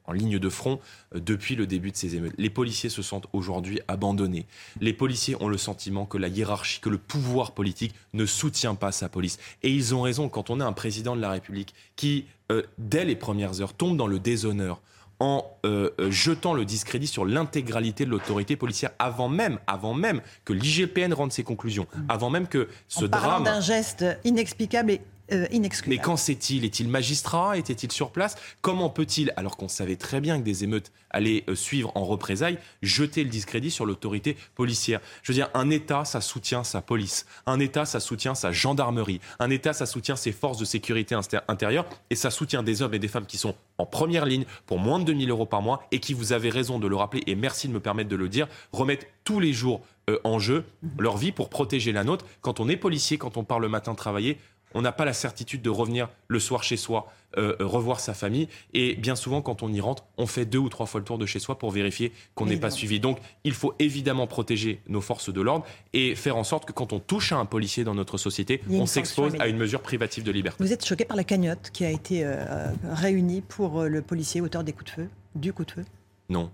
en 0.06 0.12
ligne 0.12 0.38
de 0.38 0.48
front 0.48 0.80
euh, 1.14 1.20
depuis 1.20 1.56
le 1.56 1.66
début 1.66 1.90
de 1.90 1.96
ces 1.96 2.16
émeutes. 2.16 2.34
Les 2.38 2.50
policiers 2.50 2.90
se 2.90 3.02
sentent 3.02 3.28
aujourd'hui 3.32 3.80
abandonnés. 3.88 4.46
Les 4.80 4.92
policiers 4.92 5.36
ont 5.40 5.48
le 5.48 5.58
sentiment 5.58 6.06
que 6.06 6.18
la 6.18 6.28
hiérarchie, 6.28 6.80
que 6.80 6.88
le 6.88 6.98
pouvoir 6.98 7.52
politique 7.52 7.94
ne 8.12 8.26
soutient 8.26 8.74
pas 8.74 8.92
sa 8.92 9.08
police. 9.08 9.38
Et 9.62 9.70
ils 9.70 9.94
ont 9.94 10.02
raison 10.02 10.28
quand 10.28 10.50
on 10.50 10.60
a 10.60 10.64
un 10.64 10.72
président 10.72 11.16
de 11.16 11.20
la 11.20 11.30
République 11.30 11.74
qui, 11.96 12.26
euh, 12.50 12.62
dès 12.78 13.04
les 13.04 13.16
premières 13.16 13.60
heures, 13.60 13.74
tombe 13.74 13.96
dans 13.96 14.06
le 14.06 14.18
déshonneur 14.18 14.80
en 15.22 15.46
euh, 15.64 15.90
jetant 16.10 16.52
le 16.52 16.64
discrédit 16.64 17.06
sur 17.06 17.24
l'intégralité 17.24 18.04
de 18.04 18.10
l'autorité 18.10 18.56
policière 18.56 18.90
avant 18.98 19.28
même, 19.28 19.60
avant 19.68 19.94
même 19.94 20.20
que 20.44 20.52
l'IGPN 20.52 21.12
rende 21.12 21.30
ses 21.30 21.44
conclusions, 21.44 21.86
avant 22.08 22.28
même 22.28 22.48
que 22.48 22.68
ce 22.88 23.04
en 23.04 23.08
drame 23.08 23.44
d'un 23.44 23.60
geste 23.60 24.04
inexplicable 24.24 24.90
et 24.90 25.00
euh, 25.30 25.46
mais 25.86 25.98
qu'en 25.98 26.16
sait-il 26.16 26.64
Est-il 26.64 26.88
magistrat 26.88 27.56
Était-il 27.56 27.92
sur 27.92 28.10
place? 28.10 28.36
Comment 28.60 28.90
peut-il, 28.90 29.32
alors 29.36 29.56
qu'on 29.56 29.68
savait 29.68 29.96
très 29.96 30.20
bien 30.20 30.38
que 30.38 30.44
des 30.44 30.64
émeutes 30.64 30.92
allaient 31.10 31.44
euh, 31.48 31.54
suivre 31.54 31.92
en 31.94 32.04
représailles, 32.04 32.58
jeter 32.82 33.22
le 33.22 33.30
discrédit 33.30 33.70
sur 33.70 33.86
l'autorité 33.86 34.36
policière? 34.54 35.00
Je 35.22 35.32
veux 35.32 35.36
dire, 35.36 35.50
un 35.54 35.70
État, 35.70 36.04
ça 36.04 36.20
soutient 36.20 36.64
sa 36.64 36.82
police. 36.82 37.26
Un 37.46 37.60
État, 37.60 37.84
ça 37.84 38.00
soutient 38.00 38.34
sa 38.34 38.52
gendarmerie. 38.52 39.20
Un 39.38 39.50
État, 39.50 39.72
ça 39.72 39.86
soutient 39.86 40.16
ses 40.16 40.32
forces 40.32 40.58
de 40.58 40.64
sécurité 40.64 41.16
intérieure. 41.48 41.86
Et 42.10 42.16
ça 42.16 42.30
soutient 42.30 42.62
des 42.62 42.82
hommes 42.82 42.94
et 42.94 42.98
des 42.98 43.08
femmes 43.08 43.26
qui 43.26 43.38
sont 43.38 43.54
en 43.78 43.86
première 43.86 44.26
ligne 44.26 44.44
pour 44.66 44.78
moins 44.78 44.98
de 44.98 45.04
2000 45.04 45.30
euros 45.30 45.46
par 45.46 45.62
mois 45.62 45.86
et 45.90 45.98
qui, 45.98 46.14
vous 46.14 46.32
avez 46.32 46.50
raison 46.50 46.78
de 46.78 46.86
le 46.86 46.96
rappeler, 46.96 47.22
et 47.26 47.34
merci 47.34 47.68
de 47.68 47.72
me 47.72 47.80
permettre 47.80 48.08
de 48.08 48.16
le 48.16 48.28
dire, 48.28 48.48
remettent 48.72 49.08
tous 49.24 49.40
les 49.40 49.52
jours 49.52 49.82
euh, 50.10 50.18
en 50.24 50.40
jeu 50.40 50.64
leur 50.98 51.16
vie 51.16 51.30
pour 51.30 51.48
protéger 51.48 51.92
la 51.92 52.02
nôtre. 52.02 52.26
Quand 52.40 52.58
on 52.58 52.68
est 52.68 52.76
policier, 52.76 53.18
quand 53.18 53.36
on 53.36 53.44
part 53.44 53.60
le 53.60 53.68
matin 53.68 53.94
travailler, 53.94 54.38
on 54.74 54.82
n'a 54.82 54.92
pas 54.92 55.04
la 55.04 55.12
certitude 55.12 55.62
de 55.62 55.70
revenir 55.70 56.08
le 56.28 56.40
soir 56.40 56.62
chez 56.62 56.76
soi, 56.76 57.12
euh, 57.38 57.56
euh, 57.60 57.66
revoir 57.66 58.00
sa 58.00 58.14
famille. 58.14 58.48
Et 58.74 58.94
bien 58.94 59.16
souvent, 59.16 59.42
quand 59.42 59.62
on 59.62 59.72
y 59.72 59.80
rentre, 59.80 60.04
on 60.18 60.26
fait 60.26 60.44
deux 60.44 60.58
ou 60.58 60.68
trois 60.68 60.86
fois 60.86 61.00
le 61.00 61.04
tour 61.04 61.18
de 61.18 61.26
chez 61.26 61.38
soi 61.38 61.58
pour 61.58 61.70
vérifier 61.70 62.12
qu'on 62.34 62.46
n'est 62.46 62.56
pas 62.56 62.70
suivi. 62.70 63.00
Donc, 63.00 63.18
il 63.44 63.52
faut 63.52 63.74
évidemment 63.78 64.26
protéger 64.26 64.80
nos 64.88 65.00
forces 65.00 65.32
de 65.32 65.40
l'ordre 65.40 65.64
et 65.92 66.14
faire 66.14 66.36
en 66.36 66.44
sorte 66.44 66.64
que 66.64 66.72
quand 66.72 66.92
on 66.92 67.00
touche 67.00 67.32
à 67.32 67.36
un 67.36 67.46
policier 67.46 67.84
dans 67.84 67.94
notre 67.94 68.18
société, 68.18 68.60
on 68.70 68.86
s'expose 68.86 69.34
à 69.38 69.48
une 69.48 69.56
mesure 69.56 69.82
privative 69.82 70.24
de 70.24 70.32
liberté. 70.32 70.62
Vous 70.62 70.72
êtes 70.72 70.84
choqué 70.84 71.04
par 71.04 71.16
la 71.16 71.24
cagnotte 71.24 71.70
qui 71.72 71.84
a 71.84 71.90
été 71.90 72.22
euh, 72.24 72.70
réunie 72.90 73.40
pour 73.40 73.82
le 73.84 74.02
policier 74.02 74.40
auteur 74.40 74.64
des 74.64 74.72
coups 74.72 74.86
de 74.86 75.02
feu, 75.02 75.08
du 75.34 75.52
coup 75.52 75.64
de 75.64 75.70
feu? 75.70 75.84
Non. 76.28 76.50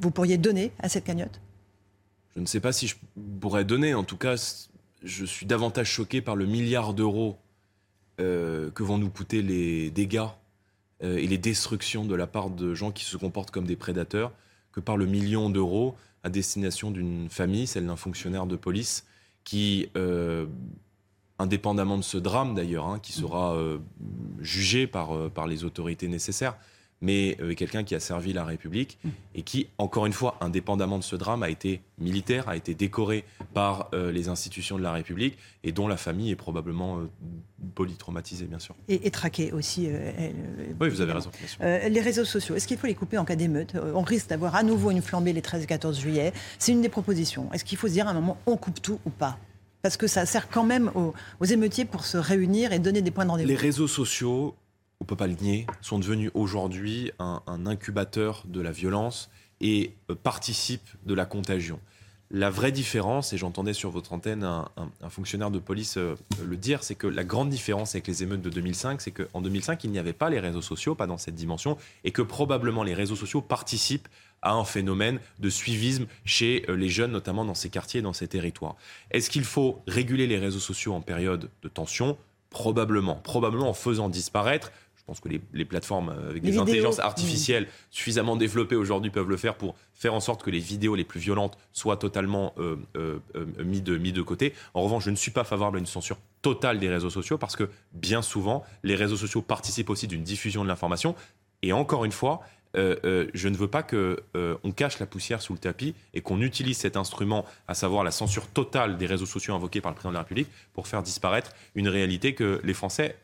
Vous 0.00 0.10
pourriez 0.10 0.36
donner 0.36 0.72
à 0.80 0.88
cette 0.88 1.04
cagnotte? 1.04 1.40
Je 2.36 2.40
ne 2.40 2.46
sais 2.46 2.60
pas 2.60 2.72
si 2.72 2.86
je 2.86 2.94
pourrais 3.40 3.64
donner. 3.64 3.94
En 3.94 4.04
tout 4.04 4.16
cas, 4.16 4.36
je 5.02 5.24
suis 5.24 5.46
davantage 5.46 5.88
choqué 5.88 6.20
par 6.20 6.36
le 6.36 6.46
milliard 6.46 6.94
d'euros 6.94 7.38
euh, 8.20 8.70
que 8.70 8.82
vont 8.82 8.98
nous 8.98 9.10
coûter 9.10 9.42
les 9.42 9.90
dégâts 9.90 10.26
euh, 11.02 11.18
et 11.18 11.26
les 11.26 11.38
destructions 11.38 12.04
de 12.04 12.14
la 12.14 12.26
part 12.26 12.50
de 12.50 12.74
gens 12.74 12.90
qui 12.90 13.04
se 13.04 13.16
comportent 13.16 13.50
comme 13.50 13.66
des 13.66 13.76
prédateurs 13.76 14.32
que 14.72 14.80
par 14.80 14.96
le 14.96 15.06
million 15.06 15.50
d'euros 15.50 15.96
à 16.24 16.30
destination 16.30 16.90
d'une 16.90 17.28
famille, 17.28 17.66
celle 17.66 17.86
d'un 17.86 17.96
fonctionnaire 17.96 18.46
de 18.46 18.56
police, 18.56 19.06
qui, 19.44 19.88
euh, 19.96 20.46
indépendamment 21.38 21.96
de 21.96 22.02
ce 22.02 22.18
drame 22.18 22.54
d'ailleurs, 22.54 22.86
hein, 22.86 22.98
qui 22.98 23.12
sera 23.12 23.56
jugé 24.40 24.88
par, 24.88 25.30
par 25.30 25.46
les 25.46 25.62
autorités 25.62 26.08
nécessaires, 26.08 26.56
mais 27.00 27.36
euh, 27.40 27.54
quelqu'un 27.54 27.84
qui 27.84 27.94
a 27.94 28.00
servi 28.00 28.32
la 28.32 28.44
République 28.44 28.98
et 29.34 29.42
qui, 29.42 29.68
encore 29.78 30.06
une 30.06 30.12
fois, 30.12 30.36
indépendamment 30.40 30.98
de 30.98 31.04
ce 31.04 31.16
drame, 31.16 31.42
a 31.42 31.48
été 31.50 31.80
militaire, 31.98 32.48
a 32.48 32.56
été 32.56 32.74
décoré 32.74 33.24
par 33.54 33.88
euh, 33.94 34.10
les 34.10 34.28
institutions 34.28 34.78
de 34.78 34.82
la 34.82 34.92
République 34.92 35.38
et 35.62 35.72
dont 35.72 35.86
la 35.86 35.96
famille 35.96 36.30
est 36.30 36.36
probablement 36.36 36.98
euh, 36.98 37.08
polytraumatisée, 37.74 38.46
bien 38.46 38.58
sûr. 38.58 38.74
Et, 38.88 39.06
et 39.06 39.10
traquée 39.10 39.52
aussi. 39.52 39.88
oui, 40.80 40.88
vous 40.88 41.00
avez 41.00 41.12
raison. 41.12 41.30
les 41.60 42.00
réseaux 42.00 42.24
sociaux, 42.24 42.54
est-ce 42.54 42.66
qu'il 42.66 42.78
faut 42.78 42.86
les 42.86 42.94
couper 42.94 43.18
en 43.18 43.24
cas 43.24 43.36
d'émeute? 43.36 43.74
On 43.94 44.02
risque 44.02 44.28
d'avoir 44.28 44.56
à 44.56 44.62
nouveau 44.62 44.90
une 44.90 45.02
flambée 45.02 45.32
les 45.32 45.42
13 45.42 45.62
et 45.62 45.66
14 45.66 45.98
juillet. 45.98 46.32
C'est 46.58 46.72
une 46.72 46.82
des 46.82 46.88
propositions. 46.88 47.50
Est-ce 47.52 47.64
qu'il 47.64 47.78
faut 47.78 47.88
se 47.88 47.92
dire 47.92 48.08
à 48.08 48.10
un 48.10 48.14
moment, 48.14 48.38
on 48.46 48.56
coupe 48.56 48.82
tout 48.82 49.00
ou 49.04 49.10
pas? 49.10 49.38
Parce 49.82 49.96
que 49.96 50.08
ça 50.08 50.26
sert 50.26 50.48
quand 50.48 50.64
même 50.64 50.90
aux, 50.94 51.14
aux 51.40 51.44
émeutiers 51.44 51.84
pour 51.84 52.04
se 52.04 52.16
réunir 52.16 52.72
et 52.72 52.78
donner 52.80 53.00
des 53.00 53.12
points 53.12 53.24
de 53.24 53.30
rendez-vous. 53.30 53.48
Les 53.48 53.54
réseaux 53.54 53.86
sociaux 53.86 54.54
on 55.00 55.04
peut 55.04 55.16
pas 55.16 55.26
le 55.26 55.34
nier, 55.34 55.66
sont 55.80 55.98
devenus 55.98 56.30
aujourd'hui 56.34 57.12
un, 57.18 57.40
incubateur 57.66 58.44
de 58.46 58.60
la 58.60 58.72
violence 58.72 59.30
et 59.60 59.94
euh, 60.10 60.14
participent 60.14 60.90
de 61.04 61.14
la 61.14 61.24
contagion. 61.24 61.80
La 62.30 62.50
vraie 62.50 62.72
différence, 62.72 63.32
et 63.32 63.38
j'entendais 63.38 63.72
sur 63.72 63.90
votre 63.90 64.12
antenne 64.12 64.44
un, 64.44 64.68
fonctionnaire 65.08 65.50
de 65.50 65.58
police 65.58 65.96
euh, 65.96 66.14
le 66.44 66.56
dire, 66.56 66.82
c'est 66.82 66.94
que 66.94 67.06
la 67.06 67.24
grande 67.24 67.48
différence 67.48 67.94
avec 67.94 68.06
les 68.06 68.22
émeutes 68.22 68.42
de 68.42 68.50
2005, 68.50 69.00
c'est 69.00 69.12
qu'en 69.12 69.40
2005, 69.40 69.82
il 69.84 69.90
n'y 69.90 69.98
avait 69.98 70.12
pas 70.12 70.28
les 70.28 70.40
réseaux 70.40 70.60
sociaux, 70.60 70.94
pas 70.94 71.06
dans 71.06 71.16
cette 71.16 71.36
dimension, 71.36 71.78
et 72.04 72.10
que 72.10 72.20
probablement 72.20 72.82
les 72.82 72.94
réseaux 72.94 73.16
sociaux 73.16 73.40
participent 73.40 74.08
à 74.42 74.52
un 74.52 74.64
phénomène 74.64 75.20
de 75.38 75.48
suivisme 75.48 76.06
chez 76.24 76.64
euh, 76.68 76.76
les 76.76 76.88
jeunes, 76.88 77.12
notamment 77.12 77.44
dans 77.44 77.54
ces 77.54 77.70
quartiers, 77.70 78.02
dans 78.02 78.12
ces 78.12 78.28
territoires. 78.28 78.76
Est-ce 79.10 79.30
qu'il 79.30 79.44
faut 79.44 79.82
réguler 79.86 80.26
les 80.26 80.38
réseaux 80.38 80.58
sociaux 80.58 80.92
en 80.92 81.00
période 81.00 81.50
de 81.62 81.68
tension? 81.68 82.18
Probablement. 82.50 83.16
Probablement 83.16 83.68
en 83.68 83.74
faisant 83.74 84.08
disparaître 84.08 84.70
pense 85.08 85.20
que 85.20 85.28
les, 85.28 85.40
les 85.54 85.64
plateformes 85.64 86.10
euh, 86.10 86.30
avec 86.30 86.34
Les 86.34 86.40
des 86.40 86.50
vidéos. 86.50 86.62
intelligences 86.62 86.98
Mm. 86.98 87.02
artificielles 87.12 87.66
suffisamment 87.90 88.36
développées 88.36 88.76
aujourd'hui 88.76 89.10
peuvent 89.10 89.28
le 89.28 89.38
faire 89.38 89.54
pour 89.56 89.74
faire 89.94 90.12
en 90.12 90.20
sorte 90.20 90.42
que 90.42 90.50
les 90.50 90.58
vidéos 90.58 90.94
les 90.94 91.04
plus 91.04 91.18
violentes 91.18 91.56
soient 91.72 91.96
totalement 91.96 92.52
euh, 92.58 92.76
euh, 92.96 93.18
euh, 93.34 93.64
mis, 93.64 93.80
de, 93.80 93.96
mis 93.96 94.12
de 94.12 94.22
côté. 94.22 94.52
En 94.74 94.82
revanche, 94.82 95.04
je 95.04 95.10
ne 95.10 95.16
suis 95.16 95.30
pas 95.30 95.44
favorable 95.44 95.78
à 95.78 95.80
une 95.80 95.86
censure 95.86 96.18
totale 96.42 96.78
des 96.78 96.90
réseaux 96.90 97.10
sociaux 97.10 97.38
parce 97.38 97.56
que 97.56 97.70
bien 97.92 98.20
souvent, 98.22 98.64
les 98.84 98.94
réseaux 98.94 99.16
sociaux 99.16 99.40
participent 99.40 99.90
aussi 99.90 100.06
d'une 100.06 100.22
diffusion 100.22 100.62
de 100.62 100.68
l'information. 100.68 101.14
Et 101.62 101.72
encore 101.72 102.04
une 102.04 102.12
fois, 102.12 102.42
euh, 102.76 102.96
euh, 103.04 103.26
je 103.34 103.48
ne 103.48 103.56
veux 103.56 103.68
pas 103.68 103.82
que 103.82 104.22
euh, 104.36 104.56
on 104.62 104.72
cache 104.72 104.98
la 104.98 105.06
poussière 105.06 105.40
sous 105.40 105.54
le 105.54 105.58
tapis 105.58 105.94
et 106.14 106.20
qu'on 106.20 106.40
utilise 106.40 106.76
cet 106.76 106.96
instrument, 106.96 107.44
à 107.66 107.74
savoir 107.74 108.04
la 108.04 108.10
censure 108.10 108.46
totale 108.46 108.98
des 108.98 109.06
réseaux 109.06 109.26
sociaux 109.26 109.54
invoqués 109.54 109.80
par 109.80 109.90
le 109.90 109.94
président 109.94 110.10
de 110.10 110.14
la 110.14 110.20
République, 110.20 110.48
pour 110.74 110.86
faire 110.86 111.02
disparaître 111.02 111.52
une 111.74 111.88
réalité 111.88 112.34
que 112.34 112.60
les 112.62 112.74
Français 112.74 113.16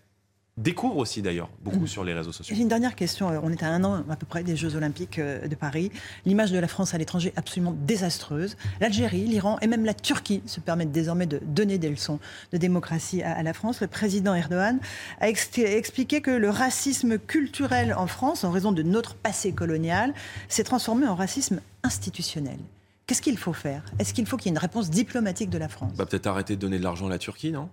découvrent 0.56 0.98
aussi 0.98 1.20
d'ailleurs 1.20 1.48
beaucoup 1.62 1.86
sur 1.86 2.04
les 2.04 2.14
réseaux 2.14 2.30
sociaux. 2.30 2.54
J'ai 2.54 2.62
une 2.62 2.68
dernière 2.68 2.94
question. 2.94 3.28
Euh, 3.30 3.40
On 3.42 3.50
est 3.50 3.62
à 3.62 3.68
un 3.68 3.82
an 3.82 4.04
à 4.08 4.16
peu 4.16 4.26
près 4.26 4.44
des 4.44 4.54
Jeux 4.56 4.76
Olympiques 4.76 5.18
euh, 5.18 5.48
de 5.48 5.54
Paris. 5.56 5.90
L'image 6.26 6.52
de 6.52 6.58
la 6.58 6.68
France 6.68 6.94
à 6.94 6.98
l'étranger 6.98 7.32
est 7.34 7.38
absolument 7.38 7.74
désastreuse. 7.76 8.56
L'Algérie, 8.80 9.24
l'Iran 9.24 9.58
et 9.62 9.66
même 9.66 9.84
la 9.84 9.94
Turquie 9.94 10.42
se 10.46 10.60
permettent 10.60 10.92
désormais 10.92 11.26
de 11.26 11.40
donner 11.42 11.78
des 11.78 11.90
leçons 11.90 12.20
de 12.52 12.58
démocratie 12.58 13.22
à, 13.22 13.32
à 13.36 13.42
la 13.42 13.52
France. 13.52 13.80
Le 13.80 13.88
président 13.88 14.34
Erdogan 14.34 14.78
a 15.20 15.28
ex- 15.28 15.58
expliqué 15.58 16.20
que 16.20 16.30
le 16.30 16.50
racisme 16.50 17.18
culturel 17.18 17.94
en 17.94 18.06
France, 18.06 18.44
en 18.44 18.50
raison 18.52 18.70
de 18.70 18.82
notre 18.82 19.14
passé 19.16 19.52
colonial, 19.52 20.14
s'est 20.48 20.64
transformé 20.64 21.06
en 21.08 21.16
racisme 21.16 21.60
institutionnel. 21.82 22.58
Qu'est-ce 23.06 23.20
qu'il 23.22 23.36
faut 23.36 23.52
faire? 23.52 23.82
Est-ce 23.98 24.14
qu'il 24.14 24.24
faut 24.24 24.36
qu'il 24.36 24.46
y 24.46 24.48
ait 24.50 24.56
une 24.56 24.58
réponse 24.58 24.88
diplomatique 24.88 25.50
de 25.50 25.58
la 25.58 25.68
France? 25.68 25.92
Bah, 25.96 26.06
peut-être 26.06 26.26
arrêter 26.26 26.56
de 26.56 26.60
donner 26.60 26.78
de 26.78 26.84
l'argent 26.84 27.06
à 27.06 27.10
la 27.10 27.18
Turquie, 27.18 27.52
non? 27.52 27.68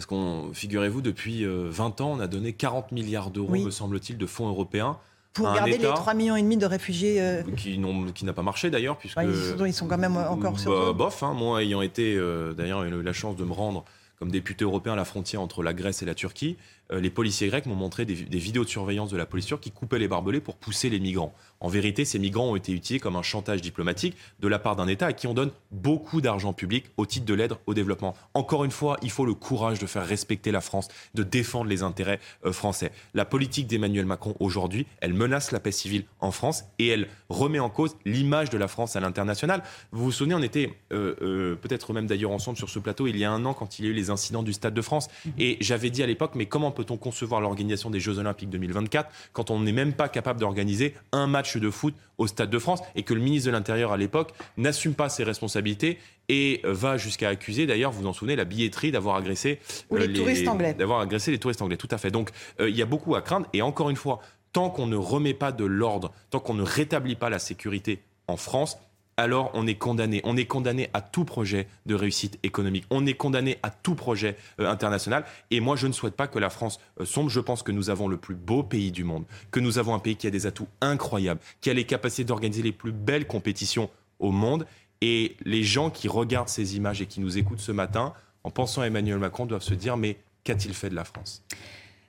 Parce 0.00 0.06
qu'on, 0.06 0.54
figurez-vous, 0.54 1.02
depuis 1.02 1.44
euh, 1.44 1.66
20 1.70 2.00
ans, 2.00 2.12
on 2.12 2.20
a 2.20 2.26
donné 2.26 2.54
40 2.54 2.90
milliards 2.90 3.30
d'euros, 3.30 3.50
Oui. 3.50 3.62
me 3.66 3.70
semble-t-il, 3.70 4.16
de 4.16 4.24
fonds 4.24 4.48
européens 4.48 4.96
Pour 5.34 5.52
garder 5.52 5.72
les 5.72 5.76
État 5.76 5.92
3,5 5.92 6.16
millions 6.16 6.36
et 6.36 6.40
demi 6.42 6.56
de 6.56 6.64
réfugiés 6.64 7.20
euh, 7.20 7.42
qui, 7.54 7.76
n'ont- 7.76 8.06
qui 8.10 8.24
n'a 8.24 8.32
pas 8.32 8.40
marché 8.42 8.70
d'ailleurs, 8.70 8.96
puisque 8.96 9.18
ouais, 9.18 9.26
ils, 9.28 9.58
sont, 9.58 9.66
ils 9.66 9.74
sont 9.74 9.88
quand 9.88 9.98
même 9.98 10.16
encore 10.16 10.58
sur 10.58 10.70
Bah, 10.70 10.86
zone. 10.86 10.96
bof, 10.96 11.22
hein, 11.22 11.34
moi 11.34 11.62
ayant 11.62 11.82
été, 11.82 12.16
euh, 12.16 12.54
d'ailleurs, 12.54 12.82
eu 12.84 13.02
la 13.02 13.12
chance 13.12 13.36
de 13.36 13.44
me 13.44 13.52
rendre 13.52 13.84
comme 14.18 14.30
député 14.30 14.64
européen 14.64 14.94
à 14.94 14.96
la 14.96 15.04
frontière 15.04 15.42
entre 15.42 15.62
la 15.62 15.74
Grèce 15.74 16.00
et 16.00 16.06
la 16.06 16.14
Turquie, 16.14 16.56
euh, 16.92 16.98
les 17.00 17.10
policiers 17.10 17.48
grecs 17.48 17.66
m'ont 17.66 17.74
montré 17.74 18.06
des, 18.06 18.14
des 18.14 18.38
vidéos 18.38 18.64
de 18.64 18.70
surveillance 18.70 19.10
de 19.10 19.18
la 19.18 19.26
police 19.26 19.44
turque 19.46 19.62
qui 19.62 19.70
coupaient 19.70 19.98
les 19.98 20.08
barbelés 20.08 20.40
pour 20.40 20.56
pousser 20.56 20.88
les 20.88 20.98
migrants. 21.00 21.34
En 21.60 21.68
vérité, 21.68 22.06
ces 22.06 22.18
migrants 22.18 22.50
ont 22.50 22.56
été 22.56 22.72
utilisés 22.72 23.00
comme 23.00 23.16
un 23.16 23.22
chantage 23.22 23.60
diplomatique 23.60 24.16
de 24.40 24.48
la 24.48 24.58
part 24.58 24.76
d'un 24.76 24.88
État 24.88 25.06
à 25.06 25.12
qui 25.12 25.26
on 25.26 25.34
donne 25.34 25.50
beaucoup 25.70 26.22
d'argent 26.22 26.54
public 26.54 26.86
au 26.96 27.04
titre 27.04 27.26
de 27.26 27.34
l'aide 27.34 27.52
au 27.66 27.74
développement. 27.74 28.14
Encore 28.32 28.64
une 28.64 28.70
fois, 28.70 28.96
il 29.02 29.10
faut 29.10 29.26
le 29.26 29.34
courage 29.34 29.78
de 29.78 29.86
faire 29.86 30.06
respecter 30.06 30.52
la 30.52 30.62
France, 30.62 30.88
de 31.14 31.22
défendre 31.22 31.68
les 31.68 31.82
intérêts 31.82 32.18
euh, 32.46 32.52
français. 32.52 32.92
La 33.12 33.26
politique 33.26 33.66
d'Emmanuel 33.66 34.06
Macron 34.06 34.34
aujourd'hui, 34.40 34.86
elle 35.02 35.12
menace 35.12 35.52
la 35.52 35.60
paix 35.60 35.70
civile 35.70 36.04
en 36.20 36.30
France 36.30 36.64
et 36.78 36.88
elle 36.88 37.08
remet 37.28 37.58
en 37.58 37.68
cause 37.68 37.94
l'image 38.06 38.48
de 38.48 38.56
la 38.56 38.66
France 38.66 38.96
à 38.96 39.00
l'international. 39.00 39.62
Vous 39.92 40.04
vous 40.04 40.12
souvenez, 40.12 40.34
on 40.34 40.42
était 40.42 40.72
euh, 40.94 41.14
euh, 41.20 41.56
peut-être 41.56 41.92
même 41.92 42.06
d'ailleurs 42.06 42.30
ensemble 42.30 42.56
sur 42.56 42.70
ce 42.70 42.78
plateau 42.78 43.06
il 43.06 43.18
y 43.18 43.24
a 43.24 43.30
un 43.30 43.44
an 43.44 43.52
quand 43.52 43.78
il 43.78 43.84
y 43.84 43.88
a 43.88 43.90
eu 43.90 43.94
les 43.94 44.08
incidents 44.08 44.42
du 44.42 44.54
Stade 44.54 44.72
de 44.72 44.82
France. 44.82 45.08
Et 45.38 45.58
j'avais 45.60 45.90
dit 45.90 46.02
à 46.02 46.06
l'époque, 46.06 46.32
mais 46.34 46.46
comment 46.46 46.70
peut-on 46.70 46.96
concevoir 46.96 47.42
l'organisation 47.42 47.90
des 47.90 48.00
Jeux 48.00 48.18
Olympiques 48.18 48.48
2024 48.48 49.10
quand 49.34 49.50
on 49.50 49.60
n'est 49.60 49.72
même 49.72 49.92
pas 49.92 50.08
capable 50.08 50.40
d'organiser 50.40 50.94
un 51.12 51.26
match 51.26 51.49
de 51.58 51.70
foot 51.70 51.94
au 52.18 52.26
Stade 52.26 52.50
de 52.50 52.58
France 52.58 52.80
et 52.94 53.02
que 53.02 53.14
le 53.14 53.20
ministre 53.20 53.46
de 53.46 53.52
l'Intérieur 53.52 53.92
à 53.92 53.96
l'époque 53.96 54.32
n'assume 54.56 54.94
pas 54.94 55.08
ses 55.08 55.24
responsabilités 55.24 55.98
et 56.28 56.60
euh, 56.64 56.72
va 56.72 56.96
jusqu'à 56.96 57.28
accuser, 57.28 57.66
d'ailleurs, 57.66 57.90
vous 57.90 58.02
vous 58.02 58.06
en 58.06 58.12
souvenez, 58.12 58.36
la 58.36 58.44
billetterie 58.44 58.92
d'avoir 58.92 59.16
agressé 59.16 59.58
Ou 59.90 59.96
les 59.96 60.12
touristes 60.12 60.46
anglais. 60.46 60.74
d'avoir 60.74 61.00
agressé 61.00 61.30
les 61.30 61.38
touristes 61.38 61.62
anglais. 61.62 61.76
Tout 61.76 61.88
à 61.90 61.98
fait. 61.98 62.10
Donc, 62.10 62.30
euh, 62.60 62.68
il 62.68 62.76
y 62.76 62.82
a 62.82 62.86
beaucoup 62.86 63.16
à 63.16 63.22
craindre. 63.22 63.46
Et 63.52 63.62
encore 63.62 63.90
une 63.90 63.96
fois, 63.96 64.20
tant 64.52 64.70
qu'on 64.70 64.86
ne 64.86 64.96
remet 64.96 65.34
pas 65.34 65.50
de 65.50 65.64
l'ordre, 65.64 66.12
tant 66.30 66.38
qu'on 66.38 66.54
ne 66.54 66.62
rétablit 66.62 67.16
pas 67.16 67.30
la 67.30 67.38
sécurité 67.38 68.02
en 68.28 68.36
France, 68.36 68.78
alors 69.20 69.50
on 69.52 69.66
est 69.66 69.74
condamné. 69.74 70.22
On 70.24 70.36
est 70.36 70.46
condamné 70.46 70.88
à 70.94 71.02
tout 71.02 71.24
projet 71.24 71.68
de 71.84 71.94
réussite 71.94 72.38
économique. 72.42 72.86
On 72.90 73.04
est 73.06 73.14
condamné 73.14 73.58
à 73.62 73.70
tout 73.70 73.94
projet 73.94 74.36
euh, 74.58 74.68
international. 74.68 75.24
Et 75.50 75.60
moi, 75.60 75.76
je 75.76 75.86
ne 75.86 75.92
souhaite 75.92 76.14
pas 76.14 76.26
que 76.26 76.38
la 76.38 76.48
France 76.48 76.80
euh, 77.00 77.04
sombre. 77.04 77.28
Je 77.28 77.40
pense 77.40 77.62
que 77.62 77.70
nous 77.70 77.90
avons 77.90 78.08
le 78.08 78.16
plus 78.16 78.34
beau 78.34 78.62
pays 78.62 78.92
du 78.92 79.04
monde, 79.04 79.24
que 79.50 79.60
nous 79.60 79.78
avons 79.78 79.94
un 79.94 79.98
pays 79.98 80.16
qui 80.16 80.26
a 80.26 80.30
des 80.30 80.46
atouts 80.46 80.68
incroyables, 80.80 81.40
qui 81.60 81.68
a 81.68 81.74
les 81.74 81.84
capacités 81.84 82.24
d'organiser 82.24 82.62
les 82.62 82.72
plus 82.72 82.92
belles 82.92 83.26
compétitions 83.26 83.90
au 84.20 84.30
monde. 84.30 84.66
Et 85.02 85.36
les 85.44 85.62
gens 85.64 85.90
qui 85.90 86.08
regardent 86.08 86.48
ces 86.48 86.76
images 86.76 87.02
et 87.02 87.06
qui 87.06 87.20
nous 87.20 87.36
écoutent 87.36 87.60
ce 87.60 87.72
matin, 87.72 88.14
en 88.42 88.50
pensant 88.50 88.80
à 88.80 88.86
Emmanuel 88.86 89.18
Macron, 89.18 89.44
doivent 89.44 89.62
se 89.62 89.74
dire 89.74 89.98
mais 89.98 90.16
qu'a-t-il 90.44 90.74
fait 90.74 90.88
de 90.88 90.94
la 90.94 91.04
France? 91.04 91.42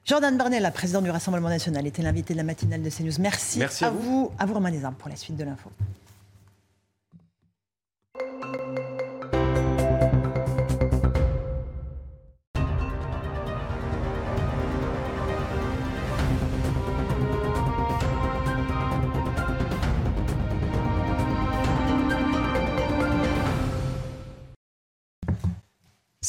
Jordan 0.06 0.38
Bardella, 0.38 0.72
président 0.72 1.02
du 1.02 1.10
Rassemblement 1.10 1.50
national, 1.50 1.86
était 1.86 2.02
l'invité 2.02 2.34
de 2.34 2.38
la 2.38 2.44
matinale 2.44 2.82
de 2.82 2.90
CNews. 2.90 3.20
Merci, 3.20 3.60
Merci 3.60 3.84
à 3.84 3.88
à 3.88 3.92
vous. 3.92 4.02
vous. 4.02 4.32
À 4.40 4.46
vous, 4.46 4.54
Romain 4.54 4.72
Desarmes, 4.72 4.96
pour 4.96 5.10
la 5.10 5.16
suite 5.16 5.36
de 5.38 5.44
l'info. 5.44 5.70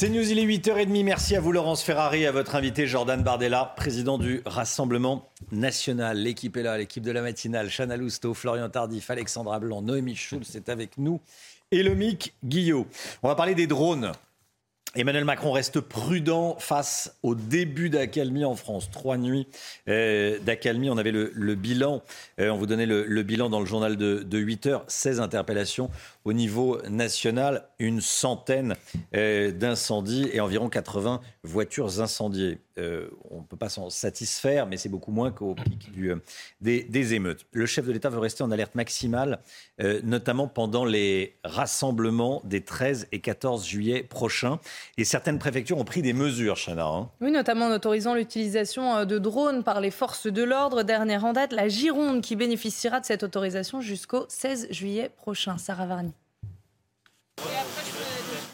C'est 0.02 0.08
News, 0.08 0.28
il 0.32 0.40
est 0.40 0.46
8h30. 0.46 1.04
Merci 1.04 1.36
à 1.36 1.40
vous, 1.40 1.52
Laurence 1.52 1.84
Ferrari, 1.84 2.26
à 2.26 2.32
votre 2.32 2.56
invité 2.56 2.88
Jordan 2.88 3.22
Bardella, 3.22 3.72
président 3.76 4.18
du 4.18 4.42
Rassemblement 4.44 5.30
national. 5.52 6.18
L'équipe 6.18 6.56
est 6.56 6.64
là, 6.64 6.76
l'équipe 6.76 7.04
de 7.04 7.12
la 7.12 7.22
matinale. 7.22 7.70
Chana 7.70 7.96
Lousteau, 7.96 8.34
Florian 8.34 8.68
Tardif, 8.68 9.10
Alexandra 9.10 9.60
Blanc, 9.60 9.80
Noémie 9.80 10.16
Schulz 10.16 10.56
est 10.56 10.68
avec 10.68 10.98
nous 10.98 11.20
et 11.72 11.82
Lomic 11.82 12.34
Guillot. 12.44 12.86
On 13.24 13.28
va 13.28 13.34
parler 13.34 13.56
des 13.56 13.66
drones. 13.66 14.12
Emmanuel 14.94 15.24
Macron 15.24 15.52
reste 15.52 15.80
prudent 15.80 16.54
face 16.58 17.16
au 17.22 17.34
début 17.34 17.88
d'accalmie 17.88 18.44
en 18.44 18.54
France. 18.54 18.90
Trois 18.90 19.16
nuits 19.16 19.48
euh, 19.88 20.38
d'accalmie. 20.40 20.90
On 20.90 20.98
avait 20.98 21.12
le, 21.12 21.32
le 21.34 21.54
bilan. 21.54 22.02
euh, 22.38 22.50
on 22.50 22.58
vous 22.58 22.66
donnait 22.66 22.84
le, 22.84 23.06
le 23.06 23.22
bilan 23.22 23.48
dans 23.48 23.60
le 23.60 23.64
journal 23.64 23.96
de, 23.96 24.22
de 24.22 24.38
8 24.38 24.66
heures. 24.66 24.84
16 24.88 25.20
interpellations 25.20 25.88
au 26.24 26.32
niveau 26.32 26.80
national. 26.88 27.64
Une 27.78 28.00
centaine 28.00 28.76
euh, 29.14 29.50
d'incendies 29.50 30.28
et 30.32 30.40
environ 30.40 30.68
80 30.68 31.20
voitures 31.42 32.00
incendiées. 32.00 32.58
Euh, 32.78 33.08
on 33.30 33.38
ne 33.38 33.42
peut 33.42 33.56
pas 33.56 33.68
s'en 33.68 33.90
satisfaire, 33.90 34.66
mais 34.66 34.76
c'est 34.76 34.88
beaucoup 34.88 35.10
moins 35.10 35.30
qu'au 35.30 35.54
pic 35.54 35.90
euh, 35.98 36.16
des, 36.60 37.14
émeutes. 37.14 37.44
Le 37.52 37.66
chef 37.66 37.86
de 37.86 37.92
l'État 37.92 38.08
veut 38.08 38.20
rester 38.20 38.42
en 38.42 38.50
alerte 38.50 38.74
maximale, 38.74 39.40
notamment 40.04 40.46
pendant 40.46 40.84
les 40.84 41.34
rassemblements 41.44 42.40
des 42.44 42.62
13 42.62 43.08
et 43.12 43.18
14 43.18 43.66
juillet 43.66 44.02
prochains. 44.02 44.60
Et 44.96 45.04
certaines 45.04 45.38
préfectures 45.38 45.78
ont 45.78 45.84
pris 45.84 46.02
des 46.02 46.12
mesures, 46.12 46.56
Chana. 46.56 46.86
hein. 46.86 47.10
Oui, 47.20 47.30
notamment 47.32 47.66
en 47.66 47.72
autorisant 47.72 48.14
l'utilisation 48.14 49.04
de 49.04 49.18
drones 49.18 49.64
par 49.64 49.80
les 49.80 49.90
forces 49.90 50.28
de 50.28 50.42
l'ordre. 50.42 50.82
Dernière 50.82 51.24
en 51.24 51.32
date, 51.32 51.52
la 51.52 51.68
Gironde 51.68 52.22
qui 52.22 52.36
bénéficiera 52.36 53.00
de 53.00 53.04
cette 53.04 53.22
autorisation 53.22 53.80
jusqu'au 53.80 54.24
16 54.28 54.68
juillet 54.70 55.10
prochain. 55.16 55.58
Sarah 55.58 55.86
Varni. 55.86 56.11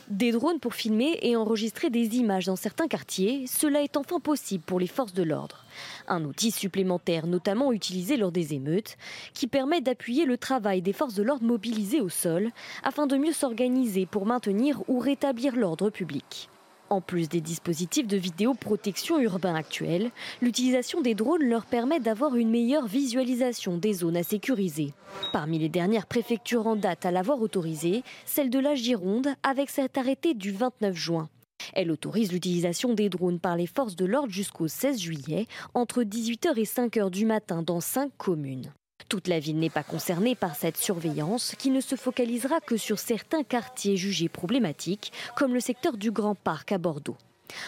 Des 0.09 0.33
drones 0.33 0.59
pour 0.59 0.75
filmer 0.75 1.19
et 1.23 1.37
enregistrer 1.37 1.91
des 1.91 2.17
images 2.17 2.47
dans 2.47 2.57
certains 2.57 2.89
quartiers, 2.89 3.45
cela 3.47 3.83
est 3.83 3.97
enfin 3.97 4.21
possible 4.21 4.65
pour 4.65 4.81
les 4.81 4.87
forces 4.87 5.13
de 5.13 5.23
l'ordre. 5.23 5.65
Un 6.09 6.25
outil 6.25 6.51
supplémentaire 6.51 7.27
notamment 7.27 7.73
utilisé 7.73 8.17
lors 8.17 8.33
des 8.33 8.55
émeutes, 8.55 8.97
qui 9.35 9.47
permet 9.47 9.81
d'appuyer 9.81 10.25
le 10.25 10.39
travail 10.39 10.81
des 10.83 10.93
forces 10.93 11.15
de 11.15 11.23
l'ordre 11.23 11.45
mobilisées 11.45 12.01
au 12.01 12.09
sol, 12.09 12.51
afin 12.83 13.07
de 13.07 13.17
mieux 13.17 13.33
s'organiser 13.33 14.07
pour 14.07 14.27
maintenir 14.27 14.83
ou 14.89 14.99
rétablir 14.99 15.55
l'ordre 15.55 15.91
public. 15.91 16.49
En 16.91 17.03
plus 17.03 17.29
des 17.29 17.43
dispositifs 17.43 18.07
de 18.07 18.17
vidéoprotection 18.17 19.21
urbain 19.21 19.55
actuels, 19.55 20.11
l'utilisation 20.41 21.03
des 21.03 21.15
drones 21.15 21.45
leur 21.45 21.67
permet 21.67 22.01
d'avoir 22.01 22.35
une 22.37 22.51
meilleure 22.51 22.87
visualisation 22.87 23.77
des 23.77 23.93
zones 23.93 24.17
à 24.17 24.23
sécuriser. 24.23 24.95
Parmi 25.33 25.59
les 25.59 25.69
dernières 25.69 26.07
préfectures 26.07 26.67
en 26.67 26.77
date 26.77 27.05
à 27.05 27.11
l'avoir 27.11 27.43
autorisée, 27.43 28.03
celle 28.25 28.49
de 28.49 28.59
la 28.59 28.75
Gironde 28.75 29.29
avec 29.43 29.69
cet 29.69 29.99
arrêté 29.99 30.33
du 30.33 30.51
29 30.51 30.97
juin. 30.97 31.29
Elle 31.75 31.91
autorise 31.91 32.33
l'utilisation 32.33 32.95
des 32.95 33.11
drones 33.11 33.41
par 33.41 33.57
les 33.57 33.67
forces 33.67 33.97
de 33.97 34.07
l'ordre 34.07 34.33
jusqu'au 34.33 34.69
16 34.69 34.99
juillet, 34.99 35.47
entre 35.75 36.03
18h 36.03 36.57
et 36.57 36.65
5h 36.65 37.11
du 37.11 37.27
matin 37.27 37.63
dans 37.63 37.81
cinq 37.81 38.11
communes. 38.17 38.73
Toute 39.09 39.29
la 39.29 39.39
ville 39.39 39.59
n'est 39.59 39.71
pas 39.71 39.83
concernée 39.83 40.35
par 40.35 40.55
cette 40.55 40.77
surveillance 40.77 41.55
qui 41.59 41.71
ne 41.71 41.81
se 41.81 41.97
focalisera 41.97 42.61
que 42.61 42.77
sur 42.77 42.99
certains 42.99 43.43
quartiers 43.43 43.97
jugés 43.97 44.29
problématiques, 44.29 45.13
comme 45.35 45.55
le 45.55 45.61
secteur 45.61 45.97
du 45.97 46.11
Grand 46.11 46.35
Parc 46.35 46.73
à 46.73 46.79
Bordeaux. 46.79 47.17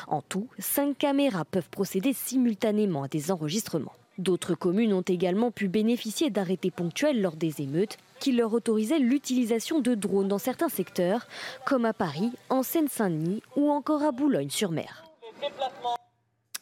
En 0.06 0.20
tout, 0.20 0.48
cinq 0.58 0.98
caméras 0.98 1.46
peuvent 1.46 1.70
procéder 1.70 2.12
simultanément 2.12 3.04
à 3.04 3.08
des 3.08 3.30
enregistrements. 3.30 3.94
D'autres 4.18 4.54
communes 4.54 4.92
ont 4.92 5.00
également 5.00 5.50
pu 5.50 5.68
bénéficier 5.68 6.28
d'arrêtés 6.28 6.70
ponctuels 6.70 7.22
lors 7.22 7.36
des 7.36 7.62
émeutes 7.62 7.96
qui 8.18 8.32
leur 8.32 8.52
autorisaient 8.52 8.98
l'utilisation 8.98 9.80
de 9.80 9.94
drones 9.94 10.28
dans 10.28 10.36
certains 10.36 10.68
secteurs, 10.68 11.26
comme 11.64 11.86
à 11.86 11.94
Paris, 11.94 12.30
en 12.50 12.62
Seine-Saint-Denis 12.62 13.42
ou 13.56 13.70
encore 13.70 14.02
à 14.02 14.12
Boulogne-sur-Mer. 14.12 15.04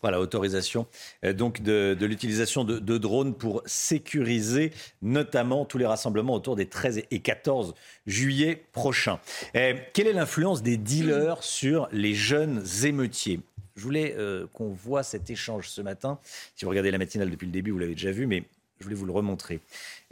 Voilà, 0.03 0.21
autorisation 0.21 0.87
euh, 1.25 1.33
donc 1.33 1.61
de, 1.61 1.97
l'utilisation 2.01 2.65
de, 2.65 2.99
drones 2.99 3.35
pour 3.35 3.63
sécuriser 3.67 4.73
notamment 5.03 5.65
tous 5.65 5.79
les 5.79 5.87
rassemblements 5.87 6.35
autour 6.35 6.57
des 6.57 6.67
13 6.67 7.03
et 7.11 7.19
14 7.19 7.75
juillet 8.07 8.65
prochains. 8.73 9.19
Euh, 9.57 9.75
quelle 9.93 10.07
est 10.07 10.13
l'influence 10.13 10.63
des 10.63 10.77
dealers 10.77 11.43
sur 11.43 11.89
les 11.93 12.15
jeunes 12.15 12.65
émeutiers? 12.85 13.41
Je 13.77 13.83
voulais 13.83 14.15
euh, 14.19 14.47
qu'on 14.53 14.71
voit 14.71 15.03
cet 15.03 15.31
échange 15.31 15.69
ce 15.69 15.81
matin. 15.81 16.19
Si 16.55 16.65
vous 16.65 16.71
regardez 16.71 16.91
la 16.91 16.99
matinale 16.99 17.31
depuis 17.31 17.47
le 17.47 17.53
début, 17.53 17.71
vous 17.71 17.79
l'avez 17.79 17.95
déjà 17.95 18.11
vu, 18.11 18.27
mais 18.27 18.45
je 18.79 18.85
voulais 18.85 18.97
vous 18.97 19.07
le 19.07 19.13
remontrer. 19.13 19.61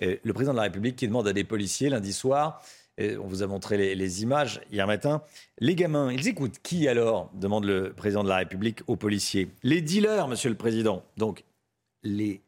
le 0.00 0.32
président 0.32 0.52
de 0.52 0.56
la 0.56 0.64
République 0.64 0.96
qui 0.96 1.06
demande 1.06 1.28
à 1.28 1.32
des 1.32 1.44
policiers 1.44 1.88
lundi 1.88 2.12
soir 2.12 2.62
on 2.98 3.26
vous 3.26 3.42
a 3.42 3.46
montré 3.46 3.94
les, 3.94 4.22
images 4.22 4.60
hier 4.72 4.86
matin. 4.86 5.22
Les 5.58 5.74
gamins, 5.74 6.10
ils 6.12 6.28
écoutent 6.28 6.58
qui 6.62 6.88
alors 6.88 7.30
demande 7.34 7.64
le 7.64 7.92
président 7.92 8.24
de 8.24 8.28
la 8.28 8.36
République 8.36 8.80
aux 8.86 8.96
policiers. 8.96 9.48
Les 9.62 9.80
dealers, 9.80 10.28
monsieur 10.28 10.48
le 10.48 10.56
président. 10.56 11.02
Donc, 11.16 11.44
les, 12.02 12.40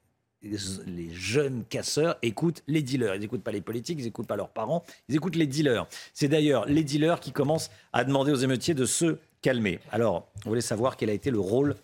les 0.42 1.12
jeunes 1.12 1.64
casseurs 1.68 2.16
écoutent 2.22 2.62
les 2.66 2.82
dealers. 2.82 3.16
Ils 3.16 3.20
n'écoutent 3.20 3.42
pas 3.42 3.52
les 3.52 3.60
politiques, 3.60 3.98
ils 3.98 4.04
n'écoutent 4.04 4.26
pas 4.26 4.36
leurs 4.36 4.50
parents, 4.50 4.84
ils 5.08 5.16
écoutent 5.16 5.36
les 5.36 5.46
dealers. 5.46 5.86
C'est 6.14 6.28
d'ailleurs 6.28 6.66
les 6.66 6.84
dealers 6.84 7.20
qui 7.20 7.32
commencent 7.32 7.70
à 7.92 8.04
demander 8.04 8.32
aux 8.32 8.36
émeutiers 8.36 8.74
de 8.74 8.86
se 8.86 9.18
calmer. 9.42 9.80
Alors, 9.90 10.28
on 10.46 10.48
voulait 10.48 10.60
savoir 10.60 10.96
quel 10.96 11.10
a 11.10 11.12
été 11.12 11.30
le 11.30 11.40
rôle 11.40 11.76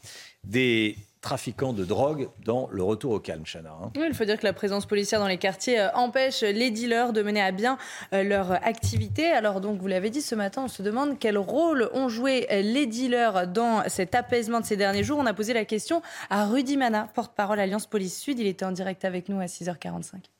des 0.44 0.96
trafiquants 1.24 1.72
de 1.72 1.86
drogue 1.86 2.28
dans 2.44 2.68
le 2.70 2.82
retour 2.82 3.12
au 3.12 3.18
calme, 3.18 3.44
Chana. 3.50 3.70
Hein. 3.82 3.90
il 3.96 4.12
faut 4.12 4.26
dire 4.26 4.38
que 4.38 4.44
la 4.44 4.52
présence 4.52 4.84
policière 4.84 5.20
dans 5.20 5.26
les 5.26 5.38
quartiers 5.38 5.80
euh, 5.80 5.88
empêche 5.94 6.42
les 6.42 6.70
dealers 6.70 7.14
de 7.14 7.22
mener 7.22 7.40
à 7.40 7.50
bien 7.50 7.78
euh, 8.12 8.22
leur 8.22 8.52
activité. 8.52 9.30
Alors 9.30 9.62
donc, 9.62 9.80
vous 9.80 9.86
l'avez 9.86 10.10
dit 10.10 10.20
ce 10.20 10.34
matin, 10.34 10.64
on 10.66 10.68
se 10.68 10.82
demande 10.82 11.18
quel 11.18 11.38
rôle 11.38 11.88
ont 11.94 12.10
joué 12.10 12.46
euh, 12.52 12.60
les 12.60 12.86
dealers 12.86 13.48
dans 13.48 13.88
cet 13.88 14.14
apaisement 14.14 14.60
de 14.60 14.66
ces 14.66 14.76
derniers 14.76 15.02
jours. 15.02 15.18
On 15.18 15.26
a 15.26 15.32
posé 15.32 15.54
la 15.54 15.64
question 15.64 16.02
à 16.28 16.44
Rudy 16.44 16.76
Mana, 16.76 17.08
porte-parole 17.14 17.58
Alliance 17.58 17.86
Police 17.86 18.20
Sud. 18.20 18.38
Il 18.38 18.46
était 18.46 18.66
en 18.66 18.72
direct 18.72 19.06
avec 19.06 19.30
nous 19.30 19.40
à 19.40 19.46
6h45. 19.46 20.33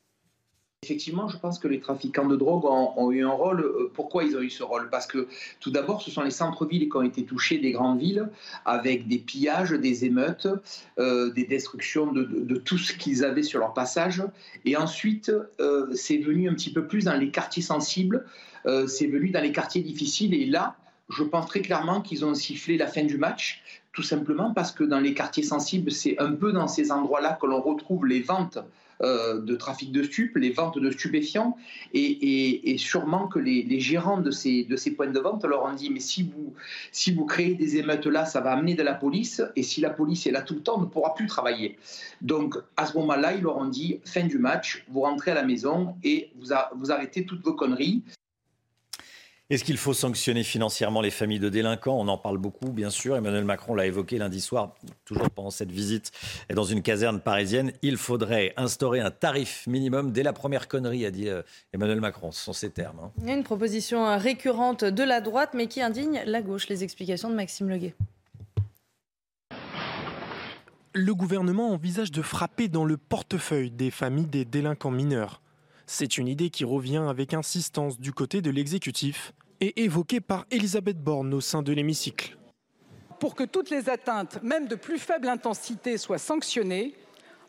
Effectivement, 0.85 1.27
je 1.27 1.37
pense 1.37 1.57
que 1.57 1.67
les 1.67 1.79
trafiquants 1.79 2.27
de 2.27 2.35
drogue 2.35 2.63
ont, 2.65 3.11
eu 3.11 3.25
un 3.25 3.31
rôle. 3.31 3.61
Euh, 3.61 3.91
pourquoi 3.91 4.23
ils 4.23 4.37
ont 4.37 4.41
eu 4.41 4.51
ce 4.51 4.61
rôle? 4.61 4.87
Parce 4.91 5.07
que 5.07 5.27
tout 5.59 5.71
d'abord, 5.71 6.03
ce 6.03 6.11
sont 6.11 6.21
les 6.21 6.29
centres-villes 6.29 6.89
qui 6.89 6.95
ont 6.95 7.01
été 7.01 7.25
touchés 7.25 7.57
des 7.57 7.71
grandes 7.71 7.99
villes, 7.99 8.29
avec 8.65 9.07
des 9.07 9.17
pillages, 9.17 9.71
des 9.71 10.05
émeutes, 10.05 10.47
euh, 10.99 11.31
des 11.31 11.45
destructions 11.45 12.11
de, 12.11 12.55
tout 12.57 12.77
ce 12.77 12.93
qu'ils 12.93 13.25
avaient 13.25 13.41
sur 13.41 13.59
leur 13.59 13.73
passage. 13.73 14.21
Et 14.63 14.77
ensuite, 14.77 15.31
euh, 15.59 15.87
c'est 15.95 16.17
venu 16.17 16.47
un 16.47 16.53
petit 16.53 16.71
peu 16.71 16.85
plus 16.85 17.05
dans 17.05 17.17
les 17.17 17.31
quartiers 17.31 17.63
sensibles, 17.63 18.23
c'est 18.87 19.07
venu 19.07 19.29
dans 19.29 19.41
les 19.41 19.51
quartiers 19.51 19.81
difficiles. 19.81 20.35
Et 20.35 20.45
là, 20.45 20.75
je 21.09 21.23
pense 21.23 21.47
très 21.47 21.61
clairement 21.61 22.01
qu'ils 22.01 22.25
ont 22.25 22.35
sifflé 22.35 22.77
la 22.77 22.87
fin 22.87 23.03
du 23.03 23.17
match, 23.17 23.63
tout 23.91 24.03
simplement 24.03 24.53
parce 24.53 24.71
que 24.71 24.83
dans 24.83 24.99
les 24.99 25.15
quartiers 25.15 25.43
sensibles, 25.43 25.91
c'est 25.91 26.19
un 26.19 26.33
peu 26.33 26.51
dans 26.51 26.67
ces 26.67 26.91
endroits-là 26.91 27.37
que 27.41 27.47
l'on 27.47 27.61
retrouve 27.61 28.05
les 28.05 28.21
ventes 28.21 28.59
euh, 29.01 29.41
de 29.41 29.55
trafic 29.55 29.91
de 29.91 30.03
stupes, 30.03 30.37
les 30.37 30.51
ventes 30.51 30.79
de 30.79 30.89
stupéfiants, 30.89 31.57
et, 31.93 32.75
sûrement 32.77 33.27
que 33.27 33.39
les, 33.39 33.79
gérants 33.79 34.19
de 34.19 34.31
ces, 34.31 34.63
de 34.63 34.75
ces 34.75 34.91
points 34.91 35.11
de 35.11 35.19
vente 35.19 35.43
leur 35.45 35.63
ont 35.63 35.73
dit, 35.73 35.89
mais 35.89 35.99
si 35.99 36.23
vous, 36.23 36.53
si 36.91 37.13
vous 37.13 37.25
créez 37.25 37.55
des 37.55 37.77
émeutes 37.77 38.05
là, 38.07 38.25
ça 38.25 38.41
va 38.41 38.51
amener 38.51 38.75
de 38.75 38.83
la 38.83 38.93
police, 38.93 39.41
et 39.55 39.63
si 39.63 39.81
la 39.81 39.89
police 39.89 40.27
est 40.27 40.31
là 40.31 40.41
tout 40.41 40.55
le 40.55 40.61
temps, 40.61 40.77
on 40.77 40.81
ne 40.81 40.85
pourra 40.85 41.13
plus 41.13 41.27
travailler. 41.27 41.77
Donc 42.21 42.55
à 42.77 42.85
ce 42.85 42.97
moment-là, 42.97 43.33
ils 43.33 43.41
leur 43.41 43.57
ont 43.57 43.67
dit, 43.67 43.99
fin 44.05 44.25
du 44.25 44.37
match, 44.37 44.85
vous 44.89 45.01
rentrez 45.01 45.31
à 45.31 45.35
la 45.35 45.43
maison 45.43 45.95
et 46.03 46.31
vous, 46.35 46.53
vous 46.75 46.91
arrêtez 46.91 47.25
toutes 47.25 47.43
vos 47.43 47.53
conneries. 47.53 48.03
Est-ce 49.51 49.63
qu'il 49.63 49.77
faut 49.77 49.93
sanctionner 49.93 50.43
financièrement 50.43 51.01
les 51.01 51.11
familles 51.11 51.39
de 51.39 51.49
délinquants? 51.49 51.95
On 51.99 52.07
en 52.07 52.17
parle 52.17 52.39
beaucoup, 52.39 52.71
bien 52.71 52.89
sûr. 52.89 53.15
Emmanuel 53.15 53.45
Macron 53.45 53.75
l'a 53.75 53.85
évoqué 53.85 54.17
lundi 54.17 54.41
soir, 54.41 54.73
toujours 55.05 55.29
pendant 55.29 55.51
cette 55.51 55.71
visite, 55.71 56.11
dans 56.51 56.63
une 56.63 56.81
caserne 56.81 57.19
parisienne. 57.19 57.71
Il 57.83 57.97
faudrait 57.97 58.55
instaurer 58.57 59.01
un 59.01 59.11
tarif 59.11 59.67
minimum 59.67 60.11
dès 60.11 60.23
la 60.23 60.33
première 60.33 60.67
connerie, 60.67 61.05
a 61.05 61.11
dit 61.11 61.29
euh, 61.29 61.43
Emmanuel 61.73 62.01
Macron. 62.01 62.31
Ce 62.31 62.43
sont 62.43 62.53
ses 62.53 62.71
termes. 62.71 62.97
Hein. 62.99 63.11
Une 63.27 63.43
proposition 63.43 64.17
récurrente 64.17 64.83
de 64.83 65.03
la 65.03 65.21
droite, 65.21 65.51
mais 65.53 65.67
qui 65.67 65.79
indigne 65.79 66.23
la 66.25 66.41
gauche. 66.41 66.67
Les 66.67 66.83
explications 66.83 67.29
de 67.29 67.35
Maxime 67.35 67.69
Leguet. 67.69 67.93
Le 70.93 71.13
gouvernement 71.13 71.71
envisage 71.71 72.09
de 72.09 72.23
frapper 72.23 72.67
dans 72.67 72.83
le 72.83 72.97
portefeuille 72.97 73.69
des 73.69 73.91
familles 73.91 74.25
des 74.25 74.43
délinquants 74.43 74.89
mineurs. 74.89 75.39
C'est 75.87 76.17
une 76.17 76.27
idée 76.27 76.49
qui 76.49 76.65
revient 76.65 77.03
avec 77.07 77.33
insistance 77.33 77.99
du 77.99 78.11
côté 78.11 78.41
de 78.41 78.49
l'exécutif 78.49 79.33
et 79.61 79.83
évoquée 79.83 80.19
par 80.19 80.45
Elisabeth 80.51 80.97
Borne 81.01 81.33
au 81.33 81.41
sein 81.41 81.61
de 81.61 81.71
l'hémicycle. 81.71 82.37
Pour 83.19 83.35
que 83.35 83.43
toutes 83.43 83.69
les 83.69 83.89
atteintes, 83.89 84.41
même 84.43 84.67
de 84.67 84.75
plus 84.75 84.97
faible 84.97 85.27
intensité, 85.27 85.97
soient 85.97 86.17
sanctionnées, 86.17 86.95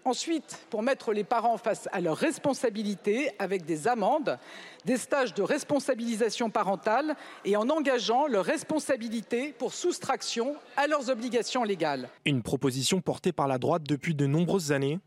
Ensuite, 0.06 0.60
pour 0.70 0.84
mettre 0.84 1.12
les 1.12 1.24
parents 1.24 1.58
face 1.58 1.88
à 1.90 2.00
leurs 2.00 2.16
responsabilités 2.16 3.32
avec 3.40 3.64
des 3.64 3.88
amendes, 3.88 4.38
des 4.84 4.98
stages 4.98 5.34
de 5.34 5.42
responsabilisation 5.42 6.48
parentale 6.48 7.16
et 7.44 7.56
en 7.56 7.68
engageant 7.70 8.28
leur 8.28 8.44
responsabilité 8.44 9.52
pour 9.58 9.74
soustraction 9.74 10.54
à 10.76 10.86
leurs 10.86 11.10
obligations 11.10 11.64
légales. 11.64 12.08
Une 12.24 12.44
proposition 12.44 13.00
portée 13.00 13.32
par 13.32 13.48
la 13.48 13.58
droite 13.58 13.82
depuis 13.82 14.14
de 14.14 14.28
nombreuses 14.28 14.70
années 14.70 15.00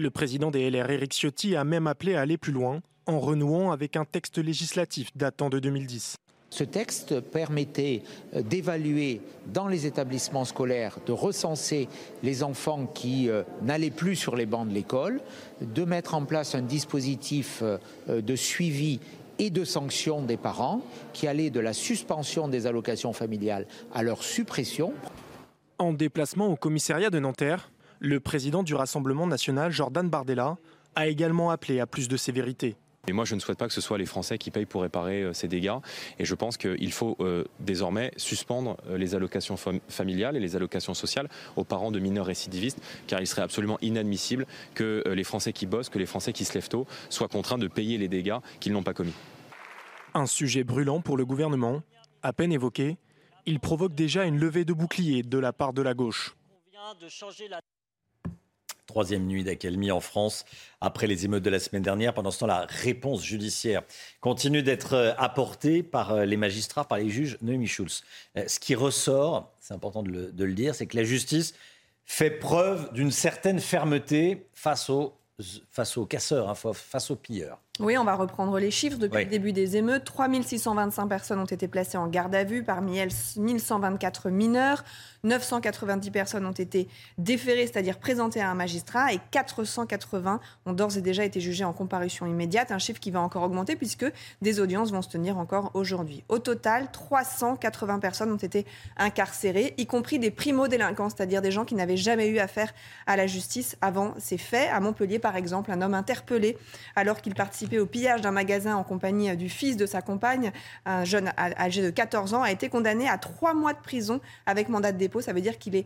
le 0.00 0.10
président 0.10 0.50
des 0.50 0.68
LR, 0.70 0.90
Éric 0.90 1.12
Ciotti, 1.12 1.54
a 1.56 1.64
même 1.64 1.86
appelé 1.86 2.14
à 2.14 2.22
aller 2.22 2.38
plus 2.38 2.52
loin 2.52 2.80
en 3.06 3.20
renouant 3.20 3.70
avec 3.70 3.96
un 3.96 4.04
texte 4.04 4.38
législatif 4.38 5.10
datant 5.16 5.50
de 5.50 5.58
2010. 5.58 6.16
Ce 6.52 6.64
texte 6.64 7.20
permettait 7.20 8.02
euh, 8.34 8.42
d'évaluer 8.42 9.20
dans 9.46 9.68
les 9.68 9.86
établissements 9.86 10.44
scolaires, 10.44 10.98
de 11.06 11.12
recenser 11.12 11.88
les 12.24 12.42
enfants 12.42 12.86
qui 12.86 13.28
euh, 13.28 13.44
n'allaient 13.62 13.90
plus 13.90 14.16
sur 14.16 14.34
les 14.34 14.46
bancs 14.46 14.68
de 14.68 14.74
l'école, 14.74 15.20
de 15.60 15.84
mettre 15.84 16.14
en 16.14 16.24
place 16.24 16.56
un 16.56 16.62
dispositif 16.62 17.62
euh, 17.62 17.78
de 18.08 18.34
suivi 18.34 18.98
et 19.38 19.50
de 19.50 19.64
sanction 19.64 20.22
des 20.22 20.36
parents 20.36 20.82
qui 21.12 21.28
allait 21.28 21.50
de 21.50 21.60
la 21.60 21.72
suspension 21.72 22.48
des 22.48 22.66
allocations 22.66 23.12
familiales 23.12 23.66
à 23.94 24.02
leur 24.02 24.24
suppression. 24.24 24.92
En 25.78 25.92
déplacement 25.92 26.48
au 26.48 26.56
commissariat 26.56 27.10
de 27.10 27.20
Nanterre, 27.20 27.70
le 28.00 28.18
président 28.18 28.62
du 28.62 28.74
Rassemblement 28.74 29.26
national, 29.26 29.70
Jordan 29.70 30.08
Bardella, 30.08 30.56
a 30.96 31.06
également 31.06 31.50
appelé 31.50 31.78
à 31.78 31.86
plus 31.86 32.08
de 32.08 32.16
sévérité. 32.16 32.76
Et 33.06 33.12
moi, 33.12 33.24
je 33.24 33.34
ne 33.34 33.40
souhaite 33.40 33.58
pas 33.58 33.66
que 33.66 33.72
ce 33.72 33.80
soit 33.80 33.96
les 33.96 34.06
Français 34.06 34.36
qui 34.36 34.50
payent 34.50 34.66
pour 34.66 34.82
réparer 34.82 35.22
euh, 35.22 35.32
ces 35.32 35.48
dégâts. 35.48 35.76
Et 36.18 36.24
je 36.24 36.34
pense 36.34 36.56
qu'il 36.56 36.92
faut 36.92 37.16
euh, 37.20 37.44
désormais 37.58 38.12
suspendre 38.16 38.76
euh, 38.88 38.98
les 38.98 39.14
allocations 39.14 39.56
familiales 39.88 40.36
et 40.36 40.40
les 40.40 40.54
allocations 40.56 40.92
sociales 40.92 41.28
aux 41.56 41.64
parents 41.64 41.90
de 41.90 41.98
mineurs 41.98 42.26
récidivistes, 42.26 42.80
car 43.06 43.20
il 43.20 43.26
serait 43.26 43.42
absolument 43.42 43.78
inadmissible 43.80 44.46
que 44.74 45.02
les 45.08 45.24
Français 45.24 45.52
qui 45.52 45.66
bossent, 45.66 45.88
que 45.88 45.98
les 45.98 46.06
Français 46.06 46.32
qui 46.32 46.44
se 46.44 46.54
lèvent 46.54 46.68
tôt, 46.68 46.86
soient 47.08 47.28
contraints 47.28 47.58
de 47.58 47.68
payer 47.68 47.96
les 47.96 48.08
dégâts 48.08 48.38
qu'ils 48.60 48.72
n'ont 48.72 48.82
pas 48.82 48.94
commis. 48.94 49.14
Un 50.12 50.26
sujet 50.26 50.64
brûlant 50.64 51.00
pour 51.00 51.16
le 51.16 51.24
gouvernement, 51.24 51.82
à 52.22 52.32
peine 52.32 52.52
évoqué, 52.52 52.98
il 53.46 53.60
provoque 53.60 53.94
déjà 53.94 54.24
une 54.24 54.38
levée 54.38 54.64
de 54.64 54.72
bouclier 54.72 55.22
de 55.22 55.38
la 55.38 55.52
part 55.52 55.72
de 55.72 55.82
la 55.82 55.94
gauche. 55.94 56.34
Troisième 58.90 59.28
nuit 59.28 59.44
d'accalmie 59.44 59.92
en 59.92 60.00
France 60.00 60.44
après 60.80 61.06
les 61.06 61.24
émeutes 61.24 61.44
de 61.44 61.50
la 61.50 61.60
semaine 61.60 61.84
dernière. 61.84 62.12
Pendant 62.12 62.32
ce 62.32 62.40
temps, 62.40 62.48
la 62.48 62.66
réponse 62.68 63.22
judiciaire 63.22 63.82
continue 64.20 64.64
d'être 64.64 64.94
euh, 64.94 65.12
apportée 65.16 65.84
par 65.84 66.10
euh, 66.10 66.24
les 66.24 66.36
magistrats, 66.36 66.82
par 66.82 66.98
les 66.98 67.08
juges 67.08 67.38
Noémie 67.40 67.68
Schulz. 67.68 68.02
Euh, 68.36 68.42
ce 68.48 68.58
qui 68.58 68.74
ressort, 68.74 69.54
c'est 69.60 69.74
important 69.74 70.02
de 70.02 70.10
le, 70.10 70.54
dire, 70.54 70.74
c'est 70.74 70.86
que 70.86 70.96
la 70.96 71.04
justice 71.04 71.54
fait 72.04 72.32
preuve 72.32 72.92
d'une 72.92 73.12
certaine 73.12 73.60
fermeté 73.60 74.48
face 74.54 74.90
aux, 74.90 75.14
face 75.70 75.96
aux 75.96 76.04
casseurs, 76.04 76.48
hein, 76.48 76.72
face 76.74 77.12
aux 77.12 77.16
pilleurs. 77.16 77.60
Oui, 77.80 77.96
on 77.96 78.04
va 78.04 78.14
reprendre 78.14 78.58
les 78.58 78.70
chiffres. 78.70 78.98
Depuis 78.98 79.24
le 79.24 79.30
début 79.30 79.54
des 79.54 79.78
émeutes, 79.78 80.04
3625 80.04 81.06
personnes 81.06 81.38
ont 81.38 81.46
été 81.46 81.66
placées 81.66 81.96
en 81.96 82.08
garde 82.08 82.34
à 82.34 82.44
vue, 82.44 82.62
parmi 82.62 82.98
elles 82.98 83.12
1124 83.38 84.28
mineurs. 84.28 84.84
990 85.24 86.10
personnes 86.10 86.44
ont 86.44 86.52
été 86.52 86.88
déférées, 87.16 87.66
c'est-à-dire 87.66 87.98
présentées 87.98 88.42
à 88.42 88.50
un 88.50 88.54
magistrat, 88.54 89.14
et 89.14 89.20
480 89.30 90.40
ont 90.66 90.72
d'ores 90.74 90.98
et 90.98 91.00
déjà 91.00 91.24
été 91.24 91.40
jugées 91.40 91.64
en 91.64 91.72
comparution 91.72 92.26
immédiate, 92.26 92.70
un 92.70 92.78
chiffre 92.78 93.00
qui 93.00 93.10
va 93.10 93.20
encore 93.20 93.44
augmenter 93.44 93.76
puisque 93.76 94.06
des 94.42 94.60
audiences 94.60 94.92
vont 94.92 95.02
se 95.02 95.08
tenir 95.08 95.38
encore 95.38 95.70
aujourd'hui. 95.72 96.22
Au 96.28 96.38
total, 96.38 96.90
380 96.90 97.98
personnes 97.98 98.32
ont 98.32 98.36
été 98.36 98.66
incarcérées, 98.98 99.74
y 99.78 99.86
compris 99.86 100.18
des 100.18 100.30
primo-délinquants, 100.30 101.08
c'est-à-dire 101.08 101.40
des 101.40 101.50
gens 101.50 101.64
qui 101.64 101.74
n'avaient 101.74 101.96
jamais 101.96 102.28
eu 102.28 102.40
affaire 102.40 102.74
à 103.06 103.16
la 103.16 103.26
justice 103.26 103.78
avant 103.80 104.14
ces 104.18 104.36
faits. 104.36 104.68
À 104.70 104.80
Montpellier, 104.80 105.18
par 105.18 105.36
exemple, 105.36 105.70
un 105.72 105.80
homme 105.80 105.94
interpellé 105.94 106.58
alors 106.94 107.22
qu'il 107.22 107.34
participait 107.34 107.59
participé 107.60 107.78
au 107.78 107.86
pillage 107.86 108.22
d'un 108.22 108.30
magasin 108.30 108.74
en 108.76 108.82
compagnie 108.82 109.36
du 109.36 109.50
fils 109.50 109.76
de 109.76 109.84
sa 109.84 110.00
compagne, 110.00 110.50
un 110.86 111.04
jeune 111.04 111.30
âgé 111.36 111.82
de 111.82 111.90
14 111.90 112.32
ans, 112.32 112.42
a 112.42 112.50
été 112.50 112.70
condamné 112.70 113.06
à 113.06 113.18
trois 113.18 113.52
mois 113.52 113.74
de 113.74 113.80
prison 113.80 114.22
avec 114.46 114.70
mandat 114.70 114.92
de 114.92 114.96
dépôt. 114.96 115.20
Ça 115.20 115.34
veut 115.34 115.42
dire 115.42 115.58
qu'il 115.58 115.76
est 115.76 115.84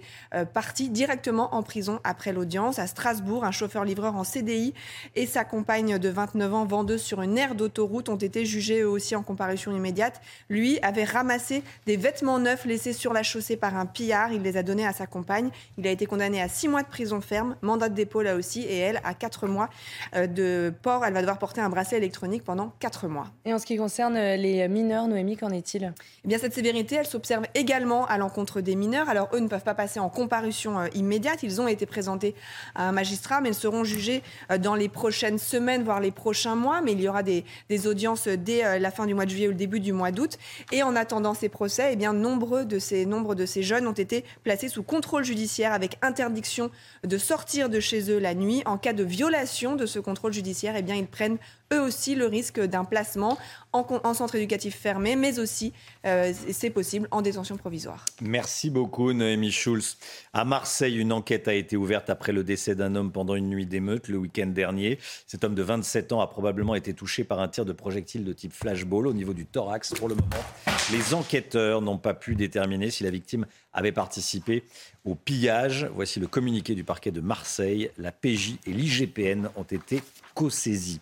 parti 0.53 0.89
directement 0.89 1.53
en 1.53 1.65
prison 1.65 1.99
après 2.05 2.33
l'audience. 2.33 2.79
À 2.79 2.87
Strasbourg, 2.87 3.45
un 3.45 3.51
chauffeur-livreur 3.51 4.15
en 4.15 4.23
CDI 4.23 4.73
et 5.17 5.27
sa 5.27 5.45
compagne 5.45 5.99
de 5.99 6.09
29 6.09 6.55
ans, 6.55 6.65
vendeuse 6.65 7.03
sur 7.03 7.23
une 7.23 7.37
aire 7.37 7.57
d'autoroute, 7.57 8.09
ont 8.09 8.15
été 8.15 8.45
jugés 8.45 8.83
eux 8.83 8.89
aussi 8.89 9.17
en 9.17 9.25
comparution 9.25 9.77
immédiate. 9.77 10.21
Lui 10.49 10.79
avait 10.81 11.03
ramassé 11.03 11.65
des 11.87 11.97
vêtements 11.97 12.39
neufs 12.39 12.67
laissés 12.67 12.93
sur 12.93 13.13
la 13.13 13.25
chaussée 13.25 13.57
par 13.57 13.77
un 13.77 13.87
pillard. 13.87 14.33
Il 14.33 14.43
les 14.43 14.57
a 14.57 14.63
donnés 14.63 14.87
à 14.87 14.93
sa 14.93 15.07
compagne. 15.07 15.51
Il 15.77 15.89
a 15.89 15.91
été 15.91 16.07
condamné 16.07 16.41
à 16.41 16.49
six 16.49 16.69
mois 16.69 16.85
de 16.85 16.89
prison 16.89 17.21
ferme, 17.21 17.57
mandat 17.63 17.89
de 17.89 17.95
dépôt 17.95 18.23
là 18.23 18.37
aussi, 18.37 18.63
et 18.63 18.79
elle 18.79 19.01
à 19.03 19.15
quatre 19.15 19.49
mois 19.49 19.71
euh, 20.15 20.29
de 20.29 20.73
port. 20.83 21.05
Elle 21.05 21.15
va 21.15 21.21
devoir 21.21 21.39
porter 21.39 21.64
un 21.65 21.69
bracelet 21.69 21.99
électronique 21.99 22.45
pendant 22.45 22.73
quatre 22.79 23.09
mois. 23.09 23.27
Et 23.45 23.53
en 23.53 23.59
ce 23.59 23.67
qui 23.67 23.77
concerne 23.77 24.17
euh, 24.17 24.37
les 24.37 24.69
mineurs, 24.69 25.09
Noémie, 25.09 25.37
qu'en 25.37 25.51
est-il? 25.51 25.93
Eh 26.25 26.29
bien, 26.29 26.39
cette 26.39 26.55
sévérité, 26.55 26.97
elle 26.97 27.07
s'observe 27.07 27.45
également 27.55 28.07
à 28.07 28.19
l'encontre 28.19 28.61
des 28.61 28.77
mineurs. 28.77 29.09
Alors, 29.09 29.29
eux 29.33 29.41
ne 29.41 29.49
peuvent 29.49 29.65
pas 29.65 29.75
passer 29.75 30.01
en 30.01 30.09
comparution 30.09 30.79
euh, 30.79 30.87
immédiate. 30.95 31.43
Ils 31.43 31.61
ont 31.61 31.69
été 31.69 31.87
présentés 31.87 32.35
à 32.75 32.89
un 32.89 32.93
magistrat, 32.93 33.41
mais 33.41 33.51
ils 33.51 33.55
seront 33.55 33.85
jugés 33.85 34.23
dans 34.61 34.75
les 34.75 34.89
prochaines 34.89 35.39
semaines, 35.39 35.83
voire 35.83 36.01
les 36.01 36.11
prochains 36.11 36.55
mois. 36.55 36.81
Mais 36.81 36.93
il 36.93 37.01
y 37.01 37.09
aura 37.09 37.23
des, 37.23 37.45
des 37.69 37.87
audiences 37.87 38.29
dès 38.29 38.79
la 38.79 38.91
fin 38.91 39.07
du 39.07 39.15
mois 39.15 39.25
de 39.25 39.31
juillet 39.31 39.49
ou 39.49 39.51
le 39.51 39.57
début 39.57 39.81
du 39.81 39.93
mois 39.93 40.11
d'août. 40.11 40.39
Et 40.73 40.83
en 40.83 40.97
attendant 40.97 41.35
ces 41.35 41.49
procès, 41.49 41.91
eh 41.93 41.97
bien, 41.97 42.13
nombreux 42.13 42.65
de 42.65 42.79
ces, 42.79 43.07
nombre 43.07 43.35
de 43.35 43.47
ces 43.47 43.63
jeunes 43.63 43.87
ont 43.87 43.93
été 43.93 44.25
placés 44.43 44.69
sous 44.69 44.83
contrôle 44.83 45.25
judiciaire 45.25 45.73
avec 45.73 45.99
interdiction 46.03 46.71
de 47.05 47.19
sortir 47.19 47.69
de 47.69 47.81
chez 47.81 48.11
eux 48.11 48.19
la 48.19 48.35
nuit. 48.35 48.63
En 48.67 48.79
cas 48.79 48.93
de 48.93 49.05
violation 49.05 49.77
de 49.77 49.87
ce 49.87 49.99
contrôle 49.99 50.33
judiciaire, 50.33 50.75
eh 50.77 50.83
bien, 50.83 50.95
ils 50.95 51.07
prennent 51.07 51.39
eux 51.73 51.81
aussi 51.81 52.15
le 52.15 52.27
risque 52.27 52.61
d'un 52.61 52.85
placement 52.85 53.39
en, 53.75 54.15
centre 54.15 54.37
éducatif 54.37 54.77
fermé, 54.77 55.17
mais 55.17 55.41
aussi, 55.41 55.73
euh, 56.07 56.33
c'est 56.53 56.71
possible, 56.71 57.09
en 57.11 57.23
détention 57.23 57.57
provisoire. 57.57 58.05
Merci 58.23 58.71
beaucoup, 58.71 59.13
Noémie 59.13 59.51
Schulz. 59.51 59.99
À 60.33 60.45
Marseille, 60.45 60.97
une 60.97 61.13
enquête 61.13 61.49
a 61.49 61.55
été 61.55 61.77
ouverte 61.77 62.09
après 62.09 62.33
le 62.33 62.45
décès 62.45 62.77
d'un 62.77 62.95
homme 62.95 63.11
pendant 63.11 63.35
une 63.35 63.49
nuit 63.49 63.67
d'émeute 63.67 64.07
le 64.09 64.19
week-end 64.19 64.47
dernier. 64.47 64.99
Cet 65.27 65.43
homme 65.43 65.57
de 65.57 65.63
27 65.63 66.13
ans 66.13 66.21
a 66.21 66.29
probablement 66.29 66.77
été 66.77 66.95
touché 66.95 67.25
par 67.25 67.41
un 67.41 67.49
tir 67.49 67.65
de 67.65 67.73
projectile 67.73 68.25
de 68.25 68.33
type 68.33 68.53
flashball 68.53 69.09
au 69.09 69.13
niveau 69.13 69.35
du 69.35 69.45
thorax. 69.45 69.93
Pour 69.95 70.09
le 70.09 70.15
moment, 70.15 70.45
les 70.93 71.13
enquêteurs 71.13 71.83
n'ont 71.83 71.99
pas 71.99 72.15
pu 72.15 72.37
déterminer 72.37 72.91
si 72.91 73.03
la 73.03 73.11
victime 73.11 73.45
avait 73.73 73.93
participé 73.93 74.63
au 75.05 75.17
pillage. 75.17 75.89
Voici 75.95 76.21
le 76.21 76.29
communiqué 76.29 76.77
du 76.77 76.85
parquet 76.85 77.11
de 77.11 77.21
Marseille. 77.21 77.91
La 77.99 78.13
PJ 78.13 78.55
et 78.67 78.73
l'IGPN 78.73 79.49
ont 79.57 79.65
été 79.65 80.01
co-saisis. 80.35 81.01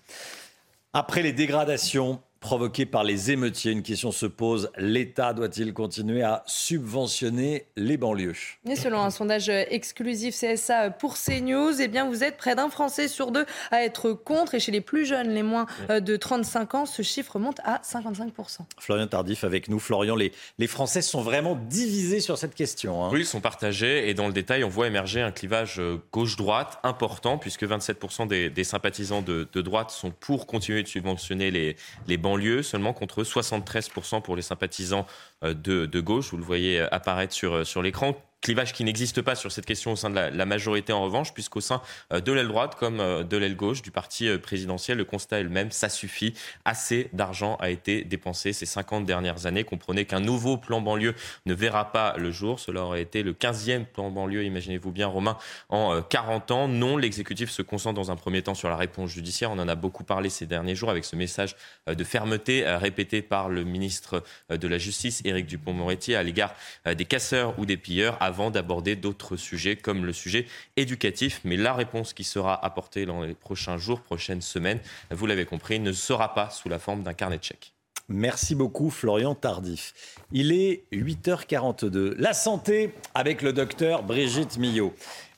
Après 0.95 1.23
les 1.23 1.33
dégradations 1.33 2.21
provoquée 2.43 2.85
par 2.85 3.05
les 3.05 3.31
émeutiers. 3.31 3.73
Une 3.73 3.83
question 3.83 4.13
se 4.13 4.27
pose, 4.27 4.71
l'État 4.77 5.33
doit-il 5.33 5.73
continuer 5.73 6.23
à 6.23 6.43
subventionner 6.45 7.67
les 7.77 7.97
banlieues? 7.97 8.35
Et 8.69 8.77
selon 8.77 9.01
un 9.01 9.11
sondage 9.11 9.49
exclusif 9.49 10.35
CSA 10.39 10.91
pour 10.91 11.17
CNews, 11.17 11.81
eh 11.81 11.89
bien 11.89 12.07
vous 12.07 12.25
êtes 12.25 12.37
près 12.37 12.55
d'un 12.55 12.69
Français 12.69 13.09
sur 13.09 13.31
deux 13.31 13.47
à 13.71 13.85
être 13.85 14.13
contre. 14.13 14.57
Et 14.57 14.61
chez 14.61 14.73
les 14.73 14.81
plus 14.81 15.07
jeunes, 15.07 15.31
les 15.31 15.45
moins 15.45 15.67
de 15.89 16.17
35 16.17 16.75
ans, 16.75 16.85
ce 16.85 17.03
chiffre 17.03 17.39
monte 17.39 17.61
à 17.65 17.81
55%. 17.83 18.33
Florian 18.79 19.07
Tardif 19.07 19.45
avec 19.45 19.69
nous. 19.69 19.79
Florian, 19.79 20.17
les, 20.17 20.33
les 20.59 20.67
Français 20.67 21.01
sont 21.01 21.23
vraiment 21.23 21.55
divisés 21.55 22.21
sur 22.21 22.37
cette 22.37 22.57
question. 22.57 23.05
Hein. 23.05 23.11
Oui, 23.13 23.21
ils 23.21 23.27
sont 23.27 23.41
partagés. 23.41 24.11
Et 24.11 24.15
dans 24.15 24.27
le 24.27 24.33
détail, 24.33 24.65
on 24.65 24.69
voit 24.69 24.89
émerger 24.89 25.21
un 25.23 25.31
clivage 25.31 25.81
gauche-droite 26.13 26.81
important, 26.83 27.39
puisque 27.39 27.63
27% 27.63 28.27
des, 28.27 28.65
sympathisants 28.65 29.23
de, 29.23 29.47
droite 29.63 29.91
sont 29.91 30.11
pour 30.11 30.49
continuer 30.49 30.83
de 30.83 30.89
subventionner 30.89 31.53
les, 31.53 31.77
les 32.09 32.17
banlieues 32.17 32.32
lieu 32.37 32.63
seulement 32.63 32.93
contre 32.93 33.23
73% 33.23 34.23
pour 34.23 34.37
les 34.37 34.43
sympathisants 34.43 35.07
de, 35.43 35.87
de, 35.87 36.01
gauche. 36.01 36.31
Vous 36.31 36.37
le 36.37 36.45
voyez 36.45 36.81
apparaître 36.81 37.35
sur, 37.35 37.55
euh, 37.55 37.65
sur 37.65 37.83
l'écran 37.83 38.17
clivage 38.43 38.73
qui 38.73 38.85
n'existe 38.85 39.23
pas 39.23 39.35
sur 39.35 39.51
cette 39.51 39.65
question 39.65 39.93
au 39.93 39.97
sein 39.97 40.11
de 40.11 40.17
la, 40.17 40.47
majorité 40.47 40.93
en 40.93 41.03
revanche, 41.03 41.33
puisqu'au 41.33 41.61
sein 41.61 41.81
euh, 42.13 42.21
de 42.21 42.33
l'aile 42.33 42.49
droite 42.49 42.75
comme 42.75 43.01
euh, 43.01 43.23
de 43.23 43.37
l'aile 43.37 43.57
gauche 43.57 43.81
du 43.81 43.91
parti 43.91 44.29
euh, 44.29 44.37
présidentiel, 44.37 44.99
le 44.99 45.05
constat 45.05 45.41
est 45.41 45.45
le 45.45 45.49
même, 45.49 45.71
ça 45.71 45.89
suffit. 45.89 46.35
Assez 46.65 47.09
d'argent 47.13 47.57
a 47.61 47.71
été 47.71 48.03
dépensé 48.05 48.53
ces 48.53 48.67
50 48.67 49.07
dernières 49.07 49.47
années. 49.47 49.65
Comprenez 49.65 50.05
qu'un 50.05 50.21
nouveau 50.21 50.59
plan 50.59 50.81
banlieue 50.81 51.15
ne 51.47 51.55
verra 51.55 51.93
pas 51.93 52.15
le 52.19 52.33
jour. 52.33 52.59
Cela 52.59 52.83
aurait 52.83 53.03
été 53.03 53.23
le 53.23 53.33
15e 53.33 53.87
plan 53.87 54.11
banlieue, 54.11 54.45
imaginez-vous 54.45 54.91
bien, 54.91 55.07
Romain, 55.07 55.39
en 55.69 56.03
40 56.03 56.51
ans. 56.51 56.69
Non, 56.69 56.97
l'exécutif 56.97 57.49
se 57.49 57.63
concentre 57.63 57.95
dans 57.95 58.11
un 58.11 58.17
premier 58.17 58.43
temps 58.43 58.55
sur 58.55 58.69
la 58.69 58.77
réponse 58.77 59.11
judiciaire. 59.11 59.53
On 59.53 59.59
en 59.61 59.69
a 59.69 59.77
beaucoup 59.77 60.05
parlé 60.05 60.29
ces 60.29 60.47
derniers 60.47 60.75
jours 60.75 60.91
avec 60.91 61.05
ce 61.05 61.15
message 61.15 61.55
de 61.87 62.05
fermeté 62.05 62.65
répété 62.67 63.23
par 63.23 63.49
le 63.49 63.63
ministre 63.63 64.25
de 64.51 64.69
la 64.69 64.79
Justice, 64.79 65.23
Éric 65.33 65.47
Dupont-Moretti, 65.47 66.15
à 66.15 66.23
l'égard 66.23 66.55
des 66.87 67.05
casseurs 67.05 67.59
ou 67.59 67.67
des 67.67 67.77
pilleurs 67.77 68.17
avant 68.21 68.51
d'aborder 68.51 68.97
d'autres 68.97 69.37
sujets 69.37 69.77
comme 69.77 70.05
le 70.05 70.13
sujet 70.13 70.47
éducatif. 70.77 71.41
Mais 71.45 71.57
la 71.57 71.75
réponse 71.75 72.13
qui 72.13 72.25
sera 72.25 72.65
apportée 72.65 73.07
dans 73.07 73.23
les 73.23 73.35
prochains 73.35 73.79
jours, 73.79 74.01
prochaines 74.01 74.43
semaines, 74.43 74.81
vous 75.11 75.27
l'avez 75.27 75.45
compris, 75.45 75.81
ne 75.81 75.93
sera 75.93 76.35
pas 76.35 76.51
sous 76.51 76.69
la 76.69 76.79
forme 76.79 77.03
d'un 77.03 77.15
carnet 77.15 77.39
de 77.39 77.45
chèques. 77.45 77.73
Merci 78.09 78.55
beaucoup 78.55 78.91
Florian 78.91 79.35
Tardif. 79.35 79.95
Il 80.33 80.53
est 80.53 80.85
8h42. 80.93 82.15
La 82.19 82.35
santé 82.35 82.93
avec 83.15 83.43
le 83.43 83.53
docteur 83.53 84.03
Brigitte 84.03 84.59
Millot. 84.59 84.93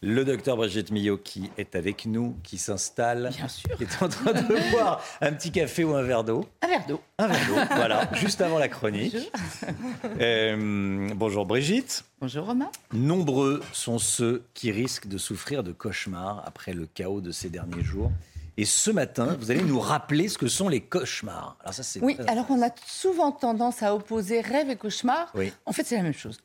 Le 0.07 0.23
docteur 0.23 0.59
Brigitte 0.59 0.91
Millot 0.91 1.17
qui 1.17 1.51
est 1.57 1.75
avec 1.75 2.05
nous, 2.05 2.37
qui 2.43 2.59
s'installe. 2.59 3.31
Bien 3.35 3.49
sûr. 3.49 3.75
Qui 3.79 3.85
est 3.85 4.03
en 4.03 4.09
train 4.11 4.35
de 4.35 4.71
boire 4.71 5.03
un 5.23 5.33
petit 5.33 5.51
café 5.51 5.83
ou 5.83 5.95
un 5.95 6.03
verre 6.03 6.25
d'eau. 6.25 6.45
Un 6.61 6.69
verre 6.69 6.87
d'eau. 6.87 7.01
Un 7.17 7.27
verre 7.27 7.47
d'eau, 7.49 7.75
voilà, 7.75 8.11
juste 8.15 8.43
avant 8.43 8.59
la 8.59 8.69
chronique. 8.69 9.17
Bonjour. 9.17 10.19
Euh, 10.21 11.09
bonjour 11.15 11.47
Brigitte. 11.47 12.05
Bonjour 12.21 12.45
Romain. 12.45 12.71
Nombreux 12.93 13.63
sont 13.73 13.99
ceux 13.99 14.45
qui 14.53 14.71
risquent 14.73 15.07
de 15.09 15.17
souffrir 15.17 15.63
de 15.63 15.73
cauchemars 15.73 16.43
après 16.45 16.75
le 16.75 16.85
chaos 16.85 17.23
de 17.23 17.31
ces 17.31 17.49
derniers 17.49 17.83
jours. 17.83 18.13
Et 18.59 18.67
ce 18.67 18.91
matin, 18.91 19.39
vous 19.41 19.51
allez 19.51 19.63
nous 19.63 19.81
rappeler 19.81 20.29
ce 20.29 20.37
que 20.37 20.49
sont 20.49 20.69
les 20.69 20.83
cauchemars. 20.83 21.57
Alors 21.63 21.73
ça, 21.73 21.83
c'est 21.83 22.01
oui, 22.03 22.19
alors 22.27 22.45
on 22.51 22.61
a 22.63 22.69
souvent 22.87 23.33
tendance 23.33 23.83
à 23.83 23.95
opposer 23.95 24.43
rêve 24.43 24.69
et 24.69 24.77
cauchemar. 24.77 25.33
Oui. 25.35 25.51
En 25.65 25.73
fait, 25.73 25.85
c'est 25.85 25.97
la 25.97 26.03
même 26.03 26.13
chose. 26.13 26.37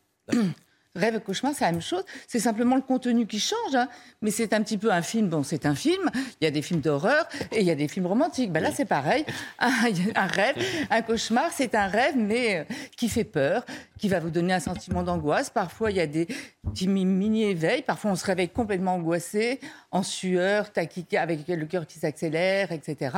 Rêve 1.00 1.16
et 1.16 1.20
cauchemar, 1.22 1.54
c'est 1.56 1.66
la 1.66 1.72
même 1.72 1.82
chose. 1.82 2.04
C'est 2.28 2.40
simplement 2.40 2.76
le 2.76 2.82
contenu 2.82 3.26
qui 3.26 3.40
change. 3.40 3.76
Hein. 3.76 3.88
Mais 4.22 4.32
c'est 4.32 4.54
un 4.54 4.62
petit 4.62 4.78
peu 4.78 4.92
un 4.92 5.02
film. 5.02 5.30
Bon, 5.30 5.44
c'est 5.44 5.66
un 5.66 5.76
film. 5.76 6.10
Il 6.42 6.46
y 6.46 6.48
a 6.48 6.52
des 6.52 6.62
films 6.62 6.82
d'horreur 6.82 7.28
et 7.52 7.62
il 7.62 7.66
y 7.66 7.72
a 7.72 7.76
des 7.76 7.88
films 7.88 8.08
romantiques. 8.08 8.52
Ben 8.52 8.62
là, 8.62 8.72
c'est 8.74 8.86
pareil. 8.86 9.26
Un, 9.60 10.28
rêve, 10.28 10.56
un 10.90 11.02
cauchemar, 11.02 11.52
c'est 11.54 11.76
un 11.76 11.88
rêve, 11.88 12.16
mais 12.18 12.60
euh, 12.60 12.64
qui 12.96 13.10
fait 13.10 13.24
peur, 13.24 13.66
qui 13.98 14.10
va 14.10 14.20
vous 14.20 14.30
donner 14.30 14.54
un 14.54 14.60
sentiment 14.60 15.04
d'angoisse. 15.04 15.50
Parfois, 15.50 15.92
il 15.92 15.98
y 15.98 16.02
a 16.02 16.08
des 16.08 16.28
petits 16.64 16.88
mini-éveils. 16.88 17.82
Parfois, 17.84 18.12
on 18.12 18.16
se 18.16 18.26
réveille 18.26 18.50
complètement 18.50 18.96
angoissé, 18.96 19.60
en 19.92 20.04
sueur, 20.04 20.72
avec 21.14 21.48
le 21.48 21.66
cœur 21.66 21.88
qui 21.88 22.00
s'accélère, 22.00 22.72
etc. 22.72 23.16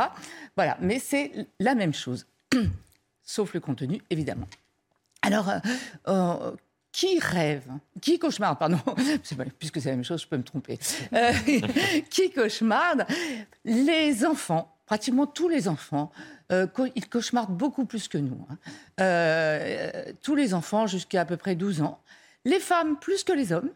Voilà. 0.56 0.78
Mais 0.82 1.00
c'est 1.00 1.32
la 1.60 1.76
même 1.76 1.94
chose. 1.94 2.28
Sauf 3.24 3.54
le 3.54 3.60
contenu, 3.60 4.02
évidemment. 4.10 4.48
Alors, 5.22 5.50
euh, 5.50 5.60
euh, 6.08 6.52
qui 6.92 7.20
rêve, 7.20 7.68
qui 8.02 8.20
cauchemarde, 8.20 8.60
pardon, 8.60 8.80
puisque 9.60 9.82
c'est 9.82 9.90
la 9.90 9.96
même 9.96 10.04
chose, 10.04 10.22
je 10.22 10.28
peux 10.28 10.38
me 10.38 10.44
tromper, 10.44 10.78
euh, 11.14 11.32
qui 12.10 12.32
cauchemarde 12.32 13.06
Les 13.64 14.26
enfants, 14.26 14.76
pratiquement 14.86 15.26
tous 15.26 15.48
les 15.48 15.68
enfants, 15.68 16.12
euh, 16.52 16.68
ils 16.96 17.08
cauchemardent 17.08 17.56
beaucoup 17.56 17.86
plus 17.86 18.08
que 18.08 18.18
nous. 18.18 18.46
Hein. 18.50 18.58
Euh, 19.00 20.04
tous 20.22 20.36
les 20.36 20.54
enfants 20.54 20.86
jusqu'à 20.86 21.22
à 21.22 21.26
peu 21.26 21.38
près 21.38 21.56
12 21.56 21.82
ans. 21.82 22.02
Les 22.44 22.60
femmes 22.60 22.98
plus 23.00 23.24
que 23.24 23.32
les 23.32 23.54
hommes, 23.54 23.70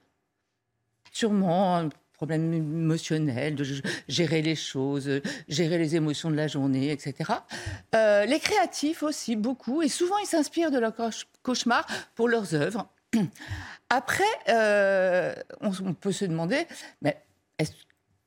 sûrement 1.11 1.87
problème 2.13 2.53
émotionnel, 2.53 3.55
de 3.55 3.65
gérer 4.07 4.41
les 4.41 4.55
choses, 4.55 5.21
gérer 5.49 5.77
les 5.77 5.97
émotions 5.97 6.31
de 6.31 6.35
la 6.35 6.47
journée, 6.47 6.89
etc. 6.89 7.33
les 7.93 8.39
créatifs 8.39 9.03
aussi, 9.03 9.35
beaucoup, 9.35 9.81
et 9.81 9.89
souvent 9.89 10.17
ils 10.19 10.25
s'inspirent 10.25 10.71
de 10.71 10.79
leurs 10.79 10.93
cauchemars 11.43 11.85
pour 12.15 12.29
leurs 12.29 12.55
œuvres. 12.55 12.89
Après, 13.89 14.23
euh, 14.49 15.33
on, 15.61 15.93
peut 15.93 16.11
se 16.11 16.25
demander, 16.25 16.65
mais 17.01 17.17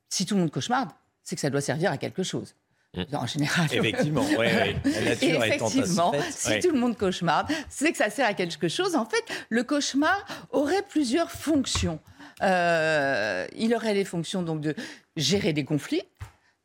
si 0.09 0.25
tout 0.25 0.35
le 0.35 0.41
monde 0.41 0.51
cauchemarde, 0.51 0.91
c'est 1.23 1.35
que 1.35 1.41
ça 1.41 1.51
doit 1.51 1.61
servir 1.61 1.91
à 1.91 1.99
quelque 1.99 2.23
chose. 2.23 2.55
Mm. 2.97 3.03
En 3.13 3.27
général. 3.27 3.67
Effectivement, 3.73 4.25
oui, 4.39 4.47
La 4.85 5.01
nature 5.03 5.45
effectivement, 5.45 6.13
si 6.31 6.59
tout 6.61 6.71
le 6.71 6.79
monde 6.79 6.97
cauchemarde, 6.97 7.49
c'est 7.69 7.91
que 7.91 7.99
ça 7.99 8.09
sert 8.09 8.27
à 8.27 8.35
quelque 8.35 8.69
chose. 8.69 8.95
En 8.97 9.05
fait, 9.05 9.25
le 9.51 9.63
cauchemar 9.63 10.25
aurait 10.51 10.83
plusieurs 10.83 11.31
fonctions. 11.31 12.01
Euh, 12.43 13.47
il 13.57 13.75
aurait 13.75 13.95
les 13.95 14.05
fonctions 14.05 14.43
donc 14.43 14.61
de 14.61 14.75
gérer 15.17 15.53
des 15.53 15.65
conflits, 15.65 16.03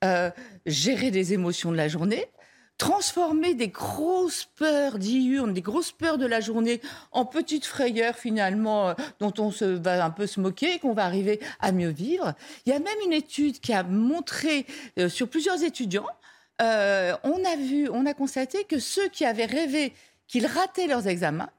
euh, 0.03 0.29
gérer 0.65 1.11
des 1.11 1.33
émotions 1.33 1.71
de 1.71 1.77
la 1.77 1.87
journée, 1.87 2.27
transformer 2.77 3.53
des 3.53 3.67
grosses 3.69 4.45
peurs 4.55 4.99
diurnes, 4.99 5.53
des 5.53 5.61
grosses 5.61 5.91
peurs 5.91 6.17
de 6.17 6.25
la 6.25 6.41
journée 6.41 6.81
en 7.11 7.25
petites 7.25 7.65
frayeurs 7.65 8.15
finalement 8.15 8.89
euh, 8.89 8.93
dont 9.19 9.33
on 9.37 9.51
se 9.51 9.65
va 9.65 10.03
un 10.03 10.09
peu 10.09 10.27
se 10.27 10.39
moquer, 10.39 10.79
qu'on 10.79 10.93
va 10.93 11.05
arriver 11.05 11.39
à 11.59 11.71
mieux 11.71 11.89
vivre. 11.89 12.33
Il 12.65 12.71
y 12.71 12.75
a 12.75 12.79
même 12.79 12.97
une 13.05 13.13
étude 13.13 13.59
qui 13.59 13.73
a 13.73 13.83
montré 13.83 14.65
euh, 14.99 15.09
sur 15.09 15.29
plusieurs 15.29 15.63
étudiants 15.63 16.07
euh, 16.61 17.15
on 17.23 17.43
a 17.43 17.55
vu, 17.55 17.89
on 17.89 18.05
a 18.05 18.13
constaté 18.13 18.63
que 18.63 18.79
ceux 18.79 19.09
qui 19.09 19.25
avaient 19.25 19.45
rêvé 19.45 19.93
qu'ils 20.27 20.45
rataient 20.45 20.87
leurs 20.87 21.07
examens, 21.07 21.49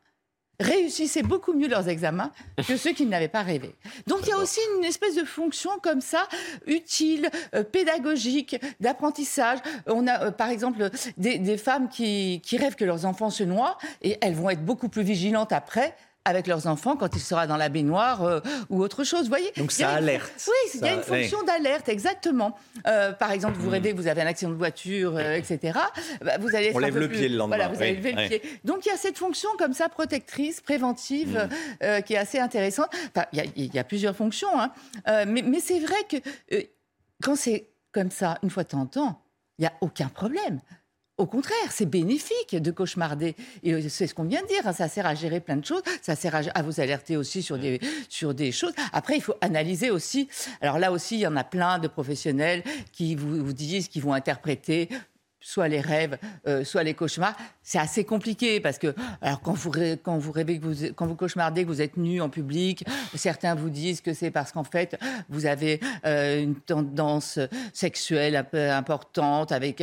réussissaient 0.60 1.22
beaucoup 1.22 1.52
mieux 1.52 1.68
leurs 1.68 1.88
examens 1.88 2.30
que 2.66 2.76
ceux 2.76 2.92
qui 2.92 3.06
n'avaient 3.06 3.28
pas 3.28 3.42
rêvé. 3.42 3.74
Donc 4.06 4.20
il 4.22 4.28
y 4.28 4.32
a 4.32 4.38
aussi 4.38 4.60
une 4.78 4.84
espèce 4.84 5.16
de 5.16 5.24
fonction 5.24 5.70
comme 5.82 6.00
ça, 6.00 6.28
utile, 6.66 7.28
euh, 7.54 7.64
pédagogique, 7.64 8.56
d'apprentissage. 8.80 9.58
On 9.86 10.06
a 10.06 10.26
euh, 10.26 10.30
par 10.30 10.48
exemple 10.48 10.90
des, 11.16 11.38
des 11.38 11.56
femmes 11.56 11.88
qui, 11.88 12.40
qui 12.44 12.56
rêvent 12.56 12.76
que 12.76 12.84
leurs 12.84 13.04
enfants 13.06 13.30
se 13.30 13.44
noient 13.44 13.78
et 14.02 14.16
elles 14.20 14.34
vont 14.34 14.50
être 14.50 14.64
beaucoup 14.64 14.88
plus 14.88 15.02
vigilantes 15.02 15.52
après 15.52 15.96
avec 16.26 16.46
leurs 16.46 16.66
enfants 16.66 16.96
quand 16.96 17.14
il 17.16 17.20
sera 17.20 17.46
dans 17.46 17.56
la 17.58 17.68
baignoire 17.68 18.22
euh, 18.22 18.40
ou 18.70 18.82
autre 18.82 19.04
chose. 19.04 19.22
Vous 19.24 19.28
voyez 19.28 19.52
Donc 19.58 19.72
ça 19.72 19.90
une- 19.90 19.96
alerte. 19.98 20.32
Oui, 20.48 20.70
il 20.74 20.80
y 20.80 20.88
a 20.88 20.94
une 20.94 21.02
fonction 21.02 21.42
d'alerte, 21.42 21.88
exactement. 21.90 22.56
Euh, 22.86 23.12
par 23.12 23.30
exemple, 23.30 23.58
vous 23.58 23.68
Mm. 23.68 23.72
rêvez 23.72 23.90
que 23.92 23.96
vous 23.96 24.06
avez 24.06 24.22
un 24.22 24.26
accident 24.26 24.50
de 24.52 24.56
voiture, 24.56 25.16
euh, 25.16 25.34
etc. 25.34 25.78
Bah, 26.24 26.38
vous 26.38 26.54
allez 26.56 26.72
On 26.74 26.78
lève 26.78 26.96
le 26.98 27.08
plus- 27.08 27.18
pied 27.18 27.28
le 27.28 27.36
lendemain, 27.36 27.56
Voilà, 27.56 27.70
vous 27.72 27.82
allez 27.82 27.90
oui, 27.92 27.96
lever 27.98 28.12
le 28.12 28.28
pied. 28.28 28.42
Donc 28.64 28.86
il 28.86 28.88
y 28.88 28.92
a 28.92 28.96
cette 28.96 29.18
fonction 29.18 29.50
comme 29.58 29.74
ça 29.74 29.88
protectrice, 29.90 30.60
préventive, 30.62 31.48
Mm. 31.50 31.84
euh, 31.84 32.00
qui 32.00 32.14
est 32.14 32.18
assez 32.18 32.38
intéressante. 32.38 32.88
Enfin, 33.14 33.26
il 33.32 33.38
y 33.38 33.42
a- 33.42 33.50
il 33.56 33.74
y, 33.74 33.78
a 33.78 33.84
plusieurs 33.84 34.16
fonctions, 34.16 34.48
hein. 34.58 34.72
Mais, 35.26 35.42
mais 35.42 35.60
c'est 35.60 35.80
vrai 35.80 35.96
que 36.08 36.16
quand 37.22 37.36
c'est 37.36 37.68
comme 37.92 38.10
ça, 38.10 38.38
une 38.42 38.50
fois 38.50 38.62
de 38.64 38.68
temps 38.68 38.80
en 38.80 38.86
temps, 38.86 39.22
il 39.58 39.62
n'y 39.62 39.66
a 39.68 39.72
aucun 39.82 40.08
problème. 40.08 40.60
Au 41.16 41.26
contraire, 41.26 41.70
c'est 41.70 41.86
bénéfique 41.86 42.56
de 42.56 42.70
cauchemarder. 42.72 43.36
Euh, 43.64 43.80
c'est 43.88 44.08
ce 44.08 44.14
qu'on 44.14 44.24
vient 44.24 44.42
de 44.42 44.48
dire, 44.48 44.66
hein, 44.66 44.72
ça 44.72 44.88
sert 44.88 45.06
à 45.06 45.14
gérer 45.14 45.38
plein 45.38 45.56
de 45.56 45.64
choses, 45.64 45.82
ça 46.02 46.16
sert 46.16 46.34
à, 46.34 46.62
vous 46.62 46.80
alerter 46.80 47.16
aussi 47.16 47.40
sur 47.40 47.56
des, 47.56 47.80
sur 48.08 48.34
des 48.34 48.50
choses. 48.50 48.72
Après, 48.92 49.14
il 49.14 49.20
faut 49.20 49.34
analyser 49.40 49.90
aussi. 49.90 50.28
Alors 50.60 50.80
là 50.80 50.90
aussi, 50.90 51.14
il 51.14 51.20
y 51.20 51.26
en 51.28 51.36
a 51.36 51.44
plein 51.44 51.78
de 51.78 51.86
professionnels 51.86 52.64
qui 52.90 53.14
vous, 53.14 53.52
disent, 53.52 53.86
qui 53.86 54.00
vont 54.00 54.12
interpréter 54.12 54.88
soit 55.38 55.68
les 55.68 55.80
rêves, 55.80 56.18
euh, 56.48 56.64
soit 56.64 56.82
les 56.82 56.94
cauchemars. 56.94 57.36
C'est 57.62 57.78
assez 57.78 58.02
compliqué 58.02 58.58
parce 58.58 58.78
que, 58.78 58.92
alors 59.20 59.40
quand 59.40 59.52
vous, 59.52 59.70
quand 60.02 60.18
vous 60.18 60.32
rêvez, 60.32 60.58
que 60.58 60.64
vous, 60.64 60.92
quand 60.96 61.06
vous 61.06 61.14
cauchemardez, 61.14 61.62
que 61.62 61.68
vous 61.68 61.82
êtes 61.82 61.96
nu 61.96 62.20
en 62.22 62.28
public, 62.28 62.84
certains 63.14 63.54
vous 63.54 63.70
disent 63.70 64.00
que 64.00 64.14
c'est 64.14 64.32
parce 64.32 64.50
qu'en 64.50 64.64
fait, 64.64 64.98
vous 65.28 65.46
avez 65.46 65.78
euh, 66.06 66.42
une 66.42 66.56
tendance 66.56 67.38
sexuelle 67.72 68.34
un 68.34 68.44
peu 68.44 68.70
importante 68.70 69.52
avec. 69.52 69.80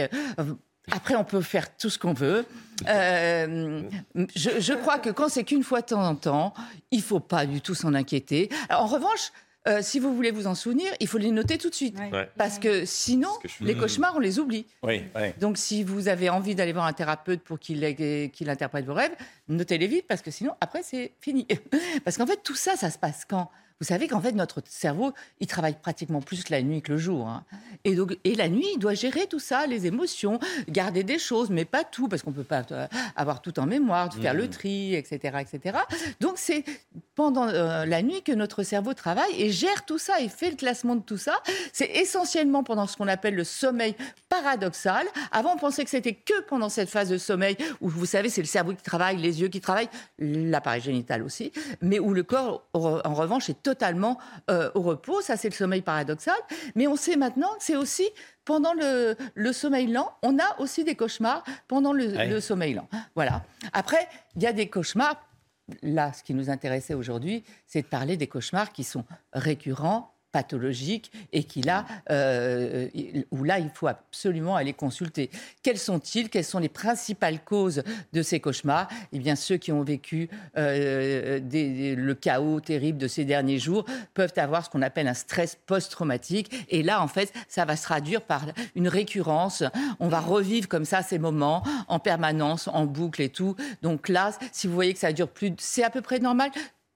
Après, 0.90 1.16
on 1.16 1.24
peut 1.24 1.42
faire 1.42 1.76
tout 1.78 1.90
ce 1.90 2.00
qu'on 2.00 2.14
veut. 2.14 2.46
Euh, 2.88 3.84
je, 4.36 4.60
je 4.60 4.74
crois 4.74 4.98
que 4.98 5.10
quand 5.10 5.30
c'est 5.30 5.44
qu'une 5.44 5.64
fois 5.64 5.82
de 5.82 5.88
temps 5.88 6.04
en 6.04 6.16
temps, 6.16 6.54
il 6.90 7.02
faut 7.02 7.20
pas 7.20 7.46
du 7.46 7.62
tout 7.62 7.76
s'en 7.76 7.94
inquiéter. 7.94 8.50
Alors, 8.70 8.84
en 8.84 8.88
revanche, 8.88 9.32
euh, 9.68 9.80
si 9.84 10.00
vous 10.00 10.16
voulez 10.16 10.32
vous 10.32 10.48
en 10.48 10.56
souvenir, 10.56 10.92
il 11.00 11.08
faut 11.08 11.20
les 11.20 11.30
noter 11.30 11.60
tout 11.60 11.70
de 11.70 11.76
suite. 11.76 11.98
Ouais. 12.00 12.28
Parce 12.36 12.58
que 12.58 12.84
sinon, 12.86 13.30
que 13.44 13.48
je 13.48 13.54
fais. 13.54 13.66
les 13.66 13.76
cauchemars, 13.76 14.16
on 14.16 14.20
les 14.20 14.40
oublie. 14.40 14.66
Oui. 14.82 15.04
Donc, 15.40 15.58
si 15.58 15.84
vous 15.84 16.08
avez 16.08 16.30
envie 16.30 16.56
d'aller 16.56 16.74
voir 16.74 16.88
un 16.88 16.94
thérapeute 16.94 17.42
pour 17.42 17.60
qu'il 17.60 18.32
qu'il 18.32 18.50
interprète 18.50 18.86
vos 18.86 18.96
rêves, 18.96 19.16
notez-les 19.50 19.88
vite 19.88 20.06
parce 20.08 20.24
que 20.24 20.32
sinon, 20.32 20.54
après, 20.62 20.82
c'est 20.82 21.12
fini. 21.22 21.48
Parce 22.04 22.18
qu'en 22.18 22.26
fait, 22.26 22.42
tout 22.44 22.56
ça, 22.56 22.76
ça 22.76 22.90
se 22.90 22.98
passe 22.98 23.26
quand? 23.28 23.52
Vous 23.82 23.88
savez 23.88 24.08
qu'en 24.08 24.22
fait, 24.22 24.34
notre 24.34 24.62
cerveau, 24.68 25.12
il 25.40 25.48
travaille 25.48 25.74
pratiquement 25.74 26.22
plus 26.22 26.50
la 26.50 26.62
nuit 26.62 26.84
que 26.84 26.92
le 26.92 27.00
jour. 27.00 27.28
hein. 27.28 27.44
Et, 27.84 27.96
donc, 27.96 28.16
et 28.24 28.36
la 28.36 28.48
nuit, 28.48 28.68
il 28.76 28.78
doit 28.78 28.94
gérer 28.94 29.26
tout 29.26 29.40
ça, 29.40 29.66
les 29.66 29.88
émotions, 29.88 30.40
garder 30.70 31.04
des 31.04 31.18
choses, 31.18 31.50
mais 31.50 31.66
pas 31.66 31.84
tout, 31.84 32.08
parce 32.08 32.22
qu'on 32.22 32.30
ne 32.30 32.36
peut 32.36 32.44
pas 32.44 32.64
euh, 32.72 32.86
avoir 33.16 33.42
tout 33.42 33.60
en 33.60 33.66
mémoire, 33.66 34.14
faire 34.14 34.36
le 34.36 34.52
tri, 34.52 34.94
etc. 34.94 35.40
etc. 35.40 35.80
Donc, 36.20 36.34
c'est 36.36 36.64
pendant 37.16 37.48
euh, 37.48 37.86
la 37.88 38.04
nuit 38.04 38.22
que 38.22 38.32
notre 38.32 38.62
cerveau 38.62 38.94
travaille 38.94 39.34
et 39.36 39.50
gère 39.50 39.84
tout 39.84 39.98
ça 39.98 40.22
et 40.22 40.30
fait 40.30 40.52
le 40.52 40.58
classement 40.58 40.96
de 40.96 41.02
tout 41.02 41.18
ça. 41.18 41.42
C'est 41.74 41.90
essentiellement 41.90 42.64
pendant 42.64 42.86
ce 42.86 42.96
qu'on 42.98 43.08
appelle 43.08 43.34
le 43.34 43.44
sommeil 43.44 43.96
paradoxal. 44.30 45.08
Avant, 45.32 45.56
on 45.56 45.58
pensait 45.58 45.84
que 45.84 45.90
c'était 45.90 46.14
que 46.14 46.40
pendant 46.42 46.70
cette 46.70 46.90
phase 46.90 47.10
de 47.10 47.18
sommeil 47.18 47.58
où, 47.82 47.90
vous 47.90 48.06
savez, 48.06 48.30
c'est 48.30 48.42
le 48.42 48.48
cerveau 48.48 48.74
qui 48.74 48.84
travaille, 48.84 49.18
les 49.18 49.42
yeux 49.42 49.48
qui 49.48 49.60
travaillent, 49.60 49.90
l'appareil 50.20 50.82
génital 50.82 51.24
aussi, 51.24 51.52
mais 51.82 51.98
où 51.98 52.14
le 52.14 52.22
corps, 52.22 52.64
en 52.74 53.16
revanche, 53.16 53.50
est 53.50 53.71
totalement 53.76 54.18
euh, 54.50 54.70
au 54.76 54.82
repos. 54.82 55.22
Ça, 55.22 55.38
c'est 55.38 55.50
le 55.50 55.54
sommeil 55.56 55.82
paradoxal. 55.82 56.36
Mais 56.76 56.88
on 56.88 56.96
sait 56.98 57.16
maintenant 57.16 57.50
que 57.58 57.64
c'est 57.64 57.76
aussi 57.78 58.08
pendant 58.44 58.74
le, 58.74 59.16
le 59.36 59.54
sommeil 59.54 59.88
lent, 59.88 60.12
on 60.24 60.38
a 60.40 60.60
aussi 60.60 60.84
des 60.84 60.96
cauchemars 60.96 61.44
pendant 61.68 61.94
le, 61.94 62.08
Ouais. 62.12 62.28
le 62.28 62.40
sommeil 62.42 62.74
lent. 62.74 62.90
Voilà. 63.16 63.44
Après, 63.72 64.08
il 64.36 64.44
y 64.44 64.48
a 64.48 64.54
des 64.54 64.68
cauchemars. 64.68 65.16
Là, 65.84 66.12
ce 66.12 66.22
qui 66.24 66.34
nous 66.34 66.50
intéressait 66.50 66.96
aujourd'hui, 66.96 67.46
c'est 67.66 67.84
de 67.84 67.88
parler 67.88 68.18
des 68.18 68.28
cauchemars 68.28 68.74
qui 68.74 68.84
sont 68.84 69.06
récurrents, 69.32 70.11
pathologiques 70.32 71.12
et 71.32 71.44
qui 71.44 71.62
là, 71.62 71.86
euh, 72.10 72.88
où 73.32 73.44
là, 73.44 73.60
il 73.60 73.70
faut 73.70 73.88
absolument 73.88 74.56
aller 74.56 74.74
consulter. 74.74 75.30
Quels 75.64 75.78
sont-ils? 75.78 76.30
Quelles 76.30 76.46
sont 76.46 76.60
les 76.60 76.70
principales 76.70 77.44
causes 77.44 77.84
de 78.14 78.22
ces 78.22 78.40
cauchemars? 78.40 78.88
Eh 79.12 79.20
bien, 79.20 79.36
ceux 79.36 79.58
qui 79.58 79.72
ont 79.72 79.84
vécu 79.84 80.30
euh, 80.58 81.40
le 81.42 82.14
chaos 82.14 82.60
terrible 82.60 82.98
de 82.98 83.08
ces 83.08 83.26
derniers 83.26 83.60
jours 83.60 83.86
peuvent 84.14 84.34
avoir 84.38 84.66
ce 84.66 84.70
qu'on 84.70 84.82
appelle 84.82 85.08
un 85.08 85.14
stress 85.14 85.58
post-traumatique. 85.66 86.66
Et 86.70 86.84
là, 86.84 87.02
en 87.02 87.08
fait, 87.08 87.34
ça 87.48 87.66
va 87.66 87.76
se 87.76 87.84
traduire 87.84 88.22
par 88.22 88.46
une 88.76 88.88
récurrence. 88.88 89.64
On 90.00 90.08
va 90.08 90.20
revivre 90.20 90.68
comme 90.68 90.86
ça 90.86 91.04
ces 91.04 91.20
moments 91.20 91.64
en 91.88 92.00
permanence, 92.00 92.68
en 92.68 92.86
boucle 92.86 93.22
et 93.22 93.30
tout. 93.30 93.56
Donc 93.82 94.10
là, 94.10 94.32
si 94.52 94.68
vous 94.68 94.74
voyez 94.74 94.94
que 94.94 95.00
ça 95.00 95.14
dure 95.14 95.30
plus, 95.30 95.54
c'est 95.58 95.84
à 95.84 95.90
peu 95.90 96.02
près 96.02 96.20
normal 96.20 96.52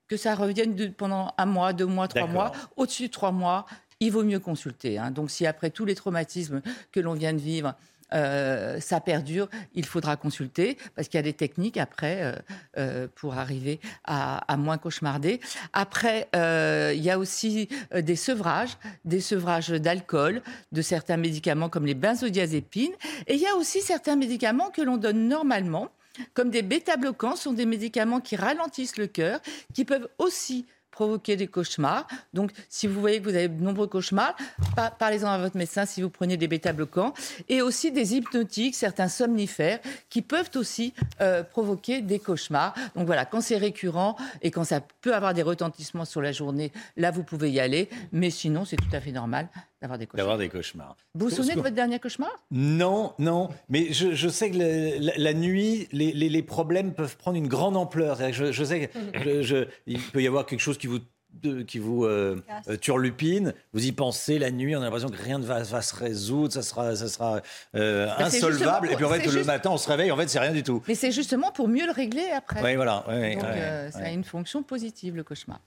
que 0.08 0.17
ça 0.17 0.35
revienne 0.35 0.75
de- 0.75 0.88
pendant 0.88 1.34
un 1.38 1.45
mois, 1.45 1.74
deux 1.74 1.85
mois, 1.85 2.08
trois 2.08 2.27
mois. 2.34 2.51
Au-dessus 2.77 3.08
de 3.08 3.11
trois 3.11 3.32
mois, 3.32 3.66
il 4.00 4.11
vaut 4.11 4.24
mieux 4.24 4.40
consulter. 4.40 4.98
hein. 4.98 5.11
Donc 5.11 5.32
si 5.32 5.45
après 5.48 5.69
tous 5.69 5.85
les 5.85 5.95
traumatismes 5.95 6.61
que 6.92 7.00
l'on 7.00 7.14
vient 7.14 7.34
de 7.34 7.40
vivre, 7.40 7.74
euh, 8.14 8.80
ça 8.80 9.00
perdure, 9.01 9.50
il 9.74 9.84
faudra 9.84 10.16
consulter 10.16 10.77
parce 10.95 11.08
qu'il 11.08 11.17
y 11.17 11.19
a 11.19 11.24
des 11.24 11.34
techniques 11.34 11.77
après 11.77 12.22
euh, 12.22 12.34
euh, 12.77 13.08
pour 13.16 13.34
arriver 13.35 13.80
à, 14.03 14.38
à 14.51 14.58
moins 14.58 14.77
cauchemarder. 14.77 15.40
Après, 15.74 16.27
il 16.34 17.01
y 17.01 17.09
a 17.09 17.17
aussi 17.17 17.67
des 17.93 18.16
sevrages, 18.16 18.77
des 19.06 19.22
sevrages 19.22 19.69
d'alcool, 19.69 20.43
de 20.72 20.82
certains 20.84 21.17
médicaments 21.17 21.67
comme 21.69 21.88
les 21.88 21.95
benzodiazépines. 21.95 22.93
Et 23.25 23.34
il 23.35 23.42
y 23.42 23.48
a 23.48 23.56
aussi 23.56 23.82
certains 23.82 24.16
médicaments 24.16 24.69
que 24.69 24.84
l'on 24.84 24.98
donne 24.98 25.27
normalement, 25.27 25.90
comme 26.34 26.50
des 26.50 26.61
bêta-bloquants, 26.61 27.35
sont 27.35 27.53
des 27.53 27.66
médicaments 27.66 28.19
qui 28.19 28.35
ralentissent 28.35 28.98
le 28.98 29.08
cœur, 29.08 29.40
qui 29.74 29.85
peuvent 29.85 30.08
aussi 30.18 30.66
provoquer 30.92 31.35
des 31.35 31.48
cauchemars. 31.48 32.08
Donc, 32.34 32.52
si 32.69 32.88
vous 32.88 33.02
voyez 33.02 33.19
que 33.19 33.26
vous 33.26 33.35
avez 33.35 33.50
de 33.50 33.61
nombreux 33.61 33.88
cauchemars, 33.88 34.34
par- 34.77 34.95
parlez-en 34.95 35.27
à 35.27 35.38
votre 35.38 35.58
médecin 35.58 35.85
si 35.85 36.02
vous 36.02 36.10
prenez 36.10 36.38
des 36.38 36.48
bêta-bloquants. 36.48 37.14
Et 37.50 37.61
aussi 37.61 37.92
des 37.92 38.16
hypnotiques, 38.16 38.76
certains 38.76 39.10
somnifères, 39.10 39.80
qui 40.10 40.22
peuvent 40.22 40.50
aussi 40.56 40.94
euh, 41.19 41.44
provoquer 41.44 42.02
des 42.02 42.19
cauchemars. 42.19 42.74
Donc 42.95 43.08
voilà, 43.08 43.26
quand 43.26 43.42
c'est 43.42 43.58
récurrent 43.58 44.16
et 44.42 44.52
quand 44.52 44.64
ça 44.64 44.80
peut 45.02 45.14
avoir 45.14 45.34
des 45.34 45.44
retentissements 45.44 46.06
sur 46.06 46.22
la 46.22 46.32
journée, 46.32 46.72
là, 46.95 47.11
vous 47.11 47.24
pouvez 47.24 47.52
y 47.52 47.60
aller. 47.60 47.90
Mais 48.14 48.30
sinon, 48.30 48.64
c'est 48.64 48.77
tout 48.77 48.94
à 48.94 49.02
fait 49.02 49.11
normal 49.11 49.50
d'avoir 49.86 49.98
des 50.00 50.08
cauchemars. 50.08 50.18
D'avoir 50.18 50.38
des 50.38 50.50
cauchemars. 50.50 50.98
Vous 51.14 51.26
vous 51.30 51.36
souvenez 51.36 51.56
de 51.56 51.62
votre 51.62 51.76
dernier 51.76 52.00
cauchemar? 52.00 52.32
Non, 52.52 53.14
non, 53.20 53.50
mais 53.70 53.94
je, 53.94 54.14
je 54.14 54.28
sais 54.30 54.50
que 54.52 54.58
le- 54.58 54.98
la, 55.00 55.14
la 55.18 55.34
nuit, 55.34 55.88
les, 55.92 56.12
les- 56.14 56.30
les 56.30 56.44
problèmes 56.44 56.94
peuvent 56.94 57.18
prendre 57.18 57.38
une 57.38 57.48
grande 57.48 57.78
ampleur. 57.78 58.18
Je, 58.32 58.52
je 58.52 58.64
sais 58.64 58.88
que 58.88 59.20
je- 59.24 59.42
je- 59.44 59.68
il 59.88 60.00
peut 60.02 60.22
y 60.22 60.28
avoir 60.28 60.46
quelque 60.46 60.60
chose 60.62 60.78
qui 60.78 60.88
vous 60.88 61.00
de- 61.44 61.64
qui 61.64 61.80
vous 61.80 62.06
euh, 62.06 62.42
euh, 62.70 62.78
turlupine, 62.78 63.54
vous 63.74 63.86
y 63.86 63.92
pensez 63.92 64.40
la 64.40 64.52
nuit, 64.52 64.74
on 64.74 64.80
a 64.80 64.86
l'impression 64.86 65.10
que 65.10 65.22
rien 65.22 65.38
ne 65.38 65.44
va, 65.44 65.62
va 65.64 65.82
se 65.82 65.94
résoudre, 65.94 66.54
ça 66.54 66.62
sera, 66.64 66.96
ça 66.96 67.10
sera 67.10 67.42
euh, 67.76 68.06
Bah, 68.08 68.26
insolvable, 68.28 68.90
et 68.90 68.96
puis 68.96 69.04
en 69.04 69.10
fait 69.10 69.26
le 69.26 69.32
juste- 69.32 69.46
matin 69.46 69.70
on 69.72 69.78
se 69.78 69.90
réveille, 69.90 70.12
en 70.12 70.16
fait 70.18 70.30
c'est 70.30 70.40
rien 70.40 70.54
du 70.54 70.64
tout. 70.64 70.82
Mais 70.88 70.96
c'est 70.96 71.12
justement 71.12 71.52
pour 71.52 71.68
mieux 71.68 71.86
le 71.86 71.92
régler 71.92 72.26
après. 72.34 72.64
Oui, 72.64 72.76
voilà. 72.76 73.04
Donc, 73.06 73.16
ouais, 73.18 73.38
euh, 73.44 73.92
ça 73.92 74.00
a 74.06 74.10
une 74.12 74.24
fonction 74.24 74.64
positive, 74.64 75.18
le 75.18 75.24
cauchemar. 75.26 75.60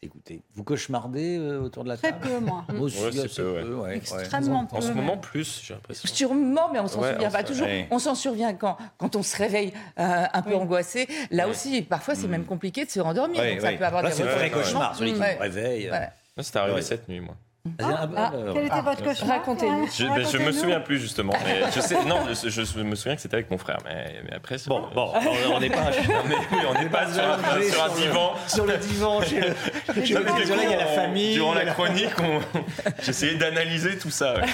Écoutez, 0.00 0.42
vous 0.54 0.62
cauchemardez 0.62 1.38
euh, 1.38 1.60
autour 1.60 1.82
de 1.82 1.88
la 1.88 1.96
Très 1.96 2.12
table 2.12 2.20
peu, 2.28 2.38
moi. 2.38 2.64
Moi 2.72 2.82
aussi, 2.82 3.02
Ouais, 3.02 3.10
c'est 3.12 3.24
assez 3.24 3.42
peu, 3.42 3.52
ouais. 3.52 3.62
peu, 3.62 3.74
ouais, 3.74 3.96
Extrêmement 3.96 4.64
peu, 4.64 4.76
En 4.76 4.80
ce 4.80 4.92
moment, 4.92 5.16
plus, 5.16 5.60
j'ai 5.64 5.74
l'impression. 5.74 6.08
Sûrement, 6.08 6.70
mais 6.72 6.78
on 6.78 6.86
s'en 6.86 7.00
Ouais, 7.00 7.14
souvient 7.14 7.28
on 7.28 7.32
pas 7.32 7.40
se- 7.42 7.46
toujours. 7.46 7.66
ouais. 7.66 7.88
On 7.90 7.98
s'en 7.98 8.14
souvient 8.14 8.54
quand, 8.54 8.76
quand 8.96 9.16
on 9.16 9.22
se 9.24 9.36
réveille 9.36 9.72
euh, 9.98 10.24
un 10.32 10.42
peu 10.42 10.54
angoissé. 10.54 11.08
Là 11.32 11.44
Ouais. 11.46 11.50
aussi, 11.50 11.82
parfois, 11.82 12.14
c'est 12.14 12.28
même 12.28 12.44
compliqué 12.44 12.84
de 12.84 12.90
se 12.90 13.00
rendormir. 13.00 13.40
Ouais, 13.40 13.52
donc 13.52 13.60
ça 13.60 13.66
ouais. 13.68 13.76
peut 13.76 13.84
avoir 13.86 14.02
Là, 14.02 14.10
des 14.10 14.14
c'est 14.16 14.22
le 14.24 14.30
vrai 14.30 14.50
cauchemar, 14.50 14.94
celui 14.94 15.14
qui 15.14 15.20
Ouais. 15.20 15.34
vous 15.34 15.42
réveille. 15.42 15.90
Ouais. 15.90 16.08
Moi, 16.36 16.44
c'était 16.44 16.58
arrivé 16.58 16.76
Ouais. 16.76 16.82
cette 16.82 17.08
nuit, 17.08 17.20
moi. 17.20 17.34
Ah, 17.82 18.08
Ah, 18.16 18.32
quel 18.54 18.64
était 18.66 18.80
votre 18.80 19.02
cauchemar 19.04 19.38
Racontez-nous. 19.38 19.88
Je, 19.94 20.04
ben, 20.06 20.26
je 20.26 20.38
me 20.38 20.52
souviens 20.52 20.80
plus 20.80 20.98
justement. 20.98 21.34
Mais 21.44 21.60
je 21.74 21.80
sais, 21.80 22.02
non, 22.06 22.20
je, 22.30 22.48
je 22.48 22.78
me 22.80 22.94
souviens 22.94 23.14
que 23.16 23.20
c'était 23.20 23.34
avec 23.34 23.50
mon 23.50 23.58
frère. 23.58 23.78
Mais, 23.84 24.22
mais 24.24 24.36
après, 24.36 24.56
bon, 24.66 24.84
bon, 24.94 25.12
on 25.52 25.60
n'est 25.60 25.68
pas, 25.68 25.90
on 26.70 26.80
n'est 26.80 26.88
pas 26.88 27.12
sur 27.12 27.22
un, 27.22 27.38
allongé 27.42 27.70
sur 27.70 27.84
un 27.84 27.88
sur 27.88 27.96
le- 27.96 28.00
divan. 28.06 28.32
sur 28.46 28.66
le 28.66 28.76
divan 28.78 29.22
chez 29.22 29.40
le- 29.40 29.48
Non, 29.48 30.04
chez 30.06 30.14
le 30.14 30.24
mais 30.24 30.32
du 30.32 30.38
désolé, 30.40 30.58
coup, 30.60 30.64
il 30.66 30.70
y 30.70 30.74
a 30.74 30.78
la 30.78 30.86
famille, 30.86 31.34
Durant 31.34 31.54
la 31.54 31.66
chronique, 31.66 32.10
on- 32.20 32.60
j'essayais 33.02 33.34
d'analyser 33.34 33.98
tout 33.98 34.10
ça. 34.10 34.36
ouais. 34.36 34.46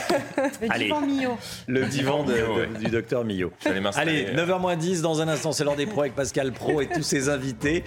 Le 0.62 0.72
Allez. 0.72 0.84
divan 0.86 1.00
Millot. 1.02 1.38
Le 1.68 1.84
divan 1.84 2.24
de- 2.24 2.32
Millot, 2.32 2.46
de- 2.56 2.60
ouais. 2.62 2.68
du 2.80 2.90
docteur 2.90 3.24
Millot. 3.24 3.52
Allez, 3.94 4.26
euh. 4.28 4.34
9h10, 4.34 5.02
dans 5.02 5.20
un 5.20 5.28
instant, 5.28 5.52
c'est 5.52 5.62
l'heure 5.62 5.76
des 5.76 5.86
pros 5.86 6.00
avec 6.00 6.14
Pascal 6.16 6.50
Pro 6.52 6.80
et 6.80 6.88
tous 6.88 7.02
ses 7.02 7.28
invités. 7.28 7.84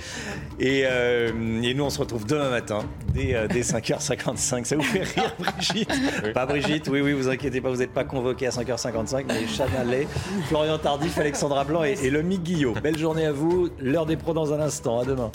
Et, 0.59 0.83
euh, 0.85 1.61
et 1.63 1.73
nous, 1.73 1.83
on 1.83 1.89
se 1.89 1.99
retrouve 1.99 2.25
demain 2.25 2.49
matin, 2.49 2.79
dès, 3.13 3.35
euh, 3.35 3.47
dès 3.47 3.61
5h55. 3.63 4.63
Ça 4.65 4.75
vous 4.77 4.83
fait 4.83 5.06
rire 5.15 5.35
Brigitte. 5.39 6.33
Pas 6.33 6.45
Brigitte, 6.45 6.87
oui, 6.89 7.01
oui, 7.01 7.13
vous 7.13 7.27
inquiétez 7.29 7.61
pas, 7.61 7.69
vous 7.69 7.77
n'êtes 7.77 7.93
pas 7.93 8.03
convoqué 8.03 8.47
à 8.47 8.49
5h55, 8.49 9.25
mais 9.27 9.47
Chana 9.47 9.83
Lay, 9.83 10.07
Florian 10.47 10.77
Tardif, 10.77 11.17
Alexandra 11.17 11.63
Blanc 11.63 11.83
et, 11.83 11.95
et 12.03 12.09
Lomique 12.09 12.43
Guillot. 12.43 12.73
Belle 12.81 12.97
journée 12.97 13.25
à 13.25 13.31
vous. 13.31 13.69
L'heure 13.79 14.05
des 14.05 14.17
pros 14.17 14.33
dans 14.33 14.53
un 14.53 14.59
instant. 14.59 14.99
À 14.99 15.05
demain. 15.05 15.31